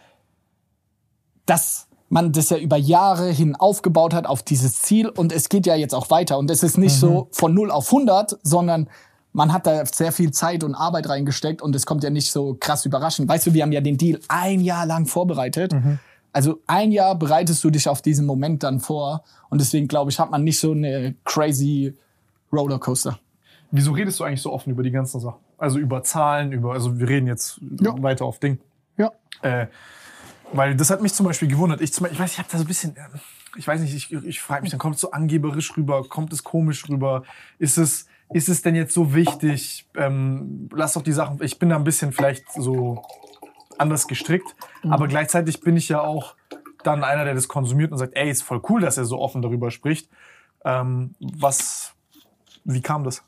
dass 1.46 1.88
man 2.08 2.32
das 2.32 2.50
ja 2.50 2.58
über 2.58 2.76
Jahre 2.76 3.30
hin 3.30 3.56
aufgebaut 3.56 4.14
hat 4.14 4.26
auf 4.26 4.42
dieses 4.42 4.82
Ziel 4.82 5.08
und 5.08 5.32
es 5.32 5.48
geht 5.48 5.66
ja 5.66 5.74
jetzt 5.74 5.94
auch 5.94 6.10
weiter. 6.10 6.38
Und 6.38 6.50
es 6.50 6.62
ist 6.62 6.78
nicht 6.78 6.94
so 6.94 7.28
von 7.32 7.54
0 7.54 7.70
auf 7.70 7.86
100, 7.86 8.38
sondern 8.42 8.88
man 9.32 9.52
hat 9.52 9.66
da 9.66 9.84
sehr 9.86 10.12
viel 10.12 10.30
Zeit 10.30 10.62
und 10.62 10.74
Arbeit 10.76 11.08
reingesteckt 11.08 11.60
und 11.60 11.74
es 11.74 11.86
kommt 11.86 12.04
ja 12.04 12.10
nicht 12.10 12.30
so 12.30 12.56
krass 12.60 12.84
überraschend. 12.86 13.28
Weißt 13.28 13.46
du, 13.46 13.54
wir 13.54 13.62
haben 13.62 13.72
ja 13.72 13.80
den 13.80 13.96
Deal 13.98 14.20
ein 14.28 14.60
Jahr 14.60 14.86
lang 14.86 15.06
vorbereitet. 15.06 15.74
Also 16.32 16.60
ein 16.66 16.92
Jahr 16.92 17.16
bereitest 17.18 17.62
du 17.64 17.70
dich 17.70 17.88
auf 17.88 18.00
diesen 18.02 18.26
Moment 18.26 18.62
dann 18.62 18.80
vor 18.80 19.24
und 19.50 19.60
deswegen 19.60 19.88
glaube 19.88 20.10
ich, 20.10 20.18
hat 20.20 20.30
man 20.30 20.44
nicht 20.44 20.60
so 20.60 20.72
eine 20.72 21.14
crazy 21.24 21.94
Rollercoaster. 22.52 23.18
Wieso 23.70 23.92
redest 23.92 24.20
du 24.20 24.24
eigentlich 24.24 24.42
so 24.42 24.52
offen 24.52 24.70
über 24.70 24.82
die 24.84 24.90
ganzen 24.92 25.20
Sachen? 25.20 25.38
Also 25.58 25.78
über 25.78 26.02
Zahlen, 26.04 26.52
über, 26.52 26.72
also 26.72 26.98
wir 26.98 27.08
reden 27.08 27.26
jetzt 27.26 27.60
Ja. 27.80 27.94
weiter 28.02 28.24
auf 28.24 28.38
Ding. 28.38 28.58
Ja. 28.96 29.10
Äh, 29.42 29.66
weil 30.54 30.76
das 30.76 30.90
hat 30.90 31.02
mich 31.02 31.12
zum 31.12 31.26
Beispiel 31.26 31.48
gewundert. 31.48 31.80
Ich, 31.80 31.92
zum 31.92 32.04
Beispiel, 32.04 32.14
ich 32.14 32.20
weiß, 32.20 32.32
ich 32.32 32.38
habe 32.38 32.48
da 32.50 32.58
so 32.58 32.64
ein 32.64 32.68
bisschen, 32.68 32.96
äh, 32.96 33.08
ich 33.56 33.66
weiß 33.66 33.80
nicht, 33.80 33.94
ich, 33.94 34.12
ich 34.12 34.40
frage 34.40 34.62
mich, 34.62 34.70
dann 34.70 34.78
kommt 34.78 34.94
es 34.94 35.00
so 35.00 35.10
angeberisch 35.10 35.76
rüber, 35.76 36.04
kommt 36.08 36.32
es 36.32 36.44
komisch 36.44 36.88
rüber? 36.88 37.24
Ist 37.58 37.76
es, 37.76 38.06
ist 38.32 38.48
es 38.48 38.62
denn 38.62 38.74
jetzt 38.74 38.94
so 38.94 39.14
wichtig? 39.14 39.88
Ähm, 39.96 40.68
lass 40.72 40.94
doch 40.94 41.02
die 41.02 41.12
Sachen, 41.12 41.42
ich 41.42 41.58
bin 41.58 41.70
da 41.70 41.76
ein 41.76 41.84
bisschen 41.84 42.12
vielleicht 42.12 42.50
so 42.52 43.02
anders 43.78 44.06
gestrickt, 44.06 44.54
aber 44.88 45.08
gleichzeitig 45.08 45.60
bin 45.60 45.76
ich 45.76 45.88
ja 45.88 46.00
auch 46.00 46.36
dann 46.84 47.02
einer, 47.02 47.24
der 47.24 47.34
das 47.34 47.48
konsumiert 47.48 47.90
und 47.90 47.98
sagt, 47.98 48.14
ey, 48.14 48.30
ist 48.30 48.42
voll 48.42 48.62
cool, 48.68 48.80
dass 48.80 48.96
er 48.96 49.04
so 49.04 49.18
offen 49.18 49.42
darüber 49.42 49.72
spricht. 49.72 50.08
Ähm, 50.64 51.14
was, 51.18 51.94
wie 52.64 52.80
kam 52.80 53.02
das? 53.02 53.24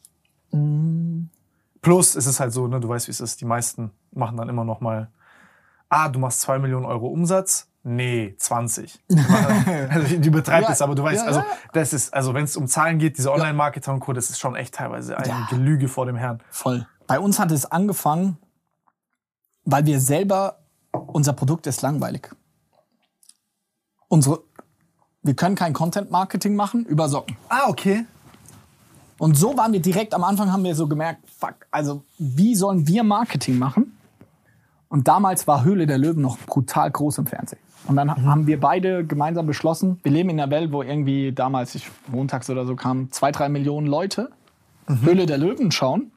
Plus 1.82 2.14
ist 2.14 2.26
es 2.26 2.38
halt 2.38 2.52
so, 2.52 2.68
ne, 2.68 2.78
du 2.78 2.88
weißt, 2.88 3.08
wie 3.08 3.10
es 3.10 3.20
ist. 3.20 3.40
Die 3.40 3.44
meisten 3.44 3.90
machen 4.12 4.36
dann 4.36 4.48
immer 4.48 4.64
noch 4.64 4.80
mal, 4.80 5.10
ah, 5.88 6.08
du 6.08 6.18
machst 6.18 6.40
zwei 6.40 6.58
Millionen 6.58 6.86
Euro 6.86 7.06
Umsatz? 7.08 7.68
Nee, 7.82 8.34
20. 8.38 8.98
Die 9.08 9.14
machen- 9.14 9.88
also 9.90 10.16
die 10.16 10.28
übertreibt 10.28 10.66
Ja, 10.66 10.72
es, 10.72 10.82
aber 10.82 10.96
du 10.96 11.04
weißt, 11.04 11.20
ja, 11.22 11.26
also 11.28 11.42
das 11.72 11.92
ist, 11.92 12.12
also 12.12 12.34
wenn 12.34 12.42
es 12.44 12.56
um 12.56 12.66
Zahlen 12.66 12.98
geht, 12.98 13.16
diese 13.16 13.32
Online-Marketer 13.32 13.92
und 13.92 14.00
Co., 14.00 14.12
das 14.12 14.28
ist 14.30 14.40
schon 14.40 14.56
echt 14.56 14.74
teilweise 14.74 15.16
eine. 15.16 15.46
Gelüge 15.50 15.86
vor 15.86 16.04
dem 16.06 16.16
Herrn. 16.16 16.40
Voll. 16.50 16.86
Bei 17.06 17.20
uns 17.20 17.38
hat 17.38 17.52
es 17.52 17.64
angefangen, 17.70 18.38
weil 19.64 19.86
wir 19.86 20.00
selber, 20.00 20.58
unser 20.90 21.32
Produkt 21.32 21.68
ist 21.68 21.82
langweilig. 21.82 22.28
Unsere, 24.08 24.40
wir 25.22 25.34
können 25.34 25.54
kein 25.54 25.72
Content-Marketing 25.72 26.56
machen 26.56 26.84
über 26.86 27.08
Socken. 27.08 27.36
Ah, 27.48 27.68
okay. 27.68 28.04
Und 29.18 29.36
so 29.36 29.56
waren 29.56 29.72
wir 29.72 29.80
direkt 29.80 30.12
am 30.12 30.24
Anfang, 30.24 30.52
haben 30.52 30.62
wir 30.64 30.74
so 30.74 30.86
gemerkt, 30.88 31.20
fuck, 31.38 31.54
also 31.70 32.02
wie 32.18 32.54
sollen 32.54 32.86
wir 32.86 33.02
Marketing 33.04 33.58
machen? 33.58 33.95
Und 34.96 35.06
damals 35.06 35.46
war 35.46 35.62
Höhle 35.62 35.86
der 35.86 35.98
Löwen 35.98 36.22
noch 36.22 36.38
brutal 36.38 36.90
groß 36.90 37.18
im 37.18 37.26
Fernsehen. 37.26 37.58
Und 37.86 37.96
dann 37.96 38.24
haben 38.24 38.46
wir 38.46 38.58
beide 38.58 39.04
gemeinsam 39.04 39.46
beschlossen, 39.46 40.00
wir 40.02 40.10
leben 40.10 40.30
in 40.30 40.40
einer 40.40 40.50
Welt, 40.50 40.72
wo 40.72 40.82
irgendwie 40.82 41.32
damals, 41.32 41.74
ich, 41.74 41.90
montags 42.08 42.48
oder 42.48 42.64
so 42.64 42.76
kamen, 42.76 43.12
zwei, 43.12 43.30
drei 43.30 43.50
Millionen 43.50 43.86
Leute 43.86 44.30
Höhle 44.86 45.26
der 45.26 45.36
Löwen 45.36 45.70
schauen. 45.70 46.12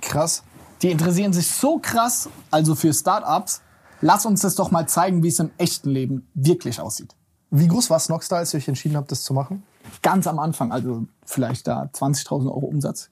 Krass. 0.00 0.44
Die 0.80 0.92
interessieren 0.92 1.32
sich 1.32 1.50
so 1.50 1.80
krass, 1.80 2.28
also 2.52 2.76
für 2.76 2.94
Startups. 2.94 3.62
Lass 4.00 4.24
uns 4.26 4.42
das 4.42 4.54
doch 4.54 4.70
mal 4.70 4.86
zeigen, 4.86 5.24
wie 5.24 5.28
es 5.28 5.40
im 5.40 5.50
echten 5.58 5.90
Leben 5.90 6.28
wirklich 6.32 6.80
aussieht. 6.80 7.16
Wie 7.50 7.66
groß 7.66 7.90
war 7.90 7.98
Snockstar, 7.98 8.38
als 8.38 8.54
ihr 8.54 8.58
euch 8.58 8.68
entschieden 8.68 8.96
habt, 8.96 9.10
das 9.10 9.24
zu 9.24 9.34
machen? 9.34 9.64
Ganz 10.02 10.28
am 10.28 10.38
Anfang, 10.38 10.70
also 10.70 11.04
vielleicht 11.26 11.66
da 11.66 11.90
20.000 11.92 12.46
Euro 12.46 12.66
Umsatz. 12.66 13.10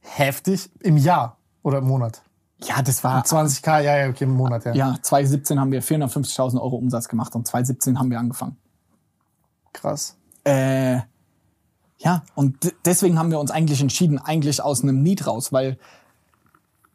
Heftig. 0.00 0.70
Im 0.80 0.96
Jahr 0.96 1.36
oder 1.62 1.78
im 1.78 1.88
Monat? 1.88 2.22
Ja, 2.64 2.80
das 2.82 3.04
war 3.04 3.22
20k, 3.22 3.80
ja, 3.80 3.98
ja, 3.98 4.08
okay, 4.08 4.24
im 4.24 4.30
Monat, 4.30 4.64
ja. 4.64 4.74
Ja, 4.74 4.96
2017 5.00 5.60
haben 5.60 5.72
wir 5.72 5.82
450.000 5.82 6.60
Euro 6.60 6.76
Umsatz 6.76 7.08
gemacht 7.08 7.34
und 7.34 7.46
2017 7.46 7.98
haben 7.98 8.10
wir 8.10 8.18
angefangen. 8.18 8.56
Krass. 9.72 10.16
Äh, 10.44 11.00
ja, 11.98 12.22
und 12.34 12.74
deswegen 12.84 13.18
haben 13.18 13.30
wir 13.30 13.40
uns 13.40 13.50
eigentlich 13.50 13.80
entschieden, 13.80 14.18
eigentlich 14.18 14.62
aus 14.62 14.82
einem 14.82 15.02
Need 15.02 15.26
raus, 15.26 15.52
weil, 15.52 15.78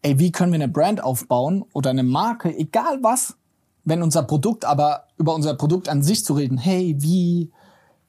ey, 0.02 0.18
wie 0.18 0.32
können 0.32 0.52
wir 0.52 0.58
eine 0.58 0.68
Brand 0.68 1.04
aufbauen 1.04 1.64
oder 1.74 1.92
eine 1.92 2.04
Marke, 2.04 2.56
egal 2.56 3.00
was, 3.04 3.36
wenn 3.84 4.02
unser 4.02 4.24
Produkt, 4.24 4.66
aber 4.66 5.06
über 5.18 5.36
unser 5.36 5.54
Produkt 5.56 5.90
an 5.90 6.02
sich 6.02 6.26
zu 6.26 6.34
reden, 6.34 6.58
hey, 6.58 6.96
wie, 7.00 7.52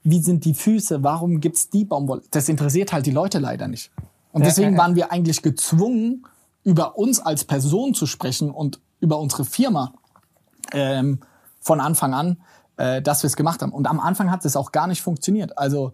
wie 0.03 0.21
sind 0.21 0.45
die 0.45 0.53
Füße, 0.53 1.03
warum 1.03 1.39
gibt's 1.39 1.69
die 1.69 1.85
Baumwolle? 1.85 2.23
Das 2.31 2.49
interessiert 2.49 2.93
halt 2.93 3.05
die 3.05 3.11
Leute 3.11 3.39
leider 3.39 3.67
nicht. 3.67 3.91
Und 4.31 4.43
deswegen 4.43 4.75
waren 4.77 4.95
wir 4.95 5.11
eigentlich 5.11 5.43
gezwungen, 5.43 6.25
über 6.63 6.97
uns 6.97 7.19
als 7.19 7.43
Person 7.43 7.93
zu 7.93 8.05
sprechen 8.05 8.51
und 8.51 8.79
über 8.99 9.19
unsere 9.19 9.45
Firma 9.45 9.93
ähm, 10.71 11.19
von 11.59 11.79
Anfang 11.79 12.13
an, 12.13 12.41
äh, 12.77 13.01
dass 13.01 13.23
wir 13.23 13.27
es 13.27 13.35
gemacht 13.35 13.61
haben. 13.61 13.71
Und 13.71 13.87
am 13.87 13.99
Anfang 13.99 14.31
hat 14.31 14.45
es 14.45 14.55
auch 14.55 14.71
gar 14.71 14.87
nicht 14.87 15.01
funktioniert. 15.01 15.57
Also 15.57 15.93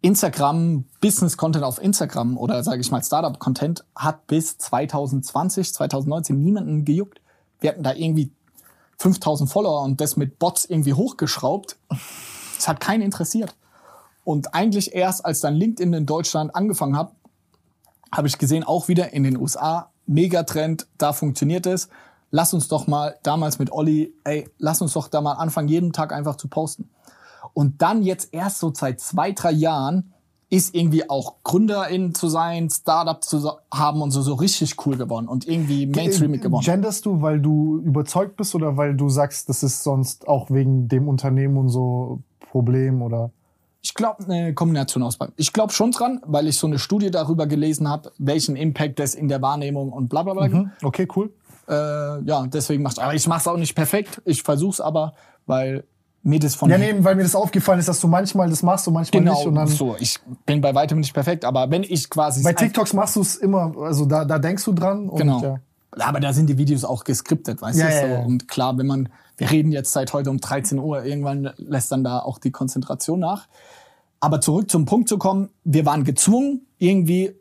Instagram, 0.00 0.84
Business-Content 1.00 1.64
auf 1.64 1.82
Instagram 1.82 2.38
oder 2.38 2.62
sage 2.62 2.80
ich 2.80 2.90
mal 2.90 3.02
Startup-Content 3.02 3.84
hat 3.96 4.26
bis 4.26 4.56
2020, 4.58 5.74
2019 5.74 6.40
niemanden 6.40 6.84
gejuckt. 6.84 7.20
Wir 7.60 7.70
hatten 7.70 7.82
da 7.82 7.92
irgendwie 7.92 8.30
5000 8.98 9.50
Follower 9.50 9.82
und 9.82 10.00
das 10.00 10.16
mit 10.16 10.38
Bots 10.38 10.64
irgendwie 10.64 10.94
hochgeschraubt. 10.94 11.76
Das 12.56 12.68
hat 12.68 12.80
keinen 12.80 13.02
interessiert. 13.02 13.56
Und 14.24 14.54
eigentlich 14.54 14.94
erst, 14.94 15.24
als 15.24 15.40
dann 15.40 15.54
LinkedIn 15.54 15.92
in 15.92 16.06
Deutschland 16.06 16.54
angefangen 16.54 16.96
hat, 16.96 17.12
habe 18.12 18.28
ich 18.28 18.38
gesehen, 18.38 18.64
auch 18.64 18.88
wieder 18.88 19.12
in 19.12 19.24
den 19.24 19.36
USA, 19.36 19.90
Megatrend, 20.06 20.86
da 20.96 21.12
funktioniert 21.12 21.66
es. 21.66 21.88
Lass 22.30 22.54
uns 22.54 22.68
doch 22.68 22.86
mal 22.86 23.16
damals 23.22 23.58
mit 23.58 23.72
Olli, 23.72 24.12
ey, 24.24 24.48
lass 24.58 24.82
uns 24.82 24.92
doch 24.92 25.08
da 25.08 25.20
mal 25.20 25.34
anfangen, 25.34 25.68
jeden 25.68 25.92
Tag 25.92 26.12
einfach 26.12 26.36
zu 26.36 26.48
posten. 26.48 26.90
Und 27.54 27.82
dann 27.82 28.02
jetzt 28.02 28.32
erst 28.32 28.58
so 28.58 28.72
seit 28.74 29.00
zwei, 29.00 29.32
drei 29.32 29.52
Jahren 29.52 30.12
ist 30.50 30.74
irgendwie 30.74 31.08
auch 31.10 31.36
Gründerin 31.42 32.14
zu 32.14 32.28
sein, 32.28 32.70
Startup 32.70 33.22
zu 33.22 33.52
haben 33.72 34.00
und 34.00 34.10
so, 34.12 34.22
so 34.22 34.34
richtig 34.34 34.76
cool 34.86 34.96
geworden 34.96 35.28
und 35.28 35.46
irgendwie 35.46 35.86
Mainstreamig 35.86 36.40
geworden. 36.40 36.64
Genderst 36.64 37.04
du, 37.04 37.20
weil 37.20 37.40
du 37.40 37.80
überzeugt 37.84 38.36
bist 38.36 38.54
oder 38.54 38.76
weil 38.78 38.96
du 38.96 39.10
sagst, 39.10 39.48
das 39.50 39.62
ist 39.62 39.82
sonst 39.82 40.26
auch 40.26 40.50
wegen 40.50 40.88
dem 40.88 41.08
Unternehmen 41.08 41.58
und 41.58 41.68
so 41.68 42.22
Problem 42.40 43.02
oder? 43.02 43.30
Ich 43.80 43.94
glaube, 43.94 44.24
eine 44.24 44.54
Kombination 44.54 45.02
aus 45.02 45.16
beidem. 45.16 45.34
Ich 45.36 45.52
glaube 45.52 45.72
schon 45.72 45.92
dran, 45.92 46.20
weil 46.26 46.48
ich 46.48 46.56
so 46.56 46.66
eine 46.66 46.78
Studie 46.78 47.10
darüber 47.10 47.46
gelesen 47.46 47.88
habe, 47.88 48.12
welchen 48.18 48.56
Impact 48.56 48.98
das 48.98 49.14
in 49.14 49.28
der 49.28 49.40
Wahrnehmung 49.40 49.92
und 49.92 50.08
bla 50.08 50.22
bla 50.24 50.34
bla. 50.34 50.48
Mhm. 50.48 50.70
Okay, 50.82 51.06
cool. 51.16 51.32
Äh, 51.68 51.72
ja, 51.72 52.46
deswegen 52.46 52.82
mach's. 52.82 52.98
Aber 52.98 53.14
ich 53.14 53.26
mach's 53.28 53.46
auch 53.46 53.56
nicht 53.56 53.74
perfekt. 53.74 54.20
Ich 54.24 54.42
versuch's 54.42 54.80
aber, 54.80 55.14
weil 55.46 55.84
mir 56.22 56.40
das 56.40 56.56
von 56.56 56.68
Ja, 56.70 56.78
nee, 56.78 56.92
weil 56.98 57.14
mir 57.14 57.22
das 57.22 57.36
aufgefallen 57.36 57.78
ist, 57.78 57.88
dass 57.88 58.00
du 58.00 58.08
manchmal 58.08 58.50
das 58.50 58.62
machst 58.62 58.88
und 58.88 58.94
manchmal 58.94 59.22
genau 59.22 59.34
nicht. 59.36 59.46
Und 59.46 59.54
dann 59.54 59.68
so. 59.68 59.94
Ich 60.00 60.18
bin 60.44 60.60
bei 60.60 60.74
weitem 60.74 60.98
nicht 60.98 61.14
perfekt, 61.14 61.44
aber 61.44 61.70
wenn 61.70 61.84
ich 61.84 62.10
quasi 62.10 62.42
bei 62.42 62.52
TikToks 62.52 62.92
machst 62.94 63.16
du 63.16 63.20
es 63.20 63.36
immer, 63.36 63.72
also 63.80 64.06
da, 64.06 64.24
da 64.24 64.38
denkst 64.38 64.64
du 64.64 64.72
dran. 64.72 65.08
Und, 65.08 65.18
Genau. 65.18 65.40
Ja. 65.42 65.60
Aber 66.00 66.20
da 66.20 66.32
sind 66.32 66.48
die 66.48 66.58
Videos 66.58 66.84
auch 66.84 67.04
geskriptet, 67.04 67.62
weißt 67.62 67.78
Ja, 67.78 67.88
du? 67.88 67.94
ja, 67.94 68.06
ja. 68.14 68.20
Und 68.24 68.46
klar, 68.48 68.76
wenn 68.76 68.86
man, 68.86 69.08
wir 69.38 69.50
reden 69.50 69.72
jetzt 69.72 69.92
seit 69.92 70.12
heute 70.12 70.30
um 70.30 70.38
13 70.38 70.78
Uhr, 70.78 71.04
irgendwann 71.04 71.50
lässt 71.56 71.90
dann 71.90 72.04
da 72.04 72.18
auch 72.20 72.38
die 72.38 72.50
Konzentration 72.50 73.20
nach. 73.20 73.48
Aber 74.20 74.40
zurück 74.40 74.70
zum 74.70 74.84
Punkt 74.84 75.08
zu 75.08 75.16
kommen, 75.16 75.48
wir 75.64 75.86
waren 75.86 76.04
gezwungen, 76.04 76.66
irgendwie, 76.78 77.34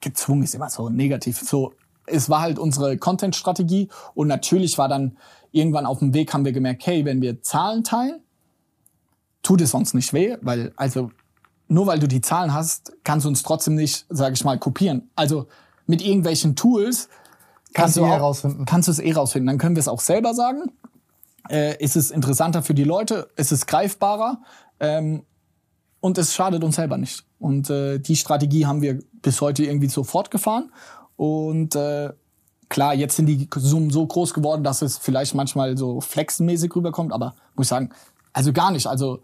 gezwungen 0.00 0.42
ist 0.42 0.54
immer 0.54 0.70
so 0.70 0.88
negativ, 0.90 1.40
so, 1.40 1.72
es 2.06 2.28
war 2.28 2.40
halt 2.42 2.58
unsere 2.58 2.98
Content-Strategie 2.98 3.88
und 4.14 4.28
natürlich 4.28 4.76
war 4.78 4.88
dann 4.88 5.16
irgendwann 5.52 5.86
auf 5.86 5.98
dem 5.98 6.12
Weg, 6.14 6.32
haben 6.34 6.44
wir 6.44 6.52
gemerkt, 6.52 6.86
hey, 6.86 7.04
wenn 7.04 7.22
wir 7.22 7.42
Zahlen 7.42 7.84
teilen, 7.84 8.20
tut 9.42 9.60
es 9.62 9.70
sonst 9.70 9.94
nicht 9.94 10.12
weh, 10.12 10.36
weil, 10.42 10.72
also, 10.76 11.10
nur 11.68 11.86
weil 11.86 11.98
du 11.98 12.06
die 12.08 12.20
Zahlen 12.20 12.52
hast, 12.52 12.92
kannst 13.04 13.24
du 13.24 13.28
uns 13.30 13.42
trotzdem 13.42 13.74
nicht, 13.76 14.04
sage 14.10 14.34
ich 14.34 14.44
mal, 14.44 14.58
kopieren. 14.58 15.08
Also, 15.16 15.46
mit 15.86 16.02
irgendwelchen 16.02 16.54
Tools 16.56 17.08
Kannst 17.72 17.96
du 17.96 18.00
eh 18.00 18.04
auch- 18.10 18.20
rausfinden. 18.20 18.64
Kannst 18.66 18.88
du 18.88 18.92
es 18.92 18.98
eh 18.98 19.12
rausfinden. 19.12 19.46
Dann 19.46 19.58
können 19.58 19.76
wir 19.76 19.80
es 19.80 19.88
auch 19.88 20.00
selber 20.00 20.34
sagen. 20.34 20.72
Äh, 21.50 21.82
ist 21.82 21.96
es 21.96 22.10
interessanter 22.10 22.62
für 22.62 22.74
die 22.74 22.84
Leute? 22.84 23.28
Ist 23.36 23.50
es 23.50 23.66
greifbarer? 23.66 24.40
Ähm, 24.78 25.24
und 26.00 26.16
es 26.16 26.34
schadet 26.34 26.62
uns 26.62 26.76
selber 26.76 26.96
nicht. 26.96 27.24
Und 27.38 27.68
äh, 27.70 27.98
die 27.98 28.16
Strategie 28.16 28.66
haben 28.66 28.82
wir 28.82 29.00
bis 29.20 29.40
heute 29.40 29.64
irgendwie 29.64 29.88
so 29.88 30.04
fortgefahren. 30.04 30.72
Und 31.16 31.74
äh, 31.74 32.10
klar, 32.68 32.94
jetzt 32.94 33.16
sind 33.16 33.26
die 33.26 33.48
Summen 33.56 33.90
so 33.90 34.06
groß 34.06 34.32
geworden, 34.32 34.62
dass 34.62 34.80
es 34.80 34.96
vielleicht 34.96 35.34
manchmal 35.34 35.76
so 35.76 36.00
flexenmäßig 36.00 36.74
rüberkommt. 36.74 37.12
Aber 37.12 37.34
muss 37.54 37.66
ich 37.66 37.68
sagen, 37.68 37.90
also 38.32 38.52
gar 38.52 38.70
nicht. 38.70 38.86
Also 38.86 39.20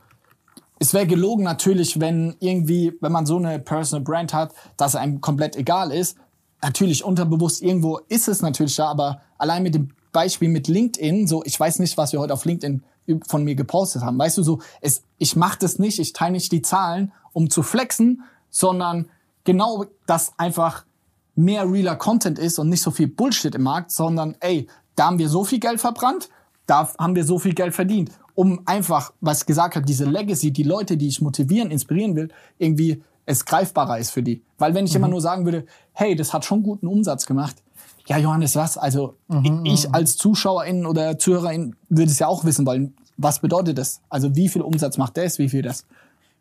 es 0.78 0.92
wäre 0.92 1.06
gelogen 1.06 1.44
natürlich, 1.44 2.00
wenn 2.00 2.36
irgendwie, 2.40 2.92
wenn 3.00 3.12
man 3.12 3.24
so 3.24 3.36
eine 3.36 3.58
Personal 3.58 4.04
Brand 4.04 4.34
hat, 4.34 4.52
dass 4.76 4.96
einem 4.96 5.20
komplett 5.20 5.56
egal 5.56 5.92
ist. 5.92 6.18
Natürlich 6.60 7.04
unterbewusst 7.04 7.62
irgendwo 7.62 7.98
ist 8.08 8.28
es 8.28 8.42
natürlich 8.42 8.76
da, 8.76 8.88
aber 8.88 9.20
allein 9.38 9.62
mit 9.62 9.74
dem 9.74 9.90
Beispiel 10.16 10.48
mit 10.48 10.66
LinkedIn, 10.66 11.26
so 11.26 11.42
ich 11.44 11.60
weiß 11.60 11.78
nicht, 11.78 11.98
was 11.98 12.14
wir 12.14 12.20
heute 12.20 12.32
auf 12.32 12.46
LinkedIn 12.46 12.82
von 13.26 13.44
mir 13.44 13.54
gepostet 13.54 14.00
haben. 14.00 14.18
Weißt 14.18 14.38
du 14.38 14.42
so, 14.42 14.60
es, 14.80 15.02
ich 15.18 15.36
mache 15.36 15.58
das 15.60 15.78
nicht, 15.78 15.98
ich 15.98 16.14
teile 16.14 16.32
nicht 16.32 16.50
die 16.52 16.62
Zahlen, 16.62 17.12
um 17.34 17.50
zu 17.50 17.62
flexen, 17.62 18.22
sondern 18.48 19.10
genau, 19.44 19.84
dass 20.06 20.32
einfach 20.38 20.86
mehr 21.34 21.70
realer 21.70 21.96
Content 21.96 22.38
ist 22.38 22.58
und 22.58 22.70
nicht 22.70 22.80
so 22.80 22.90
viel 22.90 23.08
Bullshit 23.08 23.54
im 23.54 23.64
Markt, 23.64 23.90
sondern 23.90 24.36
ey, 24.40 24.68
da 24.94 25.08
haben 25.08 25.18
wir 25.18 25.28
so 25.28 25.44
viel 25.44 25.60
Geld 25.60 25.82
verbrannt, 25.82 26.30
da 26.64 26.90
haben 26.98 27.14
wir 27.14 27.24
so 27.24 27.38
viel 27.38 27.52
Geld 27.52 27.74
verdient, 27.74 28.10
um 28.34 28.62
einfach, 28.64 29.12
was 29.20 29.40
ich 29.40 29.46
gesagt 29.46 29.76
habe, 29.76 29.84
diese 29.84 30.06
Legacy, 30.06 30.50
die 30.50 30.62
Leute, 30.62 30.96
die 30.96 31.08
ich 31.08 31.20
motivieren, 31.20 31.70
inspirieren 31.70 32.16
will, 32.16 32.30
irgendwie 32.56 33.02
es 33.26 33.44
greifbarer 33.44 33.98
ist 33.98 34.12
für 34.12 34.22
die. 34.22 34.42
Weil 34.56 34.72
wenn 34.72 34.86
ich 34.86 34.94
immer 34.94 35.08
nur 35.08 35.20
sagen 35.20 35.44
würde, 35.44 35.66
hey, 35.92 36.16
das 36.16 36.32
hat 36.32 36.46
schon 36.46 36.62
guten 36.62 36.86
Umsatz 36.86 37.26
gemacht, 37.26 37.62
ja, 38.06 38.18
Johannes, 38.18 38.54
was? 38.56 38.78
Also 38.78 39.16
ich 39.64 39.92
als 39.92 40.16
Zuschauerin 40.16 40.86
oder 40.86 41.18
Zuhörerin 41.18 41.76
würde 41.88 42.10
es 42.10 42.18
ja 42.18 42.28
auch 42.28 42.44
wissen 42.44 42.64
wollen. 42.66 42.94
Was 43.16 43.40
bedeutet 43.40 43.78
das? 43.78 44.00
Also 44.08 44.36
wie 44.36 44.48
viel 44.48 44.62
Umsatz 44.62 44.98
macht 44.98 45.16
das, 45.16 45.38
wie 45.38 45.48
viel 45.48 45.62
das? 45.62 45.86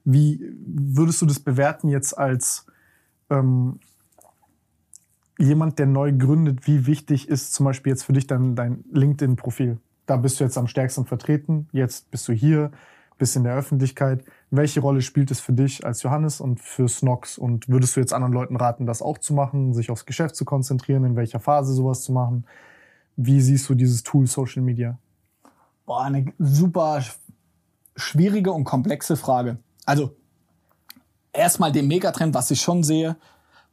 Wie 0.04 0.40
würdest 0.66 1.22
du 1.22 1.26
das 1.26 1.40
bewerten 1.40 1.88
jetzt 1.88 2.18
als 2.18 2.66
ähm, 3.30 3.80
jemand, 5.40 5.80
der 5.80 5.88
neu 5.88 6.14
gründet? 6.14 6.68
Wie 6.68 6.86
wichtig 6.86 7.28
ist 7.28 7.54
zum 7.54 7.66
Beispiel 7.66 7.92
jetzt 7.92 8.04
für 8.04 8.14
dich 8.14 8.28
dann 8.28 8.56
dein 8.56 8.84
LinkedIn-Profil? 8.92 9.80
Da 10.06 10.18
bist 10.18 10.40
du 10.40 10.44
jetzt 10.44 10.58
am 10.58 10.68
stärksten 10.68 11.06
vertreten. 11.06 11.68
Jetzt 11.72 12.12
bist 12.12 12.28
du 12.28 12.34
hier, 12.34 12.72
bist 13.18 13.36
in 13.36 13.44
der 13.44 13.56
Öffentlichkeit. 13.56 14.24
Welche 14.52 14.80
Rolle 14.80 15.02
spielt 15.02 15.32
es 15.32 15.40
für 15.40 15.54
dich 15.54 15.86
als 15.86 16.04
Johannes 16.04 16.40
und 16.40 16.60
für 16.60 16.88
Snox? 16.88 17.38
Und 17.38 17.68
würdest 17.68 17.96
du 17.96 18.00
jetzt 18.00 18.14
anderen 18.14 18.34
Leuten 18.34 18.56
raten, 18.56 18.86
das 18.86 19.02
auch 19.02 19.18
zu 19.18 19.34
machen, 19.34 19.74
sich 19.74 19.90
aufs 19.90 20.06
Geschäft 20.06 20.36
zu 20.36 20.46
konzentrieren, 20.46 21.04
in 21.04 21.16
welcher 21.16 21.40
Phase 21.40 21.74
sowas 21.74 22.04
zu 22.04 22.12
machen? 22.12 22.46
Wie 23.16 23.42
siehst 23.42 23.68
du 23.70 23.76
dieses 23.76 24.04
Tool 24.04 24.28
Social 24.28 24.62
Media? 24.62 24.98
Boah, 25.86 26.04
eine 26.04 26.34
super 26.38 26.98
sch- 26.98 27.18
schwierige 27.96 28.52
und 28.52 28.64
komplexe 28.64 29.18
Frage. 29.18 29.58
Also 29.86 30.16
erstmal 31.34 31.72
den 31.72 31.88
Megatrend, 31.88 32.34
was 32.34 32.52
ich 32.52 32.62
schon 32.62 32.84
sehe, 32.84 33.18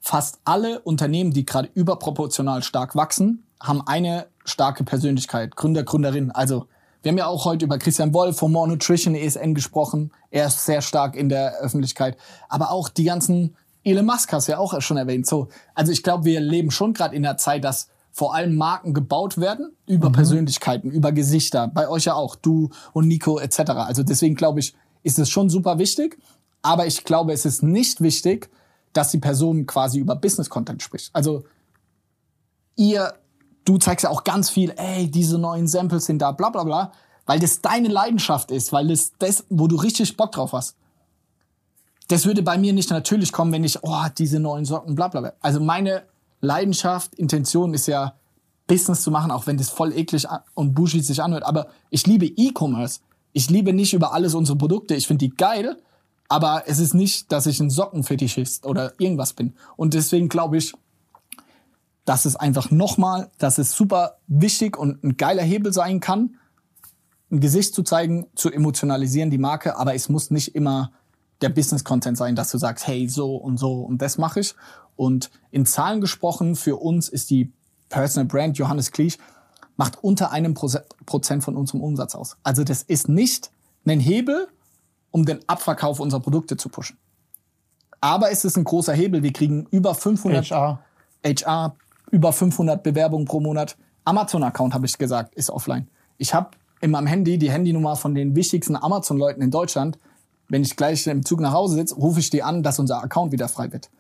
fast 0.01 0.40
alle 0.44 0.81
Unternehmen, 0.81 1.32
die 1.32 1.47
gerade 1.47 1.70
überproportional 1.74 2.62
stark 2.62 2.97
wachsen, 2.97 3.44
haben 3.61 3.82
eine 3.86 4.27
starke 4.44 4.85
Persönlichkeit, 4.85 5.55
Gründer, 5.55 5.85
Gründerin. 5.85 6.32
Also 6.32 6.66
wir 7.02 7.10
haben 7.10 7.18
ja 7.18 7.26
auch 7.26 7.44
heute 7.44 7.64
über 7.64 7.78
Christian 7.78 8.14
Wolf 8.14 8.38
von 8.38 8.52
More 8.52 8.68
Nutrition 8.68 9.14
ESN 9.14 9.54
gesprochen. 9.54 10.12
Er 10.30 10.46
ist 10.46 10.64
sehr 10.64 10.82
stark 10.82 11.16
in 11.16 11.28
der 11.28 11.58
Öffentlichkeit. 11.58 12.16
Aber 12.48 12.70
auch 12.70 12.88
die 12.88 13.04
ganzen 13.04 13.56
Elon 13.84 14.06
Musk 14.06 14.32
hast 14.32 14.48
du 14.48 14.52
ja 14.52 14.58
auch 14.58 14.80
schon 14.80 14.96
erwähnt. 14.96 15.26
So, 15.26 15.48
also 15.74 15.90
ich 15.90 16.02
glaube, 16.02 16.24
wir 16.24 16.40
leben 16.40 16.70
schon 16.70 16.92
gerade 16.94 17.16
in 17.16 17.22
der 17.22 17.36
Zeit, 17.36 17.64
dass 17.64 17.88
vor 18.12 18.34
allem 18.34 18.56
Marken 18.56 18.94
gebaut 18.94 19.38
werden 19.38 19.72
über 19.86 20.12
Persönlichkeiten, 20.12 20.90
über 20.90 21.12
Gesichter. 21.12 21.66
Bei 21.68 21.88
euch 21.88 22.04
ja 22.04 22.14
auch, 22.14 22.36
du 22.36 22.70
und 22.92 23.08
Nico 23.08 23.38
etc. 23.38 23.70
Also 23.70 24.02
deswegen 24.02 24.34
glaube 24.34 24.60
ich, 24.60 24.74
ist 25.02 25.18
es 25.18 25.28
schon 25.30 25.50
super 25.50 25.78
wichtig. 25.78 26.18
Aber 26.60 26.86
ich 26.86 27.04
glaube, 27.04 27.32
es 27.32 27.44
ist 27.44 27.62
nicht 27.62 28.00
wichtig, 28.00 28.50
dass 28.92 29.10
die 29.10 29.18
Person 29.18 29.66
quasi 29.66 29.98
über 29.98 30.14
Business-Content 30.14 30.82
spricht. 30.82 31.10
Also 31.14 31.44
ihr, 32.76 33.14
du 33.64 33.78
zeigst 33.78 34.05
ja 34.05 34.10
auch 34.10 34.24
ganz 34.24 34.51
viel, 34.51 34.72
ey, 34.76 35.10
diese 35.10 35.39
neuen 35.39 35.68
Samples 35.68 36.06
sind 36.06 36.20
da, 36.20 36.32
bla 36.32 36.51
bla 36.51 36.64
bla, 36.64 36.93
weil 37.26 37.39
das 37.39 37.60
deine 37.60 37.89
Leidenschaft 37.89 38.51
ist, 38.51 38.72
weil 38.72 38.89
das 38.89 39.12
das, 39.18 39.44
wo 39.48 39.68
du 39.68 39.76
richtig 39.76 40.16
Bock 40.16 40.32
drauf 40.32 40.52
hast. 40.52 40.76
Das 42.09 42.26
würde 42.26 42.43
bei 42.43 42.59
mir 42.59 42.72
nicht 42.72 42.90
natürlich 42.90 43.32
kommen, 43.32 43.52
wenn 43.52 43.64
ich, 43.64 43.82
oh, 43.82 44.05
diese 44.18 44.40
neuen 44.40 44.64
Socken, 44.64 44.94
bla 44.94 45.09
bla 45.09 45.20
bla. 45.20 45.32
Also 45.40 45.60
meine 45.60 46.02
Leidenschaft, 46.40 47.14
Intention 47.14 47.72
ist 47.74 47.86
ja, 47.86 48.14
Business 48.66 49.02
zu 49.02 49.10
machen, 49.10 49.30
auch 49.30 49.47
wenn 49.47 49.59
das 49.59 49.70
voll 49.70 49.93
eklig 49.93 50.26
und 50.55 50.74
bullshit 50.74 51.05
sich 51.05 51.22
anhört. 51.22 51.44
Aber 51.44 51.68
ich 51.90 52.06
liebe 52.06 52.26
E-Commerce. 52.26 53.01
Ich 53.32 53.51
liebe 53.51 53.72
nicht 53.72 53.93
über 53.93 54.12
alles 54.12 54.34
unsere 54.34 54.59
Produkte. 54.59 54.94
Ich 54.94 55.06
finde 55.06 55.26
die 55.26 55.34
geil, 55.34 55.76
aber 56.28 56.64
es 56.66 56.78
ist 56.78 56.94
nicht, 56.94 57.32
dass 57.32 57.47
ich 57.47 57.60
ein 57.60 57.70
Sockenfetischist 57.70 58.64
oder 58.66 58.93
irgendwas 58.98 59.32
bin. 59.32 59.55
Und 59.76 59.94
deswegen 59.94 60.28
glaube 60.28 60.59
ich, 60.59 60.72
dass 62.04 62.24
es 62.24 62.36
einfach 62.36 62.70
nochmal, 62.70 63.30
dass 63.38 63.58
es 63.58 63.72
super 63.72 64.16
wichtig 64.26 64.76
und 64.76 65.04
ein 65.04 65.16
geiler 65.16 65.42
Hebel 65.42 65.72
sein 65.72 66.00
kann, 66.00 66.36
ein 67.30 67.40
Gesicht 67.40 67.74
zu 67.74 67.82
zeigen, 67.82 68.26
zu 68.34 68.50
emotionalisieren, 68.50 69.30
die 69.30 69.38
Marke, 69.38 69.76
aber 69.76 69.94
es 69.94 70.08
muss 70.08 70.30
nicht 70.30 70.54
immer 70.54 70.92
der 71.40 71.48
Business-Content 71.48 72.16
sein, 72.16 72.36
dass 72.36 72.50
du 72.50 72.58
sagst, 72.58 72.86
hey, 72.86 73.08
so 73.08 73.36
und 73.36 73.56
so 73.58 73.80
und 73.82 74.02
das 74.02 74.18
mache 74.18 74.40
ich. 74.40 74.54
Und 74.96 75.30
in 75.50 75.64
Zahlen 75.66 76.00
gesprochen, 76.00 76.56
für 76.56 76.76
uns 76.76 77.08
ist 77.08 77.30
die 77.30 77.52
Personal 77.88 78.26
Brand 78.26 78.58
Johannes 78.58 78.90
Kliesch 78.90 79.18
macht 79.76 80.02
unter 80.02 80.30
einem 80.32 80.54
Proze- 80.54 80.84
Prozent 81.06 81.42
von 81.42 81.56
unserem 81.56 81.80
Umsatz 81.80 82.14
aus. 82.14 82.36
Also 82.42 82.64
das 82.64 82.82
ist 82.82 83.08
nicht 83.08 83.50
ein 83.86 84.00
Hebel, 84.00 84.48
um 85.10 85.24
den 85.24 85.40
Abverkauf 85.48 85.98
unserer 86.00 86.20
Produkte 86.20 86.56
zu 86.56 86.68
pushen. 86.68 86.98
Aber 88.00 88.30
es 88.30 88.44
ist 88.44 88.56
ein 88.56 88.64
großer 88.64 88.92
Hebel. 88.92 89.22
Wir 89.22 89.32
kriegen 89.32 89.66
über 89.70 89.94
500 89.94 90.50
HR. 90.50 90.80
HR, 91.24 91.76
über 92.12 92.32
500 92.32 92.84
Bewerbungen 92.84 93.26
pro 93.26 93.40
Monat. 93.40 93.76
Amazon-Account, 94.05 94.74
habe 94.74 94.86
ich 94.86 94.97
gesagt, 94.98 95.34
ist 95.34 95.51
offline. 95.51 95.89
Ich 96.18 96.32
habe 96.34 96.51
in 96.80 96.93
meinem 96.93 97.06
Handy 97.06 97.39
die 97.39 97.51
Handynummer 97.51 97.97
von 97.97 98.14
den 98.14 98.36
wichtigsten 98.36 98.76
Amazon-Leuten 98.76 99.43
in 99.43 99.51
Deutschland. 99.51 99.98
Wenn 100.48 100.62
ich 100.62 100.76
gleich 100.76 101.06
im 101.06 101.24
Zug 101.24 101.40
nach 101.40 101.52
Hause 101.52 101.76
sitze, 101.76 101.94
rufe 101.97 102.20
ich 102.20 102.30
die 102.30 102.43
an, 102.43 102.62
dass 102.62 102.78
unser 102.78 103.02
Account 103.02 103.32
wieder 103.32 103.48
frei 103.48 103.72
wird. 103.72 103.90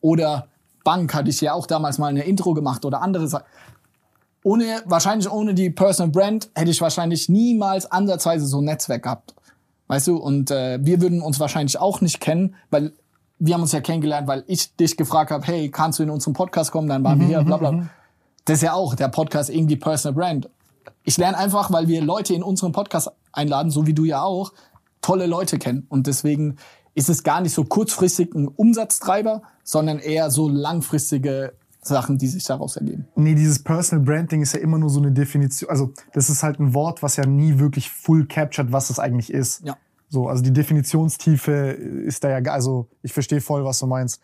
Oder 0.00 0.48
Bank 0.84 1.14
hatte 1.14 1.30
ich 1.30 1.40
ja 1.40 1.54
auch 1.54 1.66
damals 1.66 1.98
mal 1.98 2.08
eine 2.08 2.24
Intro 2.24 2.52
gemacht 2.52 2.84
oder 2.84 3.00
andere 3.00 3.26
Sachen. 3.26 3.46
Ohne, 4.42 4.82
wahrscheinlich 4.84 5.30
ohne 5.30 5.54
die 5.54 5.70
Personal 5.70 6.10
Brand 6.10 6.50
hätte 6.54 6.70
ich 6.70 6.80
wahrscheinlich 6.82 7.30
niemals 7.30 7.90
ansatzweise 7.90 8.46
so 8.46 8.60
ein 8.60 8.64
Netzwerk 8.64 9.04
gehabt. 9.04 9.34
Weißt 9.86 10.06
du, 10.06 10.16
und 10.16 10.50
äh, 10.50 10.78
wir 10.82 11.00
würden 11.00 11.22
uns 11.22 11.40
wahrscheinlich 11.40 11.78
auch 11.78 12.02
nicht 12.02 12.20
kennen, 12.20 12.54
weil 12.70 12.92
wir 13.38 13.54
haben 13.54 13.62
uns 13.62 13.72
ja 13.72 13.80
kennengelernt, 13.80 14.28
weil 14.28 14.44
ich 14.46 14.74
dich 14.76 14.96
gefragt 14.96 15.30
habe, 15.30 15.46
hey, 15.46 15.70
kannst 15.70 15.98
du 15.98 16.02
in 16.02 16.10
unseren 16.10 16.34
Podcast 16.34 16.70
kommen? 16.70 16.88
Dann 16.88 17.02
waren 17.04 17.20
wir 17.20 17.26
hier, 17.26 17.42
bla 17.42 17.56
bla. 17.56 17.88
Das 18.44 18.58
ist 18.58 18.62
ja 18.62 18.74
auch 18.74 18.94
der 18.94 19.08
Podcast 19.08 19.50
irgendwie 19.50 19.76
Personal 19.76 20.14
Brand. 20.14 20.50
Ich 21.02 21.16
lerne 21.16 21.36
einfach, 21.36 21.72
weil 21.72 21.88
wir 21.88 22.02
Leute 22.02 22.34
in 22.34 22.42
unseren 22.42 22.72
Podcast 22.72 23.10
einladen, 23.32 23.70
so 23.70 23.86
wie 23.86 23.94
du 23.94 24.04
ja 24.04 24.22
auch, 24.22 24.52
tolle 25.02 25.26
Leute 25.26 25.58
kennen. 25.58 25.86
Und 25.88 26.06
deswegen 26.06 26.56
ist 26.94 27.08
es 27.08 27.22
gar 27.22 27.40
nicht 27.40 27.54
so 27.54 27.64
kurzfristig 27.64 28.34
ein 28.34 28.48
Umsatztreiber, 28.48 29.42
sondern 29.64 29.98
eher 29.98 30.30
so 30.30 30.48
langfristige 30.48 31.54
Sachen, 31.82 32.18
die 32.18 32.28
sich 32.28 32.44
daraus 32.44 32.76
ergeben. 32.76 33.06
Nee, 33.16 33.34
dieses 33.34 33.62
Personal 33.62 34.04
Branding 34.04 34.42
ist 34.42 34.54
ja 34.54 34.60
immer 34.60 34.78
nur 34.78 34.90
so 34.90 35.00
eine 35.00 35.12
Definition. 35.12 35.68
Also, 35.70 35.92
das 36.12 36.30
ist 36.30 36.42
halt 36.42 36.58
ein 36.58 36.72
Wort, 36.74 37.02
was 37.02 37.16
ja 37.16 37.26
nie 37.26 37.58
wirklich 37.58 37.90
full 37.90 38.26
captured, 38.26 38.72
was 38.72 38.90
es 38.90 38.98
eigentlich 38.98 39.32
ist. 39.32 39.64
Ja. 39.64 39.76
So, 40.14 40.28
also 40.28 40.44
die 40.44 40.52
Definitionstiefe 40.52 41.52
ist 42.06 42.22
da 42.22 42.38
ja, 42.38 42.52
also 42.52 42.88
ich 43.02 43.12
verstehe 43.12 43.40
voll, 43.40 43.64
was 43.64 43.80
du 43.80 43.88
meinst. 43.88 44.22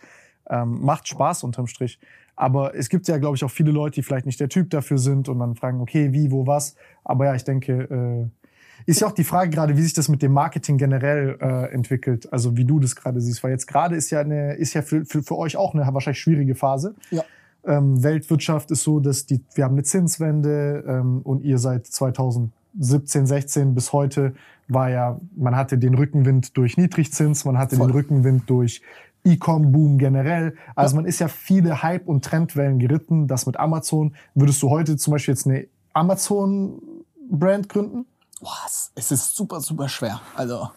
Ähm, 0.49 0.81
macht 0.83 1.09
Spaß 1.09 1.43
unterm 1.43 1.67
Strich. 1.67 1.99
Aber 2.37 2.77
es 2.77 2.89
gibt 2.89 3.09
ja, 3.09 3.19
glaube 3.19 3.37
ich, 3.37 3.43
auch 3.43 3.51
viele 3.51 3.73
Leute, 3.73 3.97
die 3.97 4.03
vielleicht 4.05 4.25
nicht 4.25 4.39
der 4.39 4.49
Typ 4.49 4.71
dafür 4.71 4.99
sind 4.99 5.29
und 5.29 5.41
dann 5.41 5.57
fragen, 5.57 5.81
okay, 5.81 6.13
wie, 6.13 6.31
wo, 6.31 6.47
was. 6.47 6.77
Aber 7.03 7.25
ja, 7.27 7.35
ich 7.35 7.43
denke, 7.43 7.73
äh, 7.91 8.51
ist 8.87 9.01
ja 9.01 9.09
auch 9.09 9.13
die 9.13 9.25
Frage 9.25 9.51
gerade, 9.51 9.77
wie 9.77 9.83
sich 9.83 9.93
das 9.93 10.09
mit 10.09 10.23
dem 10.23 10.33
Marketing 10.33 10.79
generell 10.79 11.37
äh, 11.41 11.75
entwickelt. 11.75 12.33
Also 12.33 12.57
wie 12.57 12.65
du 12.65 12.79
das 12.79 12.95
gerade 12.95 13.21
siehst. 13.21 13.43
Weil 13.43 13.51
jetzt 13.51 13.67
gerade 13.67 13.97
ist 13.97 14.11
ja 14.11 14.21
eine, 14.21 14.55
ist 14.55 14.75
ja 14.75 14.83
für, 14.83 15.05
für, 15.05 15.25
für 15.25 15.37
euch 15.37 15.57
auch 15.57 15.75
eine 15.75 15.93
wahrscheinlich 15.93 16.21
schwierige 16.21 16.55
Phase. 16.55 16.95
Ja. 17.11 17.25
Ähm, 17.65 18.01
Weltwirtschaft 18.01 18.71
ist 18.71 18.85
so, 18.85 19.01
dass 19.01 19.27
die, 19.27 19.45
wir 19.55 19.65
haben 19.65 19.75
eine 19.75 19.83
Zinswende 19.83 20.85
ähm, 20.87 21.21
und 21.23 21.43
ihr 21.43 21.59
seid 21.59 21.89
2000 21.89 22.53
17, 22.79 23.27
16 23.27 23.75
bis 23.75 23.93
heute 23.93 24.35
war 24.69 24.91
ja, 24.91 25.19
man 25.37 25.57
hatte 25.57 25.79
den 25.79 25.95
Rückenwind 25.95 26.57
durch 26.57 26.77
Niedrigzins, 26.77 27.45
man 27.45 27.59
hatte 27.59 27.77
Voll. 27.77 27.89
den 27.89 27.93
Rückenwind 27.93 28.49
durch 28.49 28.83
E-Com-Boom 29.25 29.99
generell. 29.99 30.57
Also 30.75 30.95
ja. 30.95 31.03
man 31.03 31.09
ist 31.09 31.19
ja 31.19 31.29
viele 31.29 31.83
Hype- 31.83 32.07
und 32.07 32.25
Trendwellen 32.25 32.79
geritten. 32.79 33.27
Das 33.27 33.47
mit 33.47 33.59
Amazon. 33.59 34.15
Würdest 34.35 34.63
du 34.63 34.71
heute 34.71 34.97
zum 34.97 35.13
Beispiel 35.13 35.35
jetzt 35.35 35.47
eine 35.47 35.67
Amazon-Brand 35.93 37.69
gründen? 37.69 38.07
Was? 38.41 38.93
Es 38.95 39.11
ist 39.11 39.37
super, 39.37 39.61
super 39.61 39.89
schwer. 39.89 40.21
Also 40.35 40.71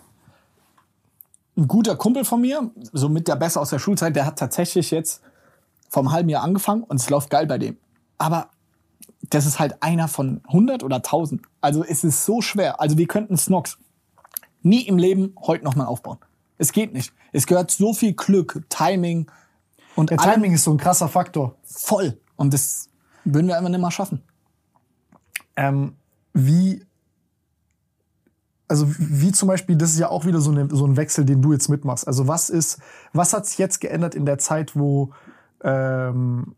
ein 1.55 1.67
guter 1.67 1.95
Kumpel 1.95 2.25
von 2.25 2.41
mir, 2.41 2.71
so 2.91 3.09
mit 3.09 3.27
der 3.27 3.35
Beste 3.35 3.59
aus 3.59 3.69
der 3.69 3.79
Schulzeit, 3.79 4.15
der 4.15 4.25
hat 4.25 4.39
tatsächlich 4.39 4.91
jetzt 4.91 5.21
vom 5.89 6.11
halben 6.11 6.29
Jahr 6.29 6.43
angefangen 6.43 6.83
und 6.83 6.99
es 6.99 7.09
läuft 7.09 7.29
geil 7.29 7.45
bei 7.45 7.59
dem. 7.59 7.77
Aber 8.17 8.49
das 9.29 9.45
ist 9.45 9.59
halt 9.59 9.81
einer 9.81 10.07
von 10.07 10.41
100 10.47 10.83
oder 10.83 10.97
1000. 10.97 11.41
Also 11.61 11.83
es 11.83 12.03
ist 12.03 12.25
so 12.25 12.41
schwer. 12.41 12.81
Also 12.81 12.97
wir 12.97 13.07
könnten 13.07 13.37
Snox 13.37 13.77
nie 14.61 14.81
im 14.81 14.97
Leben 14.97 15.35
heute 15.41 15.63
nochmal 15.63 15.87
aufbauen. 15.87 16.17
Es 16.57 16.71
geht 16.71 16.93
nicht. 16.93 17.13
Es 17.31 17.47
gehört 17.47 17.71
so 17.71 17.93
viel 17.93 18.13
Glück, 18.13 18.63
Timing 18.69 19.29
und 19.95 20.09
Der 20.09 20.17
Timing 20.17 20.53
ist 20.53 20.63
so 20.63 20.71
ein 20.71 20.77
krasser 20.77 21.07
Faktor. 21.07 21.55
voll. 21.63 22.17
Und 22.35 22.53
das 22.53 22.89
würden 23.25 23.47
wir 23.47 23.57
einfach 23.57 23.69
nicht 23.69 23.79
mal 23.79 23.91
schaffen. 23.91 24.21
Ähm, 25.55 25.95
wie, 26.33 26.83
also 28.67 28.87
wie 28.97 29.31
zum 29.31 29.47
Beispiel, 29.47 29.75
das 29.75 29.91
ist 29.91 29.99
ja 29.99 30.09
auch 30.09 30.25
wieder 30.25 30.41
so, 30.41 30.51
eine, 30.51 30.67
so 30.69 30.85
ein 30.85 30.97
Wechsel, 30.97 31.25
den 31.25 31.41
du 31.41 31.53
jetzt 31.53 31.69
mitmachst. 31.69 32.07
Also 32.07 32.27
was 32.27 32.49
ist, 32.49 32.79
was 33.13 33.33
hat 33.33 33.45
sich 33.45 33.57
jetzt 33.57 33.79
geändert 33.81 34.15
in 34.15 34.25
der 34.25 34.39
Zeit, 34.39 34.75
wo 34.75 35.11
ähm, 35.63 36.55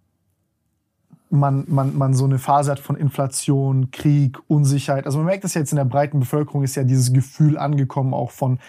man, 1.30 1.66
man, 1.68 1.98
man 1.98 2.14
so 2.14 2.26
eine 2.26 2.40
Phase 2.40 2.72
hat 2.72 2.80
von 2.80 2.96
Inflation, 2.96 3.92
Krieg, 3.92 4.38
Unsicherheit. 4.48 5.06
Also 5.06 5.18
man 5.18 5.28
merkt 5.28 5.44
das 5.44 5.54
jetzt 5.54 5.72
in 5.72 5.78
der 5.78 5.86
breiten 5.86 6.20
Bevölkerung, 6.20 6.64
ist 6.64 6.76
ja 6.76 6.84
dieses 6.84 7.14
Gefühl 7.14 7.58
angekommen 7.58 8.14
auch 8.14 8.32
von, 8.32 8.60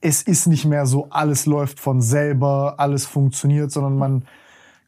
es 0.00 0.22
ist 0.22 0.46
nicht 0.46 0.64
mehr 0.64 0.86
so, 0.86 1.08
alles 1.10 1.46
läuft 1.46 1.80
von 1.80 2.00
selber, 2.00 2.74
alles 2.78 3.04
funktioniert, 3.06 3.72
sondern 3.72 3.98
man 3.98 4.22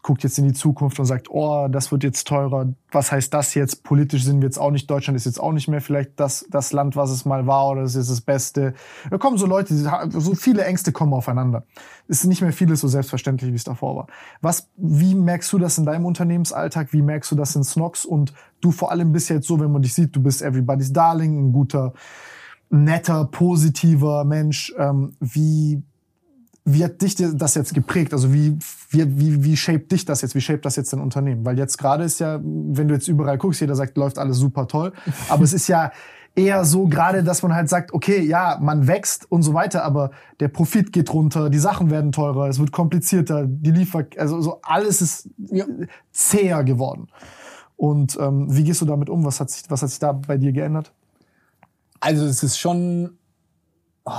guckt 0.03 0.23
jetzt 0.23 0.39
in 0.39 0.47
die 0.47 0.55
Zukunft 0.55 0.99
und 0.99 1.05
sagt, 1.05 1.29
oh, 1.31 1.69
das 1.69 1.93
wird 1.93 2.05
jetzt 2.05 2.27
teurer. 2.27 2.73
Was 2.91 3.13
heißt 3.13 3.33
das 3.35 3.55
jetzt? 3.55 3.85
Politisch 3.85 4.25
sind 4.25 4.41
wir 4.41 4.47
jetzt 4.47 4.59
auch 4.59 4.71
nicht, 4.71 4.91
Deutschland 4.91 5.17
ist 5.17 5.27
jetzt 5.27 5.39
auch 5.39 5.53
nicht 5.53 5.69
mehr 5.69 5.81
vielleicht 5.81 6.19
das, 6.19 6.47
das 6.51 6.73
Land, 6.73 6.97
was 6.97 7.11
es 7.11 7.25
mal 7.25 7.47
war 7.47 7.69
oder 7.69 7.83
es 7.83 7.95
ist 7.95 8.11
das 8.11 8.23
Beste. 8.23 8.75
Da 9.11 9.19
kommen 9.19 9.37
so 9.37 9.47
Leute, 9.47 9.75
so 10.11 10.35
viele 10.35 10.65
Ängste 10.65 10.93
kommen 10.93 11.13
aufeinander. 11.13 11.65
Es 12.09 12.23
ist 12.23 12.27
nicht 12.27 12.41
mehr 12.41 12.53
vieles 12.53 12.81
so 12.81 12.89
selbstverständlich, 12.89 13.51
wie 13.53 13.57
es 13.57 13.65
davor 13.65 13.97
war. 13.97 14.07
Was, 14.41 14.71
wie 14.77 15.15
merkst 15.15 15.53
du 15.53 15.59
das 15.59 15.77
in 15.77 15.85
deinem 15.85 16.07
Unternehmensalltag? 16.07 16.93
Wie 16.93 17.03
merkst 17.03 17.31
du 17.31 17.37
das 17.37 17.55
in 17.55 17.63
Snox? 17.63 18.07
Und 18.07 18.33
du 18.61 18.73
vor 18.73 18.91
allem 18.91 19.13
bist 19.13 19.29
jetzt 19.29 19.47
so, 19.47 19.61
wenn 19.61 19.71
man 19.71 19.83
dich 19.83 19.95
sieht, 19.95 20.17
du 20.17 20.23
bist 20.23 20.41
everybody's 20.41 20.93
darling, 20.93 21.39
ein 21.39 21.53
guter, 21.53 21.93
netter, 22.71 23.27
positiver 23.27 24.25
Mensch. 24.25 24.73
Ähm, 24.79 25.17
wie 25.21 25.83
wie 26.73 26.85
hat 26.85 27.01
dich 27.03 27.17
das 27.17 27.55
jetzt 27.55 27.75
geprägt? 27.75 28.13
Also 28.13 28.33
wie, 28.33 28.59
wie, 28.91 29.19
wie, 29.19 29.45
wie 29.45 29.57
shaped 29.57 29.91
dich 29.93 30.05
das 30.05 30.23
jetzt? 30.23 30.35
Wie 30.35 30.41
shaped 30.41 30.65
das 30.65 30.77
jetzt 30.77 30.93
dein 30.93 31.01
Unternehmen? 31.01 31.45
Weil 31.45 31.59
jetzt 31.59 31.79
gerade 31.79 32.05
ist 32.05 32.21
ja, 32.21 32.41
wenn 32.43 32.89
du 32.89 32.95
jetzt 32.95 33.09
überall 33.09 33.39
guckst, 33.39 33.61
jeder 33.61 33.75
sagt, 33.75 33.97
läuft 33.97 34.19
alles 34.19 34.37
super 34.37 34.67
toll. 34.67 34.93
Aber 35.29 35.45
es 35.45 35.53
ist 35.53 35.69
ja 35.69 35.93
eher 36.35 36.65
so 36.65 36.87
gerade, 36.87 37.23
dass 37.25 37.43
man 37.43 37.55
halt 37.55 37.69
sagt, 37.69 37.93
okay, 37.93 38.21
ja, 38.21 38.59
man 38.61 38.87
wächst 38.87 39.31
und 39.31 39.43
so 39.43 39.53
weiter, 39.53 39.85
aber 39.85 40.13
der 40.39 40.47
Profit 40.49 40.93
geht 40.93 41.13
runter, 41.13 41.51
die 41.51 41.59
Sachen 41.59 41.91
werden 41.91 42.13
teurer, 42.13 42.49
es 42.49 42.61
wird 42.61 42.71
komplizierter, 42.71 43.47
die 43.47 43.73
Liefer, 43.73 44.07
also 44.17 44.41
so 44.41 44.61
alles 44.63 45.03
ist 45.03 45.29
zäher 46.13 46.63
geworden. 46.63 47.09
Und 47.77 48.17
ähm, 48.21 48.47
wie 48.55 48.65
gehst 48.65 48.81
du 48.81 48.85
damit 48.85 49.09
um? 49.09 49.25
Was 49.25 49.41
hat 49.41 49.51
sich, 49.51 49.65
was 49.71 49.83
hat 49.83 49.91
sich 49.91 49.99
da 49.99 50.13
bei 50.13 50.37
dir 50.37 50.53
geändert? 50.53 50.93
Also 51.99 52.27
es 52.27 52.43
ist 52.43 52.59
schon, 52.59 53.19
oh, 54.05 54.13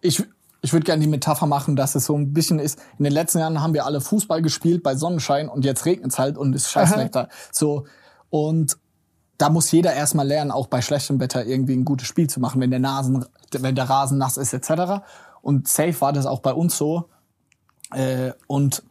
ich, 0.00 0.22
ich 0.62 0.72
würde 0.72 0.84
gerne 0.84 1.02
die 1.02 1.08
Metapher 1.08 1.46
machen, 1.46 1.74
dass 1.76 1.96
es 1.96 2.06
so 2.06 2.16
ein 2.16 2.32
bisschen 2.32 2.60
ist, 2.60 2.78
in 2.96 3.04
den 3.04 3.12
letzten 3.12 3.40
Jahren 3.40 3.60
haben 3.60 3.74
wir 3.74 3.84
alle 3.84 4.00
Fußball 4.00 4.40
gespielt 4.42 4.82
bei 4.82 4.94
Sonnenschein 4.94 5.48
und 5.48 5.64
jetzt 5.64 5.84
regnet 5.84 6.12
es 6.12 6.18
halt 6.18 6.38
und 6.38 6.54
ist 6.54 6.70
scheißwetter. 6.70 7.28
So. 7.50 7.84
Und 8.30 8.78
da 9.38 9.50
muss 9.50 9.72
jeder 9.72 9.92
erstmal 9.92 10.26
lernen, 10.26 10.52
auch 10.52 10.68
bei 10.68 10.80
schlechtem 10.80 11.18
Wetter 11.18 11.44
irgendwie 11.44 11.74
ein 11.74 11.84
gutes 11.84 12.06
Spiel 12.06 12.30
zu 12.30 12.38
machen, 12.38 12.60
wenn 12.60 12.70
der 12.70 12.78
Nasen, 12.78 13.24
wenn 13.50 13.74
der 13.74 13.90
Rasen 13.90 14.18
nass 14.18 14.36
ist, 14.36 14.52
etc. 14.52 15.02
Und 15.42 15.66
safe 15.66 16.00
war 16.00 16.12
das 16.12 16.26
auch 16.26 16.38
bei 16.38 16.54
uns 16.54 16.78
so. 16.78 17.08
Äh, 17.92 18.32
und 18.46 18.84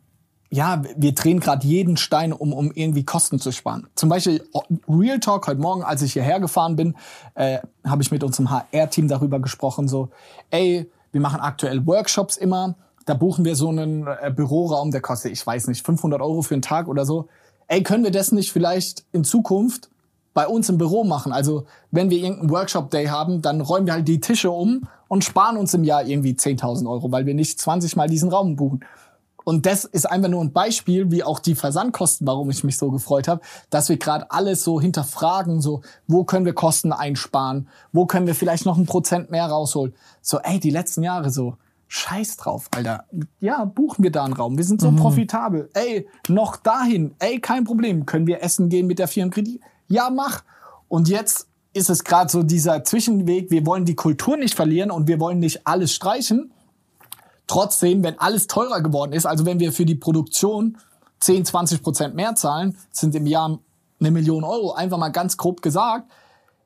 ja, 0.50 0.82
wir 0.98 1.16
drehen 1.16 1.40
gerade 1.40 1.66
jeden 1.66 1.96
Stein, 1.96 2.34
um, 2.34 2.52
um 2.52 2.74
irgendwie 2.74 3.06
Kosten 3.06 3.40
zu 3.40 3.54
sparen. 3.54 3.88
Zum 3.96 4.10
Beispiel 4.10 4.44
Real 4.90 5.22
Talk 5.22 5.48
heute 5.48 5.62
Morgen, 5.62 5.84
als 5.84 6.02
ich 6.02 6.12
hierher 6.12 6.42
gefahren 6.42 6.76
bin, 6.76 6.98
äh, 7.36 7.60
habe 7.86 8.04
ich 8.04 8.12
mit 8.12 8.22
unserem 8.22 8.52
HR-Team 8.52 9.08
darüber 9.08 9.40
gesprochen, 9.40 9.88
so, 9.88 10.10
ey, 10.50 10.92
wir 11.12 11.22
machen 11.22 11.40
aktuell 11.40 11.86
Workshops 11.86 12.38
immer. 12.38 12.76
Da 13.06 13.14
buchen 13.14 13.46
wir 13.46 13.56
so 13.56 13.70
einen 13.70 14.08
äh, 14.08 14.32
Büroraum, 14.36 14.92
der 14.92 15.02
kostet, 15.02 15.32
ich 15.32 15.46
weiß 15.46 15.68
nicht, 15.68 15.86
500 15.86 16.22
Euro 16.22 16.42
für 16.42 16.54
einen 16.54 16.62
Tag 16.62 16.88
oder 16.88 17.06
so. 17.06 17.28
Ey, 17.68 17.84
können 17.84 18.04
wir 18.04 18.12
das 18.12 18.32
nicht 18.32 18.52
vielleicht 18.52 19.06
in 19.12 19.24
Zukunft 19.24 19.90
bei 20.34 20.48
uns 20.48 20.70
im 20.70 20.78
Büro 20.78 21.04
machen? 21.04 21.32
Also, 21.32 21.66
wenn 21.90 22.10
wir 22.10 22.18
irgendeinen 22.18 22.52
Workshop-Day 22.52 23.08
haben, 23.08 23.42
dann 23.42 23.62
räumen 23.62 23.88
wir 23.88 23.94
halt 23.94 24.08
die 24.08 24.20
Tische 24.20 24.52
um 24.52 24.88
und 25.08 25.24
sparen 25.24 25.58
uns 25.58 25.74
im 25.74 25.84
Jahr 25.84 26.06
irgendwie 26.06 26.34
10.000 26.34 26.90
Euro, 26.90 27.12
weil 27.12 27.26
wir 27.26 27.34
nicht 27.34 27.60
20 27.60 27.96
Mal 27.96 28.08
diesen 28.08 28.30
Raum 28.30 28.56
buchen. 28.56 28.82
Und 29.44 29.66
das 29.66 29.86
ist 29.86 30.10
einfach 30.10 30.30
nur 30.30 30.42
ein 30.42 30.52
Beispiel, 30.52 31.12
wie 31.12 31.24
auch 31.24 31.40
die 31.40 31.56
Versandkosten, 31.56 32.28
warum 32.28 32.50
ich 32.50 32.64
mich 32.64 32.78
so 32.78 32.92
gefreut 32.92 33.28
habe, 33.28 33.42
dass 33.70 33.90
wir 33.90 33.98
gerade 33.98 34.30
alles 34.32 34.64
so 34.64 34.80
hinterfragen, 34.80 35.62
so 35.62 35.82
wo 36.08 36.24
können 36.24 36.46
wir 36.46 36.54
Kosten 36.54 36.92
einsparen, 36.92 37.68
wo 37.92 38.06
können 38.06 38.28
wir 38.28 38.36
vielleicht 38.36 38.66
noch 38.66 38.78
ein 38.78 38.86
Prozent 38.86 39.32
mehr 39.32 39.46
rausholen. 39.46 39.94
So, 40.22 40.40
ey, 40.40 40.60
die 40.60 40.70
letzten 40.70 41.04
Jahre 41.04 41.32
so, 41.32 41.56
scheiß 41.88 42.38
drauf, 42.38 42.68
Alter. 42.72 43.06
Ja, 43.40 43.66
buchen 43.66 44.04
wir 44.04 44.12
da 44.12 44.24
einen 44.24 44.34
Raum. 44.34 44.58
Wir 44.58 44.64
sind 44.64 44.80
so 44.80 44.92
mhm. 44.92 44.98
profitabel. 44.98 45.70
Ey, 45.74 46.08
noch 46.30 46.56
dahin. 46.56 47.16
Ey, 47.20 47.40
kein 47.40 47.66
Problem. 47.66 48.06
Können 48.06 48.28
wir 48.28 48.42
essen 48.42 48.70
gehen 48.70 48.88
mit 48.88 49.00
der 49.00 49.08
Firmenkredit? 49.08 49.60
Ja, 49.88 50.10
mach. 50.10 50.44
Und 50.88 51.10
jetzt 51.10 51.48
ist 51.74 51.90
es 51.90 52.04
gerade 52.04 52.32
so 52.32 52.44
dieser 52.44 52.84
Zwischenweg. 52.84 53.52
Wir 53.52 53.66
wollen 53.66 53.86
die 53.86 53.96
Kultur 53.96 54.38
nicht 54.38 54.56
verlieren 54.56 54.92
und 54.92 55.08
wir 55.08 55.20
wollen 55.20 55.40
nicht 55.40 55.68
alles 55.68 55.94
streichen 55.94 56.52
Trotzdem, 57.48 58.04
wenn 58.04 58.20
alles 58.20 58.48
teurer 58.48 58.82
geworden 58.82 59.14
ist, 59.14 59.26
also 59.26 59.46
wenn 59.46 59.60
wir 59.60 59.72
für 59.72 59.86
die 59.86 59.96
Produktion 59.96 60.78
10, 61.20 61.46
20 61.46 61.84
Prozent 61.84 62.16
mehr 62.16 62.36
zahlen, 62.36 62.78
sind 62.92 63.16
im 63.16 63.28
Jahr 63.28 63.60
eine 64.00 64.12
Million 64.12 64.44
Euro, 64.44 64.74
einfach 64.74 64.98
mal 64.98 65.10
ganz 65.10 65.38
grob 65.38 65.62
gesagt, 65.62 66.12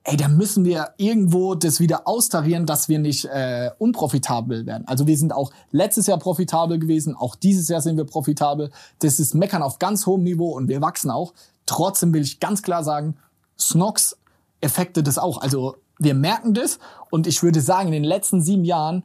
ey, 0.05 0.17
da 0.17 0.27
müssen 0.27 0.63
wir 0.65 0.93
irgendwo 0.97 1.55
das 1.55 1.79
wieder 1.79 2.07
austarieren, 2.07 2.65
dass 2.65 2.87
wir 2.87 2.99
nicht 2.99 3.25
äh, 3.25 3.71
unprofitabel 3.79 4.65
werden. 4.65 4.87
Also 4.87 5.07
wir 5.07 5.17
sind 5.17 5.33
auch 5.33 5.51
letztes 5.71 6.07
Jahr 6.07 6.19
profitabel 6.19 6.79
gewesen, 6.79 7.15
auch 7.15 7.35
dieses 7.35 7.67
Jahr 7.67 7.81
sind 7.81 7.97
wir 7.97 8.05
profitabel. 8.05 8.71
Das 8.99 9.19
ist 9.19 9.33
Meckern 9.33 9.63
auf 9.63 9.79
ganz 9.79 10.05
hohem 10.05 10.23
Niveau 10.23 10.51
und 10.51 10.67
wir 10.67 10.81
wachsen 10.81 11.09
auch. 11.09 11.33
Trotzdem 11.65 12.13
will 12.13 12.21
ich 12.21 12.39
ganz 12.39 12.61
klar 12.61 12.83
sagen, 12.83 13.17
Snox 13.59 14.17
Effekte 14.61 15.03
das 15.03 15.17
auch. 15.17 15.41
Also 15.41 15.75
wir 15.97 16.13
merken 16.13 16.53
das 16.53 16.79
und 17.09 17.25
ich 17.25 17.41
würde 17.41 17.61
sagen, 17.61 17.87
in 17.87 17.93
den 17.93 18.03
letzten 18.03 18.41
sieben 18.41 18.63
Jahren 18.63 19.03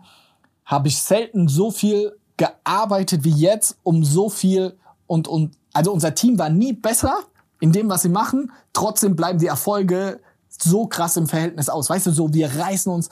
habe 0.70 0.86
ich 0.86 1.02
selten 1.02 1.48
so 1.48 1.72
viel 1.72 2.16
gearbeitet 2.36 3.24
wie 3.24 3.34
jetzt, 3.34 3.76
um 3.82 4.04
so 4.04 4.30
viel 4.30 4.78
und, 5.08 5.26
und, 5.26 5.56
also 5.72 5.92
unser 5.92 6.14
Team 6.14 6.38
war 6.38 6.48
nie 6.48 6.72
besser 6.72 7.18
in 7.58 7.72
dem, 7.72 7.88
was 7.88 8.02
sie 8.02 8.08
machen. 8.08 8.52
Trotzdem 8.72 9.16
bleiben 9.16 9.40
die 9.40 9.48
Erfolge 9.48 10.20
so 10.48 10.86
krass 10.86 11.16
im 11.16 11.26
Verhältnis 11.26 11.68
aus. 11.68 11.90
Weißt 11.90 12.06
du, 12.06 12.12
so, 12.12 12.32
wir 12.32 12.54
reißen 12.54 12.92
uns 12.92 13.08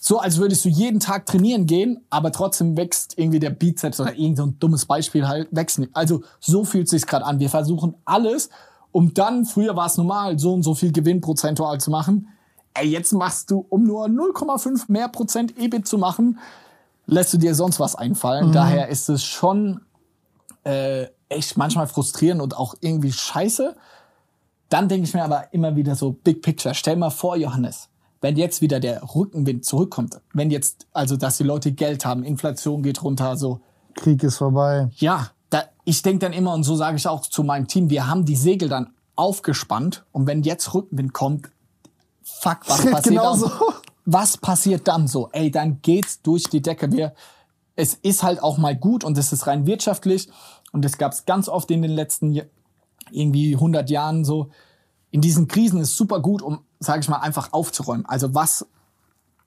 so, 0.00 0.18
als 0.18 0.38
würdest 0.38 0.64
du 0.64 0.68
jeden 0.68 0.98
Tag 0.98 1.26
trainieren 1.26 1.66
gehen, 1.66 2.04
aber 2.10 2.32
trotzdem 2.32 2.76
wächst 2.76 3.16
irgendwie 3.16 3.38
der 3.38 3.50
Bizeps 3.50 4.00
oder 4.00 4.14
irgend 4.14 4.38
so 4.38 4.46
ein 4.46 4.58
dummes 4.58 4.84
Beispiel 4.84 5.26
halt, 5.28 5.48
wächst 5.52 5.78
nicht. 5.78 5.94
Also, 5.94 6.22
so 6.40 6.64
fühlt 6.64 6.88
sich's 6.88 7.06
gerade 7.06 7.24
an. 7.24 7.38
Wir 7.38 7.48
versuchen 7.48 7.94
alles, 8.04 8.50
um 8.90 9.14
dann, 9.14 9.44
früher 9.44 9.76
war 9.76 9.86
es 9.86 9.96
normal, 9.96 10.40
so 10.40 10.52
und 10.52 10.64
so 10.64 10.74
viel 10.74 10.90
Gewinn 10.90 11.20
prozentual 11.20 11.80
zu 11.80 11.90
machen. 11.90 12.28
Ey, 12.74 12.88
jetzt 12.88 13.12
machst 13.12 13.50
du, 13.52 13.64
um 13.68 13.84
nur 13.84 14.06
0,5 14.06 14.84
mehr 14.88 15.08
Prozent 15.08 15.56
EBIT 15.56 15.86
zu 15.86 15.98
machen, 15.98 16.38
lässt 17.06 17.32
du 17.32 17.38
dir 17.38 17.54
sonst 17.54 17.80
was 17.80 17.94
einfallen. 17.94 18.48
Mhm. 18.48 18.52
Daher 18.52 18.88
ist 18.88 19.08
es 19.08 19.24
schon 19.24 19.80
äh, 20.64 21.06
echt 21.28 21.56
manchmal 21.56 21.86
frustrierend 21.86 22.42
und 22.42 22.56
auch 22.56 22.74
irgendwie 22.80 23.12
scheiße. 23.12 23.76
Dann 24.68 24.88
denke 24.88 25.06
ich 25.06 25.14
mir 25.14 25.24
aber 25.24 25.52
immer 25.52 25.76
wieder 25.76 25.94
so, 25.94 26.12
Big 26.12 26.42
Picture, 26.42 26.74
stell 26.74 26.96
mal 26.96 27.10
vor, 27.10 27.36
Johannes, 27.36 27.88
wenn 28.20 28.36
jetzt 28.36 28.60
wieder 28.60 28.80
der 28.80 29.02
Rückenwind 29.14 29.64
zurückkommt, 29.64 30.20
wenn 30.34 30.50
jetzt, 30.50 30.86
also 30.92 31.16
dass 31.16 31.36
die 31.36 31.44
Leute 31.44 31.72
Geld 31.72 32.04
haben, 32.04 32.24
Inflation 32.24 32.82
geht 32.82 33.02
runter, 33.02 33.36
so. 33.36 33.60
Krieg 33.94 34.22
ist 34.24 34.38
vorbei. 34.38 34.88
Ja, 34.96 35.30
da, 35.50 35.62
ich 35.84 36.02
denke 36.02 36.26
dann 36.26 36.32
immer, 36.32 36.52
und 36.52 36.64
so 36.64 36.74
sage 36.74 36.96
ich 36.96 37.06
auch 37.06 37.22
zu 37.22 37.44
meinem 37.44 37.68
Team, 37.68 37.90
wir 37.90 38.08
haben 38.08 38.24
die 38.24 38.36
Segel 38.36 38.68
dann 38.68 38.90
aufgespannt 39.14 40.04
und 40.10 40.26
wenn 40.26 40.42
jetzt 40.42 40.74
Rückenwind 40.74 41.12
kommt, 41.12 41.48
fuck, 42.22 42.58
was 42.66 42.84
passiert 42.90 43.04
genau 43.04 43.34
so 43.36 43.50
was 44.06 44.38
passiert 44.38 44.88
dann 44.88 45.08
so? 45.08 45.28
Ey, 45.32 45.50
dann 45.50 45.82
geht's 45.82 46.22
durch 46.22 46.44
die 46.44 46.62
Decke. 46.62 46.90
Wir, 46.92 47.12
es 47.74 47.94
ist 47.94 48.22
halt 48.22 48.42
auch 48.42 48.56
mal 48.56 48.74
gut 48.74 49.04
und 49.04 49.18
es 49.18 49.32
ist 49.32 49.46
rein 49.46 49.66
wirtschaftlich 49.66 50.28
und 50.72 50.84
es 50.84 50.96
gab's 50.96 51.26
ganz 51.26 51.48
oft 51.48 51.70
in 51.70 51.82
den 51.82 51.90
letzten 51.90 52.40
irgendwie 53.10 53.54
100 53.54 53.90
Jahren 53.90 54.24
so. 54.24 54.50
In 55.10 55.20
diesen 55.20 55.48
Krisen 55.48 55.80
ist 55.80 55.96
super 55.96 56.20
gut, 56.20 56.40
um, 56.40 56.60
sage 56.78 57.00
ich 57.00 57.08
mal, 57.08 57.18
einfach 57.18 57.52
aufzuräumen. 57.52 58.06
Also 58.06 58.34
was 58.34 58.66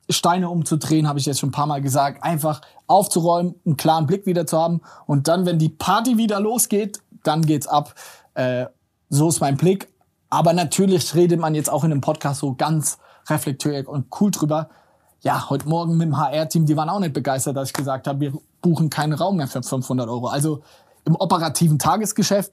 Steine 0.09 0.49
umzudrehen, 0.49 1.07
habe 1.07 1.19
ich 1.19 1.25
jetzt 1.25 1.39
schon 1.39 1.49
ein 1.49 1.53
paar 1.53 1.67
Mal 1.67 1.81
gesagt, 1.81 2.23
einfach 2.23 2.61
aufzuräumen, 2.87 3.55
einen 3.65 3.77
klaren 3.77 4.07
Blick 4.07 4.25
wieder 4.25 4.45
zu 4.45 4.57
haben 4.57 4.81
und 5.05 5.27
dann, 5.27 5.45
wenn 5.45 5.57
die 5.57 5.69
Party 5.69 6.17
wieder 6.17 6.39
losgeht, 6.39 7.01
dann 7.23 7.43
geht's 7.43 7.67
ab. 7.67 7.95
Äh, 8.33 8.65
so 9.09 9.29
ist 9.29 9.39
mein 9.39 9.55
Blick. 9.55 9.87
Aber 10.29 10.53
natürlich 10.53 11.15
redet 11.15 11.39
man 11.39 11.55
jetzt 11.55 11.69
auch 11.69 11.83
in 11.83 11.91
einem 11.91 12.01
Podcast 12.01 12.41
so 12.41 12.53
ganz 12.53 12.97
reflektiert 13.29 13.87
und 13.87 14.07
cool 14.19 14.31
drüber. 14.31 14.69
Ja, 15.21 15.49
heute 15.49 15.67
Morgen 15.67 15.97
mit 15.97 16.07
dem 16.07 16.17
HR-Team, 16.17 16.65
die 16.65 16.77
waren 16.77 16.89
auch 16.89 16.99
nicht 16.99 17.13
begeistert, 17.13 17.57
dass 17.57 17.69
ich 17.69 17.73
gesagt 17.73 18.07
habe, 18.07 18.19
wir 18.19 18.33
buchen 18.61 18.89
keinen 18.89 19.13
Raum 19.13 19.37
mehr 19.37 19.47
für 19.47 19.61
500 19.61 20.07
Euro. 20.07 20.27
Also 20.27 20.61
im 21.05 21.15
operativen 21.15 21.79
Tagesgeschäft 21.79 22.51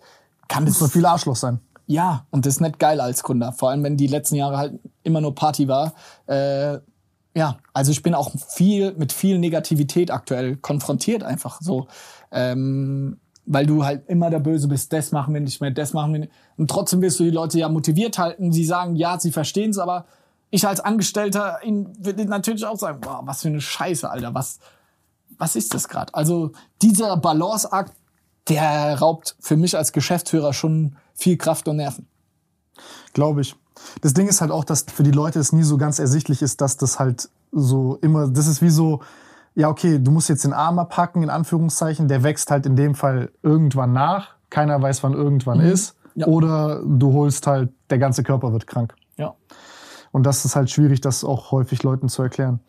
kann 0.49 0.67
das 0.67 0.79
so 0.79 0.89
viel 0.89 1.07
Arschloch 1.07 1.37
sein. 1.37 1.61
Ja, 1.87 2.27
und 2.31 2.47
das 2.47 2.55
ist 2.55 2.61
nicht 2.61 2.79
geil 2.79 3.01
als 3.01 3.23
Kunde. 3.23 3.53
Vor 3.53 3.71
allem, 3.71 3.85
wenn 3.85 3.97
die 3.97 4.09
letzten 4.09 4.35
Jahre 4.35 4.59
halt 4.59 4.81
immer 5.05 5.21
nur 5.21 5.35
Party 5.35 5.69
war. 5.69 5.95
Äh, 6.27 6.79
ja, 7.37 7.59
also 7.73 7.93
ich 7.93 8.03
bin 8.03 8.15
auch 8.15 8.33
viel 8.49 8.95
mit 8.95 9.13
viel 9.13 9.39
Negativität 9.39 10.11
aktuell 10.11 10.57
konfrontiert 10.57 11.23
einfach 11.23 11.61
so. 11.61 11.87
Ähm, 12.33 13.19
weil 13.45 13.67
du 13.67 13.85
halt 13.85 14.09
immer 14.09 14.29
der 14.29 14.41
Böse 14.41 14.67
bist, 14.67 14.93
das 14.93 15.13
machen 15.13 15.33
wir 15.33 15.41
nicht 15.41 15.61
mehr, 15.61 15.71
das 15.71 15.93
machen 15.93 16.13
wir 16.13 16.21
nicht. 16.21 16.33
Und 16.57 16.69
trotzdem 16.69 17.01
willst 17.01 17.21
du 17.21 17.25
die 17.25 17.31
Leute 17.31 17.61
ja 17.61 17.69
motiviert 17.69 18.19
halten. 18.19 18.53
Sie 18.53 18.65
sagen, 18.65 18.97
ja, 18.97 19.21
sie 19.21 19.31
verstehen 19.31 19.71
es, 19.71 19.79
aber 19.79 20.07
Ich 20.51 20.67
als 20.67 20.81
Angestellter 20.81 21.59
ihn 21.65 21.93
würde 21.99 22.25
natürlich 22.25 22.65
auch 22.65 22.79
sagen, 22.79 23.01
boah, 23.01 23.23
was 23.25 23.43
für 23.43 23.49
eine 23.49 23.61
Scheiße, 23.61 24.09
Alter, 24.09 24.35
was, 24.35 24.59
was 25.39 25.57
ist 25.57 25.75
das 25.75 25.89
gerade? 25.89 26.15
Also 26.15 26.53
dieser 26.83 27.17
Balanceakt, 27.17 27.93
der 28.49 28.99
raubt 28.99 29.37
für 29.41 29.57
mich 29.57 29.77
als 29.77 29.93
Geschäftsführer 29.93 30.53
schon 30.53 30.97
viel 31.15 31.37
Kraft 31.37 31.67
und 31.69 31.77
Nerven. 31.77 32.07
Glaube 33.13 33.41
ich. 33.41 33.57
Das 34.01 34.15
Ding 34.15 34.29
ist 34.29 34.41
halt 34.41 34.51
auch, 34.51 34.65
dass 34.65 34.87
für 34.93 35.03
die 35.03 35.11
Leute 35.11 35.39
es 35.39 35.53
nie 35.53 35.63
so 35.63 35.77
ganz 35.77 35.99
ersichtlich 35.99 36.43
ist, 36.43 36.61
dass 36.61 36.77
das 36.77 36.99
halt 36.99 37.29
so 37.53 37.99
immer, 38.03 38.29
das 38.29 38.47
ist 38.47 38.63
wie 38.63 38.71
so, 38.71 39.01
ja, 39.55 39.69
okay, 39.69 39.99
du 39.99 40.11
musst 40.11 40.29
jetzt 40.29 40.45
den 40.45 40.53
Arm 40.53 40.79
abpacken, 40.79 41.23
in 41.23 41.31
Anführungszeichen, 41.31 42.09
der 42.09 42.23
wächst 42.23 42.51
halt 42.51 42.67
in 42.67 42.77
dem 42.77 42.95
Fall 42.95 43.33
irgendwann 43.43 43.93
nach. 43.93 44.35
Keiner 44.51 44.81
weiß, 44.81 45.03
wann 45.03 45.15
irgendwann 45.15 45.61
ist. 45.61 45.97
Ja. 46.15 46.27
Oder 46.27 46.83
du 46.85 47.13
holst 47.13 47.47
halt, 47.47 47.73
der 47.91 47.99
ganze 47.99 48.23
Körper 48.23 48.53
wird 48.53 48.67
krank. 48.67 48.95
Ja. 49.17 49.35
Und 50.17 50.23
das 50.23 50.47
ist 50.47 50.57
halt 50.57 50.71
schwierig, 50.71 51.03
das 51.03 51.25
auch 51.25 51.53
häufig 51.53 51.83
Leuten 51.83 52.09
zu 52.09 52.23
erklären. 52.23 52.61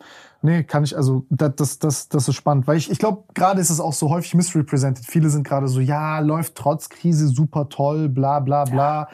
Nee, 0.42 0.64
kann 0.64 0.84
ich, 0.84 0.94
also 0.94 1.24
das, 1.30 1.56
das, 1.56 1.78
das, 1.78 2.08
das 2.10 2.28
ist 2.28 2.34
spannend. 2.34 2.66
Weil 2.66 2.76
ich, 2.76 2.90
ich 2.90 2.98
glaube, 2.98 3.24
gerade 3.32 3.58
ist 3.58 3.70
es 3.70 3.80
auch 3.80 3.94
so 3.94 4.10
häufig 4.10 4.34
misrepresented. 4.34 5.06
Viele 5.06 5.30
sind 5.30 5.44
gerade 5.44 5.66
so, 5.66 5.80
ja, 5.80 6.18
läuft 6.18 6.56
trotz 6.56 6.90
Krise 6.90 7.26
super 7.28 7.70
toll, 7.70 8.10
bla 8.10 8.40
bla 8.40 8.64
bla. 8.64 9.08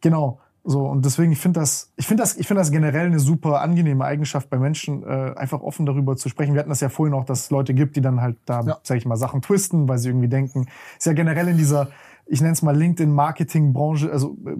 genau. 0.00 0.40
So, 0.64 0.86
und 0.86 1.04
deswegen, 1.04 1.30
ich 1.30 1.38
finde 1.38 1.60
das, 1.60 1.92
ich 1.94 2.08
finde 2.08 2.24
das, 2.24 2.36
ich 2.36 2.48
finde 2.48 2.62
das 2.62 2.72
generell 2.72 3.06
eine 3.06 3.20
super 3.20 3.60
angenehme 3.60 4.04
Eigenschaft 4.04 4.50
bei 4.50 4.58
Menschen, 4.58 5.04
äh, 5.04 5.32
einfach 5.36 5.60
offen 5.60 5.86
darüber 5.86 6.16
zu 6.16 6.28
sprechen. 6.28 6.54
Wir 6.54 6.60
hatten 6.60 6.70
das 6.70 6.80
ja 6.80 6.88
vorhin 6.88 7.14
auch, 7.14 7.24
dass 7.24 7.42
es 7.44 7.50
Leute 7.50 7.74
gibt, 7.74 7.94
die 7.94 8.00
dann 8.00 8.20
halt 8.20 8.38
da, 8.44 8.62
Ja. 8.62 8.78
sag 8.82 8.96
ich 8.96 9.06
mal, 9.06 9.16
Sachen 9.16 9.40
twisten, 9.40 9.88
weil 9.88 9.98
sie 9.98 10.08
irgendwie 10.08 10.28
denken. 10.28 10.66
Ist 10.98 11.06
ja 11.06 11.12
generell 11.12 11.46
in 11.46 11.58
dieser, 11.58 11.90
ich 12.26 12.40
nenne 12.40 12.52
es 12.52 12.62
mal 12.62 12.76
LinkedIn-Marketing-Branche, 12.76 14.10
also 14.10 14.36
äh, 14.46 14.56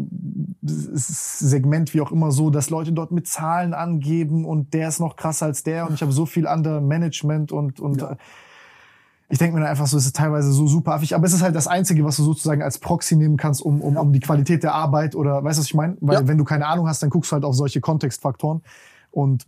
Segment 0.62 1.94
wie 1.94 2.00
auch 2.00 2.12
immer 2.12 2.30
so, 2.30 2.50
dass 2.50 2.70
Leute 2.70 2.92
dort 2.92 3.12
mit 3.12 3.26
Zahlen 3.26 3.74
angeben 3.74 4.44
und 4.44 4.74
der 4.74 4.88
ist 4.88 5.00
noch 5.00 5.16
krasser 5.16 5.46
als 5.46 5.62
der 5.62 5.86
und 5.88 5.94
ich 5.94 6.02
habe 6.02 6.12
so 6.12 6.26
viel 6.26 6.46
under 6.46 6.80
Management 6.80 7.52
und, 7.52 7.80
und 7.80 8.02
äh, 8.02 8.16
ich 9.28 9.38
denke 9.38 9.54
mir 9.54 9.60
dann 9.60 9.70
einfach 9.70 9.86
so, 9.86 9.96
es 9.96 10.04
ist 10.04 10.14
teilweise 10.16 10.52
so 10.52 10.66
super 10.66 10.92
affig, 10.94 11.14
aber 11.14 11.24
es 11.24 11.32
ist 11.32 11.42
halt 11.42 11.56
das 11.56 11.66
Einzige, 11.66 12.04
was 12.04 12.16
du 12.16 12.22
sozusagen 12.22 12.62
als 12.62 12.78
Proxy 12.78 13.16
nehmen 13.16 13.38
kannst, 13.38 13.62
um, 13.62 13.80
um, 13.80 13.96
um 13.96 14.12
die 14.12 14.20
Qualität 14.20 14.62
der 14.62 14.74
Arbeit 14.74 15.14
oder, 15.14 15.42
weißt 15.42 15.56
du, 15.56 15.60
was 15.60 15.66
ich 15.66 15.74
meine? 15.74 15.96
Weil 16.00 16.20
Ja. 16.20 16.28
wenn 16.28 16.36
du 16.36 16.44
keine 16.44 16.66
Ahnung 16.66 16.86
hast, 16.86 17.02
dann 17.02 17.08
guckst 17.08 17.32
du 17.32 17.34
halt 17.34 17.44
auf 17.44 17.54
solche 17.54 17.80
Kontextfaktoren 17.80 18.60
und 19.10 19.46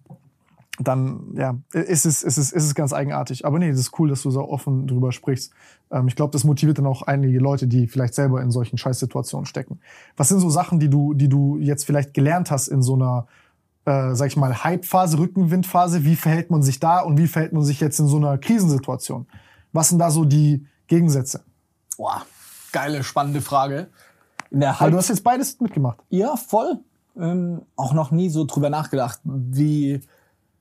dann, 0.81 1.35
ja, 1.37 1.57
ist 1.73 2.05
es, 2.05 2.23
ist 2.23 2.37
es, 2.37 2.51
ist 2.51 2.65
es 2.65 2.75
ganz 2.75 2.93
eigenartig. 2.93 3.45
Aber 3.45 3.59
nee, 3.59 3.71
das 3.71 3.79
ist 3.79 3.99
cool, 3.99 4.09
dass 4.09 4.23
du 4.23 4.31
so 4.31 4.49
offen 4.49 4.87
drüber 4.87 5.13
sprichst. 5.13 5.53
Ähm, 5.91 6.09
ich 6.09 6.17
glaube, 6.17 6.33
das 6.33 6.45
motiviert 6.45 6.79
dann 6.79 6.87
auch 6.87 7.03
einige 7.03 7.39
Leute, 7.39 7.67
die 7.67 7.87
vielleicht 7.87 8.15
selber 8.15 8.43
in 8.43 8.51
solchen 8.51 8.77
Scheißsituationen 8.77 9.47
stecken. 9.47 9.81
Was 10.17 10.29
sind 10.29 10.41
so 10.41 10.51
Sachen, 10.51 10.81
die 10.81 10.91
du, 10.91 11.15
die 11.15 11.29
du 11.29 11.59
jetzt 11.59 11.85
vielleicht 11.85 12.13
gelernt 12.15 12.51
hast 12.51 12.69
in 12.69 12.83
so 12.83 12.95
einer, 12.95 13.27
äh, 13.85 14.15
sag 14.15 14.27
ich 14.27 14.37
mal, 14.37 14.65
Hype-Phase, 14.65 15.19
Rückenwindphase? 15.19 16.05
Wie 16.05 16.17
verhält 16.17 16.51
man 16.51 16.63
sich 16.63 16.81
da 16.81 17.01
und 17.01 17.19
wie 17.19 17.29
verhält 17.29 17.53
man 17.53 17.63
sich 17.63 17.79
jetzt 17.81 18.01
in 18.01 18.09
so 18.09 18.17
einer 18.17 18.37
Krisensituation? 18.39 19.27
Was 19.73 19.91
sind 19.91 20.01
da 20.01 20.11
so 20.11 20.25
die 20.25 20.67
Gegensätze? 20.89 21.43
Boah, 21.97 22.23
geile, 22.73 23.05
spannende 23.05 23.41
Frage. 23.41 23.89
In 24.51 24.61
der 24.61 24.71
Weil 24.71 24.81
Halb 24.81 24.93
du 24.93 24.99
hast 24.99 25.09
jetzt 25.09 25.23
beides 25.23 25.61
mitgemacht. 25.61 25.99
Ja, 26.11 26.37
voll. 26.37 26.81
Ähm, 27.17 27.63
auch 27.77 27.93
noch 27.93 28.11
nie 28.11 28.29
so 28.29 28.45
drüber 28.45 28.71
nachgedacht, 28.71 29.21
wie 29.23 30.01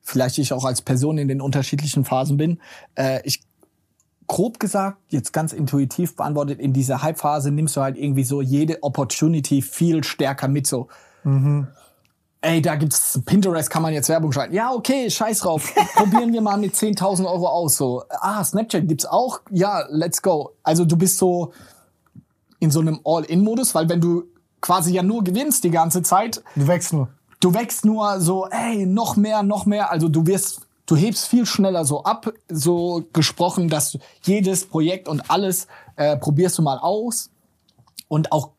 vielleicht 0.03 0.37
ich 0.37 0.53
auch 0.53 0.65
als 0.65 0.81
Person 0.81 1.17
in 1.17 1.27
den 1.27 1.41
unterschiedlichen 1.41 2.05
Phasen 2.05 2.37
bin. 2.37 2.59
Äh, 2.95 3.21
ich 3.23 3.41
grob 4.27 4.59
gesagt, 4.59 4.97
jetzt 5.09 5.33
ganz 5.33 5.53
intuitiv 5.53 6.15
beantwortet, 6.15 6.59
in 6.59 6.73
dieser 6.73 7.01
Hype-Phase 7.01 7.51
nimmst 7.51 7.75
du 7.75 7.81
halt 7.81 7.97
irgendwie 7.97 8.23
so 8.23 8.41
jede 8.41 8.83
Opportunity 8.83 9.61
viel 9.61 10.03
stärker 10.03 10.47
mit 10.47 10.67
so. 10.67 10.87
Ey, 12.41 12.61
da 12.61 12.75
gibt's 12.75 13.21
Pinterest, 13.25 13.69
kann 13.69 13.81
man 13.81 13.93
jetzt 13.93 14.09
Werbung 14.09 14.33
schalten. 14.33 14.53
Ja, 14.53 14.73
okay, 14.73 15.09
scheiß 15.09 15.39
drauf. 15.39 15.73
Probieren 15.95 16.33
wir 16.33 16.41
mal 16.41 16.57
mit 16.57 16.75
10.000 16.75 17.25
Euro 17.25 17.47
aus. 17.47 17.77
So, 17.77 18.03
ah, 18.09 18.43
Snapchat 18.43 18.87
gibt's 18.87 19.05
auch. 19.05 19.39
Ja, 19.49 19.85
let's 19.89 20.21
go. 20.21 20.51
Also 20.61 20.83
du 20.83 20.97
bist 20.97 21.17
so 21.17 21.53
in 22.59 22.69
so 22.69 22.81
einem 22.81 22.99
All-In-Modus, 23.05 23.73
weil 23.75 23.87
wenn 23.87 24.01
du 24.01 24.23
quasi 24.59 24.93
ja 24.93 25.03
nur 25.03 25.23
gewinnst 25.23 25.63
die 25.63 25.69
ganze 25.69 26.01
Zeit, 26.01 26.43
Du 26.55 26.67
wächst 26.67 26.91
nur. 26.91 27.09
Du 27.43 27.53
wächst 27.53 27.85
nur 27.85 28.21
so, 28.21 28.47
ey, 28.47 28.85
noch 28.85 29.15
mehr, 29.15 29.43
noch 29.43 29.65
mehr. 29.65 29.91
Also 29.91 30.07
du 30.07 30.25
wirst, 30.25 30.61
du 30.85 30.95
hebst 30.95 31.27
viel 31.27 31.45
schneller 31.45 31.85
so 31.85 32.03
ab, 32.03 32.31
so 32.49 33.03
gesprochen, 33.13 33.69
dass 33.69 33.97
jedes 34.23 34.65
Projekt 34.65 35.07
und 35.07 35.29
alles 35.29 35.67
äh, 35.95 36.17
probierst 36.17 36.57
du 36.57 36.61
mal 36.61 36.77
aus. 36.77 37.29
Und 38.07 38.31
auch, 38.31 38.51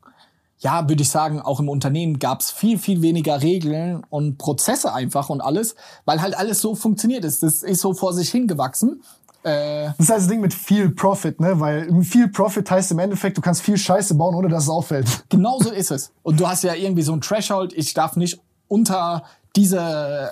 ja, 0.59 0.89
würde 0.89 1.02
ich 1.02 1.09
sagen, 1.09 1.40
auch 1.40 1.61
im 1.61 1.69
Unternehmen 1.69 2.19
gab 2.19 2.40
es 2.40 2.51
viel, 2.51 2.78
viel 2.78 3.02
weniger 3.02 3.40
Regeln 3.40 4.05
und 4.11 4.39
Prozesse 4.39 4.93
einfach 4.93 5.28
und 5.28 5.40
alles, 5.40 5.77
weil 6.05 6.20
halt 6.20 6.36
alles 6.36 6.61
so 6.61 6.74
funktioniert 6.74 7.24
ist. 7.24 7.43
Das 7.43 7.62
ist 7.62 7.81
so 7.81 7.94
vor 7.94 8.12
sich 8.12 8.31
hingewachsen. 8.31 9.02
Äh, 9.44 9.86
Das 9.86 10.01
ist 10.01 10.09
halt 10.11 10.20
das 10.20 10.28
Ding 10.28 10.40
mit 10.40 10.52
viel 10.55 10.90
Profit, 10.90 11.39
ne? 11.40 11.61
Weil 11.61 12.02
viel 12.02 12.28
Profit 12.28 12.70
heißt 12.70 12.90
im 12.93 12.98
Endeffekt, 12.98 13.36
du 13.36 13.43
kannst 13.43 13.62
viel 13.62 13.77
Scheiße 13.77 14.15
bauen, 14.15 14.35
ohne 14.35 14.48
dass 14.48 14.65
es 14.65 14.70
auffällt. 14.70 15.06
Genau 15.28 15.59
so 15.61 15.70
ist 15.70 15.90
es. 15.90 16.12
Und 16.23 16.40
du 16.40 16.48
hast 16.48 16.65
ja 16.65 16.74
irgendwie 16.74 17.02
so 17.02 17.12
ein 17.12 17.20
Threshold, 17.20 17.73
ich 17.74 17.94
darf 17.94 18.16
nicht 18.16 18.40
unter 18.75 19.23
diese 19.55 19.79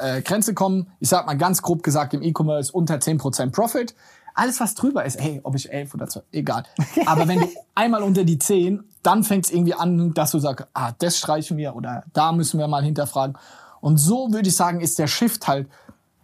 äh, 0.03 0.21
Grenze 0.23 0.53
kommen. 0.53 0.89
Ich 0.99 1.09
sag 1.09 1.27
mal 1.27 1.39
ganz 1.39 1.63
grob 1.63 1.85
gesagt 1.85 2.13
im 2.13 2.23
E-Commerce 2.23 2.73
unter 2.73 2.97
10% 2.97 3.53
Profit. 3.53 3.95
Alles, 4.35 4.59
was 4.59 4.75
drüber 4.75 5.05
ist, 5.05 5.21
hey, 5.21 5.41
ob 5.45 5.55
ich 5.55 5.73
11 5.73 5.95
oder 5.95 6.09
12, 6.09 6.25
egal. 6.33 6.65
Aber 7.07 7.29
wenn 7.29 7.41
du 7.41 7.49
einmal 7.77 8.03
unter 8.03 8.25
die 8.25 8.39
10, 8.39 8.83
dann 9.05 9.23
fängt 9.23 9.45
es 9.45 9.53
irgendwie 9.53 9.75
an, 9.75 10.13
dass 10.15 10.33
du 10.33 10.41
sagst, 10.41 10.67
ah, 10.75 10.93
das 10.99 11.19
streichen 11.19 11.57
wir 11.57 11.77
oder 11.77 12.03
da 12.13 12.33
müssen 12.33 12.59
wir 12.59 12.67
mal 12.67 12.83
hinterfragen. 12.83 13.39
Und 13.81 13.99
so 13.99 14.33
würde 14.33 14.49
ich 14.49 14.57
sagen, 14.57 14.81
ist 14.81 14.99
der 14.99 15.07
Shift 15.07 15.47
halt, 15.47 15.69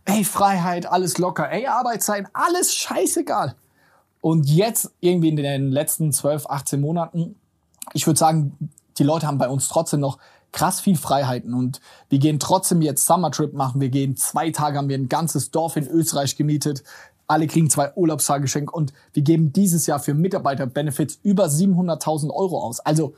ey, 0.05 0.24
Freiheit, 0.24 0.86
alles 0.86 1.19
locker, 1.19 1.51
ey, 1.53 1.66
Arbeitszeit, 1.66 2.27
alles 2.32 2.74
scheißegal. 2.74 3.55
Und 4.20 4.49
jetzt 4.49 4.90
irgendwie 5.01 5.28
in 5.28 5.36
den 5.36 5.70
letzten 5.70 6.12
12, 6.12 6.47
18 6.47 6.81
Monaten, 6.81 7.36
ich 7.93 8.07
würde 8.07 8.19
sagen, 8.19 8.70
die 8.97 9.05
Leute 9.05 9.27
haben 9.27 9.39
bei 9.39 9.49
uns 9.49 9.69
trotzdem 9.69 10.01
noch 10.01 10.19
krass 10.52 10.80
viel 10.80 10.96
Freiheiten 10.96 11.54
und 11.54 11.80
wir 12.08 12.18
gehen 12.18 12.38
trotzdem 12.38 12.82
jetzt 12.82 13.06
Summertrip 13.06 13.52
machen. 13.52 13.80
Wir 13.80 13.90
gehen 13.90 14.16
zwei 14.16 14.50
Tage, 14.50 14.78
haben 14.78 14.88
wir 14.88 14.96
ein 14.96 15.08
ganzes 15.08 15.50
Dorf 15.50 15.76
in 15.76 15.86
Österreich 15.86 16.36
gemietet. 16.36 16.82
Alle 17.26 17.46
kriegen 17.46 17.68
zwei 17.68 17.92
Urlaubstage 17.94 18.42
geschenkt 18.42 18.72
und 18.72 18.92
wir 19.12 19.22
geben 19.22 19.52
dieses 19.52 19.86
Jahr 19.86 20.00
für 20.00 20.14
Mitarbeiter-Benefits 20.14 21.20
über 21.22 21.46
700.000 21.46 22.30
Euro 22.30 22.64
aus. 22.64 22.80
Also 22.80 23.14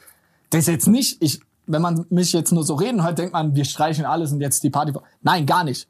das 0.51 0.63
ist 0.63 0.69
jetzt 0.69 0.89
nicht, 0.89 1.23
ich, 1.23 1.41
wenn 1.67 1.81
man 1.81 2.05
mich 2.11 2.33
jetzt 2.33 2.51
nur 2.51 2.65
so 2.65 2.75
reden 2.75 3.05
hört, 3.05 3.19
denkt 3.19 3.33
man, 3.33 3.55
wir 3.55 3.65
streichen 3.65 4.05
alles 4.05 4.33
und 4.33 4.41
jetzt 4.41 4.63
die 4.65 4.71
Party. 4.71 4.93
Nein, 5.23 5.47
gar 5.47 5.63
nicht. 5.63 5.89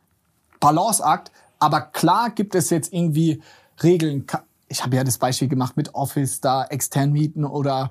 Balanceakt. 0.61 1.33
Aber 1.59 1.81
klar 1.81 2.31
gibt 2.31 2.55
es 2.55 2.71
jetzt 2.71 2.93
irgendwie 2.93 3.43
Regeln. 3.83 4.27
Ich 4.69 4.83
habe 4.85 4.97
ja 4.97 5.05
das 5.05 5.19
Beispiel 5.19 5.49
gemacht 5.49 5.77
mit 5.77 5.95
Office, 5.95 6.41
da 6.41 6.65
extern 6.65 7.13
mieten 7.13 7.45
oder 7.45 7.91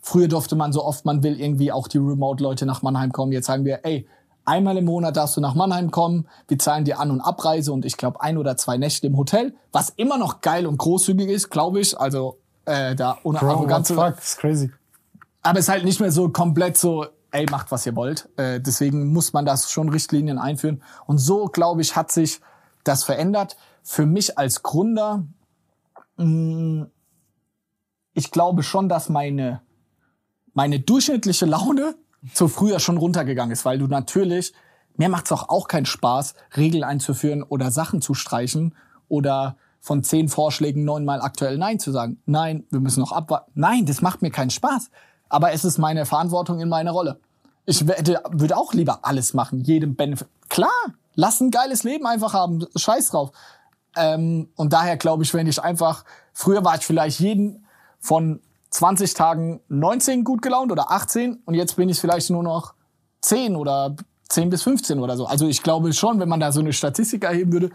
früher 0.00 0.28
durfte 0.28 0.56
man 0.56 0.72
so 0.72 0.84
oft 0.84 1.04
man 1.04 1.22
will 1.22 1.40
irgendwie 1.40 1.72
auch 1.72 1.88
die 1.88 1.98
Remote-Leute 1.98 2.66
nach 2.66 2.82
Mannheim 2.82 3.12
kommen. 3.12 3.32
Jetzt 3.32 3.46
sagen 3.46 3.64
wir, 3.64 3.80
ey, 3.84 4.06
einmal 4.44 4.76
im 4.76 4.86
Monat 4.86 5.16
darfst 5.16 5.36
du 5.36 5.40
nach 5.40 5.54
Mannheim 5.54 5.90
kommen, 5.90 6.28
wir 6.48 6.58
zahlen 6.58 6.84
dir 6.84 6.98
An- 6.98 7.10
und 7.10 7.20
Abreise 7.20 7.72
und 7.72 7.84
ich 7.84 7.96
glaube 7.96 8.20
ein 8.20 8.38
oder 8.38 8.56
zwei 8.56 8.76
Nächte 8.78 9.06
im 9.06 9.16
Hotel, 9.16 9.54
was 9.72 9.90
immer 9.90 10.18
noch 10.18 10.40
geil 10.40 10.66
und 10.66 10.78
großzügig 10.78 11.28
ist, 11.28 11.50
glaube 11.50 11.80
ich. 11.80 11.98
Also 11.98 12.38
äh, 12.64 12.94
da 12.94 13.18
ohne 13.22 13.38
Bro, 13.38 13.48
Arroganz. 13.48 13.90
fuck? 13.90 14.18
Ist 14.18 14.38
crazy. 14.38 14.70
Aber 15.42 15.58
es 15.58 15.66
ist 15.66 15.70
halt 15.70 15.84
nicht 15.84 16.00
mehr 16.00 16.12
so 16.12 16.28
komplett 16.28 16.76
so, 16.76 17.06
ey, 17.30 17.46
macht 17.50 17.70
was 17.70 17.86
ihr 17.86 17.96
wollt. 17.96 18.28
Äh, 18.36 18.60
deswegen 18.60 19.12
muss 19.12 19.32
man 19.32 19.46
das 19.46 19.70
schon 19.70 19.88
Richtlinien 19.88 20.38
einführen. 20.38 20.82
Und 21.06 21.18
so, 21.18 21.46
glaube 21.46 21.80
ich, 21.82 21.96
hat 21.96 22.10
sich 22.10 22.40
das 22.84 23.04
verändert. 23.04 23.56
Für 23.82 24.06
mich 24.06 24.36
als 24.38 24.62
Gründer, 24.62 25.24
mh, 26.16 26.86
ich 28.12 28.30
glaube 28.30 28.62
schon, 28.62 28.88
dass 28.88 29.08
meine, 29.08 29.62
meine 30.54 30.80
durchschnittliche 30.80 31.46
Laune 31.46 31.94
zu 32.34 32.48
früher 32.48 32.80
schon 32.80 32.96
runtergegangen 32.96 33.52
ist, 33.52 33.64
weil 33.64 33.78
du 33.78 33.86
natürlich, 33.86 34.52
mir 34.96 35.08
macht's 35.08 35.32
auch, 35.32 35.48
auch 35.48 35.68
keinen 35.68 35.86
Spaß, 35.86 36.34
Regeln 36.56 36.84
einzuführen 36.84 37.42
oder 37.42 37.70
Sachen 37.70 38.02
zu 38.02 38.14
streichen 38.14 38.74
oder 39.08 39.56
von 39.80 40.04
zehn 40.04 40.28
Vorschlägen 40.28 40.84
neunmal 40.84 41.22
aktuell 41.22 41.56
Nein 41.56 41.78
zu 41.78 41.90
sagen. 41.90 42.20
Nein, 42.26 42.64
wir 42.70 42.80
müssen 42.80 43.00
noch 43.00 43.12
abwarten. 43.12 43.50
Nein, 43.54 43.86
das 43.86 44.02
macht 44.02 44.20
mir 44.20 44.30
keinen 44.30 44.50
Spaß. 44.50 44.90
Aber 45.28 45.52
es 45.52 45.64
ist 45.64 45.78
meine 45.78 46.04
Verantwortung 46.04 46.60
in 46.60 46.68
meiner 46.68 46.90
Rolle. 46.90 47.18
Ich 47.64 47.86
werde, 47.86 48.20
würde 48.30 48.56
auch 48.56 48.74
lieber 48.74 49.00
alles 49.02 49.32
machen, 49.32 49.60
jedem 49.60 49.94
Benefit. 49.94 50.28
Klar, 50.48 50.70
lass 51.14 51.40
ein 51.40 51.50
geiles 51.50 51.82
Leben 51.82 52.06
einfach 52.06 52.34
haben. 52.34 52.66
Scheiß 52.76 53.10
drauf. 53.10 53.30
Ähm, 53.96 54.48
und 54.56 54.72
daher 54.72 54.96
glaube 54.96 55.22
ich, 55.22 55.32
wenn 55.32 55.46
ich 55.46 55.62
einfach, 55.62 56.04
früher 56.32 56.64
war 56.64 56.76
ich 56.76 56.84
vielleicht 56.84 57.20
jeden 57.20 57.64
von 57.98 58.40
20 58.70 59.14
Tagen 59.14 59.60
19 59.68 60.24
gut 60.24 60.42
gelaunt 60.42 60.70
oder 60.72 60.90
18 60.90 61.42
und 61.44 61.54
jetzt 61.54 61.76
bin 61.76 61.88
ich 61.88 62.00
vielleicht 62.00 62.30
nur 62.30 62.42
noch 62.42 62.74
10 63.22 63.56
oder 63.56 63.96
10 64.28 64.50
bis 64.50 64.62
15 64.62 65.00
oder 65.00 65.16
so. 65.16 65.26
Also 65.26 65.48
ich 65.48 65.62
glaube 65.62 65.92
schon, 65.92 66.20
wenn 66.20 66.28
man 66.28 66.40
da 66.40 66.52
so 66.52 66.60
eine 66.60 66.72
Statistik 66.72 67.24
erheben 67.24 67.52
würde, 67.52 67.70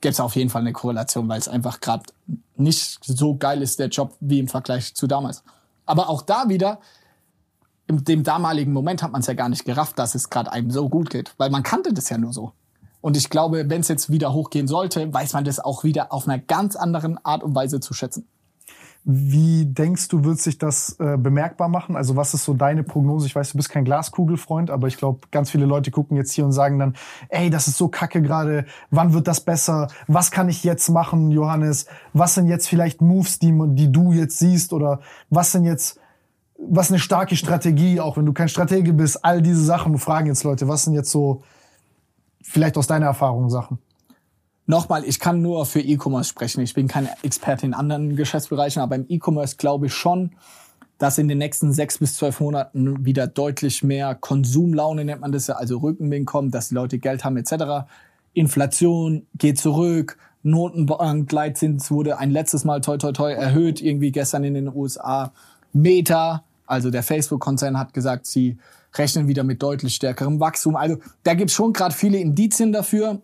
gäbe 0.00 0.12
es 0.12 0.20
auf 0.20 0.36
jeden 0.36 0.50
Fall 0.50 0.60
eine 0.60 0.72
Korrelation, 0.72 1.28
weil 1.28 1.38
es 1.38 1.48
einfach 1.48 1.80
gerade 1.80 2.04
nicht 2.56 2.98
so 3.02 3.36
geil 3.36 3.62
ist, 3.62 3.78
der 3.78 3.88
Job, 3.88 4.14
wie 4.20 4.38
im 4.38 4.48
Vergleich 4.48 4.94
zu 4.94 5.06
damals. 5.06 5.42
Aber 5.86 6.10
auch 6.10 6.22
da 6.22 6.48
wieder, 6.48 6.78
in 7.86 8.04
dem 8.04 8.22
damaligen 8.22 8.72
Moment 8.72 9.02
hat 9.02 9.12
man 9.12 9.22
es 9.22 9.26
ja 9.26 9.34
gar 9.34 9.48
nicht 9.48 9.64
gerafft, 9.64 9.98
dass 9.98 10.14
es 10.14 10.30
gerade 10.30 10.52
einem 10.52 10.70
so 10.70 10.88
gut 10.88 11.10
geht, 11.10 11.34
weil 11.38 11.50
man 11.50 11.62
kannte 11.62 11.92
das 11.92 12.10
ja 12.10 12.18
nur 12.18 12.32
so. 12.32 12.52
Und 13.00 13.16
ich 13.16 13.28
glaube, 13.28 13.68
wenn 13.68 13.80
es 13.80 13.88
jetzt 13.88 14.10
wieder 14.10 14.32
hochgehen 14.32 14.66
sollte, 14.66 15.12
weiß 15.12 15.34
man 15.34 15.44
das 15.44 15.60
auch 15.60 15.84
wieder 15.84 16.12
auf 16.12 16.26
einer 16.26 16.38
ganz 16.38 16.76
anderen 16.76 17.22
Art 17.24 17.42
und 17.42 17.54
Weise 17.54 17.80
zu 17.80 17.92
schätzen. 17.92 18.26
Wie 19.06 19.66
denkst 19.66 20.08
du, 20.08 20.24
wird 20.24 20.38
sich 20.38 20.56
das 20.56 20.96
äh, 20.98 21.18
bemerkbar 21.18 21.68
machen? 21.68 21.94
Also 21.94 22.16
was 22.16 22.32
ist 22.32 22.44
so 22.44 22.54
deine 22.54 22.82
Prognose? 22.82 23.26
Ich 23.26 23.34
weiß, 23.36 23.52
du 23.52 23.58
bist 23.58 23.68
kein 23.68 23.84
Glaskugelfreund, 23.84 24.70
aber 24.70 24.88
ich 24.88 24.96
glaube, 24.96 25.26
ganz 25.30 25.50
viele 25.50 25.66
Leute 25.66 25.90
gucken 25.90 26.16
jetzt 26.16 26.32
hier 26.32 26.46
und 26.46 26.52
sagen 26.52 26.78
dann, 26.78 26.94
ey, 27.28 27.50
das 27.50 27.68
ist 27.68 27.76
so 27.76 27.88
kacke 27.88 28.22
gerade. 28.22 28.64
Wann 28.90 29.12
wird 29.12 29.28
das 29.28 29.42
besser? 29.42 29.88
Was 30.06 30.30
kann 30.30 30.48
ich 30.48 30.64
jetzt 30.64 30.88
machen, 30.88 31.30
Johannes? 31.30 31.84
Was 32.14 32.32
sind 32.32 32.46
jetzt 32.46 32.66
vielleicht 32.66 33.02
Moves, 33.02 33.38
die, 33.38 33.52
die 33.74 33.92
du 33.92 34.12
jetzt 34.12 34.38
siehst? 34.38 34.72
Oder 34.72 35.00
was 35.28 35.52
sind 35.52 35.64
jetzt, 35.64 36.00
was 36.56 36.88
eine 36.88 36.98
starke 36.98 37.36
Strategie, 37.36 38.00
auch 38.00 38.16
wenn 38.16 38.24
du 38.24 38.32
kein 38.32 38.48
Stratege 38.48 38.94
bist? 38.94 39.22
All 39.22 39.42
diese 39.42 39.62
Sachen 39.62 39.98
fragen 39.98 40.28
jetzt 40.28 40.44
Leute, 40.44 40.66
was 40.66 40.84
sind 40.84 40.94
jetzt 40.94 41.10
so 41.10 41.42
vielleicht 42.40 42.78
aus 42.78 42.86
deiner 42.86 43.06
Erfahrung 43.06 43.50
Sachen? 43.50 43.78
Nochmal, 44.66 45.04
ich 45.04 45.20
kann 45.20 45.42
nur 45.42 45.66
für 45.66 45.80
E-Commerce 45.80 46.30
sprechen. 46.30 46.62
Ich 46.62 46.72
bin 46.72 46.88
kein 46.88 47.08
Experte 47.22 47.66
in 47.66 47.74
anderen 47.74 48.16
Geschäftsbereichen, 48.16 48.80
aber 48.80 48.96
im 48.96 49.04
E-Commerce 49.08 49.56
glaube 49.56 49.86
ich 49.86 49.94
schon, 49.94 50.32
dass 50.98 51.18
in 51.18 51.28
den 51.28 51.38
nächsten 51.38 51.72
sechs 51.72 51.98
bis 51.98 52.14
zwölf 52.14 52.40
Monaten 52.40 53.04
wieder 53.04 53.26
deutlich 53.26 53.82
mehr 53.82 54.14
Konsumlaune, 54.14 55.04
nennt 55.04 55.20
man 55.20 55.32
das 55.32 55.48
ja, 55.48 55.56
also 55.56 55.78
Rückenwind 55.78 56.26
kommt, 56.26 56.54
dass 56.54 56.68
die 56.68 56.74
Leute 56.74 56.98
Geld 56.98 57.24
haben 57.24 57.36
etc. 57.36 57.86
Inflation 58.32 59.26
geht 59.36 59.58
zurück, 59.58 60.16
Notenbankleitzins 60.44 61.90
wurde 61.90 62.18
ein 62.18 62.30
letztes 62.30 62.64
Mal 62.64 62.80
toi 62.80 62.96
toi 62.96 63.12
toi 63.12 63.32
erhöht, 63.32 63.82
irgendwie 63.82 64.12
gestern 64.12 64.44
in 64.44 64.54
den 64.54 64.74
USA. 64.74 65.32
Meta, 65.72 66.44
also 66.66 66.90
der 66.90 67.02
Facebook-Konzern 67.02 67.78
hat 67.78 67.92
gesagt, 67.92 68.26
sie 68.26 68.58
rechnen 68.94 69.26
wieder 69.26 69.42
mit 69.42 69.62
deutlich 69.62 69.94
stärkerem 69.94 70.40
Wachstum. 70.40 70.76
Also 70.76 70.98
da 71.22 71.34
gibt 71.34 71.50
es 71.50 71.56
schon 71.56 71.72
gerade 71.72 71.94
viele 71.94 72.18
Indizien 72.18 72.72
dafür, 72.72 73.20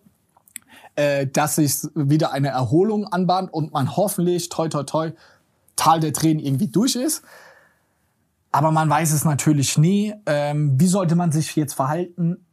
äh, 0.97 1.27
dass 1.27 1.57
sich 1.57 1.75
wieder 1.95 2.33
eine 2.33 2.49
Erholung 2.49 3.07
anbahnt 3.07 3.53
und 3.53 3.73
man 3.73 3.97
hoffentlich, 3.97 4.49
toi 4.49 4.69
toi 4.69 4.83
toi, 4.85 5.13
Tal 5.77 6.01
der 6.01 6.13
Tränen 6.13 6.45
irgendwie 6.45 6.69
durch 6.69 6.95
ist. 6.95 7.23
Aber 8.53 8.71
man 8.71 8.91
weiß 8.91 9.13
es 9.13 9.25
natürlich 9.25 9.79
nie. 9.79 10.15
Ähm, 10.27 10.79
wie 10.79 10.89
sollte 10.89 11.15
man 11.15 11.33
sich 11.33 11.57
jetzt 11.57 11.73
verhalten? 11.73 12.45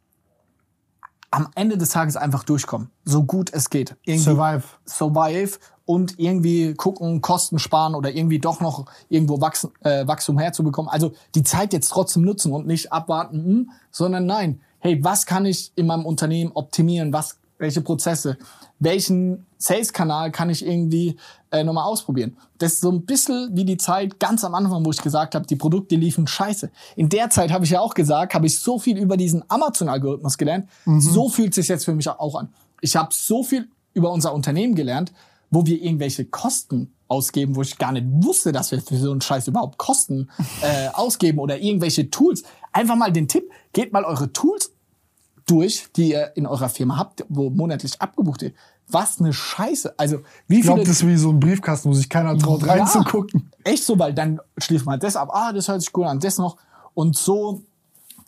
Am 1.30 1.48
Ende 1.54 1.76
des 1.76 1.90
Tages 1.90 2.16
einfach 2.16 2.44
durchkommen, 2.44 2.90
so 3.04 3.24
gut 3.24 3.52
es 3.52 3.68
geht. 3.68 3.96
Irgendwie 4.04 4.24
Survive. 4.24 4.62
Survive 4.86 5.58
und 5.84 6.18
irgendwie 6.18 6.72
gucken, 6.74 7.20
Kosten 7.20 7.58
sparen 7.58 7.94
oder 7.94 8.10
irgendwie 8.14 8.38
doch 8.38 8.60
noch 8.60 8.86
irgendwo 9.10 9.40
Wachsen, 9.42 9.72
äh, 9.80 10.06
Wachstum 10.06 10.38
herzubekommen. 10.38 10.90
Also 10.90 11.12
die 11.34 11.42
Zeit 11.42 11.74
jetzt 11.74 11.88
trotzdem 11.88 12.22
nutzen 12.22 12.52
und 12.52 12.66
nicht 12.66 12.92
abwarten, 12.92 13.44
hm, 13.44 13.70
sondern 13.90 14.24
nein, 14.24 14.60
hey, 14.78 15.02
was 15.04 15.26
kann 15.26 15.44
ich 15.44 15.72
in 15.76 15.86
meinem 15.86 16.06
Unternehmen 16.06 16.52
optimieren? 16.52 17.12
Was 17.12 17.38
welche 17.58 17.80
Prozesse, 17.80 18.38
welchen 18.78 19.46
Sales-Kanal 19.58 20.30
kann 20.30 20.50
ich 20.50 20.64
irgendwie 20.64 21.16
äh, 21.50 21.64
nochmal 21.64 21.84
ausprobieren. 21.84 22.36
Das 22.58 22.74
ist 22.74 22.80
so 22.80 22.90
ein 22.90 23.04
bisschen 23.04 23.50
wie 23.56 23.64
die 23.64 23.76
Zeit 23.76 24.20
ganz 24.20 24.44
am 24.44 24.54
Anfang, 24.54 24.84
wo 24.84 24.90
ich 24.90 25.02
gesagt 25.02 25.34
habe, 25.34 25.46
die 25.46 25.56
Produkte 25.56 25.96
liefen 25.96 26.26
scheiße. 26.26 26.70
In 26.96 27.08
der 27.08 27.30
Zeit 27.30 27.52
habe 27.52 27.64
ich 27.64 27.72
ja 27.72 27.80
auch 27.80 27.94
gesagt, 27.94 28.34
habe 28.34 28.46
ich 28.46 28.58
so 28.58 28.78
viel 28.78 28.96
über 28.98 29.16
diesen 29.16 29.42
Amazon-Algorithmus 29.48 30.38
gelernt. 30.38 30.68
So 31.00 31.28
fühlt 31.28 31.50
es 31.50 31.56
sich 31.56 31.68
jetzt 31.68 31.84
für 31.84 31.94
mich 31.94 32.08
auch 32.08 32.34
an. 32.36 32.50
Ich 32.80 32.96
habe 32.96 33.10
so 33.12 33.42
viel 33.42 33.68
über 33.94 34.12
unser 34.12 34.32
Unternehmen 34.32 34.74
gelernt, 34.74 35.12
wo 35.50 35.66
wir 35.66 35.82
irgendwelche 35.82 36.24
Kosten 36.24 36.92
ausgeben, 37.08 37.56
wo 37.56 37.62
ich 37.62 37.78
gar 37.78 37.92
nicht 37.92 38.06
wusste, 38.10 38.52
dass 38.52 38.70
wir 38.70 38.80
für 38.80 38.96
so 38.96 39.10
einen 39.10 39.20
Scheiß 39.20 39.48
überhaupt 39.48 39.78
Kosten 39.78 40.30
äh, 40.60 40.88
ausgeben 40.92 41.38
oder 41.38 41.58
irgendwelche 41.58 42.10
Tools. 42.10 42.42
Einfach 42.72 42.96
mal 42.96 43.10
den 43.10 43.28
Tipp, 43.28 43.50
geht 43.72 43.92
mal 43.92 44.04
eure 44.04 44.32
Tools 44.32 44.72
durch, 45.48 45.86
die 45.96 46.10
ihr 46.10 46.36
in 46.36 46.46
eurer 46.46 46.68
Firma 46.68 46.96
habt, 46.96 47.24
wo 47.28 47.50
monatlich 47.50 48.00
abgebucht 48.00 48.42
wird. 48.42 48.54
Was 48.90 49.20
eine 49.20 49.32
Scheiße. 49.32 49.94
Also, 49.98 50.20
wie 50.46 50.60
Ich 50.60 50.62
glaube, 50.62 50.80
das 50.80 50.90
ist 50.90 51.06
wie 51.06 51.16
so 51.16 51.30
ein 51.30 51.40
Briefkasten, 51.40 51.90
wo 51.90 51.94
sich 51.94 52.08
keiner 52.08 52.38
traut, 52.38 52.62
Ja, 52.62 52.74
reinzugucken. 52.74 53.50
Echt 53.64 53.84
so, 53.84 53.98
weil 53.98 54.14
dann 54.14 54.40
schließt 54.56 54.86
man 54.86 54.98
das 54.98 55.16
ab. 55.16 55.28
Ah, 55.32 55.52
das 55.52 55.68
hört 55.68 55.82
sich 55.82 55.92
gut 55.92 56.06
an, 56.06 56.20
das 56.20 56.38
noch. 56.38 56.56
Und 56.94 57.16
so 57.16 57.62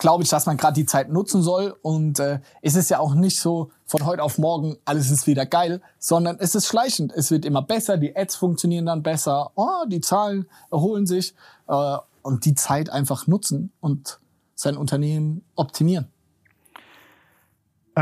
glaube 0.00 0.24
ich, 0.24 0.30
dass 0.30 0.46
man 0.46 0.56
gerade 0.56 0.74
die 0.74 0.86
Zeit 0.86 1.10
nutzen 1.10 1.42
soll. 1.42 1.76
Und 1.82 2.18
äh, 2.18 2.40
es 2.62 2.74
ist 2.74 2.90
ja 2.90 2.98
auch 2.98 3.14
nicht 3.14 3.38
so 3.38 3.70
von 3.86 4.04
heute 4.04 4.22
auf 4.22 4.38
morgen, 4.38 4.76
alles 4.84 5.10
ist 5.10 5.26
wieder 5.26 5.46
geil, 5.46 5.80
sondern 5.98 6.36
es 6.40 6.54
ist 6.54 6.66
schleichend. 6.66 7.12
Es 7.12 7.30
wird 7.30 7.44
immer 7.44 7.62
besser, 7.62 7.96
die 7.96 8.16
Ads 8.16 8.36
funktionieren 8.36 8.86
dann 8.86 9.02
besser, 9.02 9.52
oh, 9.54 9.84
die 9.86 10.00
Zahlen 10.00 10.46
erholen 10.70 11.06
sich 11.06 11.34
äh, 11.68 11.96
und 12.22 12.44
die 12.44 12.54
Zeit 12.54 12.90
einfach 12.90 13.26
nutzen 13.26 13.72
und 13.80 14.18
sein 14.54 14.76
Unternehmen 14.76 15.44
optimieren. 15.54 16.08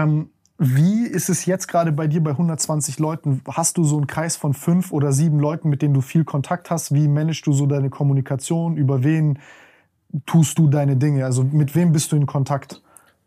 Ähm, 0.02 0.30
wie 0.58 1.06
ist 1.06 1.28
es 1.28 1.46
jetzt 1.46 1.68
gerade 1.68 1.92
bei 1.92 2.08
dir 2.08 2.22
bei 2.22 2.32
120 2.32 2.98
Leuten? 2.98 3.42
Hast 3.48 3.78
du 3.78 3.84
so 3.84 3.96
einen 3.96 4.08
Kreis 4.08 4.36
von 4.36 4.54
fünf 4.54 4.92
oder 4.92 5.12
sieben 5.12 5.38
Leuten, 5.38 5.68
mit 5.68 5.82
denen 5.82 5.94
du 5.94 6.00
viel 6.00 6.24
Kontakt 6.24 6.70
hast? 6.70 6.92
Wie 6.92 7.06
managst 7.06 7.46
du 7.46 7.52
so 7.52 7.66
deine 7.66 7.90
Kommunikation? 7.90 8.76
Über 8.76 9.04
wen 9.04 9.38
tust 10.26 10.58
du 10.58 10.68
deine 10.68 10.96
Dinge? 10.96 11.24
Also 11.24 11.44
mit 11.44 11.76
wem 11.76 11.92
bist 11.92 12.10
du 12.10 12.16
in 12.16 12.26
Kontakt? 12.26 12.82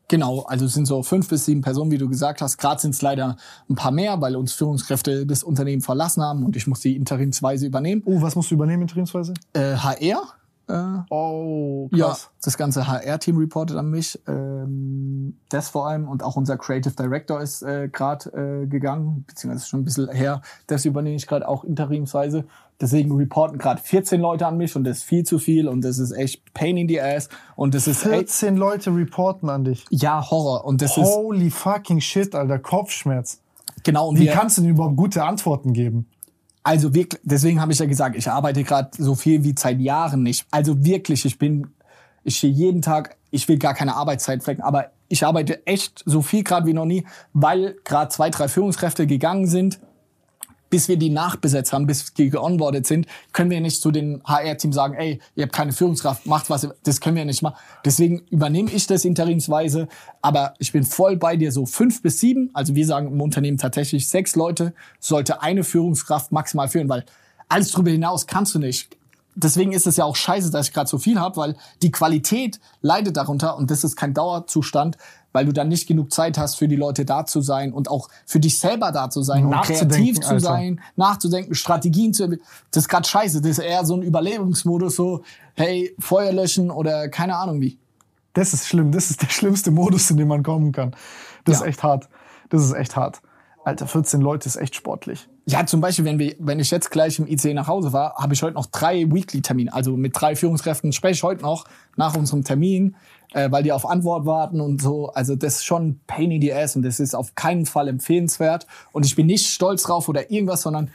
Genau, 0.10 0.42
also 0.42 0.66
es 0.66 0.74
sind 0.74 0.88
so 0.88 1.04
fünf 1.04 1.30
bis 1.30 1.46
sieben 1.46 1.62
Personen, 1.62 1.90
wie 1.90 1.98
du 1.98 2.10
gesagt 2.10 2.42
hast. 2.42 2.58
Gerade 2.58 2.82
sind 2.82 2.94
es 2.94 3.02
leider 3.02 3.38
ein 3.70 3.76
paar 3.76 3.92
mehr, 3.92 4.20
weil 4.20 4.36
uns 4.36 4.52
Führungskräfte 4.52 5.26
das 5.26 5.42
Unternehmen 5.42 5.82
verlassen 5.82 6.22
haben 6.22 6.44
und 6.44 6.58
ich 6.58 6.68
muss 6.68 6.82
die 6.82 6.98
interimsweise 6.98 7.66
übernehmen. 7.66 8.02
Oh, 8.04 8.22
was 8.22 8.36
musst 8.36 8.52
du 8.52 8.56
übernehmen, 8.56 8.82
interimsweise? 8.82 9.34
Äh, 9.54 9.78
HR, 9.78 10.22
äh, 10.72 11.04
Oh, 11.10 11.90
ja, 11.94 12.16
das 12.44 12.58
ganze 12.58 12.88
HR-Team 12.88 13.38
reportet 13.38 13.78
an 13.78 13.90
mich. 13.90 14.20
Ähm, 14.28 15.38
das 15.50 15.70
vor 15.70 15.88
allem 15.88 16.08
und 16.08 16.24
auch 16.24 16.36
unser 16.36 16.58
Creative 16.58 16.94
Director 16.94 17.42
ist 17.42 17.62
äh, 17.62 17.90
gerade 17.92 18.64
äh, 18.64 18.68
gegangen, 18.68 19.26
beziehungsweise 19.28 19.64
ist 19.64 19.70
schon 19.70 19.82
ein 19.82 19.86
bisschen 19.86 20.10
her. 20.10 20.42
Das 20.68 20.86
übernehme 20.86 21.16
ich 21.16 21.28
gerade 21.28 21.48
auch 21.48 21.64
interimsweise. 21.64 22.46
Deswegen 22.80 23.16
reporten 23.16 23.60
gerade 23.60 23.80
14 23.80 24.20
Leute 24.20 24.48
an 24.48 24.58
mich 24.58 24.76
und 24.76 24.84
das 24.86 25.00
ist 25.00 25.04
viel 25.04 25.24
zu 25.24 25.38
viel 25.38 25.68
und 25.68 25.82
das 25.82 26.00
ist 26.00 26.14
echt 26.14 26.52
Pain 26.56 26.78
in 26.78 26.88
the 26.88 27.00
Ass 27.00 27.30
und 27.56 27.76
das 27.76 27.88
ist 27.88 28.04
echt, 28.06 28.32
14 28.32 28.58
Leute 28.58 28.90
reporten 28.96 29.50
an 29.50 29.64
dich. 29.64 29.86
ja 29.92 30.32
Horror 30.32 30.66
und 30.66 30.82
das 30.82 30.98
ist 30.98 31.06
Holy 31.06 31.52
fucking 31.52 32.02
shit, 32.02 32.34
Alter, 32.34 32.58
Kopfschmerz. 32.58 33.40
genau 33.84 34.10
und 34.10 34.18
Wie 34.18 34.26
wir, 34.26 34.32
kannst 34.32 34.58
du 34.58 34.62
denn 34.64 34.72
überhaupt 34.72 34.98
gute 34.98 35.24
Antworten 35.24 35.74
geben? 35.74 36.08
Also 36.64 36.94
wirklich, 36.94 37.22
deswegen 37.24 37.60
habe 37.60 37.72
ich 37.72 37.80
ja 37.80 37.86
gesagt, 37.86 38.16
ich 38.16 38.30
arbeite 38.30 38.64
gerade 38.64 38.92
so 38.98 39.16
viel 39.16 39.44
wie 39.44 39.56
seit 39.58 39.80
Jahren 39.80 40.24
nicht. 40.24 40.46
Also 40.52 40.84
wirklich, 40.86 41.26
ich 41.26 41.40
bin, 41.40 41.68
ich 42.24 42.38
stehe 42.38 42.54
jeden 42.54 42.82
Tag, 42.82 43.18
ich 43.32 43.48
will 43.48 43.58
gar 43.58 43.74
keine 43.74 43.96
Arbeitszeit 43.96 44.44
flecken, 44.44 44.62
aber 44.62 44.92
ich 45.08 45.26
arbeite 45.26 45.66
echt 45.66 46.04
so 46.06 46.22
viel 46.22 46.44
gerade 46.44 46.68
wie 46.68 46.74
noch 46.74 46.86
nie, 46.86 47.06
weil 47.34 47.76
gerade 47.84 48.10
zwei, 48.10 48.30
drei 48.30 48.48
Führungskräfte 48.48 49.08
gegangen 49.08 49.48
sind. 49.48 49.80
Bis 50.72 50.88
wir 50.88 50.98
die 50.98 51.12
nachbesetzt 51.12 51.72
haben, 51.72 51.86
bis 51.86 52.14
die 52.16 52.32
geonboardet 52.32 52.88
sind, 52.88 53.06
können 53.34 53.52
wir 53.52 53.62
nicht 53.62 53.80
zu 53.80 53.92
den 53.92 54.24
HR-Team 54.24 54.74
sagen, 54.74 54.96
ey, 54.96 55.20
ihr 55.36 55.44
habt 55.44 55.54
keine 55.54 55.74
Führungskraft, 55.74 56.26
macht 56.26 56.50
was, 56.50 56.68
das 56.82 57.00
können 57.00 57.18
wir 57.18 57.26
nicht 57.26 57.44
machen. 57.44 57.58
Deswegen 57.86 58.24
übernehme 58.32 58.72
ich 58.72 58.88
das 58.88 59.06
interimsweise, 59.06 59.88
aber 60.24 60.56
ich 60.58 60.72
bin 60.72 60.84
voll 60.84 61.18
bei 61.18 61.38
dir, 61.38 61.52
so 61.52 61.68
fünf 61.68 62.02
bis 62.02 62.20
sieben, 62.20 62.50
also 62.54 62.74
wir 62.74 62.88
sagen 62.88 63.08
im 63.08 63.22
Unternehmen 63.22 63.60
tatsächlich 63.60 64.08
sechs 64.08 64.36
Leute, 64.36 64.74
sollte 65.00 65.44
eine 65.44 65.64
Führungskraft 65.64 66.32
maximal 66.32 66.68
führen, 66.68 66.90
weil 66.90 67.06
alles 67.48 67.70
drüber 67.70 67.92
hinaus 67.92 68.26
kannst 68.26 68.56
du 68.56 68.60
nicht. 68.60 68.98
Deswegen 69.36 69.72
ist 69.72 69.88
es 69.88 69.98
ja 69.98 70.06
auch 70.06 70.16
scheiße, 70.16 70.52
dass 70.52 70.68
ich 70.68 70.74
gerade 70.74 70.90
so 70.90 70.98
viel 70.98 71.20
habe, 71.20 71.38
weil 71.38 71.56
die 71.82 71.92
Qualität 71.92 72.60
leidet 72.82 73.16
darunter 73.18 73.58
und 73.58 73.72
das 73.72 73.84
ist 73.84 73.96
kein 73.96 74.14
Dauerzustand, 74.14 74.98
weil 75.32 75.46
du 75.46 75.54
dann 75.54 75.70
nicht 75.70 75.88
genug 75.88 76.12
Zeit 76.12 76.38
hast, 76.38 76.56
für 76.56 76.68
die 76.68 76.76
Leute 76.76 77.06
da 77.06 77.26
zu 77.26 77.40
sein 77.42 77.72
und 77.72 77.90
auch 77.90 78.10
für 78.26 78.42
dich 78.42 78.60
selber 78.60 78.92
da 78.92 79.10
zu 79.10 79.22
sein 79.22 79.46
und 79.46 79.52
Nachzudenken, 79.52 79.90
kreativ 79.90 80.20
zu 80.20 80.28
Alter. 80.30 80.40
sein, 80.42 80.82
nachzudenken, 80.98 81.56
Strategien 81.56 82.14
zu 82.14 82.24
entwickeln. 82.24 82.46
Das 82.72 82.84
ist 82.84 82.90
gerade 82.90 83.08
scheiße. 83.08 83.40
Das 83.40 83.52
ist 83.52 83.60
eher 83.60 83.86
so 83.86 83.96
ein 83.96 84.02
Überlebensmodus, 84.02 84.98
so, 84.98 85.22
hey, 85.56 85.96
Feuer 86.00 86.34
löschen 86.34 86.70
oder 86.70 87.08
keine 87.08 87.38
Ahnung 87.38 87.62
wie. 87.62 87.78
Das 88.34 88.54
ist 88.54 88.68
schlimm. 88.68 88.92
Das 88.92 89.10
ist 89.10 89.22
der 89.22 89.30
schlimmste 89.30 89.72
Modus, 89.72 90.10
in 90.12 90.18
dem 90.18 90.28
man 90.28 90.44
kommen 90.44 90.74
kann. 90.74 90.92
Das 91.46 91.60
Ja. 91.60 91.66
ist 91.66 91.68
echt 91.70 91.84
hart. 91.84 92.10
Das 92.50 92.62
ist 92.64 92.74
echt 92.74 92.98
hart. 92.98 93.22
Alter, 93.64 93.86
14 93.86 94.22
Leute 94.22 94.48
ist 94.48 94.56
echt 94.56 94.76
sportlich. 94.76 95.28
Ja, 95.46 95.66
zum 95.66 95.82
Beispiel, 95.82 96.06
wenn, 96.06 96.18
wir, 96.18 96.36
wenn 96.40 96.60
ich 96.60 96.72
jetzt 96.72 96.90
gleich 96.90 97.20
im 97.20 97.28
IC 97.28 97.54
nach 97.54 97.68
Hause 97.68 97.94
war, 97.94 98.16
habe 98.16 98.34
ich 98.34 98.42
heute 98.42 98.56
noch 98.56 98.66
drei 98.66 99.12
Weekly-Termine. 99.12 99.72
Also 99.72 99.96
mit 99.98 100.14
drei 100.20 100.36
Führungskräften 100.36 100.92
spreche 100.94 101.14
ich 101.14 101.24
heute 101.24 101.44
noch 101.44 101.66
nach 101.96 102.16
unserem 102.16 102.44
Termin, 102.44 102.96
äh, 103.34 103.52
weil 103.52 103.62
die 103.62 103.72
auf 103.72 103.86
Antwort 103.86 104.26
warten 104.26 104.62
und 104.62 104.82
so. 104.82 105.10
Also 105.10 105.36
das 105.36 105.58
ist 105.58 105.66
schon 105.66 106.00
pain 106.08 106.32
in 106.32 106.42
the 106.42 106.54
ass 106.54 106.76
und 106.76 106.84
das 106.84 107.00
ist 107.00 107.16
auf 107.16 107.36
keinen 107.36 107.66
Fall 107.66 107.88
empfehlenswert. 107.88 108.66
Und 108.94 109.06
ich 109.06 109.16
bin 109.16 109.28
nicht 109.28 109.48
stolz 109.48 109.84
drauf 109.84 110.10
oder 110.10 110.32
irgendwas, 110.32 110.64
sondern 110.64 110.90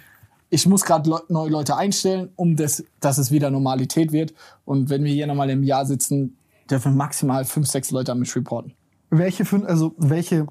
ich 0.51 0.66
muss 0.66 0.84
gerade 0.84 1.10
le 1.10 1.22
neue 1.28 1.51
Leute 1.51 1.76
einstellen, 1.76 2.30
um 2.36 2.56
das, 2.56 2.84
dass 3.01 3.18
es 3.18 3.30
wieder 3.30 3.51
Normalität 3.51 4.12
wird. 4.12 4.34
Und 4.64 4.90
wenn 4.90 5.05
wir 5.05 5.12
hier 5.12 5.26
nochmal 5.26 5.51
im 5.51 5.62
Jahr 5.62 5.86
sitzen, 5.86 6.36
dürfen 6.70 6.97
maximal 6.97 7.44
fünf, 7.44 7.68
sechs 7.68 7.90
Leute 7.90 8.12
an 8.12 8.18
mich 8.18 8.34
reporten. 8.34 8.72
Welche 9.10 9.44
fünf, 9.44 9.66
also 9.66 9.94
welche 9.98 10.47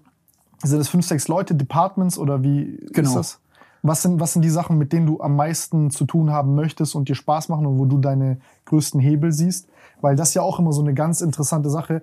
sind 0.64 0.80
das 0.80 0.88
fünf, 0.88 1.06
sechs 1.06 1.27
Leute, 1.27 1.56
Departments 1.56 2.18
oder 2.18 2.44
wie 2.44 2.77
Genau. 2.91 3.10
ist 3.10 3.15
das? 3.15 3.40
Was 3.84 4.02
sind, 4.02 4.19
was 4.19 4.34
sind 4.34 4.41
die 4.41 4.49
Sachen, 4.49 4.77
mit 4.80 4.94
denen 4.94 5.06
du 5.06 5.22
am 5.22 5.36
meisten 5.36 5.91
zu 5.91 6.06
tun 6.06 6.32
haben 6.32 6.56
möchtest 6.56 6.95
und 6.95 7.07
dir 7.07 7.14
Spaß 7.15 7.49
machen 7.49 7.68
und 7.68 7.77
wo 7.77 7.86
du 7.86 7.99
deine 7.99 8.38
größten 8.65 8.99
Hebel 8.99 9.32
siehst? 9.32 9.68
Weil 10.02 10.15
das 10.15 10.34
ja 10.34 10.41
auch 10.41 10.57
immer 10.60 10.73
so 10.73 10.82
eine 10.82 10.94
ganz 10.95 11.22
interessante 11.22 11.69
Sache. 11.69 12.02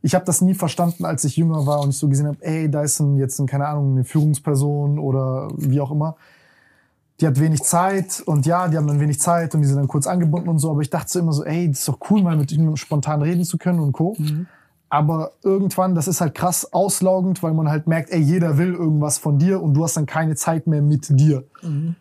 Ich 0.00 0.14
habe 0.14 0.24
das 0.24 0.40
nie 0.40 0.54
verstanden, 0.54 1.04
als 1.04 1.24
ich 1.24 1.36
jünger 1.36 1.66
war 1.66 1.80
und 1.82 1.90
ich 1.90 1.98
so 1.98 2.08
gesehen 2.08 2.28
habe, 2.28 2.38
ey, 2.42 2.70
da 2.70 2.82
ist 2.82 3.00
ein, 3.00 3.16
jetzt 3.16 3.40
ein, 3.40 3.46
keine 3.46 3.66
Ahnung, 3.66 3.92
eine 3.92 4.04
Führungsperson 4.04 5.00
oder 5.00 5.48
wie 5.56 5.80
auch 5.80 5.90
immer. 5.90 6.14
Die 7.20 7.26
hat 7.26 7.40
wenig 7.40 7.64
Zeit 7.64 8.22
und 8.24 8.46
ja, 8.46 8.68
die 8.68 8.76
haben 8.76 8.86
dann 8.86 9.00
wenig 9.00 9.18
Zeit 9.18 9.52
und 9.56 9.62
die 9.62 9.66
sind 9.66 9.76
dann 9.76 9.88
kurz 9.88 10.06
angebunden 10.06 10.48
und 10.48 10.60
so. 10.60 10.70
Aber 10.70 10.82
ich 10.82 10.90
dachte 10.90 11.10
so 11.10 11.18
immer 11.18 11.32
so, 11.32 11.44
ey, 11.44 11.68
das 11.68 11.80
ist 11.80 11.88
doch 11.88 11.98
cool, 12.10 12.22
mal 12.22 12.36
mit 12.36 12.52
ihm 12.52 12.76
spontan 12.76 13.22
reden 13.22 13.42
zu 13.42 13.58
können 13.58 13.80
und 13.80 13.90
Co. 13.90 14.16
Aber 14.90 15.32
irgendwann, 15.42 15.94
das 15.94 16.08
ist 16.08 16.22
halt 16.22 16.34
krass 16.34 16.72
auslaugend, 16.72 17.42
weil 17.42 17.52
man 17.52 17.68
halt 17.68 17.86
merkt, 17.86 18.10
ey, 18.10 18.20
jeder 18.20 18.56
will 18.56 18.72
irgendwas 18.72 19.18
von 19.18 19.38
dir 19.38 19.62
und 19.62 19.74
du 19.74 19.84
hast 19.84 19.98
dann 19.98 20.06
keine 20.06 20.34
Zeit 20.34 20.66
mehr 20.66 20.80
mit 20.80 21.08
dir. 21.10 21.44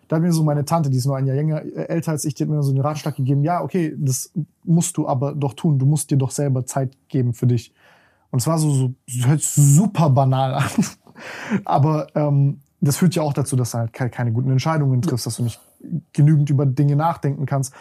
Da 0.08 0.16
hat 0.16 0.24
mir 0.24 0.32
so 0.32 0.44
meine 0.44 0.64
Tante, 0.64 0.90
die 0.90 0.98
ist 0.98 1.06
nur 1.06 1.18
ein 1.18 1.26
Jahr 1.26 1.36
jünger, 1.36 1.66
äh, 1.66 1.88
älter 1.88 2.12
als 2.12 2.24
ich, 2.24 2.34
die 2.34 2.44
hat 2.44 2.50
mir 2.50 2.64
so 2.64 2.72
einen 2.72 2.80
Ratschlag 2.80 3.16
gegeben, 3.16 3.44
ja, 3.44 3.62
okay, 3.62 3.94
das 3.98 4.32
musst 4.64 4.96
du 4.96 5.08
aber 5.08 5.34
doch 5.36 5.54
tun. 5.54 5.80
Du 5.80 5.86
musst 5.86 6.12
dir 6.12 6.18
doch 6.18 6.32
selber 6.32 6.66
Zeit 6.66 6.98
geben 7.10 7.34
für 7.34 7.48
dich. 7.48 7.74
Und 8.32 8.40
es 8.40 8.48
war 8.48 8.58
so, 8.58 8.72
so 8.72 8.94
hört 9.28 9.42
super 9.42 10.10
banal 10.10 10.54
an. 10.54 10.70
aber 11.66 12.08
ähm, 12.16 12.62
das 12.80 12.98
führt 12.98 13.16
ja 13.16 13.24
auch 13.24 13.34
dazu, 13.34 13.58
dass 13.58 13.72
du 13.72 13.80
halt 13.80 13.92
keine, 13.92 14.12
keine 14.12 14.32
guten 14.32 14.52
Entscheidungen 14.52 15.02
triffst, 15.02 15.26
dass 15.26 15.38
du 15.38 15.44
nicht 15.44 15.60
genügend 16.14 16.50
über 16.50 16.66
Dinge 16.66 16.96
nachdenken 16.96 17.46
kannst. 17.46 17.74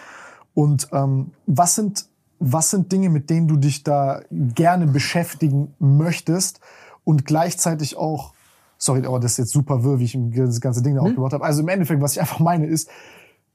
Und 0.54 0.88
ähm, 0.92 1.32
was 1.46 1.74
sind 1.74 2.06
was 2.38 2.70
sind 2.70 2.92
Dinge, 2.92 3.08
mit 3.10 3.30
denen 3.30 3.48
du 3.48 3.56
dich 3.56 3.82
da 3.82 4.22
gerne 4.30 4.86
beschäftigen 4.86 5.74
möchtest 5.78 6.60
und 7.04 7.24
gleichzeitig 7.24 7.96
auch, 7.96 8.32
sorry, 8.78 9.06
aber 9.06 9.20
das 9.20 9.32
ist 9.32 9.38
jetzt 9.38 9.52
super 9.52 9.84
wirr, 9.84 9.98
wie 9.98 10.04
ich 10.04 10.18
das 10.34 10.60
ganze 10.60 10.82
Ding 10.82 10.94
da 10.96 11.02
aufgebaut 11.02 11.32
habe. 11.32 11.44
Also 11.44 11.62
im 11.62 11.68
Endeffekt, 11.68 12.00
was 12.02 12.12
ich 12.12 12.20
einfach 12.20 12.40
meine, 12.40 12.66
ist, 12.66 12.88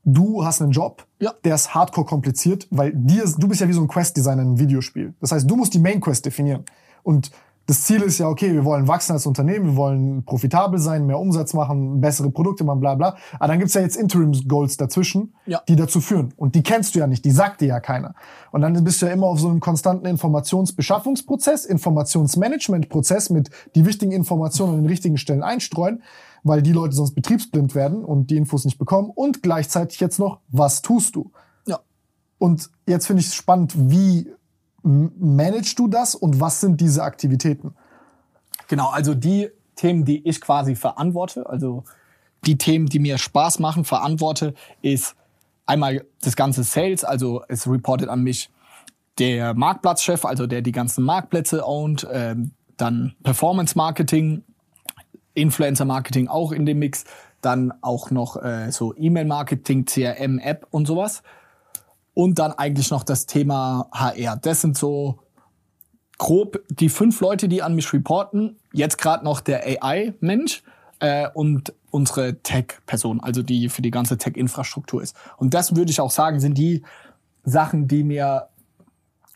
du 0.03 0.43
hast 0.43 0.61
einen 0.61 0.71
Job, 0.71 1.05
Ja. 1.19 1.33
der 1.43 1.55
ist 1.55 1.75
hardcore 1.75 2.05
kompliziert, 2.07 2.67
weil 2.71 2.91
dir, 2.93 3.23
du 3.37 3.47
bist 3.47 3.61
ja 3.61 3.67
wie 3.67 3.73
so 3.73 3.81
ein 3.81 3.87
Quest-Designer 3.87 4.41
in 4.41 4.47
einem 4.49 4.59
Videospiel. 4.59 5.13
Das 5.19 5.31
heißt, 5.31 5.49
du 5.49 5.55
musst 5.55 5.73
die 5.73 5.79
Main-Quest 5.79 6.25
definieren. 6.25 6.63
Und 7.03 7.31
das 7.67 7.83
Ziel 7.83 8.01
ist 8.01 8.17
ja, 8.17 8.27
okay, 8.27 8.53
wir 8.53 8.65
wollen 8.65 8.87
wachsen 8.87 9.13
als 9.13 9.25
Unternehmen, 9.25 9.65
wir 9.65 9.75
wollen 9.75 10.25
profitabel 10.25 10.79
sein, 10.79 11.05
mehr 11.05 11.19
Umsatz 11.19 11.53
machen, 11.53 12.01
bessere 12.01 12.29
Produkte 12.29 12.63
machen, 12.63 12.79
bla 12.81 12.95
bla. 12.95 13.15
Aber 13.35 13.47
dann 13.47 13.59
gibt's 13.59 13.75
ja 13.75 13.81
jetzt 13.81 13.95
Interims-Goals 13.95 14.77
dazwischen, 14.77 15.33
Ja. 15.45 15.61
die 15.67 15.75
dazu 15.75 16.01
führen. 16.01 16.33
Und 16.35 16.55
die 16.55 16.63
kennst 16.63 16.95
du 16.95 16.99
ja 16.99 17.07
nicht, 17.07 17.23
die 17.23 17.31
sagt 17.31 17.61
dir 17.61 17.67
ja 17.67 17.79
keiner. 17.79 18.13
Und 18.51 18.61
dann 18.61 18.83
bist 18.83 19.01
du 19.01 19.05
ja 19.05 19.13
immer 19.13 19.27
auf 19.27 19.39
so 19.39 19.47
einem 19.47 19.59
konstanten 19.59 20.05
Informationsbeschaffungsprozess, 20.07 21.65
Informationsmanagementprozess 21.65 23.29
mit 23.29 23.49
die 23.75 23.85
wichtigen 23.85 24.11
Informationen 24.11 24.73
an 24.73 24.81
den 24.81 24.87
richtigen 24.89 25.17
Stellen 25.17 25.43
einstreuen, 25.43 26.01
weil 26.43 26.61
die 26.61 26.73
Leute 26.73 26.95
sonst 26.95 27.13
betriebsblind 27.13 27.75
werden 27.75 28.03
und 28.03 28.31
die 28.31 28.37
Infos 28.37 28.65
nicht 28.65 28.79
bekommen. 28.79 29.11
Und 29.13 29.43
gleichzeitig 29.43 29.99
jetzt 29.99 30.19
noch, 30.19 30.39
was 30.49 30.81
tust 30.81 31.15
du? 31.15 31.31
Ja. 31.67 31.79
Und 32.39 32.69
jetzt 32.87 33.05
finde 33.05 33.21
ich 33.21 33.27
es 33.27 33.35
spannend, 33.35 33.73
wie 33.77 34.27
managst 34.83 35.77
du 35.79 35.87
das 35.87 36.15
und 36.15 36.39
was 36.39 36.61
sind 36.61 36.81
diese 36.81 37.03
Aktivitäten? 37.03 37.75
Genau, 38.67 38.89
also 38.89 39.13
die 39.13 39.49
Themen, 39.75 40.05
die 40.05 40.27
ich 40.27 40.41
quasi 40.41 40.75
verantworte, 40.75 41.47
also 41.49 41.83
die 42.45 42.57
Themen, 42.57 42.87
die 42.87 42.99
mir 42.99 43.17
Spaß 43.17 43.59
machen, 43.59 43.85
verantworte, 43.85 44.53
ist 44.81 45.15
einmal 45.65 46.05
das 46.21 46.35
ganze 46.35 46.63
Sales, 46.63 47.03
also 47.03 47.43
es 47.47 47.67
reportet 47.67 48.09
an 48.09 48.23
mich 48.23 48.49
der 49.19 49.53
Marktplatzchef, 49.53 50.25
also 50.25 50.47
der 50.47 50.61
die 50.61 50.71
ganzen 50.71 51.03
Marktplätze 51.03 51.67
ownt, 51.67 52.07
ähm, 52.11 52.51
dann 52.77 53.13
Performance 53.23 53.77
Marketing, 53.77 54.43
Influencer 55.33 55.85
Marketing 55.85 56.27
auch 56.27 56.51
in 56.51 56.65
dem 56.65 56.79
Mix, 56.79 57.05
dann 57.41 57.73
auch 57.81 58.11
noch 58.11 58.41
äh, 58.41 58.71
so 58.71 58.95
E-Mail 58.95 59.25
Marketing, 59.25 59.85
CRM 59.85 60.39
App 60.39 60.67
und 60.71 60.87
sowas. 60.87 61.23
Und 62.13 62.39
dann 62.39 62.51
eigentlich 62.51 62.91
noch 62.91 63.03
das 63.03 63.25
Thema 63.25 63.87
HR. 63.91 64.35
Das 64.37 64.61
sind 64.61 64.77
so 64.77 65.19
grob 66.17 66.61
die 66.69 66.89
fünf 66.89 67.19
Leute, 67.21 67.47
die 67.47 67.63
an 67.63 67.73
mich 67.73 67.91
reporten. 67.93 68.57
Jetzt 68.73 68.97
gerade 68.97 69.23
noch 69.23 69.39
der 69.39 69.65
AI-Mensch 69.65 70.63
äh, 70.99 71.27
und 71.33 71.73
unsere 71.89 72.41
Tech-Person, 72.41 73.21
also 73.21 73.41
die 73.41 73.69
für 73.69 73.81
die 73.81 73.91
ganze 73.91 74.17
Tech-Infrastruktur 74.17 75.01
ist. 75.01 75.15
Und 75.37 75.53
das 75.53 75.75
würde 75.75 75.91
ich 75.91 75.99
auch 75.99 76.11
sagen, 76.11 76.39
sind 76.39 76.57
die 76.57 76.83
Sachen, 77.43 77.87
die 77.87 78.03
mir 78.03 78.49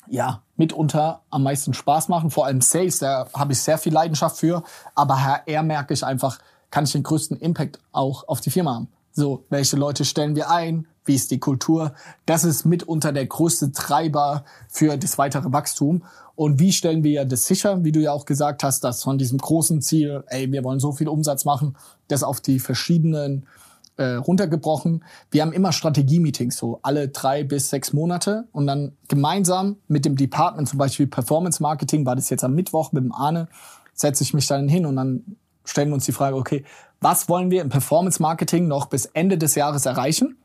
ja 0.08 0.44
mitunter 0.58 1.24
am 1.30 1.44
meisten 1.44 1.74
Spaß 1.74 2.08
machen. 2.08 2.30
Vor 2.30 2.46
allem 2.46 2.62
Sales, 2.62 3.00
da 3.00 3.28
habe 3.34 3.54
ich 3.54 3.60
sehr 3.60 3.78
viel 3.78 3.94
Leidenschaft 3.94 4.38
für. 4.38 4.64
Aber 4.94 5.24
HR 5.24 5.64
merke 5.64 5.94
ich 5.94 6.06
einfach, 6.06 6.40
kann 6.70 6.86
ich 6.86 6.92
den 6.92 7.04
größten 7.04 7.38
Impact 7.38 7.80
auch 7.92 8.28
auf 8.28 8.42
die 8.42 8.52
Firma 8.52 8.76
haben. 8.76 8.90
So, 9.12 9.46
welche 9.50 9.78
Leute 9.78 10.06
stellen 10.06 10.36
wir 10.36 10.50
ein? 10.50 10.88
Wie 11.06 11.16
ist 11.16 11.32
die 11.32 11.40
Kultur? 11.40 11.94
Das 12.26 12.44
ist 12.44 12.66
mitunter 12.66 13.12
der 13.12 13.28
größte 13.28 13.72
Treiber 13.72 14.44
für 14.68 14.98
das 14.98 15.18
weitere 15.18 15.52
Wachstum. 15.52 16.04
Und 16.36 16.60
wie 16.60 16.74
stellen 16.74 17.04
wir 17.04 17.26
das 17.26 17.46
sicher, 17.46 17.84
wie 17.84 17.92
du 17.92 18.02
ja 18.02 18.12
auch 18.12 18.26
gesagt 18.26 18.64
hast, 18.64 18.84
dass 18.84 19.04
von 19.04 19.18
diesem 19.18 19.38
großen 19.38 19.82
Ziel, 19.82 20.24
ey, 20.28 20.52
wir 20.52 20.64
wollen 20.64 20.80
so 20.80 20.92
viel 20.92 21.08
Umsatz 21.08 21.46
machen, 21.46 21.78
das 22.08 22.24
auf 22.24 22.42
die 22.42 22.60
verschiedenen 22.60 23.46
äh, 23.98 24.16
runtergebrochen. 24.16 25.04
Wir 25.32 25.42
haben 25.42 25.54
immer 25.54 25.72
Strategie-Meetings, 25.72 26.58
so 26.58 26.80
alle 26.82 27.08
drei 27.08 27.44
bis 27.44 27.70
sechs 27.70 27.94
Monate 27.94 28.46
und 28.52 28.68
dann 28.68 28.92
gemeinsam 29.08 29.78
mit 29.88 30.04
dem 30.04 30.18
Department, 30.18 30.68
zum 30.68 30.80
Beispiel 30.80 31.08
Performance 31.08 31.62
Marketing, 31.62 32.06
war 32.06 32.16
das 32.16 32.30
jetzt 32.30 32.44
am 32.44 32.54
Mittwoch 32.54 32.92
mit 32.92 33.04
dem 33.04 33.14
Arne, 33.14 33.48
setze 33.94 34.24
ich 34.24 34.34
mich 34.34 34.48
dann 34.48 34.68
hin 34.68 34.86
und 34.86 34.98
dann 34.98 35.38
stellen 35.64 35.90
wir 35.90 35.96
uns 35.96 36.06
die 36.06 36.12
Frage, 36.12 36.36
okay, 36.36 36.66
was 37.00 37.30
wollen 37.30 37.52
wir 37.52 37.62
im 37.62 37.70
Performance 37.70 38.22
Marketing 38.22 38.68
noch 38.68 38.88
bis 38.88 39.06
Ende 39.06 39.38
des 39.38 39.56
Jahres 39.56 39.86
erreichen? 39.86 40.38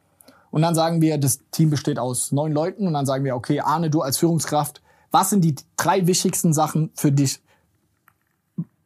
Und 0.50 0.62
dann 0.62 0.74
sagen 0.74 1.00
wir, 1.00 1.18
das 1.18 1.40
Team 1.50 1.70
besteht 1.70 1.98
aus 1.98 2.32
neun 2.32 2.52
Leuten. 2.52 2.86
Und 2.86 2.94
dann 2.94 3.06
sagen 3.06 3.24
wir, 3.24 3.36
okay, 3.36 3.60
Arne, 3.60 3.90
du 3.90 4.02
als 4.02 4.18
Führungskraft, 4.18 4.82
was 5.10 5.30
sind 5.30 5.42
die 5.42 5.54
drei 5.76 6.06
wichtigsten 6.06 6.52
Sachen 6.52 6.90
für 6.94 7.12
dich, 7.12 7.40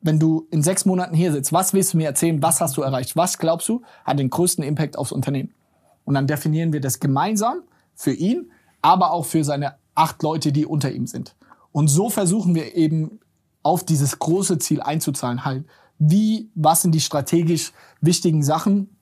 wenn 0.00 0.18
du 0.18 0.46
in 0.50 0.62
sechs 0.62 0.84
Monaten 0.84 1.14
hier 1.14 1.32
sitzt, 1.32 1.52
was 1.52 1.72
willst 1.72 1.94
du 1.94 1.96
mir 1.96 2.06
erzählen, 2.06 2.42
was 2.42 2.60
hast 2.60 2.76
du 2.76 2.82
erreicht, 2.82 3.16
was 3.16 3.38
glaubst 3.38 3.68
du, 3.68 3.82
hat 4.04 4.18
den 4.18 4.28
größten 4.28 4.62
Impact 4.62 4.98
aufs 4.98 5.12
Unternehmen? 5.12 5.54
Und 6.04 6.14
dann 6.14 6.26
definieren 6.26 6.74
wir 6.74 6.82
das 6.82 7.00
gemeinsam 7.00 7.62
für 7.94 8.12
ihn, 8.12 8.50
aber 8.82 9.12
auch 9.12 9.24
für 9.24 9.44
seine 9.44 9.76
acht 9.94 10.22
Leute, 10.22 10.52
die 10.52 10.66
unter 10.66 10.92
ihm 10.92 11.06
sind. 11.06 11.34
Und 11.72 11.88
so 11.88 12.10
versuchen 12.10 12.54
wir 12.54 12.74
eben 12.74 13.20
auf 13.62 13.84
dieses 13.84 14.18
große 14.18 14.58
Ziel 14.58 14.82
einzuzahlen, 14.82 15.44
halt, 15.46 15.64
wie, 15.98 16.50
was 16.54 16.82
sind 16.82 16.94
die 16.94 17.00
strategisch 17.00 17.72
wichtigen 18.00 18.42
Sachen 18.42 18.93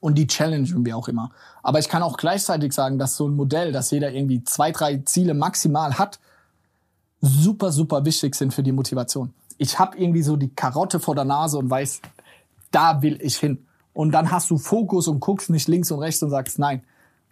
und 0.00 0.16
die 0.16 0.26
challengen 0.26 0.84
wir 0.84 0.96
auch 0.96 1.08
immer. 1.08 1.30
Aber 1.62 1.78
ich 1.78 1.88
kann 1.88 2.02
auch 2.02 2.16
gleichzeitig 2.16 2.72
sagen, 2.72 2.98
dass 2.98 3.16
so 3.16 3.28
ein 3.28 3.36
Modell, 3.36 3.72
dass 3.72 3.90
jeder 3.90 4.12
irgendwie 4.12 4.42
zwei, 4.44 4.72
drei 4.72 4.98
Ziele 4.98 5.34
maximal 5.34 5.98
hat, 5.98 6.18
super, 7.20 7.70
super 7.70 8.04
wichtig 8.04 8.34
sind 8.34 8.54
für 8.54 8.62
die 8.62 8.72
Motivation. 8.72 9.32
Ich 9.58 9.78
habe 9.78 9.98
irgendwie 9.98 10.22
so 10.22 10.36
die 10.36 10.48
Karotte 10.48 11.00
vor 11.00 11.14
der 11.14 11.24
Nase 11.24 11.58
und 11.58 11.68
weiß, 11.68 12.00
da 12.70 13.02
will 13.02 13.18
ich 13.20 13.36
hin. 13.36 13.66
Und 13.92 14.12
dann 14.12 14.30
hast 14.30 14.50
du 14.50 14.56
Fokus 14.56 15.06
und 15.06 15.20
guckst 15.20 15.50
nicht 15.50 15.68
links 15.68 15.90
und 15.90 15.98
rechts 15.98 16.22
und 16.22 16.30
sagst, 16.30 16.58
nein, 16.58 16.82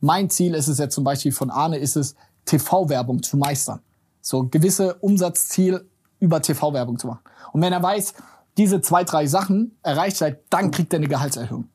mein 0.01 0.29
Ziel 0.29 0.55
ist 0.55 0.69
es 0.69 0.79
jetzt 0.79 0.95
zum 0.95 1.05
Beispiel 1.05 1.33
von 1.33 1.51
Arne, 1.51 1.79
ist 1.79 1.97
es, 1.97 2.15
TV-Werbung 2.45 3.23
zu 3.23 3.37
meistern. 3.37 3.81
So 4.21 4.47
gewisse 4.47 4.95
Umsatzziel 4.97 5.89
über 6.21 6.43
TV-Werbung 6.43 6.99
zu 6.99 7.07
machen. 7.07 7.21
Und 7.53 7.63
wenn 7.63 7.73
er 7.73 7.83
weiß, 7.83 8.15
diese 8.57 8.81
zwei, 8.81 9.05
drei 9.05 9.27
Sachen 9.27 9.77
erreicht 9.83 10.21
er, 10.21 10.37
dann 10.51 10.71
kriegt 10.71 10.93
er 10.93 10.99
eine 10.99 11.09
Gehaltserhöhung. 11.09 11.69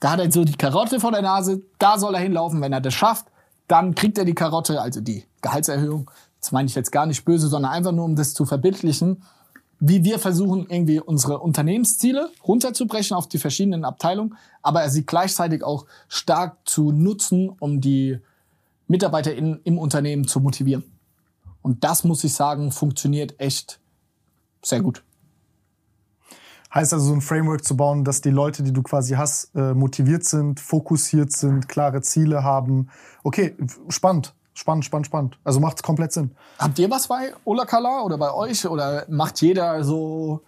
Da 0.00 0.12
hat 0.12 0.20
er 0.20 0.30
so 0.30 0.44
die 0.44 0.56
Karotte 0.56 1.00
vor 1.00 1.12
der 1.12 1.22
Nase, 1.22 1.62
da 1.78 1.98
soll 1.98 2.14
er 2.14 2.20
hinlaufen. 2.20 2.60
Wenn 2.60 2.72
er 2.72 2.80
das 2.80 2.94
schafft, 2.94 3.26
dann 3.66 3.94
kriegt 3.94 4.18
er 4.18 4.24
die 4.24 4.34
Karotte, 4.34 4.80
also 4.80 5.00
die 5.00 5.24
Gehaltserhöhung. 5.42 6.10
Das 6.40 6.52
meine 6.52 6.68
ich 6.68 6.74
jetzt 6.74 6.92
gar 6.92 7.06
nicht 7.06 7.24
böse, 7.24 7.48
sondern 7.48 7.72
einfach 7.72 7.92
nur, 7.92 8.04
um 8.04 8.16
das 8.16 8.34
zu 8.34 8.46
verbildlichen, 8.46 9.22
wie 9.80 10.02
wir 10.04 10.18
versuchen, 10.18 10.66
irgendwie 10.68 11.00
unsere 11.00 11.38
Unternehmensziele 11.38 12.30
runterzubrechen 12.46 13.16
auf 13.16 13.28
die 13.28 13.38
verschiedenen 13.38 13.84
Abteilungen, 13.84 14.36
aber 14.62 14.88
sie 14.90 15.06
gleichzeitig 15.06 15.62
auch 15.62 15.86
stark 16.08 16.56
zu 16.64 16.90
nutzen, 16.90 17.50
um 17.60 17.80
die 17.80 18.18
Mitarbeiter 18.88 19.34
in, 19.34 19.60
im 19.64 19.78
Unternehmen 19.78 20.26
zu 20.26 20.40
motivieren. 20.40 20.84
Und 21.62 21.84
das, 21.84 22.02
muss 22.04 22.24
ich 22.24 22.34
sagen, 22.34 22.72
funktioniert 22.72 23.38
echt 23.38 23.78
sehr 24.62 24.80
gut. 24.80 25.02
Heißt 26.72 26.92
also, 26.92 27.06
so 27.06 27.14
ein 27.14 27.20
Framework 27.22 27.64
zu 27.64 27.76
bauen, 27.76 28.04
dass 28.04 28.20
die 28.20 28.30
Leute, 28.30 28.62
die 28.62 28.72
du 28.72 28.82
quasi 28.82 29.14
hast, 29.14 29.54
äh, 29.54 29.72
motiviert 29.72 30.24
sind, 30.24 30.60
fokussiert 30.60 31.32
sind, 31.32 31.68
klare 31.68 32.02
Ziele 32.02 32.44
haben. 32.44 32.88
Okay, 33.22 33.56
spannend, 33.88 34.34
spannend, 34.52 34.84
spannend, 34.84 35.06
spannend. 35.06 35.38
Also 35.44 35.60
macht 35.60 35.82
komplett 35.82 36.12
Sinn. 36.12 36.32
Habt 36.58 36.78
ihr 36.78 36.90
was 36.90 37.08
bei 37.08 37.32
Olakala 37.44 38.02
oder 38.02 38.18
bei 38.18 38.32
euch? 38.32 38.66
Oder 38.66 39.06
macht 39.08 39.40
jeder 39.40 39.82
so 39.82 40.42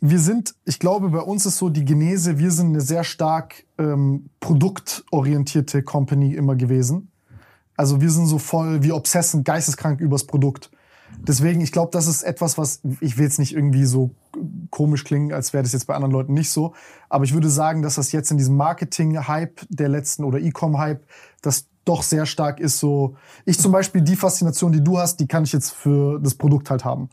Wir 0.00 0.18
sind, 0.18 0.56
ich 0.64 0.80
glaube, 0.80 1.10
bei 1.10 1.20
uns 1.20 1.46
ist 1.46 1.58
so 1.58 1.68
die 1.68 1.84
Genese, 1.84 2.38
wir 2.38 2.50
sind 2.50 2.68
eine 2.68 2.80
sehr 2.80 3.04
stark 3.04 3.64
ähm, 3.78 4.30
produktorientierte 4.40 5.84
Company 5.84 6.34
immer 6.34 6.56
gewesen. 6.56 7.12
Also 7.76 8.00
wir 8.00 8.10
sind 8.10 8.26
so 8.26 8.38
voll 8.38 8.82
wie 8.82 8.90
obsessen, 8.90 9.44
geisteskrank 9.44 10.00
übers 10.00 10.24
Produkt. 10.24 10.70
Deswegen, 11.18 11.60
ich 11.60 11.70
glaube, 11.70 11.90
das 11.92 12.06
ist 12.08 12.24
etwas, 12.24 12.58
was 12.58 12.80
ich 13.00 13.16
will 13.16 13.24
jetzt 13.24 13.38
nicht 13.38 13.54
irgendwie 13.54 13.84
so 13.84 14.10
komisch 14.70 15.04
klingen, 15.04 15.32
als 15.32 15.52
wäre 15.52 15.62
das 15.62 15.72
jetzt 15.72 15.86
bei 15.86 15.94
anderen 15.94 16.12
Leuten 16.12 16.34
nicht 16.34 16.50
so. 16.50 16.74
Aber 17.08 17.24
ich 17.24 17.34
würde 17.34 17.48
sagen, 17.48 17.82
dass 17.82 17.96
das 17.96 18.12
jetzt 18.12 18.30
in 18.30 18.38
diesem 18.38 18.56
Marketing-Hype 18.56 19.60
der 19.68 19.88
letzten 19.88 20.24
oder 20.24 20.38
E-Com-Hype, 20.38 21.04
das 21.40 21.66
doch 21.84 22.02
sehr 22.02 22.26
stark 22.26 22.60
ist 22.60 22.78
so. 22.78 23.16
Ich 23.44 23.58
zum 23.58 23.72
Beispiel, 23.72 24.02
die 24.02 24.16
Faszination, 24.16 24.72
die 24.72 24.82
du 24.82 24.98
hast, 24.98 25.16
die 25.16 25.26
kann 25.26 25.44
ich 25.44 25.52
jetzt 25.52 25.70
für 25.70 26.20
das 26.20 26.34
Produkt 26.34 26.70
halt 26.70 26.84
haben. 26.84 27.08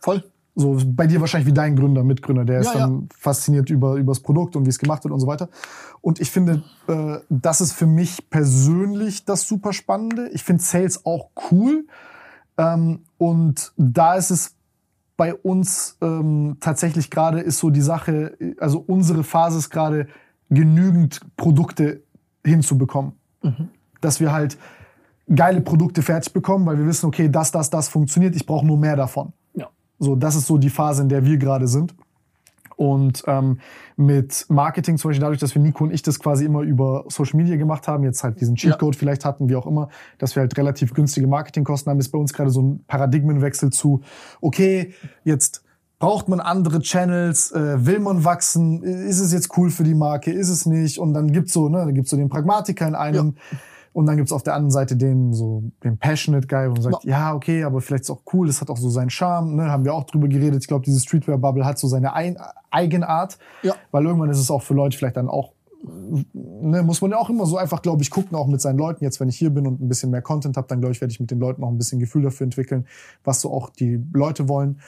Voll. 0.00 0.24
So 0.56 0.76
bei 0.84 1.06
dir 1.06 1.20
wahrscheinlich 1.20 1.46
wie 1.46 1.54
dein 1.54 1.76
Gründer, 1.76 2.02
Mitgründer, 2.02 2.44
der 2.44 2.60
ist 2.60 2.74
Ja, 2.74 2.80
dann 2.80 3.08
fasziniert 3.16 3.70
über, 3.70 3.94
über 3.94 4.10
das 4.10 4.20
Produkt 4.20 4.56
und 4.56 4.66
wie 4.66 4.70
es 4.70 4.80
gemacht 4.80 5.04
wird 5.04 5.14
und 5.14 5.20
so 5.20 5.28
weiter. 5.28 5.48
Und 6.00 6.20
ich 6.20 6.32
finde, 6.32 6.64
äh, 6.88 7.18
das 7.28 7.60
ist 7.60 7.74
für 7.74 7.86
mich 7.86 8.28
persönlich 8.28 9.24
das 9.24 9.46
super 9.46 9.72
Spannende. 9.72 10.28
Ich 10.30 10.42
finde 10.42 10.62
Sales 10.64 11.06
auch 11.06 11.28
cool. 11.52 11.86
Ähm, 12.56 13.04
und 13.18 13.72
da 13.76 14.16
ist 14.16 14.30
es 14.30 14.56
bei 15.18 15.34
uns 15.34 15.98
ähm, 16.00 16.56
tatsächlich 16.60 17.10
gerade 17.10 17.40
ist 17.40 17.58
so 17.58 17.70
die 17.70 17.82
Sache, 17.82 18.38
also 18.58 18.78
unsere 18.86 19.24
Phase 19.24 19.58
ist 19.58 19.68
gerade 19.68 20.06
genügend 20.48 21.20
Produkte 21.36 22.02
hinzubekommen. 22.46 23.12
Dass 24.00 24.20
wir 24.20 24.32
halt 24.32 24.56
geile 25.34 25.60
Produkte 25.60 26.02
fertig 26.02 26.32
bekommen, 26.32 26.64
weil 26.66 26.78
wir 26.78 26.86
wissen, 26.86 27.06
okay, 27.06 27.28
das, 27.28 27.50
das, 27.50 27.68
das 27.68 27.88
funktioniert, 27.88 28.36
ich 28.36 28.46
brauche 28.46 28.64
nur 28.64 28.78
mehr 28.78 28.94
davon. 28.94 29.32
Ja. 29.54 29.68
So, 29.98 30.14
das 30.14 30.36
ist 30.36 30.46
so 30.46 30.56
die 30.56 30.70
Phase, 30.70 31.02
in 31.02 31.08
der 31.08 31.24
wir 31.24 31.36
gerade 31.36 31.66
sind. 31.66 31.94
Und 32.78 33.24
ähm, 33.26 33.58
mit 33.96 34.46
Marketing, 34.48 34.98
zum 34.98 35.08
Beispiel 35.08 35.22
dadurch, 35.22 35.40
dass 35.40 35.52
wir 35.52 35.60
Nico 35.60 35.82
und 35.82 35.90
ich 35.90 36.02
das 36.02 36.20
quasi 36.20 36.44
immer 36.44 36.60
über 36.60 37.04
Social 37.08 37.36
Media 37.36 37.56
gemacht 37.56 37.88
haben, 37.88 38.04
jetzt 38.04 38.22
halt 38.22 38.40
diesen 38.40 38.54
Cheatcode 38.54 38.94
vielleicht 38.94 39.24
hatten, 39.24 39.48
wie 39.48 39.56
auch 39.56 39.66
immer, 39.66 39.88
dass 40.18 40.36
wir 40.36 40.42
halt 40.42 40.56
relativ 40.56 40.94
günstige 40.94 41.26
Marketingkosten 41.26 41.90
haben, 41.90 41.98
ist 41.98 42.10
bei 42.10 42.18
uns 42.18 42.32
gerade 42.32 42.50
so 42.50 42.62
ein 42.62 42.84
Paradigmenwechsel 42.86 43.70
zu, 43.70 44.02
okay, 44.40 44.94
jetzt 45.24 45.64
braucht 45.98 46.28
man 46.28 46.38
andere 46.38 46.78
Channels, 46.78 47.50
äh, 47.50 47.84
will 47.84 47.98
man 47.98 48.24
wachsen, 48.24 48.84
ist 48.84 49.18
es 49.18 49.32
jetzt 49.32 49.58
cool 49.58 49.70
für 49.70 49.82
die 49.82 49.96
Marke, 49.96 50.30
ist 50.30 50.48
es 50.48 50.64
nicht? 50.64 51.00
Und 51.00 51.14
dann 51.14 51.32
gibt's 51.32 51.52
so, 51.52 51.68
ne, 51.68 51.78
dann 51.78 51.94
gibt's 51.94 52.10
so 52.10 52.16
den 52.16 52.28
Pragmatiker 52.28 52.86
in 52.86 52.94
einem. 52.94 53.34
Und 53.92 54.06
dann 54.06 54.16
gibt's 54.16 54.32
auf 54.32 54.42
der 54.42 54.54
anderen 54.54 54.70
Seite 54.70 54.96
den 54.96 55.32
so 55.32 55.62
den 55.84 55.98
Passionate 55.98 56.46
Guy, 56.46 56.68
wo 56.68 56.72
man 56.72 56.82
sagt, 56.82 57.04
ja, 57.04 57.34
okay, 57.34 57.64
aber 57.64 57.80
vielleicht 57.80 58.04
ist 58.04 58.10
auch 58.10 58.22
cool, 58.32 58.46
das 58.46 58.60
hat 58.60 58.70
auch 58.70 58.76
so 58.76 58.90
seinen 58.90 59.10
Charme, 59.10 59.56
ne, 59.56 59.70
haben 59.70 59.84
wir 59.84 59.94
auch 59.94 60.04
drüber 60.04 60.28
geredet. 60.28 60.62
Ich 60.62 60.68
glaube, 60.68 60.84
diese 60.84 61.00
Streetwear 61.00 61.38
Bubble 61.38 61.64
hat 61.64 61.78
so 61.78 61.88
seine 61.88 62.12
ein 62.12 62.36
Eigenart, 62.70 63.38
Ja. 63.62 63.74
weil 63.90 64.04
irgendwann 64.04 64.30
ist 64.30 64.38
es 64.38 64.50
auch 64.50 64.62
für 64.62 64.74
Leute 64.74 64.96
vielleicht 64.96 65.16
dann 65.16 65.28
auch 65.28 65.52
ne, 66.32 66.82
muss 66.82 67.00
man 67.00 67.12
ja 67.12 67.18
auch 67.18 67.30
immer 67.30 67.46
so 67.46 67.56
einfach, 67.56 67.82
glaube 67.82 68.02
ich, 68.02 68.10
gucken, 68.10 68.36
auch 68.36 68.46
mit 68.46 68.60
seinen 68.60 68.78
Leuten. 68.78 69.04
Jetzt, 69.04 69.20
wenn 69.20 69.28
ich 69.28 69.36
hier 69.38 69.50
bin 69.50 69.66
und 69.66 69.80
ein 69.80 69.88
bisschen 69.88 70.10
mehr 70.10 70.22
Content 70.22 70.56
habe, 70.56 70.66
dann 70.68 70.80
glaube 70.80 70.92
ich, 70.92 71.00
werde 71.00 71.12
ich 71.12 71.20
mit 71.20 71.30
den 71.30 71.38
Leuten 71.38 71.62
auch 71.62 71.68
ein 71.68 71.78
bisschen 71.78 72.00
Gefühl 72.00 72.22
dafür 72.22 72.44
entwickeln, 72.44 72.86
was 73.24 73.40
so 73.40 73.52
auch 73.52 73.70
die 73.70 74.02
Leute 74.12 74.48
wollen. 74.48 74.80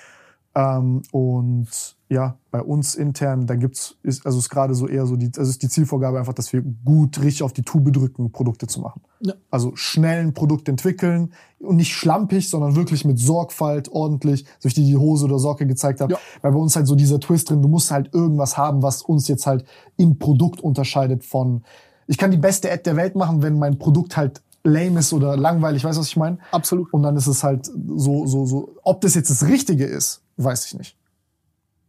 Ähm, 0.54 1.02
und 1.12 1.68
ja, 2.08 2.36
bei 2.50 2.60
uns 2.60 2.96
intern, 2.96 3.46
da 3.46 3.54
gibt's, 3.54 3.94
ist, 4.02 4.26
also 4.26 4.38
ist 4.38 4.48
gerade 4.48 4.74
so 4.74 4.88
eher 4.88 5.06
so 5.06 5.14
die, 5.14 5.30
also 5.38 5.48
ist 5.48 5.62
die 5.62 5.68
Zielvorgabe 5.68 6.18
einfach, 6.18 6.32
dass 6.32 6.52
wir 6.52 6.60
gut 6.84 7.20
richtig 7.20 7.44
auf 7.44 7.52
die 7.52 7.62
Tube 7.62 7.92
drücken, 7.92 8.32
Produkte 8.32 8.66
zu 8.66 8.80
machen. 8.80 9.00
Ja. 9.20 9.34
Also 9.48 9.76
schnell 9.76 10.20
ein 10.20 10.34
Produkt 10.34 10.68
entwickeln 10.68 11.32
und 11.60 11.76
nicht 11.76 11.94
schlampig, 11.94 12.50
sondern 12.50 12.74
wirklich 12.74 13.04
mit 13.04 13.20
Sorgfalt, 13.20 13.90
ordentlich, 13.92 14.44
so 14.58 14.66
ich 14.66 14.74
dir 14.74 14.84
die 14.84 14.96
Hose 14.96 15.26
oder 15.26 15.38
Socke 15.38 15.68
gezeigt 15.68 16.00
habe. 16.00 16.14
Ja. 16.14 16.18
Weil 16.42 16.50
bei 16.50 16.58
uns 16.58 16.74
halt 16.74 16.88
so 16.88 16.96
dieser 16.96 17.20
Twist 17.20 17.50
drin, 17.50 17.62
du 17.62 17.68
musst 17.68 17.92
halt 17.92 18.12
irgendwas 18.12 18.56
haben, 18.56 18.82
was 18.82 19.02
uns 19.02 19.28
jetzt 19.28 19.46
halt 19.46 19.64
im 19.96 20.18
Produkt 20.18 20.60
unterscheidet 20.60 21.24
von, 21.24 21.62
ich 22.08 22.18
kann 22.18 22.32
die 22.32 22.38
beste 22.38 22.72
Ad 22.72 22.82
der 22.86 22.96
Welt 22.96 23.14
machen, 23.14 23.42
wenn 23.42 23.56
mein 23.56 23.78
Produkt 23.78 24.16
halt 24.16 24.42
lame 24.62 24.98
ist 24.98 25.12
oder 25.12 25.36
langweilig, 25.36 25.84
weißt 25.84 25.96
du, 25.96 26.00
was 26.00 26.08
ich 26.08 26.16
meine? 26.16 26.38
Absolut. 26.50 26.92
Und 26.92 27.02
dann 27.02 27.16
ist 27.16 27.26
es 27.26 27.42
halt 27.42 27.66
so, 27.66 28.26
so, 28.26 28.46
so, 28.46 28.74
ob 28.82 29.00
das 29.00 29.14
jetzt 29.14 29.30
das 29.30 29.46
Richtige 29.46 29.84
ist, 29.84 30.22
weiß 30.44 30.66
ich 30.66 30.74
nicht. 30.74 30.96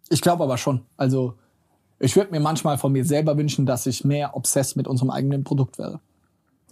Ich 0.10 0.22
glaube 0.22 0.44
aber 0.44 0.58
schon. 0.58 0.82
Also 0.98 1.36
ich 2.00 2.16
würde 2.16 2.32
mir 2.32 2.40
manchmal 2.40 2.78
von 2.78 2.92
mir 2.92 3.06
selber 3.06 3.38
wünschen, 3.38 3.66
dass 3.66 3.86
ich 3.86 4.04
mehr 4.04 4.36
obsessed 4.36 4.76
mit 4.76 4.88
unserem 4.88 5.12
eigenen 5.12 5.44
Produkt 5.44 5.78
wäre. 5.78 6.00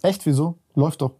Echt, 0.02 0.26
wieso? 0.26 0.58
Läuft 0.74 1.02
doch. 1.02 1.12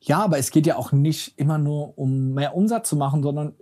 Ja, 0.00 0.22
aber 0.24 0.38
es 0.38 0.50
geht 0.50 0.66
ja 0.66 0.76
auch 0.76 0.92
nicht 0.92 1.38
immer 1.38 1.58
nur 1.58 1.96
um 1.96 2.34
mehr 2.34 2.56
Umsatz 2.56 2.88
zu 2.88 2.96
machen, 2.96 3.22
sondern 3.22 3.54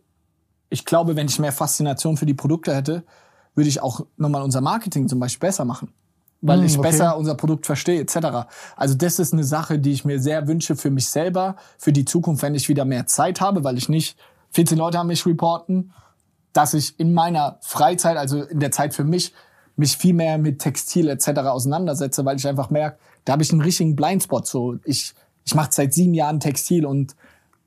ich 0.70 0.84
glaube, 0.84 1.16
wenn 1.16 1.28
ich 1.28 1.38
mehr 1.38 1.52
Faszination 1.52 2.16
für 2.16 2.26
die 2.26 2.34
Produkte 2.34 2.74
hätte, 2.74 3.04
würde 3.54 3.68
ich 3.68 3.82
auch 3.82 4.06
nochmal 4.16 4.42
unser 4.42 4.60
Marketing 4.60 5.08
zum 5.08 5.20
Beispiel 5.20 5.48
besser 5.48 5.64
machen. 5.64 5.92
Weil 6.40 6.60
Hm, 6.60 6.66
ich 6.66 6.78
okay. 6.78 6.88
besser 6.88 7.18
unser 7.18 7.34
Produkt 7.34 7.66
verstehe, 7.66 8.00
etc. 8.00 8.48
Also 8.76 8.94
das 8.94 9.18
ist 9.18 9.34
eine 9.34 9.44
Sache, 9.44 9.78
die 9.78 9.92
ich 9.92 10.04
mir 10.04 10.18
sehr 10.18 10.48
wünsche 10.48 10.76
für 10.76 10.90
mich 10.90 11.06
selber, 11.06 11.56
für 11.76 11.92
die 11.92 12.06
Zukunft, 12.06 12.42
wenn 12.42 12.54
ich 12.54 12.68
wieder 12.68 12.86
mehr 12.86 13.06
Zeit 13.06 13.40
habe, 13.40 13.62
weil 13.62 13.76
ich 13.76 13.88
nicht 13.90 14.16
14 14.52 14.78
Leute 14.78 14.98
an 14.98 15.06
mich 15.06 15.26
reporten, 15.26 15.92
dass 16.52 16.74
ich 16.74 16.98
in 16.98 17.14
meiner 17.14 17.58
Freizeit, 17.60 18.16
also 18.16 18.42
in 18.42 18.60
der 18.60 18.72
Zeit 18.72 18.94
für 18.94 19.04
mich, 19.04 19.32
mich 19.76 19.96
viel 19.96 20.14
mehr 20.14 20.38
mit 20.38 20.58
Textil 20.58 21.08
etc. 21.08 21.28
auseinandersetze, 21.40 22.24
weil 22.24 22.36
ich 22.36 22.46
einfach 22.46 22.70
merke, 22.70 22.98
da 23.24 23.32
habe 23.32 23.42
ich 23.42 23.52
einen 23.52 23.60
richtigen 23.60 23.96
Blindspot. 23.96 24.46
So, 24.46 24.76
ich, 24.84 25.14
ich 25.44 25.54
mache 25.54 25.70
seit 25.72 25.94
sieben 25.94 26.14
Jahren 26.14 26.40
Textil 26.40 26.84
und 26.84 27.14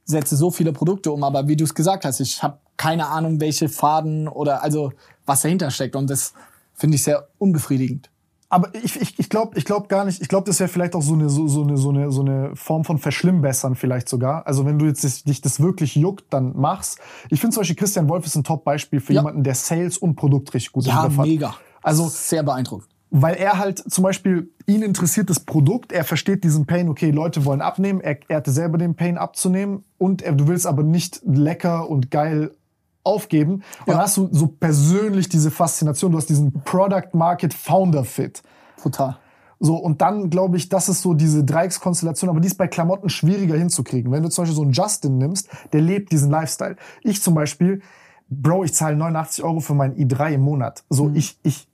setze 0.06 0.36
so 0.36 0.52
viele 0.52 0.74
Produkte 0.74 1.12
um, 1.12 1.24
aber 1.24 1.48
wie 1.48 1.56
du 1.56 1.64
es 1.64 1.74
gesagt 1.74 2.06
hast, 2.06 2.20
ich 2.20 2.44
habe 2.44 2.60
keine 2.76 3.08
Ahnung, 3.08 3.40
welche 3.40 3.70
Faden 3.70 4.28
oder 4.28 4.64
also 4.64 4.92
was 5.26 5.42
dahinter 5.42 5.72
steckt 5.72 5.96
und 5.96 6.10
das 6.10 6.34
finde 6.74 6.96
ich 6.96 7.04
sehr 7.04 7.28
unbefriedigend. 7.38 8.10
Aber 8.54 8.70
ich, 8.76 9.02
ich, 9.02 9.18
ich 9.20 9.30
glaube 9.30 9.58
ich 9.58 9.66
glaub 9.66 9.90
gar 9.90 10.06
nicht, 10.06 10.22
ich 10.22 10.28
glaube, 10.28 10.46
das 10.46 10.60
wäre 10.60 10.68
vielleicht 10.70 10.94
auch 10.96 11.02
so 11.02 11.14
eine, 11.14 11.28
so, 11.30 11.48
so, 11.48 11.64
eine, 11.64 11.76
so, 11.78 11.90
eine, 11.90 12.12
so 12.12 12.22
eine 12.22 12.56
Form 12.56 12.84
von 12.86 13.00
Verschlimmbessern 13.00 13.76
vielleicht 13.76 14.08
sogar. 14.08 14.46
Also 14.46 14.66
wenn 14.66 14.78
du 14.78 14.86
jetzt 14.86 15.04
das- 15.04 15.24
dich 15.24 15.42
das 15.42 15.60
wirklich 15.60 15.96
juckt, 15.96 16.26
dann 16.32 16.54
mach's. 16.56 16.98
Ich 17.30 17.40
finde 17.42 17.56
zum 17.56 17.62
Beispiel 17.62 17.76
Christian 17.78 18.08
Wolf 18.10 18.26
ist 18.28 18.36
ein 18.36 18.44
Top-Beispiel 18.44 19.00
für 19.00 19.14
Ja. 19.14 19.22
jemanden, 19.22 19.44
der 19.44 19.56
Sales 19.56 19.98
und 19.98 20.16
Produkt 20.16 20.54
richtig 20.54 20.72
gut 20.72 20.86
im 20.86 20.92
Ja, 20.92 21.06
Griff 21.08 21.18
hat. 21.18 21.26
mega. 21.26 21.56
Also 21.82 22.08
sehr 22.08 22.44
beeindruckend. 22.44 22.90
weil 23.16 23.36
er 23.36 23.60
halt 23.60 23.78
zum 23.92 24.04
Beispiel, 24.04 24.50
ihn 24.66 24.82
interessiert 24.82 25.30
das 25.30 25.40
Produkt, 25.40 25.92
er 25.92 26.04
versteht 26.04 26.44
diesen 26.44 26.66
Pain, 26.66 26.90
okay, 26.90 27.12
Leute 27.12 27.46
wollen 27.46 27.62
abnehmen, 27.62 28.02
er, 28.02 28.18
er 28.28 28.38
hatte 28.38 28.50
selber 28.52 28.80
den 28.80 28.96
Pain 28.96 29.20
abzunehmen 29.20 29.84
und 30.00 30.22
er, 30.24 30.32
du 30.34 30.48
willst 30.48 30.66
aber 30.66 30.82
nicht 30.82 31.22
lecker 31.24 31.90
und 31.90 32.10
geil 32.10 32.56
aufgeben. 33.04 33.54
Und 33.54 33.88
dann 33.88 33.98
hast 33.98 34.18
du 34.18 34.30
so 34.32 34.48
persönlich 34.48 35.30
diese 35.30 35.52
Faszination, 35.52 36.12
du 36.12 36.18
hast 36.18 36.30
diesen 36.30 36.54
Product 36.64 37.10
Market 37.14 37.54
Founder 37.54 38.04
Fit. 38.04 38.42
Total. 38.82 39.18
So, 39.60 39.78
und 39.78 40.02
dann 40.02 40.30
glaube 40.30 40.58
ich, 40.58 40.68
das 40.68 40.90
ist 40.90 41.02
so 41.02 41.14
diese 41.14 41.46
Dreieckskonstellation, 41.46 42.30
aber 42.30 42.42
die 42.42 42.48
ist 42.48 42.58
bei 42.58 42.68
Klamotten 42.68 43.10
schwieriger 43.10 43.56
hinzukriegen. 43.56 44.12
Wenn 44.12 44.22
du 44.22 44.30
zum 44.30 44.44
Beispiel 44.44 44.56
so 44.56 44.62
einen 44.64 44.74
Justin 44.74 45.18
nimmst, 45.18 45.48
der 45.72 45.80
lebt 45.80 46.12
diesen 46.12 46.30
Lifestyle. 46.30 46.76
Ich 47.02 47.22
zum 47.22 47.34
Beispiel, 47.34 47.82
Bro, 48.30 48.66
ich 48.66 48.74
zahle 48.74 48.98
89 48.98 49.44
Euro 49.44 49.62
für 49.62 49.74
meinen 49.74 49.96
i3 49.96 50.34
im 50.34 50.42
Monat. 50.42 50.84
So, 50.90 51.12
ich, 51.14 51.40
ich, 51.44 51.70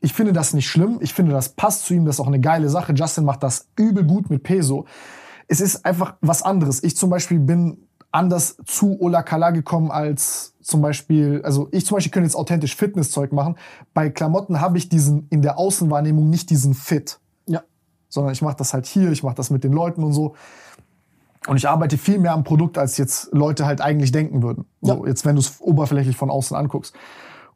ich 0.00 0.12
finde 0.12 0.34
das 0.34 0.52
nicht 0.52 0.68
schlimm. 0.68 0.98
Ich 1.00 1.14
finde, 1.14 1.32
das 1.32 1.50
passt 1.50 1.86
zu 1.86 1.94
ihm. 1.94 2.04
Das 2.04 2.16
ist 2.16 2.20
auch 2.20 2.26
eine 2.26 2.40
geile 2.40 2.68
Sache. 2.68 2.92
Justin 2.92 3.24
macht 3.24 3.42
das 3.42 3.68
übel 3.76 4.04
gut 4.04 4.28
mit 4.28 4.42
Peso. 4.42 4.84
Es 5.46 5.62
ist 5.62 5.86
einfach 5.86 6.16
was 6.20 6.42
anderes. 6.42 6.82
Ich 6.82 6.94
zum 6.94 7.08
Beispiel 7.08 7.38
bin 7.38 7.87
anders 8.10 8.56
zu 8.64 9.00
Ola 9.00 9.22
Kala 9.22 9.50
gekommen 9.50 9.90
als 9.90 10.54
zum 10.60 10.82
Beispiel, 10.82 11.40
also 11.44 11.68
ich 11.72 11.86
zum 11.86 11.96
Beispiel 11.96 12.12
könnte 12.12 12.26
jetzt 12.26 12.36
authentisch 12.36 12.76
Fitnesszeug 12.76 13.32
machen. 13.32 13.56
Bei 13.94 14.10
Klamotten 14.10 14.60
habe 14.60 14.78
ich 14.78 14.88
diesen 14.88 15.26
in 15.30 15.42
der 15.42 15.58
Außenwahrnehmung 15.58 16.28
nicht 16.28 16.50
diesen 16.50 16.74
Fit, 16.74 17.20
Ja. 17.46 17.62
sondern 18.08 18.32
ich 18.32 18.42
mache 18.42 18.56
das 18.56 18.74
halt 18.74 18.86
hier, 18.86 19.10
ich 19.10 19.22
mache 19.22 19.34
das 19.34 19.50
mit 19.50 19.64
den 19.64 19.72
Leuten 19.72 20.02
und 20.04 20.12
so. 20.12 20.34
Und 21.46 21.56
ich 21.56 21.68
arbeite 21.68 21.96
viel 21.96 22.18
mehr 22.18 22.32
am 22.32 22.44
Produkt, 22.44 22.76
als 22.76 22.98
jetzt 22.98 23.32
Leute 23.32 23.64
halt 23.64 23.80
eigentlich 23.80 24.12
denken 24.12 24.42
würden. 24.42 24.66
So, 24.82 25.06
jetzt, 25.06 25.24
wenn 25.24 25.36
du 25.36 25.40
es 25.40 25.60
oberflächlich 25.60 26.16
von 26.16 26.30
außen 26.30 26.54
anguckst. 26.56 26.94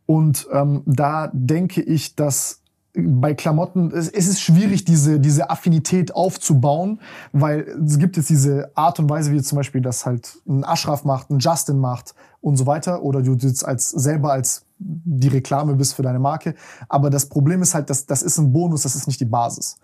Und 0.07 0.49
ähm, 0.53 0.83
da 0.87 1.31
denke 1.35 1.83
ich, 1.83 2.16
dass 2.16 2.61
bei 2.94 3.32
Klamotten, 3.35 3.90
es, 3.90 4.09
es 4.09 4.27
ist 4.27 4.40
schwierig, 4.40 4.85
diese, 4.85 5.19
diese 5.19 5.48
Affinität 5.48 6.14
aufzubauen, 6.14 7.01
weil 7.32 7.60
es 7.85 7.98
gibt 7.98 8.16
jetzt 8.16 8.28
diese 8.28 8.70
Art 8.74 8.98
und 8.98 9.09
Weise, 9.09 9.32
wie 9.32 9.40
zum 9.40 9.56
Beispiel 9.56 9.81
das 9.81 10.05
halt 10.05 10.39
ein 10.47 10.62
Ashraf 10.64 11.05
macht, 11.05 11.31
ein 11.31 11.39
Justin 11.39 11.78
macht 11.78 12.14
und 12.43 12.56
so 12.56 12.66
weiter, 12.66 13.02
oder 13.02 13.23
du 13.23 13.35
jetzt 13.35 13.64
als 13.66 13.90
selber 13.90 14.32
als 14.32 14.66
die 14.78 15.28
Reklame 15.28 15.74
bist 15.74 15.94
für 15.94 16.02
deine 16.02 16.19
Marke. 16.19 16.55
Aber 16.89 17.09
das 17.09 17.27
Problem 17.27 17.62
ist 17.62 17.73
halt, 17.74 17.89
dass 17.89 18.05
das 18.05 18.23
ist 18.23 18.36
ein 18.39 18.52
Bonus, 18.52 18.82
das 18.82 18.94
ist 18.94 19.06
nicht 19.06 19.20
die 19.20 19.27
Basis. 19.27 19.77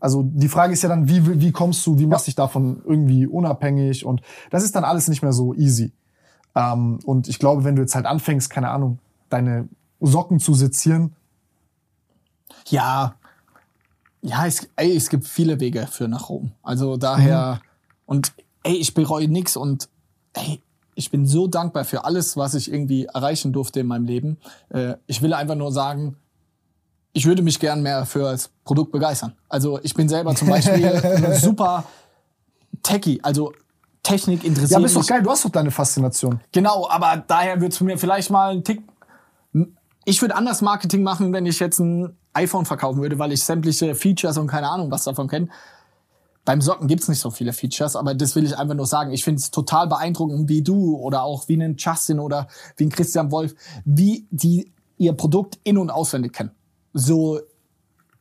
Also 0.00 0.22
die 0.24 0.48
Frage 0.48 0.72
ist 0.72 0.82
ja 0.82 0.88
dann, 0.88 1.08
wie, 1.08 1.40
wie 1.40 1.52
kommst 1.52 1.86
du, 1.86 1.98
wie 1.98 2.06
machst 2.06 2.26
du 2.26 2.30
dich 2.30 2.36
davon 2.36 2.82
irgendwie 2.84 3.26
unabhängig? 3.26 4.04
Und 4.04 4.22
das 4.50 4.64
ist 4.64 4.74
dann 4.74 4.84
alles 4.84 5.08
nicht 5.08 5.22
mehr 5.22 5.32
so 5.32 5.54
easy. 5.54 5.92
Ähm, 6.54 6.98
und 7.04 7.28
ich 7.28 7.38
glaube, 7.38 7.64
wenn 7.64 7.76
du 7.76 7.82
jetzt 7.82 7.94
halt 7.94 8.06
anfängst, 8.06 8.50
keine 8.50 8.70
Ahnung, 8.70 8.98
deine 9.28 9.68
Socken 10.00 10.40
zu 10.40 10.54
sezieren, 10.54 11.12
Ja, 12.68 13.14
ja, 14.22 14.46
es, 14.46 14.68
ey, 14.76 14.96
es 14.96 15.08
gibt 15.08 15.24
viele 15.24 15.60
Wege 15.60 15.86
für 15.86 16.08
nach 16.08 16.28
Rom. 16.28 16.52
Also 16.62 16.96
daher, 16.96 17.60
und 18.06 18.32
ey, 18.64 18.74
ich 18.74 18.92
bereue 18.94 19.28
nix 19.28 19.56
und 19.56 19.88
ey, 20.32 20.60
ich 20.94 21.10
bin 21.10 21.26
so 21.26 21.46
dankbar 21.46 21.84
für 21.84 22.04
alles, 22.04 22.36
was 22.36 22.54
ich 22.54 22.72
irgendwie 22.72 23.04
erreichen 23.04 23.52
durfte 23.52 23.80
in 23.80 23.86
meinem 23.86 24.06
Leben. 24.06 24.38
Äh, 24.70 24.94
ich 25.06 25.22
will 25.22 25.32
einfach 25.34 25.54
nur 25.54 25.70
sagen, 25.70 26.16
ich 27.12 27.26
würde 27.26 27.42
mich 27.42 27.60
gern 27.60 27.82
mehr 27.82 28.04
für 28.04 28.20
das 28.20 28.50
Produkt 28.64 28.92
begeistern. 28.92 29.34
Also 29.48 29.78
ich 29.82 29.94
bin 29.94 30.08
selber 30.08 30.34
zum 30.34 30.48
Beispiel 30.48 31.34
super 31.40 31.84
Techie, 32.82 33.22
also 33.22 33.52
Technik 34.02 34.44
interessiert 34.44 34.70
ja, 34.72 34.76
aber 34.78 34.86
ist 34.86 34.96
doch 34.96 35.06
geil, 35.06 35.22
du 35.22 35.30
hast 35.30 35.44
doch 35.44 35.50
deine 35.50 35.70
Faszination. 35.70 36.40
Genau, 36.52 36.88
aber 36.88 37.22
daher 37.26 37.60
wird 37.60 37.72
es 37.72 37.80
mir 37.80 37.98
vielleicht 37.98 38.30
mal 38.30 38.52
ein 38.52 38.64
Tick 38.64 38.82
ich 40.08 40.22
würde 40.22 40.36
anders 40.36 40.62
Marketing 40.62 41.02
machen, 41.02 41.32
wenn 41.32 41.44
ich 41.46 41.58
jetzt 41.58 41.80
ein 41.80 42.16
iPhone 42.36 42.64
verkaufen 42.64 43.00
würde, 43.00 43.18
weil 43.18 43.32
ich 43.32 43.42
sämtliche 43.42 43.94
Features 43.94 44.38
und 44.38 44.46
keine 44.46 44.68
Ahnung 44.68 44.90
was 44.90 45.04
davon 45.04 45.28
kenne. 45.28 45.48
Beim 46.44 46.60
Socken 46.60 46.86
gibt's 46.86 47.08
nicht 47.08 47.18
so 47.18 47.30
viele 47.30 47.52
Features, 47.52 47.96
aber 47.96 48.14
das 48.14 48.36
will 48.36 48.46
ich 48.46 48.56
einfach 48.56 48.76
nur 48.76 48.86
sagen. 48.86 49.10
Ich 49.10 49.24
finde 49.24 49.40
es 49.40 49.50
total 49.50 49.88
beeindruckend, 49.88 50.48
wie 50.48 50.62
du 50.62 50.96
oder 50.96 51.24
auch 51.24 51.48
wie 51.48 51.60
ein 51.60 51.74
Justin 51.76 52.20
oder 52.20 52.46
wie 52.76 52.84
ein 52.84 52.90
Christian 52.90 53.32
Wolf, 53.32 53.54
wie 53.84 54.28
die 54.30 54.72
ihr 54.96 55.12
Produkt 55.12 55.58
in- 55.64 55.76
und 55.76 55.90
auswendig 55.90 56.32
kennen. 56.32 56.52
So, 56.92 57.40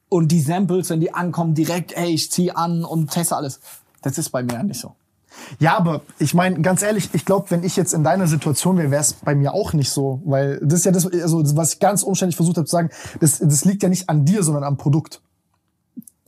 und 0.09 0.31
die 0.31 0.41
Samples, 0.41 0.89
wenn 0.89 0.99
die 0.99 1.13
ankommen, 1.13 1.53
direkt, 1.53 1.91
ey, 1.93 2.13
ich 2.13 2.31
zieh 2.31 2.51
an 2.51 2.83
und 2.83 3.11
teste 3.11 3.35
alles. 3.35 3.59
Das 4.01 4.17
ist 4.17 4.29
bei 4.29 4.43
mir 4.43 4.63
nicht 4.63 4.79
so. 4.79 4.95
Ja, 5.59 5.77
aber 5.77 6.01
ich 6.19 6.33
meine, 6.33 6.61
ganz 6.61 6.81
ehrlich, 6.81 7.09
ich 7.13 7.25
glaube, 7.25 7.51
wenn 7.51 7.63
ich 7.63 7.75
jetzt 7.75 7.93
in 7.93 8.03
deiner 8.03 8.27
Situation 8.27 8.77
wäre, 8.77 8.91
wäre 8.91 9.01
es 9.01 9.13
bei 9.13 9.35
mir 9.35 9.53
auch 9.53 9.73
nicht 9.73 9.89
so. 9.91 10.21
Weil 10.25 10.59
das 10.61 10.79
ist 10.79 10.85
ja 10.85 10.91
das, 10.91 11.05
also 11.07 11.43
was 11.55 11.73
ich 11.73 11.79
ganz 11.79 12.03
umständlich 12.03 12.35
versucht 12.35 12.57
habe 12.57 12.65
zu 12.65 12.71
sagen, 12.71 12.89
das, 13.19 13.39
das 13.39 13.65
liegt 13.65 13.83
ja 13.83 13.89
nicht 13.89 14.09
an 14.09 14.25
dir, 14.25 14.43
sondern 14.43 14.63
am 14.63 14.77
Produkt. 14.77 15.21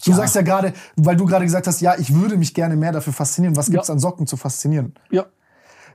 Du 0.05 0.13
sagst 0.13 0.35
ja 0.35 0.43
gerade, 0.43 0.73
weil 0.95 1.15
du 1.15 1.25
gerade 1.25 1.43
gesagt 1.43 1.65
hast, 1.67 1.81
ja, 1.81 1.95
ich 1.97 2.13
würde 2.13 2.37
mich 2.37 2.53
gerne 2.53 2.75
mehr 2.75 2.91
dafür 2.91 3.13
faszinieren. 3.13 3.55
Was 3.57 3.71
gibt's 3.71 3.87
Ja. 3.87 3.93
an 3.95 3.99
Socken 3.99 4.27
zu 4.27 4.37
faszinieren? 4.37 4.93
Ja. 5.09 5.25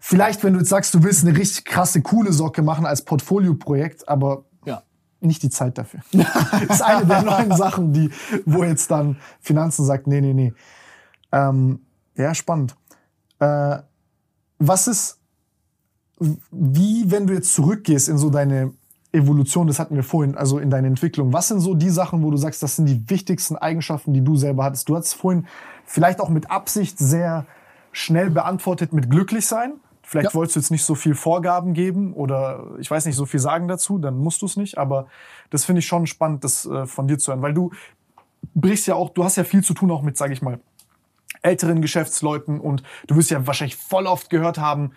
Vielleicht, 0.00 0.42
wenn 0.42 0.54
du 0.54 0.58
jetzt 0.58 0.70
sagst, 0.70 0.92
du 0.94 1.04
willst 1.04 1.24
eine 1.24 1.36
richtig 1.38 1.64
krasse, 1.64 2.02
coole 2.02 2.32
Socke 2.32 2.62
machen 2.62 2.84
als 2.84 3.02
Portfolioprojekt, 3.02 4.08
aber 4.08 4.44
Ja. 4.64 4.82
nicht 5.20 5.42
die 5.44 5.50
Zeit 5.50 5.78
dafür. 5.78 6.00
das 6.12 6.78
ist 6.78 6.82
eine 6.82 7.06
der 7.06 7.22
neuen 7.22 7.52
Sachen, 7.56 7.92
die, 7.92 8.10
wo 8.44 8.64
jetzt 8.64 8.90
dann 8.90 9.18
Finanzen 9.40 9.84
sagt, 9.84 10.08
nee, 10.08 10.20
nee, 10.20 10.34
nee. 10.34 10.52
Ähm, 11.30 11.80
ja, 12.16 12.34
spannend. 12.34 12.74
Äh, 13.42 13.82
was 14.58 14.86
ist, 14.86 15.18
wie, 16.50 17.10
wenn 17.10 17.26
du 17.26 17.34
jetzt 17.34 17.52
zurückgehst 17.54 18.08
in 18.08 18.16
so 18.16 18.30
deine 18.30 18.72
Evolution, 19.10 19.66
das 19.66 19.78
hatten 19.80 19.96
wir 19.96 20.04
vorhin, 20.04 20.36
also 20.36 20.58
in 20.58 20.70
deine 20.70 20.86
Entwicklung, 20.86 21.32
was 21.32 21.48
sind 21.48 21.60
so 21.60 21.74
die 21.74 21.90
Sachen, 21.90 22.22
wo 22.22 22.30
du 22.30 22.36
sagst, 22.36 22.62
das 22.62 22.76
sind 22.76 22.86
die 22.86 23.02
wichtigsten 23.10 23.56
Eigenschaften, 23.56 24.12
die 24.14 24.22
du 24.22 24.36
selber 24.36 24.64
hattest? 24.64 24.88
Du 24.88 24.96
hast 24.96 25.14
vorhin 25.14 25.46
vielleicht 25.84 26.20
auch 26.20 26.28
mit 26.28 26.50
Absicht 26.50 26.98
sehr 26.98 27.46
schnell 27.90 28.30
beantwortet 28.30 28.92
mit 28.92 29.10
glücklich 29.10 29.46
sein. 29.46 29.74
Vielleicht 30.02 30.30
Ja. 30.30 30.34
wolltest 30.34 30.56
du 30.56 30.60
jetzt 30.60 30.70
nicht 30.70 30.84
so 30.84 30.94
viel 30.94 31.14
Vorgaben 31.14 31.74
geben 31.74 32.12
oder 32.14 32.66
ich 32.78 32.90
weiß 32.90 33.06
nicht, 33.06 33.16
so 33.16 33.26
viel 33.26 33.40
sagen 33.40 33.66
dazu, 33.66 33.98
dann 33.98 34.16
musst 34.18 34.42
du 34.42 34.46
es 34.46 34.56
nicht. 34.56 34.78
Aber 34.78 35.08
das 35.50 35.64
finde 35.64 35.80
ich 35.80 35.86
schon 35.86 36.06
spannend, 36.06 36.44
das 36.44 36.64
äh, 36.66 36.86
von 36.86 37.08
dir 37.08 37.18
zu 37.18 37.32
hören, 37.32 37.42
weil 37.42 37.54
du 37.54 37.70
brichst 38.54 38.86
ja 38.86 38.94
auch, 38.94 39.10
du 39.10 39.24
hast 39.24 39.36
ja 39.36 39.44
viel 39.44 39.62
zu 39.62 39.74
tun 39.74 39.90
auch 39.90 40.02
mit, 40.02 40.16
sage 40.16 40.32
ich 40.32 40.42
mal, 40.42 40.60
älteren 41.42 41.82
Geschäftsleuten 41.82 42.60
und 42.60 42.82
du 43.06 43.16
wirst 43.16 43.30
ja 43.30 43.46
wahrscheinlich 43.46 43.76
voll 43.76 44.06
oft 44.06 44.30
gehört 44.30 44.58
haben 44.58 44.92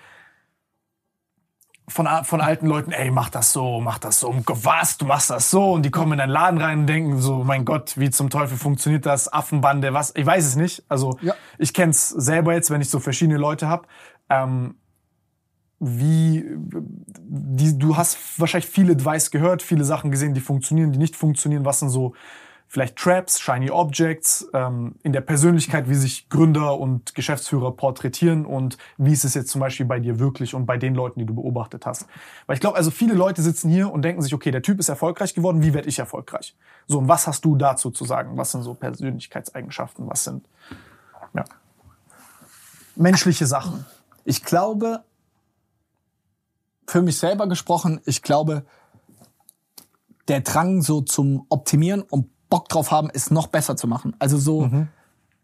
von, 1.87 2.07
von 2.23 2.41
alten 2.41 2.67
Leuten, 2.67 2.91
ey, 2.91 3.11
mach 3.11 3.29
das 3.29 3.53
so, 3.53 3.79
mach 3.79 3.99
das 3.99 4.19
so, 4.19 4.33
was, 4.47 4.97
du 4.97 5.05
machst 5.05 5.29
das 5.29 5.51
so 5.51 5.73
und 5.73 5.83
die 5.83 5.91
kommen 5.91 6.13
in 6.13 6.17
deinen 6.17 6.29
Laden 6.31 6.59
rein 6.59 6.79
und 6.79 6.87
denken 6.87 7.19
so, 7.21 7.43
mein 7.43 7.63
Gott, 7.63 7.97
wie 7.97 8.09
zum 8.09 8.29
Teufel 8.29 8.57
funktioniert 8.57 9.05
das, 9.05 9.31
Affenbande, 9.31 9.93
was, 9.93 10.13
ich 10.15 10.25
weiß 10.25 10.45
es 10.45 10.55
nicht, 10.55 10.83
also 10.89 11.17
Ja. 11.21 11.35
ich 11.59 11.73
kenn's 11.73 12.09
selber 12.09 12.53
jetzt, 12.53 12.71
wenn 12.71 12.81
ich 12.81 12.89
so 12.89 12.99
verschiedene 12.99 13.37
Leute 13.37 13.69
hab. 13.69 13.87
Ähm, 14.29 14.75
wie 15.79 16.45
die, 16.57 17.77
du 17.77 17.97
hast 17.97 18.17
wahrscheinlich 18.39 18.69
viel 18.69 18.89
Advice 18.89 19.29
gehört, 19.29 19.61
viele 19.61 19.83
Sachen 19.83 20.09
gesehen, 20.09 20.33
die 20.33 20.41
funktionieren, 20.41 20.91
die 20.91 20.97
nicht 20.97 21.15
funktionieren. 21.15 21.65
Was 21.65 21.79
sind 21.79 21.89
so 21.89 22.15
vielleicht 22.67 22.97
Traps, 22.97 23.39
Shiny 23.39 23.69
Objects 23.69 24.47
ähm, 24.53 24.95
in 25.03 25.13
der 25.13 25.21
Persönlichkeit, 25.21 25.87
wie 25.89 25.95
sich 25.95 26.29
Gründer 26.29 26.77
und 26.77 27.15
Geschäftsführer 27.15 27.71
porträtieren 27.71 28.45
und 28.45 28.77
wie 28.97 29.13
ist 29.13 29.23
es 29.23 29.33
jetzt 29.33 29.49
zum 29.49 29.61
Beispiel 29.61 29.85
bei 29.85 29.99
dir 29.99 30.19
wirklich 30.19 30.53
und 30.53 30.65
bei 30.65 30.77
den 30.77 30.95
Leuten, 30.95 31.19
die 31.19 31.25
du 31.25 31.33
beobachtet 31.33 31.85
hast. 31.85 32.05
Weil 32.47 32.55
ich 32.55 32.59
glaube, 32.59 32.77
also 32.77 32.91
viele 32.91 33.13
Leute 33.13 33.41
sitzen 33.41 33.69
hier 33.69 33.91
und 33.91 34.01
denken 34.01 34.21
sich, 34.21 34.33
okay, 34.33 34.51
der 34.51 34.61
Typ 34.61 34.79
ist 34.79 34.89
erfolgreich 34.89 35.33
geworden, 35.33 35.61
wie 35.61 35.73
werde 35.73 35.87
ich 35.87 35.99
erfolgreich? 35.99 36.55
So, 36.87 36.97
und 36.97 37.07
was 37.07 37.27
hast 37.27 37.45
du 37.45 37.55
dazu 37.55 37.91
zu 37.91 38.03
sagen? 38.03 38.37
Was 38.37 38.51
sind 38.51 38.63
so 38.63 38.73
Persönlichkeitseigenschaften? 38.73 40.09
Was 40.09 40.23
sind 40.23 40.47
ja, 41.33 41.45
menschliche 42.95 43.45
Sachen? 43.45 43.85
Ich 44.25 44.43
glaube, 44.43 45.03
für 46.87 47.01
mich 47.01 47.17
selber 47.17 47.47
gesprochen, 47.47 48.01
ich 48.05 48.21
glaube, 48.21 48.65
der 50.27 50.41
Drang 50.41 50.81
so 50.81 51.01
zum 51.01 51.45
Optimieren 51.49 52.01
und 52.01 52.29
Bock 52.55 52.69
drauf 52.69 52.89
haben, 52.91 53.09
es 53.13 53.31
noch 53.31 53.47
besser 53.47 53.75
zu 53.75 53.85
machen. 53.85 54.15
Also 54.17 54.37
so, 54.37 54.69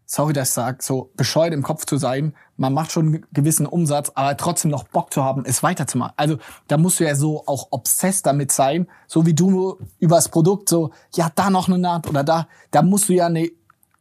sorry, 0.05 0.31
dass 0.33 0.49
ich 0.49 0.53
sag, 0.53 0.81
so 0.81 1.09
bescheuert 1.17 1.53
im 1.53 1.61
Kopf 1.61 1.85
zu 1.85 1.97
sein, 1.97 2.33
man 2.55 2.73
macht 2.73 2.91
schon 2.93 3.07
einen 3.07 3.25
gewissen 3.33 3.65
Umsatz, 3.65 4.11
aber 4.15 4.37
trotzdem 4.37 4.71
noch 4.71 4.85
Bock 4.85 5.13
zu 5.13 5.23
haben, 5.23 5.43
es 5.45 5.61
weiterzumachen. 5.61 6.13
Also 6.15 6.37
da 6.67 6.77
musst 6.77 6.99
du 6.99 7.03
ja 7.05 7.15
so 7.15 7.43
auch 7.47 7.67
obsessed 7.71 8.25
damit 8.25 8.51
sein, 8.53 8.87
so 9.07 9.25
wie 9.25 9.33
du 9.33 9.77
über 9.99 10.15
das 10.15 10.29
Produkt 10.29 10.69
so, 10.69 10.91
ja, 11.15 11.29
da 11.35 11.49
noch 11.49 11.67
eine 11.67 11.77
Naht 11.77 12.07
oder 12.07 12.23
da, 12.23 12.47
da 12.71 12.81
musst 12.81 13.09
du 13.09 13.13
ja 13.13 13.25
eine, 13.25 13.49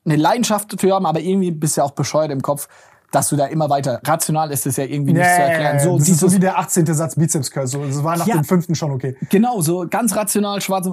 eine 0.05 0.17
Leidenschaft 0.17 0.73
dafür 0.73 0.95
haben, 0.95 1.07
aber 1.07 1.21
irgendwie 1.21 1.51
bist 1.51 1.77
du 1.77 1.81
ja 1.81 1.85
auch 1.85 1.93
bescheuert 1.93 2.31
im 2.31 2.43
Kopf, 2.43 2.69
dass 3.13 3.29
du 3.29 3.35
da 3.37 3.47
immer 3.47 3.69
weiter, 3.71 4.01
rational 4.07 4.53
ist 4.53 4.67
es 4.67 4.77
ja 4.77 4.85
irgendwie 4.85 5.13
nicht 5.15 5.25
zu 5.25 5.43
erklären. 5.43 5.81
So, 5.81 5.99
das 5.99 6.09
ist 6.09 6.21
so 6.21 6.33
wie 6.33 6.39
der 6.39 6.59
18. 6.59 6.87
Satz 6.95 7.17
Bizeps 7.17 7.51
Curl. 7.51 7.67
So, 7.67 7.85
das 7.85 8.05
war 8.05 8.17
nach 8.17 8.27
Ja. 8.27 8.37
dem 8.37 8.45
fünften 8.45 8.77
schon 8.77 8.93
okay. 8.93 9.17
Genau, 9.31 9.61
so 9.63 9.87
ganz 9.89 10.15
rational, 10.15 10.61
schwarz. 10.61 10.89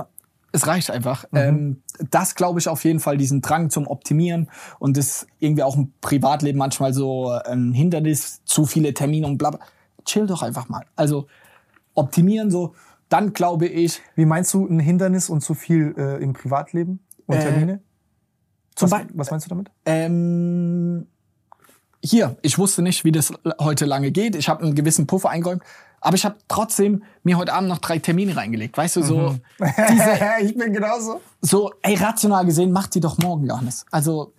Es 0.54 0.66
reicht 0.66 0.90
einfach. 0.92 1.26
Ähm, 1.34 1.82
das 2.10 2.36
glaube 2.36 2.60
ich 2.60 2.68
auf 2.70 2.84
jeden 2.84 3.00
Fall, 3.00 3.18
diesen 3.18 3.42
Drang 3.42 3.70
zum 3.70 3.86
Optimieren 3.88 4.50
und 4.80 4.98
das 4.98 5.28
irgendwie 5.40 5.64
auch 5.64 5.76
im 5.76 5.92
Privatleben 6.02 6.58
manchmal 6.58 6.94
so 6.94 7.30
ein 7.30 7.74
Hindernis, 7.74 8.42
zu 8.46 8.66
viele 8.66 8.94
Termine 8.94 9.28
und 9.28 9.38
bla 9.38 9.52
bla. 9.52 9.60
Chill 10.06 10.26
doch 10.26 10.42
einfach 10.44 10.70
mal. 10.70 10.86
Also 10.96 11.28
optimieren 11.96 12.50
so, 12.50 12.76
dann 13.10 13.34
glaube 13.34 13.68
ich, 13.68 14.02
Wie 14.16 14.26
meinst 14.26 14.54
du 14.54 14.66
ein 14.66 14.80
Hindernis 14.80 15.30
und 15.30 15.42
zu 15.42 15.54
viel 15.54 15.94
äh, 15.98 16.24
im 16.24 16.34
Privatleben 16.34 17.00
und 17.26 17.36
Äh, 17.36 17.40
Termine? 17.42 17.82
zum 18.76 18.90
Was, 18.92 19.00
Beispiel, 19.00 19.18
was 19.18 19.32
meinst 19.32 19.46
du 19.48 19.50
damit? 19.50 19.72
ähm, 19.86 21.08
hier, 22.04 22.38
ich 22.42 22.58
wusste 22.60 22.82
nicht, 22.84 23.04
wie 23.06 23.12
das 23.12 23.34
heute 23.60 23.86
lange 23.86 24.12
geht. 24.12 24.36
Ich 24.36 24.50
habe 24.50 24.64
einen 24.64 24.76
gewissen 24.76 25.08
Puffer 25.08 25.30
eingeräumt, 25.30 25.64
aber 26.08 26.16
ich 26.16 26.24
habe 26.24 26.38
trotzdem 26.48 27.04
mir 27.24 27.38
heute 27.38 27.52
Abend 27.52 27.68
noch 27.68 27.80
drei 27.80 28.00
Termine 28.00 28.38
reingelegt. 28.38 28.78
Weißt 28.78 28.96
du, 28.96 29.02
so 29.02 29.36
ich 30.42 30.58
bin 30.58 30.72
genauso. 30.72 31.20
so, 31.42 31.74
ey, 31.82 31.96
rational 31.96 32.46
gesehen, 32.46 32.72
macht 32.72 32.96
die 32.96 33.02
doch 33.02 33.18
morgen, 33.18 33.46
Johannes. 33.46 33.86
Also, 33.92 34.32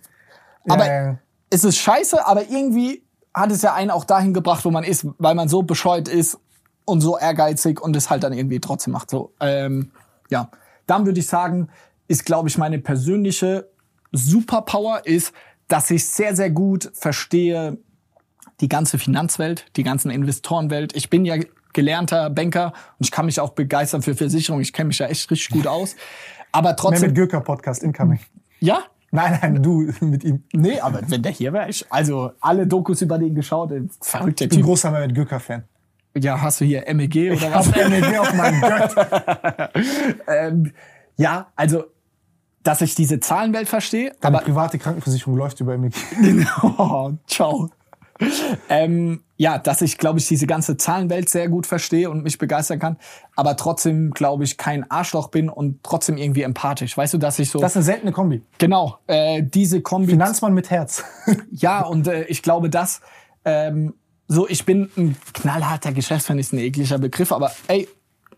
aber 0.67 0.87
Ja, 0.87 1.03
ja. 1.03 1.17
es 1.51 1.63
ist 1.63 1.77
scheiße, 1.77 2.25
aber 2.25 2.49
irgendwie 2.49 3.03
hat 3.35 3.51
es 3.51 3.61
ja 3.61 3.75
einen 3.75 3.91
auch 3.91 4.03
dahin 4.03 4.33
gebracht, 4.33 4.65
wo 4.65 4.71
man 4.71 4.83
ist, 4.83 5.05
weil 5.19 5.35
man 5.35 5.47
so 5.47 5.61
bescheuert 5.61 6.07
ist 6.07 6.39
und 6.85 7.01
so 7.01 7.19
ehrgeizig 7.19 7.79
und 7.79 7.95
es 7.95 8.09
halt 8.09 8.23
dann 8.23 8.33
irgendwie 8.33 8.59
trotzdem 8.59 8.93
macht. 8.93 9.11
So, 9.11 9.31
ähm, 9.39 9.91
ja, 10.31 10.49
dann 10.87 11.05
würde 11.05 11.19
ich 11.19 11.27
sagen, 11.27 11.69
ist, 12.07 12.25
glaube 12.25 12.49
ich, 12.49 12.57
meine 12.57 12.79
persönliche 12.79 13.69
Superpower 14.11 15.05
ist, 15.05 15.33
dass 15.67 15.91
ich 15.91 16.07
sehr, 16.07 16.35
sehr 16.35 16.49
gut 16.49 16.89
verstehe 16.95 17.77
die 18.59 18.69
ganze 18.69 18.97
Finanzwelt, 18.97 19.65
die 19.75 19.83
ganzen 19.83 20.11
Investorenwelt. 20.11 20.95
Ich 20.95 21.09
bin 21.09 21.25
ja 21.25 21.35
gelernter 21.73 22.29
Banker 22.29 22.67
und 22.97 23.05
ich 23.05 23.11
kann 23.11 23.25
mich 23.25 23.39
auch 23.39 23.51
begeistern 23.51 24.01
für 24.01 24.15
Versicherungen. 24.15 24.61
Ich 24.61 24.73
kenne 24.73 24.87
mich 24.87 24.99
ja 24.99 25.07
echt 25.07 25.29
richtig 25.31 25.49
gut 25.49 25.67
aus. 25.67 25.95
Aber 26.51 26.69
Mehr 26.69 26.75
trotzdem, 26.75 27.07
mit 27.07 27.15
Gürker 27.15 27.41
Podcast 27.41 27.83
incoming. 27.83 28.19
ja, 28.59 28.83
Nein, 29.11 29.39
nein, 29.41 29.63
du 29.63 29.91
mit 30.01 30.23
ihm. 30.23 30.43
Nee, 30.53 30.79
aber 30.79 31.01
wenn 31.07 31.23
der 31.23 31.31
hier 31.31 31.51
wäre, 31.51 31.67
ich, 31.67 31.83
also 31.91 32.31
alle 32.41 32.67
Dokus 32.67 33.01
über 33.01 33.17
den 33.17 33.33
geschaut, 33.33 33.71
verrückter 34.01 34.43
Ich 34.45 34.49
bin 34.49 34.59
Typ. 34.59 34.65
großer 34.65 34.91
Mehmet 34.91 35.15
Gürker-Fan. 35.15 35.63
Ja, 36.15 36.39
hast 36.39 36.61
du 36.61 36.65
hier 36.65 36.83
MEG 36.93 37.31
oder 37.31 37.33
Ich 37.33 37.41
was? 37.55 37.67
hab 37.73 37.89
MEG 37.89 38.19
auf 38.19 38.33
meinem 38.35 38.61
Gött. 38.61 38.95
ähm, 40.27 40.73
ja, 41.17 41.47
also, 41.55 41.85
dass 42.61 42.81
ich 42.81 42.93
diese 42.93 43.19
Zahlenwelt 43.19 43.67
verstehe, 43.67 44.11
Deine 44.21 44.37
aber 44.37 44.45
private 44.45 44.77
Krankenversicherung 44.77 45.37
läuft 45.37 45.59
über 45.59 45.75
MEG. 45.77 45.93
oh, 46.61 47.11
ciao. 47.27 47.69
ähm, 48.69 49.21
ja, 49.37 49.57
dass 49.57 49.81
ich, 49.81 49.97
glaube 49.97 50.19
ich, 50.19 50.27
diese 50.27 50.45
ganze 50.47 50.75
Zahlenwelt 50.77 51.29
sehr 51.29 51.47
gut 51.47 51.65
verstehe 51.65 52.09
und 52.09 52.23
mich 52.23 52.37
begeistern 52.37 52.79
kann, 52.79 52.97
aber 53.35 53.55
trotzdem, 53.55 54.11
glaube 54.11 54.43
ich, 54.43 54.57
kein 54.57 54.89
Arschloch 54.91 55.29
bin 55.29 55.49
und 55.49 55.81
trotzdem 55.83 56.17
irgendwie 56.17 56.41
empathisch. 56.41 56.97
Weißt 56.97 57.13
du, 57.13 57.17
dass 57.17 57.39
ich 57.39 57.49
so, 57.49 57.59
Das 57.59 57.71
ist 57.71 57.77
eine 57.77 57.85
seltene 57.85 58.11
Kombi. 58.11 58.41
genau, 58.57 58.97
äh, 59.07 59.41
diese 59.43 59.81
Kombi 59.81 60.11
Finanzmann 60.11 60.53
mit 60.53 60.69
Herz. 60.69 61.03
Ja, 61.51 61.81
und 61.81 62.07
äh, 62.07 62.23
ich 62.25 62.41
glaube, 62.43 62.69
dass 62.69 63.01
ähm, 63.45 63.93
so, 64.27 64.47
ich 64.47 64.65
bin 64.65 64.89
ein 64.97 65.15
knallharter 65.33 65.91
Geschäftsmann, 65.91 66.37
ist 66.37 66.53
ein 66.53 66.59
ekliger 66.59 66.99
Begriff, 66.99 67.31
aber 67.31 67.51
ey, 67.67 67.87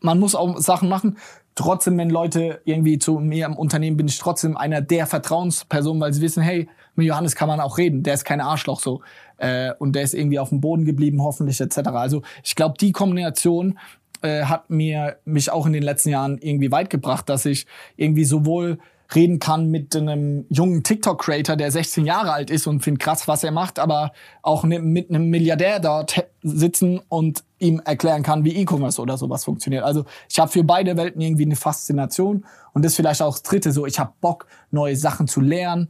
man 0.02 0.20
muss 0.20 0.36
auch 0.36 0.58
Sachen 0.58 0.90
machen. 0.90 1.18
Trotzdem, 1.56 1.98
wenn 1.98 2.10
Leute 2.10 2.62
irgendwie 2.64 2.98
zu 2.98 3.20
mir 3.20 3.46
im 3.46 3.58
Unternehmen 3.58 3.98
bin 3.98 4.08
ich 4.08 4.18
trotzdem 4.18 4.56
einer 4.56 4.82
der 4.82 5.06
Vertrauenspersonen, 5.06 6.02
weil 6.02 6.14
sie 6.14 6.22
wissen, 6.22 6.42
hey, 6.42 6.70
mit 6.96 7.08
Johannes 7.08 7.36
kann 7.36 7.48
man 7.48 7.60
auch 7.60 7.78
reden, 7.78 8.04
der 8.04 8.14
ist 8.14 8.26
kein 8.26 8.42
Arschloch 8.42 8.80
so 8.80 9.02
äh, 9.38 9.72
und 9.80 9.94
der 9.94 10.04
ist 10.04 10.14
irgendwie 10.14 10.40
auf 10.40 10.50
dem 10.50 10.62
Boden 10.62 10.86
geblieben, 10.86 11.22
hoffentlich 11.22 11.60
etc. 11.60 11.78
Also 11.90 12.22
ich 12.44 12.56
glaube, 12.56 12.76
die 12.80 12.92
Kombination 12.92 13.80
äh, 14.22 14.44
hat 14.44 14.70
mir 14.70 15.18
mich 15.26 15.52
auch 15.52 15.66
in 15.66 15.74
den 15.74 15.84
letzten 15.84 16.10
Jahren 16.10 16.38
irgendwie 16.40 16.72
weit 16.72 16.90
gebracht, 16.90 17.30
dass 17.30 17.46
ich 17.46 17.66
irgendwie 17.98 18.26
sowohl 18.26 18.78
reden 19.14 19.40
kann 19.40 19.70
mit 19.70 19.96
einem 19.96 20.46
jungen 20.50 20.84
TikTok-Creator, 20.84 21.56
der 21.56 21.72
16 21.72 22.06
Jahre 22.06 22.32
alt 22.32 22.50
ist 22.50 22.68
und 22.68 22.82
finde 22.82 23.00
krass, 23.00 23.28
was 23.28 23.44
er 23.44 23.52
macht, 23.52 23.80
aber 23.80 24.14
auch 24.42 24.64
ne- 24.64 24.80
mit 24.80 25.10
einem 25.10 25.30
Milliardär 25.30 25.80
dort 25.80 26.26
sitzen 26.42 27.02
und 27.10 27.44
ihm 27.60 27.82
erklären 27.84 28.24
kann, 28.24 28.46
wie 28.46 28.56
E-Commerce 28.56 29.02
oder 29.02 29.18
sowas 29.18 29.44
funktioniert. 29.44 29.84
Also 29.84 30.06
ich 30.30 30.40
habe 30.40 30.52
für 30.52 30.64
beide 30.64 30.98
Welten 30.98 31.22
irgendwie 31.22 31.46
eine 31.46 31.56
Faszination 31.56 32.46
und 32.74 32.86
das 32.86 32.96
vielleicht 32.96 33.22
auch 33.22 33.34
das 33.34 33.44
Dritte 33.44 33.72
so, 33.72 33.86
ich 33.86 34.00
habe 34.00 34.14
Bock, 34.22 34.48
neue 34.72 34.96
Sachen 34.96 35.28
zu 35.28 35.42
lernen, 35.42 35.90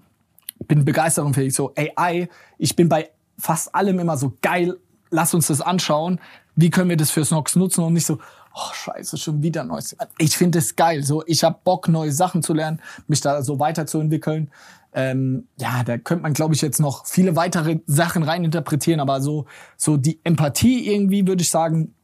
bin 0.67 0.85
begeisterungsfähig, 0.85 1.53
so 1.53 1.73
AI, 1.75 2.29
ich 2.57 2.75
bin 2.75 2.89
bei 2.89 3.09
fast 3.37 3.73
allem 3.73 3.99
immer 3.99 4.17
so 4.17 4.33
geil, 4.41 4.77
lass 5.09 5.33
uns 5.33 5.47
das 5.47 5.61
anschauen, 5.61 6.19
wie 6.55 6.69
können 6.69 6.89
wir 6.89 6.97
das 6.97 7.11
für 7.11 7.25
Snox 7.25 7.55
nutzen 7.55 7.83
und 7.83 7.93
nicht 7.93 8.05
so, 8.05 8.19
oh 8.53 8.73
scheiße, 8.73 9.17
schon 9.17 9.41
wieder 9.41 9.63
neues. 9.63 9.95
Ich 10.17 10.37
finde 10.37 10.59
es 10.59 10.75
geil, 10.75 11.03
so 11.03 11.23
ich 11.25 11.43
habe 11.43 11.59
Bock, 11.63 11.87
neue 11.87 12.11
Sachen 12.11 12.43
zu 12.43 12.53
lernen, 12.53 12.81
mich 13.07 13.21
da 13.21 13.41
so 13.41 13.59
weiterzuentwickeln. 13.59 14.51
Ähm, 14.93 15.47
ja, 15.57 15.83
da 15.83 15.97
könnte 15.97 16.23
man, 16.23 16.33
glaube 16.33 16.53
ich, 16.53 16.61
jetzt 16.61 16.79
noch 16.79 17.05
viele 17.05 17.35
weitere 17.35 17.79
Sachen 17.85 18.23
reininterpretieren, 18.23 18.99
aber 18.99 19.21
so, 19.21 19.45
so 19.77 19.95
die 19.95 20.19
Empathie 20.23 20.91
irgendwie, 20.93 21.27
würde 21.27 21.41
ich 21.41 21.49
sagen, 21.49 21.95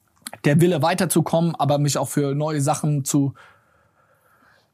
der 0.46 0.62
Wille 0.62 0.82
weiterzukommen, 0.82 1.56
aber 1.56 1.80
mich 1.80 1.98
auch 1.98 2.08
für 2.08 2.34
neue 2.34 2.62
Sachen 2.62 3.04
zu, 3.04 3.34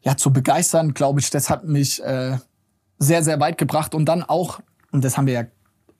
ja, 0.01 0.15
zu 0.15 0.31
begeistern, 0.31 0.93
glaube 0.93 1.21
ich, 1.21 1.29
das 1.31 1.49
hat 1.49 1.65
mich 1.65 2.03
äh, 2.03 2.37
sehr, 2.99 3.23
sehr 3.23 3.39
weit 3.39 3.57
gebracht. 3.57 3.95
Und 3.95 4.05
dann 4.05 4.23
auch, 4.23 4.59
und 4.91 5.03
das 5.03 5.17
haben 5.17 5.27
wir 5.27 5.33
ja 5.33 5.43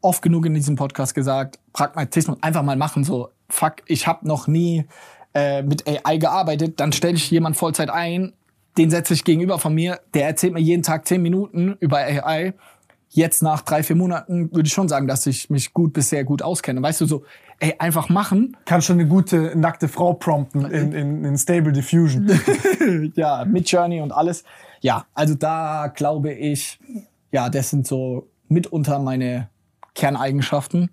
oft 0.02 0.22
genug 0.22 0.46
in 0.46 0.54
diesem 0.54 0.76
Podcast 0.76 1.16
gesagt, 1.16 1.60
Pragmatismus, 1.72 2.38
einfach 2.42 2.64
mal 2.64 2.76
machen, 2.76 3.04
so, 3.04 3.30
fuck, 3.50 3.76
ich 3.88 4.06
habe 4.06 4.28
noch 4.28 4.48
nie 4.48 4.86
äh, 5.34 5.64
mit 5.64 5.86
AI 5.88 6.18
gearbeitet, 6.18 6.80
dann 6.80 6.92
stelle 6.92 7.16
ich 7.16 7.32
jemand 7.32 7.58
Vollzeit 7.58 7.90
ein, 7.90 8.34
den 8.78 8.90
setze 8.90 9.14
ich 9.14 9.24
gegenüber 9.24 9.60
von 9.60 9.74
mir, 9.74 10.00
der 10.14 10.28
erzählt 10.28 10.54
mir 10.54 10.60
jeden 10.60 10.84
Tag 10.84 11.08
zehn 11.08 11.22
Minuten 11.22 11.78
über 11.80 11.98
AI. 11.98 12.54
Jetzt 13.10 13.44
nach 13.44 13.62
drei, 13.62 13.84
vier 13.84 13.96
Monaten 13.96 14.52
würde 14.52 14.66
ich 14.66 14.74
schon 14.74 14.90
sagen, 14.90 15.08
dass 15.08 15.28
ich 15.28 15.52
mich 15.52 15.74
gut 15.74 15.94
bis 15.94 16.10
sehr 16.10 16.24
gut 16.24 16.42
auskenne. 16.42 16.82
Weißt 16.82 17.00
du, 17.02 17.06
so, 17.06 17.24
ey, 17.60 17.76
einfach 17.78 18.10
machen. 18.10 18.58
Kann 18.66 18.82
schon 18.82 19.00
eine 19.00 19.08
gute 19.08 19.54
nackte 19.56 19.88
Frau 19.88 20.14
prompten 20.14 20.66
in, 20.72 20.92
in, 20.92 21.24
in 21.24 21.38
Stable 21.38 21.72
Diffusion. 21.72 22.32
ja, 23.16 23.46
mit 23.46 23.70
Journey 23.70 24.02
und 24.02 24.12
alles. 24.12 24.44
Ja, 24.84 25.06
also 25.14 25.34
da 25.34 25.88
glaube 25.88 26.34
ich, 26.34 26.78
ja, 27.32 27.50
das 27.50 27.70
sind 27.70 27.88
so 27.88 28.28
mitunter 28.50 29.00
meine 29.00 29.50
Kerneigenschaften, 29.96 30.92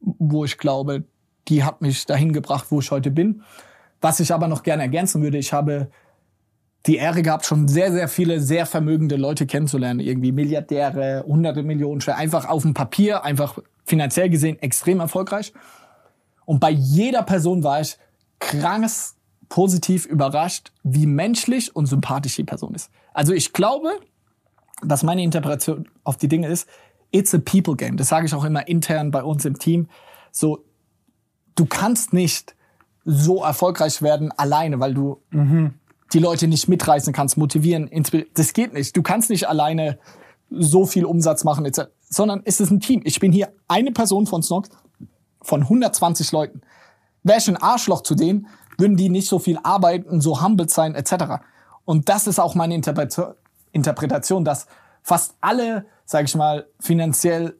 wo 0.00 0.44
ich 0.44 0.58
glaube, 0.58 1.02
die 1.48 1.64
hat 1.64 1.80
mich 1.80 2.06
dahin 2.06 2.32
gebracht, 2.32 2.66
wo 2.70 2.78
ich 2.78 2.88
heute 2.92 3.10
bin. 3.10 3.42
Was 4.00 4.20
ich 4.20 4.32
aber 4.32 4.46
noch 4.46 4.62
gerne 4.62 4.84
ergänzen 4.84 5.22
würde, 5.22 5.38
ich 5.38 5.52
habe 5.52 5.90
die 6.86 6.96
Ehre 6.98 7.22
gehabt, 7.22 7.46
schon 7.46 7.66
sehr, 7.66 7.90
sehr 7.90 8.06
viele 8.06 8.40
sehr 8.40 8.64
vermögende 8.64 9.16
Leute 9.16 9.44
kennenzulernen. 9.44 9.98
Irgendwie 9.98 10.30
Milliardäre, 10.30 11.24
hunderte 11.26 11.64
Millionen, 11.64 12.00
einfach 12.10 12.48
auf 12.48 12.62
dem 12.62 12.74
Papier, 12.74 13.24
einfach 13.24 13.58
finanziell 13.84 14.30
gesehen 14.30 14.56
extrem 14.62 15.00
erfolgreich. 15.00 15.52
Und 16.44 16.60
bei 16.60 16.70
jeder 16.70 17.24
Person 17.24 17.64
war 17.64 17.80
ich 17.80 17.98
krankes 18.38 19.16
positiv 19.48 20.06
überrascht, 20.06 20.70
wie 20.84 21.06
menschlich 21.06 21.74
und 21.74 21.86
sympathisch 21.86 22.36
die 22.36 22.44
Person 22.44 22.72
ist. 22.74 22.88
Also 23.12 23.32
ich 23.32 23.52
glaube, 23.52 24.00
dass 24.82 25.02
meine 25.02 25.22
Interpretation 25.22 25.88
auf 26.04 26.16
die 26.16 26.28
Dinge 26.28 26.48
ist, 26.48 26.68
it's 27.10 27.34
a 27.34 27.38
people 27.38 27.76
game. 27.76 27.96
Das 27.96 28.08
sage 28.08 28.26
ich 28.26 28.34
auch 28.34 28.44
immer 28.44 28.66
intern 28.68 29.10
bei 29.10 29.22
uns 29.22 29.44
im 29.44 29.58
Team. 29.58 29.88
So, 30.32 30.64
du 31.54 31.66
kannst 31.66 32.12
nicht 32.12 32.54
so 33.04 33.42
erfolgreich 33.42 34.02
werden 34.02 34.30
alleine, 34.32 34.80
weil 34.80 34.94
du 34.94 35.22
mhm 35.30 35.74
die 36.12 36.18
Leute 36.18 36.48
nicht 36.48 36.68
mitreißen 36.68 37.12
kannst, 37.12 37.36
motivieren, 37.36 37.86
inspirieren. 37.86 38.30
Das 38.34 38.52
geht 38.52 38.72
nicht. 38.72 38.96
Du 38.96 39.02
kannst 39.02 39.30
nicht 39.30 39.48
alleine 39.48 39.98
so 40.50 40.86
viel 40.86 41.04
Umsatz 41.04 41.44
machen, 41.44 41.64
etc. 41.64 41.82
sondern 42.08 42.42
es 42.44 42.60
ist 42.60 42.70
ein 42.70 42.80
Team. 42.80 43.02
Ich 43.04 43.20
bin 43.20 43.32
hier 43.32 43.52
eine 43.68 43.92
Person 43.92 44.26
von 44.26 44.42
Snox 44.42 44.68
von 45.42 45.62
120 45.62 46.32
Leuten. 46.32 46.62
Wäre 47.22 47.38
ich 47.38 47.48
ein 47.48 47.56
Arschloch 47.56 48.02
zu 48.02 48.14
denen, 48.14 48.48
würden 48.78 48.96
die 48.96 49.08
nicht 49.08 49.28
so 49.28 49.38
viel 49.38 49.58
arbeiten, 49.62 50.20
so 50.20 50.42
humble 50.42 50.68
sein, 50.68 50.94
etc. 50.94 51.42
Und 51.84 52.08
das 52.08 52.26
ist 52.26 52.38
auch 52.38 52.54
meine 52.54 52.74
Interpretation, 52.74 54.44
dass 54.44 54.66
fast 55.02 55.34
alle, 55.40 55.86
sage 56.04 56.24
ich 56.26 56.34
mal, 56.34 56.66
finanziell 56.78 57.56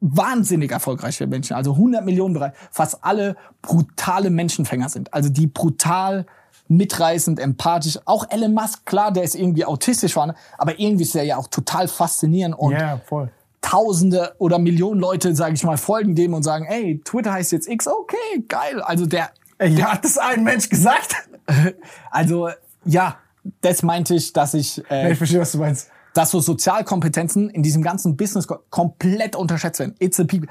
wahnsinnig 0.00 0.70
erfolgreiche 0.72 1.26
Menschen, 1.26 1.54
also 1.54 1.72
100 1.72 2.04
Millionen 2.04 2.34
Bereich, 2.34 2.52
fast 2.70 3.02
alle 3.02 3.36
brutale 3.62 4.30
Menschenfänger 4.30 4.88
sind. 4.88 5.12
Also 5.12 5.30
die 5.30 5.46
brutal 5.46 6.26
mitreißend, 6.68 7.38
empathisch. 7.38 7.98
Auch 8.04 8.26
Elon 8.30 8.54
Musk, 8.54 8.84
klar, 8.86 9.12
der 9.12 9.22
ist 9.22 9.34
irgendwie 9.34 9.64
autistisch, 9.64 10.16
war, 10.16 10.34
aber 10.58 10.78
irgendwie 10.78 11.04
ist 11.04 11.14
er 11.14 11.24
ja 11.24 11.36
auch 11.36 11.48
total 11.48 11.88
faszinierend 11.88 12.58
und 12.58 12.72
Ja, 12.72 13.00
voll. 13.04 13.30
Tausende 13.60 14.34
oder 14.38 14.58
Millionen 14.58 15.00
Leute, 15.00 15.34
sage 15.34 15.54
ich 15.54 15.64
mal, 15.64 15.76
folgen 15.76 16.14
dem 16.14 16.34
und 16.34 16.44
sagen, 16.44 16.66
ey, 16.66 17.00
Twitter 17.04 17.32
heißt 17.32 17.50
jetzt 17.50 17.68
X, 17.68 17.88
okay, 17.88 18.44
geil. 18.46 18.80
Also 18.80 19.06
der, 19.06 19.30
ja, 19.60 19.92
hat 19.92 20.04
das 20.04 20.18
ein 20.18 20.44
Mensch 20.44 20.68
gesagt? 20.68 21.16
also 22.10 22.50
ja, 22.84 23.16
das 23.60 23.82
meinte 23.82 24.14
ich, 24.14 24.32
dass 24.32 24.54
ich, 24.54 24.82
äh, 24.90 25.12
ich 25.12 25.18
verstehe, 25.18 25.40
was 25.40 25.52
du 25.52 25.58
meinst. 25.58 25.88
dass 26.14 26.30
so 26.30 26.40
Sozialkompetenzen 26.40 27.50
in 27.50 27.62
diesem 27.62 27.82
ganzen 27.82 28.16
Business 28.16 28.46
ko- 28.46 28.58
komplett 28.70 29.36
unterschätzt 29.36 29.80
werden. 29.80 29.94
It's 29.98 30.18
a 30.18 30.24
people. 30.24 30.48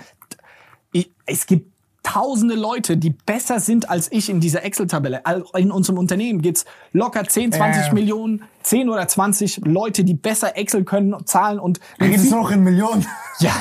Es 1.26 1.46
gibt 1.48 1.75
tausende 2.06 2.56
Leute, 2.56 2.98
die 2.98 3.10
besser 3.10 3.60
sind 3.60 3.90
als 3.90 4.12
ich 4.12 4.30
in 4.30 4.40
dieser 4.40 4.64
Excel-Tabelle. 4.64 5.24
In 5.58 5.72
unserem 5.72 5.98
Unternehmen 5.98 6.42
gibt's 6.42 6.64
locker 6.94 7.24
10, 7.24 7.52
20 7.54 7.88
Ja. 7.88 7.94
Millionen, 7.94 8.44
10 8.62 8.90
oder 8.90 9.08
20 9.08 9.62
Leute, 9.66 10.04
die 10.04 10.14
besser 10.14 10.56
Excel 10.56 10.84
können, 10.84 11.16
zahlen 11.26 11.60
und 11.60 11.80
Wir 11.98 12.10
reden 12.10 12.30
noch 12.30 12.52
in 12.52 12.64
Millionen. 12.64 13.06
ja, 13.40 13.52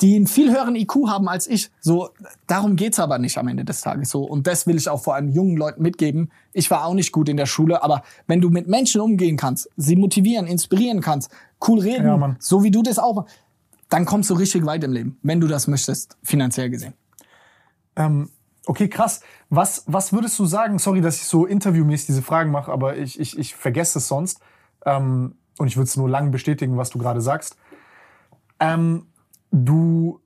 die 0.00 0.16
einen 0.16 0.26
viel 0.26 0.50
höheren 0.50 0.74
IQ 0.74 1.06
haben 1.06 1.28
als 1.28 1.46
ich. 1.46 1.70
So, 1.80 2.08
darum 2.46 2.76
geht's 2.76 2.98
aber 2.98 3.18
nicht 3.18 3.36
am 3.36 3.46
Ende 3.46 3.64
des 3.64 3.82
Tages 3.82 4.10
so. 4.10 4.22
Und 4.24 4.46
das 4.46 4.66
will 4.66 4.76
ich 4.76 4.88
auch 4.88 5.02
vor 5.02 5.14
allem 5.14 5.28
jungen 5.28 5.56
Leuten 5.56 5.82
mitgeben. 5.82 6.30
Ich 6.54 6.70
war 6.70 6.86
auch 6.86 6.94
nicht 6.94 7.12
gut 7.12 7.28
in 7.28 7.36
der 7.36 7.46
Schule, 7.46 7.82
aber 7.82 8.02
wenn 8.26 8.40
du 8.40 8.48
mit 8.48 8.68
Menschen 8.68 9.02
umgehen 9.02 9.36
kannst, 9.36 9.68
sie 9.76 9.96
motivieren, 9.96 10.46
inspirieren 10.46 11.02
kannst, 11.02 11.30
cool 11.68 11.80
reden, 11.80 12.06
Ja, 12.06 12.36
so 12.38 12.64
wie 12.64 12.70
du 12.70 12.82
das 12.82 12.98
auch 12.98 13.26
dann 13.88 14.04
kommst 14.04 14.30
du 14.30 14.34
richtig 14.34 14.66
weit 14.66 14.82
im 14.82 14.92
Leben, 14.92 15.16
wenn 15.22 15.40
du 15.40 15.46
das 15.46 15.68
möchtest, 15.68 16.16
finanziell 16.22 16.70
gesehen. 16.70 16.94
Ähm, 17.96 18.30
okay, 18.66 18.88
krass. 18.88 19.22
Was, 19.48 19.84
was 19.86 20.12
würdest 20.12 20.38
du 20.38 20.46
sagen? 20.46 20.78
Sorry, 20.78 21.00
dass 21.00 21.16
ich 21.16 21.24
so 21.24 21.46
interviewmäßig 21.46 22.06
diese 22.06 22.22
Fragen 22.22 22.50
mache, 22.50 22.70
aber 22.70 22.96
ich, 22.96 23.18
ich, 23.18 23.38
ich 23.38 23.54
vergesse 23.54 23.98
es 23.98 24.08
sonst. 24.08 24.40
Ähm, 24.84 25.36
und 25.58 25.68
ich 25.68 25.76
würde 25.76 25.88
es 25.88 25.96
nur 25.96 26.08
lang 26.08 26.30
bestätigen, 26.30 26.76
was 26.76 26.90
du 26.90 26.98
gerade 26.98 27.20
sagst. 27.20 27.56
Ähm, 28.60 29.06
du, 29.50 30.20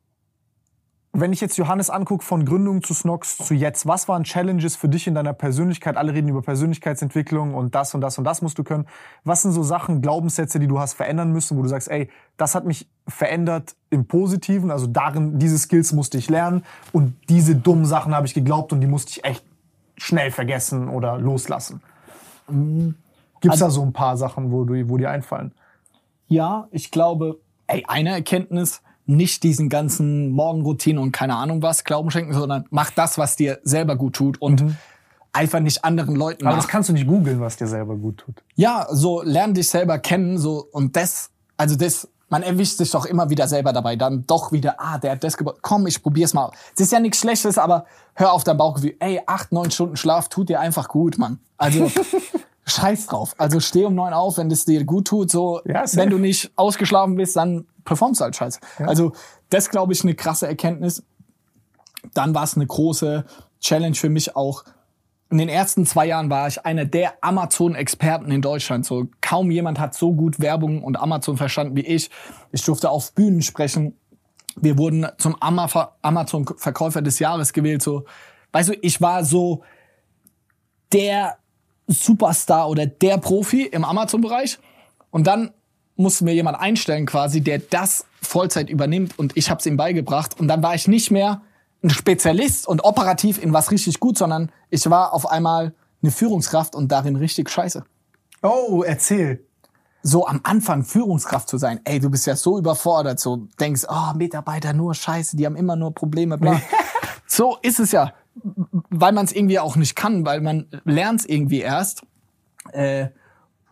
wenn 1.12 1.32
ich 1.32 1.40
jetzt 1.40 1.56
Johannes 1.56 1.90
angucke, 1.90 2.24
von 2.24 2.44
Gründung 2.44 2.82
zu 2.82 2.94
Snox 2.94 3.36
zu 3.36 3.54
jetzt, 3.54 3.86
was 3.86 4.08
waren 4.08 4.24
Challenges 4.24 4.76
für 4.76 4.88
dich 4.88 5.06
in 5.06 5.14
deiner 5.14 5.32
Persönlichkeit? 5.32 5.96
Alle 5.96 6.14
reden 6.14 6.28
über 6.28 6.42
Persönlichkeitsentwicklung 6.42 7.54
und 7.54 7.74
das 7.74 7.94
und 7.94 8.00
das 8.00 8.18
und 8.18 8.24
das 8.24 8.42
musst 8.42 8.58
du 8.58 8.64
können. 8.64 8.86
Was 9.24 9.42
sind 9.42 9.52
so 9.52 9.62
Sachen, 9.62 10.02
Glaubenssätze, 10.02 10.58
die 10.58 10.66
du 10.66 10.80
hast 10.80 10.94
verändern 10.94 11.32
müssen, 11.32 11.56
wo 11.56 11.62
du 11.62 11.68
sagst, 11.68 11.88
ey, 11.88 12.10
das 12.36 12.54
hat 12.54 12.64
mich 12.64 12.88
verändert 13.10 13.74
im 13.90 14.06
Positiven, 14.06 14.70
also 14.70 14.86
darin, 14.86 15.38
diese 15.38 15.58
Skills 15.58 15.92
musste 15.92 16.18
ich 16.18 16.30
lernen 16.30 16.64
und 16.92 17.14
diese 17.28 17.56
dummen 17.56 17.84
Sachen 17.84 18.14
habe 18.14 18.26
ich 18.26 18.34
geglaubt 18.34 18.72
und 18.72 18.80
die 18.80 18.86
musste 18.86 19.10
ich 19.10 19.24
echt 19.24 19.44
schnell 19.96 20.30
vergessen 20.30 20.88
oder 20.88 21.18
loslassen. 21.18 21.82
Gibt's 23.40 23.58
da 23.58 23.70
so 23.70 23.82
ein 23.82 23.92
paar 23.92 24.16
Sachen, 24.16 24.50
wo, 24.50 24.64
du, 24.64 24.88
wo 24.88 24.96
dir 24.96 25.10
einfallen? 25.10 25.52
Ja, 26.28 26.68
ich 26.70 26.90
glaube, 26.90 27.40
ey, 27.66 27.84
eine 27.86 28.10
Erkenntnis, 28.10 28.82
nicht 29.06 29.42
diesen 29.42 29.68
ganzen 29.68 30.30
Morgenroutinen 30.30 31.02
und 31.02 31.12
keine 31.12 31.34
Ahnung 31.36 31.62
was 31.62 31.84
Glauben 31.84 32.10
schenken, 32.10 32.32
sondern 32.32 32.64
mach 32.70 32.90
das, 32.90 33.18
was 33.18 33.36
dir 33.36 33.58
selber 33.64 33.96
gut 33.96 34.14
tut 34.14 34.40
und 34.40 34.76
einfach 35.32 35.60
nicht 35.60 35.84
anderen 35.84 36.16
Leuten 36.16 36.46
Aber 36.46 36.56
nach. 36.56 36.62
das 36.62 36.70
kannst 36.70 36.88
du 36.88 36.92
nicht 36.92 37.06
googeln, 37.06 37.40
was 37.40 37.56
dir 37.56 37.66
selber 37.66 37.96
gut 37.96 38.18
tut. 38.18 38.42
Ja, 38.54 38.86
so 38.90 39.22
lern 39.22 39.54
dich 39.54 39.68
selber 39.68 39.98
kennen, 39.98 40.38
so 40.38 40.66
und 40.72 40.96
das, 40.96 41.30
also 41.56 41.76
das, 41.76 42.08
man 42.30 42.42
erwischt 42.42 42.78
sich 42.78 42.90
doch 42.90 43.04
immer 43.04 43.28
wieder 43.28 43.46
selber 43.48 43.72
dabei, 43.72 43.96
dann 43.96 44.24
doch 44.26 44.52
wieder, 44.52 44.76
ah, 44.78 44.98
der 44.98 45.12
hat 45.12 45.24
das 45.24 45.36
gebaut, 45.36 45.58
komm, 45.60 45.86
ich 45.86 46.02
probier's 46.02 46.32
mal. 46.32 46.50
Es 46.74 46.80
ist 46.80 46.92
ja 46.92 47.00
nichts 47.00 47.18
Schlechtes, 47.18 47.58
aber 47.58 47.84
hör 48.14 48.32
auf 48.32 48.44
dein 48.44 48.56
Bauchgefühl, 48.56 48.96
ey, 49.00 49.20
acht, 49.26 49.52
neun 49.52 49.70
Stunden 49.70 49.96
Schlaf 49.96 50.28
tut 50.28 50.48
dir 50.48 50.60
einfach 50.60 50.88
gut, 50.88 51.18
Mann. 51.18 51.40
Also 51.58 51.90
scheiß 52.66 53.06
drauf. 53.06 53.34
Also 53.36 53.60
steh 53.60 53.84
um 53.84 53.94
neun 53.94 54.14
auf, 54.14 54.38
wenn 54.38 54.48
das 54.48 54.64
dir 54.64 54.84
gut 54.84 55.08
tut, 55.08 55.30
so, 55.30 55.60
Ja, 55.64 55.84
wenn 55.92 56.08
du 56.08 56.18
nicht 56.18 56.52
ausgeschlafen 56.56 57.16
bist, 57.16 57.36
dann 57.36 57.66
performst 57.84 58.20
du 58.20 58.24
halt 58.24 58.36
scheiße. 58.36 58.60
Also 58.78 59.12
das 59.50 59.68
glaube 59.68 59.92
ich 59.92 60.02
eine 60.04 60.14
krasse 60.14 60.46
Erkenntnis. 60.46 61.02
Dann 62.14 62.34
war 62.34 62.44
es 62.44 62.54
eine 62.54 62.66
große 62.66 63.24
Challenge 63.60 63.96
für 63.96 64.08
mich 64.08 64.36
auch. 64.36 64.64
In 65.30 65.38
den 65.38 65.48
ersten 65.48 65.86
zwei 65.86 66.06
Jahren 66.06 66.28
war 66.28 66.48
ich 66.48 66.66
einer 66.66 66.84
der 66.84 67.14
Amazon-Experten 67.20 68.32
in 68.32 68.42
Deutschland. 68.42 68.84
So 68.84 69.06
kaum 69.20 69.52
jemand 69.52 69.78
hat 69.78 69.94
so 69.94 70.12
gut 70.12 70.40
Werbung 70.40 70.82
und 70.82 70.98
Amazon 70.98 71.36
verstanden 71.36 71.76
wie 71.76 71.86
ich. 71.86 72.10
Ich 72.50 72.64
durfte 72.64 72.90
auf 72.90 73.12
Bühnen 73.14 73.40
sprechen. 73.40 73.96
Wir 74.56 74.76
wurden 74.76 75.06
zum 75.18 75.36
Ama- 75.40 75.92
Amazon-Verkäufer 76.02 77.00
des 77.00 77.20
Jahres 77.20 77.52
gewählt. 77.52 77.80
So, 77.80 78.04
weißt 78.50 78.70
du, 78.70 78.74
ich 78.82 79.00
war 79.00 79.24
so 79.24 79.62
der 80.92 81.36
Superstar 81.86 82.68
oder 82.68 82.86
der 82.86 83.18
Profi 83.18 83.62
im 83.62 83.84
Amazon-Bereich. 83.84 84.58
Und 85.12 85.28
dann 85.28 85.52
mussten 85.94 86.26
wir 86.26 86.34
jemand 86.34 86.58
einstellen 86.58 87.06
quasi, 87.06 87.40
der 87.40 87.60
das 87.60 88.04
Vollzeit 88.20 88.68
übernimmt 88.68 89.16
und 89.16 89.36
ich 89.36 89.48
habe 89.48 89.60
es 89.60 89.66
ihm 89.66 89.76
beigebracht. 89.76 90.40
Und 90.40 90.48
dann 90.48 90.62
war 90.62 90.74
ich 90.74 90.88
nicht 90.88 91.12
mehr 91.12 91.42
ein 91.82 91.90
Spezialist 91.90 92.68
und 92.68 92.84
operativ 92.84 93.42
in 93.42 93.52
was 93.52 93.70
richtig 93.70 94.00
gut, 94.00 94.18
sondern 94.18 94.50
ich 94.68 94.88
war 94.90 95.12
auf 95.12 95.30
einmal 95.30 95.74
eine 96.02 96.12
Führungskraft 96.12 96.74
und 96.74 96.90
darin 96.92 97.16
richtig 97.16 97.50
scheiße. 97.50 97.84
Oh, 98.42 98.82
erzähl. 98.86 99.44
So 100.02 100.26
am 100.26 100.40
Anfang 100.44 100.82
Führungskraft 100.82 101.48
zu 101.48 101.58
sein, 101.58 101.80
ey, 101.84 102.00
du 102.00 102.10
bist 102.10 102.26
ja 102.26 102.34
so 102.34 102.58
überfordert, 102.58 103.20
so 103.20 103.48
denkst, 103.58 103.82
oh, 103.88 104.14
Mitarbeiter 104.16 104.72
nur 104.72 104.94
scheiße, 104.94 105.36
die 105.36 105.44
haben 105.44 105.56
immer 105.56 105.76
nur 105.76 105.94
Probleme, 105.94 106.38
bla. 106.38 106.60
so 107.26 107.58
ist 107.60 107.80
es 107.80 107.92
ja, 107.92 108.14
weil 108.88 109.12
man 109.12 109.26
es 109.26 109.32
irgendwie 109.32 109.58
auch 109.58 109.76
nicht 109.76 109.96
kann, 109.96 110.24
weil 110.24 110.40
man 110.40 110.68
lernt 110.84 111.20
es 111.20 111.26
irgendwie 111.26 111.60
erst. 111.60 112.02
Äh, 112.72 113.08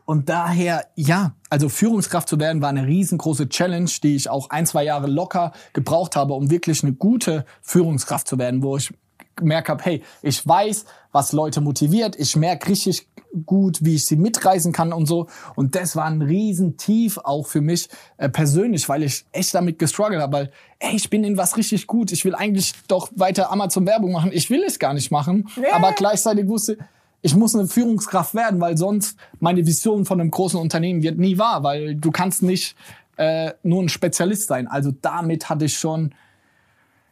und 0.09 0.31
daher, 0.31 0.87
ja, 0.95 1.35
also 1.51 1.69
Führungskraft 1.69 2.31
zu 2.31 2.41
werden 2.41 2.63
war 2.63 2.71
eine 2.71 2.87
riesengroße 2.87 3.51
Challenge, 3.51 3.91
die 4.03 4.17
ich 4.17 4.31
auch 4.31 4.49
ein, 4.49 4.65
zwei 4.65 4.83
Jahre 4.83 5.07
locker 5.07 5.53
gebraucht 5.75 6.17
habe, 6.17 6.33
um 6.33 6.51
wirklich 6.51 6.83
eine 6.83 6.95
gute 6.95 7.45
Führungskraft 7.61 8.27
zu 8.27 8.39
werden, 8.39 8.63
wo 8.63 8.79
ich 8.79 8.91
gemerkt 9.37 9.69
habe, 9.69 9.85
hey, 9.85 10.03
ich 10.23 10.49
weiß, 10.49 10.87
was 11.13 11.33
Leute 11.33 11.61
motiviert, 11.61 12.17
ich 12.19 12.37
merke 12.37 12.71
richtig 12.71 13.07
gut, 13.45 13.85
wie 13.85 13.97
ich 13.97 14.07
sie 14.07 14.17
mitreisen 14.17 14.73
kann 14.73 14.95
und 14.95 15.05
so. 15.05 15.27
Und 15.57 15.75
das 15.75 15.95
war 15.95 16.07
ein 16.07 16.23
Riesentief 16.23 17.19
auch 17.19 17.47
für 17.47 17.61
mich 17.61 17.91
äh, 18.17 18.31
persönlich, 18.31 18.89
weil 18.89 19.03
ich 19.03 19.27
echt 19.33 19.55
damit 19.55 19.79
gestruggelt 19.79 20.23
habe, 20.23 20.33
weil, 20.33 20.51
ey, 20.79 20.97
ich 20.97 21.11
bin 21.11 21.23
in 21.23 21.37
was 21.37 21.59
richtig 21.59 21.87
gut, 21.87 22.13
ich 22.13 22.25
will 22.25 22.35
eigentlich 22.35 22.73
doch 22.89 23.11
weiter 23.15 23.53
Amazon-Werbung 23.53 24.13
machen, 24.13 24.31
ich 24.33 24.49
will 24.49 24.65
es 24.67 24.79
gar 24.79 24.95
nicht 24.95 25.11
machen, 25.11 25.51
aber 25.71 25.93
gleichzeitig 25.93 26.49
wusste 26.49 26.79
ich 27.23 27.35
muss 27.35 27.55
eine 27.55 27.67
Führungskraft 27.67 28.35
werden, 28.35 28.61
weil 28.61 28.77
sonst 28.77 29.19
meine 29.41 29.67
Vision 29.67 30.05
von 30.05 30.21
einem 30.21 30.31
großen 30.31 30.59
Unternehmen 30.59 31.03
wird 31.03 31.19
nie 31.19 31.39
wahr, 31.39 31.63
weil 31.63 31.95
du 31.97 32.11
kannst 32.11 32.43
nicht 32.43 32.77
äh, 33.17 33.53
nur 33.63 33.83
ein 33.83 33.89
Spezialist 33.89 34.47
sein. 34.49 34.69
Also 34.69 34.93
damit 34.93 35.49
hatte 35.49 35.65
ich 35.65 35.77
schon 35.77 36.15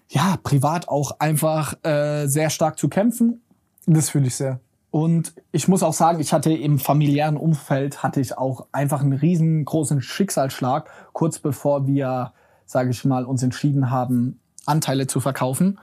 ja 0.09 0.39
privat 0.43 0.89
auch 0.89 1.19
einfach 1.19 1.75
äh, 1.85 2.27
sehr 2.27 2.51
stark 2.51 2.79
zu 2.79 2.89
kämpfen. 2.89 3.41
Das 3.87 4.11
fühle 4.11 4.29
ich 4.29 4.37
sehr. 4.37 4.61
Und 4.91 5.35
ich 5.53 5.69
muss 5.69 5.83
auch 5.83 5.93
sagen, 5.93 6.21
ich 6.21 6.33
hatte 6.33 6.53
im 6.53 6.79
familiären 6.79 7.37
Umfeld 7.37 8.03
hatte 8.03 8.21
ich 8.21 8.39
auch 8.39 8.67
einfach 8.73 9.03
einen 9.03 9.13
riesengroßen 9.13 10.01
Schicksalsschlag, 10.01 10.89
kurz 11.13 11.39
bevor 11.39 11.87
wir, 11.87 12.33
sage 12.65 12.91
ich 12.91 13.05
mal, 13.05 13.25
uns 13.25 13.43
entschieden 13.43 13.91
haben, 13.91 14.41
Anteile 14.65 15.07
zu 15.07 15.21
verkaufen. 15.21 15.79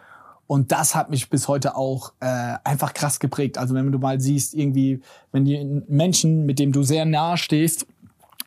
Und 0.45 0.71
das 0.71 0.93
hat 0.93 1.09
mich 1.09 1.29
bis 1.29 1.47
heute 1.47 1.75
auch 1.75 2.13
äh, 2.19 2.55
einfach 2.63 2.93
krass 2.93 3.19
geprägt. 3.19 3.57
Also 3.57 3.75
wenn 3.75 3.91
du 3.91 3.99
mal 3.99 4.19
siehst, 4.19 4.53
irgendwie, 4.53 5.01
wenn 5.31 5.45
die 5.45 5.81
Menschen, 5.87 6.45
mit 6.45 6.59
dem 6.59 6.71
du 6.71 6.83
sehr 6.83 7.05
nahe 7.05 7.37
stehst, 7.37 7.87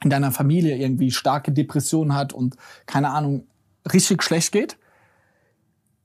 in 0.05 0.11
deiner 0.11 0.31
Familie 0.31 0.77
irgendwie 0.77 1.11
starke 1.11 1.53
Depressionen 1.53 2.15
hat 2.15 2.33
und 2.33 2.57
keine 2.85 3.11
Ahnung, 3.11 3.47
richtig 3.93 4.23
schlecht 4.23 4.53
geht, 4.53 4.77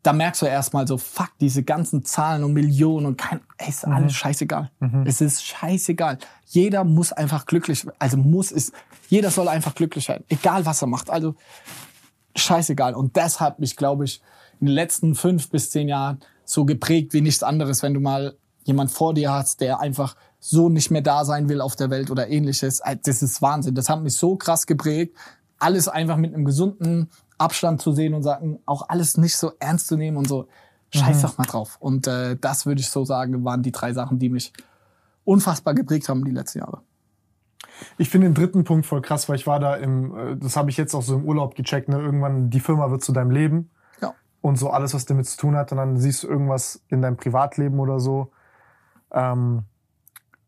da 0.04 0.14
merkst 0.14 0.42
du 0.42 0.48
erstmal 0.48 0.88
so, 0.88 0.98
fuck, 0.98 1.30
diese 1.40 1.62
ganzen 1.62 2.04
Zahlen 2.04 2.44
und 2.44 2.54
Millionen 2.54 3.06
und 3.06 3.18
kein, 3.18 3.42
ey, 3.58 3.70
ist 3.70 3.86
alles 3.86 4.14
scheißegal. 4.14 4.72
Es 5.06 5.22
ist 5.22 5.46
scheißegal. 5.46 6.18
Jeder 6.46 6.84
muss 6.84 7.14
einfach 7.14 7.46
glücklich, 7.46 7.86
also 8.00 8.18
muss 8.18 8.52
ist, 8.52 8.74
jeder 9.10 9.30
soll 9.30 9.48
einfach 9.48 9.76
glücklich 9.76 10.06
sein, 10.06 10.24
egal 10.30 10.66
was 10.66 10.82
er 10.82 10.88
macht. 10.88 11.10
Also 11.12 11.36
scheißegal. 12.36 12.96
Und 12.96 13.16
das 13.16 13.40
hat 13.40 13.60
mich, 13.60 13.76
glaube 13.76 14.06
ich, 14.06 14.22
in 14.62 14.68
den 14.68 14.76
letzten 14.76 15.16
fünf 15.16 15.50
bis 15.50 15.70
zehn 15.72 15.90
Jahren 15.90 16.20
so 16.46 16.66
geprägt 16.66 17.14
wie 17.14 17.22
nichts 17.22 17.44
anderes, 17.44 17.84
wenn 17.84 17.94
du 17.94 18.00
mal 18.00 18.36
jemand 18.64 18.92
vor 18.92 19.14
dir 19.14 19.32
hast, 19.32 19.60
der 19.60 19.80
einfach 19.80 20.16
so 20.40 20.70
nicht 20.70 20.92
mehr 20.92 21.02
da 21.02 21.26
sein 21.26 21.50
will 21.50 21.62
auf 21.62 21.76
der 21.76 21.90
Welt 21.90 22.12
oder 22.12 22.30
ähnliches. 22.30 22.80
Äh, 22.82 22.98
Das 23.04 23.22
ist 23.22 23.42
Wahnsinn. 23.42 23.76
Das 23.76 23.90
hat 23.90 24.02
mich 24.02 24.16
so 24.16 24.36
krass 24.36 24.68
geprägt, 24.68 25.18
alles 25.60 25.88
einfach 25.88 26.18
mit 26.18 26.34
einem 26.34 26.46
gesunden 26.46 27.10
Abstand 27.38 27.82
zu 27.82 27.92
sehen 27.92 28.14
und 28.14 28.24
sagen, 28.24 28.60
auch 28.66 28.88
alles 28.88 29.18
nicht 29.18 29.36
so 29.36 29.52
ernst 29.60 29.88
zu 29.88 29.98
nehmen 29.98 30.18
und 30.18 30.28
so. 30.28 30.48
Scheiß 30.94 31.22
doch 31.22 31.38
mal 31.38 31.46
drauf. 31.46 31.78
Und 31.80 32.06
äh, 32.08 32.36
das 32.40 32.66
würde 32.66 32.82
ich 32.82 32.90
so 32.90 33.06
sagen, 33.06 33.44
waren 33.46 33.64
die 33.64 33.72
drei 33.72 33.94
Sachen, 33.94 34.20
die 34.20 34.30
mich 34.30 34.52
unfassbar 35.24 35.74
geprägt 35.74 36.10
haben 36.10 36.26
die 36.26 36.32
letzten 36.32 36.60
Jahre. 36.60 36.82
Ich 37.98 38.10
finde 38.10 38.28
den 38.28 38.34
dritten 38.34 38.64
Punkt 38.64 38.86
voll 38.86 39.02
krass, 39.02 39.30
weil 39.30 39.38
ich 39.38 39.48
war 39.48 39.60
da 39.60 39.76
im, 39.76 40.16
äh, 40.16 40.38
das 40.38 40.58
habe 40.58 40.70
ich 40.70 40.78
jetzt 40.78 40.94
auch 40.94 41.02
so 41.02 41.16
im 41.16 41.24
Urlaub 41.24 41.56
gecheckt, 41.56 41.88
ne? 41.88 41.98
Irgendwann, 41.98 42.50
die 42.50 42.60
Firma 42.60 42.92
wird 42.92 43.04
zu 43.04 43.14
deinem 43.14 43.32
Leben. 43.32 43.72
Ja. 44.42 44.50
Und 44.50 44.58
so 44.58 44.70
alles, 44.70 44.94
was 44.94 45.06
damit 45.06 45.28
zu 45.28 45.38
tun 45.38 45.56
hat. 45.56 45.72
Und 45.72 45.78
dann 45.78 45.98
siehst 45.98 46.24
du 46.24 46.28
irgendwas 46.28 46.84
in 46.88 47.02
deinem 47.02 47.18
Privatleben 47.18 47.80
oder 47.80 48.00
so, 48.00 48.32
ähm, 49.12 49.64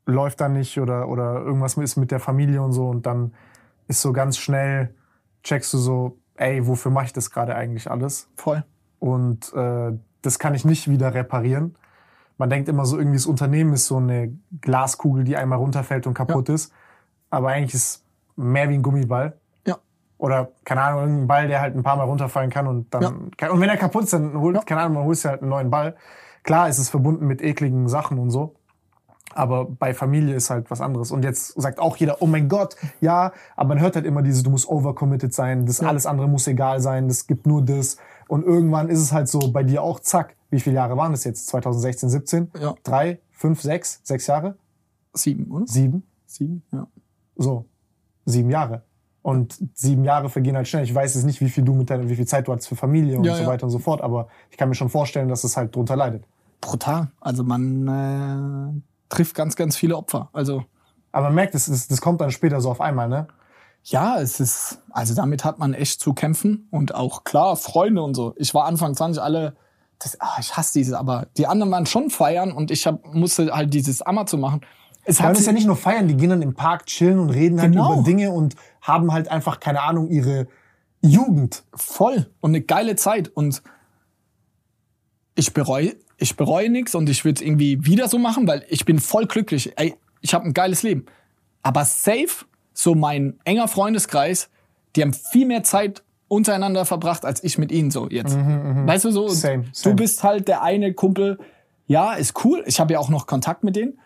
läuft 0.06 0.42
da 0.42 0.50
nicht 0.50 0.80
oder, 0.80 1.08
oder 1.08 1.42
irgendwas 1.42 1.78
ist 1.78 1.96
mit 1.96 2.12
der 2.12 2.20
Familie 2.20 2.62
und 2.62 2.72
so. 2.74 2.90
Und 2.90 3.06
dann 3.06 3.34
ist 3.88 4.02
so 4.02 4.14
ganz 4.14 4.38
schnell, 4.38 4.96
checkst 5.44 5.74
du 5.74 5.78
so, 5.78 6.18
ey, 6.36 6.66
wofür 6.66 6.92
mache 6.92 7.06
ich 7.06 7.14
das 7.14 7.32
gerade 7.32 7.56
eigentlich 7.56 7.90
alles? 7.90 8.30
Voll. 8.36 8.64
Und 9.00 9.54
äh, 9.54 9.98
das 10.22 10.40
kann 10.40 10.56
ich 10.56 10.66
nicht 10.66 10.90
wieder 10.90 11.14
reparieren. 11.14 11.76
Man 12.38 12.50
denkt 12.50 12.68
immer 12.68 12.86
so, 12.86 12.98
irgendwie 12.98 13.18
das 13.18 13.26
Unternehmen 13.26 13.74
ist 13.74 13.86
so 13.86 13.98
eine 13.98 14.36
Glaskugel, 14.62 15.24
die 15.24 15.38
einmal 15.38 15.60
runterfällt 15.60 16.08
und 16.08 16.14
kaputt 16.14 16.50
ist. 16.50 16.74
Aber 17.30 17.50
eigentlich 17.50 17.74
ist 17.74 17.84
es 17.84 18.06
mehr 18.36 18.70
wie 18.70 18.76
ein 18.76 18.82
Gummiball. 18.82 19.38
Ja. 20.24 20.28
Oder, 20.28 20.52
keine 20.64 20.82
Ahnung, 20.82 21.02
irgendein 21.02 21.28
Ball, 21.28 21.48
der 21.48 21.62
halt 21.62 21.76
ein 21.76 21.84
paar 21.84 21.98
Mal 21.98 22.06
runterfallen 22.06 22.50
kann 22.50 22.68
und 22.68 22.94
dann. 22.94 23.32
Und 23.52 23.60
wenn 23.60 23.70
er 23.70 23.78
kaputt 23.78 24.06
ist, 24.06 24.14
dann 24.14 24.40
holt, 24.40 24.66
keine 24.66 24.82
Ahnung, 24.82 24.96
man 24.96 25.04
holt 25.06 25.18
sich 25.18 25.26
halt 25.26 25.42
einen 25.42 25.50
neuen 25.50 25.70
Ball. 25.70 25.96
Klar 26.44 26.70
ist 26.70 26.78
es 26.78 26.90
verbunden 26.90 27.28
mit 27.28 27.42
ekligen 27.42 27.88
Sachen 27.88 28.18
und 28.20 28.32
so. 28.32 28.56
Aber 29.36 29.66
bei 29.66 29.94
Familie 29.94 30.36
ist 30.36 30.50
halt 30.50 30.70
was 30.70 30.80
anderes. 30.80 31.12
Und 31.12 31.24
jetzt 31.24 31.60
sagt 31.60 31.80
auch 31.80 31.98
jeder, 31.98 32.22
oh 32.22 32.28
mein 32.28 32.50
Gott, 32.50 32.76
ja, 33.02 33.32
aber 33.56 33.70
man 33.70 33.80
hört 33.80 33.96
halt 33.96 34.06
immer 34.06 34.22
dieses, 34.22 34.44
du 34.44 34.50
musst 34.50 34.68
overcommitted 34.68 35.34
sein, 35.34 35.66
das 35.66 35.82
alles 35.82 36.06
andere 36.06 36.28
muss 36.28 36.48
egal 36.48 36.82
sein, 36.82 37.08
das 37.08 37.26
gibt 37.26 37.48
nur 37.48 37.64
das. 37.64 37.98
Und 38.28 38.46
irgendwann 38.46 38.90
ist 38.90 39.00
es 39.00 39.12
halt 39.12 39.28
so 39.28 39.52
bei 39.52 39.64
dir 39.64 39.82
auch, 39.82 40.00
zack, 40.00 40.36
wie 40.52 40.60
viele 40.60 40.76
Jahre 40.76 40.98
waren 40.98 41.12
das 41.12 41.24
jetzt? 41.24 41.48
2016, 41.48 42.10
17? 42.10 42.52
Ja. 42.60 42.76
Drei, 42.84 43.20
fünf, 43.32 43.62
sechs, 43.62 44.02
sechs 44.04 44.28
Jahre? 44.28 44.56
Sieben, 45.14 45.52
oder? 45.52 45.66
Sieben? 45.68 46.04
Sieben, 46.28 46.64
ja. 46.72 46.88
So. 47.36 47.66
Sieben 48.26 48.50
Jahre. 48.50 48.84
Und 49.24 49.58
sieben 49.74 50.04
Jahre 50.04 50.30
vergehen 50.30 50.56
halt 50.56 50.68
schnell. 50.68 50.84
Ich 50.84 50.94
weiß 50.94 51.16
jetzt 51.16 51.24
nicht, 51.24 51.40
wie 51.42 51.50
viel 51.50 51.64
du 51.64 51.74
mit 51.74 51.90
deiner, 51.90 52.08
wie 52.10 52.16
viel 52.16 52.28
Zeit 52.28 52.48
du 52.48 52.54
hast 52.54 52.68
für 52.68 52.76
Familie 52.76 53.18
und 53.18 53.24
Ja, 53.24 53.36
so 53.36 53.44
ja. 53.44 53.48
weiter 53.48 53.64
und 53.64 53.70
so 53.72 53.80
fort, 53.80 54.02
aber 54.02 54.28
ich 54.52 54.58
kann 54.58 54.70
mir 54.70 54.76
schon 54.76 54.90
vorstellen, 54.90 55.30
dass 55.30 55.44
es 55.46 55.58
halt 55.58 55.74
drunter 55.76 55.96
leidet. 55.96 56.26
Brutal. 56.62 57.08
Also 57.22 57.44
man 57.44 57.88
äh, 57.88 58.82
trifft 59.10 59.34
ganz, 59.36 59.56
ganz 59.56 59.76
viele 59.78 59.96
Opfer. 59.98 60.30
Also 60.34 60.64
Aber 61.14 61.28
man 61.28 61.36
merkt, 61.36 61.56
das, 61.56 61.66
das, 61.66 61.88
das 61.88 62.02
kommt 62.02 62.22
dann 62.22 62.32
später 62.32 62.60
so 62.62 62.70
auf 62.70 62.82
einmal, 62.82 63.08
ne? 63.10 63.28
Ja, 63.86 64.20
es 64.20 64.40
ist, 64.40 64.80
also 64.92 65.14
damit 65.14 65.44
hat 65.44 65.60
man 65.60 65.74
echt 65.74 66.00
zu 66.00 66.14
kämpfen 66.14 66.68
und 66.72 66.96
auch 66.96 67.24
klar, 67.26 67.56
Freunde 67.58 68.02
und 68.02 68.16
so. 68.16 68.34
Ich 68.38 68.54
war 68.54 68.66
Anfang 68.66 68.96
20 68.96 69.22
alle, 69.22 69.56
das, 70.00 70.20
ah, 70.22 70.38
ich 70.40 70.56
hasse 70.56 70.74
dieses, 70.80 70.94
aber 70.94 71.28
die 71.38 71.48
anderen 71.48 71.72
waren 71.72 71.86
schon 71.86 72.10
feiern 72.10 72.52
und 72.54 72.72
ich 72.72 72.88
hab, 72.88 73.06
musste 73.14 73.54
halt 73.54 73.74
dieses 73.74 74.02
Amazon 74.02 74.40
machen. 74.40 74.62
Es 75.06 75.20
Ja, 75.20 75.26
hat 75.26 75.38
ist 75.38 75.46
ja 75.46 75.52
nicht 75.52 75.68
nur 75.68 75.76
feiern, 75.76 76.08
die 76.08 76.16
gehen 76.16 76.30
dann 76.30 76.42
im 76.42 76.54
Park 76.54 76.86
chillen 76.86 77.20
und 77.20 77.30
reden 77.30 77.60
halt 77.60 77.74
Genau. 77.74 77.94
über 77.96 78.04
Dinge 78.04 78.32
und 78.32 78.56
haben 78.84 79.12
halt 79.12 79.30
einfach, 79.30 79.60
keine 79.60 79.82
Ahnung, 79.82 80.10
ihre 80.10 80.48
Jugend. 81.02 81.64
voll 81.74 82.30
und 82.40 82.52
eine 82.52 82.62
geile 82.62 82.96
Zeit 82.96 83.30
und 83.30 83.62
ich 85.36 85.54
bereue, 85.54 85.96
ich 86.18 86.36
bereue 86.38 86.70
nichts 86.70 86.94
und 86.94 87.10
ich 87.10 87.26
würde 87.26 87.40
es 87.40 87.42
irgendwie 87.42 87.86
wieder 87.86 88.08
so 88.08 88.20
machen, 88.20 88.48
weil 88.48 88.64
ich 88.70 88.86
bin 88.86 89.00
voll 89.00 89.26
glücklich. 89.26 89.74
Ey, 89.78 89.96
ich 90.22 90.34
habe 90.34 90.46
ein 90.46 90.54
geiles 90.54 90.84
Leben. 90.84 91.06
Aber 91.64 91.86
safe, 91.86 92.46
so 92.74 92.94
mein 92.94 93.40
enger 93.46 93.68
Freundeskreis, 93.68 94.50
die 94.96 95.02
haben 95.02 95.14
viel 95.14 95.48
mehr 95.48 95.64
Zeit 95.64 96.04
untereinander 96.28 96.86
verbracht 96.86 97.26
als 97.26 97.44
ich 97.44 97.58
mit 97.58 97.72
ihnen 97.72 97.90
so 97.92 98.08
jetzt. 98.10 98.36
Weißt 98.36 99.06
du 99.06 99.12
so? 99.12 99.24
Mhm, 99.24 99.30
Same, 99.30 99.66
same. 99.72 99.96
Du 99.96 100.02
bist 100.02 100.24
halt 100.24 100.48
der 100.48 100.62
eine 100.62 100.94
Kumpel. 100.94 101.40
Ja, 101.88 102.14
ist 102.14 102.44
cool. 102.46 102.64
Ich 102.66 102.80
habe 102.80 102.94
ja 102.94 103.00
auch 103.00 103.10
noch 103.10 103.28
Kontakt 103.28 103.64
mit 103.64 103.76
denen. 103.76 104.00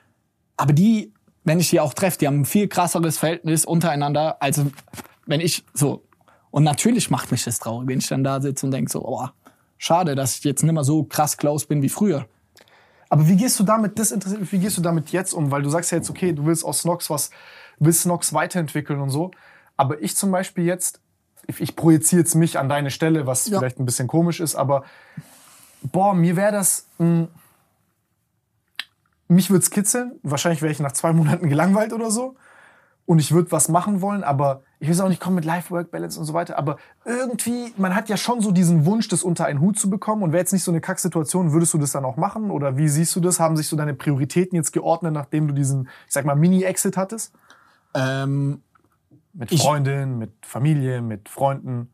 Aber 0.56 0.74
die, 0.74 1.14
wenn 1.48 1.60
ich 1.62 1.70
die 1.70 1.80
auch 1.80 1.94
treffe, 1.94 2.18
die 2.18 2.28
haben 2.28 2.42
ein 2.42 2.46
viel 2.46 2.68
krasseres 2.68 3.18
Verhältnis 3.18 3.64
untereinander, 3.66 4.42
als 4.42 4.62
wenn 5.26 5.40
ich 5.40 5.64
so. 5.74 6.04
Und 6.52 6.64
natürlich 6.64 7.10
macht 7.10 7.32
mich 7.32 7.44
das 7.46 7.60
traurig, 7.60 7.88
wenn 7.88 8.00
ich 8.00 8.08
dann 8.08 8.24
da 8.24 8.42
sitze 8.42 8.66
und 8.66 8.72
denke 8.74 8.92
so, 8.92 9.04
oh, 9.06 9.28
schade, 9.78 10.16
dass 10.16 10.38
ich 10.38 10.44
jetzt 10.44 10.64
nicht 10.64 10.74
mehr 10.74 10.84
so 10.84 11.04
krass 11.04 11.38
close 11.38 11.66
bin 11.66 11.82
wie 11.82 11.90
früher. 11.90 12.26
Aber 13.10 13.28
wie 13.28 13.38
gehst 13.38 13.58
du 13.60 13.64
damit, 13.64 13.98
das 13.98 14.12
interessiert 14.12 14.42
mich, 14.42 14.52
wie 14.52 14.60
gehst 14.60 14.78
du 14.78 14.82
damit 14.82 15.10
jetzt 15.12 15.34
um? 15.34 15.50
Weil 15.50 15.62
du 15.62 15.70
sagst 15.70 15.92
ja 15.92 15.98
jetzt, 15.98 16.10
okay, 16.10 16.34
du 16.34 16.46
willst 16.46 16.66
aus 16.66 16.80
Snox 16.80 17.10
was, 17.10 17.30
willst 17.80 18.02
Snox 18.02 18.34
weiterentwickeln 18.34 19.00
und 19.00 19.10
so. 19.12 19.32
Aber 19.78 20.02
ich 20.02 20.16
zum 20.18 20.32
Beispiel 20.32 20.66
jetzt, 20.66 21.00
ich, 21.46 21.62
ich 21.62 21.76
projiziere 21.78 22.22
jetzt 22.24 22.36
mich 22.36 22.60
an 22.60 22.68
deine 22.68 22.92
Stelle, 22.92 23.26
was 23.26 23.48
Ja. 23.48 23.60
vielleicht 23.60 23.80
ein 23.80 23.86
bisschen 23.86 24.08
komisch 24.08 24.42
ist, 24.42 24.56
aber 24.56 24.84
boah, 25.82 26.14
mir 26.14 26.36
wäre 26.36 26.52
das, 26.52 26.88
mh, 26.98 27.28
mich 29.28 29.50
würde 29.50 29.64
es 29.64 29.70
kitzeln. 29.70 30.20
Wahrscheinlich 30.24 30.62
wäre 30.62 30.72
ich 30.72 30.80
nach 30.80 30.92
zwei 30.92 31.14
Monaten 31.14 31.50
gelangweilt 31.50 31.94
oder 31.94 32.12
so. 32.12 32.36
Und 33.06 33.20
ich 33.20 33.32
würde 33.32 33.52
was 33.54 33.70
machen 33.70 34.02
wollen, 34.02 34.22
aber 34.22 34.64
ich 34.80 34.90
will 34.90 35.00
auch 35.00 35.08
nicht 35.08 35.22
kommen 35.22 35.38
mit 35.38 35.46
Life-Work-Balance 35.46 36.20
und 36.20 36.26
so 36.26 36.34
weiter. 36.34 36.58
Aber 36.58 36.76
irgendwie, 37.06 37.74
man 37.78 37.96
hat 37.96 38.10
ja 38.10 38.18
schon 38.18 38.42
so 38.42 38.52
diesen 38.52 38.86
Wunsch, 38.86 39.08
das 39.08 39.24
unter 39.24 39.46
einen 39.46 39.62
Hut 39.62 39.80
zu 39.80 39.90
bekommen. 39.90 40.24
Und 40.24 40.34
wäre 40.34 40.42
jetzt 40.42 40.52
nicht 40.52 40.64
so 40.64 40.72
eine 40.72 40.82
Kacksituation, 40.82 41.54
würdest 41.54 41.74
du 41.74 41.78
das 41.78 41.94
dann 41.94 42.04
auch 42.04 42.18
machen? 42.18 42.52
Oder 42.52 42.76
wie 42.76 42.90
siehst 42.90 43.16
du 43.16 43.22
das? 43.22 43.40
Haben 43.40 43.56
sich 43.56 43.68
so 43.68 43.78
deine 43.78 43.94
Prioritäten 43.94 44.58
jetzt 44.58 44.74
geordnet, 44.74 45.14
nachdem 45.14 45.48
du 45.48 45.54
diesen, 45.54 45.88
ich 46.06 46.14
sag 46.14 46.26
mal, 46.26 46.36
Mini-Exit 46.36 46.98
hattest? 46.98 47.34
Ähm, 47.94 48.62
Mit 49.32 49.58
Freundin, 49.58 50.18
mit 50.18 50.32
Familie, 50.46 51.02
mit 51.02 51.30
Freunden. 51.30 51.90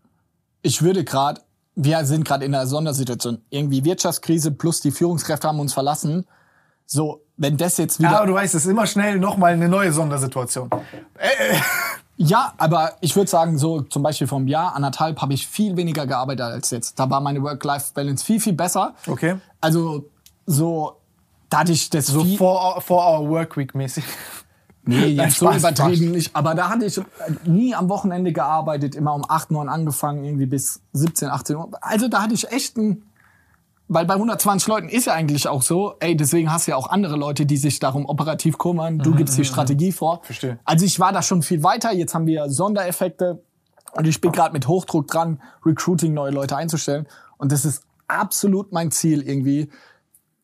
ich 0.64 0.82
würde 0.82 1.04
gerade 1.04 1.42
wir 1.76 2.06
sind 2.06 2.26
gerade 2.26 2.46
in 2.46 2.54
einer 2.54 2.68
Sondersituation. 2.68 3.42
Irgendwie 3.50 3.84
Wirtschaftskrise 3.84 4.52
plus 4.52 4.82
die 4.82 4.92
Führungskräfte 4.92 5.48
haben 5.48 5.60
uns 5.60 5.74
verlassen. 5.74 6.26
So, 6.86 7.23
wenn 7.38 7.58
das 7.58 7.78
jetzt 7.78 8.00
wieder. 8.00 8.12
Ja, 8.12 8.18
aber 8.18 8.28
du 8.28 8.34
weißt, 8.34 8.54
es 8.56 8.66
ist 8.66 8.72
immer 8.72 8.86
schnell 8.86 9.20
nochmal 9.20 9.54
eine 9.54 9.70
neue 9.70 9.92
Sondersituation. 9.92 10.70
Ja, 12.16 12.54
aber 12.58 12.94
ich 13.02 13.16
würde 13.16 13.30
sagen, 13.30 13.58
so 13.58 13.82
zum 13.82 14.04
Beispiel 14.04 14.28
vom 14.28 14.48
Jahr, 14.48 14.76
anderthalb, 14.76 15.22
habe 15.22 15.34
ich 15.34 15.48
viel 15.48 15.76
weniger 15.76 16.06
gearbeitet 16.06 16.46
als 16.46 16.70
jetzt. 16.70 17.00
Da 17.00 17.10
war 17.10 17.20
meine 17.22 17.42
Work-Life-Balance 17.42 18.24
viel, 18.24 18.40
viel 18.40 18.54
besser. 18.54 18.94
Okay. 19.08 19.36
Also 19.60 20.06
so, 20.46 20.98
da 21.50 21.60
hatte 21.60 21.72
ich 21.72 21.90
das 21.90 22.08
So 22.08 22.24
viel, 22.24 22.38
for, 22.38 22.82
for 22.82 23.04
our 23.04 23.28
workweek 23.28 23.74
mäßig. 23.74 24.04
Nee, 24.86 25.06
jetzt 25.08 25.38
so 25.38 25.52
übertrieben 25.52 26.12
nicht. 26.12 26.36
Aber 26.36 26.54
da 26.54 26.70
hatte 26.70 26.86
ich 26.86 26.98
äh, 26.98 27.04
nie 27.46 27.74
am 27.74 27.90
Wochenende 27.90 28.32
gearbeitet, 28.32 28.96
immer 28.96 29.16
um 29.16 29.26
8, 29.28 29.52
9 29.52 29.68
angefangen, 29.68 30.24
irgendwie 30.24 30.46
bis 30.46 30.82
17, 30.94 31.30
18 31.30 31.56
Uhr. 31.56 31.72
Also 31.82 32.08
da 32.08 32.22
hatte 32.22 32.36
ich 32.36 32.52
echt 32.52 32.78
ein, 32.78 33.04
weil 33.88 34.06
bei 34.06 34.14
120 34.14 34.68
Leuten 34.68 34.90
ist 34.90 35.06
ja 35.06 35.14
eigentlich 35.14 35.48
auch 35.48 35.62
so, 35.62 35.96
ey, 36.00 36.16
deswegen 36.16 36.52
hast 36.52 36.68
du 36.68 36.72
ja 36.72 36.78
auch 36.78 36.90
andere 36.90 37.16
Leute, 37.16 37.46
die 37.46 37.58
sich 37.58 37.80
darum 37.80 38.06
operativ 38.06 38.58
kümmern. 38.58 39.00
Du 39.00 39.14
gibst 39.14 39.38
die 39.38 39.46
Strategie 39.46 39.92
vor. 39.92 40.18
Mhm, 40.18 40.26
Verstehe. 40.26 40.60
Also 40.64 40.86
ich 40.86 41.00
war 41.00 41.12
da 41.12 41.22
schon 41.22 41.42
viel 41.42 41.64
weiter. 41.64 41.94
Jetzt 41.94 42.16
haben 42.16 42.26
wir 42.26 42.50
Sondereffekte 42.50 43.44
und 43.94 44.08
ich 44.08 44.20
bin 44.22 44.32
gerade 44.32 44.54
mit 44.54 44.68
Hochdruck 44.68 45.08
dran, 45.08 45.42
Recruiting 45.66 46.14
neue 46.14 46.32
Leute 46.32 46.56
einzustellen. 46.56 47.08
Und 47.38 47.52
das 47.52 47.66
ist 47.66 47.84
absolut 48.08 48.72
mein 48.72 48.92
Ziel 48.92 49.22
irgendwie, 49.22 49.70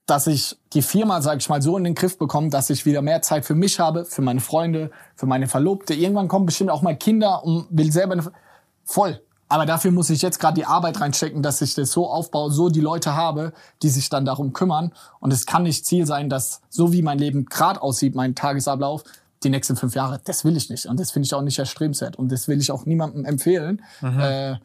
dass 0.06 0.28
ich 0.28 0.58
die 0.74 0.82
Firma, 0.82 1.22
sag 1.22 1.40
ich 1.40 1.50
mal, 1.50 1.62
so 1.62 1.78
in 1.78 1.84
den 1.84 1.96
Griff 1.96 2.18
bekomme, 2.18 2.50
dass 2.50 2.70
ich 2.70 2.86
wieder 2.86 3.02
mehr 3.02 3.22
Zeit 3.22 3.46
für 3.46 3.56
mich 3.56 3.80
habe, 3.80 4.06
für 4.06 4.22
meine 4.22 4.40
Freunde, 4.40 4.92
für 5.16 5.28
meine 5.28 5.48
Verlobte. 5.48 5.94
Irgendwann 5.94 6.28
kommen 6.28 6.46
bestimmt 6.46 6.72
auch 6.72 6.82
mal 6.82 6.98
Kinder 6.98 7.44
und 7.44 7.68
will 7.70 7.92
selber 7.92 8.14
eine, 8.14 8.32
voll. 8.84 9.22
Aber 9.50 9.66
dafür 9.66 9.92
muss 9.92 10.12
ich 10.12 10.22
jetzt 10.22 10.40
gerade 10.40 10.54
die 10.54 10.66
Arbeit 10.66 11.02
reinstecken, 11.02 11.42
dass 11.42 11.62
ich 11.62 11.74
das 11.74 11.92
so 11.92 12.08
aufbaue, 12.08 12.52
so 12.52 12.70
die 12.70 12.82
Leute 12.82 13.16
habe, 13.16 13.52
die 13.82 13.90
sich 13.90 14.10
dann 14.10 14.24
darum 14.24 14.54
kümmern. 14.54 14.94
Und 15.20 15.34
es 15.34 15.48
kann 15.48 15.64
nicht 15.64 15.86
Ziel 15.86 16.06
sein, 16.06 16.30
dass 16.30 16.62
so 16.70 16.94
wie 16.94 17.02
mein 17.02 17.18
Leben 17.18 17.46
gerade 17.46 17.82
aussieht, 17.82 18.14
mein 18.14 18.36
Tagesablauf, 18.36 19.04
die 19.44 19.50
nächsten 19.50 19.76
fünf 19.76 19.96
Jahre, 19.96 20.22
das 20.24 20.46
will 20.46 20.56
ich 20.56 20.70
nicht. 20.70 20.86
Und 20.86 21.00
das 21.00 21.12
finde 21.12 21.26
ich 21.26 21.34
auch 21.34 21.42
nicht 21.42 21.58
erstrebenswert. 21.58 22.18
Und 22.18 22.32
das 22.32 22.48
will 22.48 22.60
ich 22.60 22.72
auch 22.72 22.86
niemandem 22.86 23.26
empfehlen. 23.26 23.82
Äh, 24.20 24.56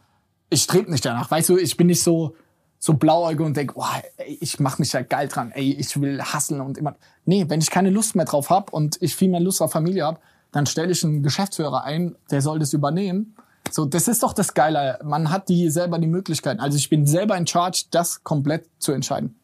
ich 0.50 0.62
strebe 0.62 0.90
nicht 0.90 1.04
danach. 1.04 1.30
Weißt 1.30 1.48
du, 1.48 1.56
ich 1.56 1.76
bin 1.78 1.86
nicht 1.86 2.02
so, 2.02 2.36
so 2.78 2.92
blauäugig 2.94 3.40
und 3.40 3.56
denk, 3.56 3.72
oh, 3.76 3.84
ey, 4.18 4.36
ich 4.40 4.60
mache 4.60 4.82
mich 4.82 4.90
da 4.90 5.00
geil 5.00 5.28
dran, 5.28 5.50
ey, 5.52 5.72
ich 5.72 5.98
will 5.98 6.20
hasseln 6.22 6.60
und 6.60 6.76
immer. 6.76 6.96
Nee, 7.24 7.46
wenn 7.48 7.60
ich 7.60 7.70
keine 7.70 7.88
Lust 7.88 8.14
mehr 8.14 8.26
drauf 8.26 8.50
hab 8.50 8.72
und 8.72 9.00
ich 9.00 9.16
viel 9.16 9.30
mehr 9.30 9.40
Lust 9.40 9.62
auf 9.62 9.72
Familie 9.72 10.04
hab, 10.04 10.20
dann 10.52 10.66
stelle 10.66 10.92
ich 10.92 11.02
einen 11.02 11.22
Geschäftsführer 11.22 11.84
ein, 11.84 12.16
der 12.30 12.42
soll 12.42 12.58
das 12.58 12.74
übernehmen. 12.74 13.34
So, 13.74 13.84
das 13.84 14.06
ist 14.06 14.22
doch 14.22 14.32
das 14.32 14.54
Geile. 14.54 15.00
Man 15.02 15.30
hat 15.30 15.48
die 15.48 15.68
selber 15.68 15.98
die 15.98 16.06
Möglichkeiten. 16.06 16.60
Also 16.60 16.78
ich 16.78 16.88
bin 16.88 17.06
selber 17.06 17.36
in 17.36 17.44
charge, 17.44 17.86
das 17.90 18.22
komplett 18.22 18.68
zu 18.78 18.92
entscheiden. 18.92 19.36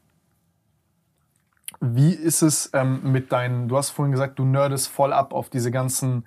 Wie 1.81 2.13
ist 2.13 2.43
es 2.43 2.71
ähm, 2.73 3.11
mit 3.11 3.33
deinen, 3.33 3.67
du 3.67 3.77
hast 3.77 3.91
vorhin 3.91 4.13
gesagt, 4.13 4.39
du 4.39 4.45
nerdest 4.45 4.87
voll 4.87 5.13
ab 5.13 5.33
auf 5.33 5.51
diese 5.51 5.73
ganzen 5.73 6.27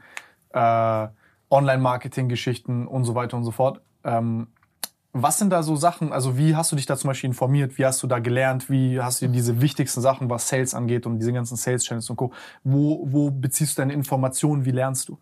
äh, 0.49 1.07
Online-Marketing-Geschichten 1.49 2.87
und 2.87 3.05
so 3.05 3.15
weiter 3.15 3.37
und 3.37 3.45
so 3.45 3.51
fort. 3.51 3.79
Ähm, 4.03 4.47
was 5.13 5.39
sind 5.39 5.51
da 5.51 5.63
so 5.63 5.77
Sachen, 5.77 6.11
also 6.11 6.37
wie 6.37 6.57
hast 6.57 6.73
du 6.73 6.75
dich 6.75 6.87
da 6.87 6.97
zum 6.97 7.07
Beispiel 7.07 7.29
informiert, 7.29 7.77
wie 7.77 7.85
hast 7.85 8.03
du 8.03 8.07
da 8.07 8.19
gelernt, 8.19 8.69
wie 8.69 8.99
hast 8.99 9.21
du 9.21 9.29
diese 9.29 9.61
wichtigsten 9.61 10.01
Sachen, 10.01 10.29
was 10.29 10.49
Sales 10.49 10.73
angeht 10.73 11.05
und 11.05 11.19
diese 11.19 11.31
ganzen 11.31 11.55
Sales-Channels 11.55 12.09
und 12.09 12.17
Co., 12.17 12.33
wo, 12.65 13.07
wo 13.09 13.31
beziehst 13.31 13.77
du 13.77 13.81
deine 13.83 13.93
Informationen, 13.93 14.65
wie 14.65 14.71
lernst 14.71 15.07
du? 15.07 15.19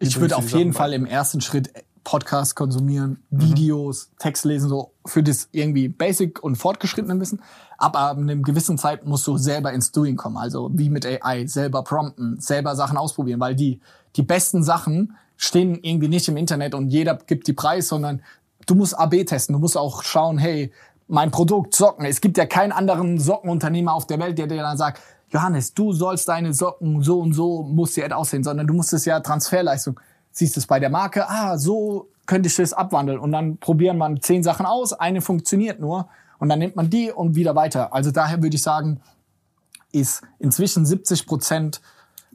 Wie 0.00 0.06
Ich 0.08 0.20
würde 0.20 0.36
auf 0.36 0.50
jeden 0.50 0.72
Sachen 0.72 0.72
Fall 0.72 0.90
bei? 0.90 0.96
im 0.96 1.06
ersten 1.06 1.40
Schritt 1.40 1.72
Podcasts 2.04 2.54
konsumieren, 2.54 3.22
Videos, 3.30 4.10
Text 4.18 4.44
lesen, 4.44 4.68
so 4.68 4.92
für 5.06 5.22
das 5.22 5.48
irgendwie 5.52 5.88
Basic 5.88 6.42
und 6.42 6.56
fortgeschrittene 6.56 7.18
Wissen. 7.18 7.42
Aber 7.78 8.00
ab 8.00 8.18
einem 8.18 8.42
gewissen 8.42 8.78
Zeit 8.78 9.06
musst 9.06 9.26
du 9.26 9.36
selber 9.38 9.72
ins 9.72 9.90
Doing 9.90 10.16
kommen. 10.16 10.36
Also 10.36 10.70
wie 10.74 10.90
mit 10.90 11.06
AI, 11.06 11.46
selber 11.46 11.82
prompten, 11.82 12.38
selber 12.40 12.76
Sachen 12.76 12.96
ausprobieren, 12.96 13.40
weil 13.40 13.54
die, 13.54 13.80
die 14.16 14.22
besten 14.22 14.62
Sachen 14.62 15.16
stehen 15.36 15.78
irgendwie 15.82 16.08
nicht 16.08 16.28
im 16.28 16.36
Internet 16.36 16.74
und 16.74 16.90
jeder 16.90 17.16
gibt 17.16 17.46
die 17.46 17.52
Preis, 17.52 17.88
sondern 17.88 18.22
du 18.66 18.74
musst 18.74 18.98
AB 18.98 19.24
testen. 19.26 19.54
Du 19.54 19.58
musst 19.58 19.76
auch 19.76 20.02
schauen, 20.02 20.38
hey, 20.38 20.72
mein 21.08 21.30
Produkt 21.30 21.74
Socken. 21.74 22.06
Es 22.06 22.20
gibt 22.20 22.38
ja 22.38 22.46
keinen 22.46 22.72
anderen 22.72 23.18
Sockenunternehmer 23.18 23.92
auf 23.92 24.06
der 24.06 24.18
Welt, 24.20 24.38
der 24.38 24.46
dir 24.46 24.62
dann 24.62 24.76
sagt, 24.76 25.00
Johannes, 25.30 25.74
du 25.74 25.92
sollst 25.92 26.28
deine 26.28 26.52
Socken 26.52 27.02
so 27.02 27.20
und 27.20 27.32
so 27.32 27.62
muss 27.62 27.94
die 27.94 28.12
aussehen, 28.12 28.44
sondern 28.44 28.66
du 28.66 28.74
musst 28.74 28.92
es 28.92 29.04
ja 29.04 29.20
Transferleistung. 29.20 29.98
Siehst 30.36 30.56
es 30.56 30.66
bei 30.66 30.80
der 30.80 30.90
Marke, 30.90 31.28
ah, 31.28 31.56
so 31.56 32.08
könnte 32.26 32.48
ich 32.48 32.56
das 32.56 32.72
abwandeln. 32.72 33.18
Und 33.18 33.32
dann 33.32 33.58
probieren 33.58 33.96
man 33.96 34.20
zehn 34.20 34.42
Sachen 34.42 34.66
aus, 34.66 34.92
eine 34.92 35.20
funktioniert 35.20 35.80
nur 35.80 36.08
und 36.38 36.48
dann 36.48 36.58
nimmt 36.58 36.76
man 36.76 36.90
die 36.90 37.10
und 37.10 37.36
wieder 37.36 37.54
weiter. 37.54 37.94
Also 37.94 38.10
daher 38.10 38.42
würde 38.42 38.56
ich 38.56 38.62
sagen, 38.62 39.00
ist 39.92 40.22
inzwischen 40.40 40.84
70 40.84 41.26
Prozent 41.26 41.80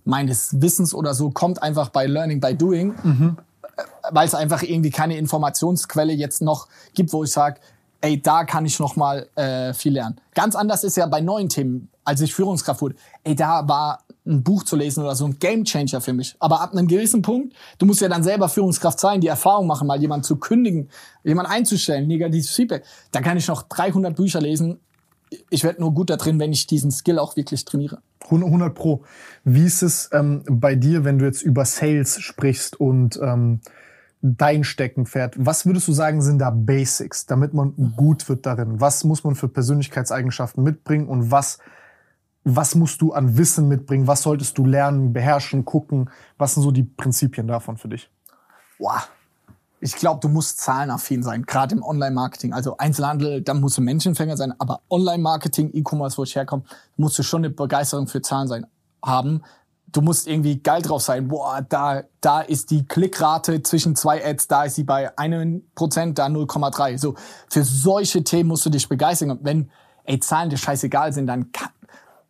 meines 0.06 0.62
Wissens 0.62 0.94
oder 0.94 1.14
so 1.14 1.30
kommt 1.30 1.62
einfach 1.62 1.90
bei 1.90 2.06
Learning 2.06 2.40
by 2.40 2.56
Doing, 2.56 2.94
äh, 2.94 3.84
weil 4.12 4.26
es 4.26 4.34
einfach 4.34 4.64
irgendwie 4.64 4.92
keine 4.92 5.18
Informationsquelle 5.18 6.14
jetzt 6.14 6.42
noch 6.42 6.68
gibt, 6.94 7.12
wo 7.12 7.24
ich 7.24 7.32
sage, 7.32 7.60
ey, 8.02 8.22
da 8.22 8.46
kann 8.46 8.66
ich 8.66 8.80
noch 8.80 8.96
mal 8.96 9.28
äh, 9.36 9.74
viel 9.74 9.94
lernen. 9.94 10.22
Ganz 10.34 10.56
anders 10.56 10.86
ist 10.86 10.96
ja 10.96 11.06
bei 11.06 11.20
neuen 11.20 11.50
Themen, 11.50 11.90
als 12.06 12.22
ich 12.22 12.34
Führungskraft 12.34 12.82
wurde. 12.82 12.96
Ey, 13.24 13.36
da 13.36 13.68
war 13.68 14.04
ein 14.30 14.44
Buch 14.44 14.64
zu 14.64 14.76
lesen 14.76 15.04
oder 15.04 15.16
so 15.16 15.26
ein 15.26 15.40
Gamechanger 15.40 16.02
für 16.02 16.14
mich. 16.14 16.36
Aber 16.40 16.62
ab 16.62 16.72
einem 16.72 16.88
gewissen 16.88 17.22
Punkt, 17.22 17.56
du 17.80 17.86
musst 17.86 18.02
ja 18.02 18.08
dann 18.08 18.24
selber 18.24 18.48
Führungskraft 18.48 19.00
sein, 19.00 19.22
die 19.22 19.28
Erfahrung 19.28 19.68
machen, 19.68 19.88
mal 19.88 20.00
jemanden 20.00 20.24
zu 20.24 20.38
kündigen, 20.38 20.90
jemanden 21.24 21.52
einzustellen, 21.52 22.08
negatives 22.08 22.52
Feedback. 22.52 22.84
Da 23.12 23.22
kann 23.22 23.38
ich 23.38 23.48
noch 23.48 23.64
300 23.64 24.16
Bücher 24.16 24.40
lesen. 24.40 24.80
Ich 25.50 25.64
werde 25.64 25.82
nur 25.82 25.94
gut 25.94 26.10
da 26.10 26.18
drin, 26.18 26.40
wenn 26.40 26.52
ich 26.52 26.68
diesen 26.68 26.92
Skill 26.92 27.20
auch 27.20 27.36
wirklich 27.36 27.66
trainiere. 27.66 28.00
100 28.32 28.74
Pro. 28.76 29.04
Wie 29.44 29.66
ist 29.66 29.82
es 29.82 30.10
ähm, 30.14 30.44
bei 30.48 30.76
dir, 30.76 31.04
wenn 31.04 31.20
du 31.20 31.26
jetzt 31.26 31.42
über 31.42 31.66
Sales 31.66 32.20
sprichst 32.20 32.80
und 32.80 33.20
ähm, 33.22 33.62
dein 34.22 34.64
Steckenpferd? 34.64 35.36
Was 35.38 35.66
würdest 35.66 35.88
du 35.88 35.94
sagen, 35.94 36.22
sind 36.22 36.40
da 36.40 36.50
Basics, 36.50 37.26
damit 37.26 37.54
man 37.54 37.74
gut 37.96 38.28
wird 38.30 38.46
darin? 38.46 38.80
Was 38.80 39.04
muss 39.04 39.24
man 39.24 39.36
für 39.36 39.48
Persönlichkeitseigenschaften 39.48 40.64
mitbringen 40.64 41.08
und 41.08 41.32
was, 41.32 41.60
was 42.56 42.76
musst 42.76 43.02
du 43.02 43.14
an 43.14 43.38
Wissen 43.38 43.68
mitbringen? 43.68 44.08
Was 44.08 44.22
solltest 44.22 44.58
du 44.58 44.66
lernen, 44.66 45.14
beherrschen, 45.14 45.66
gucken? 45.66 46.10
Was 46.38 46.54
sind 46.54 46.64
so 46.64 46.72
die 46.72 46.84
Prinzipien 46.84 47.48
davon 47.48 47.78
für 47.78 47.90
dich? 47.90 48.10
Boah. 48.78 49.04
Ich 49.82 49.96
glaube, 49.96 50.20
du 50.20 50.28
musst 50.28 50.60
zahlenaffin 50.60 51.24
sein, 51.24 51.44
gerade 51.44 51.74
im 51.74 51.84
Online-Marketing. 51.84 52.52
Also 52.52 52.76
Einzelhandel, 52.78 53.42
da 53.42 53.54
musst 53.54 53.78
du 53.78 53.82
Menschenfänger 53.82 54.36
sein, 54.36 54.54
aber 54.60 54.82
Online-Marketing, 54.90 55.72
E-Commerce, 55.74 56.18
wo 56.18 56.24
ich 56.24 56.36
herkomme, 56.36 56.64
musst 56.98 57.18
du 57.18 57.24
schon 57.24 57.46
eine 57.46 57.50
Begeisterung 57.50 58.08
für 58.08 58.22
Zahlen 58.22 58.50
sein, 58.50 58.68
haben. 59.02 59.42
Du 59.92 60.02
musst 60.02 60.28
irgendwie 60.28 60.62
geil 60.62 60.82
drauf 60.82 61.02
sein. 61.02 61.30
Boah, 61.30 61.62
da, 61.68 62.04
da 62.20 62.42
ist 62.42 62.72
die 62.72 62.86
Klickrate 62.86 63.64
zwischen 63.64 63.96
zwei 63.96 64.24
Ads, 64.24 64.50
da 64.50 64.66
ist 64.66 64.76
sie 64.76 64.84
bei 64.84 65.16
1%, 65.18 66.14
da 66.14 66.26
0,3. 66.28 66.98
So, 66.98 67.16
für 67.50 67.64
solche 67.64 68.24
Themen 68.26 68.50
musst 68.50 68.66
du 68.66 68.70
dich 68.70 68.90
begeistern. 68.90 69.32
Und 69.32 69.46
wenn, 69.46 69.72
ey, 70.04 70.20
Zahlen 70.20 70.50
dir 70.50 70.58
scheißegal 70.58 71.14
sind, 71.14 71.28
dann 71.28 71.54
kann, 71.54 71.70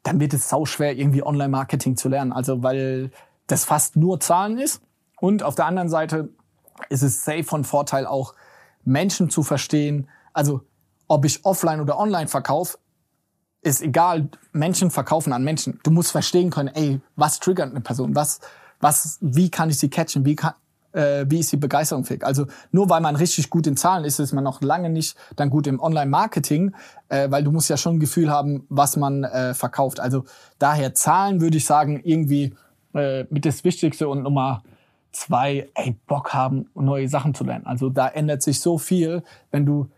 dann 0.04 0.20
wird 0.20 0.34
es 0.34 0.50
sau 0.50 0.66
schwer, 0.66 0.98
irgendwie 0.98 1.24
Online-Marketing 1.24 1.98
zu 1.98 2.10
lernen. 2.10 2.32
Also, 2.32 2.64
weil 2.64 3.12
das 3.48 3.66
fast 3.66 3.96
nur 3.96 4.20
Zahlen 4.20 4.58
ist. 4.58 4.82
Und 5.20 5.44
auf 5.44 5.56
der 5.56 5.66
anderen 5.66 5.90
Seite 5.90 6.30
ist 6.90 7.04
es 7.04 7.24
safe 7.24 7.44
von 7.44 7.64
Vorteil 7.64 8.06
auch, 8.06 8.34
Menschen 8.86 9.30
zu 9.30 9.44
verstehen. 9.44 10.08
Also, 10.34 10.62
ob 11.08 11.26
ich 11.26 11.44
offline 11.46 11.82
oder 11.82 12.00
online 12.00 12.28
verkaufe, 12.28 12.78
ist 13.62 13.82
egal. 13.82 14.30
Menschen 14.54 14.90
verkaufen 14.90 15.34
an 15.34 15.44
Menschen. 15.44 15.80
Du 15.84 15.92
musst 15.92 16.12
verstehen 16.12 16.50
können, 16.50 16.70
ey, 16.70 17.02
was 17.16 17.40
triggert 17.40 17.72
eine 17.72 17.82
Person? 17.82 18.16
Was, 18.16 18.40
was, 18.80 19.18
wie 19.22 19.52
kann 19.52 19.70
ich 19.70 19.80
sie 19.80 19.90
catchen? 19.90 20.26
Wie 20.26 20.36
kann, 20.36 20.54
äh, 20.94 21.26
wie 21.28 21.40
ist 21.40 21.50
sie 21.50 21.58
begeisterungsfähig? 21.58 22.26
Also 22.26 22.48
nur 22.72 22.90
weil 22.90 23.02
man 23.02 23.16
richtig 23.16 23.50
gut 23.50 23.68
in 23.68 23.78
Zahlen 23.78 24.06
ist, 24.06 24.20
ist 24.20 24.34
man 24.34 24.44
noch 24.44 24.62
lange 24.62 24.90
nicht 24.90 25.18
dann 25.36 25.50
gut 25.50 25.68
im 25.68 25.80
Online-Marketing, 25.80 26.74
äh, 27.10 27.30
weil 27.30 27.44
du 27.44 27.52
musst 27.52 27.70
ja 27.70 27.78
schon 27.78 27.96
ein 27.96 28.00
Gefühl 28.00 28.30
haben, 28.30 28.66
was 28.70 28.98
man 28.98 29.24
äh, 29.24 29.54
verkauft. 29.54 30.00
Also 30.00 30.26
daher 30.58 30.94
Zahlen 30.94 31.42
würde 31.42 31.58
ich 31.58 31.66
sagen 31.66 32.02
irgendwie 32.04 32.56
äh, 32.94 33.26
mit 33.30 33.46
das 33.46 33.64
Wichtigste 33.64 34.08
und 34.08 34.24
Nummer 34.24 34.64
zwei, 35.12 35.70
ey, 35.74 35.96
Bock 36.08 36.34
haben, 36.34 36.70
neue 36.76 37.08
Sachen 37.08 37.34
zu 37.34 37.44
lernen. 37.44 37.66
Also 37.66 37.90
da 37.90 38.08
ändert 38.08 38.44
sich 38.44 38.60
so 38.60 38.78
viel, 38.78 39.24
wenn 39.52 39.66
du 39.66 39.90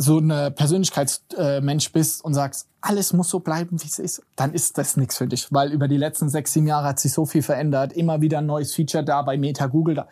so 0.00 0.16
eine 0.16 0.50
Persönlichkeitsmensch 0.50 1.92
bist 1.92 2.24
und 2.24 2.32
sagst, 2.32 2.68
alles 2.80 3.12
muss 3.12 3.28
so 3.28 3.40
bleiben, 3.40 3.82
wie 3.82 3.86
es 3.86 3.98
ist, 3.98 4.22
dann 4.34 4.54
ist 4.54 4.78
das 4.78 4.96
nichts 4.96 5.18
für 5.18 5.26
dich. 5.26 5.52
Weil 5.52 5.72
über 5.72 5.88
die 5.88 5.98
letzten 5.98 6.30
sechs, 6.30 6.54
sieben 6.54 6.66
Jahre 6.66 6.88
hat 6.88 6.98
sich 6.98 7.12
so 7.12 7.26
viel 7.26 7.42
verändert. 7.42 7.92
Immer 7.92 8.22
wieder 8.22 8.38
ein 8.38 8.46
neues 8.46 8.74
Feature 8.74 9.04
da 9.04 9.20
bei 9.20 9.36
Meta, 9.36 9.66
Google. 9.66 9.96
Da, 9.96 10.08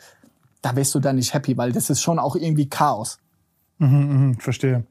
da 0.61 0.77
wärst 0.77 0.95
du 0.95 1.01
dann 1.01 1.17
nicht 1.17 1.33
happy, 1.33 1.57
weil 1.57 1.73
das 1.73 1.89
ist 1.89 2.03
schon 2.03 2.19
auch 2.19 2.37
irgendwie 2.37 2.69
Chaos. 2.69 3.19
Mhm, 3.79 4.37
verstehe. 4.39 4.85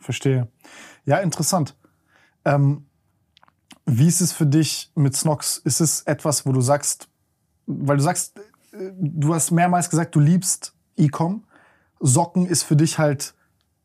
Verstehe. 0.00 0.48
Ja, 1.04 1.18
interessant. 1.18 1.76
Ähm, 2.44 2.86
wie 3.86 4.08
ist 4.08 4.20
es 4.20 4.32
für 4.32 4.46
dich 4.46 4.90
mit 4.96 5.14
Snox? 5.14 5.58
Ist 5.58 5.80
es 5.80 6.02
etwas, 6.02 6.44
wo 6.44 6.50
du 6.50 6.60
sagst, 6.60 7.08
weil 7.66 7.98
du 7.98 8.02
sagst, 8.02 8.36
äh, 8.72 8.90
du 8.98 9.32
hast 9.32 9.52
mehrmals 9.52 9.90
gesagt, 9.90 10.16
du 10.16 10.20
liebst 10.20 10.74
E-Com 10.96 11.44
Socken 12.00 12.46
ist 12.46 12.62
für 12.62 12.76
dich 12.76 12.98
halt, 12.98 13.34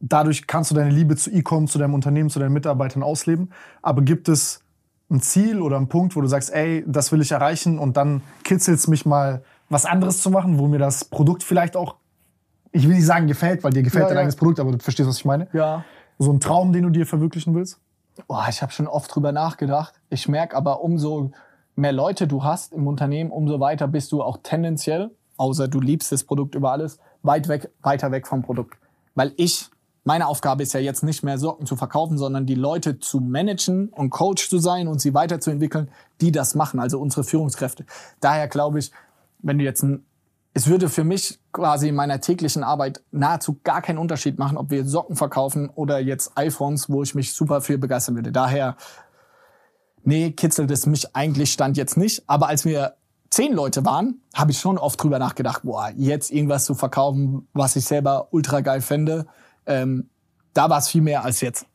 dadurch 0.04 0.48
kannst 0.48 0.70
du 0.70 0.76
deine 0.76 0.90
Liebe 0.90 1.16
zu 1.16 1.32
E-Com, 1.32 1.68
zu 1.68 1.80
deinem 1.80 1.94
Unternehmen, 1.94 2.30
zu 2.30 2.40
deinen 2.40 2.54
Mitarbeitern 2.54 3.04
ausleben. 3.04 3.52
Aber 3.82 4.02
gibt 4.02 4.28
es 4.28 4.62
ein 5.10 5.22
Ziel 5.22 5.62
oder 5.62 5.78
einen 5.78 5.88
Punkt, 5.88 6.16
wo 6.16 6.22
du 6.22 6.28
sagst, 6.28 6.54
ey, 6.54 6.84
das 6.86 7.12
will 7.12 7.22
ich 7.22 7.32
erreichen 7.32 7.80
und 7.80 7.98
dann 7.98 8.22
kitzelt 8.44 8.78
es 8.78 8.88
mich 8.88 9.06
mal, 9.06 9.44
was 9.70 9.86
anderes 9.86 10.22
zu 10.22 10.30
machen, 10.30 10.60
wo 10.60 10.68
mir 10.68 10.80
das 10.80 11.06
Produkt 11.06 11.44
vielleicht 11.44 11.78
auch, 11.78 11.96
ich 12.72 12.88
will 12.88 12.96
nicht 12.96 13.06
sagen 13.06 13.28
gefällt, 13.28 13.64
weil 13.64 13.72
dir 13.72 13.84
gefällt 13.84 14.04
Ja, 14.04 14.08
dein 14.10 14.16
ja. 14.16 14.22
eigenes 14.22 14.36
Produkt, 14.36 14.60
aber 14.60 14.72
du 14.72 14.80
verstehst, 14.80 15.08
was 15.08 15.18
ich 15.18 15.26
meine? 15.26 15.48
Ja. 15.54 15.86
So 16.20 16.32
ein 16.32 16.40
Traum, 16.40 16.74
den 16.74 16.84
du 16.84 16.90
dir 16.90 17.06
verwirklichen 17.06 17.56
willst? 17.56 17.80
Boah, 18.28 18.46
ich 18.50 18.62
habe 18.62 18.72
schon 18.72 18.88
oft 18.88 19.14
drüber 19.14 19.32
nachgedacht. 19.32 19.94
Ich 20.10 20.28
merke 20.28 20.56
aber, 20.56 20.82
umso 20.82 21.32
mehr 21.76 21.92
Leute 21.92 22.28
du 22.28 22.44
hast 22.44 22.74
im 22.74 22.88
Unternehmen, 22.88 23.32
umso 23.32 23.60
weiter 23.60 23.88
bist 23.88 24.12
du 24.12 24.22
auch 24.22 24.38
tendenziell, 24.44 25.12
außer 25.38 25.68
du 25.68 25.80
liebst 25.80 26.12
das 26.12 26.24
Produkt 26.24 26.56
über 26.56 26.72
alles, 26.72 27.00
weit 27.24 27.48
weg, 27.48 27.72
weiter 27.82 28.12
weg 28.12 28.28
vom 28.28 28.44
Produkt. 28.44 28.78
Weil 29.16 29.34
ich, 29.38 29.70
meine 30.04 30.28
Aufgabe 30.28 30.64
ist 30.64 30.74
ja 30.74 30.80
jetzt 30.80 31.04
nicht 31.04 31.24
mehr 31.24 31.38
Socken 31.38 31.66
zu 31.66 31.76
verkaufen, 31.76 32.18
sondern 32.18 32.46
die 32.46 32.56
Leute 32.56 33.00
zu 33.00 33.20
managen 33.20 33.90
und 33.90 34.10
Coach 34.10 34.50
zu 34.50 34.60
sein 34.60 34.88
und 34.88 35.00
sie 35.00 35.14
weiterzuentwickeln, 35.14 35.90
die 36.22 36.32
das 36.32 36.56
machen, 36.56 36.80
also 36.80 37.00
unsere 37.00 37.24
Führungskräfte. 37.24 37.86
Daher 38.20 38.48
glaube 38.48 38.80
ich, 38.80 38.92
wenn 39.40 39.58
du 39.58 39.64
jetzt 39.64 39.84
ein 39.84 40.06
es 40.54 40.68
würde 40.68 40.88
für 40.88 41.04
mich 41.04 41.40
quasi 41.52 41.90
in 41.90 41.96
meiner 41.96 42.22
täglichen 42.22 42.64
Arbeit 42.64 43.02
nahezu 43.12 43.60
gar 43.64 43.82
keinen 43.82 43.98
Unterschied 43.98 44.38
machen, 44.38 44.58
ob 44.58 44.70
wir 44.70 44.86
Socken 44.86 45.16
verkaufen 45.16 45.70
oder 45.74 46.00
jetzt 46.00 46.34
iPhones, 46.36 46.90
wo 46.90 47.02
ich 47.02 47.16
mich 47.16 47.34
super 47.34 47.62
für 47.62 47.78
begeistern 47.78 48.16
würde. 48.16 48.32
Daher, 48.32 48.78
nee, 50.04 50.32
kitzelt 50.32 50.70
es 50.70 50.86
mich 50.86 51.16
eigentlich 51.16 51.52
stand 51.52 51.76
jetzt 51.76 51.98
nicht. 51.98 52.24
Aber 52.28 52.48
als 52.48 52.66
wir 52.66 52.94
zehn 53.32 53.54
Leute 53.54 53.84
waren, 53.84 54.22
habe 54.36 54.52
ich 54.52 54.60
schon 54.60 54.78
oft 54.78 55.02
drüber 55.02 55.18
nachgedacht, 55.18 55.64
boah, 55.64 55.92
jetzt 55.98 56.32
irgendwas 56.32 56.66
zu 56.66 56.76
verkaufen, 56.76 57.48
was 57.54 57.76
ich 57.76 57.86
selber 57.86 58.28
ultra 58.30 58.62
geil 58.62 58.82
fände. 58.82 59.26
Ähm, 59.66 60.10
da 60.54 60.70
war 60.70 60.80
es 60.80 60.88
viel 60.88 61.02
mehr 61.02 61.24
als 61.24 61.42
jetzt. 61.42 61.66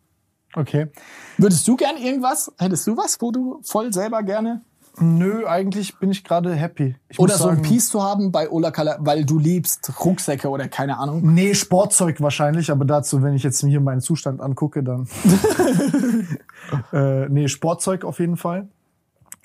Okay. 0.54 0.88
Würdest 1.36 1.66
du 1.68 1.76
gern 1.76 1.96
irgendwas? 1.96 2.52
Hättest 2.58 2.86
du 2.86 2.96
was, 2.96 3.20
wo 3.20 3.30
du 3.30 3.60
voll 3.62 3.92
selber 3.92 4.22
gerne? 4.22 4.62
Nö, 5.00 5.46
eigentlich 5.46 5.98
bin 5.98 6.10
ich 6.10 6.24
gerade 6.24 6.54
happy. 6.54 6.96
Ich 7.08 7.18
Oder 7.18 7.36
so 7.36 7.48
ein 7.48 7.62
Piece 7.62 7.88
zu 7.88 8.02
haben 8.02 8.32
bei 8.32 8.50
Ola 8.50 8.70
Kala, 8.70 8.96
weil 9.00 9.24
du 9.24 9.38
liebst 9.38 9.92
Rucksäcke 10.04 10.48
oder 10.48 10.68
keine 10.68 10.98
Ahnung. 10.98 11.20
Nee, 11.34 11.54
Sportzeug 11.54 12.20
wahrscheinlich, 12.20 12.70
aber 12.70 12.84
dazu, 12.84 13.22
wenn 13.22 13.34
ich 13.34 13.42
jetzt 13.42 13.60
hier 13.60 13.80
meinen 13.80 14.00
Zustand 14.00 14.40
angucke, 14.40 14.82
dann. 14.82 15.08
äh, 16.92 17.28
nee, 17.28 17.46
Sportzeug 17.48 18.04
auf 18.04 18.18
jeden 18.18 18.36
Fall. 18.36 18.68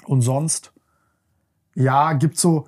Und 0.06 0.22
sonst, 0.22 0.74
ja, 1.76 2.14
gibt 2.14 2.38
so. 2.38 2.68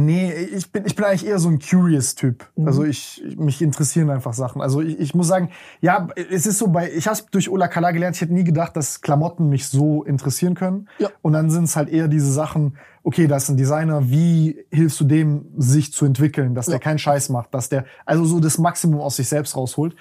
Nee, 0.00 0.32
ich 0.32 0.70
bin, 0.70 0.84
ich 0.86 0.94
bin 0.94 1.04
eigentlich 1.04 1.26
eher 1.26 1.38
so 1.40 1.48
ein 1.48 1.58
Curious-Typ. 1.58 2.46
Also 2.64 2.84
ich, 2.84 3.20
ich- 3.26 3.36
mich 3.36 3.60
interessieren 3.60 4.10
einfach 4.10 4.32
Sachen. 4.32 4.62
Also 4.62 4.80
ich, 4.80 4.98
ich 5.00 5.14
muss 5.14 5.26
sagen, 5.26 5.50
ja, 5.80 6.06
es 6.30 6.46
ist 6.46 6.58
so 6.58 6.68
bei, 6.68 6.90
ich 6.92 7.08
habe 7.08 7.18
durch 7.32 7.50
Ola 7.50 7.66
Kala 7.66 7.90
gelernt, 7.90 8.14
ich 8.16 8.22
hätte 8.22 8.32
nie 8.32 8.44
gedacht, 8.44 8.76
dass 8.76 9.00
Klamotten 9.00 9.48
mich 9.48 9.66
so 9.68 10.04
interessieren 10.04 10.54
können. 10.54 10.88
Ja. 10.98 11.08
Und 11.22 11.32
dann 11.32 11.50
sind 11.50 11.64
es 11.64 11.74
halt 11.74 11.88
eher 11.88 12.06
diese 12.06 12.30
Sachen, 12.32 12.76
okay, 13.02 13.26
das 13.26 13.44
ist 13.44 13.48
ein 13.50 13.56
Designer, 13.56 14.08
wie 14.08 14.64
hilfst 14.70 15.00
du 15.00 15.04
dem, 15.04 15.46
sich 15.56 15.92
zu 15.92 16.04
entwickeln, 16.04 16.54
dass 16.54 16.66
der 16.66 16.74
Ja. 16.74 16.80
keinen 16.80 16.98
Scheiß 16.98 17.28
macht, 17.30 17.52
dass 17.52 17.68
der 17.68 17.84
also 18.06 18.24
so 18.24 18.38
das 18.38 18.58
Maximum 18.58 19.00
aus 19.00 19.16
sich 19.16 19.28
selbst 19.28 19.56
rausholt. 19.56 19.96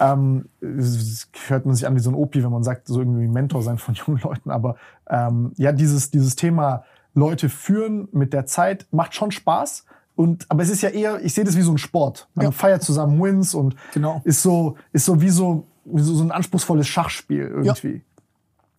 Ähm, 0.00 0.46
hört 1.48 1.66
man 1.66 1.74
sich 1.74 1.86
an 1.86 1.94
wie 1.94 2.00
so 2.00 2.10
ein 2.10 2.14
Opi, 2.14 2.42
wenn 2.42 2.52
man 2.52 2.62
sagt, 2.62 2.86
so 2.86 3.00
irgendwie 3.00 3.26
Mentor 3.28 3.62
sein 3.62 3.78
von 3.78 3.94
jungen 3.94 4.20
Leuten. 4.22 4.50
Aber 4.50 4.76
ähm, 5.08 5.52
ja, 5.56 5.72
dieses, 5.72 6.10
dieses 6.10 6.36
Thema 6.36 6.84
Leute 7.18 7.48
führen 7.48 8.08
mit 8.12 8.32
der 8.32 8.46
Zeit 8.46 8.86
macht 8.90 9.14
schon 9.14 9.30
Spaß. 9.30 9.84
Und, 10.16 10.46
aber 10.48 10.62
es 10.62 10.70
ist 10.70 10.82
ja 10.82 10.88
eher, 10.88 11.24
ich 11.24 11.32
sehe 11.34 11.44
das 11.44 11.56
wie 11.56 11.62
so 11.62 11.70
ein 11.72 11.78
Sport. 11.78 12.28
Man 12.34 12.46
Ja. 12.46 12.50
feiert 12.50 12.82
zusammen 12.82 13.22
Wins 13.22 13.54
und 13.54 13.76
Genau. 13.94 14.20
ist 14.24 14.42
so, 14.42 14.76
ist 14.92 15.04
so 15.04 15.20
wie 15.20 15.28
so, 15.30 15.66
wie 15.84 16.02
so, 16.02 16.20
ein 16.22 16.32
anspruchsvolles 16.32 16.86
Schachspiel 16.88 17.46
irgendwie. 17.46 18.02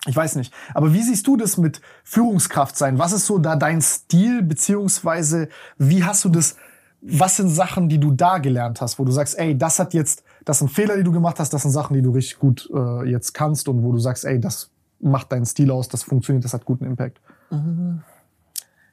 Ich 0.08 0.16
weiß 0.16 0.36
nicht. 0.36 0.54
Aber 0.74 0.94
wie 0.94 1.02
siehst 1.04 1.28
du 1.28 1.36
das 1.38 1.58
mit 1.58 1.82
Führungskraft 2.04 2.78
sein? 2.78 3.00
Was 3.00 3.12
ist 3.12 3.26
so 3.26 3.38
da 3.38 3.56
dein 3.56 3.82
Stil, 3.82 4.42
beziehungsweise 4.44 5.50
wie 5.78 6.04
hast 6.04 6.24
du 6.26 6.30
das, 6.30 6.56
was 7.02 7.38
sind 7.38 7.50
Sachen, 7.50 7.88
die 7.90 8.00
du 8.00 8.12
da 8.12 8.38
gelernt 8.40 8.82
hast, 8.82 9.00
wo 9.00 9.06
du 9.06 9.12
sagst, 9.12 9.38
ey, 9.38 9.58
das 9.58 9.80
hat 9.80 9.94
jetzt, 9.94 10.24
das 10.46 10.60
sind 10.60 10.70
Fehler, 10.72 10.98
die 10.98 11.04
du 11.04 11.12
gemacht 11.12 11.40
hast, 11.40 11.54
das 11.54 11.62
sind 11.64 11.72
Sachen, 11.72 11.94
die 11.96 12.02
du 12.02 12.12
richtig 12.12 12.40
gut 12.40 12.70
äh, 12.74 13.10
jetzt 13.10 13.34
kannst 13.34 13.68
und 13.70 13.84
wo 13.84 13.92
du 13.92 14.00
sagst, 14.00 14.26
ey, 14.26 14.40
das 14.40 14.70
macht 15.02 15.32
deinen 15.32 15.46
Stil 15.46 15.72
aus, 15.72 15.88
das 15.88 16.04
funktioniert, 16.04 16.44
das 16.44 16.54
hat 16.54 16.66
guten 16.66 16.86
Impact. 16.86 17.20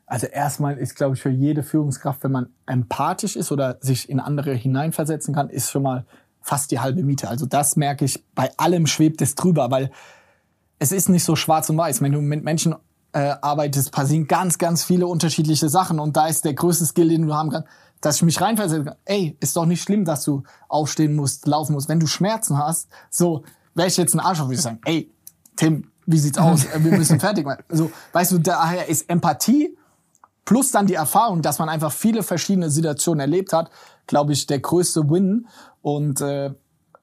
Also 0.07 0.29
erstmal 0.29 0.79
ist, 0.79 0.95
glaube 0.95 1.17
ich, 1.17 1.23
für 1.23 1.31
jede 1.31 1.65
Führungskraft, 1.65 2.23
wenn 2.23 2.33
man 2.33 2.49
empathisch 2.67 3.35
ist 3.35 3.51
oder 3.51 3.79
sich 3.81 4.09
in 4.09 4.21
andere 4.21 4.55
hineinversetzen 4.55 5.35
kann, 5.35 5.51
ist 5.51 5.71
schon 5.71 5.83
mal 5.83 6.07
fast 6.41 6.71
die 6.71 6.79
halbe 6.79 7.03
Miete. 7.03 7.29
Also 7.29 7.45
das 7.45 7.75
merke 7.75 8.05
ich, 8.05 8.25
bei 8.35 8.51
allem 8.57 8.87
schwebt 8.87 9.21
es 9.21 9.35
drüber, 9.35 9.71
weil 9.73 9.91
es 10.79 10.93
ist 10.93 11.09
nicht 11.09 11.25
so 11.25 11.35
schwarz 11.35 11.69
und 11.71 11.77
weiß. 11.77 12.03
Wenn 12.03 12.13
du 12.13 12.21
mit 12.21 12.45
Menschen 12.45 12.77
äh, 13.13 13.35
arbeitest, 13.41 13.91
passieren 13.91 14.29
ganz, 14.29 14.59
ganz 14.59 14.85
viele 14.85 15.09
unterschiedliche 15.09 15.69
Sachen 15.69 15.99
und 15.99 16.17
da 16.17 16.29
ist 16.29 16.45
der 16.45 16.55
größte 16.55 16.87
Skill, 16.87 17.09
den 17.09 17.27
du 17.27 17.35
haben 17.35 17.51
kannst, 17.51 17.69
dass 18.01 18.17
ich 18.17 18.23
mich 18.23 18.41
reinversetzen 18.41 18.85
kann. 18.85 18.97
Ey, 19.07 19.37
ist 19.41 19.57
doch 19.57 19.67
nicht 19.67 19.83
schlimm, 19.83 20.05
dass 20.05 20.23
du 20.23 20.45
aufstehen 20.69 21.17
musst, 21.17 21.49
laufen 21.49 21.73
musst. 21.73 21.89
Wenn 21.89 21.99
du 21.99 22.07
Schmerzen 22.07 22.57
hast, 22.59 22.89
so, 23.11 23.43
wäre 23.75 23.89
ich 23.89 23.97
jetzt 23.97 24.15
ein 24.15 24.21
Arschloch, 24.21 24.47
würde 24.47 24.55
ich 24.55 24.63
sagen, 24.63 24.81
ey, 24.85 25.13
Tim, 25.57 25.91
wie 26.07 26.19
sieht's 26.19 26.39
aus? 26.39 26.67
Wir 26.79 26.97
müssen 26.97 27.19
fertig 27.19 27.45
machen. 27.45 27.65
Also, 27.69 27.91
weißt 28.13 28.33
du, 28.33 28.39
daher 28.39 28.89
ist 28.89 29.11
Empathie 29.11 29.77
plus 30.47 30.71
dann 30.71 30.87
die 30.87 30.95
Erfahrung, 30.95 31.43
dass 31.43 31.59
man 31.59 31.69
einfach 31.69 31.93
viele 31.93 32.23
verschiedene 32.23 32.71
Situationen 32.71 33.21
erlebt 33.21 33.53
hat, 33.53 33.71
glaube 34.07 34.33
ich, 34.33 34.47
der 34.47 34.61
größte 34.61 35.11
Win. 35.11 35.49
Und 35.83 36.23
äh, 36.23 36.55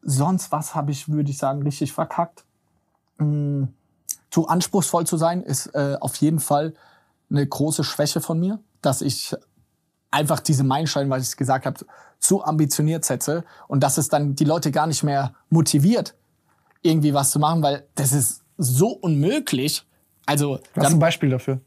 sonst 0.02 0.52
was 0.52 0.74
habe 0.74 0.90
ich, 0.90 1.10
würde 1.10 1.30
ich 1.30 1.38
sagen, 1.38 1.61
richtig 1.61 1.94
verkackt. 1.94 2.45
Mm, 3.20 3.65
zu 4.32 4.48
anspruchsvoll 4.48 5.06
zu 5.06 5.18
sein, 5.18 5.44
ist 5.44 5.68
äh, 5.76 5.98
auf 5.99 6.15
jeden 6.15 6.40
Fall 6.40 6.74
eine 7.30 7.45
große 7.45 7.84
Schwäche 7.84 8.22
von 8.22 8.40
mir, 8.40 8.60
dass 8.82 9.02
ich 9.02 9.36
einfach 10.10 10.40
diese 10.40 10.64
Meilensteine, 10.64 11.10
was 11.10 11.30
ich 11.30 11.38
gesagt 11.38 11.65
habe, 11.65 11.86
zu 12.20 12.44
ambitioniert 12.44 13.03
setze 13.03 13.44
und 13.68 13.82
dass 13.84 13.98
es 13.98 14.07
dann 14.07 14.36
die 14.36 14.45
Leute 14.45 14.72
gar 14.72 14.88
nicht 14.88 15.03
mehr 15.03 15.34
motiviert, 15.49 16.15
irgendwie 16.82 17.14
was 17.14 17.32
zu 17.32 17.40
machen, 17.40 17.61
weil 17.61 17.86
das 17.95 18.14
ist 18.14 18.44
so 18.57 18.88
unmöglich. 18.88 19.86
Also 20.26 20.60
Was 20.76 20.88
ist 20.88 20.94
ein 20.94 20.99
Beispiel 20.99 21.30
dafür? 21.30 21.60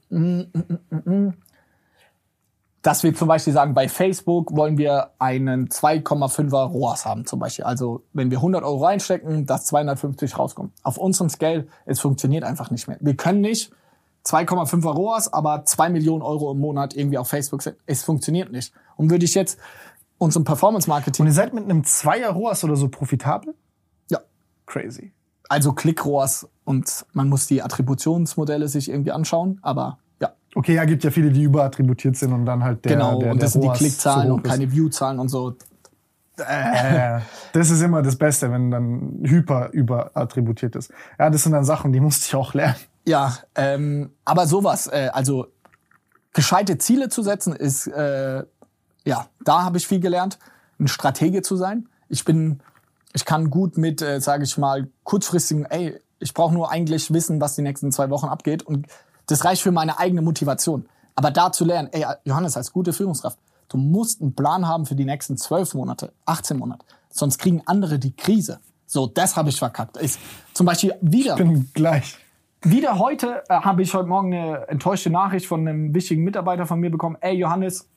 Dass 2.87 3.03
wir 3.03 3.13
zum 3.13 3.27
Beispiel 3.27 3.53
sagen, 3.53 3.75
bei 3.75 3.89
Facebook 3.89 4.57
wollen 4.57 4.79
wir 4.79 5.11
einen 5.19 5.67
2,5er 5.67 6.69
ROAS 6.69 7.05
haben 7.05 7.27
zum 7.27 7.41
Beispiel. 7.41 7.65
Also 7.65 8.05
wenn 8.13 8.31
wir 8.31 8.39
100 8.39 8.63
Euro 8.63 8.85
reinstecken, 8.85 9.45
dass 9.45 9.65
250 9.67 10.39
rauskommen. 10.39 10.73
Auf 10.85 10.97
unserem 10.97 11.29
Scale, 11.29 11.67
es 11.85 11.99
funktioniert 11.99 12.45
einfach 12.45 12.71
nicht 12.71 12.87
mehr. 12.87 12.97
Wir 13.01 13.17
können 13.17 13.41
nicht 13.41 13.73
2,5er 14.25 14.93
ROAS, 14.93 15.33
aber 15.33 15.65
2 15.65 15.89
Millionen 15.89 16.23
Euro 16.23 16.53
im 16.53 16.61
Monat 16.61 16.95
irgendwie 16.95 17.19
auf 17.19 17.29
Facebook 17.29 17.61
setzen. 17.61 17.81
Es 17.87 18.05
funktioniert 18.05 18.53
nicht. 18.53 18.73
Und 18.97 19.11
würde 19.11 19.25
ich 19.25 19.35
jetzt 19.35 19.59
unserem 20.19 20.43
Und 20.43 20.47
Performance-Marketing, 20.47 21.27
ihr 21.27 21.33
seid 21.33 21.55
mit 21.55 21.65
einem 21.65 21.83
Zweier 21.83 22.31
ROAS 22.31 22.63
oder 22.63 22.77
so 22.77 22.89
profitabel? 22.89 23.57
ja, 24.13 24.21
Crazy. 24.65 25.13
also 25.49 25.73
Click-ROAS 25.73 26.49
und 26.65 27.05
man 27.13 27.29
muss 27.29 27.49
die 27.49 27.63
Attributionsmodelle 27.63 28.69
sich 28.69 28.89
irgendwie 28.91 29.11
anschauen, 29.11 29.59
aber. 29.63 29.99
Okay, 30.57 30.74
ja, 30.74 30.87
gibt 30.87 31.05
ja 31.05 31.11
viele, 31.11 31.31
die 31.31 31.43
überattributiert 31.43 32.16
sind 32.16 32.33
und 32.33 32.47
dann 32.47 32.65
halt 32.65 32.83
der 32.87 32.93
genau, 32.93 33.19
der, 33.19 33.33
und 33.33 33.43
das 33.43 33.53
der 33.53 33.61
sind 33.61 33.74
die 33.74 33.78
Klickzahlen 33.78 34.33
und 34.33 34.43
keine 34.43 34.73
Viewzahlen 34.73 35.19
und 35.19 35.28
so. 35.28 35.55
Äh, 36.39 37.20
das 37.53 37.69
ist 37.69 37.83
immer 37.83 38.01
das 38.01 38.16
Beste, 38.16 38.51
wenn 38.51 38.70
dann 38.70 39.19
hyper 39.23 39.69
überattributiert 39.73 40.74
ist. 40.74 40.91
Ja, 41.19 41.28
das 41.28 41.43
sind 41.43 41.53
dann 41.53 41.66
Sachen, 41.66 41.93
die 41.93 42.01
musste 42.01 42.24
ich 42.27 42.35
auch 42.35 42.55
lernen. 42.55 42.77
Ja, 43.05 43.37
ähm, 43.55 44.12
aber 44.24 44.47
sowas, 44.47 44.87
äh, 44.87 45.11
also 45.12 45.49
gescheite 46.33 46.78
Ziele 46.78 47.11
zu 47.11 47.23
setzen, 47.23 47.55
ist, 47.55 47.87
äh, 47.89 48.43
ja, 49.05 49.27
da 49.45 49.62
habe 49.62 49.77
ich 49.77 49.87
viel 49.87 50.01
gelernt, 50.01 50.39
ein 50.81 50.89
Stratege 50.89 51.43
zu 51.43 51.57
sein. 51.57 51.87
Ich 52.09 52.24
bin, 52.24 52.61
ich 53.12 53.27
kann 53.27 53.51
gut 53.51 53.77
mit, 53.77 54.01
äh, 54.01 54.23
sage 54.23 54.45
ich 54.45 54.57
mal, 54.57 54.89
kurzfristigen, 55.05 55.66
ey, 55.66 56.01
ich 56.19 56.33
brauche 56.33 56.55
nur 56.55 56.70
eigentlich 56.70 57.12
wissen, 57.12 57.43
was 57.43 57.57
die 57.57 57.62
nächsten 57.62 57.93
zwei 57.93 58.09
Wochen 58.09 58.28
abgeht 58.28 58.62
und 58.62 58.87
das 59.27 59.44
reicht 59.44 59.62
für 59.62 59.73
meine 59.73 59.98
eigene 59.98 60.23
Motivation. 60.23 60.89
Aber 61.15 61.31
da 61.31 61.53
zu 61.53 61.65
lernen, 61.65 61.89
ey, 61.93 62.05
Johannes, 62.24 62.57
als 62.57 62.73
gute 62.73 62.93
Führungskraft, 62.93 63.39
du 63.69 63.78
musst 63.78 64.20
einen 64.20 64.35
Plan 64.35 64.69
haben 64.69 64.86
für 64.86 64.94
die 64.94 65.05
nächsten 65.05 65.36
zwölf 65.36 65.74
Monate, 65.74 66.12
18 66.27 66.59
Monate, 66.59 66.85
sonst 67.11 67.39
kriegen 67.39 67.62
andere 67.66 67.98
die 67.98 68.15
Krise. 68.15 68.61
So, 68.86 69.07
das 69.07 69.36
habe 69.36 69.48
ich 69.48 69.59
verkackt. 69.59 69.97
Ist 69.97 70.20
zum 70.53 70.66
Beispiel 70.66 70.94
wieder. 71.01 71.32
Ich 71.32 71.39
bin 71.39 71.70
gleich. 71.74 72.16
Wieder 72.62 72.98
heute 72.98 73.43
äh, 73.48 73.55
habe 73.55 73.82
ich 73.82 73.93
heute 73.94 74.09
Morgen 74.09 74.32
eine 74.32 74.69
enttäuschte 74.69 75.11
Nachricht 75.11 75.47
von 75.47 75.66
einem 75.66 75.94
wichtigen 75.94 76.23
Mitarbeiter 76.24 76.66
von 76.66 76.78
mir 76.81 76.90
bekommen. 76.90 77.16
Ey, 77.20 77.36
Johannes, 77.36 77.89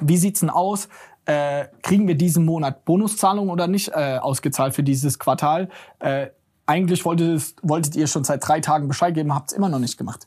wie 0.00 0.16
sieht's 0.16 0.40
denn 0.40 0.50
aus? 0.50 0.88
Äh, 1.24 1.66
kriegen 1.82 2.06
wir 2.08 2.14
diesen 2.14 2.44
Monat 2.44 2.84
Bonuszahlung 2.84 3.50
oder 3.50 3.66
nicht 3.66 3.88
äh, 3.88 4.18
ausgezahlt 4.18 4.74
für 4.74 4.82
dieses 4.82 5.18
Quartal? 5.18 5.68
Äh, 5.98 6.28
eigentlich 6.66 7.04
wolltet, 7.04 7.54
wolltet 7.62 7.96
ihr 7.96 8.06
schon 8.06 8.24
seit 8.24 8.46
drei 8.46 8.60
Tagen 8.60 8.88
Bescheid 8.88 9.14
geben, 9.14 9.34
habt's 9.34 9.52
immer 9.52 9.68
noch 9.68 9.78
nicht 9.78 9.96
gemacht. 9.96 10.26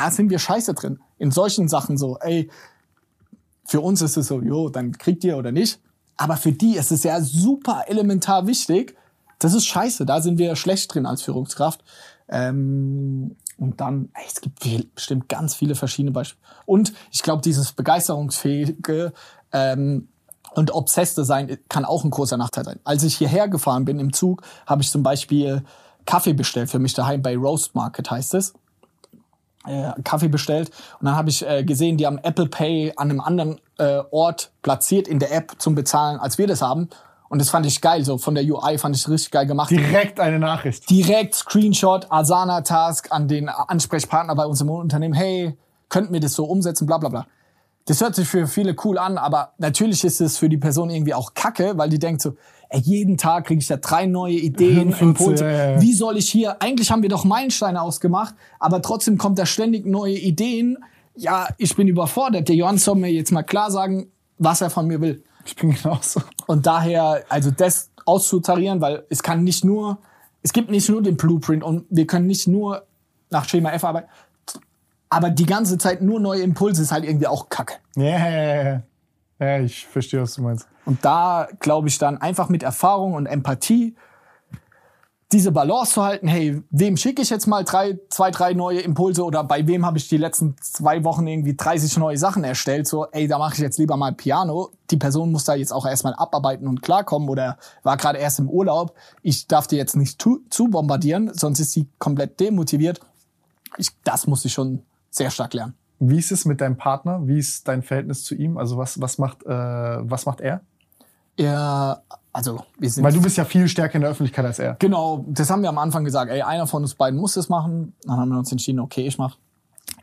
Da, 0.00 0.10
sind 0.10 0.30
wir 0.30 0.38
scheiße 0.38 0.74
drin. 0.74 0.98
In 1.18 1.30
solchen 1.30 1.68
Sachen 1.68 1.98
so, 1.98 2.16
ey, 2.18 2.50
für 3.64 3.80
uns 3.80 4.02
ist 4.02 4.16
es 4.16 4.26
so, 4.26 4.40
jo, 4.40 4.68
dann 4.68 4.92
kriegt 4.92 5.24
ihr 5.24 5.36
oder 5.36 5.52
nicht. 5.52 5.80
Aber 6.16 6.36
für 6.36 6.52
die 6.52 6.76
ist 6.76 6.90
es 6.90 7.02
ja 7.02 7.20
super 7.20 7.84
elementar 7.86 8.46
wichtig. 8.46 8.96
Das 9.38 9.54
ist 9.54 9.66
scheiße. 9.66 10.06
Da 10.06 10.20
sind 10.20 10.38
wir 10.38 10.56
schlecht 10.56 10.94
drin 10.94 11.06
als 11.06 11.22
Führungskraft. 11.22 11.84
Ähm, 12.28 13.36
und 13.58 13.80
dann, 13.80 14.08
ey, 14.14 14.24
es 14.26 14.40
gibt 14.40 14.62
viel, 14.62 14.88
bestimmt 14.94 15.28
ganz 15.28 15.54
viele 15.54 15.74
verschiedene 15.74 16.12
Beispiele. 16.12 16.42
Und 16.66 16.94
ich 17.10 17.22
glaube, 17.22 17.42
dieses 17.42 17.72
begeisterungsfähige 17.72 19.12
ähm, 19.52 20.08
und 20.54 20.72
obsesste 20.72 21.24
sein 21.24 21.58
kann 21.68 21.84
auch 21.84 22.04
ein 22.04 22.10
großer 22.10 22.36
Nachteil 22.36 22.64
sein. 22.64 22.80
Als 22.84 23.02
ich 23.02 23.16
hierher 23.16 23.48
gefahren 23.48 23.84
bin 23.84 23.98
im 23.98 24.12
Zug, 24.12 24.42
habe 24.66 24.82
ich 24.82 24.90
zum 24.90 25.02
Beispiel 25.02 25.62
Kaffee 26.06 26.32
bestellt 26.32 26.70
für 26.70 26.78
mich 26.78 26.94
daheim 26.94 27.22
bei 27.22 27.36
Roast 27.36 27.74
Market 27.74 28.10
heißt 28.10 28.34
es. 28.34 28.54
Äh, 29.66 29.92
Kaffee 30.04 30.28
bestellt 30.28 30.70
und 31.00 31.04
dann 31.04 31.16
habe 31.16 31.28
ich 31.28 31.46
äh, 31.46 31.62
gesehen, 31.64 31.98
die 31.98 32.06
haben 32.06 32.16
Apple 32.16 32.46
Pay 32.46 32.94
an 32.96 33.10
einem 33.10 33.20
anderen 33.20 33.60
äh, 33.76 34.00
Ort 34.10 34.52
platziert 34.62 35.06
in 35.06 35.18
der 35.18 35.34
App 35.34 35.52
zum 35.58 35.74
Bezahlen, 35.74 36.18
als 36.18 36.38
wir 36.38 36.46
das 36.46 36.62
haben. 36.62 36.88
Und 37.28 37.40
das 37.40 37.50
fand 37.50 37.66
ich 37.66 37.82
geil, 37.82 38.02
so 38.02 38.16
von 38.16 38.34
der 38.34 38.42
UI 38.42 38.78
fand 38.78 38.96
ich 38.96 39.06
richtig 39.06 39.30
geil 39.30 39.46
gemacht. 39.46 39.70
Direkt 39.70 40.18
eine 40.18 40.38
Nachricht. 40.38 40.88
Direkt 40.88 41.34
Screenshot, 41.34 42.10
Asana 42.10 42.62
Task 42.62 43.12
an 43.12 43.28
den 43.28 43.50
Ansprechpartner 43.50 44.34
bei 44.34 44.46
uns 44.46 44.62
im 44.62 44.70
Unternehmen. 44.70 45.12
Hey, 45.12 45.56
könnt 45.90 46.10
mir 46.10 46.20
das 46.20 46.32
so 46.32 46.46
umsetzen, 46.46 46.86
bla 46.86 46.96
bla 46.96 47.10
bla. 47.10 47.26
Das 47.90 48.00
hört 48.00 48.14
sich 48.14 48.28
für 48.28 48.46
viele 48.46 48.76
cool 48.84 48.98
an, 48.98 49.18
aber 49.18 49.54
natürlich 49.58 50.04
ist 50.04 50.20
es 50.20 50.38
für 50.38 50.48
die 50.48 50.58
Person 50.58 50.90
irgendwie 50.90 51.12
auch 51.12 51.34
kacke, 51.34 51.72
weil 51.74 51.88
die 51.88 51.98
denkt 51.98 52.22
so, 52.22 52.36
ey, 52.68 52.78
jeden 52.78 53.18
Tag 53.18 53.46
kriege 53.46 53.58
ich 53.58 53.66
da 53.66 53.78
drei 53.78 54.06
neue 54.06 54.34
Ideen, 54.34 54.94
Impulse. 55.00 55.44
ja, 55.44 55.70
ja. 55.72 55.82
Wie 55.82 55.92
soll 55.92 56.16
ich 56.16 56.30
hier, 56.30 56.62
eigentlich 56.62 56.92
haben 56.92 57.02
wir 57.02 57.08
doch 57.08 57.24
Meilensteine 57.24 57.82
ausgemacht, 57.82 58.36
aber 58.60 58.80
trotzdem 58.80 59.18
kommt 59.18 59.40
da 59.40 59.44
ständig 59.44 59.86
neue 59.86 60.16
Ideen. 60.16 60.78
Ja, 61.16 61.48
ich 61.58 61.74
bin 61.74 61.88
überfordert. 61.88 62.48
Der 62.48 62.54
Johann 62.54 62.78
soll 62.78 62.94
mir 62.94 63.10
jetzt 63.10 63.32
mal 63.32 63.42
klar 63.42 63.72
sagen, 63.72 64.06
was 64.38 64.60
er 64.60 64.70
von 64.70 64.86
mir 64.86 65.00
will. 65.00 65.24
Ich 65.44 65.56
bin 65.56 65.72
genauso. 65.72 66.22
Und 66.46 66.66
daher, 66.66 67.24
also 67.28 67.50
das 67.50 67.90
auszutarieren, 68.06 68.80
weil 68.80 69.04
es 69.08 69.20
kann 69.20 69.42
nicht 69.42 69.64
nur, 69.64 69.98
es 70.44 70.52
gibt 70.52 70.70
nicht 70.70 70.88
nur 70.88 71.02
den 71.02 71.16
Blueprint 71.16 71.64
und 71.64 71.86
wir 71.90 72.06
können 72.06 72.28
nicht 72.28 72.46
nur 72.46 72.86
nach 73.30 73.48
Schema 73.48 73.72
F 73.72 73.82
arbeiten, 73.82 74.08
aber 75.10 75.30
die 75.30 75.46
ganze 75.46 75.76
Zeit 75.76 76.00
nur 76.00 76.20
neue 76.20 76.42
Impulse 76.42 76.82
ist 76.82 76.92
halt 76.92 77.04
irgendwie 77.04 77.26
auch 77.26 77.48
kacke. 77.48 77.74
Ja, 77.96 78.04
ja, 78.04 78.62
ja, 78.64 78.82
ja. 79.40 79.58
Ich 79.58 79.86
verstehe, 79.86 80.22
was 80.22 80.34
du 80.34 80.42
meinst. 80.42 80.68
Und 80.84 81.04
da 81.04 81.48
glaube 81.58 81.88
ich 81.88 81.98
dann 81.98 82.18
einfach 82.18 82.48
mit 82.48 82.62
Erfahrung 82.62 83.14
und 83.14 83.26
Empathie 83.26 83.96
diese 85.32 85.52
Balance 85.52 85.92
zu 85.92 86.02
halten, 86.02 86.26
hey, 86.26 86.60
wem 86.70 86.96
schicke 86.96 87.22
ich 87.22 87.30
jetzt 87.30 87.46
mal 87.46 87.62
drei, 87.62 88.00
zwei, 88.08 88.32
drei 88.32 88.52
neue 88.52 88.80
Impulse 88.80 89.24
oder 89.24 89.44
bei 89.44 89.64
wem 89.68 89.86
habe 89.86 89.96
ich 89.96 90.08
die 90.08 90.16
letzten 90.16 90.56
zwei 90.60 91.04
Wochen 91.04 91.26
irgendwie 91.26 91.54
30 91.54 91.98
neue 91.98 92.16
Sachen 92.16 92.42
erstellt, 92.42 92.88
so, 92.88 93.06
ey, 93.12 93.28
da 93.28 93.38
mache 93.38 93.54
ich 93.54 93.60
jetzt 93.60 93.78
lieber 93.78 93.96
mal 93.96 94.12
Piano. 94.12 94.70
Die 94.90 94.96
Person 94.96 95.30
muss 95.30 95.44
da 95.44 95.54
jetzt 95.54 95.72
auch 95.72 95.86
erstmal 95.86 96.14
abarbeiten 96.14 96.66
und 96.66 96.82
klarkommen 96.82 97.28
oder 97.28 97.58
war 97.84 97.96
gerade 97.96 98.18
erst 98.18 98.40
im 98.40 98.48
Urlaub. 98.48 98.94
Ich 99.22 99.46
darf 99.46 99.68
die 99.68 99.76
jetzt 99.76 99.94
nicht 99.94 100.20
zu, 100.20 100.40
zu 100.50 100.68
bombardieren, 100.68 101.30
sonst 101.32 101.60
ist 101.60 101.72
sie 101.72 101.86
komplett 102.00 102.40
demotiviert. 102.40 103.00
Ich, 103.76 103.90
das 104.02 104.26
muss 104.26 104.44
ich 104.44 104.52
schon 104.52 104.82
sehr 105.10 105.30
stark 105.30 105.54
lernen. 105.54 105.74
Wie 105.98 106.18
ist 106.18 106.32
es 106.32 106.44
mit 106.44 106.60
deinem 106.60 106.76
Partner? 106.76 107.26
Wie 107.26 107.38
ist 107.38 107.68
dein 107.68 107.82
Verhältnis 107.82 108.24
zu 108.24 108.34
ihm? 108.34 108.56
Also 108.56 108.78
was, 108.78 109.00
was, 109.00 109.18
macht, 109.18 109.44
äh, 109.44 109.48
was 109.48 110.24
macht 110.24 110.40
er? 110.40 110.62
Er, 111.36 112.02
also, 112.32 112.64
wir 112.78 112.90
sind 112.90 113.04
Weil 113.04 113.12
du 113.12 113.22
bist 113.22 113.36
ja 113.36 113.44
viel 113.44 113.68
stärker 113.68 113.96
in 113.96 114.02
der 114.02 114.10
Öffentlichkeit 114.10 114.44
als 114.44 114.58
er. 114.58 114.76
Genau, 114.78 115.24
das 115.28 115.50
haben 115.50 115.62
wir 115.62 115.68
am 115.68 115.78
Anfang 115.78 116.04
gesagt, 116.04 116.30
ey, 116.30 116.42
einer 116.42 116.66
von 116.66 116.82
uns 116.82 116.94
beiden 116.94 117.18
muss 117.18 117.34
das 117.34 117.48
machen. 117.48 117.94
Dann 118.04 118.16
haben 118.16 118.28
wir 118.30 118.38
uns 118.38 118.50
entschieden, 118.50 118.80
okay, 118.80 119.06
ich 119.06 119.18
mach. 119.18 119.36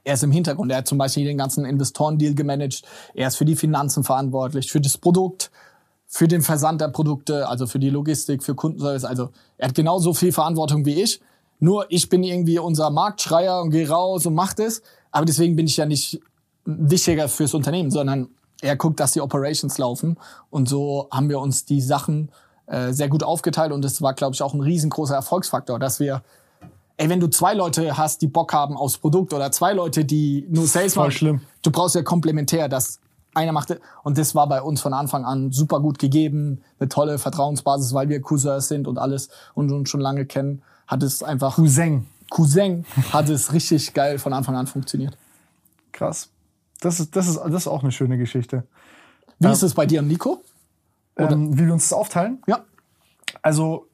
Er 0.03 0.13
ist 0.13 0.23
im 0.23 0.31
Hintergrund, 0.31 0.71
er 0.71 0.79
hat 0.79 0.87
zum 0.87 0.97
Beispiel 0.97 1.25
den 1.25 1.37
ganzen 1.37 1.65
Investorendeal 1.65 2.33
gemanagt, 2.33 2.83
er 3.13 3.27
ist 3.27 3.35
für 3.35 3.45
die 3.45 3.55
Finanzen 3.55 4.03
verantwortlich, 4.03 4.71
für 4.71 4.79
das 4.79 4.97
Produkt, 4.97 5.51
für 6.05 6.27
den 6.27 6.41
Versand 6.41 6.79
der 6.79 6.87
Produkte, 6.87 7.47
also 7.47 7.67
für 7.67 7.79
die 7.79 7.89
Logistik, 7.89 8.41
für 8.41 8.55
Kundenservice. 8.55 9.03
Also 9.03 9.29
er 9.57 9.67
hat 9.67 9.75
genauso 9.75 10.13
viel 10.13 10.31
Verantwortung 10.31 10.85
wie 10.85 11.01
ich. 11.01 11.19
Nur 11.59 11.85
ich 11.89 12.07
bin 12.07 12.23
irgendwie 12.23 12.59
unser 12.59 12.89
Marktschreier 12.89 13.61
und 13.61 13.71
gehe 13.71 13.89
raus 13.89 14.25
und 14.25 14.33
mach 14.33 14.53
das. 14.53 14.81
Aber 15.17 15.25
deswegen 15.25 15.55
bin 15.55 15.65
ich 15.65 15.77
ja 15.77 15.87
nicht 15.87 16.21
wichtiger 16.63 17.27
fürs 17.27 17.55
Unternehmen, 17.55 17.89
sondern 17.89 18.27
er 18.61 18.75
guckt, 18.75 18.99
dass 18.99 19.13
die 19.13 19.21
Operations 19.21 19.79
laufen. 19.79 20.15
Und 20.51 20.69
so 20.69 21.07
haben 21.09 21.27
wir 21.27 21.39
uns 21.39 21.65
die 21.65 21.81
Sachen 21.81 22.29
äh, 22.67 22.93
sehr 22.93 23.09
gut 23.09 23.23
aufgeteilt. 23.23 23.71
Und 23.71 23.83
das 23.83 23.99
war, 24.03 24.13
glaube 24.13 24.35
ich, 24.35 24.43
auch 24.43 24.53
ein 24.53 24.61
riesengroßer 24.61 25.15
Erfolgsfaktor, 25.15 25.79
dass 25.79 25.99
wir, 25.99 26.21
ey, 26.97 27.09
wenn 27.09 27.19
du 27.19 27.31
zwei 27.31 27.55
Leute 27.55 27.97
hast, 27.97 28.21
die 28.21 28.27
Bock 28.27 28.53
haben 28.53 28.77
aufs 28.77 28.99
Produkt 28.99 29.33
oder 29.33 29.51
zwei 29.51 29.73
Leute, 29.73 30.05
die 30.05 30.45
nur 30.51 30.67
Sales 30.67 30.95
machen, 30.95 31.11
schlimm. 31.11 31.41
du 31.63 31.71
brauchst 31.71 31.95
ja 31.95 32.03
komplementär, 32.03 32.69
dass 32.69 32.99
einer 33.33 33.53
macht 33.53 33.75
und 34.03 34.19
das 34.19 34.35
war 34.35 34.47
bei 34.47 34.61
uns 34.61 34.81
von 34.81 34.93
Anfang 34.93 35.25
an 35.25 35.51
super 35.51 35.79
gut 35.79 35.97
gegeben, 35.97 36.61
eine 36.79 36.89
tolle 36.89 37.17
Vertrauensbasis, 37.17 37.91
weil 37.95 38.07
wir 38.07 38.21
Cousins 38.21 38.67
sind 38.67 38.87
und 38.87 38.99
alles 38.99 39.29
und 39.55 39.71
uns 39.71 39.89
schon 39.89 40.01
lange 40.01 40.27
kennen, 40.27 40.61
hat 40.85 41.01
es 41.01 41.23
einfach 41.23 41.55
Cousin. 41.55 42.05
Cousin 42.29 42.85
hat 43.11 43.29
es 43.29 43.53
richtig 43.53 43.93
geil 43.93 44.19
von 44.19 44.33
Anfang 44.33 44.55
an 44.55 44.67
funktioniert. 44.67 45.17
Krass. 45.91 46.29
Das 46.81 46.99
ist, 46.99 47.15
das 47.15 47.27
ist, 47.27 47.37
das 47.37 47.53
ist 47.53 47.67
auch 47.67 47.81
eine 47.83 47.91
schöne 47.91 48.17
Geschichte. 48.17 48.63
Wie 49.39 49.47
ist 49.47 49.63
es 49.63 49.73
bei 49.73 49.85
dir 49.85 50.01
und 50.01 50.07
Nico? 50.07 50.41
Ähm, 51.17 51.57
wie 51.57 51.65
wir 51.65 51.73
uns 51.73 51.89
das 51.89 51.97
aufteilen? 51.97 52.41
Ja. 52.47 52.65
Also 53.41 53.87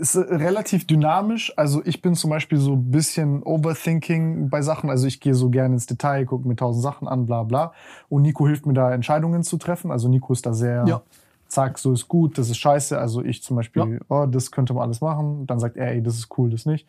es 0.00 0.14
ist 0.14 0.30
relativ 0.30 0.86
dynamisch. 0.86 1.52
Also 1.56 1.82
ich 1.84 2.02
bin 2.02 2.14
zum 2.14 2.30
Beispiel 2.30 2.58
so 2.58 2.74
ein 2.74 2.90
bisschen 2.90 3.42
Overthinking 3.42 4.50
bei 4.50 4.60
Sachen. 4.62 4.90
Also 4.90 5.06
ich 5.06 5.20
gehe 5.20 5.34
so 5.34 5.48
gerne 5.50 5.74
ins 5.74 5.86
Detail, 5.86 6.26
gucke 6.26 6.46
mir 6.46 6.56
tausend 6.56 6.82
Sachen 6.82 7.08
an, 7.08 7.26
bla 7.26 7.42
bla. 7.44 7.72
Und 8.08 8.22
Nico 8.22 8.46
hilft 8.46 8.66
mir 8.66 8.74
da 8.74 8.92
Entscheidungen 8.92 9.42
zu 9.42 9.56
treffen. 9.56 9.90
Also 9.90 10.08
Nico 10.08 10.32
ist 10.32 10.44
da 10.44 10.52
sehr, 10.52 10.84
Ja. 10.86 11.02
zack, 11.48 11.78
so 11.78 11.92
ist 11.92 12.08
gut, 12.08 12.36
das 12.36 12.50
ist 12.50 12.58
scheiße. 12.58 12.98
Also 12.98 13.22
ich 13.22 13.42
zum 13.42 13.56
Beispiel, 13.56 14.00
oh, 14.08 14.26
das 14.26 14.50
könnte 14.50 14.74
man 14.74 14.82
alles 14.84 15.00
machen. 15.00 15.46
Dann 15.46 15.58
sagt 15.60 15.76
er, 15.76 15.88
ey, 15.92 16.02
das 16.02 16.16
ist 16.16 16.28
cool, 16.38 16.50
das 16.50 16.66
nicht. 16.66 16.86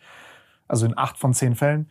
Also 0.70 0.86
in 0.86 0.96
acht 0.96 1.18
von 1.18 1.34
zehn 1.34 1.54
Fällen. 1.54 1.90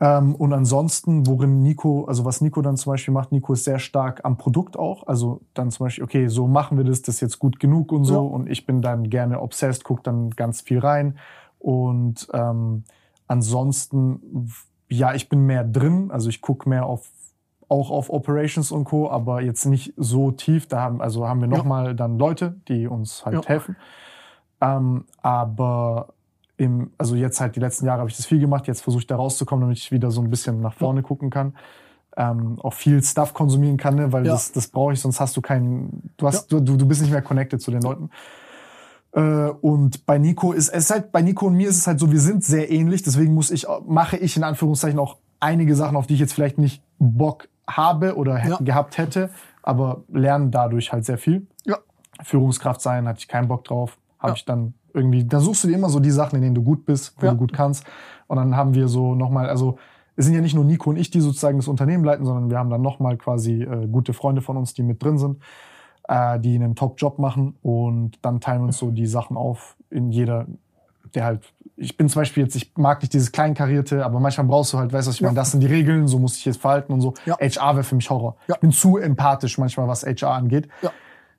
Ähm, 0.00 0.34
und 0.34 0.52
ansonsten, 0.54 1.26
worin 1.26 1.62
Nico, 1.62 2.04
also 2.06 2.24
was 2.24 2.40
Nico 2.40 2.62
dann 2.62 2.76
zum 2.78 2.92
Beispiel 2.92 3.12
macht, 3.12 3.32
Nico 3.32 3.52
ist 3.52 3.64
sehr 3.64 3.78
stark 3.78 4.20
am 4.24 4.38
Produkt 4.38 4.78
auch. 4.78 5.06
Also 5.06 5.42
dann 5.52 5.70
zum 5.70 5.84
Beispiel, 5.84 6.04
okay, 6.04 6.28
so 6.28 6.46
machen 6.46 6.78
wir 6.78 6.84
das, 6.84 7.02
das 7.02 7.16
ist 7.16 7.20
jetzt 7.20 7.38
gut 7.38 7.60
genug 7.60 7.92
und 7.92 8.04
so. 8.04 8.14
Ja. 8.14 8.20
Und 8.20 8.48
ich 8.48 8.64
bin 8.64 8.80
dann 8.80 9.10
gerne 9.10 9.40
obsessed, 9.42 9.84
guck 9.84 10.02
dann 10.02 10.30
ganz 10.30 10.62
viel 10.62 10.78
rein. 10.78 11.18
Und 11.58 12.28
ähm, 12.32 12.84
ansonsten, 13.26 14.50
ja, 14.88 15.14
ich 15.14 15.28
bin 15.28 15.44
mehr 15.44 15.64
drin. 15.64 16.10
Also 16.10 16.30
ich 16.30 16.40
guck 16.40 16.66
mehr 16.66 16.86
auf 16.86 17.10
auch 17.68 17.92
auf 17.92 18.10
Operations 18.10 18.72
und 18.72 18.82
Co., 18.82 19.08
aber 19.08 19.42
jetzt 19.42 19.64
nicht 19.64 19.94
so 19.96 20.32
tief. 20.32 20.66
Da 20.66 20.80
haben, 20.80 21.00
also 21.00 21.28
haben 21.28 21.40
wir 21.40 21.48
Ja. 21.48 21.56
nochmal 21.58 21.94
dann 21.94 22.18
Leute, 22.18 22.56
die 22.66 22.88
uns 22.88 23.24
halt 23.24 23.44
Ja. 23.44 23.48
helfen. 23.48 23.76
Ähm, 24.60 25.04
aber 25.22 26.08
im, 26.60 26.90
also 26.98 27.14
jetzt 27.16 27.40
halt 27.40 27.56
die 27.56 27.60
letzten 27.60 27.86
Jahre 27.86 28.00
habe 28.00 28.10
ich 28.10 28.16
das 28.16 28.26
viel 28.26 28.38
gemacht. 28.38 28.66
Jetzt 28.66 28.82
versuche 28.82 29.00
ich 29.00 29.06
da 29.06 29.16
rauszukommen, 29.16 29.62
damit 29.62 29.78
ich 29.78 29.90
wieder 29.92 30.10
so 30.10 30.20
ein 30.20 30.28
bisschen 30.28 30.60
nach 30.60 30.74
vorne 30.74 31.02
gucken 31.02 31.30
kann. 31.30 31.54
Ähm, 32.16 32.58
auch 32.60 32.74
viel 32.74 33.02
Stuff 33.02 33.32
konsumieren 33.32 33.76
kann, 33.78 33.94
ne? 33.94 34.12
weil 34.12 34.26
Ja. 34.26 34.32
das, 34.32 34.52
das 34.52 34.68
brauche 34.68 34.92
ich, 34.92 35.00
sonst 35.00 35.20
hast 35.20 35.36
du 35.36 35.40
keinen, 35.40 36.10
du 36.18 36.26
hast, 36.26 36.52
du, 36.52 36.60
du 36.60 36.76
du 36.76 36.86
bist 36.86 37.00
nicht 37.00 37.12
mehr 37.12 37.22
connected 37.22 37.62
zu 37.62 37.70
den 37.70 37.80
Leuten. 37.80 38.10
Äh, 39.12 39.20
und 39.60 40.04
bei 40.06 40.18
Nico 40.18 40.52
ist 40.52 40.68
es 40.68 40.84
ist 40.84 40.90
halt, 40.90 41.12
bei 41.12 41.22
Nico 41.22 41.46
und 41.46 41.54
mir 41.54 41.68
ist 41.68 41.78
es 41.78 41.86
halt 41.86 41.98
so, 41.98 42.12
wir 42.12 42.20
sind 42.20 42.44
sehr 42.44 42.70
ähnlich, 42.70 43.02
deswegen 43.02 43.32
muss 43.32 43.50
ich, 43.50 43.66
mache 43.86 44.16
ich 44.18 44.36
in 44.36 44.44
Anführungszeichen 44.44 44.98
auch 44.98 45.16
einige 45.40 45.74
Sachen, 45.74 45.96
auf 45.96 46.06
die 46.06 46.14
ich 46.14 46.20
jetzt 46.20 46.34
vielleicht 46.34 46.58
nicht 46.58 46.82
Bock 46.98 47.48
habe 47.66 48.16
oder 48.16 48.44
Ja. 48.46 48.58
gehabt 48.60 48.98
hätte, 48.98 49.30
aber 49.62 50.02
lernen 50.12 50.50
dadurch 50.50 50.92
halt 50.92 51.04
sehr 51.06 51.16
viel. 51.18 51.46
Ja. 51.64 51.78
Führungskraft 52.22 52.80
sein, 52.82 53.08
hatte 53.08 53.20
ich 53.20 53.28
keinen 53.28 53.48
Bock 53.48 53.64
drauf. 53.64 53.96
Habe 54.18 54.32
Ja. 54.32 54.34
ich 54.36 54.44
dann 54.44 54.74
irgendwie, 54.94 55.24
da 55.24 55.40
suchst 55.40 55.64
du 55.64 55.68
dir 55.68 55.74
immer 55.74 55.88
so 55.90 56.00
die 56.00 56.10
Sachen, 56.10 56.36
in 56.36 56.42
denen 56.42 56.54
du 56.54 56.62
gut 56.62 56.84
bist, 56.86 57.14
wo 57.18 57.26
Ja. 57.26 57.32
du 57.32 57.38
gut 57.38 57.52
kannst. 57.52 57.84
Und 58.26 58.36
dann 58.36 58.56
haben 58.56 58.74
wir 58.74 58.88
so 58.88 59.14
nochmal, 59.14 59.48
also 59.48 59.78
es 60.16 60.24
sind 60.26 60.34
ja 60.34 60.40
nicht 60.40 60.54
nur 60.54 60.64
Nico 60.64 60.90
und 60.90 60.96
ich, 60.96 61.10
die 61.10 61.20
sozusagen 61.20 61.58
das 61.58 61.68
Unternehmen 61.68 62.04
leiten, 62.04 62.24
sondern 62.26 62.50
wir 62.50 62.58
haben 62.58 62.70
dann 62.70 62.82
nochmal 62.82 63.16
quasi 63.16 63.62
äh, 63.62 63.86
gute 63.86 64.12
Freunde 64.12 64.42
von 64.42 64.56
uns, 64.56 64.74
die 64.74 64.82
mit 64.82 65.02
drin 65.02 65.18
sind, 65.18 65.38
äh, 66.08 66.38
die 66.38 66.54
einen 66.54 66.74
Top-Job 66.76 67.18
machen. 67.18 67.54
Und 67.62 68.18
dann 68.22 68.40
teilen 68.40 68.60
wir 68.62 68.66
uns 68.66 68.78
so 68.78 68.90
die 68.90 69.06
Sachen 69.06 69.36
auf 69.36 69.76
in 69.88 70.10
jeder, 70.10 70.46
der 71.14 71.24
halt, 71.24 71.52
ich 71.76 71.96
bin 71.96 72.08
zum 72.08 72.20
Beispiel 72.20 72.42
jetzt, 72.44 72.54
ich 72.54 72.72
mag 72.76 73.00
nicht 73.00 73.12
dieses 73.14 73.32
Kleinkarierte, 73.32 74.04
aber 74.04 74.20
manchmal 74.20 74.46
brauchst 74.46 74.72
du 74.74 74.78
halt, 74.78 74.92
weißt 74.92 75.08
du, 75.08 75.12
ich 75.12 75.22
meine, 75.22 75.34
das 75.34 75.50
sind 75.52 75.60
die 75.60 75.66
Regeln, 75.66 76.06
so 76.06 76.18
muss 76.18 76.36
ich 76.36 76.44
jetzt 76.44 76.60
verhalten 76.60 76.92
und 76.92 77.00
so. 77.00 77.14
Ja. 77.24 77.36
HR 77.40 77.74
wäre 77.76 77.84
für 77.84 77.94
mich 77.96 78.10
Horror. 78.10 78.36
Ja. 78.46 78.54
Ich 78.56 78.60
bin 78.60 78.70
zu 78.72 78.98
empathisch 78.98 79.56
manchmal, 79.58 79.88
was 79.88 80.04
HR 80.04 80.34
angeht. 80.34 80.68
Ja. 80.82 80.90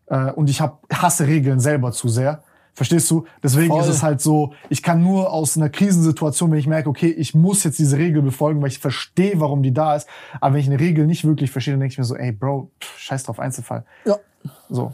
Äh, 0.08 0.32
und 0.34 0.50
ich 0.50 0.60
hab, 0.60 0.82
hasse 0.92 1.28
Regeln 1.28 1.60
selber 1.60 1.92
zu 1.92 2.10
sehr. 2.10 2.42
Verstehst 2.74 3.12
du? 3.12 3.26
Deswegen 3.44 3.70
Voll. 3.70 3.82
ist 3.82 3.88
es 3.88 4.02
halt 4.02 4.22
so, 4.22 4.54
ich 4.70 4.82
kann 4.82 5.04
nur 5.04 5.32
aus 5.32 5.58
einer 5.58 5.70
Krisensituation, 5.70 6.52
wenn 6.52 6.58
ich 6.58 6.68
merke, 6.68 6.90
okay, 6.90 7.10
ich 7.10 7.36
muss 7.36 7.64
jetzt 7.64 7.80
diese 7.80 7.98
Regel 7.98 8.22
befolgen, 8.22 8.62
weil 8.62 8.70
ich 8.70 8.80
verstehe, 8.80 9.40
warum 9.40 9.62
die 9.62 9.74
da 9.74 9.96
ist. 9.96 10.08
Aber 10.40 10.54
wenn 10.54 10.62
ich 10.62 10.68
eine 10.68 10.80
Regel 10.80 11.06
nicht 11.06 11.26
wirklich 11.26 11.52
verstehe, 11.52 11.74
dann 11.74 11.82
denke 11.82 11.94
ich 11.94 11.98
mir 11.98 12.06
so, 12.06 12.16
ey, 12.16 12.32
Bro, 12.32 12.72
pff, 12.82 12.98
scheiß 12.98 13.24
drauf, 13.24 13.40
Einzelfall. 13.40 13.86
Ja. 14.06 14.18
So. 14.70 14.94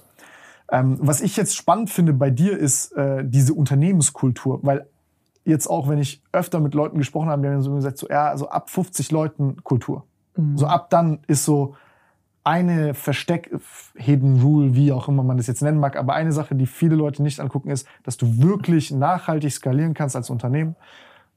Ähm, 0.72 0.98
was 1.00 1.22
ich 1.22 1.38
jetzt 1.38 1.56
spannend 1.56 1.90
finde 1.90 2.14
bei 2.14 2.30
dir 2.30 2.58
ist 2.58 2.92
äh, 2.94 3.24
diese 3.24 3.54
Unternehmenskultur, 3.54 4.60
weil 4.64 4.88
jetzt 5.46 5.68
auch, 5.68 5.88
wenn 5.88 6.00
ich 6.00 6.22
öfter 6.34 6.60
mit 6.60 6.74
Leuten 6.74 6.98
gesprochen 6.98 7.30
habe, 7.30 7.42
die 7.42 7.48
haben 7.48 7.62
so 7.62 7.74
gesagt, 7.74 7.98
so, 7.98 8.10
ja, 8.10 8.36
so 8.36 8.50
ab 8.50 8.70
50 8.70 9.12
Leuten 9.12 9.64
Kultur. 9.64 10.06
So 10.56 10.68
ab 10.68 10.92
dann 10.92 11.20
ist 11.26 11.46
so, 11.46 11.76
eine 12.48 12.94
Versteck, 12.94 13.54
Hidden 13.96 14.42
Rule, 14.42 14.74
wie 14.74 14.94
auch 14.94 15.10
immer 15.10 15.22
man 15.22 15.36
das 15.36 15.48
jetzt 15.48 15.62
nennen 15.62 15.82
mag, 15.82 15.98
aber 15.98 16.14
eine 16.14 16.32
Sache, 16.32 16.56
die 16.56 16.66
viele 16.66 16.96
Leute 16.96 17.22
nicht 17.22 17.42
angucken, 17.42 17.70
ist, 17.70 17.86
dass 18.04 18.16
du 18.16 18.42
wirklich 18.42 18.90
nachhaltig 18.90 19.52
skalieren 19.52 19.94
kannst 19.94 20.16
als 20.16 20.30
Unternehmen, 20.30 20.78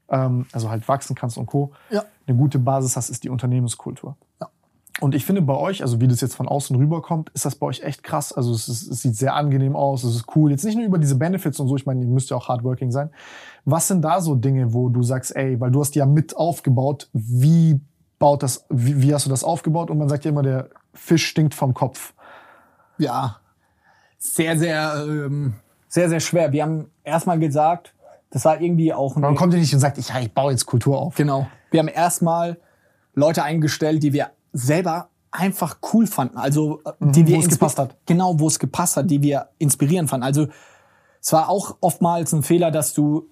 ähm, 0.08 0.46
also 0.52 0.70
halt 0.70 0.86
wachsen 0.86 1.16
kannst 1.16 1.36
und 1.36 1.46
Co. 1.46 1.72
Ja. 1.90 2.04
Eine 2.28 2.36
gute 2.36 2.60
Basis 2.60 2.96
hast, 2.96 3.10
ist 3.10 3.24
die 3.24 3.28
Unternehmenskultur. 3.28 4.16
Ja. 4.40 4.50
Und 5.00 5.16
ich 5.16 5.24
finde 5.24 5.42
bei 5.42 5.56
euch, 5.56 5.82
also 5.82 6.00
wie 6.00 6.06
das 6.06 6.20
jetzt 6.20 6.36
von 6.36 6.46
außen 6.46 6.76
rüberkommt, 6.76 7.30
ist 7.30 7.44
das 7.44 7.56
bei 7.56 7.66
euch 7.66 7.82
echt 7.82 8.04
krass. 8.04 8.32
Also 8.32 8.52
es, 8.52 8.68
ist, 8.68 8.88
es 8.88 9.02
sieht 9.02 9.16
sehr 9.16 9.34
angenehm 9.34 9.74
aus, 9.74 10.04
es 10.04 10.14
ist 10.14 10.36
cool. 10.36 10.52
Jetzt 10.52 10.64
nicht 10.64 10.76
nur 10.76 10.84
über 10.84 10.98
diese 10.98 11.16
Benefits 11.16 11.58
und 11.58 11.66
so, 11.66 11.74
ich 11.74 11.86
meine, 11.86 12.02
ihr 12.02 12.06
müsst 12.06 12.30
ja 12.30 12.36
auch 12.36 12.48
hardworking 12.48 12.92
sein. 12.92 13.10
Was 13.64 13.88
sind 13.88 14.02
da 14.02 14.20
so 14.20 14.36
Dinge, 14.36 14.72
wo 14.72 14.90
du 14.90 15.02
sagst, 15.02 15.34
ey, 15.34 15.58
weil 15.58 15.72
du 15.72 15.80
hast 15.80 15.96
ja 15.96 16.06
mit 16.06 16.36
aufgebaut, 16.36 17.08
wie 17.12 17.80
baut 18.20 18.44
das, 18.44 18.64
wie, 18.68 19.02
wie 19.02 19.12
hast 19.12 19.26
du 19.26 19.30
das 19.30 19.42
aufgebaut? 19.42 19.90
Und 19.90 19.98
man 19.98 20.08
sagt 20.08 20.24
ja 20.24 20.30
immer, 20.30 20.42
der 20.42 20.68
Fisch 20.92 21.26
stinkt 21.26 21.54
vom 21.54 21.74
Kopf. 21.74 22.14
ja, 22.98 23.40
sehr, 24.18 24.58
sehr, 24.58 25.04
ähm, 25.06 25.54
sehr, 25.88 26.08
sehr 26.08 26.20
schwer. 26.20 26.52
Wir 26.52 26.62
haben 26.62 26.90
erstmal 27.04 27.38
gesagt, 27.38 27.94
das 28.30 28.44
war 28.44 28.60
irgendwie 28.60 28.92
auch 28.92 29.16
ein 29.16 29.22
Man 29.22 29.34
kommt 29.34 29.54
ja 29.54 29.58
nicht 29.58 29.72
und 29.74 29.80
sagt, 29.80 29.98
ich, 29.98 30.10
ja, 30.10 30.20
ich 30.20 30.32
baue 30.32 30.52
jetzt 30.52 30.66
Kultur 30.66 30.98
auf. 30.98 31.16
Genau. 31.16 31.48
Wir 31.70 31.80
haben 31.80 31.88
erstmal 31.88 32.58
Leute 33.14 33.42
eingestellt, 33.42 34.02
die 34.02 34.12
wir 34.12 34.30
selber 34.52 35.08
einfach 35.30 35.78
cool 35.92 36.06
fanden. 36.06 36.36
Also 36.36 36.80
äh, 36.84 36.92
die 37.00 37.26
wir 37.26 37.36
Mhm, 37.36 37.42
wo 37.42 37.46
es 37.46 37.48
gepasst 37.48 37.78
hat. 37.78 37.96
Genau, 38.06 38.38
wo 38.38 38.46
es 38.48 38.58
gepasst 38.58 38.96
hat, 38.96 39.10
die 39.10 39.22
wir 39.22 39.48
inspirierend 39.58 40.10
fanden. 40.10 40.24
Also 40.24 40.48
es 41.20 41.32
war 41.32 41.48
auch 41.48 41.76
oftmals 41.80 42.32
ein 42.32 42.42
Fehler, 42.42 42.70
dass 42.70 42.94
du 42.94 43.28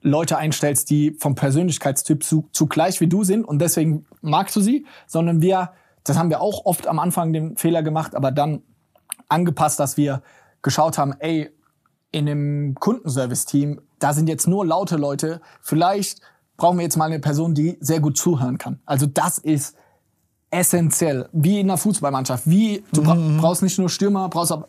Leute 0.00 0.36
einstellst, 0.36 0.90
die 0.90 1.16
vom 1.18 1.34
Persönlichkeitstyp 1.34 2.24
zu, 2.24 2.48
zu 2.52 2.66
gleich 2.66 3.00
wie 3.00 3.06
du 3.06 3.22
sind 3.24 3.44
und 3.44 3.60
deswegen 3.60 4.06
magst 4.20 4.56
du 4.56 4.60
sie, 4.60 4.86
sondern 5.06 5.40
wir, 5.40 5.72
das 6.04 6.18
haben 6.18 6.30
wir 6.30 6.40
auch 6.40 6.64
oft 6.64 6.86
am 6.86 6.98
Anfang 6.98 7.32
den 7.32 7.56
Fehler 7.56 7.82
gemacht, 7.82 8.14
aber 8.14 8.30
dann 8.30 8.62
angepasst, 9.28 9.80
dass 9.80 9.96
wir 9.96 10.22
geschaut 10.62 10.98
haben, 10.98 11.14
ey, 11.18 11.50
in 12.10 12.28
einem 12.28 12.74
Kundenservice-Team, 12.74 13.80
da 13.98 14.12
sind 14.12 14.28
jetzt 14.28 14.46
nur 14.46 14.66
laute 14.66 14.96
Leute. 14.96 15.40
Vielleicht 15.60 16.20
brauchen 16.56 16.78
wir 16.78 16.84
jetzt 16.84 16.96
mal 16.96 17.06
eine 17.06 17.20
Person, 17.20 17.54
die 17.54 17.78
sehr 17.80 18.00
gut 18.00 18.18
zuhören 18.18 18.58
kann. 18.58 18.80
Also 18.84 19.06
das 19.06 19.38
ist 19.38 19.76
essentiell, 20.50 21.28
wie 21.32 21.58
in 21.58 21.70
einer 21.70 21.78
Fußballmannschaft. 21.78 22.48
Wie 22.48 22.84
du 22.92 23.02
bra 23.02 23.16
brauchst 23.38 23.62
nicht 23.62 23.78
nur 23.78 23.88
Stürmer, 23.88 24.28
brauchst 24.28 24.52
aber 24.52 24.68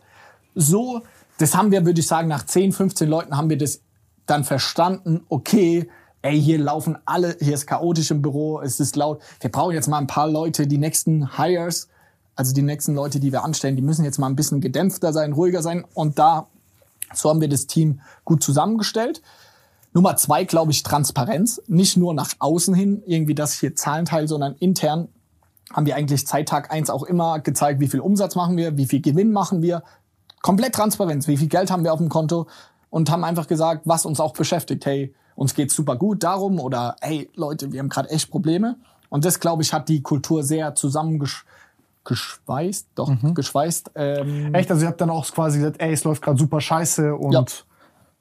so. 0.55 1.01
Das 1.37 1.55
haben 1.55 1.71
wir, 1.71 1.85
würde 1.85 1.99
ich 1.99 2.07
sagen, 2.07 2.29
nach 2.29 2.45
10, 2.45 2.71
15 2.71 3.09
Leuten 3.09 3.35
haben 3.35 3.49
wir 3.49 3.57
das 3.57 3.81
dann 4.25 4.45
verstanden. 4.45 5.25
Okay, 5.27 5.89
ey, 6.23 6.41
hier 6.41 6.57
laufen 6.57 6.97
alle, 7.05 7.37
hier 7.39 7.53
ist 7.53 7.67
chaotisch 7.67 8.09
im 8.09 8.21
Büro, 8.21 8.59
es 8.61 8.79
ist 8.79 8.95
laut. 8.95 9.21
Wir 9.41 9.51
brauchen 9.51 9.75
jetzt 9.75 9.87
mal 9.87 9.99
ein 9.99 10.07
paar 10.07 10.27
Leute, 10.27 10.65
die 10.65 10.77
nächsten 10.77 11.37
Hires, 11.37 11.89
also 12.35 12.53
die 12.53 12.61
nächsten 12.61 12.95
Leute, 12.95 13.19
die 13.19 13.31
wir 13.31 13.43
anstellen, 13.43 13.75
die 13.75 13.81
müssen 13.81 14.05
jetzt 14.05 14.17
mal 14.17 14.27
ein 14.27 14.35
bisschen 14.35 14.61
gedämpfter 14.61 15.13
sein, 15.13 15.33
ruhiger 15.33 15.61
sein. 15.61 15.85
Und 15.93 16.17
da, 16.17 16.47
so 17.13 17.29
haben 17.29 17.41
wir 17.41 17.49
das 17.49 17.67
Team 17.67 17.99
gut 18.23 18.41
zusammengestellt. 18.41 19.21
Nummer 19.91 20.15
zwei, 20.15 20.45
glaube 20.45 20.71
ich, 20.71 20.81
Transparenz. 20.81 21.61
Nicht 21.67 21.97
nur 21.97 22.13
nach 22.13 22.31
außen 22.39 22.73
hin, 22.73 23.03
irgendwie 23.05 23.35
das 23.35 23.59
hier 23.59 23.75
Zahlenteil, 23.75 24.27
sondern 24.27 24.55
intern 24.55 25.09
haben 25.71 25.85
wir 25.85 25.95
eigentlich 25.95 26.25
seit 26.25 26.47
Tag 26.47 26.71
eins 26.71 26.89
auch 26.89 27.03
immer 27.03 27.39
gezeigt, 27.39 27.79
wie 27.79 27.87
viel 27.87 27.99
Umsatz 27.99 28.35
machen 28.35 28.57
wir, 28.57 28.77
wie 28.77 28.85
viel 28.85 29.01
Gewinn 29.01 29.31
machen 29.31 29.61
wir. 29.61 29.83
Komplett 30.41 30.73
Transparenz, 30.73 31.27
wie 31.27 31.37
viel 31.37 31.47
Geld 31.47 31.69
haben 31.69 31.83
wir 31.83 31.93
auf 31.93 31.99
dem 31.99 32.09
Konto 32.09 32.47
und 32.89 33.11
haben 33.11 33.23
einfach 33.23 33.47
gesagt, 33.47 33.81
was 33.85 34.05
uns 34.05 34.19
auch 34.19 34.33
beschäftigt. 34.33 34.85
Hey, 34.85 35.13
uns 35.35 35.53
geht's 35.53 35.75
super 35.75 35.95
gut 35.95 36.23
darum 36.23 36.59
oder 36.59 36.95
hey, 37.01 37.29
Leute, 37.35 37.71
wir 37.71 37.79
haben 37.79 37.89
gerade 37.89 38.09
echt 38.09 38.31
Probleme. 38.31 38.77
Und 39.09 39.25
das, 39.25 39.39
glaube 39.39 39.61
ich, 39.61 39.73
hat 39.73 39.89
die 39.89 40.01
Kultur 40.01 40.43
sehr 40.43 40.73
zusammengeschweißt, 40.75 42.87
doch, 42.95 43.11
geschweißt. 43.33 43.91
Ähm, 43.95 44.53
Echt? 44.53 44.71
Also 44.71 44.83
ihr 44.83 44.87
habt 44.87 45.01
dann 45.01 45.09
auch 45.09 45.29
quasi 45.31 45.59
gesagt, 45.59 45.79
ey, 45.79 45.93
es 45.93 46.03
läuft 46.03 46.23
gerade 46.23 46.39
super 46.39 46.59
scheiße 46.59 47.15
und 47.15 47.33
Ja. 47.33 47.45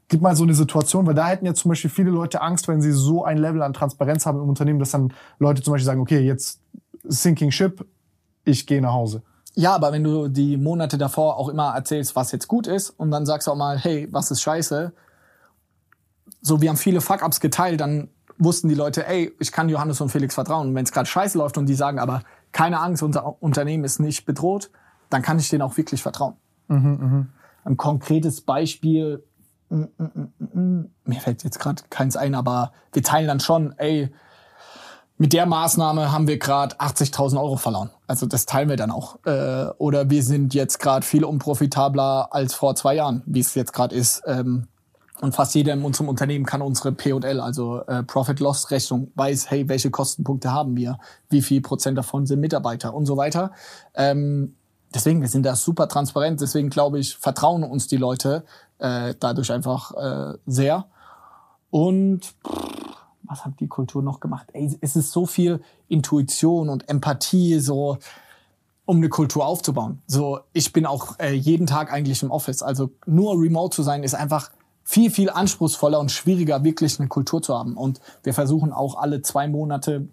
gib 0.08 0.20
mal 0.20 0.36
so 0.36 0.44
eine 0.44 0.54
Situation, 0.54 1.06
weil 1.06 1.14
da 1.14 1.28
hätten 1.28 1.46
ja 1.46 1.54
zum 1.54 1.70
Beispiel 1.70 1.90
viele 1.90 2.10
Leute 2.10 2.42
Angst, 2.42 2.68
wenn 2.68 2.82
sie 2.82 2.92
so 2.92 3.24
ein 3.24 3.38
Level 3.38 3.62
an 3.62 3.72
Transparenz 3.72 4.26
haben 4.26 4.42
im 4.42 4.48
Unternehmen, 4.48 4.78
dass 4.78 4.90
dann 4.90 5.12
Leute 5.38 5.62
zum 5.62 5.72
Beispiel 5.72 5.86
sagen, 5.86 6.00
okay, 6.00 6.20
jetzt 6.20 6.60
sinking 7.04 7.50
ship, 7.50 7.86
ich 8.44 8.66
gehe 8.66 8.82
nach 8.82 8.92
Hause. 8.92 9.22
Ja, 9.54 9.74
aber 9.74 9.92
wenn 9.92 10.04
du 10.04 10.28
die 10.28 10.56
Monate 10.56 10.98
davor 10.98 11.36
auch 11.36 11.48
immer 11.48 11.74
erzählst, 11.74 12.16
was 12.16 12.32
jetzt 12.32 12.48
gut 12.48 12.66
ist 12.66 12.90
und 12.90 13.10
dann 13.10 13.26
sagst 13.26 13.46
du 13.46 13.52
auch 13.52 13.56
mal, 13.56 13.78
hey, 13.78 14.08
was 14.10 14.30
ist 14.30 14.42
scheiße? 14.42 14.92
So, 16.42 16.60
wir 16.60 16.68
haben 16.68 16.76
viele 16.76 17.00
Fuck-Ups 17.00 17.40
geteilt, 17.40 17.80
dann 17.80 18.08
wussten 18.38 18.68
die 18.68 18.74
Leute, 18.74 19.06
ey, 19.06 19.32
ich 19.38 19.52
kann 19.52 19.68
Johannes 19.68 20.00
und 20.00 20.10
Felix 20.10 20.34
vertrauen. 20.34 20.68
Und 20.68 20.74
wenn 20.74 20.84
es 20.84 20.92
gerade 20.92 21.08
scheiße 21.08 21.38
läuft 21.38 21.56
und 21.56 21.66
die 21.66 21.74
sagen, 21.74 21.98
aber 21.98 22.22
keine 22.50 22.80
Angst, 22.80 23.02
unser 23.02 23.42
Unternehmen 23.42 23.84
ist 23.84 24.00
nicht 24.00 24.26
bedroht, 24.26 24.70
dann 25.10 25.22
kann 25.22 25.38
ich 25.38 25.48
denen 25.48 25.62
auch 25.62 25.76
wirklich 25.76 26.02
vertrauen. 26.02 26.34
Ein 27.64 27.76
konkretes 27.76 28.40
Beispiel, 28.40 29.24
mm, 29.68 29.82
mm, 29.98 30.58
mm, 30.60 30.90
mir 31.04 31.20
fällt 31.20 31.44
jetzt 31.44 31.60
gerade 31.60 31.82
keins 31.90 32.16
ein, 32.16 32.34
aber 32.34 32.72
wir 32.92 33.02
teilen 33.02 33.28
dann 33.28 33.40
schon, 33.40 33.74
ey, 33.78 34.12
mit 35.18 35.32
der 35.32 35.46
Maßnahme 35.46 36.10
haben 36.10 36.26
wir 36.26 36.38
gerade 36.38 36.80
80.000 36.80 37.38
Euro 37.38 37.56
verloren. 37.56 37.90
Also 38.08 38.26
das 38.26 38.44
teilen 38.44 38.68
wir 38.68 38.76
dann 38.76 38.90
auch. 38.90 39.24
Äh, 39.24 39.66
oder 39.78 40.10
wir 40.10 40.22
sind 40.24 40.52
jetzt 40.52 40.80
gerade 40.80 41.06
viel 41.06 41.24
unprofitabler 41.24 42.28
als 42.32 42.54
vor 42.54 42.74
zwei 42.74 42.96
Jahren, 42.96 43.22
wie 43.26 43.38
es 43.38 43.54
jetzt 43.54 43.72
gerade 43.72 43.94
ist. 43.94 44.22
Ähm, 44.26 44.66
und 45.22 45.36
fast 45.36 45.54
jeder 45.54 45.72
in 45.72 45.84
unserem 45.84 46.08
Unternehmen 46.08 46.44
kann 46.44 46.62
unsere 46.62 46.90
P&L, 46.90 47.40
also 47.40 47.82
äh, 47.86 48.02
Profit-Loss-Rechnung, 48.02 49.12
weiß, 49.14 49.52
hey, 49.52 49.68
welche 49.68 49.92
Kostenpunkte 49.92 50.50
haben 50.50 50.76
wir, 50.76 50.98
wie 51.30 51.42
viel 51.42 51.60
Prozent 51.60 51.96
davon 51.96 52.26
sind 52.26 52.40
Mitarbeiter 52.40 52.92
und 52.92 53.06
so 53.06 53.16
weiter. 53.16 53.52
Ähm, 53.94 54.56
deswegen, 54.92 55.20
wir 55.20 55.28
sind 55.28 55.46
da 55.46 55.54
super 55.54 55.86
transparent. 55.86 56.40
Deswegen 56.40 56.70
glaube 56.70 56.98
ich, 56.98 57.16
vertrauen 57.16 57.62
uns 57.62 57.86
die 57.86 57.98
Leute 57.98 58.44
äh, 58.78 59.14
dadurch 59.20 59.52
einfach 59.52 59.92
äh, 59.94 60.38
sehr. 60.46 60.86
Und 61.70 62.34
was 63.22 63.44
hat 63.44 63.60
die 63.60 63.68
Kultur 63.68 64.02
noch 64.02 64.18
gemacht? 64.18 64.48
Ey, 64.54 64.76
es 64.80 64.96
ist 64.96 65.12
so 65.12 65.26
viel 65.26 65.60
Intuition 65.86 66.68
und 66.68 66.88
Empathie, 66.88 67.60
so 67.60 67.98
um 68.86 68.96
eine 68.96 69.08
Kultur 69.08 69.46
aufzubauen. 69.46 70.02
So, 70.08 70.40
ich 70.52 70.72
bin 70.72 70.84
auch 70.84 71.20
äh, 71.20 71.32
jeden 71.32 71.68
Tag 71.68 71.92
eigentlich 71.92 72.24
im 72.24 72.32
Office. 72.32 72.60
Also 72.64 72.90
nur 73.06 73.40
remote 73.40 73.72
zu 73.72 73.84
sein 73.84 74.02
ist 74.02 74.16
einfach 74.16 74.50
viel, 74.84 75.10
viel 75.10 75.30
anspruchsvoller 75.30 75.98
und 76.00 76.10
schwieriger, 76.10 76.64
wirklich 76.64 76.98
eine 76.98 77.08
Kultur 77.08 77.42
zu 77.42 77.56
haben. 77.56 77.76
Und 77.76 78.00
wir 78.22 78.34
versuchen 78.34 78.72
auch 78.72 78.96
alle 78.96 79.22
zwei 79.22 79.48
Monate 79.48 80.08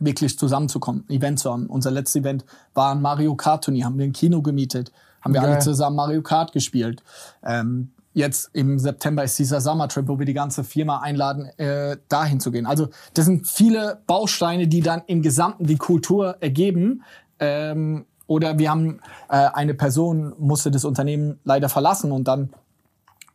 wirklich 0.00 0.38
zusammenzukommen, 0.38 1.04
ein 1.08 1.16
Event 1.16 1.38
zu 1.38 1.52
haben. 1.52 1.66
Unser 1.66 1.90
letztes 1.90 2.16
Event 2.22 2.44
war 2.74 2.94
ein 2.94 3.02
Mario 3.02 3.34
Kart 3.34 3.64
Turnier, 3.64 3.84
haben 3.84 3.98
wir 3.98 4.04
ein 4.04 4.12
Kino 4.12 4.42
gemietet, 4.42 4.92
haben 5.20 5.34
wir 5.34 5.40
Geil. 5.40 5.52
alle 5.52 5.58
zusammen 5.60 5.96
Mario 5.96 6.22
Kart 6.22 6.52
gespielt. 6.52 7.02
Ähm, 7.44 7.92
jetzt 8.14 8.50
im 8.52 8.78
September 8.78 9.24
ist 9.24 9.38
dieser 9.38 9.60
Summertrip, 9.60 10.08
wo 10.08 10.18
wir 10.18 10.26
die 10.26 10.34
ganze 10.34 10.64
Firma 10.64 11.00
einladen, 11.00 11.46
äh, 11.58 11.96
dahin 12.08 12.40
zu 12.40 12.50
gehen. 12.50 12.66
Also 12.66 12.88
das 13.14 13.26
sind 13.26 13.46
viele 13.46 14.02
Bausteine, 14.06 14.66
die 14.66 14.80
dann 14.80 15.02
im 15.06 15.22
Gesamten 15.22 15.66
die 15.66 15.76
Kultur 15.76 16.36
ergeben. 16.40 17.02
Ähm, 17.38 18.06
oder 18.26 18.58
wir 18.58 18.70
haben 18.70 19.00
äh, 19.28 19.48
eine 19.52 19.74
Person 19.74 20.34
musste 20.38 20.70
das 20.70 20.84
Unternehmen 20.84 21.38
leider 21.44 21.68
verlassen 21.68 22.12
und 22.12 22.28
dann 22.28 22.50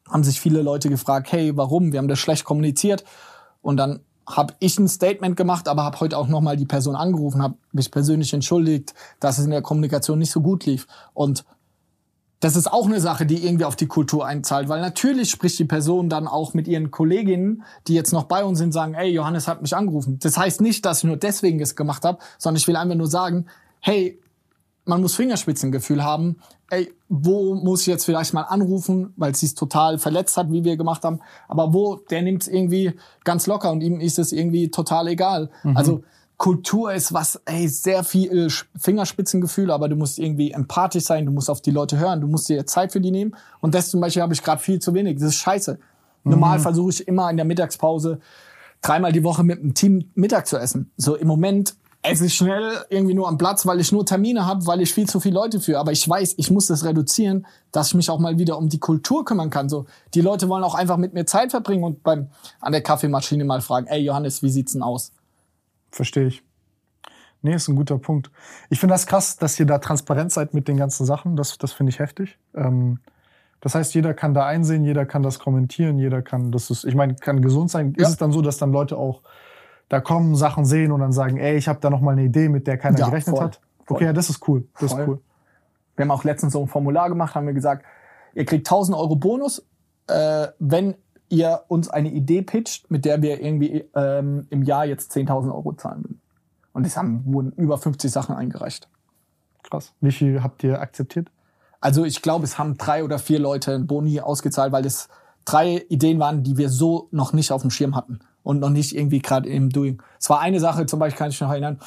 haben 0.10 0.24
sich 0.24 0.40
viele 0.40 0.62
Leute 0.62 0.90
gefragt, 0.90 1.32
hey, 1.32 1.56
warum? 1.56 1.92
Wir 1.92 2.00
haben 2.00 2.08
das 2.08 2.20
schlecht 2.20 2.46
kommuniziert. 2.46 3.04
Und 3.62 3.78
dann 3.78 4.02
habe 4.28 4.54
ich 4.60 4.78
ein 4.78 4.88
Statement 4.88 5.38
gemacht, 5.38 5.68
aber 5.68 5.84
habe 5.84 6.00
heute 6.00 6.18
auch 6.18 6.28
nochmal 6.28 6.58
die 6.58 6.66
Person 6.66 6.96
angerufen, 6.96 7.42
habe 7.42 7.56
mich 7.72 7.92
persönlich 7.92 8.34
entschuldigt, 8.34 8.94
dass 9.20 9.38
es 9.38 9.46
in 9.46 9.52
der 9.52 9.62
Kommunikation 9.62 10.20
nicht 10.20 10.32
so 10.32 10.42
gut 10.42 10.66
lief. 10.66 10.86
Und 11.14 11.46
das 12.40 12.56
ist 12.56 12.72
auch 12.72 12.86
eine 12.86 13.00
Sache, 13.00 13.26
die 13.26 13.44
irgendwie 13.46 13.66
auf 13.66 13.76
die 13.76 13.88
Kultur 13.88 14.26
einzahlt, 14.26 14.70
weil 14.70 14.82
natürlich 14.82 15.32
spricht 15.32 15.58
die 15.58 15.66
Person 15.66 16.08
dann 16.08 16.28
auch 16.28 16.54
mit 16.54 16.68
ihren 16.68 16.92
Kolleginnen, 16.92 17.64
die 17.88 17.96
jetzt 17.96 18.14
noch 18.14 18.26
bei 18.26 18.44
uns 18.44 18.60
sind, 18.60 18.74
sagen, 18.74 18.94
ey, 18.94 19.10
Johannes 19.10 19.48
hat 19.48 19.62
mich 19.62 19.76
angerufen. 19.76 20.20
Das 20.20 20.38
heißt 20.38 20.62
nicht, 20.62 20.86
dass 20.86 21.00
ich 21.00 21.04
nur 21.06 21.18
deswegen 21.18 21.60
es 21.62 21.76
gemacht 21.76 22.06
habe, 22.06 22.20
sondern 22.38 22.58
ich 22.58 22.68
will 22.68 22.76
einfach 22.76 22.96
nur 22.96 23.08
sagen, 23.08 23.48
hey, 23.80 24.20
man 24.86 25.02
muss 25.02 25.16
Fingerspitzengefühl 25.16 26.04
haben. 26.04 26.38
Ey, 26.70 26.94
wo 27.08 27.56
muss 27.56 27.82
ich 27.82 27.88
jetzt 27.88 28.06
vielleicht 28.06 28.34
mal 28.34 28.42
anrufen, 28.42 29.14
weil 29.16 29.34
sie 29.36 29.46
es 29.46 29.56
total 29.56 29.98
verletzt 30.00 30.36
hat, 30.36 30.52
wie 30.52 30.64
wir 30.64 30.76
gemacht 30.76 31.04
haben. 31.04 31.20
Aber 31.48 31.74
wo, 31.74 31.96
der 31.96 32.22
nimmt 32.22 32.42
es 32.42 32.48
irgendwie 32.48 32.94
ganz 33.24 33.48
locker 33.48 33.72
und 33.72 33.82
ihm 33.82 34.00
ist 34.00 34.20
es 34.20 34.32
irgendwie 34.34 34.70
total 34.70 35.08
egal. 35.08 35.50
Also 35.76 36.04
Kultur 36.38 36.94
ist 36.94 37.14
was, 37.14 37.42
ey, 37.46 37.68
sehr 37.68 38.04
viel 38.04 38.50
Fingerspitzengefühl, 38.78 39.72
aber 39.72 39.90
du 39.90 39.96
musst 39.96 40.20
irgendwie 40.20 40.52
empathisch 40.52 41.06
sein, 41.06 41.26
du 41.26 41.32
musst 41.32 41.50
auf 41.50 41.62
die 41.62 41.72
Leute 41.72 41.98
hören, 41.98 42.22
du 42.22 42.28
musst 42.28 42.48
dir 42.48 42.66
Zeit 42.68 42.92
für 42.92 43.02
die 43.02 43.12
nehmen. 43.12 43.36
Und 43.60 43.74
das 43.74 43.90
zum 43.90 44.02
Beispiel 44.02 44.22
habe 44.22 44.34
ich 44.34 44.44
gerade 44.44 44.62
viel 44.62 44.80
zu 44.80 44.94
wenig. 44.94 45.18
Das 45.20 45.30
ist 45.30 45.36
scheiße. 45.36 45.80
Normal 46.24 46.60
versuche 46.60 46.92
ich 46.92 47.08
immer 47.08 47.30
in 47.32 47.38
der 47.38 47.46
Mittagspause 47.46 48.20
dreimal 48.82 49.12
die 49.12 49.24
Woche 49.24 49.44
mit 49.44 49.62
dem 49.62 49.74
Team 49.74 50.12
Mittag 50.14 50.46
zu 50.46 50.58
essen. 50.58 50.92
So 50.98 51.16
im 51.16 51.28
Moment 51.28 51.76
esse 52.10 52.26
ich 52.26 52.36
schnell 52.36 52.86
irgendwie 52.90 53.14
nur 53.14 53.28
am 53.28 53.38
Platz, 53.38 53.66
weil 53.66 53.80
ich 53.80 53.92
nur 53.92 54.06
Termine 54.06 54.46
habe, 54.46 54.66
weil 54.66 54.82
ich 54.82 54.94
viel 54.94 55.08
zu 55.08 55.20
viele 55.20 55.36
Leute 55.36 55.60
führe. 55.60 55.80
Aber 55.80 55.92
ich 55.92 56.08
weiß, 56.08 56.36
ich 56.38 56.52
muss 56.52 56.68
das 56.68 56.84
reduzieren, 56.84 57.46
dass 57.72 57.88
ich 57.90 57.94
mich 57.96 58.10
auch 58.10 58.20
mal 58.20 58.38
wieder 58.38 58.58
um 58.58 58.70
die 58.70 58.80
Kultur 58.80 59.26
kümmern 59.26 59.50
kann. 59.50 59.70
So, 59.70 59.86
die 60.14 60.22
Leute 60.22 60.50
wollen 60.50 60.64
auch 60.64 60.76
einfach 60.76 60.98
mit 60.98 61.14
mir 61.14 61.26
Zeit 61.26 61.52
verbringen 61.52 61.84
und 61.84 62.04
beim 62.04 62.30
an 62.60 62.72
der 62.72 62.82
Kaffeemaschine 62.82 63.46
mal 63.46 63.62
fragen, 63.62 63.88
ey 63.88 64.02
Johannes, 64.02 64.44
wie 64.44 64.50
sieht's 64.50 64.74
denn 64.74 64.84
aus? 64.84 65.12
Verstehe 65.92 66.28
ich. 66.28 66.44
Nee, 67.42 67.56
ist 67.56 67.68
ein 67.68 67.76
guter 67.76 67.98
Punkt. 67.98 68.32
Ich 68.70 68.80
finde 68.80 68.94
das 68.94 69.06
krass, 69.06 69.38
dass 69.38 69.60
ihr 69.60 69.66
da 69.66 69.78
transparent 69.78 70.32
seid 70.32 70.54
mit 70.54 70.68
den 70.68 70.78
ganzen 70.78 71.06
Sachen. 71.06 71.36
Das, 71.36 71.58
das 71.58 71.72
finde 71.72 71.92
ich 71.92 72.00
heftig. 72.00 72.38
Ähm, 72.56 73.00
das 73.62 73.76
heißt, 73.76 73.94
jeder 73.96 74.14
kann 74.14 74.34
da 74.34 74.46
einsehen, 74.46 74.84
jeder 74.84 75.06
kann 75.06 75.24
das 75.24 75.40
kommentieren, 75.40 75.98
jeder 75.98 76.22
kann, 76.22 76.52
das 76.52 76.70
ist, 76.70 76.84
ich 76.84 76.96
meine, 76.96 77.16
kann 77.16 77.42
gesund 77.42 77.72
sein. 77.72 77.94
Ja. 77.98 78.04
Ist 78.04 78.10
es 78.12 78.18
dann 78.18 78.32
so, 78.32 78.42
dass 78.42 78.58
dann 78.58 78.72
Leute 78.72 78.98
auch 78.98 79.22
da 79.90 80.02
kommen, 80.02 80.36
Sachen 80.36 80.66
sehen 80.66 80.92
und 80.92 81.00
dann 81.00 81.14
sagen, 81.14 81.38
ey, 81.38 81.56
ich 81.56 81.68
habe 81.68 81.80
da 81.80 81.90
noch 81.90 82.02
mal 82.02 82.12
eine 82.12 82.24
Idee, 82.24 82.50
mit 82.50 82.68
der 82.68 82.78
keiner 82.78 83.00
Ja, 83.00 83.06
gerechnet 83.06 83.36
voll. 83.36 83.46
hat? 83.46 83.62
Voll. 83.86 83.98
Okay, 83.98 84.06
ja, 84.06 84.14
das 84.14 84.30
ist 84.30 84.48
cool. 84.48 84.68
Das 84.80 84.92
Voll. 84.92 85.02
ist 85.02 85.08
cool. 85.08 85.22
Wir 85.96 86.04
haben 86.04 86.12
auch 86.12 86.24
letztens 86.24 86.54
so 86.54 86.62
ein 86.62 86.68
Formular 86.68 87.10
gemacht, 87.10 87.36
haben 87.36 87.48
wir 87.48 87.54
gesagt, 87.54 87.86
ihr 88.34 88.46
kriegt 88.46 88.68
1000 88.68 88.98
Euro 88.98 89.16
Bonus, 89.16 89.66
äh, 90.08 90.48
wenn 90.60 90.96
ihr 91.30 91.64
uns 91.68 91.90
eine 91.90 92.10
Idee 92.10 92.42
pitcht, 92.42 92.90
mit 92.92 93.06
der 93.06 93.22
wir 93.22 93.42
irgendwie 93.42 93.86
ähm, 93.96 94.48
im 94.50 94.64
Jahr 94.64 94.86
jetzt 94.86 95.12
10.000 95.16 95.54
Euro 95.54 95.74
zahlen 95.74 96.04
würden. 96.04 96.22
Und 96.74 96.86
es 96.86 96.96
haben, 96.96 97.24
wurden 97.26 97.52
über 97.54 97.78
50 97.78 98.12
Sachen 98.12 98.36
eingereicht. 98.36 98.88
Krass. 99.64 99.94
Wie 100.00 100.12
viel 100.12 100.44
habt 100.44 100.64
ihr 100.64 100.80
akzeptiert? 100.80 101.30
Also 101.82 102.06
ich 102.06 102.22
glaube, 102.22 102.46
es 102.46 102.58
haben 102.58 102.78
drei 102.78 103.04
oder 103.04 103.20
vier 103.20 103.40
Leute 103.40 103.74
einen 103.74 103.88
Boni 103.88 104.22
ausgezahlt, 104.22 104.72
weil 104.72 104.86
es 104.86 105.10
drei 105.44 105.86
Ideen 105.90 106.20
waren, 106.20 106.44
die 106.44 106.58
wir 106.58 106.70
so 106.70 107.08
noch 107.12 107.34
nicht 107.34 107.52
auf 107.52 107.62
dem 107.62 107.72
Schirm 107.72 107.96
hatten 107.96 108.20
und 108.48 108.60
noch 108.60 108.70
nicht 108.70 108.96
irgendwie 108.96 109.20
gerade 109.20 109.50
im 109.50 109.70
Doing. 109.70 110.02
Es 110.18 110.30
war 110.30 110.40
eine 110.40 110.62
Sache, 110.62 110.86
zum 110.86 111.00
Beispiel 111.00 111.18
kann 111.18 111.30
ich 111.30 111.36
mich 111.36 111.42
noch 111.42 111.52
erinnern, 111.52 111.82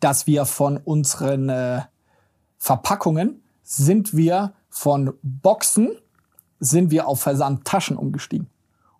dass 0.00 0.26
wir 0.26 0.44
von 0.44 0.76
unseren 0.76 1.48
äh, 1.48 1.82
Verpackungen 2.58 3.42
sind 3.62 4.16
wir 4.16 4.54
von 4.68 5.14
Boxen 5.22 5.90
sind 6.58 6.90
wir 6.90 7.06
auf 7.06 7.20
Versandtaschen 7.20 7.96
umgestiegen. 7.96 8.48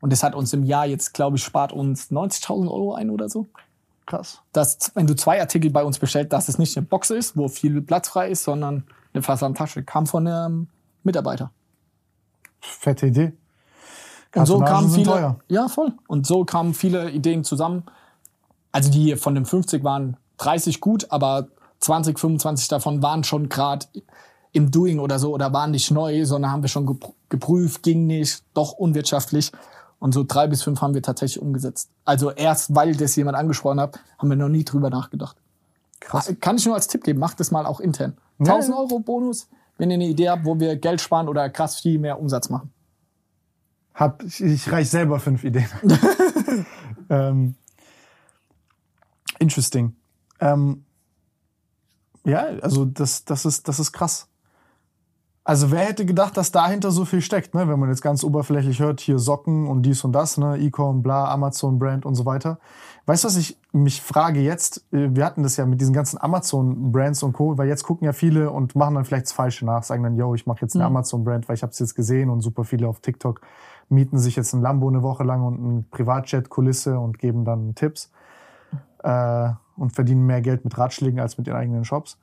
Und 0.01 0.13
das 0.13 0.23
hat 0.23 0.37
uns 0.37 0.53
im 0.53 0.63
Jahr 0.63 0.87
jetzt, 0.87 1.15
glaube 1.15 1.37
ich, 1.37 1.43
spart 1.43 1.73
uns 1.73 2.13
90.000 2.13 2.71
Euro 2.71 2.95
ein 2.95 3.11
oder 3.11 3.29
so. 3.29 3.49
Krass. 4.07 4.41
Dass, 4.53 4.93
wenn 4.95 5.09
du 5.09 5.17
zwei 5.17 5.41
Artikel 5.41 5.73
bei 5.73 5.83
uns 5.83 5.99
bestellst, 5.99 6.33
dass 6.33 6.49
es 6.49 6.59
nicht 6.59 6.77
eine 6.77 6.87
Box 6.87 7.11
ist, 7.11 7.37
wo 7.37 7.49
viel 7.49 7.83
Platz 7.83 8.09
frei 8.09 8.31
ist, 8.31 8.45
sondern 8.45 8.85
eine 9.13 9.25
Versandtasche. 9.25 9.83
Kam 9.83 10.07
von 10.07 10.29
einem 10.29 10.69
Mitarbeiter. 11.03 11.51
Fette 12.61 13.09
Idee. 13.09 13.33
Und 14.35 14.47
so 14.47 14.59
kamen 14.61 14.91
viele, 14.91 15.11
teuer. 15.11 15.41
ja 15.49 15.69
voll. 15.69 15.93
Und 16.07 16.27
so 16.27 16.45
kamen 16.45 16.75
viele 16.75 17.11
Ideen 17.11 17.45
zusammen. 17.45 17.85
Also 18.73 18.91
die 18.91 19.17
von 19.17 19.35
den 19.35 19.47
50 19.47 19.83
waren 19.85 20.17
30 20.39 20.81
gut, 20.81 21.07
aber 21.11 21.49
20, 21.81 22.19
25 22.19 22.69
davon 22.69 23.03
waren 23.03 23.25
schon 23.25 23.49
gerade 23.49 23.87
im 24.53 24.71
Doing 24.71 24.99
oder 24.99 25.19
so 25.19 25.33
oder 25.33 25.53
waren 25.53 25.71
nicht 25.71 25.91
neu, 25.91 26.25
sondern 26.27 26.51
haben 26.53 26.63
wir 26.63 26.69
schon 26.69 26.87
gepr- 26.87 27.13
geprüft, 27.29 27.83
ging 27.83 28.07
nicht, 28.07 28.43
doch 28.55 28.73
unwirtschaftlich. 28.73 29.53
Und 29.99 30.13
so 30.15 30.25
drei 30.27 30.47
bis 30.47 30.63
fünf 30.63 30.81
haben 30.81 30.95
wir 30.95 31.03
tatsächlich 31.03 31.43
umgesetzt. 31.43 31.91
Also 32.05 32.31
erst, 32.31 32.75
weil 32.75 32.95
das 32.95 33.17
jemand 33.17 33.37
angesprochen 33.37 33.81
hat, 33.81 33.99
haben 34.19 34.29
wir 34.29 34.37
noch 34.37 34.49
nie 34.49 34.65
drüber 34.65 34.91
nachgedacht. 34.91 35.37
Krass. 36.01 36.33
Kann 36.41 36.57
ich 36.57 36.67
nur 36.67 36.75
als 36.75 36.87
Tipp 36.87 37.03
geben, 37.03 37.19
macht 37.19 37.41
das 37.41 37.51
mal 37.51 37.67
auch 37.67 37.81
intern. 37.81 38.17
1000 38.39 38.75
ja. 38.75 38.81
Euro 38.81 39.01
Bonus, 39.01 39.49
wenn 39.77 39.91
ihr 39.91 39.95
eine 39.95 40.07
Idee 40.07 40.29
habt, 40.29 40.45
wo 40.45 40.59
wir 40.61 40.77
Geld 40.77 41.01
sparen 41.01 41.29
oder 41.29 41.49
krass 41.51 41.81
viel 41.81 41.99
mehr 41.99 42.21
Umsatz 42.21 42.49
machen. 42.49 42.71
Hab, 43.99 44.23
ich, 44.23 44.41
ich 44.41 44.71
reich 44.71 44.89
selber 44.89 45.19
fünf 45.19 45.43
Ideen. 45.43 45.67
ähm, 47.11 47.57
interesting. 49.41 49.97
Ähm, 50.39 50.85
ja, 52.25 52.45
also 52.63 52.85
das, 52.85 53.25
das, 53.25 53.45
ist, 53.45 53.67
das 53.67 53.81
ist 53.81 53.91
krass. 53.91 54.29
Also 55.43 55.73
wer 55.73 55.81
hätte 55.81 56.07
gedacht, 56.07 56.37
dass 56.37 56.53
dahinter 56.53 56.93
so 56.93 57.07
viel 57.07 57.23
steckt, 57.23 57.55
ne? 57.55 57.67
wenn 57.67 57.81
man 57.81 57.89
jetzt 57.89 58.03
ganz 58.03 58.23
oberflächlich 58.23 58.79
hört, 58.79 59.01
hier 59.01 59.19
Socken 59.19 59.67
und 59.67 59.83
dies 59.83 60.05
und 60.05 60.13
das, 60.13 60.39
ne? 60.39 60.59
E-Com, 60.59 61.03
bla, 61.03 61.33
Amazon-Brand 61.33 62.07
und 62.07 62.15
so 62.15 62.25
weiter. 62.25 62.61
Weißt 63.07 63.25
du, 63.25 63.29
was 63.29 63.37
ich 63.37 63.59
mich 63.73 64.01
frage 64.01 64.41
jetzt? 64.41 64.85
Äh, 64.93 65.09
Wir 65.11 65.25
hatten 65.25 65.43
das 65.43 65.57
ja 65.57 65.67
mit 65.67 65.81
diesen 65.81 65.95
ganzen 65.95 66.21
Amazon-Brands 66.21 67.25
und 67.25 67.33
Co., 67.33 67.59
weil 67.59 67.67
jetzt 67.67 67.83
gucken 67.83 68.05
ja 68.05 68.13
viele 68.13 68.53
und 68.53 68.77
machen 68.77 68.95
dann 68.95 69.05
vielleicht 69.05 69.27
das 69.27 69.33
Falsche 69.33 69.67
nach, 69.67 69.83
sagen 69.83 70.05
dann, 70.05 70.15
yo, 70.15 70.37
ich 70.37 70.47
mache 70.47 70.61
jetzt 70.61 70.77
eine 70.77 70.85
Amazon-Brand, 70.85 71.49
weil 71.49 71.57
ich 71.57 71.63
habe 71.63 71.73
es 71.73 71.81
jetzt 71.81 71.97
gesehen 71.97 72.31
und 72.31 72.43
super 72.43 72.63
viele 72.63 72.87
auf 72.87 73.01
TikTok 73.01 73.41
mieten 73.89 74.19
sich 74.19 74.37
jetzt 74.37 74.53
ein 74.53 74.61
Lambo 74.61 74.89
eine 74.89 75.03
Woche 75.03 75.25
lang 75.25 75.45
und 75.45 75.63
ein 75.63 75.87
Privatjet-Kulisse 75.91 76.99
und 76.99 77.19
geben 77.19 77.45
dann 77.45 77.75
Tipps 77.75 78.11
äh, 79.03 79.51
und 79.77 79.93
verdienen 79.93 80.27
mehr 80.27 80.41
Geld 80.41 80.65
mit 80.65 80.77
Ratschlägen 80.77 81.21
als 81.21 81.39
mit 81.39 81.47
ihren 81.47 81.57
eigenen 81.57 81.85
Shops. 81.85 82.19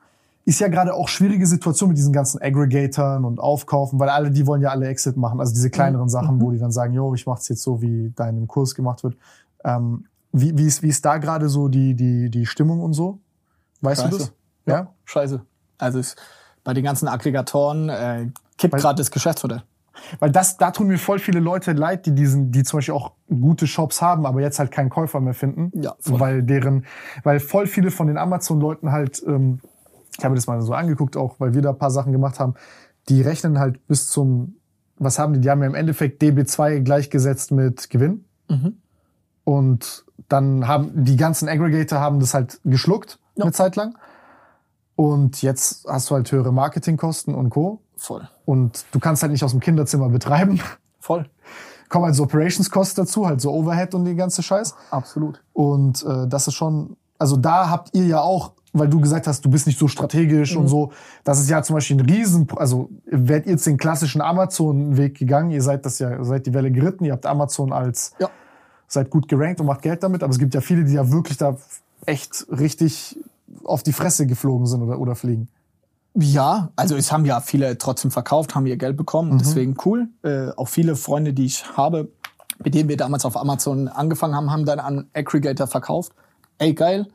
Ist 0.45 0.59
ja 0.59 0.67
gerade 0.67 0.93
auch 0.93 1.07
schwierige 1.07 1.47
Situation 1.47 1.89
mit 1.89 1.97
diesen 1.97 2.13
ganzen 2.13 2.39
Aggregatoren 2.39 3.25
und 3.25 3.39
Aufkaufen, 3.39 3.99
weil 3.99 4.09
alle, 4.09 4.29
die 4.29 4.45
wollen 4.45 4.61
ja 4.61 4.69
alle 4.69 4.87
Exit 4.87 5.17
machen. 5.17 5.39
Also 5.39 5.53
diese 5.53 5.71
kleineren 5.71 6.07
Sachen, 6.07 6.39
wo 6.39 6.51
die 6.51 6.59
dann 6.59 6.71
sagen, 6.71 6.93
jo, 6.93 7.15
ich 7.15 7.25
mach's 7.25 7.49
jetzt 7.49 7.63
so, 7.63 7.81
wie 7.81 8.13
dein 8.15 8.37
im 8.37 8.47
Kurs 8.47 8.75
gemacht 8.75 9.03
wird. 9.03 9.17
Ähm, 9.63 10.05
wie, 10.31 10.55
wie, 10.55 10.67
ist, 10.67 10.83
wie 10.83 10.89
ist 10.89 11.03
da 11.03 11.17
gerade 11.17 11.49
so 11.49 11.67
die, 11.67 11.95
die, 11.95 12.29
die 12.29 12.45
Stimmung 12.45 12.81
und 12.81 12.93
so? 12.93 13.19
Weißt 13.81 14.03
du 14.03 14.05
Scheiße. 14.05 14.17
das? 14.17 14.33
Ja? 14.67 14.93
Scheiße. 15.05 15.41
Also 15.79 15.99
es, 15.99 16.15
bei 16.63 16.73
den 16.73 16.83
ganzen 16.83 17.07
Aggregatoren 17.07 17.89
äh, 17.89 18.27
kippt 18.57 18.75
gerade 18.75 18.97
das 18.97 19.09
Geschäftsmodell. 19.09 19.63
Weil 20.19 20.31
das, 20.31 20.57
da 20.57 20.71
tun 20.71 20.87
mir 20.87 20.97
voll 20.97 21.19
viele 21.19 21.39
Leute 21.39 21.71
leid, 21.73 22.05
die 22.05 22.13
diesen, 22.13 22.51
die 22.51 22.63
zum 22.63 22.77
Beispiel 22.77 22.93
auch 22.93 23.13
gute 23.29 23.67
Shops 23.67 24.01
haben, 24.01 24.25
aber 24.25 24.41
jetzt 24.41 24.59
halt 24.59 24.71
keinen 24.71 24.89
Käufer 24.89 25.19
mehr 25.19 25.33
finden. 25.33 25.71
Ja, 25.81 25.95
voll. 25.99 26.19
Weil 26.19 26.43
deren, 26.43 26.85
weil 27.23 27.39
voll 27.39 27.67
viele 27.67 27.91
von 27.91 28.07
den 28.07 28.17
Amazon-Leuten 28.17 28.91
halt, 28.91 29.23
ähm, 29.27 29.59
ich 30.17 30.23
habe 30.23 30.31
mir 30.31 30.35
das 30.35 30.47
mal 30.47 30.61
so 30.61 30.73
angeguckt, 30.73 31.17
auch 31.17 31.35
weil 31.39 31.53
wir 31.53 31.61
da 31.61 31.71
ein 31.71 31.77
paar 31.77 31.91
Sachen 31.91 32.11
gemacht 32.11 32.39
haben, 32.39 32.55
die 33.09 33.21
rechnen 33.21 33.59
halt 33.59 33.85
bis 33.87 34.09
zum, 34.09 34.55
was 34.97 35.19
haben 35.19 35.33
die? 35.33 35.41
Die 35.41 35.49
haben 35.49 35.61
ja 35.61 35.67
im 35.67 35.75
Endeffekt 35.75 36.21
DB2 36.21 36.79
gleichgesetzt 36.81 37.51
mit 37.51 37.89
Gewinn. 37.89 38.25
Mhm. 38.49 38.77
Und 39.43 40.05
dann 40.29 40.67
haben 40.67 40.91
die 41.03 41.17
ganzen 41.17 41.47
Aggregator 41.49 41.99
haben 41.99 42.19
das 42.19 42.33
halt 42.33 42.59
geschluckt 42.63 43.19
Ja. 43.35 43.43
eine 43.43 43.51
Zeit 43.53 43.75
lang. 43.75 43.95
Und 44.95 45.41
jetzt 45.41 45.85
hast 45.87 46.09
du 46.09 46.15
halt 46.15 46.31
höhere 46.31 46.53
Marketingkosten 46.53 47.35
und 47.35 47.49
Co. 47.49 47.81
Voll. 47.97 48.27
Und 48.45 48.85
du 48.91 48.99
kannst 48.99 49.21
halt 49.23 49.31
nicht 49.31 49.43
aus 49.43 49.51
dem 49.51 49.59
Kinderzimmer 49.59 50.09
betreiben. 50.09 50.59
Voll. 50.99 51.27
Kommen 51.89 52.05
halt 52.05 52.15
so 52.15 52.23
Operations-Costs 52.23 52.95
dazu, 52.95 53.27
halt 53.27 53.41
so 53.41 53.51
Overhead 53.51 53.93
und 53.93 54.05
die 54.05 54.15
ganze 54.15 54.41
Scheiß. 54.43 54.75
Absolut. 54.91 55.41
Und 55.53 56.03
äh, 56.03 56.27
das 56.27 56.47
ist 56.47 56.55
schon, 56.55 56.97
also 57.19 57.37
da 57.37 57.69
habt 57.69 57.93
ihr 57.93 58.05
ja 58.05 58.21
auch, 58.21 58.53
weil 58.73 58.89
du 58.89 58.99
gesagt 58.99 59.27
hast, 59.27 59.45
du 59.45 59.49
bist 59.49 59.67
nicht 59.67 59.79
so 59.79 59.87
strategisch 59.87 60.55
Mhm. 60.55 60.61
und 60.61 60.67
so. 60.67 60.91
Das 61.23 61.39
ist 61.39 61.49
ja 61.49 61.61
zum 61.63 61.75
Beispiel 61.75 61.97
ein 61.97 62.05
Riesen, 62.09 62.47
also 62.57 62.89
werdet 63.05 63.45
ihr 63.45 63.51
jetzt 63.53 63.65
den 63.67 63.77
klassischen 63.77 64.19
Amazon-Weg 64.21 65.17
gegangen. 65.17 65.51
Ihr 65.51 65.61
seid 65.61 65.85
das 65.85 65.99
ja, 65.99 66.23
seid 66.23 66.45
die 66.47 66.53
Welle 66.53 66.71
geritten. 66.71 67.05
Ihr 67.05 67.13
habt 67.13 67.25
Amazon 67.25 67.71
als, 67.71 68.13
Ja. 68.19 68.29
seid 68.87 69.09
gut 69.09 69.27
gerankt 69.29 69.61
und 69.61 69.67
macht 69.67 69.81
Geld 69.83 70.03
damit. 70.03 70.23
Aber 70.23 70.31
es 70.31 70.39
gibt 70.39 70.53
ja 70.55 70.61
viele, 70.61 70.83
die 70.83 70.93
ja 70.93 71.09
wirklich 71.11 71.37
da 71.37 71.55
echt 72.05 72.47
richtig 72.49 73.17
auf 73.63 73.83
die 73.83 73.93
Fresse 73.93 74.25
geflogen 74.27 74.65
sind 74.67 74.81
oder, 74.81 74.99
oder 74.99 75.15
fliegen. 75.15 75.47
Ja, 76.17 76.71
also 76.77 76.95
es 76.95 77.11
haben 77.11 77.25
ja 77.25 77.41
viele 77.41 77.77
trotzdem 77.77 78.09
verkauft, 78.09 78.55
haben 78.55 78.65
ihr 78.65 78.77
Geld 78.77 78.95
bekommen, 78.95 79.33
Mhm. 79.33 79.37
deswegen 79.39 79.75
cool. 79.85 80.07
Äh, 80.23 80.51
auch 80.55 80.67
viele 80.69 80.95
Freunde, 80.95 81.33
die 81.33 81.45
ich 81.45 81.65
habe, 81.75 82.09
mit 82.63 82.73
denen 82.73 82.87
wir 82.87 82.95
damals 82.97 83.25
auf 83.25 83.35
Amazon 83.35 83.89
angefangen 83.89 84.33
haben, 84.35 84.49
haben 84.51 84.65
dann 84.65 84.79
an 84.79 85.09
Aggregator 85.13 85.67
verkauft. 85.67 86.13
Ey, 86.57 86.73
geil. 86.73 87.07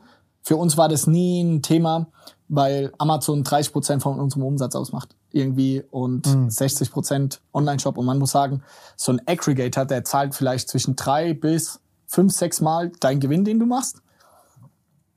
Für 0.42 0.56
uns 0.56 0.76
war 0.76 0.88
das 0.88 1.06
nie 1.06 1.42
ein 1.42 1.62
Thema, 1.62 2.08
weil 2.48 2.92
Amazon 2.98 3.42
30 3.42 3.72
Prozent 3.72 4.02
von 4.02 4.18
unserem 4.20 4.42
Umsatz 4.42 4.74
ausmacht. 4.74 5.16
Irgendwie 5.32 5.82
und 5.90 6.26
Mhm. 6.26 6.50
60 6.50 6.90
Prozent 6.90 7.40
Online-Shop. 7.54 7.96
Und 7.96 8.04
man 8.04 8.18
muss 8.18 8.32
sagen, 8.32 8.62
so 8.96 9.12
ein 9.12 9.20
Aggregator, 9.26 9.86
der 9.86 10.04
zahlt 10.04 10.34
vielleicht 10.34 10.68
zwischen 10.68 10.96
drei 10.96 11.32
bis 11.32 11.80
fünf, 12.06 12.32
sechs 12.34 12.60
Mal 12.60 12.90
deinen 13.00 13.20
Gewinn, 13.20 13.44
den 13.44 13.58
du 13.60 13.66
machst. 13.66 14.02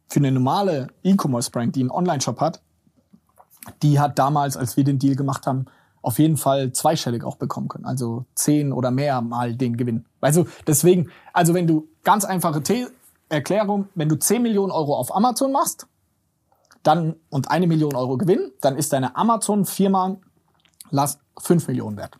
Für 0.09 0.19
eine 0.19 0.31
normale 0.31 0.87
E-Commerce-Brand, 1.03 1.75
die 1.75 1.81
einen 1.81 1.91
Online-Shop 1.91 2.39
hat, 2.39 2.61
die 3.81 3.99
hat 3.99 4.19
damals, 4.19 4.57
als 4.57 4.77
wir 4.77 4.83
den 4.83 4.99
Deal 4.99 5.15
gemacht 5.15 5.47
haben, 5.47 5.65
auf 6.01 6.19
jeden 6.19 6.37
Fall 6.37 6.73
zweistellig 6.73 7.23
auch 7.23 7.37
bekommen 7.37 7.69
können. 7.69 7.85
Also 7.85 8.25
zehn 8.35 8.73
oder 8.73 8.91
mehr 8.91 9.21
mal 9.21 9.55
den 9.55 9.77
Gewinn. 9.77 10.05
Also 10.19 10.45
deswegen, 10.67 11.09
also 11.31 11.53
wenn 11.53 11.65
du 11.65 11.87
ganz 12.03 12.25
einfache 12.25 12.61
The 12.65 12.87
Erklärung, 13.29 13.87
wenn 13.95 14.09
du 14.09 14.15
10 14.17 14.41
Millionen 14.41 14.71
Euro 14.71 14.95
auf 14.95 15.15
Amazon 15.15 15.51
machst, 15.51 15.87
dann 16.83 17.15
und 17.29 17.49
eine 17.49 17.67
Million 17.67 17.95
Euro 17.95 18.17
Gewinn, 18.17 18.51
dann 18.61 18.75
ist 18.75 18.93
deine 18.93 19.15
Amazon-Firma 19.15 20.17
lass 20.93 21.19
5 21.39 21.67
Millionen 21.67 21.97
wert. 21.97 22.17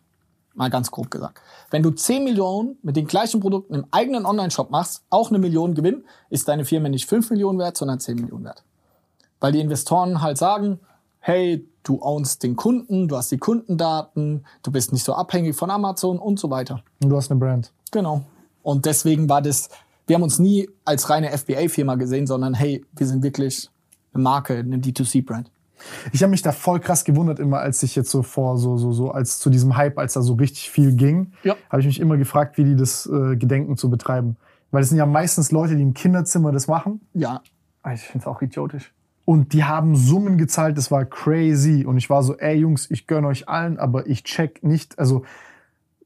Mal 0.54 0.70
ganz 0.70 0.90
grob 0.90 1.10
gesagt. 1.10 1.40
Wenn 1.70 1.82
du 1.82 1.90
10 1.90 2.24
Millionen 2.24 2.78
mit 2.82 2.96
den 2.96 3.06
gleichen 3.06 3.40
Produkten 3.40 3.74
im 3.74 3.86
eigenen 3.90 4.24
Online-Shop 4.24 4.70
machst, 4.70 5.02
auch 5.10 5.30
eine 5.30 5.38
Million 5.38 5.74
Gewinn, 5.74 6.04
ist 6.30 6.48
deine 6.48 6.64
Firma 6.64 6.88
nicht 6.88 7.08
5 7.08 7.30
Millionen 7.30 7.58
wert, 7.58 7.76
sondern 7.76 8.00
10 8.00 8.16
Millionen 8.16 8.44
wert. 8.44 8.62
Weil 9.40 9.52
die 9.52 9.60
Investoren 9.60 10.22
halt 10.22 10.38
sagen, 10.38 10.80
hey, 11.26 11.66
du 11.84 12.02
ownst 12.02 12.42
den 12.42 12.54
Kunden, 12.54 13.08
du 13.08 13.16
hast 13.16 13.32
die 13.32 13.38
Kundendaten, 13.38 14.44
du 14.62 14.70
bist 14.70 14.92
nicht 14.92 15.04
so 15.04 15.14
abhängig 15.14 15.56
von 15.56 15.70
Amazon 15.70 16.18
und 16.18 16.38
so 16.38 16.50
weiter. 16.50 16.82
Und 17.02 17.08
du 17.08 17.16
hast 17.16 17.30
eine 17.30 17.40
Brand. 17.40 17.72
Genau. 17.92 18.24
Und 18.62 18.84
deswegen 18.84 19.26
war 19.26 19.40
das, 19.40 19.70
wir 20.06 20.16
haben 20.16 20.22
uns 20.22 20.38
nie 20.38 20.68
als 20.84 21.08
reine 21.08 21.30
FBA-Firma 21.36 21.94
gesehen, 21.94 22.26
sondern 22.26 22.52
hey, 22.52 22.84
wir 22.92 23.06
sind 23.06 23.22
wirklich 23.22 23.70
eine 24.12 24.22
Marke, 24.22 24.58
eine 24.58 24.76
D2C-Brand. 24.76 25.50
Ich 26.12 26.22
habe 26.22 26.30
mich 26.30 26.42
da 26.42 26.52
voll 26.52 26.78
krass 26.80 27.04
gewundert 27.04 27.38
immer, 27.38 27.58
als 27.58 27.82
ich 27.82 27.96
jetzt 27.96 28.10
so 28.10 28.22
vor 28.22 28.58
so 28.58 28.76
so 28.76 28.92
so 28.92 29.10
als 29.10 29.38
zu 29.38 29.48
diesem 29.50 29.76
Hype, 29.76 29.98
als 29.98 30.12
da 30.14 30.22
so 30.22 30.34
richtig 30.34 30.70
viel 30.70 30.94
ging, 30.94 31.32
Ja. 31.42 31.56
habe 31.70 31.80
ich 31.80 31.86
mich 31.86 32.00
immer 32.00 32.16
gefragt, 32.18 32.58
wie 32.58 32.64
die 32.64 32.76
das 32.76 33.06
äh, 33.06 33.36
gedenken 33.36 33.76
zu 33.76 33.88
betreiben, 33.90 34.36
weil 34.70 34.82
es 34.82 34.90
sind 34.90 34.98
ja 34.98 35.06
meistens 35.06 35.52
Leute, 35.52 35.74
die 35.76 35.82
im 35.82 35.92
Kinderzimmer 35.94 36.52
das 36.52 36.68
machen. 36.68 37.00
Ja, 37.12 37.42
ich 37.92 38.00
finde 38.02 38.24
es 38.24 38.26
auch 38.26 38.40
idiotisch. 38.40 38.93
Und 39.24 39.52
die 39.54 39.64
haben 39.64 39.96
Summen 39.96 40.36
gezahlt, 40.36 40.76
das 40.76 40.90
war 40.90 41.04
crazy. 41.04 41.84
Und 41.86 41.96
ich 41.96 42.10
war 42.10 42.22
so, 42.22 42.36
ey 42.36 42.56
Jungs, 42.56 42.90
ich 42.90 43.06
gönn 43.06 43.24
euch 43.24 43.48
allen, 43.48 43.78
aber 43.78 44.06
ich 44.06 44.24
check 44.24 44.62
nicht, 44.62 44.98
also 44.98 45.24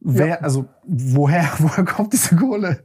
wer, 0.01 0.45
also 0.45 0.67
woher, 0.85 1.49
woher 1.59 1.85
kommt 1.85 2.13
diese 2.13 2.37
Kohle? 2.37 2.85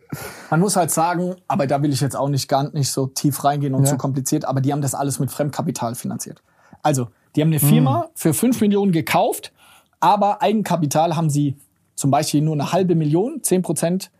Man 0.49 0.59
muss 0.59 0.75
halt 0.75 0.91
sagen, 0.91 1.35
aber 1.47 1.67
da 1.67 1.81
will 1.81 1.93
ich 1.93 2.01
jetzt 2.01 2.15
auch 2.15 2.29
nicht 2.29 2.47
gar 2.47 2.71
nicht 2.73 2.91
so 2.91 3.07
tief 3.07 3.43
reingehen 3.43 3.75
und 3.75 3.83
Ja. 3.83 3.91
zu 3.91 3.97
kompliziert, 3.97 4.45
aber 4.45 4.61
die 4.61 4.71
haben 4.71 4.81
das 4.81 4.95
alles 4.95 5.19
mit 5.19 5.31
Fremdkapital 5.31 5.95
finanziert. 5.95 6.41
Also, 6.81 7.09
die 7.35 7.41
haben 7.41 7.49
eine 7.49 7.59
Firma 7.59 8.09
für 8.15 8.33
5 8.33 8.61
Millionen 8.61 8.91
gekauft, 8.91 9.53
aber 9.99 10.41
Eigenkapital 10.41 11.15
haben 11.15 11.29
sie 11.29 11.55
zum 11.95 12.11
Beispiel 12.11 12.41
nur 12.41 12.53
eine 12.53 12.71
halbe 12.71 12.95
Million, 12.95 13.41
10 13.41 13.61
Prozent 13.61 14.11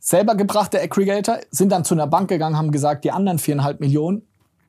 selber 0.00 0.34
gebracht, 0.34 0.72
der 0.72 0.82
Aggregator, 0.82 1.38
sind 1.50 1.70
dann 1.70 1.84
zu 1.84 1.94
einer 1.94 2.06
Bank 2.06 2.28
gegangen, 2.28 2.58
haben 2.58 2.72
gesagt, 2.72 3.04
die 3.04 3.10
anderen 3.10 3.38
viereinhalb 3.38 3.80
Millionen 3.80 4.22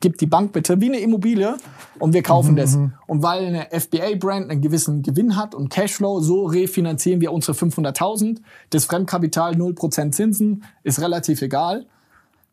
gibt 0.06 0.22
die 0.22 0.28
Bank 0.28 0.52
bitte 0.52 0.80
wie 0.82 0.86
eine 0.86 1.00
Immobilie 1.00 1.58
und 1.98 2.14
wir 2.14 2.22
kaufen 2.22 2.56
das. 2.56 2.76
Und 3.08 3.24
weil 3.24 3.44
eine 3.48 3.70
FBA-Brand 3.72 4.52
einen 4.52 4.62
gewissen 4.62 5.02
Gewinn 5.02 5.36
hat 5.36 5.56
und 5.56 5.70
Cashflow, 5.70 6.20
so 6.20 6.46
refinanzieren 6.46 7.22
wir 7.22 7.34
unsere 7.34 7.58
500.000. 7.58 8.38
Das 8.70 8.86
Fremdkapital 8.86 9.56
0% 9.56 10.12
Zinsen 10.12 10.64
ist 10.84 11.02
relativ 11.02 11.42
egal. 11.42 11.88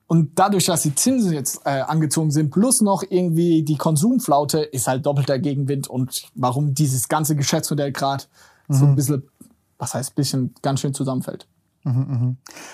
Und 0.06 0.30
dadurch, 0.38 0.64
dass 0.64 0.80
die 0.80 0.94
Zinsen 0.94 1.34
jetzt 1.34 1.60
äh, 1.66 1.82
angezogen 1.82 2.30
sind, 2.30 2.50
plus 2.50 2.80
noch 2.80 3.02
irgendwie 3.06 3.62
die 3.62 3.76
Konsumflaute, 3.76 4.60
ist 4.60 4.88
halt 4.88 5.04
doppelter 5.04 5.38
Gegenwind. 5.38 5.88
Und 5.88 6.30
warum 6.34 6.72
dieses 6.72 7.06
ganze 7.06 7.36
Geschäftsmodell 7.36 7.92
gerade 7.92 8.24
so 8.68 8.86
ein 8.86 8.94
bisschen, 8.96 9.24
was 9.76 9.92
heißt 9.92 10.14
bisschen, 10.14 10.54
ganz 10.62 10.80
schön 10.80 10.94
zusammenfällt. 10.94 11.46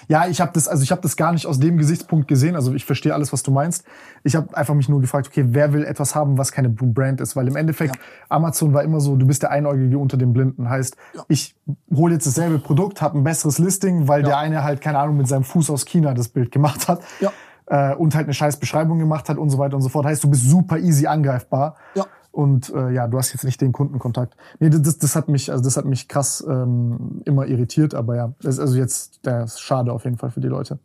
Ja, 0.08 0.26
ich 0.26 0.40
habe 0.40 0.52
das, 0.52 0.68
also 0.68 0.82
ich 0.82 0.90
habe 0.90 1.00
das 1.00 1.16
gar 1.16 1.32
nicht 1.32 1.46
aus 1.46 1.58
dem 1.58 1.78
Gesichtspunkt 1.78 2.28
gesehen. 2.28 2.54
Also 2.54 2.74
ich 2.74 2.84
verstehe 2.84 3.14
alles, 3.14 3.32
was 3.32 3.42
du 3.42 3.50
meinst. 3.50 3.84
Ich 4.22 4.36
habe 4.36 4.54
einfach 4.56 4.74
mich 4.74 4.88
nur 4.88 5.00
gefragt, 5.00 5.28
okay, 5.28 5.44
wer 5.48 5.72
will 5.72 5.84
etwas 5.84 6.14
haben, 6.14 6.36
was 6.36 6.52
keine 6.52 6.68
Brand 6.68 7.20
ist? 7.20 7.34
Weil 7.34 7.48
im 7.48 7.56
Endeffekt 7.56 7.98
Amazon 8.28 8.74
war 8.74 8.82
immer 8.82 9.00
so, 9.00 9.16
du 9.16 9.26
bist 9.26 9.42
der 9.42 9.50
Einäugige 9.50 9.98
unter 9.98 10.16
den 10.16 10.32
Blinden. 10.32 10.68
Heißt, 10.68 10.96
ich 11.28 11.56
hole 11.94 12.14
jetzt 12.14 12.26
dasselbe 12.26 12.58
Produkt, 12.58 13.00
habe 13.00 13.18
ein 13.18 13.24
besseres 13.24 13.58
Listing, 13.58 14.08
weil 14.08 14.22
der 14.22 14.38
eine 14.38 14.62
halt 14.62 14.80
keine 14.80 14.98
Ahnung 14.98 15.16
mit 15.16 15.28
seinem 15.28 15.44
Fuß 15.44 15.70
aus 15.70 15.86
China 15.86 16.12
das 16.12 16.28
Bild 16.28 16.52
gemacht 16.52 16.88
hat. 16.88 17.00
Ja. 17.20 17.32
Äh, 17.66 17.94
und 17.94 18.14
halt 18.14 18.24
eine 18.26 18.34
scheiß 18.34 18.58
Beschreibung 18.58 18.98
gemacht 18.98 19.28
hat 19.28 19.38
und 19.38 19.50
so 19.50 19.58
weiter 19.58 19.76
und 19.76 19.82
so 19.82 19.88
fort. 19.88 20.06
Heißt, 20.06 20.24
du 20.24 20.30
bist 20.30 20.48
super 20.48 20.78
easy 20.78 21.06
angreifbar. 21.06 21.76
Ja. 21.94 22.06
Und 22.30 22.72
äh, 22.74 22.90
ja, 22.90 23.08
du 23.08 23.18
hast 23.18 23.32
jetzt 23.32 23.44
nicht 23.44 23.60
den 23.60 23.72
Kundenkontakt. 23.72 24.36
Nee, 24.60 24.70
das, 24.70 24.98
das 24.98 25.16
hat 25.16 25.28
mich, 25.28 25.50
also 25.50 25.64
das 25.64 25.76
hat 25.76 25.86
mich 25.86 26.08
krass 26.08 26.44
ähm, 26.48 27.22
immer 27.24 27.46
irritiert, 27.46 27.94
aber 27.94 28.16
ja, 28.16 28.32
das 28.40 28.56
ist 28.56 28.60
also 28.60 28.76
jetzt 28.76 29.24
der 29.26 29.44
ist 29.44 29.60
schade 29.60 29.92
auf 29.92 30.04
jeden 30.04 30.18
Fall 30.18 30.30
für 30.30 30.40
die 30.40 30.48
Leute. 30.48 30.78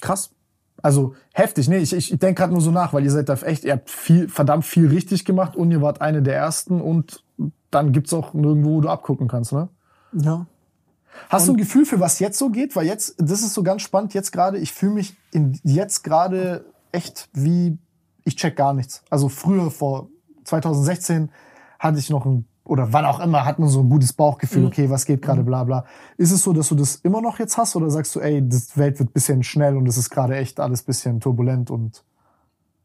Krass. 0.00 0.30
Also 0.80 1.14
heftig, 1.32 1.68
nee, 1.68 1.78
ich, 1.78 1.92
ich, 1.92 2.12
ich 2.12 2.18
denke 2.18 2.40
gerade 2.40 2.52
nur 2.52 2.62
so 2.62 2.70
nach, 2.70 2.92
weil 2.92 3.04
ihr 3.04 3.10
seid 3.10 3.28
da 3.28 3.34
echt, 3.34 3.64
ihr 3.64 3.72
habt 3.72 3.90
viel, 3.90 4.28
verdammt 4.28 4.64
viel 4.64 4.86
richtig 4.88 5.24
gemacht 5.24 5.56
und 5.56 5.70
ihr 5.70 5.82
wart 5.82 6.00
eine 6.00 6.22
der 6.22 6.36
ersten 6.36 6.80
und 6.80 7.24
dann 7.70 7.92
gibt's 7.92 8.12
auch 8.12 8.32
nirgendwo, 8.34 8.76
wo 8.76 8.80
du 8.80 8.88
abgucken 8.88 9.28
kannst, 9.28 9.52
ne? 9.52 9.68
Ja. 10.12 10.46
Hast 11.28 11.48
du 11.48 11.52
ein 11.52 11.56
Gefühl 11.56 11.84
für 11.84 12.00
was 12.00 12.20
jetzt 12.20 12.38
so 12.38 12.50
geht? 12.50 12.76
Weil 12.76 12.86
jetzt, 12.86 13.16
das 13.18 13.40
ist 13.42 13.54
so 13.54 13.62
ganz 13.62 13.82
spannend 13.82 14.14
jetzt 14.14 14.30
gerade. 14.30 14.58
Ich 14.58 14.72
fühle 14.72 14.92
mich 14.92 15.16
in, 15.32 15.58
jetzt 15.64 16.04
gerade 16.04 16.64
echt 16.92 17.28
wie, 17.32 17.78
ich 18.24 18.36
check 18.36 18.56
gar 18.56 18.72
nichts. 18.72 19.02
Also 19.10 19.28
früher 19.28 19.70
vor 19.70 20.08
2016 20.48 21.30
hatte 21.78 21.98
ich 21.98 22.10
noch 22.10 22.26
ein, 22.26 22.46
oder 22.64 22.92
wann 22.92 23.06
auch 23.06 23.20
immer, 23.20 23.44
hat 23.44 23.58
man 23.58 23.68
so 23.68 23.80
ein 23.80 23.88
gutes 23.88 24.12
Bauchgefühl, 24.12 24.66
okay, 24.66 24.90
was 24.90 25.06
geht 25.06 25.22
gerade, 25.22 25.42
bla 25.42 25.64
bla. 25.64 25.84
Ist 26.16 26.32
es 26.32 26.42
so, 26.42 26.52
dass 26.52 26.68
du 26.68 26.74
das 26.74 26.96
immer 26.96 27.22
noch 27.22 27.38
jetzt 27.38 27.56
hast 27.56 27.76
oder 27.76 27.90
sagst 27.90 28.14
du, 28.14 28.20
ey, 28.20 28.42
die 28.42 28.60
Welt 28.74 28.98
wird 28.98 29.14
bisschen 29.14 29.42
schnell 29.42 29.76
und 29.76 29.86
es 29.86 29.96
ist 29.96 30.10
gerade 30.10 30.36
echt 30.36 30.60
alles 30.60 30.82
bisschen 30.82 31.20
turbulent 31.20 31.70
und 31.70 32.04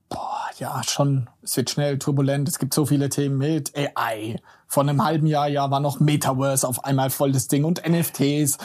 Boah, 0.09 0.45
ja, 0.59 0.81
schon. 0.83 1.27
Es 1.41 1.57
wird 1.57 1.71
schnell 1.71 1.97
turbulent. 1.97 2.47
Es 2.47 2.59
gibt 2.59 2.75
so 2.75 2.85
viele 2.85 3.09
Themen 3.09 3.39
mit 3.39 3.73
AI. 3.75 4.39
Vor 4.67 4.83
einem 4.83 5.03
halben 5.03 5.25
Jahr, 5.25 5.47
ja, 5.47 5.71
war 5.71 5.79
noch 5.79 5.99
Metaverse 5.99 6.67
auf 6.67 6.83
einmal 6.83 7.09
voll 7.09 7.31
das 7.31 7.47
Ding 7.47 7.63
und 7.63 7.81
NFTs, 7.87 8.59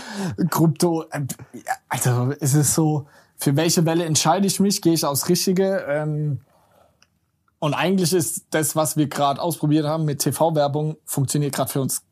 Krypto. 0.51 1.05
äh, 1.11 1.21
ja, 1.55 1.73
Also, 1.89 2.35
es 2.39 2.53
ist 2.53 2.75
so, 2.75 3.07
für 3.39 3.57
welche 3.57 3.87
Welle 3.87 4.05
entscheide 4.05 4.47
ich 4.47 4.61
mich? 4.61 4.83
Gehe 4.83 4.93
ich 4.93 5.07
aufs 5.07 5.31
Richtige? 5.31 5.87
Ähm, 5.89 6.41
und 7.61 7.75
eigentlich 7.75 8.13
ist 8.13 8.47
das, 8.51 8.77
was 8.77 8.97
wir 8.97 9.09
gerade 9.09 9.41
ausprobiert 9.41 9.87
haben 9.87 10.05
mit 10.05 10.21
TV-Werbung, 10.21 10.97
funktioniert 11.05 11.55
gerade 11.55 11.71
für 11.71 11.81
uns 11.81 12.03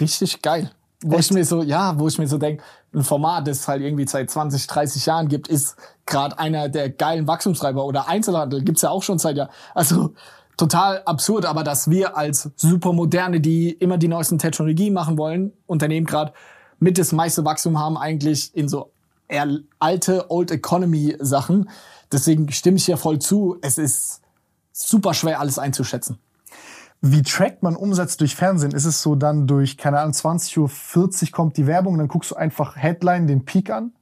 richtig 0.00 0.42
geil. 0.42 0.70
Wo 1.02 1.16
ich 1.16 1.30
mir 1.30 1.44
so, 1.44 1.62
ja, 1.62 1.96
wo 1.98 2.08
ich 2.08 2.18
mir 2.18 2.26
so 2.26 2.38
denke, 2.38 2.64
ein 2.92 3.04
Format, 3.04 3.46
das 3.46 3.60
es 3.60 3.68
halt 3.68 3.82
irgendwie 3.82 4.06
seit 4.08 4.30
20, 4.30 4.66
30 4.66 5.06
Jahren 5.06 5.28
gibt, 5.28 5.46
ist 5.46 5.76
gerade 6.06 6.36
einer 6.38 6.68
der 6.68 6.90
geilen 6.90 7.28
Wachstumstreiber 7.28 7.84
oder 7.84 8.08
Einzelhandel 8.08 8.64
gibt's 8.64 8.82
ja 8.82 8.90
auch 8.90 9.02
schon 9.04 9.18
seit 9.18 9.36
Jahren. 9.36 9.50
Also 9.74 10.14
total 10.56 11.02
absurd, 11.04 11.46
aber 11.46 11.62
dass 11.62 11.88
wir 11.88 12.16
als 12.16 12.50
supermoderne, 12.56 13.40
die 13.40 13.70
immer 13.70 13.96
die 13.96 14.08
neuesten 14.08 14.38
Technologien 14.38 14.92
machen 14.92 15.16
wollen, 15.16 15.52
Unternehmen 15.66 16.06
gerade 16.06 16.32
mit 16.80 16.98
das 16.98 17.12
meiste 17.12 17.44
Wachstum 17.44 17.78
haben 17.78 17.96
eigentlich 17.96 18.54
in 18.56 18.68
so 18.68 18.90
eher 19.28 19.46
alte 19.78 20.30
Old 20.30 20.50
Economy 20.50 21.16
Sachen. 21.20 21.70
Deswegen 22.10 22.50
stimme 22.50 22.78
ich 22.78 22.86
ja 22.86 22.96
voll 22.96 23.18
zu. 23.20 23.56
Es 23.62 23.78
ist 23.78 24.22
super 24.78 25.14
schwer 25.14 25.40
alles 25.40 25.58
einzuschätzen. 25.58 26.18
Wie 27.00 27.22
trackt 27.22 27.62
man 27.62 27.76
Umsatz 27.76 28.16
durch 28.16 28.34
Fernsehen? 28.34 28.72
Ist 28.72 28.84
es 28.84 29.02
so 29.02 29.14
dann 29.14 29.46
durch, 29.46 29.76
keine 29.76 30.00
Ahnung, 30.00 30.12
20.40 30.14 30.58
Uhr 31.22 31.30
kommt 31.30 31.56
die 31.56 31.66
Werbung, 31.66 31.96
dann 31.98 32.08
guckst 32.08 32.32
du 32.32 32.34
einfach 32.34 32.76
Headline, 32.76 33.26
den 33.26 33.44
Peak 33.44 33.70
an? 33.70 33.92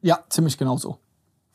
Ja, 0.00 0.20
ziemlich 0.28 0.58
genau 0.58 0.76
so. 0.76 0.98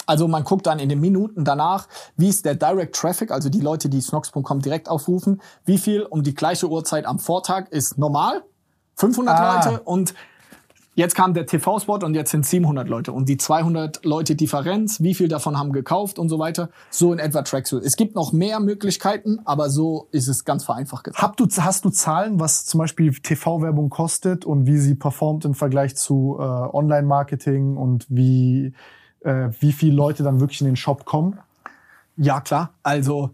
Also 0.06 0.30
man 0.30 0.46
guckt 0.46 0.66
dann 0.66 0.80
in 0.80 0.88
den 0.88 1.02
Minuten 1.02 1.44
danach, 1.44 1.90
wie 2.16 2.30
ist 2.30 2.46
der 2.46 2.56
Direct 2.56 2.96
Traffic, 2.96 3.30
also 3.30 3.50
die 3.50 3.60
Leute, 3.60 3.90
die 3.90 4.00
snox.com 4.00 4.62
direkt 4.62 4.88
aufrufen, 4.88 5.42
wie 5.66 5.78
viel 5.78 6.04
um 6.04 6.24
die 6.24 6.34
gleiche 6.34 6.70
Uhrzeit 6.70 7.06
am 7.06 7.20
Vortag 7.20 7.68
ist 7.72 7.98
normal, 7.98 8.44
500 8.96 9.38
Ah. 9.38 9.66
Leute 9.66 9.82
und 9.82 10.14
jetzt 10.98 11.16
kam 11.16 11.36
der 11.36 11.46
TV-Spot 11.46 12.00
und 12.04 12.16
jetzt 12.16 12.32
sind 12.32 12.46
700 12.46 12.90
Leute 12.90 13.14
und 13.14 13.30
die 13.30 13.38
200 13.38 14.04
Leute 14.04 14.36
Differenz, 14.36 15.00
wie 15.00 15.14
viel 15.14 15.28
davon 15.28 15.58
haben 15.58 15.72
gekauft 15.72 16.18
und 16.18 16.28
so 16.28 16.40
weiter, 16.40 16.70
so 16.90 17.14
in 17.14 17.20
etwa 17.20 17.44
trackst 17.44 17.72
du. 17.72 17.78
Es 17.78 17.96
gibt 17.96 18.16
noch 18.16 18.34
mehr 18.34 18.60
Möglichkeiten, 18.60 19.40
aber 19.46 19.70
so 19.70 20.08
ist 20.12 20.28
es 20.28 20.44
ganz 20.44 20.66
vereinfacht 20.66 21.04
gesagt. 21.04 21.40
Du, 21.40 21.48
hast 21.62 21.86
du 21.86 21.92
Zahlen, 21.92 22.40
was 22.40 22.66
zum 22.66 22.80
Beispiel 22.80 23.14
TV-Werbung 23.14 23.90
kostet 23.90 24.44
und 24.44 24.66
wie 24.66 24.78
sie 24.78 24.96
performt 24.96 25.46
im 25.46 25.54
Vergleich 25.54 25.96
zu 25.96 26.36
äh, 26.40 26.42
Online-Marketing 26.42 27.78
und 27.78 28.08
wie, 28.10 28.74
äh, 29.22 29.50
wie 29.60 29.74
viele 29.74 29.96
Leute 29.96 30.24
dann 30.24 30.40
wirklich 30.40 30.62
in 30.62 30.68
den 30.68 30.76
Shop 30.76 31.06
kommen? 31.06 31.38
Ja, 32.18 32.42
klar. 32.42 32.72
Also 32.82 33.30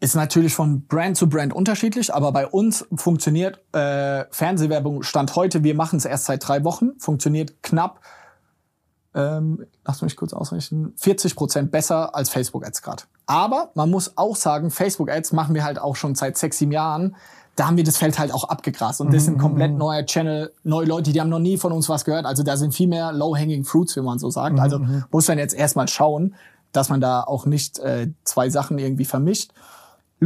ist 0.00 0.14
natürlich 0.14 0.54
von 0.54 0.86
Brand 0.86 1.16
zu 1.16 1.28
Brand 1.28 1.54
unterschiedlich, 1.54 2.14
aber 2.14 2.32
bei 2.32 2.46
uns 2.46 2.86
funktioniert 2.94 3.60
äh, 3.72 4.24
Fernsehwerbung 4.30 5.02
Stand 5.02 5.34
heute, 5.36 5.64
wir 5.64 5.74
machen 5.74 5.96
es 5.96 6.04
erst 6.04 6.26
seit 6.26 6.46
drei 6.46 6.64
Wochen, 6.64 6.90
funktioniert 6.98 7.62
knapp, 7.62 8.00
ähm, 9.14 9.64
lass 9.86 10.02
mich 10.02 10.14
kurz 10.16 10.34
ausrechnen, 10.34 10.92
40 10.96 11.34
Prozent 11.34 11.70
besser 11.70 12.14
als 12.14 12.28
Facebook-Ads 12.28 12.82
gerade. 12.82 13.04
Aber 13.24 13.70
man 13.74 13.90
muss 13.90 14.18
auch 14.18 14.36
sagen, 14.36 14.70
Facebook-Ads 14.70 15.32
machen 15.32 15.54
wir 15.54 15.64
halt 15.64 15.78
auch 15.78 15.96
schon 15.96 16.14
seit 16.14 16.36
sechs, 16.36 16.58
sieben 16.58 16.72
Jahren. 16.72 17.16
Da 17.56 17.66
haben 17.66 17.78
wir 17.78 17.84
das 17.84 17.96
Feld 17.96 18.18
halt 18.18 18.34
auch 18.34 18.44
abgegrast. 18.44 19.00
Und 19.00 19.14
das 19.14 19.24
sind 19.24 19.38
komplett 19.38 19.72
neuer 19.72 20.04
Channel, 20.04 20.52
neue 20.62 20.84
Leute, 20.84 21.12
die 21.12 21.20
haben 21.22 21.30
noch 21.30 21.38
nie 21.38 21.56
von 21.56 21.72
uns 21.72 21.88
was 21.88 22.04
gehört. 22.04 22.26
Also 22.26 22.42
da 22.42 22.58
sind 22.58 22.74
viel 22.74 22.86
mehr 22.86 23.12
low-hanging 23.12 23.64
fruits, 23.64 23.96
wie 23.96 24.02
man 24.02 24.18
so 24.18 24.28
sagt. 24.28 24.60
Also 24.60 24.78
muss 25.10 25.26
man 25.26 25.38
jetzt 25.38 25.54
erstmal 25.54 25.88
schauen, 25.88 26.34
dass 26.72 26.90
man 26.90 27.00
da 27.00 27.22
auch 27.22 27.46
nicht 27.46 27.78
äh, 27.78 28.10
zwei 28.24 28.50
Sachen 28.50 28.78
irgendwie 28.78 29.06
vermischt. 29.06 29.52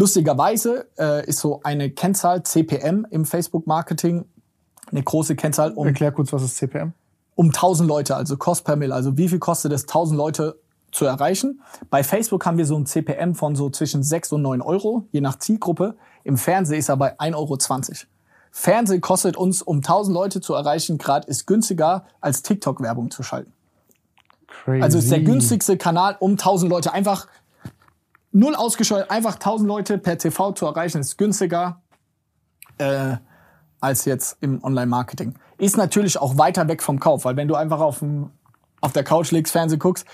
Lustigerweise 0.01 0.89
äh, 0.99 1.27
ist 1.27 1.41
so 1.41 1.61
eine 1.63 1.91
Kennzahl 1.91 2.43
CPM 2.43 3.07
im 3.11 3.27
Facebook-Marketing 3.27 4.25
eine 4.91 5.03
große 5.03 5.37
Kennzahl 5.37 5.73
um, 5.73 5.87
Erklär 5.87 6.11
kurz, 6.11 6.33
was 6.33 6.43
ist 6.43 6.57
CPM? 6.57 6.95
um 7.35 7.49
1000 7.49 7.87
Leute, 7.87 8.17
also 8.17 8.39
Cost 8.39 8.65
per 8.65 8.77
Mill. 8.77 8.93
Also 8.93 9.19
wie 9.19 9.29
viel 9.29 9.39
kostet 9.39 9.73
es, 9.73 9.83
1000 9.83 10.17
Leute 10.17 10.59
zu 10.91 11.05
erreichen? 11.05 11.61
Bei 11.91 12.03
Facebook 12.03 12.47
haben 12.47 12.57
wir 12.57 12.65
so 12.65 12.79
ein 12.79 12.87
CPM 12.87 13.35
von 13.35 13.55
so 13.57 13.69
zwischen 13.69 14.03
6 14.03 14.33
und 14.33 14.43
9 14.43 14.63
Euro, 14.63 15.07
je 15.13 15.21
nach 15.21 15.39
Zielgruppe. 15.39 15.97
Im 16.25 16.39
Fernsehen 16.39 16.79
ist 16.79 16.89
er 16.89 16.97
bei 16.97 17.19
1,20 17.19 17.35
Euro. 17.35 17.59
Fernsehen 18.51 19.01
kostet 19.03 19.37
uns, 19.37 19.61
um 19.61 19.79
1000 19.79 20.15
Leute 20.15 20.41
zu 20.41 20.55
erreichen, 20.55 20.97
gerade 20.97 21.29
ist 21.29 21.47
günstiger, 21.47 22.07
als 22.23 22.43
TikTok-Werbung 22.43 23.11
zu 23.11 23.23
schalten. 23.23 23.53
Crazy. 24.47 24.83
Also 24.83 24.99
ist 24.99 25.11
der 25.11 25.21
günstigste 25.21 25.77
Kanal, 25.77 26.17
um 26.21 26.33
1000 26.33 26.71
Leute 26.71 26.93
einfach 26.93 27.29
null 28.33 28.55
ausgeschaltet, 28.55 29.11
einfach 29.11 29.35
1000 29.35 29.69
Leute 29.69 29.99
per 29.99 30.19
TV 30.19 30.53
zu 30.53 30.67
erreichen, 30.67 31.01
ist 31.01 31.19
günstiger 31.19 31.81
äh, 32.79 33.17
als 33.81 34.05
jetzt 34.05 34.39
im 34.41 34.63
Online-Marketing. 34.63 35.35
Ist 35.59 35.77
natürlich 35.77 36.19
auch 36.19 36.39
weiter 36.39 36.69
weg 36.69 36.83
vom 36.83 37.01
Kauf, 37.01 37.25
weil 37.25 37.37
wenn 37.37 37.49
du 37.49 37.55
einfach 37.55 37.81
auf, 37.81 38.01
dem, 38.01 38.31
auf 38.81 38.93
der 38.93 39.05
Couch 39.05 39.31
liegst, 39.31 39.53
Fernsehen 39.53 39.79
guckst, 39.79 40.07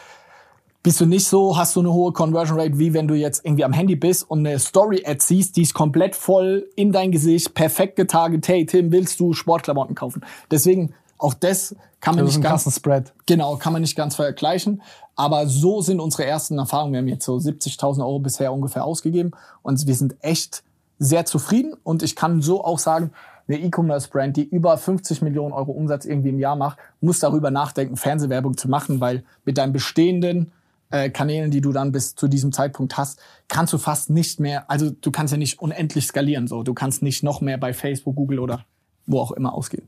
bist 0.83 1.01
du 1.01 1.07
nicht 1.07 1.27
so, 1.27 1.57
hast 1.59 1.75
du 1.75 1.81
eine 1.81 1.93
hohe 1.93 2.13
Conversion 2.13 2.61
Rate, 2.61 2.79
wie 2.79 2.95
wenn 2.95 3.09
du 3.09 3.15
jetzt 3.15 3.45
irgendwie 3.45 3.65
am 3.65 3.73
Handy 3.73 3.97
bist 3.97 4.31
und 4.31 4.47
eine 4.47 4.59
Story-Ad 4.61 5.19
siehst, 5.21 5.57
die 5.57 5.63
ist 5.63 5.75
komplett 5.75 6.15
voll 6.15 6.71
in 6.77 6.93
dein 6.93 7.11
Gesicht, 7.11 7.55
perfekt 7.55 7.97
getarget, 7.97 8.47
hey 8.47 8.65
Tim, 8.67 8.93
willst 8.93 9.19
du 9.19 9.33
Sportklamotten 9.33 9.97
kaufen? 9.97 10.25
Deswegen 10.49 10.95
Auch 11.19 11.35
das 11.35 11.75
kann 12.01 12.15
man 12.15 12.25
Das 12.25 12.37
nicht 12.37 12.45
ganz 12.45 12.75
Spread. 12.75 13.13
Genau, 13.27 13.57
kann 13.57 13.73
man 13.73 13.83
nicht 13.83 13.97
ganz 13.97 14.17
vergleichen. 14.17 14.83
Aber 15.15 15.47
so 15.47 15.81
sind 15.81 16.01
unsere 16.01 16.27
ersten 16.27 16.59
Erfahrungen. 16.59 16.93
Wir 16.93 16.99
haben 17.01 17.09
jetzt 17.09 17.25
so 17.25 17.37
70.000 17.37 18.01
Euro 18.01 18.19
bisher 18.19 18.53
ungefähr 18.53 18.85
ausgegeben 18.85 19.33
und 19.63 19.87
wir 19.87 19.95
sind 19.95 20.17
echt 20.21 20.63
sehr 20.99 21.25
zufrieden. 21.25 21.75
Und 21.83 22.03
ich 22.03 22.17
kann 22.17 22.43
so 22.43 22.65
auch 22.65 22.79
sagen, 22.79 23.13
eine 23.49 23.59
E-Commerce-Brand, 23.59 24.37
die 24.37 24.45
über 24.45 24.77
50 24.77 25.23
Millionen 25.23 25.53
Euro 25.53 25.73
Umsatz 25.73 26.05
irgendwie 26.05 26.31
im 26.31 26.39
Jahr 26.39 26.57
macht, 26.57 26.79
muss 27.01 27.21
darüber 27.21 27.51
nachdenken, 27.51 27.97
Fernsehwerbung 27.97 28.57
zu 28.57 28.69
machen, 28.69 29.01
weil 29.01 29.25
mit 29.45 29.57
deinen 29.57 29.73
bestehenden 29.73 30.53
äh, 30.91 31.11
Kanälen, 31.11 31.51
die 31.51 31.61
du 31.61 31.73
dann 31.73 31.93
bis 31.93 32.15
zu 32.15 32.29
diesem 32.29 32.53
Zeitpunkt 32.53 32.97
hast, 32.97 33.21
kannst 33.49 33.73
du 33.73 33.79
fast 33.79 34.11
nicht 34.11 34.41
mehr, 34.41 34.71
also 34.71 34.91
du 34.91 35.11
kannst 35.11 35.33
ja 35.33 35.39
nicht 35.39 35.61
unendlich 35.61 36.07
skalieren. 36.07 36.47
So, 36.49 36.63
du 36.63 36.75
kannst 36.75 37.03
nicht 37.03 37.23
noch 37.23 37.41
mehr 37.41 37.59
bei 37.59 37.73
Facebook, 37.73 38.17
Google 38.17 38.41
oder 38.41 38.65
wo 39.07 39.21
auch 39.21 39.33
immer 39.33 39.55
ausgehen. 39.55 39.87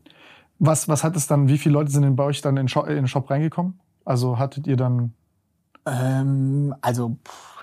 Was, 0.58 0.88
was 0.88 1.04
hat 1.04 1.16
es 1.16 1.26
dann, 1.26 1.48
wie 1.48 1.58
viele 1.58 1.74
Leute 1.74 1.90
sind 1.90 2.02
denn 2.02 2.16
bei 2.16 2.24
euch 2.24 2.40
dann 2.40 2.56
in, 2.56 2.64
den 2.64 2.68
Shop, 2.68 2.88
in 2.88 2.96
den 2.96 3.08
Shop 3.08 3.30
reingekommen? 3.30 3.78
Also 4.04 4.38
hattet 4.38 4.66
ihr 4.66 4.76
dann, 4.76 5.14
Ähm, 5.86 6.74
also 6.80 7.16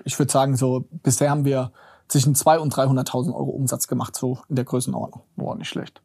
ich 0.03 0.17
würde 0.17 0.31
sagen, 0.31 0.55
so 0.55 0.85
bisher 1.03 1.29
haben 1.29 1.45
wir 1.45 1.71
zwischen 2.07 2.35
200.000 2.35 2.59
und 2.59 2.73
300.000 2.73 3.33
Euro 3.33 3.49
Umsatz 3.49 3.87
gemacht, 3.87 4.15
so 4.15 4.39
in 4.47 4.55
der 4.55 4.65
Größenordnung. 4.65 5.23
boah, 5.35 5.55
nicht 5.55 5.69
schlecht. 5.69 6.01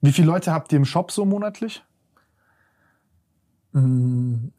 Wie 0.00 0.12
viele 0.12 0.28
Leute 0.28 0.52
habt 0.52 0.72
ihr 0.72 0.76
im 0.78 0.84
Shop 0.84 1.10
so 1.10 1.24
monatlich? 1.24 1.82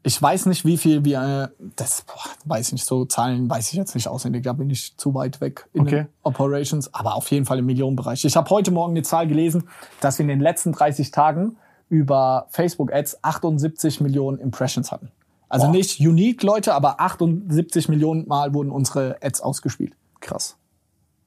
Ich 0.02 0.20
weiß 0.20 0.46
nicht, 0.46 0.64
wie 0.64 0.76
viel 0.76 1.04
wir, 1.04 1.52
das 1.76 2.02
boah, 2.02 2.18
weiß 2.46 2.66
ich 2.68 2.72
nicht, 2.72 2.84
so 2.84 3.04
Zahlen 3.04 3.48
weiß 3.48 3.68
ich 3.68 3.74
jetzt 3.74 3.94
nicht 3.94 4.08
auswendig, 4.08 4.42
da 4.42 4.52
bin 4.52 4.68
ich 4.70 4.96
zu 4.96 5.14
weit 5.14 5.40
weg 5.40 5.68
in 5.72 5.82
Okay. 5.82 5.94
den 6.04 6.08
Operations, 6.24 6.92
aber 6.92 7.14
auf 7.14 7.30
jeden 7.30 7.46
Fall 7.46 7.60
im 7.60 7.66
Millionenbereich. 7.66 8.24
Ich 8.24 8.36
habe 8.36 8.50
heute 8.50 8.72
Morgen 8.72 8.92
eine 8.94 9.02
Zahl 9.02 9.28
gelesen, 9.28 9.68
dass 10.00 10.18
wir 10.18 10.24
in 10.24 10.28
den 10.28 10.40
letzten 10.40 10.72
30 10.72 11.12
Tagen 11.12 11.56
über 11.88 12.46
Facebook 12.50 12.92
Ads 12.92 13.22
78 13.22 14.00
Millionen 14.00 14.38
Impressions 14.38 14.90
hatten. 14.92 15.10
Also 15.48 15.66
Boah. 15.66 15.72
nicht 15.72 16.00
unique 16.00 16.42
Leute, 16.42 16.74
aber 16.74 17.00
78 17.00 17.88
Millionen 17.88 18.26
Mal 18.26 18.54
wurden 18.54 18.70
unsere 18.70 19.18
Ads 19.22 19.40
ausgespielt. 19.40 19.94
Krass. 20.20 20.56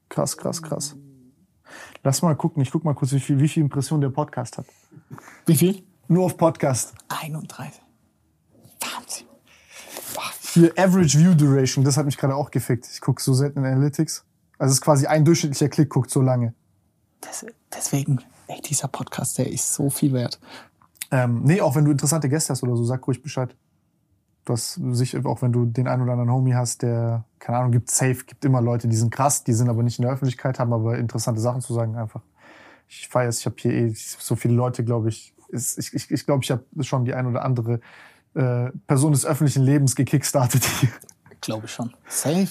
Krass, 0.08 0.36
krass, 0.36 0.62
krass. 0.62 0.96
Lass 2.02 2.22
mal 2.22 2.34
gucken, 2.34 2.62
ich 2.62 2.70
guck 2.70 2.84
mal 2.84 2.94
kurz, 2.94 3.12
wie 3.12 3.20
viel, 3.20 3.38
wie 3.40 3.48
viel 3.48 3.62
Impression 3.62 4.00
der 4.00 4.10
Podcast 4.10 4.58
hat. 4.58 4.66
Wie 5.46 5.54
viel? 5.54 5.82
Nur 6.08 6.24
auf 6.24 6.36
Podcast. 6.36 6.94
31. 7.08 7.80
Wahnsinn. 8.80 9.26
Hier 10.54 10.72
Average 10.76 11.18
View 11.18 11.34
Duration, 11.34 11.84
das 11.84 11.96
hat 11.96 12.06
mich 12.06 12.16
gerade 12.16 12.34
auch 12.34 12.50
gefickt. 12.50 12.88
Ich 12.90 13.00
gucke 13.00 13.22
so 13.22 13.34
selten 13.34 13.60
in 13.60 13.66
Analytics. 13.66 14.24
Also 14.58 14.72
es 14.72 14.78
ist 14.78 14.80
quasi 14.80 15.06
ein 15.06 15.24
durchschnittlicher 15.24 15.68
Klick 15.68 15.90
guckt 15.90 16.10
so 16.10 16.20
lange. 16.20 16.54
Das, 17.20 17.44
deswegen, 17.74 18.20
ey, 18.48 18.60
dieser 18.62 18.88
Podcast, 18.88 19.38
der 19.38 19.50
ist 19.50 19.72
so 19.72 19.90
viel 19.90 20.12
wert. 20.12 20.40
Ähm, 21.10 21.42
nee, 21.44 21.60
auch 21.60 21.74
wenn 21.76 21.84
du 21.84 21.90
interessante 21.90 22.28
Gäste 22.28 22.52
hast 22.52 22.62
oder 22.62 22.76
so, 22.76 22.84
sag 22.84 23.06
ruhig 23.06 23.22
Bescheid. 23.22 23.54
Du 24.44 24.54
hast 24.54 24.80
sicher, 24.92 25.24
auch 25.26 25.42
wenn 25.42 25.52
du 25.52 25.66
den 25.66 25.86
einen 25.86 26.02
oder 26.02 26.12
anderen 26.12 26.32
Homie 26.32 26.54
hast, 26.54 26.82
der, 26.82 27.24
keine 27.38 27.58
Ahnung, 27.58 27.72
gibt 27.72 27.90
safe, 27.90 28.24
gibt 28.24 28.44
immer 28.44 28.62
Leute, 28.62 28.88
die 28.88 28.96
sind 28.96 29.10
krass, 29.10 29.44
die 29.44 29.52
sind 29.52 29.68
aber 29.68 29.82
nicht 29.82 29.98
in 29.98 30.04
der 30.04 30.12
Öffentlichkeit, 30.12 30.58
haben 30.58 30.72
aber 30.72 30.98
interessante 30.98 31.40
Sachen 31.40 31.60
zu 31.60 31.74
sagen 31.74 31.96
einfach. 31.96 32.22
Ich 32.88 33.08
feiere 33.08 33.28
es, 33.28 33.40
ich 33.40 33.46
habe 33.46 33.56
hier 33.58 33.72
eh 33.72 33.92
so 33.94 34.36
viele 34.36 34.54
Leute, 34.54 34.84
glaube 34.84 35.10
ich. 35.10 35.34
Ist, 35.48 35.78
ich 35.78 35.94
ich, 35.94 36.10
ich 36.10 36.24
glaube, 36.24 36.44
ich 36.44 36.50
habe 36.50 36.64
schon 36.80 37.04
die 37.04 37.14
ein 37.14 37.26
oder 37.26 37.44
andere 37.44 37.80
äh, 38.34 38.70
Person 38.86 39.12
des 39.12 39.26
öffentlichen 39.26 39.62
Lebens 39.62 39.94
gekickstartet 39.94 40.64
hier. 40.64 40.90
Glaube 41.40 41.66
ich 41.66 41.72
schon. 41.72 41.94
Safe. 42.08 42.48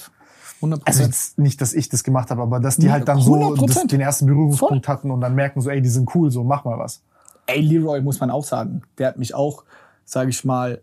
100%. 0.62 0.82
Also 0.86 1.04
jetzt 1.04 1.38
nicht, 1.38 1.62
dass 1.62 1.74
ich 1.74 1.90
das 1.90 2.04
gemacht 2.04 2.32
habe, 2.32 2.42
aber 2.42 2.60
dass 2.60 2.78
die 2.78 2.92
halt 2.92 3.08
dann 3.08 3.22
so 3.22 3.36
100%. 3.36 3.68
das, 3.68 3.88
den 3.88 4.02
ersten 4.02 4.26
Berührungspunkt 4.26 4.88
hatten 4.88 5.12
und 5.12 5.22
dann 5.22 5.36
merken 5.36 5.62
so, 5.62 5.70
ey, 5.70 5.82
die 5.82 5.90
sind 5.90 6.14
cool, 6.16 6.32
so 6.32 6.44
mach 6.44 6.66
mal 6.66 6.78
was. 6.80 7.02
Ey, 7.46 7.62
Leroy 7.62 8.02
muss 8.02 8.20
man 8.20 8.30
auch 8.32 8.44
sagen. 8.44 8.82
Der 8.98 9.08
hat 9.08 9.18
mich 9.18 9.34
auch, 9.36 9.64
sage 10.06 10.30
ich 10.30 10.44
mal, 10.44 10.82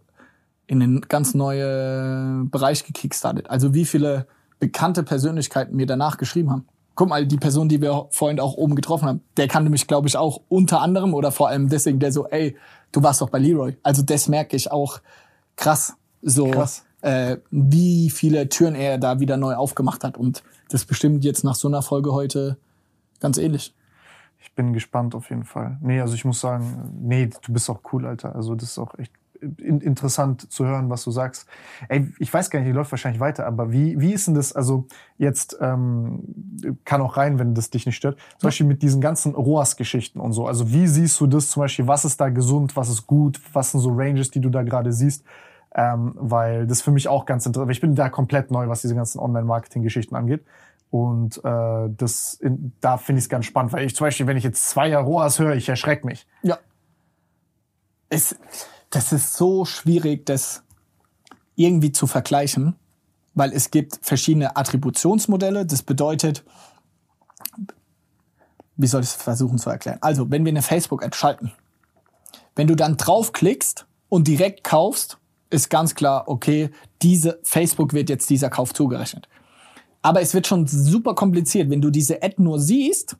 in 0.66 0.82
einen 0.82 1.00
ganz 1.02 1.34
neuen 1.34 2.50
Bereich 2.50 2.84
gekickstartet. 2.84 3.50
Also 3.50 3.74
wie 3.74 3.84
viele 3.84 4.26
bekannte 4.58 5.02
Persönlichkeiten 5.02 5.76
mir 5.76 5.86
danach 5.86 6.16
geschrieben 6.16 6.50
haben. 6.50 6.66
Guck 6.94 7.08
mal, 7.08 7.26
die 7.26 7.36
Person, 7.36 7.68
die 7.68 7.82
wir 7.82 8.06
vorhin 8.10 8.38
auch 8.38 8.54
oben 8.54 8.76
getroffen 8.76 9.08
haben, 9.08 9.20
der 9.36 9.48
kannte 9.48 9.68
mich, 9.68 9.86
glaube 9.86 10.06
ich, 10.06 10.16
auch 10.16 10.40
unter 10.48 10.80
anderem 10.80 11.12
oder 11.12 11.32
vor 11.32 11.48
allem 11.48 11.68
deswegen, 11.68 11.98
der 11.98 12.12
so, 12.12 12.28
ey, 12.28 12.56
du 12.92 13.02
warst 13.02 13.20
doch 13.20 13.30
bei 13.30 13.38
Leroy. 13.38 13.76
Also 13.82 14.02
das 14.02 14.28
merke 14.28 14.56
ich 14.56 14.70
auch 14.70 15.00
krass. 15.56 15.94
So, 16.22 16.50
Krass. 16.50 16.83
Äh, 17.04 17.36
wie 17.50 18.08
viele 18.08 18.48
Türen 18.48 18.74
er 18.74 18.96
da 18.96 19.20
wieder 19.20 19.36
neu 19.36 19.56
aufgemacht 19.56 20.04
hat. 20.04 20.16
Und 20.16 20.42
das 20.70 20.86
bestimmt 20.86 21.22
jetzt 21.22 21.44
nach 21.44 21.54
so 21.54 21.68
einer 21.68 21.82
Folge 21.82 22.14
heute 22.14 22.56
ganz 23.20 23.36
ähnlich. 23.36 23.74
Ich 24.38 24.54
bin 24.54 24.72
gespannt 24.72 25.14
auf 25.14 25.28
jeden 25.28 25.44
Fall. 25.44 25.76
Nee, 25.82 26.00
also 26.00 26.14
ich 26.14 26.24
muss 26.24 26.40
sagen, 26.40 26.94
nee, 27.02 27.28
du 27.42 27.52
bist 27.52 27.68
auch 27.68 27.80
cool, 27.92 28.06
Alter. 28.06 28.34
Also 28.34 28.54
das 28.54 28.70
ist 28.70 28.78
auch 28.78 28.98
echt 28.98 29.12
in, 29.58 29.82
interessant 29.82 30.50
zu 30.50 30.64
hören, 30.64 30.88
was 30.88 31.04
du 31.04 31.10
sagst. 31.10 31.46
Ey, 31.90 32.10
ich 32.18 32.32
weiß 32.32 32.48
gar 32.48 32.60
nicht, 32.60 32.68
die 32.68 32.72
läuft 32.72 32.90
wahrscheinlich 32.90 33.20
weiter, 33.20 33.44
aber 33.44 33.70
wie, 33.70 34.00
wie 34.00 34.14
ist 34.14 34.26
denn 34.26 34.34
das, 34.34 34.54
also 34.54 34.86
jetzt 35.18 35.58
ähm, 35.60 36.22
kann 36.86 37.02
auch 37.02 37.18
rein, 37.18 37.38
wenn 37.38 37.54
das 37.54 37.68
dich 37.68 37.84
nicht 37.84 37.96
stört, 37.96 38.18
zum 38.38 38.48
Beispiel 38.48 38.66
mit 38.66 38.80
diesen 38.80 39.02
ganzen 39.02 39.34
ROAS-Geschichten 39.34 40.20
und 40.20 40.32
so. 40.32 40.46
Also 40.46 40.72
wie 40.72 40.86
siehst 40.86 41.20
du 41.20 41.26
das 41.26 41.50
zum 41.50 41.60
Beispiel, 41.60 41.86
was 41.86 42.06
ist 42.06 42.18
da 42.18 42.30
gesund, 42.30 42.76
was 42.76 42.88
ist 42.88 43.06
gut, 43.06 43.38
was 43.52 43.72
sind 43.72 43.80
so 43.80 43.90
Ranges, 43.92 44.30
die 44.30 44.40
du 44.40 44.48
da 44.48 44.62
gerade 44.62 44.90
siehst? 44.90 45.22
Ähm, 45.76 46.14
weil 46.16 46.66
das 46.66 46.82
für 46.82 46.92
mich 46.92 47.08
auch 47.08 47.26
ganz 47.26 47.46
interessant, 47.46 47.72
ich 47.72 47.80
bin 47.80 47.96
da 47.96 48.08
komplett 48.08 48.50
neu, 48.50 48.68
was 48.68 48.82
diese 48.82 48.94
ganzen 48.94 49.18
Online-Marketing-Geschichten 49.18 50.14
angeht. 50.14 50.44
Und 50.90 51.44
äh, 51.44 51.88
das, 51.96 52.34
in, 52.34 52.72
da 52.80 52.98
finde 52.98 53.18
ich 53.18 53.24
es 53.24 53.28
ganz 53.28 53.46
spannend, 53.46 53.72
weil 53.72 53.84
ich 53.84 53.96
zum 53.96 54.06
Beispiel, 54.06 54.28
wenn 54.28 54.36
ich 54.36 54.44
jetzt 54.44 54.70
zwei 54.70 54.96
ROAS 54.96 55.40
höre, 55.40 55.56
ich 55.56 55.68
erschrecke 55.68 56.06
mich. 56.06 56.24
Ja. 56.42 56.58
Es, 58.08 58.36
das 58.90 59.12
ist 59.12 59.34
so 59.34 59.64
schwierig, 59.64 60.24
das 60.26 60.62
irgendwie 61.56 61.90
zu 61.90 62.06
vergleichen, 62.06 62.76
weil 63.34 63.52
es 63.52 63.72
gibt 63.72 63.98
verschiedene 64.02 64.56
Attributionsmodelle. 64.56 65.66
Das 65.66 65.82
bedeutet, 65.82 66.44
wie 68.76 68.86
soll 68.86 69.02
ich 69.02 69.08
es 69.08 69.14
versuchen 69.14 69.58
zu 69.58 69.70
erklären? 69.70 69.98
Also, 70.00 70.30
wenn 70.30 70.44
wir 70.44 70.50
eine 70.50 70.62
Facebook-Ad 70.62 71.16
schalten, 71.16 71.52
wenn 72.54 72.68
du 72.68 72.76
dann 72.76 72.96
draufklickst 72.96 73.86
und 74.08 74.28
direkt 74.28 74.62
kaufst, 74.62 75.18
ist 75.54 75.70
ganz 75.70 75.94
klar, 75.94 76.24
okay, 76.26 76.70
diese 77.02 77.38
Facebook 77.42 77.92
wird 77.92 78.08
jetzt 78.10 78.28
dieser 78.30 78.50
Kauf 78.50 78.74
zugerechnet. 78.74 79.28
Aber 80.02 80.20
es 80.20 80.34
wird 80.34 80.46
schon 80.46 80.66
super 80.66 81.14
kompliziert, 81.14 81.70
wenn 81.70 81.80
du 81.80 81.90
diese 81.90 82.22
Ad 82.22 82.34
nur 82.38 82.60
siehst 82.60 83.16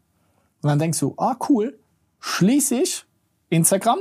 und 0.63 0.69
dann 0.69 0.79
denkst 0.79 0.99
du, 1.01 1.15
ah 1.17 1.37
cool, 1.49 1.79
schließe 2.21 2.77
ich 2.77 3.05
Instagram, 3.49 4.01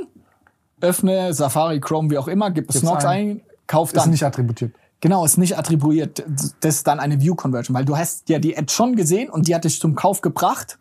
öffne 0.81 1.33
Safari, 1.33 1.79
Chrome, 1.79 2.09
wie 2.09 2.17
auch 2.17 2.27
immer, 2.27 2.51
gib 2.51 2.67
Gib's 2.67 2.79
Snox 2.79 3.05
ein. 3.05 3.41
kauf 3.67 3.89
Ist 3.93 3.97
dann. 3.97 4.09
nicht 4.09 4.23
attributiert. 4.25 4.73
Genau, 4.99 5.25
ist 5.25 5.37
nicht 5.37 5.57
attribuiert. 5.57 6.23
Das 6.61 6.75
ist 6.75 6.87
dann 6.87 6.99
eine 6.99 7.19
View-Conversion, 7.19 7.75
weil 7.75 7.83
du 7.85 7.97
hast 7.97 8.29
ja 8.29 8.39
die 8.39 8.57
Ad 8.57 8.71
schon 8.71 8.95
gesehen 8.95 9.29
und 9.29 9.47
die 9.47 9.55
hat 9.55 9.65
dich 9.65 9.79
zum 9.79 9.95
Kauf 9.95 10.21
gebracht. 10.21 10.77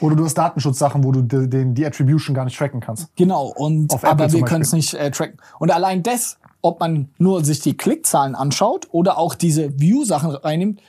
Oder 0.00 0.16
du 0.16 0.24
hast 0.24 0.34
Datenschutzsachen, 0.34 1.02
wo 1.04 1.12
du 1.12 1.22
de- 1.22 1.46
den, 1.46 1.74
die 1.74 1.84
Attribution 1.86 2.34
gar 2.34 2.44
nicht 2.44 2.56
tracken 2.58 2.80
kannst. 2.80 3.14
Genau, 3.16 3.46
und 3.56 3.92
aber 4.04 4.30
wir 4.32 4.42
können 4.44 4.62
es 4.62 4.72
nicht 4.72 4.92
äh, 4.94 5.10
tracken. 5.10 5.38
Und 5.58 5.70
allein 5.70 6.02
das, 6.02 6.38
ob 6.60 6.80
man 6.80 7.08
nur 7.18 7.44
sich 7.44 7.60
die 7.60 7.76
Klickzahlen 7.76 8.34
anschaut 8.34 8.88
oder 8.90 9.18
auch 9.18 9.34
diese 9.34 9.78
View-Sachen 9.80 10.30
reinnimmt, 10.30 10.80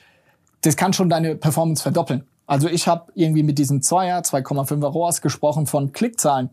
das 0.62 0.76
kann 0.76 0.92
schon 0.92 1.08
deine 1.08 1.36
Performance 1.36 1.82
verdoppeln. 1.82 2.24
Also 2.46 2.68
ich 2.68 2.88
habe 2.88 3.12
irgendwie 3.14 3.42
mit 3.44 3.58
diesem 3.58 3.80
2er, 3.80 4.24
2,5er 4.24 4.86
ROAS 4.86 5.22
gesprochen 5.22 5.66
von 5.66 5.92
Klickzahlen. 5.92 6.50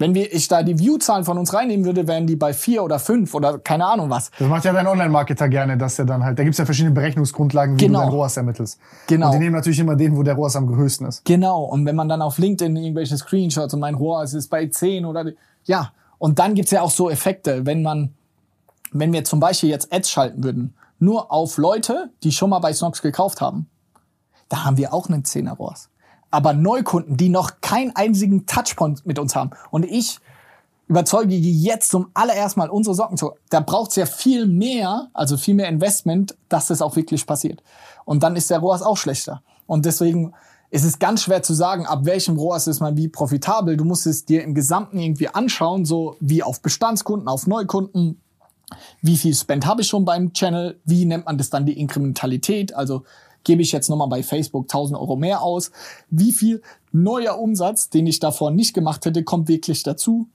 Wenn 0.00 0.14
wir, 0.14 0.32
ich 0.32 0.46
da 0.46 0.62
die 0.62 0.78
View-Zahlen 0.78 1.24
von 1.24 1.38
uns 1.38 1.52
reinnehmen 1.52 1.84
würde, 1.84 2.06
wären 2.06 2.26
die 2.28 2.36
bei 2.36 2.52
vier 2.54 2.84
oder 2.84 3.00
fünf 3.00 3.34
oder 3.34 3.58
keine 3.58 3.84
Ahnung 3.84 4.08
was. 4.10 4.30
Das 4.38 4.48
macht 4.48 4.64
ja 4.64 4.72
dein 4.72 4.86
Online-Marketer 4.86 5.48
gerne, 5.48 5.76
dass 5.76 5.98
er 5.98 6.04
dann 6.04 6.22
halt, 6.24 6.38
da 6.38 6.44
gibt's 6.44 6.58
ja 6.58 6.64
verschiedene 6.64 6.94
Berechnungsgrundlagen, 6.94 7.74
wie 7.78 7.84
Genau. 7.86 7.98
du 7.98 8.04
dein 8.06 8.14
ROAS 8.14 8.36
ermittelst. 8.36 8.78
Genau. 9.08 9.26
Und 9.26 9.32
die 9.32 9.38
nehmen 9.40 9.56
natürlich 9.56 9.80
immer 9.80 9.96
den, 9.96 10.16
wo 10.16 10.22
der 10.22 10.34
ROAS 10.34 10.54
am 10.54 10.74
höchsten 10.74 11.04
ist. 11.04 11.24
Genau, 11.24 11.64
und 11.64 11.84
wenn 11.84 11.96
man 11.96 12.08
dann 12.08 12.22
auf 12.22 12.38
LinkedIn 12.38 12.76
irgendwelche 12.76 13.16
Screenshots 13.16 13.74
und 13.74 13.80
mein 13.80 13.96
ROAS 13.96 14.34
ist 14.34 14.48
bei 14.48 14.68
10 14.68 15.04
oder 15.04 15.32
ja, 15.64 15.92
und 16.18 16.38
dann 16.38 16.54
gibt's 16.54 16.70
ja 16.70 16.80
auch 16.82 16.90
so 16.92 17.10
Effekte, 17.10 17.66
wenn 17.66 17.82
man, 17.82 18.14
wenn 18.92 19.12
wir 19.12 19.24
zum 19.24 19.40
Beispiel 19.40 19.70
jetzt 19.70 19.92
Ads 19.92 20.10
schalten 20.10 20.44
würden, 20.44 20.74
nur 20.98 21.32
auf 21.32 21.58
Leute, 21.58 22.10
die 22.22 22.32
schon 22.32 22.50
mal 22.50 22.58
bei 22.58 22.72
Snox 22.72 23.02
gekauft 23.02 23.40
haben, 23.40 23.68
da 24.48 24.64
haben 24.64 24.76
wir 24.76 24.92
auch 24.92 25.08
einen 25.08 25.22
10er 25.22 25.56
ROAS. 25.56 25.90
Aber 26.30 26.52
Neukunden, 26.52 27.16
die 27.16 27.28
noch 27.28 27.60
keinen 27.60 27.94
einzigen 27.96 28.46
Touchpoint 28.46 29.06
mit 29.06 29.18
uns 29.18 29.34
haben 29.34 29.50
und 29.70 29.84
ich 29.84 30.20
überzeuge 30.88 31.28
die 31.28 31.62
jetzt 31.62 31.90
zum 31.90 32.10
allerersten 32.14 32.60
Mal 32.60 32.70
unsere 32.70 32.94
Socken 32.94 33.16
zu. 33.16 33.32
Da 33.50 33.60
braucht's 33.60 33.96
ja 33.96 34.06
viel 34.06 34.46
mehr, 34.46 35.08
also 35.12 35.36
viel 35.36 35.54
mehr 35.54 35.68
Investment, 35.68 36.36
dass 36.48 36.68
das 36.68 36.82
auch 36.82 36.96
wirklich 36.96 37.26
passiert. 37.26 37.62
Und 38.04 38.22
dann 38.22 38.36
ist 38.36 38.50
der 38.50 38.58
ROAS 38.58 38.82
auch 38.82 38.96
schlechter. 38.96 39.42
Und 39.66 39.84
deswegen 39.84 40.32
ist 40.70 40.84
es 40.84 40.98
ganz 40.98 41.22
schwer 41.22 41.42
zu 41.42 41.54
sagen, 41.54 41.86
ab 41.86 42.00
welchem 42.04 42.36
ROAS 42.36 42.66
ist 42.66 42.80
man 42.80 42.96
wie 42.96 43.08
profitabel. 43.08 43.76
Du 43.76 43.84
musst 43.84 44.06
es 44.06 44.24
dir 44.24 44.42
im 44.42 44.54
Gesamten 44.54 44.98
irgendwie 44.98 45.28
anschauen, 45.28 45.84
so 45.84 46.16
wie 46.20 46.42
auf 46.42 46.60
Bestandskunden, 46.60 47.28
auf 47.28 47.46
Neukunden. 47.46 48.20
Wie 49.00 49.16
viel 49.16 49.34
Spend 49.34 49.66
habe 49.66 49.82
ich 49.82 49.88
schon 49.88 50.04
beim 50.04 50.32
Channel? 50.32 50.78
Wie 50.84 51.04
nennt 51.04 51.26
man 51.26 51.38
das 51.38 51.50
dann 51.50 51.66
die 51.66 51.78
Inkrementalität? 51.78 52.74
Also 52.74 53.04
gebe 53.44 53.62
ich 53.62 53.72
jetzt 53.72 53.88
nochmal 53.88 54.08
bei 54.08 54.22
Facebook 54.22 54.64
1000 54.64 54.98
Euro 54.98 55.16
mehr 55.16 55.42
aus? 55.42 55.70
Wie 56.10 56.32
viel 56.32 56.62
neuer 56.92 57.38
Umsatz, 57.38 57.88
den 57.88 58.06
ich 58.06 58.18
davor 58.18 58.50
nicht 58.50 58.74
gemacht 58.74 59.04
hätte, 59.04 59.24
kommt 59.24 59.48
wirklich 59.48 59.82
dazu? 59.82 60.28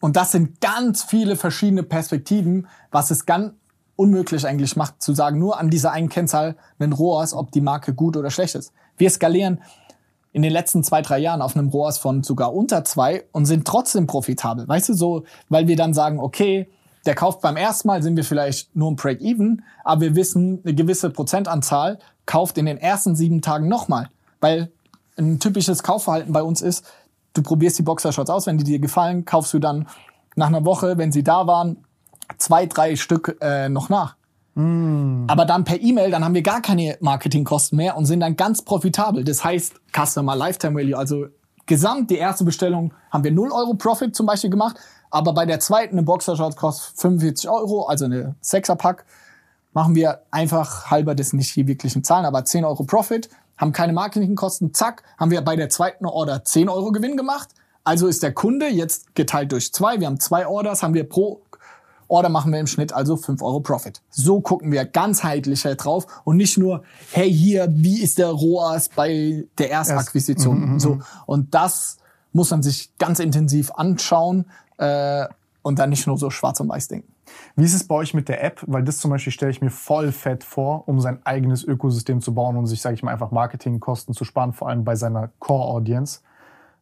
Und 0.00 0.16
das 0.16 0.32
sind 0.32 0.60
ganz 0.60 1.02
viele 1.02 1.36
verschiedene 1.36 1.82
Perspektiven, 1.82 2.66
was 2.90 3.10
es 3.10 3.26
ganz 3.26 3.52
unmöglich 3.96 4.46
eigentlich 4.46 4.76
macht, 4.76 5.02
zu 5.02 5.14
sagen, 5.14 5.38
nur 5.38 5.58
an 5.58 5.70
dieser 5.70 5.90
einen 5.90 6.08
Kennzahl 6.08 6.56
einen 6.78 6.92
ROAS, 6.92 7.32
ob 7.32 7.50
die 7.50 7.62
Marke 7.62 7.94
gut 7.94 8.16
oder 8.16 8.30
schlecht 8.30 8.54
ist. 8.54 8.72
Wir 8.98 9.10
skalieren 9.10 9.62
in 10.32 10.42
den 10.42 10.52
letzten 10.52 10.84
zwei, 10.84 11.00
drei 11.00 11.18
Jahren 11.18 11.40
auf 11.40 11.56
einem 11.56 11.68
ROAS 11.68 11.96
von 11.96 12.22
sogar 12.22 12.54
unter 12.54 12.84
zwei 12.84 13.24
und 13.32 13.46
sind 13.46 13.66
trotzdem 13.66 14.06
profitabel. 14.06 14.68
Weißt 14.68 14.90
du, 14.90 14.94
so, 14.94 15.24
weil 15.48 15.66
wir 15.66 15.76
dann 15.76 15.94
sagen, 15.94 16.20
okay, 16.20 16.68
der 17.06 17.14
kauft 17.14 17.40
beim 17.40 17.56
ersten 17.56 17.88
Mal, 17.88 18.02
sind 18.02 18.16
wir 18.16 18.24
vielleicht 18.24 18.74
nur 18.74 18.88
im 18.90 18.96
Break-Even, 18.96 19.62
aber 19.84 20.00
wir 20.02 20.16
wissen, 20.16 20.60
eine 20.64 20.74
gewisse 20.74 21.10
Prozentanzahl 21.10 21.98
kauft 22.26 22.58
in 22.58 22.66
den 22.66 22.78
ersten 22.78 23.14
sieben 23.14 23.42
Tagen 23.42 23.68
nochmal. 23.68 24.08
Weil 24.40 24.70
ein 25.16 25.38
typisches 25.40 25.82
Kaufverhalten 25.82 26.32
bei 26.32 26.42
uns 26.42 26.60
ist, 26.60 26.84
du 27.34 27.42
probierst 27.42 27.78
die 27.78 27.82
Boxershorts 27.82 28.30
aus, 28.30 28.46
wenn 28.46 28.58
die 28.58 28.64
dir 28.64 28.78
gefallen, 28.78 29.24
kaufst 29.24 29.54
du 29.54 29.58
dann 29.58 29.86
nach 30.34 30.48
einer 30.48 30.64
Woche, 30.64 30.98
wenn 30.98 31.12
sie 31.12 31.22
da 31.22 31.46
waren, 31.46 31.84
zwei, 32.38 32.66
drei 32.66 32.96
Stück 32.96 33.38
äh, 33.40 33.68
noch 33.68 33.88
nach. 33.88 34.16
Aber 35.28 35.44
dann 35.44 35.64
per 35.64 35.80
E-Mail, 35.80 36.10
dann 36.10 36.24
haben 36.24 36.34
wir 36.34 36.42
gar 36.42 36.62
keine 36.62 36.96
Marketingkosten 37.00 37.76
mehr 37.76 37.96
und 37.96 38.06
sind 38.06 38.20
dann 38.20 38.36
ganz 38.36 38.62
profitabel. 38.62 39.22
Das 39.22 39.44
heißt 39.44 39.74
Customer 39.94 40.34
Lifetime 40.34 40.80
Value, 40.80 40.96
also 40.96 41.26
gesamt 41.66 42.10
die 42.10 42.16
erste 42.16 42.44
Bestellung 42.44 42.94
haben 43.10 43.24
wir 43.24 43.32
0 43.32 43.52
Euro 43.52 43.74
Profit 43.74 44.16
zum 44.16 44.24
Beispiel 44.26 44.50
gemacht, 44.50 44.76
aber 45.10 45.32
bei 45.32 45.46
der 45.46 45.60
zweiten, 45.60 45.94
eine 45.94 46.02
Boxershorts 46.02 46.56
kostet 46.56 46.98
45 46.98 47.48
Euro, 47.48 47.86
also 47.86 48.04
eine 48.04 48.34
Sechserpack, 48.40 49.04
machen 49.72 49.94
wir 49.94 50.22
einfach 50.30 50.90
halber 50.90 51.14
das 51.14 51.32
nicht 51.32 51.54
die 51.56 51.66
wirklichen 51.66 52.02
Zahlen, 52.02 52.24
aber 52.24 52.44
10 52.44 52.64
Euro 52.64 52.84
Profit, 52.84 53.28
haben 53.56 53.72
keine 53.72 53.92
Marketingkosten, 53.92 54.74
zack, 54.74 55.02
haben 55.18 55.30
wir 55.30 55.40
bei 55.42 55.56
der 55.56 55.68
zweiten 55.68 56.06
Order 56.06 56.44
10 56.44 56.68
Euro 56.68 56.92
Gewinn 56.92 57.16
gemacht. 57.16 57.48
Also 57.84 58.06
ist 58.06 58.22
der 58.22 58.32
Kunde 58.32 58.68
jetzt 58.68 59.14
geteilt 59.14 59.52
durch 59.52 59.72
zwei, 59.72 60.00
wir 60.00 60.08
haben 60.08 60.20
zwei 60.20 60.46
Orders, 60.46 60.82
haben 60.82 60.94
wir 60.94 61.08
pro 61.08 61.42
Order 62.08 62.28
machen 62.28 62.52
wir 62.52 62.60
im 62.60 62.66
Schnitt 62.66 62.92
also 62.92 63.16
5 63.16 63.42
Euro 63.42 63.60
Profit. 63.60 64.00
So 64.10 64.40
gucken 64.40 64.70
wir 64.70 64.84
ganzheitlicher 64.84 65.74
drauf 65.74 66.06
und 66.24 66.36
nicht 66.36 66.56
nur, 66.56 66.82
hey, 67.10 67.32
hier, 67.32 67.68
wie 67.70 68.00
ist 68.00 68.18
der 68.18 68.28
ROAS 68.28 68.90
bei 68.90 69.44
der 69.58 69.70
Erstakquisition? 69.70 70.78
so. 70.78 70.98
Und 71.26 71.54
das 71.54 71.98
muss 72.32 72.50
man 72.50 72.62
sich 72.62 72.96
ganz 72.98 73.18
intensiv 73.18 73.72
anschauen 73.72 74.46
äh, 74.78 75.26
und 75.62 75.78
dann 75.78 75.90
nicht 75.90 76.06
nur 76.06 76.16
so 76.18 76.30
schwarz 76.30 76.60
und 76.60 76.68
weiß 76.68 76.88
denken. 76.88 77.12
Wie 77.56 77.64
ist 77.64 77.74
es 77.74 77.86
bei 77.86 77.94
euch 77.96 78.14
mit 78.14 78.28
der 78.28 78.42
App? 78.44 78.62
Weil 78.66 78.84
das 78.84 78.98
zum 78.98 79.10
Beispiel 79.10 79.32
stelle 79.32 79.50
ich 79.50 79.60
mir 79.60 79.70
voll 79.70 80.12
fett 80.12 80.44
vor, 80.44 80.86
um 80.88 81.00
sein 81.00 81.18
eigenes 81.24 81.64
Ökosystem 81.64 82.20
zu 82.20 82.32
bauen 82.34 82.56
und 82.56 82.66
sich, 82.66 82.80
sage 82.80 82.94
ich 82.94 83.02
mal, 83.02 83.12
einfach 83.12 83.30
Marketingkosten 83.32 84.14
zu 84.14 84.24
sparen, 84.24 84.52
vor 84.52 84.68
allem 84.68 84.84
bei 84.84 84.94
seiner 84.94 85.30
Core-Audience. 85.40 86.20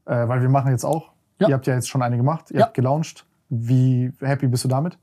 Äh, 0.07 0.29
weil 0.29 0.43
wir 0.43 0.51
machen 0.51 0.71
jetzt 0.71 0.85
auch, 0.85 1.13
Ja. 1.39 1.49
ihr 1.49 1.55
habt 1.55 1.67
ja 1.67 1.75
jetzt 1.75 1.89
schon 1.89 2.03
eine 2.03 2.17
gemacht, 2.19 2.51
ihr 2.51 2.59
Ja. 2.61 2.67
habt 2.67 2.75
gelauncht. 2.75 3.25
Wie 3.49 4.13
happy 4.21 4.47
bist 4.49 4.65
du 4.65 4.69
damit? 4.69 4.99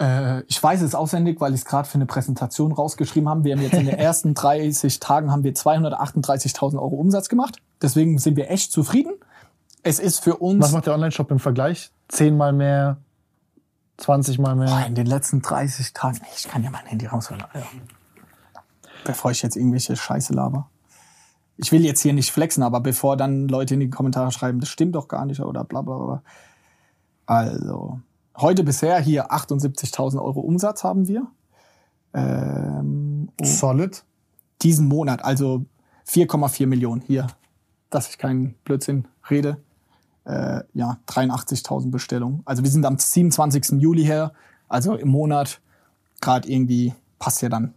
Äh, 0.00 0.42
ich 0.42 0.62
weiß 0.62 0.82
es 0.82 0.94
auswendig, 0.94 1.40
weil 1.40 1.54
ich 1.54 1.60
es 1.60 1.64
gerade 1.64 1.88
für 1.88 1.94
eine 1.96 2.06
Präsentation 2.06 2.72
rausgeschrieben 2.72 3.28
habe. 3.28 3.44
Wir 3.44 3.54
haben 3.56 3.62
jetzt 3.62 3.74
in 3.74 3.86
den 3.86 3.98
ersten 3.98 4.34
30 4.34 5.00
Tagen 5.00 5.32
haben 5.32 5.42
wir 5.42 5.54
238.000 5.54 6.74
Euro 6.78 6.96
Umsatz 6.96 7.28
gemacht. 7.28 7.56
Deswegen 7.82 8.18
sind 8.18 8.36
wir 8.36 8.50
echt 8.50 8.72
zufrieden. 8.72 9.12
Es 9.86 10.00
ist 10.00 10.24
für 10.24 10.38
uns 10.38 10.64
Was 10.64 10.72
macht 10.72 10.86
der 10.86 10.94
Online-Shop 10.94 11.30
im 11.30 11.38
Vergleich? 11.38 11.92
Zehnmal 12.08 12.52
mehr, 12.52 12.96
20 13.98 14.40
mal 14.40 14.56
mehr? 14.56 14.66
Boah, 14.66 14.84
in 14.84 14.96
den 14.96 15.06
letzten 15.06 15.42
30 15.42 15.92
Tagen. 15.92 16.18
Ich 16.36 16.48
kann 16.48 16.64
ja 16.64 16.70
mein 16.70 16.84
Handy 16.86 17.06
rausholen. 17.06 17.44
Alter. 17.52 17.68
Bevor 19.04 19.30
ich 19.30 19.42
jetzt 19.42 19.54
irgendwelche 19.54 19.94
Scheiße 19.94 20.32
laber. 20.32 20.68
Ich 21.56 21.70
will 21.70 21.84
jetzt 21.84 22.00
hier 22.00 22.12
nicht 22.14 22.32
flexen, 22.32 22.64
aber 22.64 22.80
bevor 22.80 23.16
dann 23.16 23.46
Leute 23.46 23.74
in 23.74 23.80
die 23.80 23.88
Kommentare 23.88 24.32
schreiben, 24.32 24.58
das 24.58 24.70
stimmt 24.70 24.96
doch 24.96 25.06
gar 25.06 25.24
nicht 25.24 25.38
oder 25.40 25.62
bla 25.62 25.82
bla 25.82 25.98
bla. 25.98 26.22
Also, 27.26 28.00
heute 28.36 28.64
bisher 28.64 28.98
hier 28.98 29.30
78.000 29.30 30.20
Euro 30.20 30.40
Umsatz 30.40 30.82
haben 30.82 31.06
wir. 31.06 31.28
Ähm, 32.12 33.28
Solid. 33.40 34.04
diesen 34.62 34.88
Monat, 34.88 35.24
also 35.24 35.64
4,4 36.08 36.66
Millionen 36.66 37.02
hier, 37.02 37.28
dass 37.88 38.08
ich 38.08 38.18
keinen 38.18 38.54
Blödsinn 38.64 39.06
rede. 39.30 39.58
Äh, 40.26 40.64
ja, 40.74 40.98
83.000 41.06 41.90
Bestellungen. 41.90 42.42
Also 42.44 42.64
wir 42.64 42.70
sind 42.70 42.84
am 42.84 42.98
27. 42.98 43.80
Juli 43.80 44.04
her, 44.04 44.32
also 44.68 44.96
im 44.96 45.08
Monat 45.08 45.60
gerade 46.20 46.48
irgendwie 46.48 46.94
passt 47.20 47.42
ja 47.42 47.48
dann. 47.48 47.74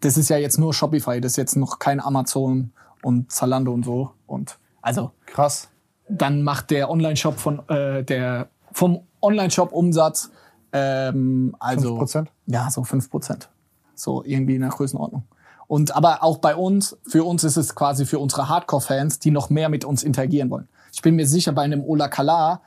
Das 0.00 0.18
ist 0.18 0.28
ja 0.28 0.36
jetzt 0.36 0.58
nur 0.58 0.74
Shopify, 0.74 1.20
das 1.20 1.32
ist 1.32 1.36
jetzt 1.36 1.56
noch 1.56 1.78
kein 1.78 2.00
Amazon 2.00 2.72
und 3.02 3.32
Zalando 3.32 3.72
und 3.72 3.84
so. 3.84 4.10
Und 4.26 4.58
also 4.82 5.12
Krass. 5.24 5.68
dann 6.08 6.42
macht 6.42 6.70
der 6.70 6.90
Online-Shop 6.90 7.38
von 7.38 7.66
äh, 7.68 8.04
der 8.04 8.48
vom 8.72 9.00
Online-Shop-Umsatz 9.22 10.30
ähm, 10.72 11.56
also 11.58 11.98
5%? 11.98 12.26
ja 12.46 12.70
so 12.70 12.82
5%. 12.82 13.48
So 13.94 14.22
irgendwie 14.22 14.56
in 14.56 14.60
der 14.60 14.70
Größenordnung. 14.70 15.22
Und 15.66 15.96
aber 15.96 16.22
auch 16.22 16.38
bei 16.38 16.54
uns, 16.54 16.96
für 17.06 17.24
uns 17.24 17.42
ist 17.42 17.56
es 17.56 17.74
quasi 17.74 18.04
für 18.04 18.18
unsere 18.18 18.48
Hardcore-Fans, 18.48 19.18
die 19.18 19.30
noch 19.30 19.50
mehr 19.50 19.68
mit 19.68 19.84
uns 19.84 20.04
interagieren 20.04 20.50
wollen. 20.50 20.68
Ich 20.96 21.02
bin 21.02 21.14
mir 21.14 21.26
sicher, 21.26 21.52
bei 21.52 21.60
einem 21.62 21.84
Ola 21.84 22.08
Kala 22.08 22.62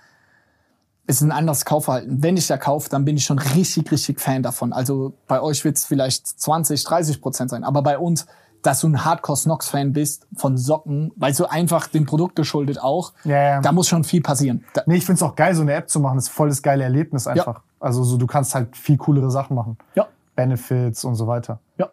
ist 1.08 1.22
ein 1.22 1.32
anderes 1.32 1.66
Kaufverhalten. 1.66 2.22
Wenn 2.22 2.38
ich 2.38 2.46
da 2.46 2.58
kaufe, 2.58 2.88
dann 2.90 3.04
bin 3.06 3.18
ich 3.18 3.24
schon 3.26 3.40
richtig, 3.40 3.92
richtig 3.92 4.22
Fan 4.22 4.44
davon. 4.44 4.72
Also 4.72 5.14
bei 5.28 5.42
euch 5.42 5.66
wird 5.66 5.78
es 5.78 5.86
vielleicht 5.86 6.28
20, 6.28 6.84
30 6.84 7.22
Prozent 7.24 7.50
sein. 7.50 7.64
Aber 7.64 7.82
bei 7.82 7.98
uns, 7.98 8.28
dass 8.62 8.82
du 8.82 8.88
ein 8.90 9.04
Hardcore-Snox-Fan 9.04 9.94
bist 9.94 10.28
von 10.36 10.58
Socken, 10.60 11.12
weil 11.16 11.34
so 11.34 11.48
einfach 11.48 11.88
dem 11.88 12.06
Produkt 12.06 12.36
geschuldet 12.36 12.80
auch, 12.80 13.14
Ja, 13.24 13.42
ja. 13.42 13.62
da 13.62 13.72
muss 13.72 13.88
schon 13.88 14.04
viel 14.04 14.22
passieren. 14.22 14.64
Da, 14.76 14.84
Nee, 14.86 14.98
ich 14.98 15.06
find's 15.08 15.24
auch 15.24 15.36
geil, 15.36 15.56
so 15.56 15.64
eine 15.64 15.74
App 15.74 15.90
zu 15.90 16.00
machen. 16.00 16.18
Das 16.18 16.26
ist 16.26 16.30
voll 16.30 16.50
das 16.50 16.62
geile 16.62 16.84
Erlebnis 16.84 17.26
einfach. 17.26 17.62
Also 17.80 18.04
so, 18.04 18.18
du 18.18 18.28
kannst 18.28 18.54
halt 18.54 18.78
viel 18.78 18.98
coolere 18.98 19.32
Sachen 19.32 19.56
machen. 19.56 19.80
ja, 19.96 20.08
Benefits 20.36 21.04
und 21.04 21.16
so 21.16 21.26
weiter. 21.26 21.60
ja. 21.78 21.90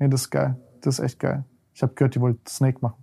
Nee, 0.00 0.08
das 0.08 0.20
ist 0.22 0.30
geil. 0.30 0.54
Das 0.82 0.98
ist 0.98 1.04
echt 1.04 1.18
geil. 1.18 1.44
Ich 1.74 1.82
habe 1.82 1.94
gehört, 1.94 2.14
die 2.14 2.20
wollt 2.20 2.46
Snake 2.48 2.78
machen. 2.82 2.94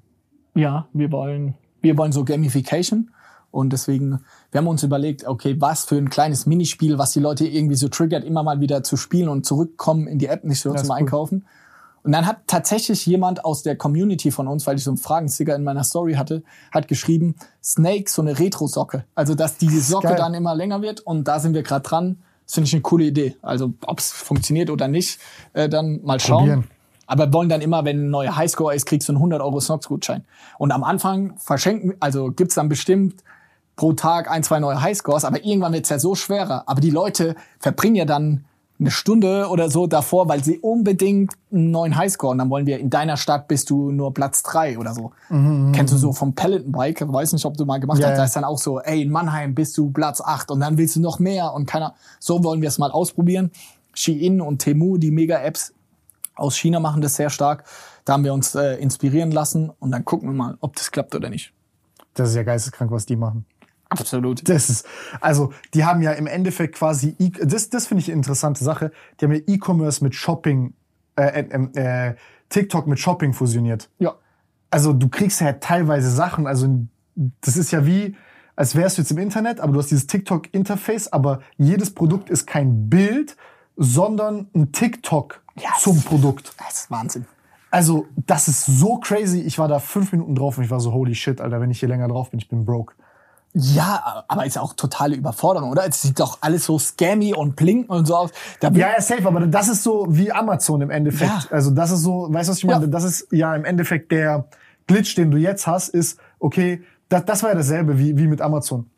Ja, 0.54 0.88
wir 0.94 1.12
wollen, 1.12 1.56
wir 1.86 1.98
wollen 1.98 2.12
so 2.12 2.26
Gamification. 2.26 3.12
Und 3.52 3.72
deswegen, 3.72 4.20
wir 4.52 4.60
haben 4.60 4.68
uns 4.68 4.84
überlegt, 4.84 5.26
okay, 5.26 5.56
was 5.60 5.86
für 5.86 5.96
ein 5.96 6.10
kleines 6.10 6.46
Minispiel, 6.46 6.98
was 6.98 7.12
die 7.12 7.22
Leute 7.22 7.48
irgendwie 7.48 7.76
so 7.78 7.88
triggert, 7.88 8.26
immer 8.26 8.44
mal 8.44 8.60
wieder 8.60 8.84
zu 8.84 8.98
spielen 8.98 9.30
und 9.30 9.46
zurückkommen 9.46 10.08
in 10.08 10.20
die 10.20 10.26
App, 10.26 10.44
nicht 10.44 10.60
so 10.60 10.74
ist 10.74 10.86
zum. 10.86 10.92
Einkaufen. 10.92 11.46
Und 12.04 12.12
dann 12.12 12.28
hat 12.28 12.42
tatsächlich 12.48 13.06
jemand 13.06 13.46
aus 13.46 13.64
der 13.64 13.76
Community 13.78 14.30
von 14.30 14.48
uns, 14.48 14.68
weil 14.68 14.76
ich 14.76 14.84
so 14.84 14.92
einen 14.92 14.98
Fragensticker 14.98 15.56
in 15.56 15.64
meiner 15.64 15.84
Story 15.84 16.14
hatte, 16.14 16.44
hat 16.72 16.88
geschrieben, 16.88 17.36
Snake, 17.64 18.10
so 18.10 18.22
eine 18.22 18.38
Retro-Socke. 18.38 19.06
Also, 19.16 19.34
dass 19.34 19.58
die 19.58 19.70
Socke 19.80 20.10
geil. 20.10 20.18
dann 20.18 20.34
immer 20.34 20.54
länger 20.54 20.82
wird 20.82 21.00
und 21.00 21.28
da 21.28 21.40
sind 21.40 21.54
wir 21.54 21.64
gerade 21.64 21.88
dran. 21.88 22.18
Das 22.46 22.54
finde 22.56 22.68
ich 22.68 22.74
eine 22.74 22.82
coole 22.82 23.06
Idee. 23.06 23.38
Also, 23.42 23.74
ob 23.88 24.00
es 24.00 24.12
funktioniert 24.12 24.70
oder 24.70 24.88
nicht, 24.88 25.20
äh, 25.54 25.68
dann 25.68 26.02
mal 26.04 26.20
schauen. 26.20 26.40
Probieren. 26.40 26.75
Aber 27.08 27.28
wir 27.28 27.34
wollen 27.34 27.50
dann 27.50 27.62
immer, 27.62 27.86
wenn 27.86 28.08
ein 28.08 28.10
neuer 28.10 28.36
Highscore 28.36 28.76
ist, 28.76 28.86
kriegst 28.86 29.08
du 29.08 29.14
einen 29.14 29.18
100 29.18 29.42
Euro 29.42 29.60
Snox-Gutschein. 29.60 30.24
Und 30.58 30.72
am 30.72 30.84
Anfang 30.84 31.36
verschenken, 31.38 31.94
also 32.00 32.32
gibt's 32.32 32.56
dann 32.56 32.70
bestimmt 32.70 33.24
pro 33.76 33.94
Tag 33.94 34.30
ein, 34.30 34.44
zwei 34.44 34.60
neue 34.60 34.82
Highscores, 34.82 35.26
aber 35.26 35.44
irgendwann 35.44 35.74
wird's 35.74 35.90
ja 35.90 36.00
so 36.00 36.16
schwerer. 36.16 36.64
Aber 36.66 36.82
die 36.82 36.92
Leute 36.92 37.36
verbringen 37.60 37.96
ja 37.96 38.06
dann 38.06 38.46
eine 38.78 38.92
Stunde 38.92 39.48
oder 39.50 39.70
so 39.70 39.88
davor, 39.88 40.28
weil 40.28 40.44
sie 40.44 40.60
unbedingt 40.60 41.34
einen 41.52 41.72
neuen 41.72 41.96
Highscore 41.96 42.32
und 42.32 42.40
dann 42.40 42.50
wollen 42.50 42.66
wir 42.66 42.78
in 42.80 42.90
deiner 42.90 43.16
Stadt 43.16 43.48
bist 43.48 43.70
du 43.70 43.92
nur 43.92 44.14
Platz 44.14 44.44
drei 44.44 44.78
oder 44.78 44.94
so. 44.94 45.12
Kennst 45.30 45.94
du 45.94 45.98
so 45.98 46.12
vom 46.12 46.36
Peloton-Bike? 46.36 47.06
Weiß 47.08 47.32
nicht, 47.32 47.46
ob 47.46 47.56
du 47.56 47.66
mal 47.66 47.80
gemacht 47.80 48.00
Ja, 48.00 48.10
hast. 48.10 48.18
Da 48.18 48.24
ist 48.26 48.36
dann 48.36 48.44
auch 48.44 48.58
so, 48.58 48.82
ey, 48.82 49.02
in 49.02 49.12
Mannheim 49.12 49.56
bist 49.56 49.78
du 49.78 49.92
Platz 49.92 50.20
acht 50.20 50.52
und 50.52 50.60
dann 50.60 50.78
willst 50.78 50.98
du 50.98 51.00
noch 51.00 51.20
mehr 51.20 51.54
und 51.54 51.68
keiner. 51.68 51.96
So 52.20 52.44
wollen 52.44 52.62
wir 52.62 52.68
es 52.68 52.78
mal 52.78 52.92
ausprobieren. 52.92 53.52
Shein 53.94 54.42
und 54.42 54.60
Temu, 54.60 54.98
die 54.98 55.12
Mega-Apps 55.12 55.74
aus 56.36 56.58
China 56.58 56.80
machen 56.80 57.02
das 57.02 57.16
sehr 57.16 57.30
stark. 57.30 57.64
Da 58.04 58.14
haben 58.14 58.24
wir 58.24 58.34
uns 58.34 58.56
äh, 58.56 58.76
inspirieren 58.76 59.32
lassen 59.32 59.72
und 59.80 59.92
dann 59.92 60.06
gucken 60.06 60.30
wir 60.30 60.34
mal, 60.36 60.58
ob 60.60 60.76
das 60.76 60.92
klappt 60.92 61.16
oder 61.16 61.30
nicht. 61.30 61.54
Das 62.14 62.30
ist 62.30 62.36
ja 62.36 62.44
geisteskrank, 62.44 62.92
was 62.92 63.06
die 63.06 63.16
machen. 63.16 63.46
Absolut. 63.90 64.48
Das 64.50 64.70
ist, 64.70 64.88
also, 65.22 65.54
die 65.74 65.86
haben 65.86 66.02
ja 66.02 66.12
im 66.14 66.28
Endeffekt 66.28 66.76
quasi, 66.76 67.16
e 67.20 67.30
das, 67.30 67.70
das 67.70 67.88
finde 67.88 68.02
ich 68.02 68.10
eine 68.10 68.18
interessante 68.18 68.64
Sache. 68.64 68.92
Die 69.20 69.26
haben 69.26 69.34
ja 69.34 69.42
E-Commerce 69.48 70.04
mit 70.04 70.16
Shopping, 70.16 70.74
äh, 71.16 71.42
äh, 71.42 72.10
äh, 72.10 72.16
TikTok 72.50 72.88
mit 72.88 73.00
Shopping 73.00 73.34
fusioniert. 73.34 73.90
Ja. 74.00 74.16
Also, 74.72 74.92
du 74.92 75.08
kriegst 75.08 75.40
ja 75.42 75.54
teilweise 75.54 76.10
Sachen, 76.10 76.48
also, 76.48 76.68
das 77.42 77.58
ist 77.58 77.72
ja 77.72 77.86
wie, 77.86 78.16
als 78.56 78.76
wärst 78.76 78.98
du 78.98 79.02
jetzt 79.02 79.12
im 79.12 79.20
Internet, 79.20 79.60
aber 79.60 79.74
du 79.74 79.80
hast 79.80 79.92
dieses 79.92 80.08
TikTok-Interface, 80.08 81.14
aber 81.14 81.42
jedes 81.58 81.94
Produkt 81.94 82.30
ist 82.30 82.48
kein 82.48 82.90
Bild, 82.90 83.38
sondern 83.76 84.48
ein 84.56 84.72
TikTok 84.72 85.42
Yes. 85.58 85.82
zum 85.82 86.02
Produkt. 86.02 86.54
Das 86.58 86.82
ist 86.82 86.92
Wahnsinn. 86.92 87.26
Also, 87.72 88.08
das 88.26 88.48
ist 88.48 88.66
so 88.66 88.98
crazy. 88.98 89.42
Ich 89.42 89.58
war 89.60 89.68
da 89.68 89.80
fünf 89.80 90.12
Minuten 90.12 90.36
drauf 90.36 90.58
und 90.58 90.64
ich 90.64 90.70
war 90.70 90.80
so, 90.80 90.94
holy 90.94 91.16
shit, 91.16 91.42
Alter, 91.42 91.60
wenn 91.62 91.72
ich 91.72 91.80
hier 91.80 91.90
länger 91.90 92.08
drauf 92.08 92.30
bin, 92.32 92.40
ich 92.40 92.48
bin 92.48 92.66
broke. 92.66 92.94
Ja, 93.54 94.26
aber 94.28 94.46
ist 94.46 94.58
auch 94.58 94.74
totale 94.74 95.16
Überforderung, 95.16 95.72
oder? 95.72 95.88
Es 95.88 96.02
sieht 96.02 96.20
doch 96.20 96.40
alles 96.42 96.66
so 96.66 96.78
scammy 96.78 97.34
und 97.34 97.56
blinken 97.56 97.90
und 97.90 98.06
so 98.06 98.16
aus. 98.18 98.32
Ja, 98.62 98.70
ja, 98.70 99.02
safe, 99.02 99.26
aber 99.26 99.48
das 99.48 99.70
ist 99.70 99.82
so 99.84 100.08
wie 100.10 100.30
Amazon 100.30 100.82
im 100.82 100.90
Endeffekt. 100.90 101.32
Ja. 101.32 101.52
Also 101.52 101.72
das 101.72 101.92
ist 101.92 102.02
so, 102.02 102.28
weißt 102.30 102.50
du, 102.50 102.52
was 102.52 102.58
ich 102.58 102.66
meine? 102.66 102.82
Ja. 102.82 102.88
Das 102.88 103.06
ist 103.06 103.28
ja 103.32 103.56
im 103.56 103.64
Endeffekt 103.64 104.12
der 104.12 104.46
Glitch, 104.88 105.16
den 105.16 105.32
du 105.32 105.38
jetzt 105.38 105.68
hast, 105.68 105.90
ist, 105.90 106.20
okay, 106.40 106.84
das, 107.08 107.24
das 107.26 107.44
war 107.44 107.52
ja 107.52 107.56
dasselbe 107.56 107.98
wie, 107.98 108.18
wie 108.18 108.28
mit 108.28 108.42
Amazon. 108.42 108.90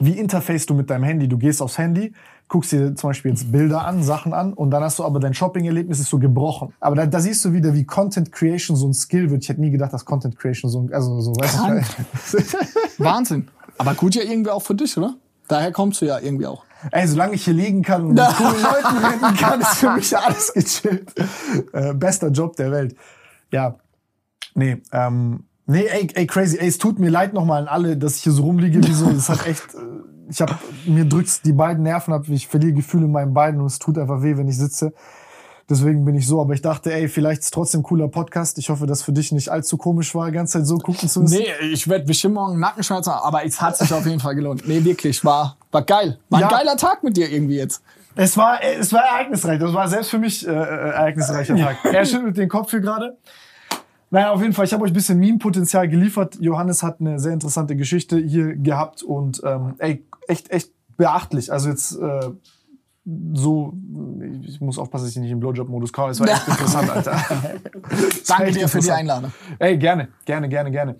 Wie 0.00 0.18
interface 0.18 0.66
du 0.66 0.74
mit 0.74 0.90
deinem 0.90 1.04
Handy? 1.04 1.26
Du 1.26 1.38
gehst 1.38 1.62
aufs 1.62 1.78
Handy, 1.78 2.12
guckst 2.54 2.70
dir 2.70 2.94
zum 2.94 3.10
Beispiel 3.10 3.32
jetzt 3.32 3.50
Bilder 3.50 3.84
an, 3.84 4.04
Sachen 4.04 4.32
an 4.32 4.52
und 4.52 4.70
dann 4.70 4.84
hast 4.84 5.00
du 5.00 5.04
aber 5.04 5.18
dein 5.18 5.34
Shopping-Erlebnis 5.34 5.98
ist 5.98 6.08
so 6.08 6.20
gebrochen. 6.20 6.72
Aber 6.78 6.94
da, 6.94 7.04
da 7.04 7.18
siehst 7.18 7.44
du 7.44 7.52
wieder, 7.52 7.74
wie 7.74 7.84
Content 7.84 8.30
Creation 8.30 8.76
so 8.76 8.86
ein 8.86 8.94
Skill 8.94 9.28
wird. 9.30 9.42
Ich 9.42 9.48
hätte 9.48 9.60
nie 9.60 9.72
gedacht, 9.72 9.92
dass 9.92 10.04
Content 10.04 10.38
Creation 10.38 10.70
so 10.70 10.82
ein, 10.82 10.92
also 10.92 11.20
so, 11.20 11.32
weißt 11.32 11.58
du. 11.58 12.98
Wahnsinn. 13.04 13.48
Aber 13.76 13.94
gut 13.94 14.14
ja 14.14 14.22
irgendwie 14.22 14.52
auch 14.52 14.62
für 14.62 14.76
dich, 14.76 14.96
oder? 14.96 15.16
Daher 15.48 15.72
kommst 15.72 16.00
du 16.00 16.06
ja 16.06 16.20
irgendwie 16.20 16.46
auch. 16.46 16.64
Ey, 16.92 17.08
solange 17.08 17.34
ich 17.34 17.44
hier 17.44 17.54
liegen 17.54 17.82
kann 17.82 18.04
und 18.04 18.14
mit 18.14 18.24
coolen 18.36 18.62
Leuten 18.62 19.04
reden 19.04 19.36
kann, 19.36 19.60
ist 19.60 19.74
für 19.74 19.90
mich 19.90 20.16
alles 20.16 20.52
gechillt. 20.52 21.12
Äh, 21.72 21.92
bester 21.94 22.28
Job 22.28 22.54
der 22.54 22.70
Welt. 22.70 22.94
Ja. 23.50 23.74
Nee, 24.54 24.80
ähm, 24.92 25.42
nee, 25.66 25.86
ey, 25.86 26.06
ey, 26.14 26.26
crazy. 26.28 26.56
Ey, 26.56 26.68
es 26.68 26.78
tut 26.78 27.00
mir 27.00 27.10
leid 27.10 27.34
nochmal 27.34 27.62
an 27.62 27.68
alle, 27.68 27.96
dass 27.96 28.18
ich 28.18 28.22
hier 28.22 28.32
so 28.32 28.44
rumliege 28.44 28.80
wie 28.86 28.92
so. 28.92 29.10
Das 29.10 29.28
hat 29.28 29.44
echt, 29.44 29.74
äh, 29.74 29.78
ich 30.28 30.40
hab, 30.40 30.58
mir 30.86 31.04
drückt's 31.04 31.42
die 31.42 31.52
beiden 31.52 31.82
Nerven 31.82 32.12
ab, 32.14 32.24
ich 32.28 32.46
verliere 32.48 32.72
Gefühle 32.72 33.04
in 33.06 33.12
meinen 33.12 33.34
Beinen 33.34 33.60
und 33.60 33.66
es 33.66 33.78
tut 33.78 33.98
einfach 33.98 34.22
weh, 34.22 34.36
wenn 34.36 34.48
ich 34.48 34.58
sitze. 34.58 34.92
Deswegen 35.68 36.04
bin 36.04 36.14
ich 36.14 36.26
so, 36.26 36.42
aber 36.42 36.52
ich 36.52 36.60
dachte, 36.60 36.92
ey, 36.92 37.08
vielleicht 37.08 37.40
ist 37.40 37.54
trotzdem 37.54 37.80
ein 37.80 37.84
cooler 37.84 38.08
Podcast. 38.08 38.58
Ich 38.58 38.68
hoffe, 38.68 38.84
dass 38.86 39.00
für 39.02 39.12
dich 39.12 39.32
nicht 39.32 39.48
allzu 39.48 39.78
komisch 39.78 40.14
war, 40.14 40.26
die 40.26 40.32
ganze 40.32 40.58
Zeit 40.58 40.66
so 40.66 40.76
gucken 40.76 41.08
zu 41.08 41.22
müssen. 41.22 41.38
Nee, 41.38 41.66
ich 41.72 41.88
werde 41.88 42.04
bestimmt 42.04 42.34
morgen 42.34 42.60
Nackenschmerzen 42.60 43.10
haben, 43.14 43.24
aber 43.26 43.46
es 43.46 43.62
hat 43.62 43.78
sich 43.78 43.90
auf 43.94 44.04
jeden 44.04 44.20
Fall 44.20 44.34
gelohnt. 44.34 44.68
Nee, 44.68 44.84
wirklich, 44.84 45.24
war, 45.24 45.56
war 45.72 45.80
geil. 45.80 46.18
War 46.28 46.38
ein 46.40 46.42
Ja. 46.42 46.48
geiler 46.50 46.76
Tag 46.76 47.02
mit 47.02 47.16
dir 47.16 47.30
irgendwie 47.32 47.56
jetzt. 47.56 47.82
Es 48.14 48.36
war, 48.36 48.62
es 48.62 48.92
war 48.92 49.04
ereignisreich. 49.04 49.58
Das 49.58 49.72
war 49.72 49.88
selbst 49.88 50.10
für 50.10 50.18
mich 50.18 50.46
äh, 50.46 50.50
äh, 50.50 50.54
ereignisreicher 50.54 51.56
Tag. 51.56 51.76
Er 51.84 52.04
schüttelt 52.04 52.36
den 52.36 52.48
Kopf 52.50 52.70
hier 52.70 52.80
gerade. 52.80 53.16
Naja, 54.10 54.30
auf 54.32 54.42
jeden 54.42 54.52
Fall, 54.52 54.66
ich 54.66 54.72
habe 54.72 54.84
euch 54.84 54.90
ein 54.90 54.94
bisschen 54.94 55.18
Meme-Potenzial 55.18 55.88
geliefert. 55.88 56.36
Johannes 56.38 56.82
hat 56.84 57.00
eine 57.00 57.18
sehr 57.18 57.32
interessante 57.32 57.74
Geschichte 57.74 58.18
hier 58.18 58.54
gehabt 58.54 59.02
und 59.02 59.42
ähm, 59.44 59.74
ey, 59.78 60.04
echt, 60.28 60.50
echt 60.50 60.70
beachtlich. 60.96 61.52
Also 61.52 61.68
jetzt 61.68 61.96
äh, 61.96 62.30
so, 63.34 63.74
ich 64.42 64.60
muss 64.60 64.78
aufpassen, 64.78 65.04
dass 65.04 65.14
ich 65.14 65.20
nicht 65.20 65.30
im 65.30 65.40
Blowjob-Modus 65.40 65.92
komme. 65.92 66.10
Es 66.10 66.20
war 66.20 66.28
echt 66.28 66.48
interessant, 66.48 66.90
Alter. 66.90 67.20
Danke 68.28 68.52
dir 68.52 68.68
für 68.68 68.80
die. 68.80 68.90
Einladung. 68.90 69.32
Ey, 69.58 69.76
gerne, 69.76 70.08
gerne, 70.24 70.48
gerne, 70.48 70.70
gerne. 70.70 70.96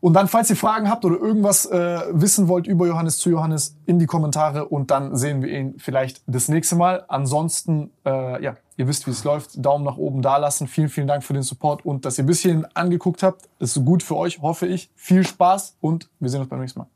Und 0.00 0.12
dann, 0.12 0.28
falls 0.28 0.50
ihr 0.50 0.56
Fragen 0.56 0.90
habt 0.90 1.04
oder 1.04 1.16
irgendwas 1.16 1.66
äh, 1.66 2.00
wissen 2.12 2.48
wollt 2.48 2.66
über 2.66 2.86
Johannes 2.86 3.18
zu 3.18 3.30
Johannes, 3.30 3.76
in 3.86 3.98
die 3.98 4.06
Kommentare 4.06 4.66
und 4.66 4.90
dann 4.90 5.16
sehen 5.16 5.42
wir 5.42 5.50
ihn 5.50 5.76
vielleicht 5.78 6.22
das 6.26 6.48
nächste 6.48 6.76
Mal. 6.76 7.04
Ansonsten, 7.08 7.90
äh, 8.04 8.42
ja, 8.42 8.56
ihr 8.76 8.88
wisst, 8.88 9.06
wie 9.06 9.10
es 9.12 9.24
läuft. 9.24 9.64
Daumen 9.64 9.84
nach 9.84 9.96
oben 9.96 10.22
da 10.22 10.36
lassen. 10.36 10.68
Vielen, 10.68 10.90
vielen 10.90 11.06
Dank 11.06 11.24
für 11.24 11.32
den 11.32 11.42
Support 11.42 11.84
und 11.84 12.04
dass 12.04 12.18
ihr 12.18 12.24
bis 12.24 12.40
hierhin 12.40 12.66
angeguckt 12.74 13.22
habt. 13.22 13.48
Ist 13.58 13.82
gut 13.84 14.02
für 14.02 14.16
euch, 14.16 14.40
hoffe 14.42 14.66
ich. 14.66 14.90
Viel 14.96 15.26
Spaß 15.26 15.76
und 15.80 16.08
wir 16.20 16.28
sehen 16.28 16.40
uns 16.40 16.50
beim 16.50 16.60
nächsten 16.60 16.80
Mal. 16.80 16.88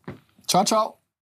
Ciao, 0.47 0.65
ciao. 0.65 1.00